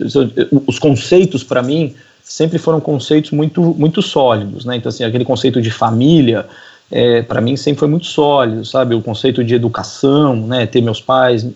os 0.67 0.79
conceitos 0.79 1.45
para 1.45 1.63
mim 1.63 1.95
sempre 2.25 2.59
foram 2.59 2.81
conceitos 2.81 3.33
muito 3.33 3.61
muito 3.61 4.01
sólidos, 4.01 4.65
né? 4.65 4.77
Então 4.77 4.89
assim, 4.89 5.05
aquele 5.05 5.27
conceito 5.27 5.61
de 5.61 5.71
família 5.71 6.47
é, 6.91 7.23
para 7.23 7.41
mim 7.41 7.57
sempre 7.57 7.81
foi 7.81 7.89
muito 7.89 8.07
sólido, 8.07 8.65
sabe? 8.65 8.95
O 8.95 9.03
conceito 9.03 9.43
de 9.43 9.55
educação, 9.55 10.37
né? 10.47 10.67
Ter 10.67 10.81
meus 10.81 11.01
pais 11.01 11.47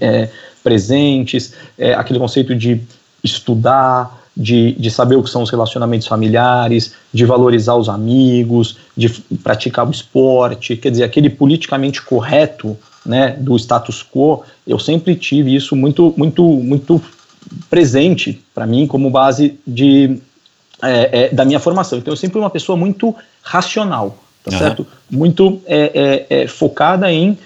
é, 0.00 0.28
presentes, 0.62 1.52
é, 1.78 1.94
aquele 1.94 2.18
conceito 2.18 2.54
de 2.54 2.80
estudar, 3.22 4.20
de, 4.34 4.72
de 4.72 4.90
saber 4.90 5.16
o 5.16 5.22
que 5.22 5.28
são 5.28 5.42
os 5.42 5.50
relacionamentos 5.50 6.06
familiares, 6.06 6.94
de 7.12 7.24
valorizar 7.26 7.76
os 7.76 7.88
amigos, 7.88 8.78
de 8.96 9.10
praticar 9.42 9.86
o 9.86 9.90
esporte, 9.90 10.76
quer 10.76 10.90
dizer, 10.90 11.04
aquele 11.04 11.28
politicamente 11.28 12.00
correto, 12.00 12.76
né? 13.04 13.36
Do 13.38 13.56
status 13.56 14.02
quo, 14.02 14.42
eu 14.66 14.78
sempre 14.78 15.14
tive 15.14 15.54
isso 15.54 15.76
muito, 15.76 16.14
muito, 16.16 16.42
muito 16.42 17.02
presente 17.68 18.42
para 18.54 18.66
mim 18.66 18.86
como 18.86 19.10
base 19.10 19.58
de 19.66 20.18
é, 20.82 21.24
é, 21.24 21.28
da 21.28 21.44
minha 21.44 21.60
formação. 21.60 21.98
Então 21.98 22.12
eu 22.12 22.16
sempre 22.16 22.32
fui 22.32 22.40
uma 22.40 22.50
pessoa 22.50 22.76
muito 22.76 23.14
racional 23.42 24.18
tá 24.44 24.50
uhum. 24.50 24.58
certo? 24.58 24.86
Muito 25.10 25.60
é, 25.66 26.26
é, 26.28 26.42
é, 26.42 26.46
focada 26.46 27.10
em 27.12 27.36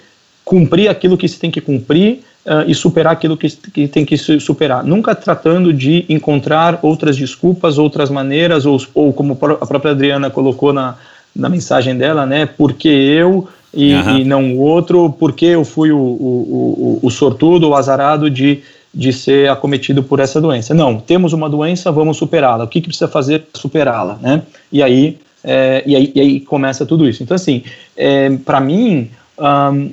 cumprir 0.44 0.89
aquilo 0.89 1.16
que 1.16 1.28
se 1.28 1.39
tem 1.39 1.51
que 1.51 1.60
cumprir 1.60 2.20
uh, 2.47 2.68
e 2.68 2.74
superar 2.74 3.12
aquilo 3.12 3.36
que, 3.36 3.48
que 3.48 3.89
tem 3.89 4.05
que 4.05 4.16
superar. 4.16 4.85
Nunca 4.85 5.14
tratando 5.14 5.73
de 5.73 6.05
encontrar 6.09 6.78
outras 6.82 7.16
desculpas, 7.16 7.78
outras 7.78 8.10
maneiras, 8.10 8.64
ou, 8.64 8.81
ou 8.94 9.12
como 9.12 9.32
a 9.60 9.66
própria 9.66 9.90
Adriana 9.90 10.31
colocou 10.31 10.73
na, 10.73 10.97
na 11.35 11.48
mensagem 11.48 11.97
dela, 11.97 12.24
né? 12.24 12.47
Porque 12.47 12.89
eu 12.89 13.48
e, 13.74 13.94
uhum. 13.94 14.18
e 14.18 14.24
não 14.24 14.55
o 14.55 14.59
outro, 14.59 15.14
porque 15.18 15.47
eu 15.47 15.64
fui 15.64 15.90
o, 15.90 15.98
o, 15.98 17.01
o, 17.02 17.06
o 17.06 17.10
sortudo, 17.10 17.68
o 17.68 17.74
azarado 17.74 18.31
de 18.31 18.62
de 18.97 19.12
ser 19.12 19.51
acometido 19.51 20.02
por 20.02 20.20
essa 20.20 20.40
doença. 20.40 20.73
Não, 20.73 20.98
temos 20.98 21.35
uma 21.35 21.51
doença, 21.51 21.93
vamos 21.93 22.16
superá-la. 22.16 22.64
O 22.64 22.68
que, 22.68 22.81
que 22.81 22.89
precisa 22.89 23.06
fazer 23.06 23.40
para 23.40 23.60
superá-la, 23.60 24.18
né? 24.23 24.43
E 24.73 24.82
aí 24.82 25.18
é, 25.47 25.85
e, 25.86 25.94
aí, 25.94 26.12
e, 26.12 26.20
aí, 26.20 26.40
começa 26.40 26.85
tudo 26.85 27.09
isso. 27.09 27.23
Então, 27.23 27.36
assim, 27.36 27.62
é, 27.97 28.31
para 28.44 28.60
mim, 28.60 29.10
um, 29.39 29.93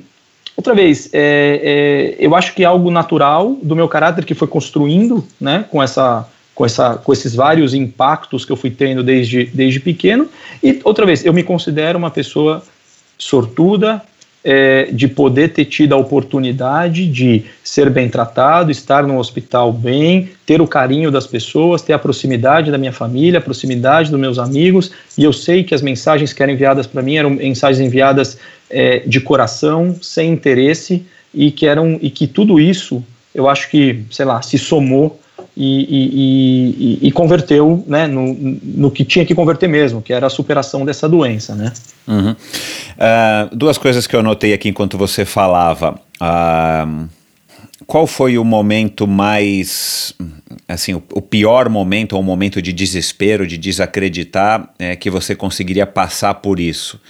outra 0.56 0.74
vez, 0.74 1.08
é, 1.12 2.16
é, 2.18 2.26
eu 2.26 2.34
acho 2.34 2.52
que 2.54 2.64
é 2.64 2.66
algo 2.66 2.90
natural 2.90 3.56
do 3.62 3.76
meu 3.76 3.88
caráter 3.88 4.24
que 4.24 4.34
foi 4.34 4.48
construindo, 4.48 5.24
né, 5.40 5.64
com 5.70 5.80
essa 5.80 6.28
com, 6.54 6.64
essa, 6.64 6.94
com 6.94 7.12
esses 7.12 7.34
vários 7.34 7.74
impactos 7.74 8.44
que 8.44 8.52
eu 8.52 8.56
fui 8.56 8.70
tendo 8.70 9.02
desde, 9.02 9.46
desde 9.46 9.80
pequeno. 9.80 10.28
E, 10.62 10.80
outra 10.84 11.04
vez, 11.04 11.24
eu 11.24 11.32
me 11.32 11.42
considero 11.42 11.98
uma 11.98 12.12
pessoa 12.12 12.62
sortuda, 13.18 14.00
é, 14.44 14.90
de 14.92 15.08
poder 15.08 15.54
ter 15.54 15.64
tido 15.64 15.94
a 15.94 15.96
oportunidade 15.96 17.06
de 17.06 17.44
ser 17.62 17.88
bem 17.88 18.10
tratado, 18.10 18.70
estar 18.70 19.04
no 19.04 19.18
hospital 19.18 19.72
bem, 19.72 20.28
ter 20.44 20.60
o 20.60 20.66
carinho 20.66 21.10
das 21.10 21.26
pessoas, 21.26 21.80
ter 21.80 21.94
a 21.94 21.98
proximidade 21.98 22.70
da 22.70 22.76
minha 22.76 22.92
família, 22.92 23.38
a 23.38 23.42
proximidade 23.42 24.10
dos 24.10 24.20
meus 24.20 24.38
amigos, 24.38 24.90
e 25.16 25.24
eu 25.24 25.32
sei 25.32 25.64
que 25.64 25.74
as 25.74 25.80
mensagens 25.80 26.32
que 26.32 26.42
eram 26.42 26.52
enviadas 26.52 26.86
para 26.86 27.00
mim 27.00 27.16
eram 27.16 27.30
mensagens 27.30 27.80
enviadas 27.80 28.38
é, 28.68 28.98
de 29.06 29.20
coração, 29.20 29.96
sem 30.02 30.30
interesse, 30.30 31.04
e 31.32 31.50
que 31.50 31.66
eram 31.66 31.98
e 32.00 32.10
que 32.10 32.26
tudo 32.26 32.60
isso 32.60 33.02
eu 33.34 33.48
acho 33.48 33.68
que, 33.68 34.04
sei 34.10 34.24
lá, 34.24 34.40
se 34.40 34.56
somou 34.56 35.18
e, 35.56 35.80
e, 35.82 37.04
e, 37.04 37.08
e, 37.08 37.12
converteu 37.12 37.84
né, 37.86 38.08
no, 38.08 38.34
no 38.34 38.90
que 38.90 39.04
tinha 39.04 39.24
que 39.24 39.34
converter 39.34 39.68
mesmo, 39.68 40.02
que 40.02 40.12
era 40.12 40.26
a 40.26 40.30
superação 40.30 40.84
dessa 40.84 41.08
doença. 41.08 41.54
Né? 41.54 41.72
Uhum. 42.08 42.32
Uh, 42.32 43.56
duas 43.56 43.78
coisas 43.78 44.06
que 44.06 44.16
eu 44.16 44.20
anotei 44.20 44.52
aqui 44.52 44.68
enquanto 44.68 44.98
você 44.98 45.24
falava. 45.24 45.98
Uh, 46.20 47.08
qual 47.86 48.06
foi 48.06 48.36
o 48.36 48.44
momento 48.44 49.06
mais, 49.06 50.14
assim, 50.66 50.94
o, 50.94 51.02
o, 51.12 51.22
pior 51.22 51.68
momento, 51.68 52.14
ou 52.14 52.20
o 52.20 52.24
momento 52.24 52.60
de 52.60 52.72
desespero, 52.72 53.46
de 53.46 53.56
desacreditar, 53.56 54.70
é, 54.78 54.96
que 54.96 55.10
você 55.10 55.36
conseguiria 55.36 55.86
passar 55.86 56.34
por 56.34 56.58
isso? 56.58 57.00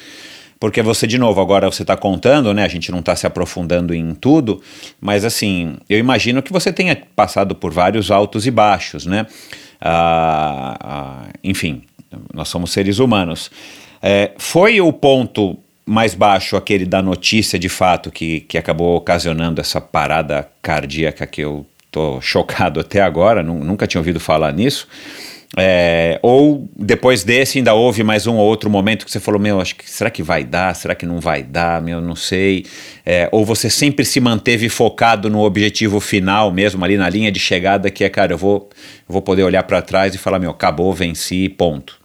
Porque 0.59 0.83
você, 0.83 1.07
de 1.07 1.19
novo, 1.19 1.41
agora 1.41 1.71
você 1.71 1.83
está 1.83 1.97
contando, 1.97 2.53
né? 2.55 2.65
A 2.65 2.69
gente 2.69 2.91
não 2.91 3.01
está 3.01 3.15
se 3.15 3.27
aprofundando 3.27 3.95
em 3.95 4.15
tudo, 4.15 4.63
mas 5.01 5.25
assim, 5.25 5.77
eu 5.89 5.99
imagino 5.99 6.43
que 6.43 6.53
você 6.53 6.73
tenha 6.73 6.97
passado 7.15 7.55
por 7.55 7.73
vários 7.73 8.11
altos 8.11 8.47
e 8.47 8.51
baixos, 8.51 9.07
né? 9.07 9.27
Ah, 9.81 10.77
ah, 10.81 11.29
enfim, 11.43 11.83
nós 12.33 12.49
somos 12.49 12.73
seres 12.73 12.99
humanos. 12.99 13.51
É, 14.03 14.33
foi 14.39 14.81
o 14.81 14.93
ponto 14.93 15.59
mais 15.87 16.15
baixo 16.15 16.57
aquele 16.57 16.87
da 16.87 17.03
notícia 17.03 17.59
de 17.59 17.69
fato 17.69 18.11
que, 18.11 18.41
que 18.41 18.57
acabou 18.57 18.97
ocasionando 18.97 19.61
essa 19.61 19.81
parada 19.81 20.49
cardíaca 20.63 21.27
que 21.27 21.43
eu 21.43 21.67
tô 21.91 22.21
chocado 22.23 22.81
até 22.81 23.03
agora, 23.03 23.43
nunca 23.43 23.87
tinha 23.87 24.01
ouvido 24.01 24.19
falar 24.19 24.53
nisso. 24.53 24.89
É, 25.57 26.19
ou 26.23 26.69
depois 26.77 27.23
desse 27.23 27.59
ainda 27.59 27.75
houve 27.75 28.03
mais 28.03 28.27
um 28.27 28.37
ou 28.37 28.47
outro 28.47 28.69
momento 28.69 29.05
que 29.05 29.11
você 29.11 29.21
falou, 29.21 29.41
meu, 29.41 29.61
acho 29.61 29.77
que 29.77 29.89
será 29.89 30.11
que 30.11 30.23
vai 30.23 30.43
dar? 30.43 30.75
Será 30.75 30.95
que 30.95 31.07
não 31.07 31.21
vai 31.21 31.43
dar? 31.43 31.81
Meu, 31.81 32.01
não 32.01 32.17
sei. 32.17 32.67
É, 33.07 33.29
ou 33.31 33.45
você 33.45 33.71
sempre 33.71 34.05
se 34.05 34.21
manteve 34.21 34.69
focado 34.69 35.31
no 35.31 35.41
objetivo 35.41 36.01
final 36.01 36.51
mesmo, 36.51 36.85
ali 36.85 36.97
na 36.97 37.09
linha 37.09 37.31
de 37.31 37.39
chegada, 37.39 37.91
que 37.91 38.03
é, 38.03 38.09
cara, 38.09 38.33
eu 38.33 38.39
vou, 38.39 38.69
vou 39.09 39.23
poder 39.23 39.45
olhar 39.45 39.63
para 39.63 39.81
trás 39.81 40.15
e 40.15 40.19
falar, 40.19 40.39
meu, 40.39 40.51
acabou, 40.51 40.93
venci, 40.93 41.49
ponto. 41.49 42.05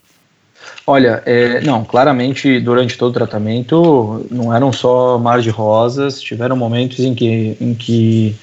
Olha, 0.86 1.22
é, 1.26 1.62
não, 1.62 1.84
claramente 1.84 2.60
durante 2.60 2.98
todo 2.98 3.12
o 3.12 3.14
tratamento 3.14 4.26
não 4.30 4.54
eram 4.54 4.74
só 4.74 5.18
mar 5.18 5.42
de 5.42 5.50
rosas, 5.50 6.22
tiveram 6.22 6.56
momentos 6.56 7.00
em 7.00 7.14
que, 7.14 7.56
em 7.60 7.74
que 7.74 8.36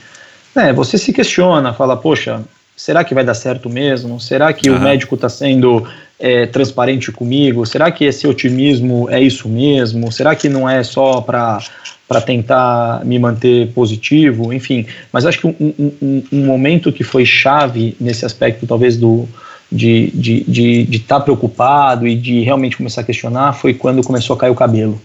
né, 0.54 0.72
você 0.72 0.96
se 0.96 1.12
questiona, 1.12 1.72
fala, 1.72 1.96
poxa, 1.96 2.42
será 2.76 3.02
que 3.02 3.14
vai 3.14 3.24
dar 3.24 3.34
certo 3.34 3.70
mesmo? 3.70 4.20
Será 4.20 4.52
que 4.52 4.68
uhum. 4.68 4.76
o 4.76 4.80
médico 4.80 5.14
está 5.14 5.28
sendo 5.28 5.86
é, 6.18 6.46
transparente 6.46 7.10
comigo? 7.10 7.64
Será 7.64 7.90
que 7.90 8.04
esse 8.04 8.26
otimismo 8.26 9.08
é 9.10 9.20
isso 9.20 9.48
mesmo? 9.48 10.12
Será 10.12 10.36
que 10.36 10.48
não 10.48 10.68
é 10.68 10.82
só 10.82 11.20
para 11.20 11.58
para 12.08 12.20
tentar 12.20 13.04
me 13.04 13.18
manter 13.18 13.72
positivo, 13.72 14.52
enfim. 14.52 14.86
Mas 15.12 15.26
acho 15.26 15.40
que 15.40 15.46
um, 15.48 15.74
um, 16.00 16.22
um, 16.32 16.46
momento 16.46 16.92
que 16.92 17.02
foi 17.02 17.24
chave 17.24 17.96
nesse 18.00 18.24
aspecto, 18.24 18.64
talvez, 18.64 18.96
do 18.96 19.28
de 19.70 20.04
estar 20.04 20.20
de, 20.20 20.44
de, 20.44 20.84
de 20.84 20.98
tá 21.00 21.18
preocupado 21.18 22.06
e 22.06 22.14
de 22.14 22.42
realmente 22.42 22.76
começar 22.76 23.00
a 23.00 23.04
questionar, 23.04 23.52
foi 23.54 23.74
quando 23.74 24.04
começou 24.04 24.36
a 24.36 24.38
cair 24.38 24.50
o 24.50 24.54
cabelo. 24.54 25.00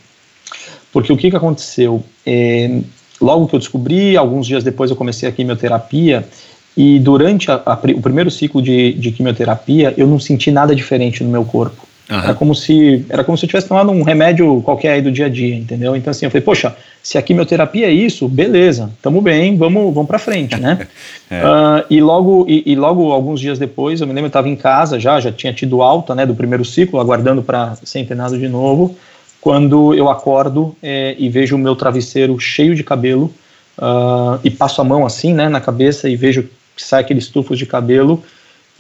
Porque 0.92 1.12
o 1.12 1.18
que, 1.18 1.32
que 1.32 1.36
aconteceu? 1.36 2.04
É, 2.24 2.80
logo 3.20 3.48
que 3.48 3.56
eu 3.56 3.60
descobri, 3.60 4.16
alguns 4.16 4.46
dias 4.46 4.64
depois 4.64 4.92
eu 4.92 4.96
comecei 4.96 5.28
a 5.28 5.32
quimioterapia, 5.32 6.28
e 6.76 7.00
durante 7.00 7.52
a, 7.52 7.62
a, 7.66 7.74
o 7.74 8.02
primeiro 8.02 8.32
ciclo 8.32 8.62
de, 8.62 8.94
de, 8.94 9.12
quimioterapia, 9.12 9.94
eu 9.98 10.08
não 10.08 10.20
senti 10.20 10.52
nada 10.52 10.76
diferente 10.76 11.24
no 11.24 11.30
meu 11.30 11.44
corpo. 11.44 11.88
Uhum. 12.10 12.18
Era 12.18 12.34
como 12.34 12.56
se 12.56 13.06
era 13.10 13.24
como 13.24 13.38
se 13.38 13.46
eu 13.46 13.48
tivesse 13.48 13.68
tomado 13.68 13.92
um 13.92 14.04
remédio 14.04 14.62
qualquer 14.62 14.94
aí 14.94 15.02
do 15.02 15.12
dia 15.12 15.28
a 15.28 15.30
dia, 15.30 15.56
entendeu? 15.56 15.96
Então 15.96 16.12
assim, 16.12 16.26
eu 16.26 16.32
falei, 16.32 16.44
poxa, 16.44 16.76
se 17.02 17.18
a 17.18 17.22
quimioterapia 17.22 17.88
é 17.88 17.92
isso, 17.92 18.28
beleza, 18.28 18.90
tamo 19.02 19.22
bem, 19.22 19.58
vamos, 19.58 19.94
vamos 19.94 20.08
para 20.08 20.20
frente, 20.20 20.58
né? 20.58 20.88
é. 21.32 21.42
uh, 21.44 21.86
e 21.90 22.02
logo 22.02 22.46
e, 22.48 22.64
e, 22.66 22.76
logo 22.76 23.12
alguns 23.12 23.40
dias 23.40 23.58
depois, 23.58 24.02
eu 24.02 24.08
me 24.08 24.14
lembro, 24.14 24.26
eu 24.26 24.30
estava 24.30 24.50
em 24.50 24.56
casa 24.56 25.00
já, 25.00 25.20
já 25.20 25.32
tinha 25.32 25.54
tido 25.54 25.82
alta, 25.82 26.14
né, 26.14 26.26
do 26.26 26.36
primeiro 26.36 26.66
ciclo, 26.66 27.00
aguardando 27.00 27.42
para 27.42 27.76
ser 27.84 28.00
internado 28.00 28.38
de 28.38 28.48
novo. 28.48 28.96
quando 29.40 29.94
eu 29.94 30.10
acordo 30.10 30.76
é, 30.84 31.16
e 31.18 31.30
vejo 31.30 31.56
o 31.56 31.60
meu 31.60 31.76
travesseiro 31.76 32.38
cheio 32.40 32.76
de 32.76 32.84
cabelo 32.84 33.34
uh, 33.78 34.40
e 34.44 34.50
passo 34.50 34.82
a 34.82 34.84
mão 34.84 35.06
assim, 35.06 35.34
né, 35.34 35.50
na 35.50 35.62
cabeça 35.62 36.10
e 36.10 36.16
vejo 36.16 36.50
que 36.82 36.88
sai 36.88 37.02
aqueles 37.02 37.28
tufos 37.28 37.58
de 37.58 37.66
cabelo 37.66 38.24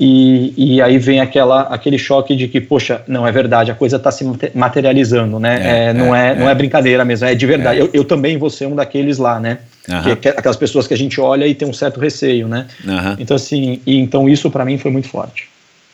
e, 0.04 0.54
e 0.58 0.82
aí 0.82 0.98
vem 0.98 1.20
aquela, 1.20 1.62
aquele 1.64 1.98
choque 1.98 2.36
de 2.36 2.48
que, 2.48 2.60
poxa, 2.60 3.04
não 3.08 3.28
é 3.28 3.32
verdade, 3.32 3.70
a 3.70 3.76
coisa 3.76 3.98
está 3.98 4.10
se 4.12 4.26
materializando, 4.56 5.40
né? 5.40 5.60
É, 5.62 5.86
é, 5.90 5.94
não, 5.94 6.16
é, 6.16 6.32
é, 6.32 6.36
não 6.36 6.50
é 6.50 6.56
brincadeira 6.56 7.06
mesmo, 7.06 7.28
é 7.28 7.36
de 7.36 7.46
verdade. 7.46 7.80
É. 7.80 7.84
Eu, 7.84 7.90
eu, 7.94 8.04
também 8.04 8.36
vou 8.36 8.50
ser 8.50 8.66
um 8.66 8.76
daqueles 8.76 9.20
lá, 9.20 9.40
né? 9.40 9.60
Uhum. 9.88 10.16
Que, 10.16 10.30
aquelas 10.30 10.58
pessoas 10.58 10.88
que 10.88 10.94
a 10.96 10.98
gente 10.98 11.22
olha 11.22 11.46
e 11.46 11.54
tem 11.54 11.68
um 11.68 11.74
certo 11.74 12.00
receio, 12.00 12.48
né? 12.48 12.66
Uhum. 12.84 13.16
Então, 13.20 13.36
assim, 13.36 13.80
e, 13.86 13.98
então 14.00 14.28
isso 14.28 14.50
para 14.50 14.66
mim 14.66 14.78
foi 14.78 14.90
muito 14.90 15.08
forte. 15.08 15.48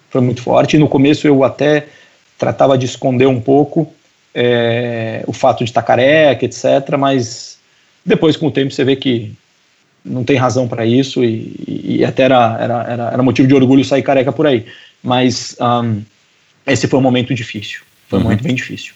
Foi 0.10 0.22
muito 0.22 0.42
forte. 0.42 0.78
E 0.78 0.80
no 0.80 0.88
começo 0.88 1.28
eu 1.28 1.44
até 1.44 1.88
tratava 2.38 2.78
de 2.78 2.86
esconder 2.86 3.28
um 3.28 3.42
pouco 3.42 3.92
é, 4.34 5.22
o 5.28 5.34
fato 5.34 5.66
de 5.66 5.70
estar 5.70 5.82
careca, 5.82 6.46
etc. 6.46 6.96
Mas 6.98 7.58
depois, 8.06 8.38
com 8.38 8.48
o 8.48 8.52
tempo, 8.52 8.72
você 8.72 8.86
vê 8.86 8.96
que 8.96 9.34
não 10.08 10.24
tem 10.24 10.36
razão 10.36 10.68
para 10.68 10.86
isso 10.86 11.24
e, 11.24 11.54
e, 11.68 12.06
até 12.06 12.24
era, 12.24 12.58
era, 12.60 12.84
era, 12.84 13.04
era, 13.14 13.24
motivo 13.24 13.48
de 13.48 13.54
orgulho 13.54 13.84
sair 13.84 14.02
careca 14.02 14.32
por 14.32 14.48
aí. 14.48 14.66
Mas 15.04 15.56
um, 15.60 16.02
esse 16.66 16.88
foi 16.88 17.00
um 17.00 17.04
momento 17.04 17.34
difícil, 17.34 17.82
foi 18.08 18.18
um 18.18 18.22
uhum. 18.22 18.30
momento 18.30 18.44
bem 18.44 18.56
difícil. 18.56 18.94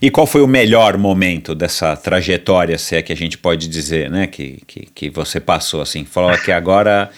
E 0.00 0.10
qual 0.10 0.26
foi 0.26 0.42
o 0.42 0.46
melhor 0.46 0.98
momento 0.98 1.54
dessa 1.54 1.96
trajetória, 1.96 2.76
se 2.76 2.96
é 2.96 3.02
que 3.02 3.12
a 3.12 3.16
gente 3.16 3.38
pode 3.38 3.68
dizer, 3.68 4.10
né, 4.10 4.26
que, 4.26 4.62
que, 4.66 4.88
que 4.94 5.10
você 5.10 5.40
passou, 5.40 5.80
assim, 5.80 6.04
falou 6.04 6.36
que 6.38 6.52
agora 6.52 7.10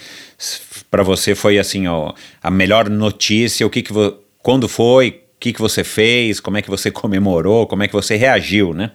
para 0.90 1.02
você 1.02 1.34
foi 1.34 1.58
assim, 1.58 1.86
ó, 1.86 2.12
a 2.42 2.50
melhor 2.50 2.88
notícia, 2.88 3.66
o 3.66 3.70
que 3.70 3.82
que 3.82 3.92
quando 4.42 4.68
foi, 4.68 5.08
o 5.08 5.40
que 5.40 5.52
que 5.52 5.60
você 5.60 5.82
fez, 5.82 6.40
como 6.40 6.56
é 6.56 6.62
que 6.62 6.70
você 6.70 6.90
comemorou, 6.92 7.66
como 7.66 7.82
é 7.82 7.88
que 7.88 7.94
você 7.94 8.16
reagiu, 8.16 8.74
né? 8.74 8.90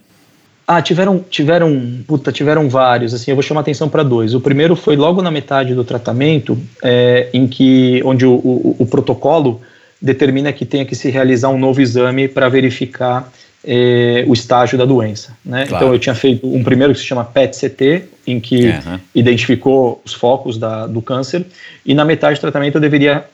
Ah, 0.72 0.80
tiveram, 0.80 1.18
tiveram, 1.28 1.98
puta, 2.06 2.30
tiveram 2.30 2.68
vários. 2.68 3.12
Assim, 3.12 3.32
eu 3.32 3.34
vou 3.34 3.42
chamar 3.42 3.62
atenção 3.62 3.88
para 3.88 4.04
dois. 4.04 4.34
O 4.34 4.40
primeiro 4.40 4.76
foi 4.76 4.94
logo 4.94 5.20
na 5.20 5.28
metade 5.28 5.74
do 5.74 5.82
tratamento, 5.82 6.56
é, 6.80 7.28
em 7.32 7.48
que, 7.48 8.00
onde 8.04 8.24
o, 8.24 8.34
o, 8.34 8.76
o, 8.78 8.86
protocolo 8.86 9.60
determina 10.00 10.52
que 10.52 10.64
tenha 10.64 10.84
que 10.84 10.94
se 10.94 11.10
realizar 11.10 11.48
um 11.48 11.58
novo 11.58 11.80
exame 11.80 12.28
para 12.28 12.48
verificar 12.48 13.32
é, 13.64 14.24
o 14.28 14.32
estágio 14.32 14.78
da 14.78 14.84
doença. 14.84 15.36
Né? 15.44 15.66
Claro. 15.66 15.86
Então 15.86 15.92
eu 15.92 15.98
tinha 15.98 16.14
feito 16.14 16.46
um 16.46 16.62
primeiro 16.62 16.92
que 16.92 17.00
se 17.00 17.04
chama 17.04 17.24
PET-CT, 17.24 18.04
em 18.24 18.38
que 18.38 18.66
uhum. 18.68 19.00
identificou 19.12 20.00
os 20.04 20.14
focos 20.14 20.56
da, 20.56 20.86
do 20.86 21.02
câncer, 21.02 21.44
e 21.84 21.94
na 21.94 22.04
metade 22.04 22.38
do 22.38 22.42
tratamento 22.42 22.76
eu 22.76 22.80
deveria 22.80 23.24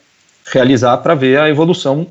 realizar 0.51 0.97
para 0.97 1.15
ver 1.15 1.39
a 1.39 1.51
evolução 1.51 2.07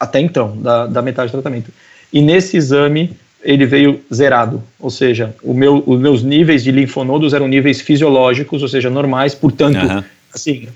até 0.00 0.18
então 0.18 0.56
da, 0.56 0.86
da 0.86 1.02
metade 1.02 1.28
do 1.28 1.32
tratamento. 1.32 1.70
E 2.10 2.22
nesse 2.22 2.56
exame 2.56 3.14
ele 3.44 3.66
veio 3.66 4.00
zerado, 4.12 4.62
ou 4.78 4.90
seja, 4.90 5.34
meu, 5.44 5.82
os 5.86 5.98
meus 5.98 6.22
níveis 6.22 6.62
de 6.62 6.70
linfonodos 6.70 7.34
eram 7.34 7.48
níveis 7.48 7.80
fisiológicos, 7.80 8.62
ou 8.62 8.68
seja, 8.68 8.88
normais, 8.88 9.34
portanto, 9.34 9.84
uhum. 9.84 10.02
assim, 10.32 10.68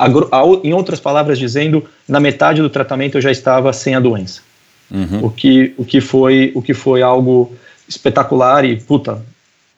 em 0.64 0.72
outras 0.72 1.00
palavras 1.00 1.38
dizendo, 1.38 1.84
na 2.08 2.18
metade 2.18 2.60
do 2.60 2.68
tratamento 2.68 3.16
eu 3.16 3.22
já 3.22 3.30
estava 3.30 3.72
sem 3.72 3.94
a 3.94 4.00
doença, 4.00 4.40
uhum. 4.90 5.26
o, 5.26 5.30
que, 5.30 5.74
o, 5.76 5.84
que 5.84 6.00
foi, 6.00 6.50
o 6.54 6.62
que 6.62 6.74
foi 6.74 7.02
algo 7.02 7.52
espetacular 7.88 8.64
e, 8.64 8.76
puta, 8.76 9.22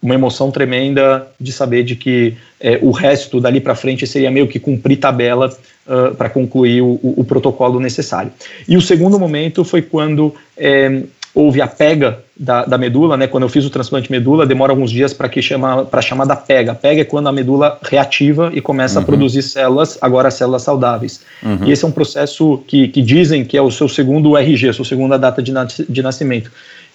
uma 0.01 0.15
emoção 0.15 0.51
tremenda 0.51 1.27
de 1.41 1.53
saber 1.53 1.83
de 1.83 1.97
que 1.97 2.37
é, 2.61 2.79
o 2.81 2.91
resto 2.91 3.41
dali 3.41 3.61
para 3.61 3.75
frente 3.75 4.07
seria 4.07 4.31
meio 4.31 4.47
que 4.47 4.59
cumprir 4.59 4.97
tabela 4.97 5.49
uh, 5.87 6.15
para 6.15 6.31
concluir 6.31 6.83
o, 6.83 7.01
o, 7.03 7.15
o, 7.19 7.25
protocolo 7.25 7.81
necessário. 7.81 8.31
E 8.69 8.77
o 8.77 8.81
segundo 8.81 9.19
momento 9.19 9.65
foi 9.65 9.83
quando 9.83 10.35
é, 10.57 11.03
houve 11.35 11.61
a 11.61 11.67
pega 11.67 12.21
da, 12.37 12.65
da, 12.65 12.79
medula, 12.79 13.17
né? 13.17 13.27
Quando 13.27 13.43
eu 13.43 13.49
fiz 13.49 13.65
o 13.65 13.71
transplante 13.71 14.07
de 14.07 14.13
medula, 14.13 14.47
demora 14.47 14.73
alguns 14.73 14.91
dias 14.91 15.13
para 15.13 15.29
que 15.29 15.43
chama 15.43 15.85
para 15.85 16.01
chamar 16.01 16.25
da 16.25 16.37
pega. 16.37 16.73
A 16.73 16.75
pega 16.75 17.03
é 17.03 17.05
quando 17.05 17.29
a 17.29 17.33
medula 17.33 17.79
reativa 17.83 18.51
e 18.55 18.61
começa 18.61 18.99
uhum. 18.99 19.03
a 19.03 19.07
produzir 19.07 19.43
células, 19.43 19.99
agora 20.01 20.31
células 20.31 20.63
saudáveis. 20.63 21.21
Uhum. 21.43 21.67
E 21.67 21.73
esse 21.73 21.85
é 21.85 21.89
um 21.89 21.93
processo 21.93 22.63
que, 22.67 22.89
que 22.89 23.03
dizem 23.03 23.45
que 23.45 23.57
é 23.57 23.63
o 23.63 23.71
seu 23.71 23.89
segundo 23.89 24.37
RG, 24.37 24.69
a 24.69 24.73
sua 24.73 24.85
segunda 24.85 25.19
data 25.19 25.43
de, 25.43 25.53
de 25.89 26.03
nascimento. 26.03 26.51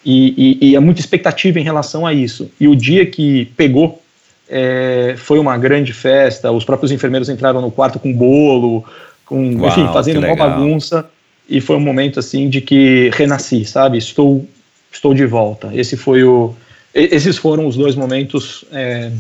E, 0.06 0.60
e, 0.62 0.70
e, 0.70 0.76
é 0.76 0.80
muita 0.80 1.00
expectativa 1.00 1.60
em 1.60 1.64
relação 1.64 2.06
a 2.06 2.14
isso. 2.14 2.50
E 2.60 2.68
o 2.68 2.76
dia 2.76 3.06
que 3.06 3.45
pegou 3.56 4.02
é, 4.50 5.16
foi 5.18 5.40
uma 5.40 5.58
grande 5.58 5.94
festa. 5.94 6.52
Os 6.52 6.66
próprios 6.66 6.92
enfermeiros 6.92 7.30
entraram 7.30 7.62
no 7.62 7.72
quarto 7.72 7.98
com 8.00 8.12
bolo, 8.12 8.84
com, 9.26 9.56
Uau, 9.56 9.70
enfim, 9.70 9.88
fazendo 9.94 10.20
uma 10.20 10.36
bagunça 10.36 11.06
e 11.50 11.62
foi 11.62 11.76
um 11.76 11.82
momento 11.82 12.20
assim 12.20 12.50
de 12.50 12.62
que 12.62 13.10
renasci, 13.14 13.66
sabe? 13.66 13.98
Estou 13.98 14.48
estou 14.92 15.14
de 15.14 15.26
volta. 15.26 15.70
Esse 15.74 15.98
foi 15.98 16.24
o 16.24 16.56
esses 16.94 17.38
foram 17.38 17.66
os 17.66 17.76
dois 17.76 17.96
momentos 17.96 18.64
é, 18.72 19.12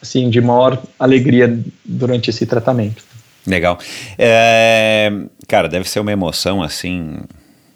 assim 0.00 0.30
de 0.30 0.40
maior 0.40 0.80
alegria 0.98 1.58
durante 1.84 2.30
esse 2.30 2.46
tratamento. 2.46 3.04
Legal, 3.46 3.78
é, 4.18 5.12
cara, 5.48 5.68
deve 5.68 5.88
ser 5.88 6.00
uma 6.00 6.12
emoção 6.12 6.62
assim 6.62 7.16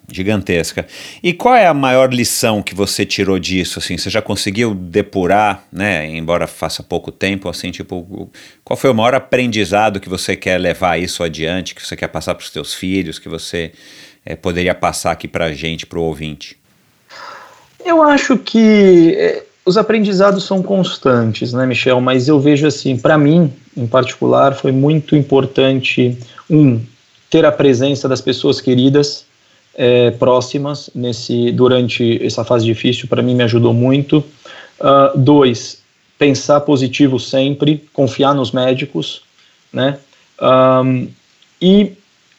gigantesca. 0.09 0.85
E 1.21 1.33
qual 1.33 1.55
é 1.55 1.67
a 1.67 1.73
maior 1.73 2.13
lição 2.13 2.61
que 2.61 2.75
você 2.75 3.05
tirou 3.05 3.39
disso? 3.39 3.79
Assim, 3.79 3.97
você 3.97 4.09
já 4.09 4.21
conseguiu 4.21 4.73
depurar, 4.73 5.63
né? 5.71 6.07
Embora 6.09 6.47
faça 6.47 6.83
pouco 6.83 7.11
tempo, 7.11 7.49
assim, 7.49 7.71
tipo, 7.71 8.29
qual 8.63 8.77
foi 8.77 8.89
o 8.89 8.93
maior 8.93 9.15
aprendizado 9.15 9.99
que 9.99 10.09
você 10.09 10.35
quer 10.35 10.57
levar 10.57 10.99
isso 10.99 11.23
adiante, 11.23 11.75
que 11.75 11.85
você 11.85 11.95
quer 11.95 12.07
passar 12.07 12.35
para 12.35 12.43
os 12.43 12.51
seus 12.51 12.73
filhos, 12.73 13.19
que 13.19 13.29
você 13.29 13.71
é, 14.25 14.35
poderia 14.35 14.75
passar 14.75 15.11
aqui 15.11 15.27
para 15.27 15.45
a 15.45 15.53
gente, 15.53 15.85
para 15.85 15.99
o 15.99 16.03
ouvinte? 16.03 16.57
Eu 17.83 18.01
acho 18.03 18.37
que 18.37 19.15
é, 19.17 19.43
os 19.65 19.77
aprendizados 19.77 20.43
são 20.43 20.61
constantes, 20.61 21.53
né, 21.53 21.65
Michel? 21.65 21.99
Mas 22.01 22.27
eu 22.27 22.39
vejo 22.39 22.67
assim, 22.67 22.97
para 22.97 23.17
mim, 23.17 23.51
em 23.75 23.87
particular, 23.87 24.55
foi 24.55 24.71
muito 24.71 25.15
importante 25.15 26.17
um 26.49 26.81
ter 27.29 27.45
a 27.45 27.51
presença 27.51 28.09
das 28.09 28.19
pessoas 28.19 28.59
queridas 28.59 29.25
é, 29.75 30.11
próximas 30.11 30.89
nesse 30.93 31.51
durante 31.51 32.23
essa 32.25 32.43
fase 32.43 32.65
difícil 32.65 33.07
para 33.07 33.21
mim 33.21 33.35
me 33.35 33.43
ajudou 33.43 33.73
muito. 33.73 34.23
Uh, 34.79 35.17
dois 35.17 35.81
pensar 36.17 36.61
positivo 36.61 37.19
sempre 37.19 37.83
confiar 37.93 38.33
nos 38.33 38.51
médicos 38.51 39.21
né? 39.71 39.97
Um, 40.41 41.07
e, 41.61 41.93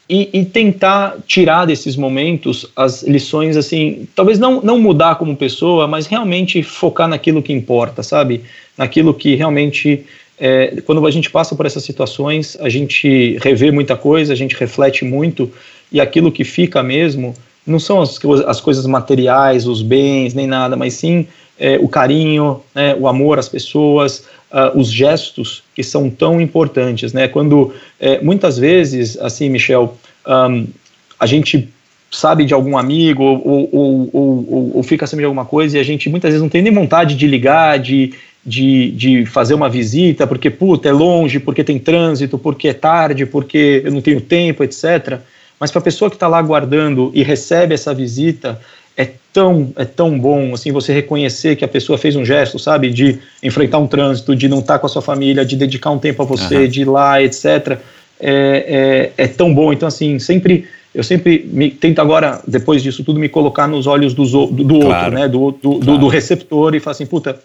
e, 0.09 0.29
e, 0.33 0.45
tentar 0.45 1.17
tirar 1.27 1.67
desses 1.67 1.97
momentos 1.97 2.67
as 2.75 3.03
lições 3.05 3.57
assim 3.57 4.09
talvez 4.15 4.39
não 4.39 4.61
não 4.61 4.79
mudar 4.79 5.15
como 5.15 5.37
pessoa 5.37 5.87
mas 5.87 6.07
realmente 6.07 6.63
focar 6.63 7.09
naquilo 7.09 7.43
que 7.43 7.53
importa 7.53 8.03
sabe? 8.03 8.43
Naquilo 8.77 9.15
que 9.15 9.35
realmente 9.35 10.05
é, 10.39 10.81
quando 10.85 11.07
a 11.07 11.11
gente 11.11 11.31
passa 11.31 11.55
por 11.55 11.65
essas 11.65 11.85
situações 11.85 12.57
a 12.61 12.69
gente 12.69 13.39
revê 13.41 13.71
muita 13.71 13.97
coisa 13.97 14.33
a 14.33 14.37
gente 14.37 14.57
reflete 14.57 15.05
muito 15.05 15.51
e 15.93 16.01
aquilo 16.01 16.33
que 16.33 16.45
fica 16.45 16.83
mesmo 16.83 17.35
não 17.67 17.79
são 17.79 18.01
as, 18.01 18.19
as 18.47 18.61
coisas 18.61 18.87
materiais, 18.87 19.67
os 19.67 19.83
bens, 19.83 20.35
nem 20.35 20.47
nada, 20.47 20.77
mas 20.77 20.95
sim 20.95 21.27
é, 21.59 21.79
o 21.81 21.89
carinho, 21.89 22.61
né, 22.75 22.97
o 22.99 23.07
amor 23.07 23.39
às 23.39 23.49
pessoas, 23.49 24.25
uh, 24.51 24.77
os 24.79 24.91
gestos 24.91 25.63
que 25.75 25.83
são 25.83 26.11
tão 26.11 26.41
importantes, 26.41 27.13
né? 27.13 27.29
Quando 27.29 27.73
é, 28.01 28.21
muitas 28.21 28.59
vezes, 28.59 29.17
assim, 29.19 29.49
Michel, 29.49 29.97
um, 30.27 30.67
a 31.21 31.27
gente 31.27 31.69
sabe 32.11 32.45
de 32.45 32.53
algum 32.53 32.77
amigo 32.77 33.23
ou, 33.23 33.69
ou, 33.73 34.11
ou, 34.13 34.71
ou, 34.75 34.83
fica 34.83 35.07
sabendo 35.07 35.23
de 35.23 35.27
alguma 35.27 35.47
coisa 35.47 35.79
e 35.79 35.81
a 35.81 35.83
gente 35.83 36.11
muitas 36.11 36.29
vezes 36.29 36.43
não 36.43 36.49
tem 36.49 36.61
nem 36.61 36.73
vontade 36.73 37.15
de 37.15 37.27
ligar, 37.27 37.79
de, 37.79 38.13
de, 38.45 38.91
de 38.91 39.25
fazer 39.25 39.55
uma 39.55 39.69
visita, 39.69 40.27
porque, 40.27 40.51
puta, 40.51 40.89
é 40.89 40.93
longe, 40.93 41.41
porque 41.41 41.65
tem 41.65 41.79
trânsito, 41.79 42.37
porque 42.37 42.69
é 42.69 42.75
tarde, 42.75 43.25
porque 43.25 43.83
eu 43.85 43.93
não 43.93 44.03
tenho 44.03 44.21
tempo, 44.21 44.63
etc. 44.63 45.21
Mas 45.63 45.71
para 45.71 45.79
a 45.79 45.83
pessoa 45.85 46.11
que 46.11 46.17
está 46.17 46.27
lá 46.27 46.39
aguardando 46.39 47.13
e 47.15 47.23
recebe 47.23 47.73
essa 47.73 47.95
visita, 47.95 48.59
é 48.97 49.11
tão, 49.33 49.73
é 49.77 49.85
tão 49.85 50.19
bom 50.19 50.55
assim 50.55 50.73
você 50.73 50.93
reconhecer 50.93 51.55
que 51.55 51.65
a 51.65 51.69
pessoa 51.69 51.97
fez 51.97 52.17
um 52.17 52.25
gesto, 52.25 52.59
sabe, 52.59 52.91
de 52.91 53.21
enfrentar 53.41 53.79
um 53.79 53.87
trânsito, 53.87 54.35
de 54.35 54.49
não 54.49 54.59
estar 54.59 54.73
tá 54.73 54.79
com 54.81 54.87
a 54.87 54.89
sua 54.89 55.01
família, 55.01 55.45
de 55.45 55.55
dedicar 55.55 55.93
um 55.93 56.01
tempo 56.01 56.21
a 56.21 56.27
você, 56.27 56.57
uhum. 56.57 56.67
de 56.67 56.81
ir 56.81 56.85
lá, 56.87 57.23
etc. 57.23 57.79
É, 58.19 59.13
é, 59.17 59.25
é, 59.25 59.29
tão 59.29 59.55
bom. 59.55 59.73
Então, 59.73 59.87
assim, 59.87 60.19
sempre 60.19 60.67
eu 60.93 61.05
sempre 61.05 61.49
me, 61.53 61.71
tento 61.71 62.01
agora, 62.01 62.43
depois 62.45 62.83
disso 62.83 63.05
tudo, 63.05 63.21
me 63.21 63.29
colocar 63.29 63.69
nos 63.69 63.87
olhos 63.87 64.15
do, 64.15 64.25
do, 64.25 64.47
do 64.49 64.81
claro. 64.81 65.05
outro, 65.05 65.11
né, 65.13 65.29
do, 65.29 65.53
do, 65.53 65.79
claro. 65.79 65.99
do, 66.01 66.09
receptor 66.09 66.75
e 66.75 66.81
falar 66.81 66.91
assim, 66.91 67.07
puta, 67.07 67.39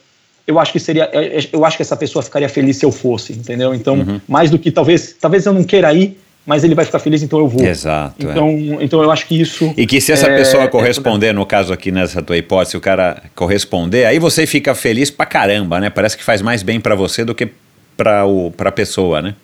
eu 0.47 0.57
acho 0.57 0.71
que 0.71 0.79
seria, 0.79 1.07
eu 1.53 1.63
acho 1.63 1.77
que 1.77 1.83
essa 1.83 1.95
pessoa 1.95 2.23
ficaria 2.23 2.49
feliz 2.49 2.77
se 2.77 2.85
eu 2.85 2.91
fosse, 2.91 3.33
entendeu? 3.33 3.75
Então, 3.75 3.93
uhum. 3.93 4.19
mais 4.27 4.49
do 4.49 4.57
que 4.57 4.71
talvez, 4.71 5.15
talvez 5.21 5.45
eu 5.45 5.53
não 5.53 5.63
queira 5.63 5.93
ir, 5.93 6.17
mas 6.47 6.63
ele 6.63 6.73
vai 6.73 6.85
ficar 6.85 6.99
feliz, 6.99 7.21
então 7.21 7.39
eu 7.39 7.47
vou. 7.49 7.61
Exato. 7.61 8.25
É. 8.25 8.31
Então, 8.31 8.47
é. 8.47 8.83
então 8.85 9.03
eu 9.03 9.11
acho 9.11 9.27
que 9.27 9.39
isso. 9.39 9.73
E 9.75 9.85
que 9.85 9.99
se 9.99 10.13
essa 10.13 10.27
é, 10.27 10.37
pessoa 10.37 10.63
é 10.63 10.67
corresponder, 10.69 11.27
é 11.27 11.33
no 11.33 11.45
caso 11.45 11.73
aqui 11.73 11.91
nessa 11.91 12.21
tua 12.21 12.37
hipótese, 12.37 12.77
o 12.77 12.79
cara 12.79 13.21
corresponder, 13.35 14.05
aí 14.05 14.17
você 14.17 14.47
fica 14.47 14.73
feliz 14.73 15.11
pra 15.11 15.25
caramba, 15.25 15.77
né? 15.81 15.89
Parece 15.89 16.15
que 16.15 16.23
faz 16.23 16.41
mais 16.41 16.63
bem 16.63 16.79
para 16.79 16.95
você 16.95 17.25
do 17.25 17.35
que 17.35 17.49
pra, 17.97 18.25
o, 18.25 18.49
pra 18.49 18.71
pessoa, 18.71 19.21
né? 19.21 19.35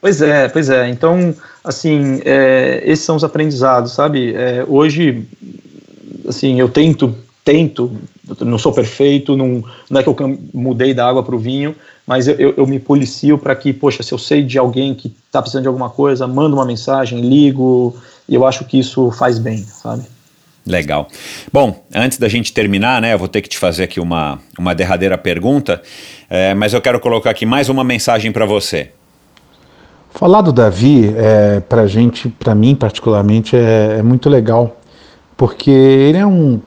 Pois 0.00 0.20
é, 0.20 0.48
pois 0.48 0.68
é. 0.68 0.88
Então, 0.88 1.32
assim, 1.62 2.20
é, 2.24 2.82
esses 2.84 3.04
são 3.04 3.14
os 3.14 3.22
aprendizados, 3.22 3.92
sabe? 3.92 4.34
Hoje, 4.66 5.22
assim, 6.28 6.58
eu 6.58 6.68
tento, 6.68 7.14
tento 7.44 7.96
não 8.40 8.58
sou 8.58 8.72
perfeito, 8.72 9.36
não, 9.36 9.62
não 9.90 10.00
é 10.00 10.02
que 10.02 10.08
eu 10.08 10.38
mudei 10.52 10.94
da 10.94 11.06
água 11.06 11.22
para 11.22 11.34
o 11.34 11.38
vinho, 11.38 11.74
mas 12.06 12.28
eu, 12.28 12.34
eu, 12.36 12.54
eu 12.56 12.66
me 12.66 12.78
policio 12.78 13.38
para 13.38 13.54
que, 13.54 13.72
poxa, 13.72 14.02
se 14.02 14.12
eu 14.12 14.18
sei 14.18 14.42
de 14.42 14.58
alguém 14.58 14.94
que 14.94 15.14
está 15.26 15.40
precisando 15.40 15.62
de 15.62 15.68
alguma 15.68 15.90
coisa, 15.90 16.26
mando 16.26 16.56
uma 16.56 16.64
mensagem, 16.64 17.20
ligo, 17.20 17.96
e 18.28 18.34
eu 18.34 18.46
acho 18.46 18.64
que 18.64 18.78
isso 18.78 19.10
faz 19.10 19.38
bem, 19.38 19.58
sabe? 19.58 20.04
Legal. 20.66 21.08
Bom, 21.52 21.84
antes 21.94 22.16
da 22.16 22.26
gente 22.26 22.52
terminar, 22.52 23.00
né, 23.02 23.12
eu 23.12 23.18
vou 23.18 23.28
ter 23.28 23.42
que 23.42 23.48
te 23.48 23.58
fazer 23.58 23.84
aqui 23.84 24.00
uma, 24.00 24.38
uma 24.58 24.74
derradeira 24.74 25.18
pergunta, 25.18 25.82
é, 26.30 26.54
mas 26.54 26.72
eu 26.72 26.80
quero 26.80 26.98
colocar 26.98 27.30
aqui 27.30 27.44
mais 27.44 27.68
uma 27.68 27.84
mensagem 27.84 28.32
para 28.32 28.46
você. 28.46 28.90
Falar 30.10 30.40
do 30.40 30.52
Davi, 30.52 31.12
é, 31.16 31.60
para 31.60 31.86
gente, 31.86 32.28
para 32.28 32.54
mim 32.54 32.74
particularmente, 32.74 33.56
é, 33.56 33.96
é, 33.98 34.02
muito 34.02 34.30
legal, 34.30 34.80
porque 35.36 35.70
ele 35.70 36.16
é 36.16 36.26
um 36.26 36.60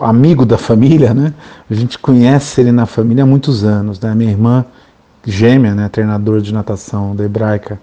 amigo 0.00 0.44
da 0.44 0.58
família, 0.58 1.14
né? 1.14 1.32
A 1.70 1.74
gente 1.74 1.98
conhece 1.98 2.60
ele 2.60 2.72
na 2.72 2.86
família 2.86 3.24
há 3.24 3.26
muitos 3.26 3.64
anos, 3.64 4.00
né? 4.00 4.14
Minha 4.14 4.30
irmã 4.30 4.64
gêmea, 5.24 5.74
né, 5.74 5.88
treinadora 5.88 6.40
de 6.40 6.52
natação 6.52 7.14
da 7.14 7.24
Hebraica 7.24 7.78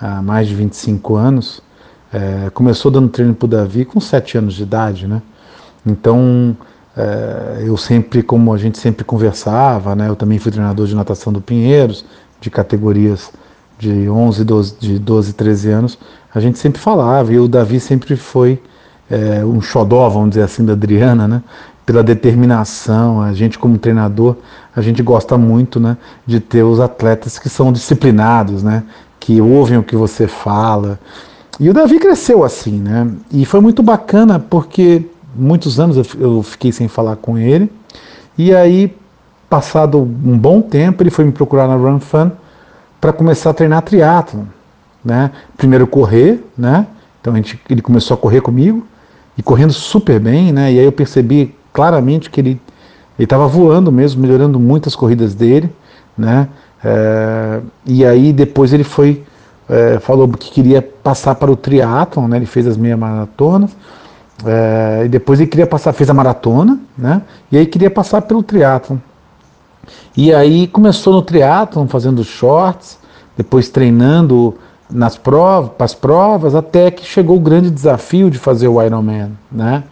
há 0.00 0.20
mais 0.20 0.48
de 0.48 0.54
25 0.54 1.14
anos, 1.14 1.62
é, 2.12 2.50
começou 2.50 2.90
dando 2.90 3.08
treino 3.08 3.34
para 3.34 3.46
o 3.46 3.48
Davi 3.48 3.84
com 3.84 4.00
7 4.00 4.38
anos 4.38 4.54
de 4.54 4.64
idade, 4.64 5.06
né? 5.06 5.22
Então, 5.86 6.56
é, 6.96 7.62
eu 7.64 7.76
sempre, 7.76 8.22
como 8.22 8.52
a 8.52 8.58
gente 8.58 8.78
sempre 8.78 9.04
conversava, 9.04 9.94
né? 9.94 10.08
Eu 10.08 10.16
também 10.16 10.38
fui 10.38 10.50
treinador 10.50 10.86
de 10.86 10.94
natação 10.94 11.32
do 11.32 11.40
Pinheiros, 11.40 12.04
de 12.40 12.50
categorias 12.50 13.30
de 13.78 14.08
11, 14.08 14.44
12, 14.44 14.74
de 14.78 14.98
12, 14.98 15.32
13 15.32 15.70
anos, 15.70 15.98
a 16.34 16.40
gente 16.40 16.58
sempre 16.58 16.80
falava, 16.80 17.32
e 17.32 17.38
o 17.38 17.48
Davi 17.48 17.80
sempre 17.80 18.16
foi 18.16 18.60
é, 19.12 19.44
um 19.44 19.60
xodó, 19.60 20.08
vamos 20.08 20.30
dizer 20.30 20.42
assim, 20.42 20.64
da 20.64 20.72
Adriana, 20.72 21.28
né? 21.28 21.42
Pela 21.84 22.02
determinação, 22.02 23.20
a 23.20 23.34
gente 23.34 23.58
como 23.58 23.76
treinador, 23.76 24.36
a 24.74 24.80
gente 24.80 25.02
gosta 25.02 25.36
muito, 25.36 25.78
né? 25.78 25.98
De 26.26 26.40
ter 26.40 26.62
os 26.62 26.80
atletas 26.80 27.38
que 27.38 27.50
são 27.50 27.70
disciplinados, 27.70 28.62
né? 28.62 28.82
Que 29.20 29.38
ouvem 29.38 29.76
o 29.76 29.82
que 29.82 29.94
você 29.94 30.26
fala. 30.26 30.98
E 31.60 31.68
o 31.68 31.74
Davi 31.74 31.98
cresceu 31.98 32.42
assim, 32.42 32.78
né? 32.78 33.06
E 33.30 33.44
foi 33.44 33.60
muito 33.60 33.82
bacana 33.82 34.38
porque 34.38 35.06
muitos 35.36 35.78
anos 35.78 36.14
eu 36.18 36.42
fiquei 36.42 36.72
sem 36.72 36.88
falar 36.88 37.16
com 37.16 37.36
ele. 37.36 37.70
E 38.38 38.54
aí, 38.54 38.96
passado 39.50 39.98
um 40.00 40.38
bom 40.38 40.62
tempo, 40.62 41.02
ele 41.02 41.10
foi 41.10 41.26
me 41.26 41.32
procurar 41.32 41.68
na 41.68 41.74
Run 41.74 42.00
Fun 42.00 42.30
para 42.98 43.12
começar 43.12 43.50
a 43.50 43.54
treinar 43.54 43.82
triatlo, 43.82 44.48
né? 45.04 45.32
Primeiro 45.58 45.86
correr, 45.86 46.42
né? 46.56 46.86
Então 47.20 47.34
a 47.34 47.36
gente, 47.36 47.60
ele 47.68 47.82
começou 47.82 48.14
a 48.14 48.18
correr 48.18 48.40
comigo 48.40 48.86
e 49.36 49.42
correndo 49.42 49.72
super 49.72 50.20
bem, 50.20 50.52
né? 50.52 50.72
E 50.72 50.78
aí 50.78 50.84
eu 50.84 50.92
percebi 50.92 51.54
claramente 51.72 52.30
que 52.30 52.40
ele 52.40 52.60
estava 53.18 53.46
voando 53.46 53.90
mesmo, 53.90 54.20
melhorando 54.20 54.58
muito 54.58 54.88
as 54.88 54.94
corridas 54.94 55.34
dele, 55.34 55.70
né? 56.16 56.48
É, 56.84 57.60
e 57.86 58.04
aí 58.04 58.32
depois 58.32 58.72
ele 58.72 58.84
foi 58.84 59.22
é, 59.68 59.98
falou 60.00 60.28
que 60.28 60.50
queria 60.50 60.82
passar 60.82 61.34
para 61.36 61.50
o 61.50 61.56
triatlon, 61.56 62.28
né? 62.28 62.36
Ele 62.36 62.46
fez 62.46 62.66
as 62.66 62.76
meia 62.76 62.96
maratonas 62.96 63.74
é, 64.44 65.02
e 65.06 65.08
depois 65.08 65.40
ele 65.40 65.48
queria 65.48 65.66
passar, 65.66 65.92
fez 65.92 66.10
a 66.10 66.14
maratona, 66.14 66.78
né? 66.96 67.22
E 67.50 67.56
aí 67.56 67.66
queria 67.66 67.90
passar 67.90 68.22
pelo 68.22 68.42
triatlon. 68.42 68.98
E 70.16 70.32
aí 70.32 70.66
começou 70.66 71.12
no 71.14 71.22
triatlon, 71.22 71.86
fazendo 71.86 72.22
shorts, 72.22 72.98
depois 73.36 73.68
treinando 73.68 74.54
nas 74.92 75.16
provas, 75.16 75.70
para 75.76 75.84
as 75.84 75.94
provas, 75.94 76.54
até 76.54 76.90
que 76.90 77.04
chegou 77.04 77.36
o 77.36 77.40
grande 77.40 77.70
desafio 77.70 78.30
de 78.30 78.38
fazer 78.38 78.68
o 78.68 78.82
Ironman, 78.82 79.30
né? 79.50 79.84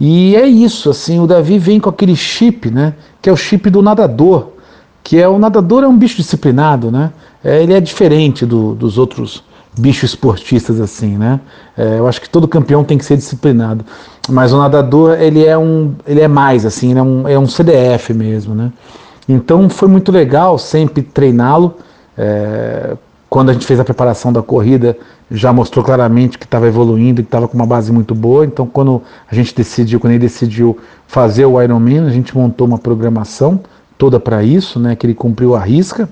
E 0.00 0.34
é 0.34 0.46
isso, 0.46 0.88
assim, 0.88 1.20
o 1.20 1.26
Davi 1.26 1.58
vem 1.58 1.78
com 1.78 1.90
aquele 1.90 2.16
chip, 2.16 2.70
né? 2.70 2.94
Que 3.20 3.28
é 3.28 3.32
o 3.32 3.36
chip 3.36 3.68
do 3.68 3.82
nadador, 3.82 4.52
que 5.04 5.20
é 5.20 5.28
o 5.28 5.38
nadador 5.38 5.84
é 5.84 5.88
um 5.88 5.96
bicho 5.96 6.16
disciplinado, 6.16 6.90
né? 6.90 7.12
É, 7.44 7.62
ele 7.62 7.74
é 7.74 7.80
diferente 7.80 8.46
do, 8.46 8.74
dos 8.74 8.96
outros 8.96 9.44
bichos 9.78 10.10
esportistas 10.10 10.80
assim, 10.80 11.18
né? 11.18 11.40
É, 11.76 11.98
eu 11.98 12.08
acho 12.08 12.20
que 12.20 12.28
todo 12.28 12.48
campeão 12.48 12.82
tem 12.82 12.96
que 12.96 13.04
ser 13.04 13.16
disciplinado, 13.16 13.84
mas 14.28 14.52
o 14.52 14.58
nadador 14.58 15.20
ele 15.20 15.44
é 15.44 15.56
um, 15.56 15.94
ele 16.06 16.20
é 16.20 16.28
mais 16.28 16.64
assim, 16.64 16.96
é 16.96 17.02
um, 17.02 17.28
é 17.28 17.38
um 17.38 17.46
CDF 17.46 18.14
mesmo, 18.14 18.54
né? 18.54 18.72
Então 19.28 19.68
foi 19.68 19.88
muito 19.88 20.10
legal 20.10 20.58
sempre 20.58 21.02
treiná-lo. 21.02 21.76
É, 22.16 22.96
quando 23.30 23.50
a 23.50 23.52
gente 23.52 23.64
fez 23.64 23.78
a 23.78 23.84
preparação 23.84 24.32
da 24.32 24.42
corrida, 24.42 24.98
já 25.30 25.52
mostrou 25.52 25.84
claramente 25.84 26.36
que 26.36 26.44
estava 26.44 26.66
evoluindo, 26.66 27.22
que 27.22 27.28
estava 27.28 27.46
com 27.46 27.54
uma 27.54 27.64
base 27.64 27.92
muito 27.92 28.12
boa. 28.12 28.44
Então, 28.44 28.66
quando 28.66 29.00
a 29.30 29.34
gente 29.36 29.54
decidiu, 29.54 30.00
quando 30.00 30.14
ele 30.14 30.18
decidiu 30.18 30.76
fazer 31.06 31.44
o 31.46 31.62
Ironman, 31.62 32.08
a 32.08 32.10
gente 32.10 32.36
montou 32.36 32.66
uma 32.66 32.76
programação 32.76 33.60
toda 33.96 34.18
para 34.18 34.42
isso, 34.42 34.80
né? 34.80 34.96
Que 34.96 35.06
ele 35.06 35.14
cumpriu 35.14 35.54
a 35.54 35.60
risca. 35.60 36.08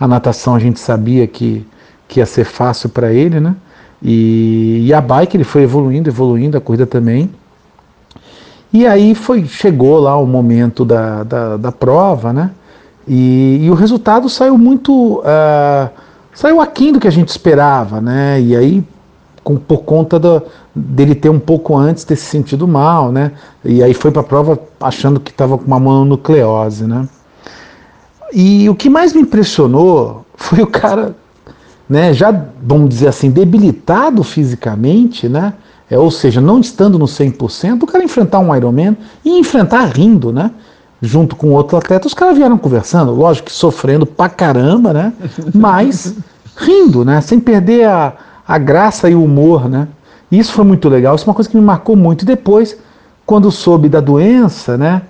A 0.00 0.08
natação 0.08 0.54
a 0.54 0.58
gente 0.58 0.80
sabia 0.80 1.26
que, 1.26 1.66
que 2.08 2.20
ia 2.20 2.26
ser 2.26 2.44
fácil 2.44 2.88
para 2.88 3.12
ele, 3.12 3.38
né? 3.38 3.54
E, 4.02 4.86
e 4.86 4.94
a 4.94 5.00
bike 5.02 5.36
ele 5.36 5.44
foi 5.44 5.64
evoluindo, 5.64 6.08
evoluindo, 6.08 6.56
a 6.56 6.60
corrida 6.60 6.86
também. 6.86 7.30
E 8.72 8.86
aí 8.86 9.14
foi, 9.14 9.44
chegou 9.44 10.00
lá 10.00 10.16
o 10.16 10.26
momento 10.26 10.86
da, 10.86 11.22
da, 11.22 11.56
da 11.58 11.70
prova, 11.70 12.32
né? 12.32 12.50
E, 13.06 13.58
e, 13.62 13.70
o 13.70 13.74
resultado 13.74 14.26
saiu 14.30 14.56
muito. 14.56 15.18
Uh, 15.18 16.01
saiu 16.34 16.60
aquém 16.60 16.92
do 16.92 17.00
que 17.00 17.08
a 17.08 17.12
gente 17.12 17.28
esperava, 17.28 18.00
né? 18.00 18.40
E 18.40 18.56
aí, 18.56 18.84
com, 19.44 19.56
por 19.56 19.82
conta 19.82 20.18
do, 20.18 20.42
dele 20.74 21.14
ter 21.14 21.28
um 21.28 21.38
pouco 21.38 21.76
antes 21.76 22.04
ter 22.04 22.16
se 22.16 22.26
sentido 22.26 22.66
mal, 22.66 23.12
né? 23.12 23.32
E 23.64 23.82
aí 23.82 23.94
foi 23.94 24.10
para 24.10 24.22
a 24.22 24.24
prova 24.24 24.58
achando 24.80 25.20
que 25.20 25.30
estava 25.30 25.58
com 25.58 25.64
uma 25.64 25.78
mononucleose, 25.78 26.86
né? 26.86 27.08
E 28.32 28.68
o 28.68 28.74
que 28.74 28.88
mais 28.88 29.12
me 29.12 29.20
impressionou 29.22 30.24
foi 30.36 30.62
o 30.62 30.66
cara, 30.66 31.14
né? 31.88 32.12
Já, 32.12 32.30
vamos 32.62 32.88
dizer 32.88 33.08
assim, 33.08 33.30
debilitado 33.30 34.22
fisicamente, 34.22 35.28
né? 35.28 35.54
É, 35.90 35.98
ou 35.98 36.10
seja, 36.10 36.40
não 36.40 36.58
estando 36.58 36.98
no 36.98 37.04
100%, 37.04 37.82
o 37.82 37.86
cara 37.86 38.02
enfrentar 38.02 38.38
um 38.38 38.56
Ironman 38.56 38.96
e 39.22 39.38
enfrentar 39.38 39.84
rindo, 39.94 40.32
né? 40.32 40.50
Junto 41.04 41.34
com 41.34 41.50
outro 41.50 41.76
atleta, 41.76 42.06
os 42.06 42.14
caras 42.14 42.38
vieram 42.38 42.56
conversando, 42.56 43.10
lógico 43.12 43.48
que 43.48 43.52
sofrendo 43.52 44.06
pra 44.06 44.28
caramba, 44.28 44.92
né? 44.92 45.12
Mas 45.52 46.14
rindo, 46.56 47.04
né? 47.04 47.20
Sem 47.20 47.40
perder 47.40 47.88
a, 47.88 48.12
a 48.46 48.56
graça 48.56 49.10
e 49.10 49.14
o 49.14 49.24
humor, 49.24 49.68
né? 49.68 49.88
Isso 50.30 50.52
foi 50.52 50.64
muito 50.64 50.88
legal, 50.88 51.16
isso 51.16 51.24
é 51.24 51.28
uma 51.28 51.34
coisa 51.34 51.50
que 51.50 51.56
me 51.56 51.62
marcou 51.62 51.96
muito. 51.96 52.22
E 52.22 52.24
depois, 52.24 52.78
quando 53.26 53.50
soube 53.50 53.88
da 53.88 53.98
doença, 53.98 54.78
né? 54.78 55.02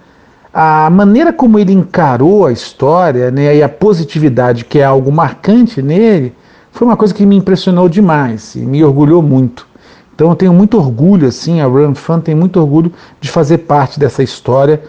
A 0.53 0.89
maneira 0.89 1.33
como 1.33 1.59
ele 1.59 1.73
encarou 1.73 2.47
a 2.47 2.53
história, 2.53 3.31
né? 3.31 3.57
E 3.57 3.62
a 3.62 3.69
positividade, 3.69 4.65
que 4.65 4.79
é 4.79 4.85
algo 4.85 5.12
marcante 5.12 5.83
nele, 5.83 6.35
foi 6.71 6.87
uma 6.87 6.97
coisa 6.97 7.12
que 7.12 7.27
me 7.27 7.37
impressionou 7.37 7.87
demais 7.87 8.55
e 8.55 8.61
me 8.61 8.83
orgulhou 8.83 9.21
muito. 9.23 9.67
Então 10.15 10.31
eu 10.31 10.37
tenho 10.37 10.53
muito 10.53 10.79
orgulho, 10.79 11.29
assim, 11.29 11.61
a 11.61 11.67
Run 11.67 11.95
Fun 11.95 12.21
tem 12.21 12.35
muito 12.35 12.61
orgulho 12.61 12.93
de 13.21 13.31
fazer 13.31 13.59
parte 13.59 13.99
dessa 13.99 14.23
história, 14.23 14.83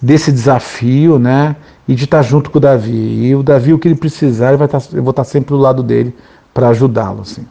desse 0.00 0.32
desafio, 0.32 1.18
né? 1.18 1.56
E 1.86 1.94
de 1.94 2.04
estar 2.04 2.22
junto 2.22 2.50
com 2.50 2.58
o 2.58 2.60
Davi. 2.60 3.26
E 3.26 3.34
o 3.34 3.42
Davi, 3.42 3.72
o 3.72 3.78
que 3.78 3.88
ele 3.88 3.94
precisar, 3.94 4.48
ele 4.48 4.56
vai 4.56 4.66
estar, 4.66 4.82
eu 4.92 5.02
vou 5.02 5.10
estar 5.10 5.24
sempre 5.24 5.50
do 5.50 5.58
lado 5.58 5.82
dele 5.82 6.14
para 6.54 6.68
ajudá-lo, 6.68 7.22
assim. 7.22 7.46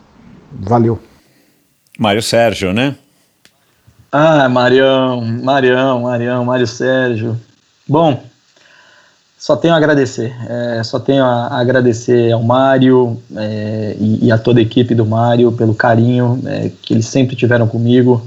Valeu. 0.51 0.99
Mário 1.97 2.21
Sérgio, 2.21 2.73
né? 2.73 2.95
Ah, 4.11 4.49
Marião, 4.49 5.21
Marião, 5.21 6.01
Marião, 6.01 6.45
Mário 6.45 6.65
Sérgio. 6.65 7.39
Bom, 7.87 8.23
só 9.37 9.55
tenho 9.55 9.73
a 9.73 9.77
agradecer, 9.77 10.35
é, 10.49 10.83
só 10.83 10.99
tenho 10.99 11.23
a, 11.23 11.59
agradecer 11.59 12.31
ao 12.31 12.43
Mário 12.43 13.21
é, 13.35 13.95
e, 13.99 14.25
e, 14.25 14.31
a 14.31 14.37
toda 14.37 14.59
a 14.59 14.61
equipe 14.61 14.93
do 14.93 15.05
Mário 15.05 15.51
pelo 15.51 15.73
carinho 15.73 16.41
é, 16.45 16.71
que 16.81 16.93
eles 16.93 17.05
sempre 17.05 17.35
tiveram 17.35 17.67
comigo. 17.67 18.25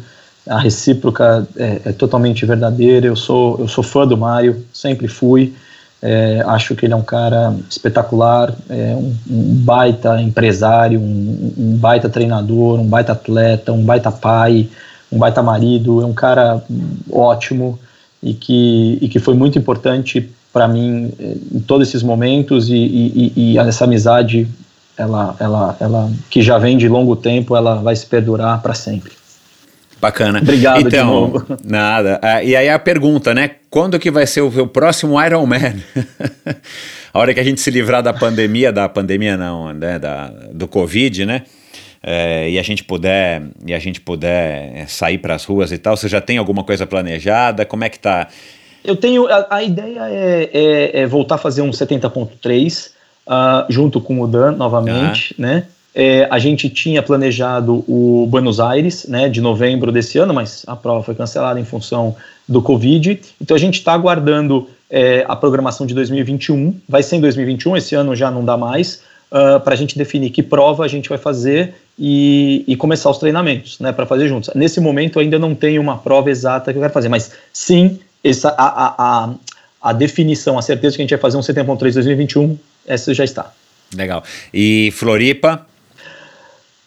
A 0.49 0.59
recíproca 0.59 1.47
é, 1.57 1.81
é, 1.87 1.93
totalmente 1.93 2.45
verdadeira. 2.45 3.07
Eu 3.07 3.17
sou, 3.17 3.59
eu 3.61 3.69
sou 3.69 3.85
fã 3.85 4.07
do 4.07 4.17
Mário, 4.17 4.65
sempre 4.73 5.09
fui. 5.09 5.53
É, 6.01 6.43
acho 6.47 6.75
que 6.75 6.85
ele 6.85 6.93
é 6.93 6.97
um 6.97 7.03
cara 7.03 7.55
espetacular, 7.71 8.53
é 8.69 8.95
um, 8.97 9.15
um 9.31 9.55
baita 9.55 10.21
empresário, 10.21 10.99
um, 10.99 11.53
um 11.57 11.77
baita 11.77 12.09
treinador, 12.09 12.81
um 12.81 12.87
baita 12.87 13.13
atleta, 13.13 13.73
um 13.73 13.85
baita 13.85 14.11
pai, 14.11 14.69
um 15.13 15.19
baita 15.19 15.43
marido. 15.43 16.03
É 16.03 16.05
um 16.05 16.13
cara 16.13 16.61
ótimo 17.11 17.79
e 18.23 18.35
que, 18.35 18.99
e 19.01 19.09
que 19.09 19.19
foi 19.19 19.35
muito 19.35 19.59
importante 19.59 20.31
para 20.53 20.69
mim 20.69 21.13
eh, 21.19 21.37
em 21.53 21.61
todos 21.61 21.89
esses 21.89 22.03
momentos 22.03 22.69
e, 22.69 22.75
e, 22.75 23.33
e, 23.37 23.59
essa 23.59 23.85
amizade 23.85 24.47
ela, 24.97 25.35
ela, 25.41 25.77
ela 25.81 26.13
que 26.31 26.43
já 26.43 26.59
vem 26.59 26.77
de 26.77 26.89
longo 26.89 27.17
tempo 27.17 27.57
ela 27.57 27.77
vai 27.77 27.97
se 27.97 28.07
perdurar 28.07 28.61
para 28.61 28.75
sempre 28.75 29.13
bacana. 30.03 30.41
Obrigado 30.41 30.81
então, 30.81 30.91
de 30.91 31.13
novo. 31.13 31.47
nada. 31.65 32.19
Ah, 32.21 32.43
e 32.43 32.57
aí 32.57 32.69
a 32.69 32.79
pergunta 32.79 33.33
né? 33.33 33.53
Quando 33.71 33.99
que 34.01 34.11
vai 34.11 34.27
ser 34.27 34.41
o, 34.41 34.49
o 34.49 34.67
próximo 34.67 35.23
Iron 35.25 35.47
Man? 35.47 35.77
A 37.15 37.19
hora 37.19 37.33
que 37.33 37.41
a 37.41 37.45
gente 37.45 37.61
se 37.61 37.71
livrar 37.71 38.03
da 38.03 38.13
pandemia 38.13 38.73
da 38.73 38.89
pandemia 38.89 39.37
não 39.37 39.73
né? 39.73 39.99
Da, 39.99 40.29
do 40.53 40.67
covid 40.67 41.25
né? 41.25 41.43
É, 42.03 42.51
e 42.51 42.59
a 42.59 42.63
gente 42.63 42.83
puder 42.83 43.43
e 43.65 43.73
a 43.73 43.79
gente 43.79 44.01
puder 44.01 44.89
sair 44.89 45.19
para 45.19 45.37
as 45.37 45.45
ruas 45.45 45.71
e 45.71 45.79
tal 45.79 45.97
você 45.97 46.09
já 46.09 46.21
tem 46.21 46.37
alguma 46.37 46.65
coisa 46.65 46.85
planejada? 46.85 47.65
Como 47.65 47.85
é 47.85 47.89
que 47.89 47.99
tá? 47.99 48.27
Eu 48.85 48.97
tenho. 48.97 49.29
A, 49.29 49.47
a 49.49 49.63
ideia 49.63 50.09
é, 50.09 50.51
é, 50.53 51.01
é, 51.03 51.07
voltar 51.07 51.37
a 51.37 51.39
fazer 51.39 51.63
um 51.63 51.71
70.3 51.71 52.91
uh, 53.27 53.73
junto 53.73 54.01
com 54.01 54.21
o 54.21 54.27
Dan 54.27 54.53
novamente, 54.53 55.35
ah. 55.39 55.43
né? 55.43 55.65
É, 55.95 56.27
a 56.31 56.39
gente 56.39 56.71
tinha 56.71 57.03
planejado 57.03 57.85
o 57.87 58.27
Buenos 58.29 58.59
Aires, 58.61 59.05
né, 59.07 59.29
de 59.29 59.41
novembro 59.41 59.93
desse 59.93 60.19
ano, 60.19 60.33
mas 60.33 60.65
a 60.67 60.75
prova 60.75 61.03
foi 61.03 61.15
cancelada 61.15 61.61
em 61.61 61.65
função 61.65 62.17
do 62.49 62.63
Covid. 62.63 63.21
Então 63.41 63.55
a 63.55 63.61
gente 63.61 63.75
está 63.75 63.93
aguardando 63.93 64.69
é, 64.91 65.25
a 65.29 65.37
programação 65.37 65.87
de 65.87 65.95
2021. 65.95 66.75
Vai 66.89 67.03
ser 67.03 67.17
em 67.17 67.21
2021, 67.21 67.77
esse 67.77 67.95
ano 67.95 68.17
já 68.17 68.31
não 68.31 68.45
dá 68.45 68.57
mais, 68.57 69.03
uh, 69.31 69.57
ah, 69.57 69.61
para 69.61 69.75
a 69.75 69.77
gente 69.77 69.97
definir 69.97 70.31
que 70.31 70.43
prova 70.43 70.85
a 70.85 70.89
gente 70.89 71.09
vai 71.09 71.19
fazer 71.19 71.75
e, 71.99 72.65
e 72.67 72.77
começar 72.77 73.11
os 73.11 73.19
treinamentos, 73.19 73.79
né, 73.79 73.93
para 73.93 74.07
fazer 74.07 74.29
juntos. 74.29 74.51
Nesse 74.55 74.81
momento 74.81 75.19
ainda 75.19 75.39
não 75.39 75.55
tenho 75.55 75.81
uma 75.81 75.99
prova 75.99 76.31
exata 76.31 76.73
que 76.73 76.79
eu 76.79 76.83
quero 76.83 76.93
fazer, 76.93 77.09
mas 77.09 77.33
sim, 77.53 77.99
essa, 78.25 78.49
a, 78.51 78.87
a, 78.87 78.95
a, 78.99 79.35
a 79.83 79.93
definição, 79.93 80.59
a 80.59 80.63
certeza 80.63 80.97
que 80.97 81.03
a 81.03 81.05
gente 81.05 81.11
vai 81.11 81.21
fazer 81.21 81.37
um 81.37 81.43
CT.3 81.43 81.95
2021, 81.95 82.59
essa 82.87 83.13
já 83.13 83.25
está. 83.25 83.53
Legal. 83.95 84.23
E 84.53 84.91
Floripa? 84.95 85.67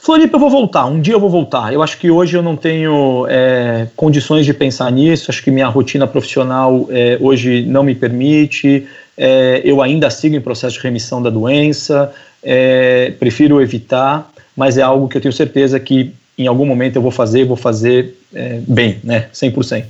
Floripa 0.06 0.36
eu 0.36 0.40
vou 0.40 0.52
voltar, 0.52 0.86
um 0.86 1.02
dia 1.02 1.16
eu 1.16 1.20
vou 1.20 1.32
voltar. 1.32 1.74
Eu 1.74 1.82
acho 1.82 1.98
que 1.98 2.12
hoje 2.12 2.38
eu 2.38 2.44
não 2.44 2.56
tenho 2.56 3.26
é, 3.28 3.88
condições 3.96 4.46
de 4.46 4.54
pensar 4.54 4.92
nisso, 4.92 5.32
acho 5.32 5.44
que 5.44 5.50
minha 5.50 5.66
rotina 5.66 6.06
profissional 6.06 6.86
é, 6.92 7.18
hoje 7.20 7.66
não 7.66 7.82
me 7.82 7.96
permite, 7.96 8.86
é, 9.18 9.64
eu 9.66 9.82
ainda 9.82 10.08
sigo 10.12 10.36
em 10.36 10.42
processo 10.42 10.76
de 10.76 10.84
remissão 10.84 11.24
da 11.24 11.32
doença, 11.32 12.14
é, 12.44 13.14
prefiro 13.20 13.60
evitar, 13.60 14.32
mas 14.56 14.78
é 14.78 14.84
algo 14.84 15.08
que 15.08 15.18
eu 15.18 15.22
tenho 15.22 15.34
certeza 15.34 15.80
que 15.80 16.14
em 16.38 16.46
algum 16.46 16.68
momento 16.68 16.98
eu 16.98 17.02
vou 17.02 17.10
fazer 17.10 17.44
vou 17.44 17.58
fazer 17.58 18.16
é, 18.32 18.60
bem, 18.68 19.00
né, 19.04 19.26
100%. 19.34 19.86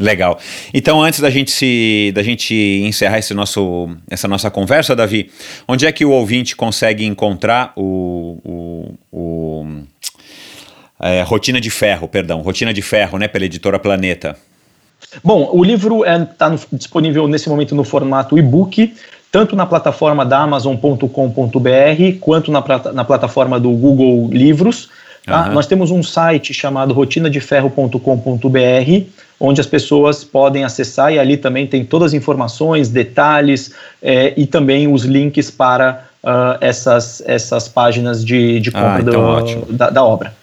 Legal. 0.00 0.38
Então, 0.72 1.02
antes 1.02 1.20
da 1.20 1.28
gente 1.28 1.50
se, 1.50 2.10
da 2.14 2.22
gente 2.22 2.54
encerrar 2.54 3.18
esse 3.18 3.34
nosso, 3.34 3.90
essa 4.10 4.26
nossa 4.26 4.50
conversa, 4.50 4.96
Davi, 4.96 5.30
onde 5.68 5.84
é 5.84 5.92
que 5.92 6.06
o 6.06 6.10
ouvinte 6.10 6.56
consegue 6.56 7.04
encontrar 7.04 7.74
o, 7.76 8.38
o, 8.42 8.94
o 9.12 9.66
é, 10.98 11.20
Rotina 11.20 11.60
de 11.60 11.68
Ferro, 11.68 12.08
perdão, 12.08 12.40
Rotina 12.40 12.72
de 12.72 12.80
Ferro, 12.80 13.18
né, 13.18 13.28
pela 13.28 13.44
editora 13.44 13.78
Planeta? 13.78 14.38
Bom, 15.22 15.50
o 15.52 15.62
livro 15.62 16.02
está 16.02 16.54
é, 16.54 16.58
disponível 16.72 17.28
nesse 17.28 17.50
momento 17.50 17.74
no 17.74 17.84
formato 17.84 18.38
e-book, 18.38 18.94
tanto 19.30 19.54
na 19.54 19.66
plataforma 19.66 20.24
da 20.24 20.38
Amazon.com.br 20.38 21.08
quanto 22.20 22.50
na, 22.50 22.64
na 22.94 23.04
plataforma 23.04 23.60
do 23.60 23.70
Google 23.72 24.30
Livros. 24.32 24.88
Tá? 25.26 25.48
Uhum. 25.48 25.52
Nós 25.52 25.66
temos 25.66 25.90
um 25.90 26.02
site 26.02 26.54
chamado 26.54 26.94
rotinadeferro.com.br, 26.94 29.20
onde 29.40 29.60
as 29.60 29.66
pessoas 29.66 30.22
podem 30.22 30.64
acessar 30.64 31.12
e 31.12 31.18
ali 31.18 31.36
também 31.36 31.66
tem 31.66 31.84
todas 31.84 32.08
as 32.08 32.14
informações, 32.14 32.90
detalhes 32.90 33.72
é, 34.02 34.34
e 34.36 34.46
também 34.46 34.92
os 34.92 35.04
links 35.04 35.50
para 35.50 36.04
uh, 36.22 36.58
essas, 36.60 37.22
essas 37.24 37.66
páginas 37.66 38.22
de, 38.22 38.60
de 38.60 38.70
compra 38.70 38.96
ah, 38.96 39.00
então 39.00 39.44
do, 39.44 39.72
da, 39.72 39.88
da 39.88 40.04
obra. 40.04 40.39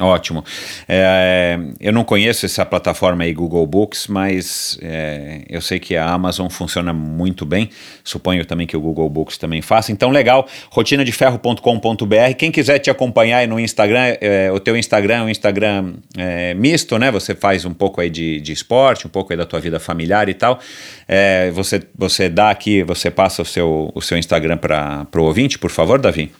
Ótimo. 0.00 0.42
É, 0.88 1.58
eu 1.78 1.92
não 1.92 2.04
conheço 2.04 2.46
essa 2.46 2.64
plataforma 2.64 3.24
aí, 3.24 3.34
Google 3.34 3.66
Books, 3.66 4.06
mas 4.06 4.78
é, 4.80 5.42
eu 5.48 5.60
sei 5.60 5.78
que 5.78 5.94
a 5.94 6.08
Amazon 6.08 6.48
funciona 6.48 6.90
muito 6.92 7.44
bem. 7.44 7.68
Suponho 8.02 8.44
também 8.46 8.66
que 8.66 8.74
o 8.76 8.80
Google 8.80 9.08
Books 9.10 9.36
também 9.36 9.60
faça. 9.60 9.92
Então, 9.92 10.10
legal. 10.10 10.48
Rotinadeferro.com.br. 10.70 12.34
Quem 12.38 12.50
quiser 12.50 12.78
te 12.78 12.90
acompanhar 12.90 13.38
aí 13.38 13.46
no 13.46 13.60
Instagram, 13.60 14.16
é, 14.20 14.50
o 14.50 14.58
teu 14.58 14.74
Instagram 14.74 15.16
é 15.16 15.22
um 15.22 15.28
Instagram 15.28 15.94
é, 16.16 16.54
misto, 16.54 16.98
né? 16.98 17.10
Você 17.10 17.34
faz 17.34 17.66
um 17.66 17.74
pouco 17.74 18.00
aí 18.00 18.08
de, 18.08 18.40
de 18.40 18.52
esporte, 18.52 19.06
um 19.06 19.10
pouco 19.10 19.32
aí 19.32 19.36
da 19.36 19.44
tua 19.44 19.60
vida 19.60 19.78
familiar 19.78 20.30
e 20.30 20.34
tal. 20.34 20.58
É, 21.06 21.50
você, 21.50 21.82
você 21.94 22.30
dá 22.30 22.48
aqui, 22.48 22.82
você 22.82 23.10
passa 23.10 23.42
o 23.42 23.44
seu, 23.44 23.92
o 23.94 24.00
seu 24.00 24.16
Instagram 24.16 24.56
para 24.56 25.06
o 25.14 25.22
ouvinte, 25.22 25.58
por 25.58 25.70
favor, 25.70 26.00
Davi? 26.00 26.32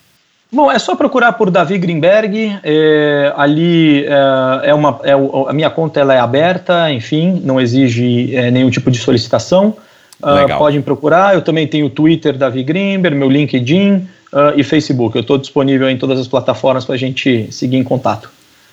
Bom, 0.53 0.71
é 0.71 0.79
só 0.79 0.97
procurar 0.97 1.33
por 1.35 1.49
Davi 1.51 1.79
Greenberg. 1.79 2.59
É, 2.65 3.33
ali 3.37 4.05
é, 4.05 4.71
é 4.71 4.75
uma, 4.75 4.99
é, 5.05 5.13
a 5.49 5.53
minha 5.53 5.71
conta 5.71 6.01
ela 6.01 6.13
é 6.13 6.19
aberta, 6.19 6.91
enfim, 6.93 7.41
não 7.45 7.61
exige 7.61 8.35
é, 8.35 8.51
nenhum 8.51 8.69
tipo 8.69 8.91
de 8.91 8.99
solicitação. 8.99 9.77
Uh, 10.23 10.59
podem 10.59 10.83
procurar. 10.83 11.35
Eu 11.35 11.41
também 11.41 11.67
tenho 11.67 11.89
Twitter 11.89 12.37
Davi 12.37 12.63
Greenberg, 12.63 13.17
meu 13.17 13.31
LinkedIn 13.31 14.07
uh, 14.33 14.53
e 14.55 14.63
Facebook. 14.63 15.17
Eu 15.17 15.23
estou 15.23 15.39
disponível 15.39 15.89
em 15.89 15.97
todas 15.97 16.19
as 16.21 16.29
plataformas 16.29 16.85
para 16.85 16.95
a 16.95 16.99
gente 16.99 17.51
seguir 17.51 17.77
em 17.77 17.85
contato. 17.85 18.31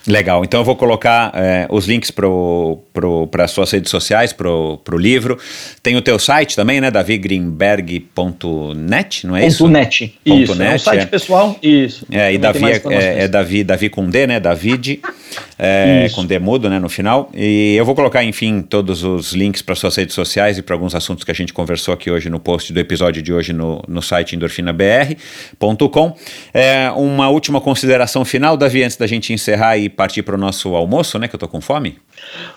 Legal, 0.08 0.44
então 0.45 0.61
eu 0.61 0.64
vou 0.64 0.77
colocar 0.77 1.34
é, 1.36 1.68
os 1.69 1.86
links 1.86 2.10
para 2.11 3.44
as 3.44 3.52
suas 3.52 3.69
redes 3.72 3.92
sociais, 3.92 4.32
para 4.32 4.50
o 4.50 4.98
livro. 4.98 5.38
Tem 5.84 5.98
o 5.98 6.02
teu 6.02 6.18
site 6.18 6.56
também, 6.56 6.80
né? 6.80 6.90
davigreenberg.net, 6.90 9.27
não 9.27 9.36
é 9.36 9.45
isso? 9.45 9.68
.net, 9.68 10.18
Ponto 10.24 10.44
isso, 10.44 10.56
net, 10.56 10.72
é 10.72 10.76
um 10.76 10.80
site 10.80 11.02
é. 11.02 11.06
pessoal, 11.06 11.60
isso. 11.61 12.06
É, 12.10 12.32
e 12.32 12.38
Davi 12.38 12.64
é, 12.64 12.82
é, 12.86 13.24
é, 13.24 13.27
Davi, 13.27 13.66
Davi 13.66 13.90
com 13.90 14.10
D, 14.10 14.27
né? 14.27 14.40
David, 14.40 15.02
é, 15.60 16.08
com 16.16 16.26
D 16.26 16.40
mudo, 16.40 16.69
né? 16.69 16.80
No 16.80 16.88
final. 16.88 17.30
E 17.36 17.76
eu 17.76 17.84
vou 17.84 17.94
colocar, 17.94 18.24
enfim, 18.24 18.61
todos 18.61 19.03
os 19.03 19.34
links 19.34 19.61
para 19.61 19.76
suas 19.76 19.98
redes 19.98 20.16
sociais 20.16 20.58
e 20.58 20.61
para 20.61 20.74
alguns 20.74 20.95
assuntos 20.95 21.26
que 21.26 21.32
a 21.32 21.36
gente 21.36 21.52
conversou 21.52 21.94
aqui 21.94 22.10
hoje 22.10 22.30
no 22.30 22.40
post 22.40 22.72
do 22.72 22.80
episódio 22.80 23.22
de 23.22 23.34
hoje 23.34 23.52
no, 23.52 23.84
no 23.90 24.02
site 24.02 24.38
endorfinabr.com. 24.38 26.16
É, 26.53 26.90
uma 26.92 27.27
última 27.30 27.60
consideração 27.60 28.24
final, 28.24 28.56
Davi, 28.56 28.84
antes 28.84 28.95
da 28.95 29.06
gente 29.06 29.34
encerrar 29.34 29.77
e 29.77 29.97
partir 29.98 30.22
para 30.22 30.35
o 30.35 30.38
nosso 30.38 30.76
almoço, 30.76 31.17
né? 31.17 31.27
Que 31.27 31.35
eu 31.35 31.40
tô 31.40 31.48
com 31.48 31.59
fome. 31.59 31.98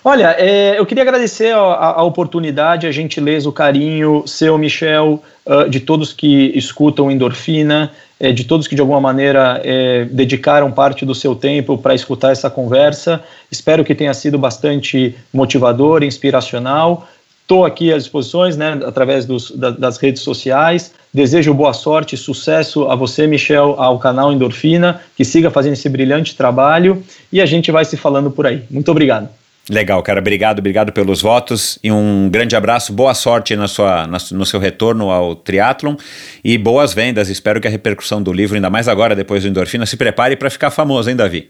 Olha, 0.05 0.35
é, 0.37 0.79
eu 0.79 0.85
queria 0.85 1.01
agradecer 1.01 1.51
a, 1.53 1.57
a, 1.57 2.03
oportunidade, 2.03 2.85
a 2.85 2.91
gentileza, 2.91 3.49
o 3.49 3.51
carinho, 3.51 4.23
seu 4.27 4.57
Michel, 4.59 5.21
uh, 5.45 5.67
de 5.67 5.79
todos 5.79 6.13
que 6.13 6.51
escutam 6.55 7.09
Endorfina, 7.09 7.91
é, 8.19 8.31
de 8.31 8.43
todos 8.43 8.67
que 8.67 8.75
de 8.75 8.81
alguma 8.81 9.01
maneira 9.01 9.59
é, 9.63 10.05
dedicaram 10.05 10.71
parte 10.71 11.03
do 11.03 11.15
seu 11.15 11.35
tempo 11.35 11.79
para 11.79 11.95
escutar 11.95 12.31
essa 12.31 12.49
conversa. 12.49 13.23
Espero 13.49 13.83
que 13.83 13.95
tenha 13.95 14.13
sido 14.13 14.37
bastante 14.37 15.15
motivador, 15.33 16.03
inspiracional. 16.03 17.07
Estou 17.41 17.65
aqui 17.65 17.91
às 17.91 18.03
disposições, 18.03 18.55
né, 18.55 18.79
através 18.85 19.25
dos, 19.25 19.49
da, 19.49 19.71
das 19.71 19.97
redes 19.97 20.21
sociais. 20.21 20.93
Desejo 21.13 21.53
boa 21.53 21.73
sorte 21.73 22.15
sucesso 22.15 22.89
a 22.89 22.95
você, 22.95 23.27
Michel, 23.27 23.75
ao 23.77 23.99
canal 23.99 24.31
Endorfina, 24.31 25.01
que 25.15 25.25
siga 25.25 25.51
fazendo 25.51 25.73
esse 25.73 25.89
brilhante 25.89 26.35
trabalho 26.35 27.03
e 27.31 27.41
a 27.41 27.45
gente 27.45 27.69
vai 27.69 27.83
se 27.83 27.97
falando 27.97 28.31
por 28.31 28.47
aí. 28.47 28.63
Muito 28.69 28.89
obrigado. 28.89 29.27
Legal, 29.69 30.01
cara. 30.01 30.19
Obrigado, 30.19 30.59
obrigado 30.59 30.91
pelos 30.91 31.21
votos 31.21 31.77
e 31.83 31.91
um 31.91 32.29
grande 32.29 32.55
abraço. 32.55 32.91
Boa 32.91 33.13
sorte 33.13 33.55
na 33.55 33.67
sua, 33.67 34.07
na, 34.07 34.17
no 34.31 34.45
seu 34.45 34.59
retorno 34.59 35.11
ao 35.11 35.35
triatlon 35.35 35.95
e 36.43 36.57
boas 36.57 36.93
vendas. 36.93 37.29
Espero 37.29 37.61
que 37.61 37.67
a 37.67 37.71
repercussão 37.71 38.23
do 38.23 38.33
livro, 38.33 38.55
ainda 38.55 38.69
mais 38.69 38.87
agora, 38.87 39.15
depois 39.15 39.43
do 39.43 39.49
Endorfina, 39.49 39.85
se 39.85 39.97
prepare 39.97 40.35
para 40.35 40.49
ficar 40.49 40.71
famoso, 40.71 41.09
hein, 41.09 41.15
Davi? 41.15 41.49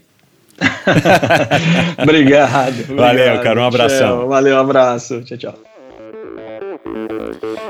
obrigado. 2.02 2.84
Valeu, 2.94 3.22
obrigado, 3.22 3.42
cara. 3.42 3.60
Um 3.60 3.64
abração. 3.64 4.18
Tchau, 4.18 4.28
valeu, 4.28 4.56
um 4.56 4.60
abraço. 4.60 5.22
Tchau, 5.22 5.38
tchau. 5.38 5.71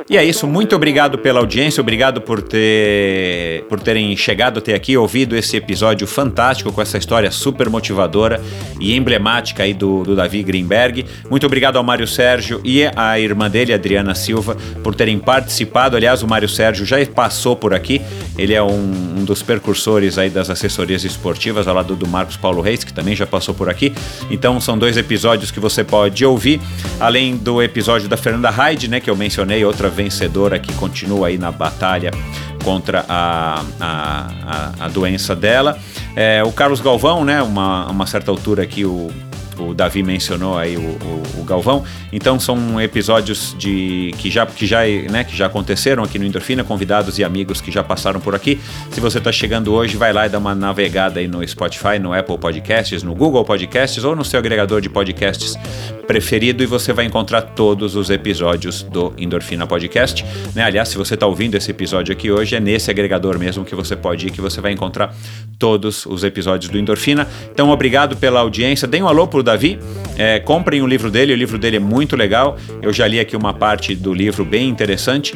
E 0.08 0.16
é 0.16 0.24
isso, 0.24 0.46
muito 0.46 0.74
obrigado 0.74 1.16
pela 1.18 1.40
audiência, 1.40 1.80
obrigado 1.80 2.20
por, 2.20 2.42
ter, 2.42 3.64
por 3.68 3.80
terem 3.80 4.14
chegado 4.16 4.58
até 4.58 4.74
aqui, 4.74 4.96
ouvido 4.96 5.36
esse 5.36 5.56
episódio 5.56 6.06
fantástico 6.06 6.72
com 6.72 6.82
essa 6.82 6.98
história 6.98 7.30
super 7.30 7.70
motivadora 7.70 8.40
e 8.80 8.96
emblemática 8.96 9.62
aí 9.62 9.72
do, 9.72 10.02
do 10.02 10.16
Davi 10.16 10.42
Greenberg. 10.42 11.06
Muito 11.30 11.46
obrigado 11.46 11.76
ao 11.76 11.84
Mário 11.84 12.06
Sérgio 12.06 12.60
e 12.64 12.82
à 12.96 13.18
irmã 13.18 13.48
dele, 13.48 13.72
Adriana 13.72 14.14
Silva, 14.14 14.56
por 14.82 14.94
terem 14.94 15.18
participado. 15.18 15.96
Aliás, 15.96 16.22
o 16.22 16.26
Mário 16.26 16.48
Sérgio 16.48 16.84
já 16.84 17.04
passou 17.06 17.54
por 17.54 17.72
aqui, 17.72 18.02
ele 18.36 18.54
é 18.54 18.62
um, 18.62 19.18
um 19.18 19.24
dos 19.24 19.42
percursores 19.42 20.18
aí 20.18 20.30
das 20.30 20.50
assessorias 20.50 21.04
esportivas, 21.04 21.68
ao 21.68 21.74
lado 21.74 21.94
do 21.94 22.06
Marcos 22.08 22.36
Paulo 22.36 22.60
Reis, 22.60 22.82
que 22.82 22.92
também 22.92 23.14
já 23.14 23.26
passou 23.26 23.54
por 23.54 23.68
aqui. 23.68 23.92
Então, 24.30 24.60
são 24.60 24.76
dois 24.76 24.96
episódios 24.96 25.50
que 25.50 25.60
você 25.60 25.84
pode 25.84 26.24
ouvir, 26.24 26.60
além 26.98 27.36
do 27.36 27.62
episódio 27.62 28.08
da 28.08 28.16
Fernanda 28.16 28.50
Hyde, 28.50 28.88
né, 28.88 29.00
que 29.00 29.11
eu 29.12 29.16
mencionei, 29.16 29.64
outra 29.64 29.88
vencedora 29.88 30.58
que 30.58 30.72
continua 30.74 31.28
aí 31.28 31.38
na 31.38 31.52
batalha 31.52 32.10
contra 32.64 33.04
a, 33.08 33.62
a, 33.78 34.30
a, 34.46 34.84
a 34.86 34.88
doença 34.88 35.36
dela. 35.36 35.78
É, 36.16 36.42
o 36.42 36.52
Carlos 36.52 36.80
Galvão, 36.80 37.24
né, 37.24 37.42
uma, 37.42 37.90
uma 37.90 38.06
certa 38.06 38.30
altura 38.30 38.62
aqui 38.62 38.84
o 38.84 39.10
o 39.58 39.74
Davi 39.74 40.02
mencionou 40.02 40.56
aí 40.56 40.76
o, 40.76 40.80
o, 40.80 41.40
o, 41.40 41.44
Galvão. 41.44 41.84
Então 42.12 42.38
são 42.38 42.80
episódios 42.80 43.54
de 43.58 44.12
que 44.18 44.30
já, 44.30 44.46
que, 44.46 44.66
já, 44.66 44.80
né, 45.10 45.24
que 45.24 45.36
já 45.36 45.46
aconteceram 45.46 46.02
aqui 46.02 46.18
no 46.18 46.24
Endorfina, 46.24 46.64
convidados 46.64 47.18
e 47.18 47.24
amigos 47.24 47.60
que 47.60 47.70
já 47.70 47.82
passaram 47.82 48.20
por 48.20 48.34
aqui. 48.34 48.60
Se 48.90 49.00
você 49.00 49.18
está 49.18 49.32
chegando 49.32 49.72
hoje, 49.72 49.96
vai 49.96 50.12
lá 50.12 50.26
e 50.26 50.28
dá 50.28 50.38
uma 50.38 50.54
navegada 50.54 51.20
aí 51.20 51.28
no 51.28 51.46
Spotify, 51.46 51.98
no 52.00 52.12
Apple 52.12 52.38
Podcasts, 52.38 53.02
no 53.02 53.14
Google 53.14 53.44
Podcasts 53.44 54.02
ou 54.04 54.14
no 54.14 54.24
seu 54.24 54.38
agregador 54.38 54.80
de 54.80 54.88
podcasts 54.88 55.56
preferido 56.06 56.62
e 56.62 56.66
você 56.66 56.92
vai 56.92 57.04
encontrar 57.04 57.42
todos 57.42 57.96
os 57.96 58.10
episódios 58.10 58.82
do 58.82 59.14
Endorfina 59.16 59.66
Podcast. 59.66 60.24
Né? 60.54 60.62
Aliás, 60.62 60.88
se 60.88 60.98
você 60.98 61.14
está 61.14 61.26
ouvindo 61.26 61.54
esse 61.54 61.70
episódio 61.70 62.12
aqui 62.12 62.30
hoje, 62.30 62.56
é 62.56 62.60
nesse 62.60 62.90
agregador 62.90 63.38
mesmo 63.38 63.64
que 63.64 63.74
você 63.74 63.96
pode 63.96 64.26
ir, 64.26 64.30
que 64.30 64.40
você 64.40 64.60
vai 64.60 64.72
encontrar 64.72 65.14
todos 65.58 66.04
os 66.06 66.24
episódios 66.24 66.70
do 66.70 66.78
Endorfina. 66.78 67.26
Então, 67.50 67.70
obrigado 67.70 68.16
pela 68.16 68.40
audiência. 68.40 68.86
Dê 68.86 69.00
um 69.00 69.08
alô 69.08 69.26
pro 69.26 69.41
Davi 69.42 69.78
É, 70.16 70.38
comprem 70.38 70.82
o 70.82 70.86
livro 70.86 71.10
dele, 71.10 71.32
o 71.32 71.36
livro 71.36 71.58
dele 71.58 71.76
é 71.76 71.80
muito 71.80 72.16
legal. 72.16 72.58
Eu 72.82 72.92
já 72.92 73.06
li 73.06 73.18
aqui 73.18 73.34
uma 73.34 73.54
parte 73.54 73.94
do 73.94 74.12
livro 74.12 74.44
bem 74.44 74.68
interessante. 74.68 75.34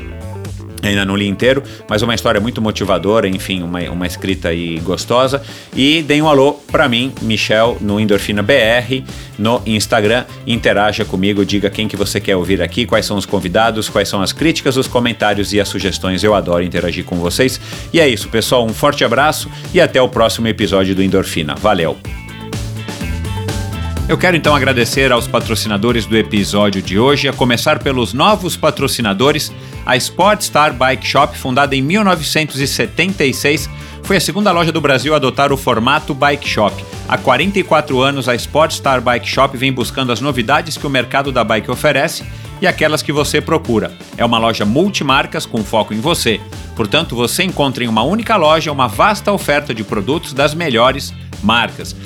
Ainda 0.82 1.04
não 1.04 1.16
li 1.16 1.26
inteiro, 1.26 1.62
mas 1.88 2.02
uma 2.02 2.14
história 2.14 2.40
muito 2.40 2.60
motivadora, 2.62 3.28
enfim, 3.28 3.62
uma, 3.62 3.80
uma 3.90 4.06
escrita 4.06 4.48
aí 4.48 4.78
gostosa. 4.80 5.42
E 5.74 6.02
deem 6.02 6.22
um 6.22 6.28
alô 6.28 6.54
para 6.70 6.88
mim, 6.88 7.12
Michel, 7.22 7.76
no 7.80 7.98
Endorfina 7.98 8.42
BR, 8.42 9.02
no 9.38 9.60
Instagram. 9.66 10.24
Interaja 10.46 11.04
comigo, 11.04 11.44
diga 11.44 11.70
quem 11.70 11.88
que 11.88 11.96
você 11.96 12.20
quer 12.20 12.36
ouvir 12.36 12.62
aqui, 12.62 12.86
quais 12.86 13.06
são 13.06 13.16
os 13.16 13.26
convidados, 13.26 13.88
quais 13.88 14.08
são 14.08 14.22
as 14.22 14.32
críticas, 14.32 14.76
os 14.76 14.86
comentários 14.86 15.52
e 15.52 15.60
as 15.60 15.68
sugestões. 15.68 16.22
Eu 16.22 16.34
adoro 16.34 16.62
interagir 16.62 17.04
com 17.04 17.16
vocês. 17.16 17.60
E 17.92 18.00
é 18.00 18.08
isso, 18.08 18.28
pessoal. 18.28 18.64
Um 18.64 18.74
forte 18.74 19.04
abraço 19.04 19.50
e 19.74 19.80
até 19.80 20.00
o 20.00 20.08
próximo 20.08 20.46
episódio 20.46 20.94
do 20.94 21.02
Endorfina. 21.02 21.54
Valeu! 21.54 22.25
Eu 24.08 24.16
quero 24.16 24.36
então 24.36 24.54
agradecer 24.54 25.10
aos 25.10 25.26
patrocinadores 25.26 26.06
do 26.06 26.16
episódio 26.16 26.80
de 26.80 26.96
hoje, 26.96 27.26
a 27.26 27.32
começar 27.32 27.80
pelos 27.80 28.12
novos 28.12 28.56
patrocinadores. 28.56 29.52
A 29.84 29.96
Sportstar 29.96 30.72
Bike 30.72 31.04
Shop, 31.04 31.36
fundada 31.36 31.74
em 31.74 31.82
1976, 31.82 33.68
foi 34.04 34.16
a 34.16 34.20
segunda 34.20 34.52
loja 34.52 34.70
do 34.70 34.80
Brasil 34.80 35.12
a 35.12 35.16
adotar 35.16 35.52
o 35.52 35.56
formato 35.56 36.14
Bike 36.14 36.48
Shop. 36.48 36.72
Há 37.08 37.18
44 37.18 38.00
anos, 38.00 38.28
a 38.28 38.36
Sportstar 38.36 39.00
Bike 39.00 39.28
Shop 39.28 39.56
vem 39.56 39.72
buscando 39.72 40.12
as 40.12 40.20
novidades 40.20 40.76
que 40.76 40.86
o 40.86 40.90
mercado 40.90 41.32
da 41.32 41.42
bike 41.42 41.68
oferece 41.68 42.24
e 42.60 42.66
aquelas 42.66 43.02
que 43.02 43.12
você 43.12 43.40
procura. 43.40 43.90
É 44.16 44.24
uma 44.24 44.38
loja 44.38 44.64
multimarcas 44.64 45.44
com 45.44 45.64
foco 45.64 45.92
em 45.92 46.00
você. 46.00 46.40
Portanto, 46.76 47.16
você 47.16 47.42
encontra 47.42 47.82
em 47.82 47.88
uma 47.88 48.02
única 48.02 48.36
loja 48.36 48.70
uma 48.70 48.86
vasta 48.86 49.32
oferta 49.32 49.74
de 49.74 49.82
produtos 49.82 50.32
das 50.32 50.54
melhores. 50.54 51.12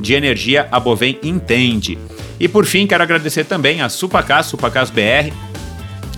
De 0.00 0.14
energia, 0.14 0.68
a 0.70 0.80
Bovem 0.80 1.18
entende. 1.22 1.98
E 2.40 2.46
por 2.48 2.66
fim, 2.66 2.86
quero 2.86 3.02
agradecer 3.02 3.44
também 3.44 3.80
a 3.80 3.88
Supacas, 3.88 4.46
Supacas 4.46 4.90
BR, 4.90 5.32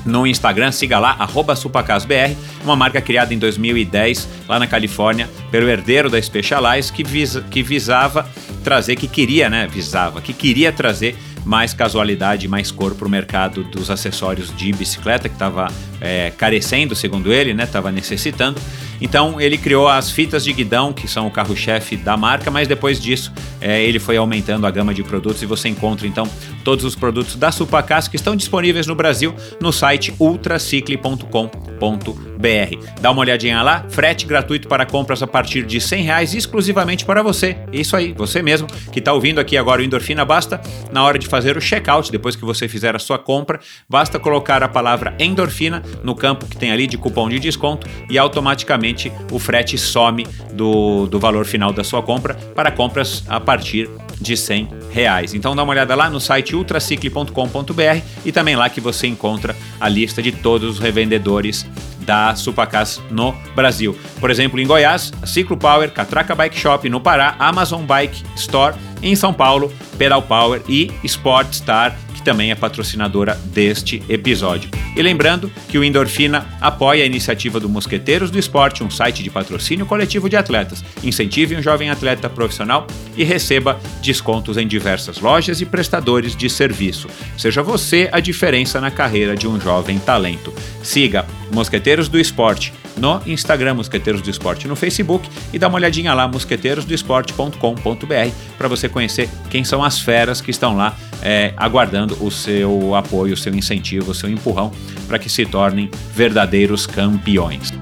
no 0.05 0.27
Instagram, 0.27 0.73
siga 0.73 0.99
lá, 0.99 1.17
SupacasBR, 1.57 2.37
uma 2.65 2.77
marca 2.77 3.01
criada 3.01 3.35
em 3.35 3.39
2010 3.39 4.29
lá 4.49 4.59
na 4.59 4.67
Califórnia 4.67 5.29
pelo 5.51 5.69
herdeiro 5.69 6.09
da 6.09 6.21
Specialized 6.21 6.93
que, 6.93 7.05
que 7.51 7.63
visava 7.63 8.29
trazer, 8.65 8.97
que 8.97 9.09
queria, 9.09 9.51
né, 9.51 9.67
visava, 9.67 10.21
que 10.21 10.33
queria 10.33 10.73
trazer 10.73 11.17
mais 11.45 11.73
casualidade, 11.73 12.47
mais 12.49 12.71
cor 12.71 12.95
para 12.95 13.07
o 13.07 13.11
mercado 13.11 13.65
dos 13.65 13.91
acessórios 13.91 14.55
de 14.55 14.73
bicicleta 14.73 15.29
que 15.29 15.35
estava 15.35 15.69
é, 16.01 16.31
carecendo, 16.37 16.95
segundo 16.95 17.33
ele, 17.33 17.55
né, 17.55 17.65
estava 17.65 17.91
necessitando. 17.91 18.61
Então 19.01 19.41
ele 19.41 19.57
criou 19.57 19.89
as 19.89 20.11
fitas 20.11 20.45
de 20.45 20.53
guidão, 20.53 20.93
que 20.93 21.09
são 21.09 21.27
o 21.27 21.31
carro-chefe 21.31 21.97
da 21.97 22.17
marca, 22.17 22.51
mas 22.51 22.69
depois 22.69 23.01
disso 23.01 23.33
é, 23.61 23.83
ele 23.83 23.99
foi 23.99 24.17
aumentando 24.17 24.67
a 24.67 24.71
gama 24.71 24.93
de 24.93 25.03
produtos 25.03 25.43
e 25.43 25.47
você 25.47 25.69
encontra 25.69 26.07
então 26.07 26.29
todos 26.65 26.85
os 26.85 26.95
produtos 26.95 27.37
da 27.37 27.53
Supacas 27.53 28.09
que 28.09 28.17
estão 28.17 28.37
disponíveis 28.37 28.87
no 28.87 28.95
Brasil 28.95 29.35
no 29.61 29.73
site 29.73 30.15
ultracicle.com.br. 30.19 33.01
Dá 33.01 33.11
uma 33.11 33.21
olhadinha 33.21 33.63
lá, 33.63 33.85
frete 33.89 34.27
gratuito 34.27 34.69
para 34.69 34.87
compras 34.87 35.23
a 35.23 35.27
partir 35.27 35.65
de 35.65 35.81
100 35.81 36.05
reais 36.05 36.35
exclusivamente 36.35 37.05
para 37.05 37.23
você. 37.23 37.57
Isso 37.73 37.97
aí, 37.97 38.13
você 38.13 38.43
mesmo 38.43 38.67
que 38.93 38.99
está 38.99 39.13
ouvindo 39.13 39.41
aqui 39.41 39.57
agora 39.57 39.81
o 39.81 39.85
Endorfina, 39.85 40.25
basta 40.25 40.61
na 40.93 41.05
hora 41.05 41.19
de 41.19 41.27
fazer 41.27 41.57
o 41.57 41.61
checkout, 41.61 42.11
depois 42.11 42.37
que 42.37 42.45
você 42.45 42.69
fizer 42.69 42.97
a 42.97 42.99
sua 42.99 43.19
compra, 43.19 43.61
basta 43.89 44.19
colocar 44.19 44.63
a 44.63 44.69
palavra 44.69 45.15
endorfina 45.19 45.83
no 46.03 46.15
campo 46.15 46.47
que 46.47 46.57
tem 46.57 46.73
ali 46.73 46.87
de 46.87 46.97
cupom 46.97 47.29
de 47.29 47.39
desconto 47.39 47.87
e 48.09 48.19
automaticamente 48.19 49.13
o 49.31 49.39
frete 49.39 49.79
some 49.79 50.27
do, 50.53 51.07
do 51.07 51.19
valor 51.19 51.45
final 51.45 51.73
da 51.73 51.85
sua 51.85 52.03
compra 52.03 52.35
para 52.35 52.71
compras 52.71 53.25
a 53.29 53.41
partir 53.41 53.89
de 54.21 54.37
100 54.37 54.69
reais. 54.91 55.35
Então 55.35 55.57
dá 55.57 55.63
uma 55.63 55.73
olhada 55.73 55.95
lá 55.95 56.11
no 56.11 56.21
site 56.21 56.55
ultracicle.com.br 56.55 58.03
e 58.25 58.33
também 58.33 58.57
lá 58.57 58.69
que 58.69 58.81
você 58.81 59.07
encontra 59.07 59.57
a 59.81 59.89
lista 59.89 60.23
de 60.23 60.33
todos 60.33 60.71
os 60.71 60.79
revendedores 60.79 61.67
da 62.01 62.35
Supacas 62.35 63.01
no 63.11 63.35
Brasil. 63.55 63.97
Por 64.19 64.31
exemplo, 64.31 64.59
em 64.59 64.67
Goiás, 64.67 65.13
Ciclo 65.25 65.57
Power, 65.57 65.91
Catraca 65.93 66.35
Bike 66.35 66.59
Shop, 66.59 66.89
no 66.89 67.01
Pará, 67.01 67.37
Amazon 67.39 67.85
Bike 67.85 68.25
Store 68.37 68.75
em 69.03 69.15
São 69.15 69.33
Paulo, 69.33 69.73
Pedal 69.97 70.23
Power 70.23 70.63
e 70.69 70.91
Sportstar, 71.05 71.97
que 72.15 72.23
também 72.23 72.51
é 72.51 72.55
patrocinadora 72.55 73.39
deste 73.47 74.03
episódio. 74.09 74.71
E 74.97 75.03
lembrando 75.03 75.51
que 75.69 75.79
o 75.79 75.85
Endorfina 75.85 76.47
apoia 76.61 77.05
a 77.05 77.07
iniciativa 77.07 77.61
do 77.61 77.69
Mosqueteiros 77.69 78.31
do 78.31 78.39
Esporte, 78.39 78.83
um 78.83 78.91
site 78.91 79.23
de 79.23 79.31
patrocínio 79.31 79.87
coletivo 79.87 80.29
de 80.29 80.37
atletas. 80.37 80.85
Incentive 81.03 81.57
um 81.57 81.63
jovem 81.63 81.91
atleta 81.91 82.29
profissional 82.29 82.87
e 83.17 83.25
receba 83.25 83.79
descontos 84.03 84.57
em 84.57 84.67
diversas 84.67 85.21
lojas 85.21 85.61
e 85.61 85.67
prestadores 85.67 86.37
de 86.37 86.51
serviço. 86.51 87.09
Seja 87.39 87.63
você 87.63 88.09
a 88.13 88.21
diferença 88.21 88.81
na 88.81 88.91
carreira 88.91 89.37
de 89.37 89.47
um 89.47 89.61
jovem 89.61 89.99
talento. 89.99 90.53
Siga 90.83 91.27
Mosqueteiros 91.53 92.09
do 92.09 92.19
Esporte 92.19 92.73
no 92.97 93.21
Instagram 93.27 93.75
Mosqueteiros 93.75 94.23
do 94.23 94.31
Esporte 94.31 94.69
no 94.69 94.77
Facebook 94.77 95.29
e 95.53 95.59
dá 95.59 95.69
uma 95.69 95.77
olhadinha 95.77 96.15
lá 96.15 96.27
mosqueteirosdoesporte.com.br 96.29 98.35
para 98.59 98.69
você 98.69 98.89
conhecer 98.89 99.29
quem 99.49 99.65
são 99.65 99.83
as 99.83 100.01
feras 100.01 100.41
que 100.41 100.51
estão 100.51 100.77
lá 100.77 100.97
é, 101.23 101.53
aguardando 101.57 102.00
o 102.21 102.31
seu 102.31 102.95
apoio, 102.95 103.35
o 103.35 103.37
seu 103.37 103.55
incentivo, 103.55 104.11
o 104.11 104.15
seu 104.15 104.29
empurrão 104.29 104.73
para 105.07 105.19
que 105.19 105.29
se 105.29 105.45
tornem 105.45 105.91
verdadeiros 106.15 106.87
campeões. 106.87 107.73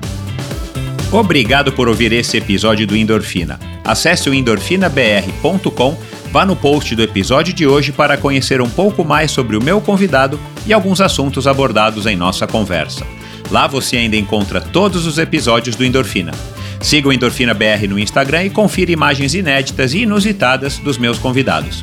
Obrigado 1.11 1.73
por 1.73 1.89
ouvir 1.89 2.13
esse 2.13 2.37
episódio 2.37 2.87
do 2.87 2.97
Endorfina. 2.97 3.59
Acesse 3.85 4.29
o 4.29 4.35
endorfinabr.com, 4.35 5.97
vá 6.31 6.45
no 6.45 6.55
post 6.55 6.95
do 6.95 7.03
episódio 7.03 7.55
de 7.55 7.67
hoje 7.67 7.93
para 7.93 8.19
conhecer 8.19 8.61
um 8.61 8.69
pouco 8.69 9.03
mais 9.03 9.31
sobre 9.31 9.57
o 9.57 9.63
meu 9.63 9.81
convidado 9.81 10.39
e 10.67 10.73
alguns 10.73 11.01
assuntos 11.01 11.47
abordados 11.47 12.05
em 12.05 12.15
nossa 12.15 12.47
conversa. 12.47 13.07
Lá 13.51 13.67
você 13.67 13.97
ainda 13.97 14.17
encontra 14.17 14.61
todos 14.61 15.07
os 15.07 15.17
episódios 15.17 15.75
do 15.75 15.85
Endorfina. 15.85 16.33
Siga 16.81 17.09
o 17.09 17.13
Endorfina 17.13 17.55
BR 17.55 17.89
no 17.89 17.99
Instagram 17.99 18.45
e 18.45 18.51
confira 18.51 18.93
imagens 18.93 19.35
inéditas 19.35 19.95
e 19.95 20.03
inusitadas 20.03 20.77
dos 20.79 20.99
meus 20.99 21.19
convidados. 21.19 21.83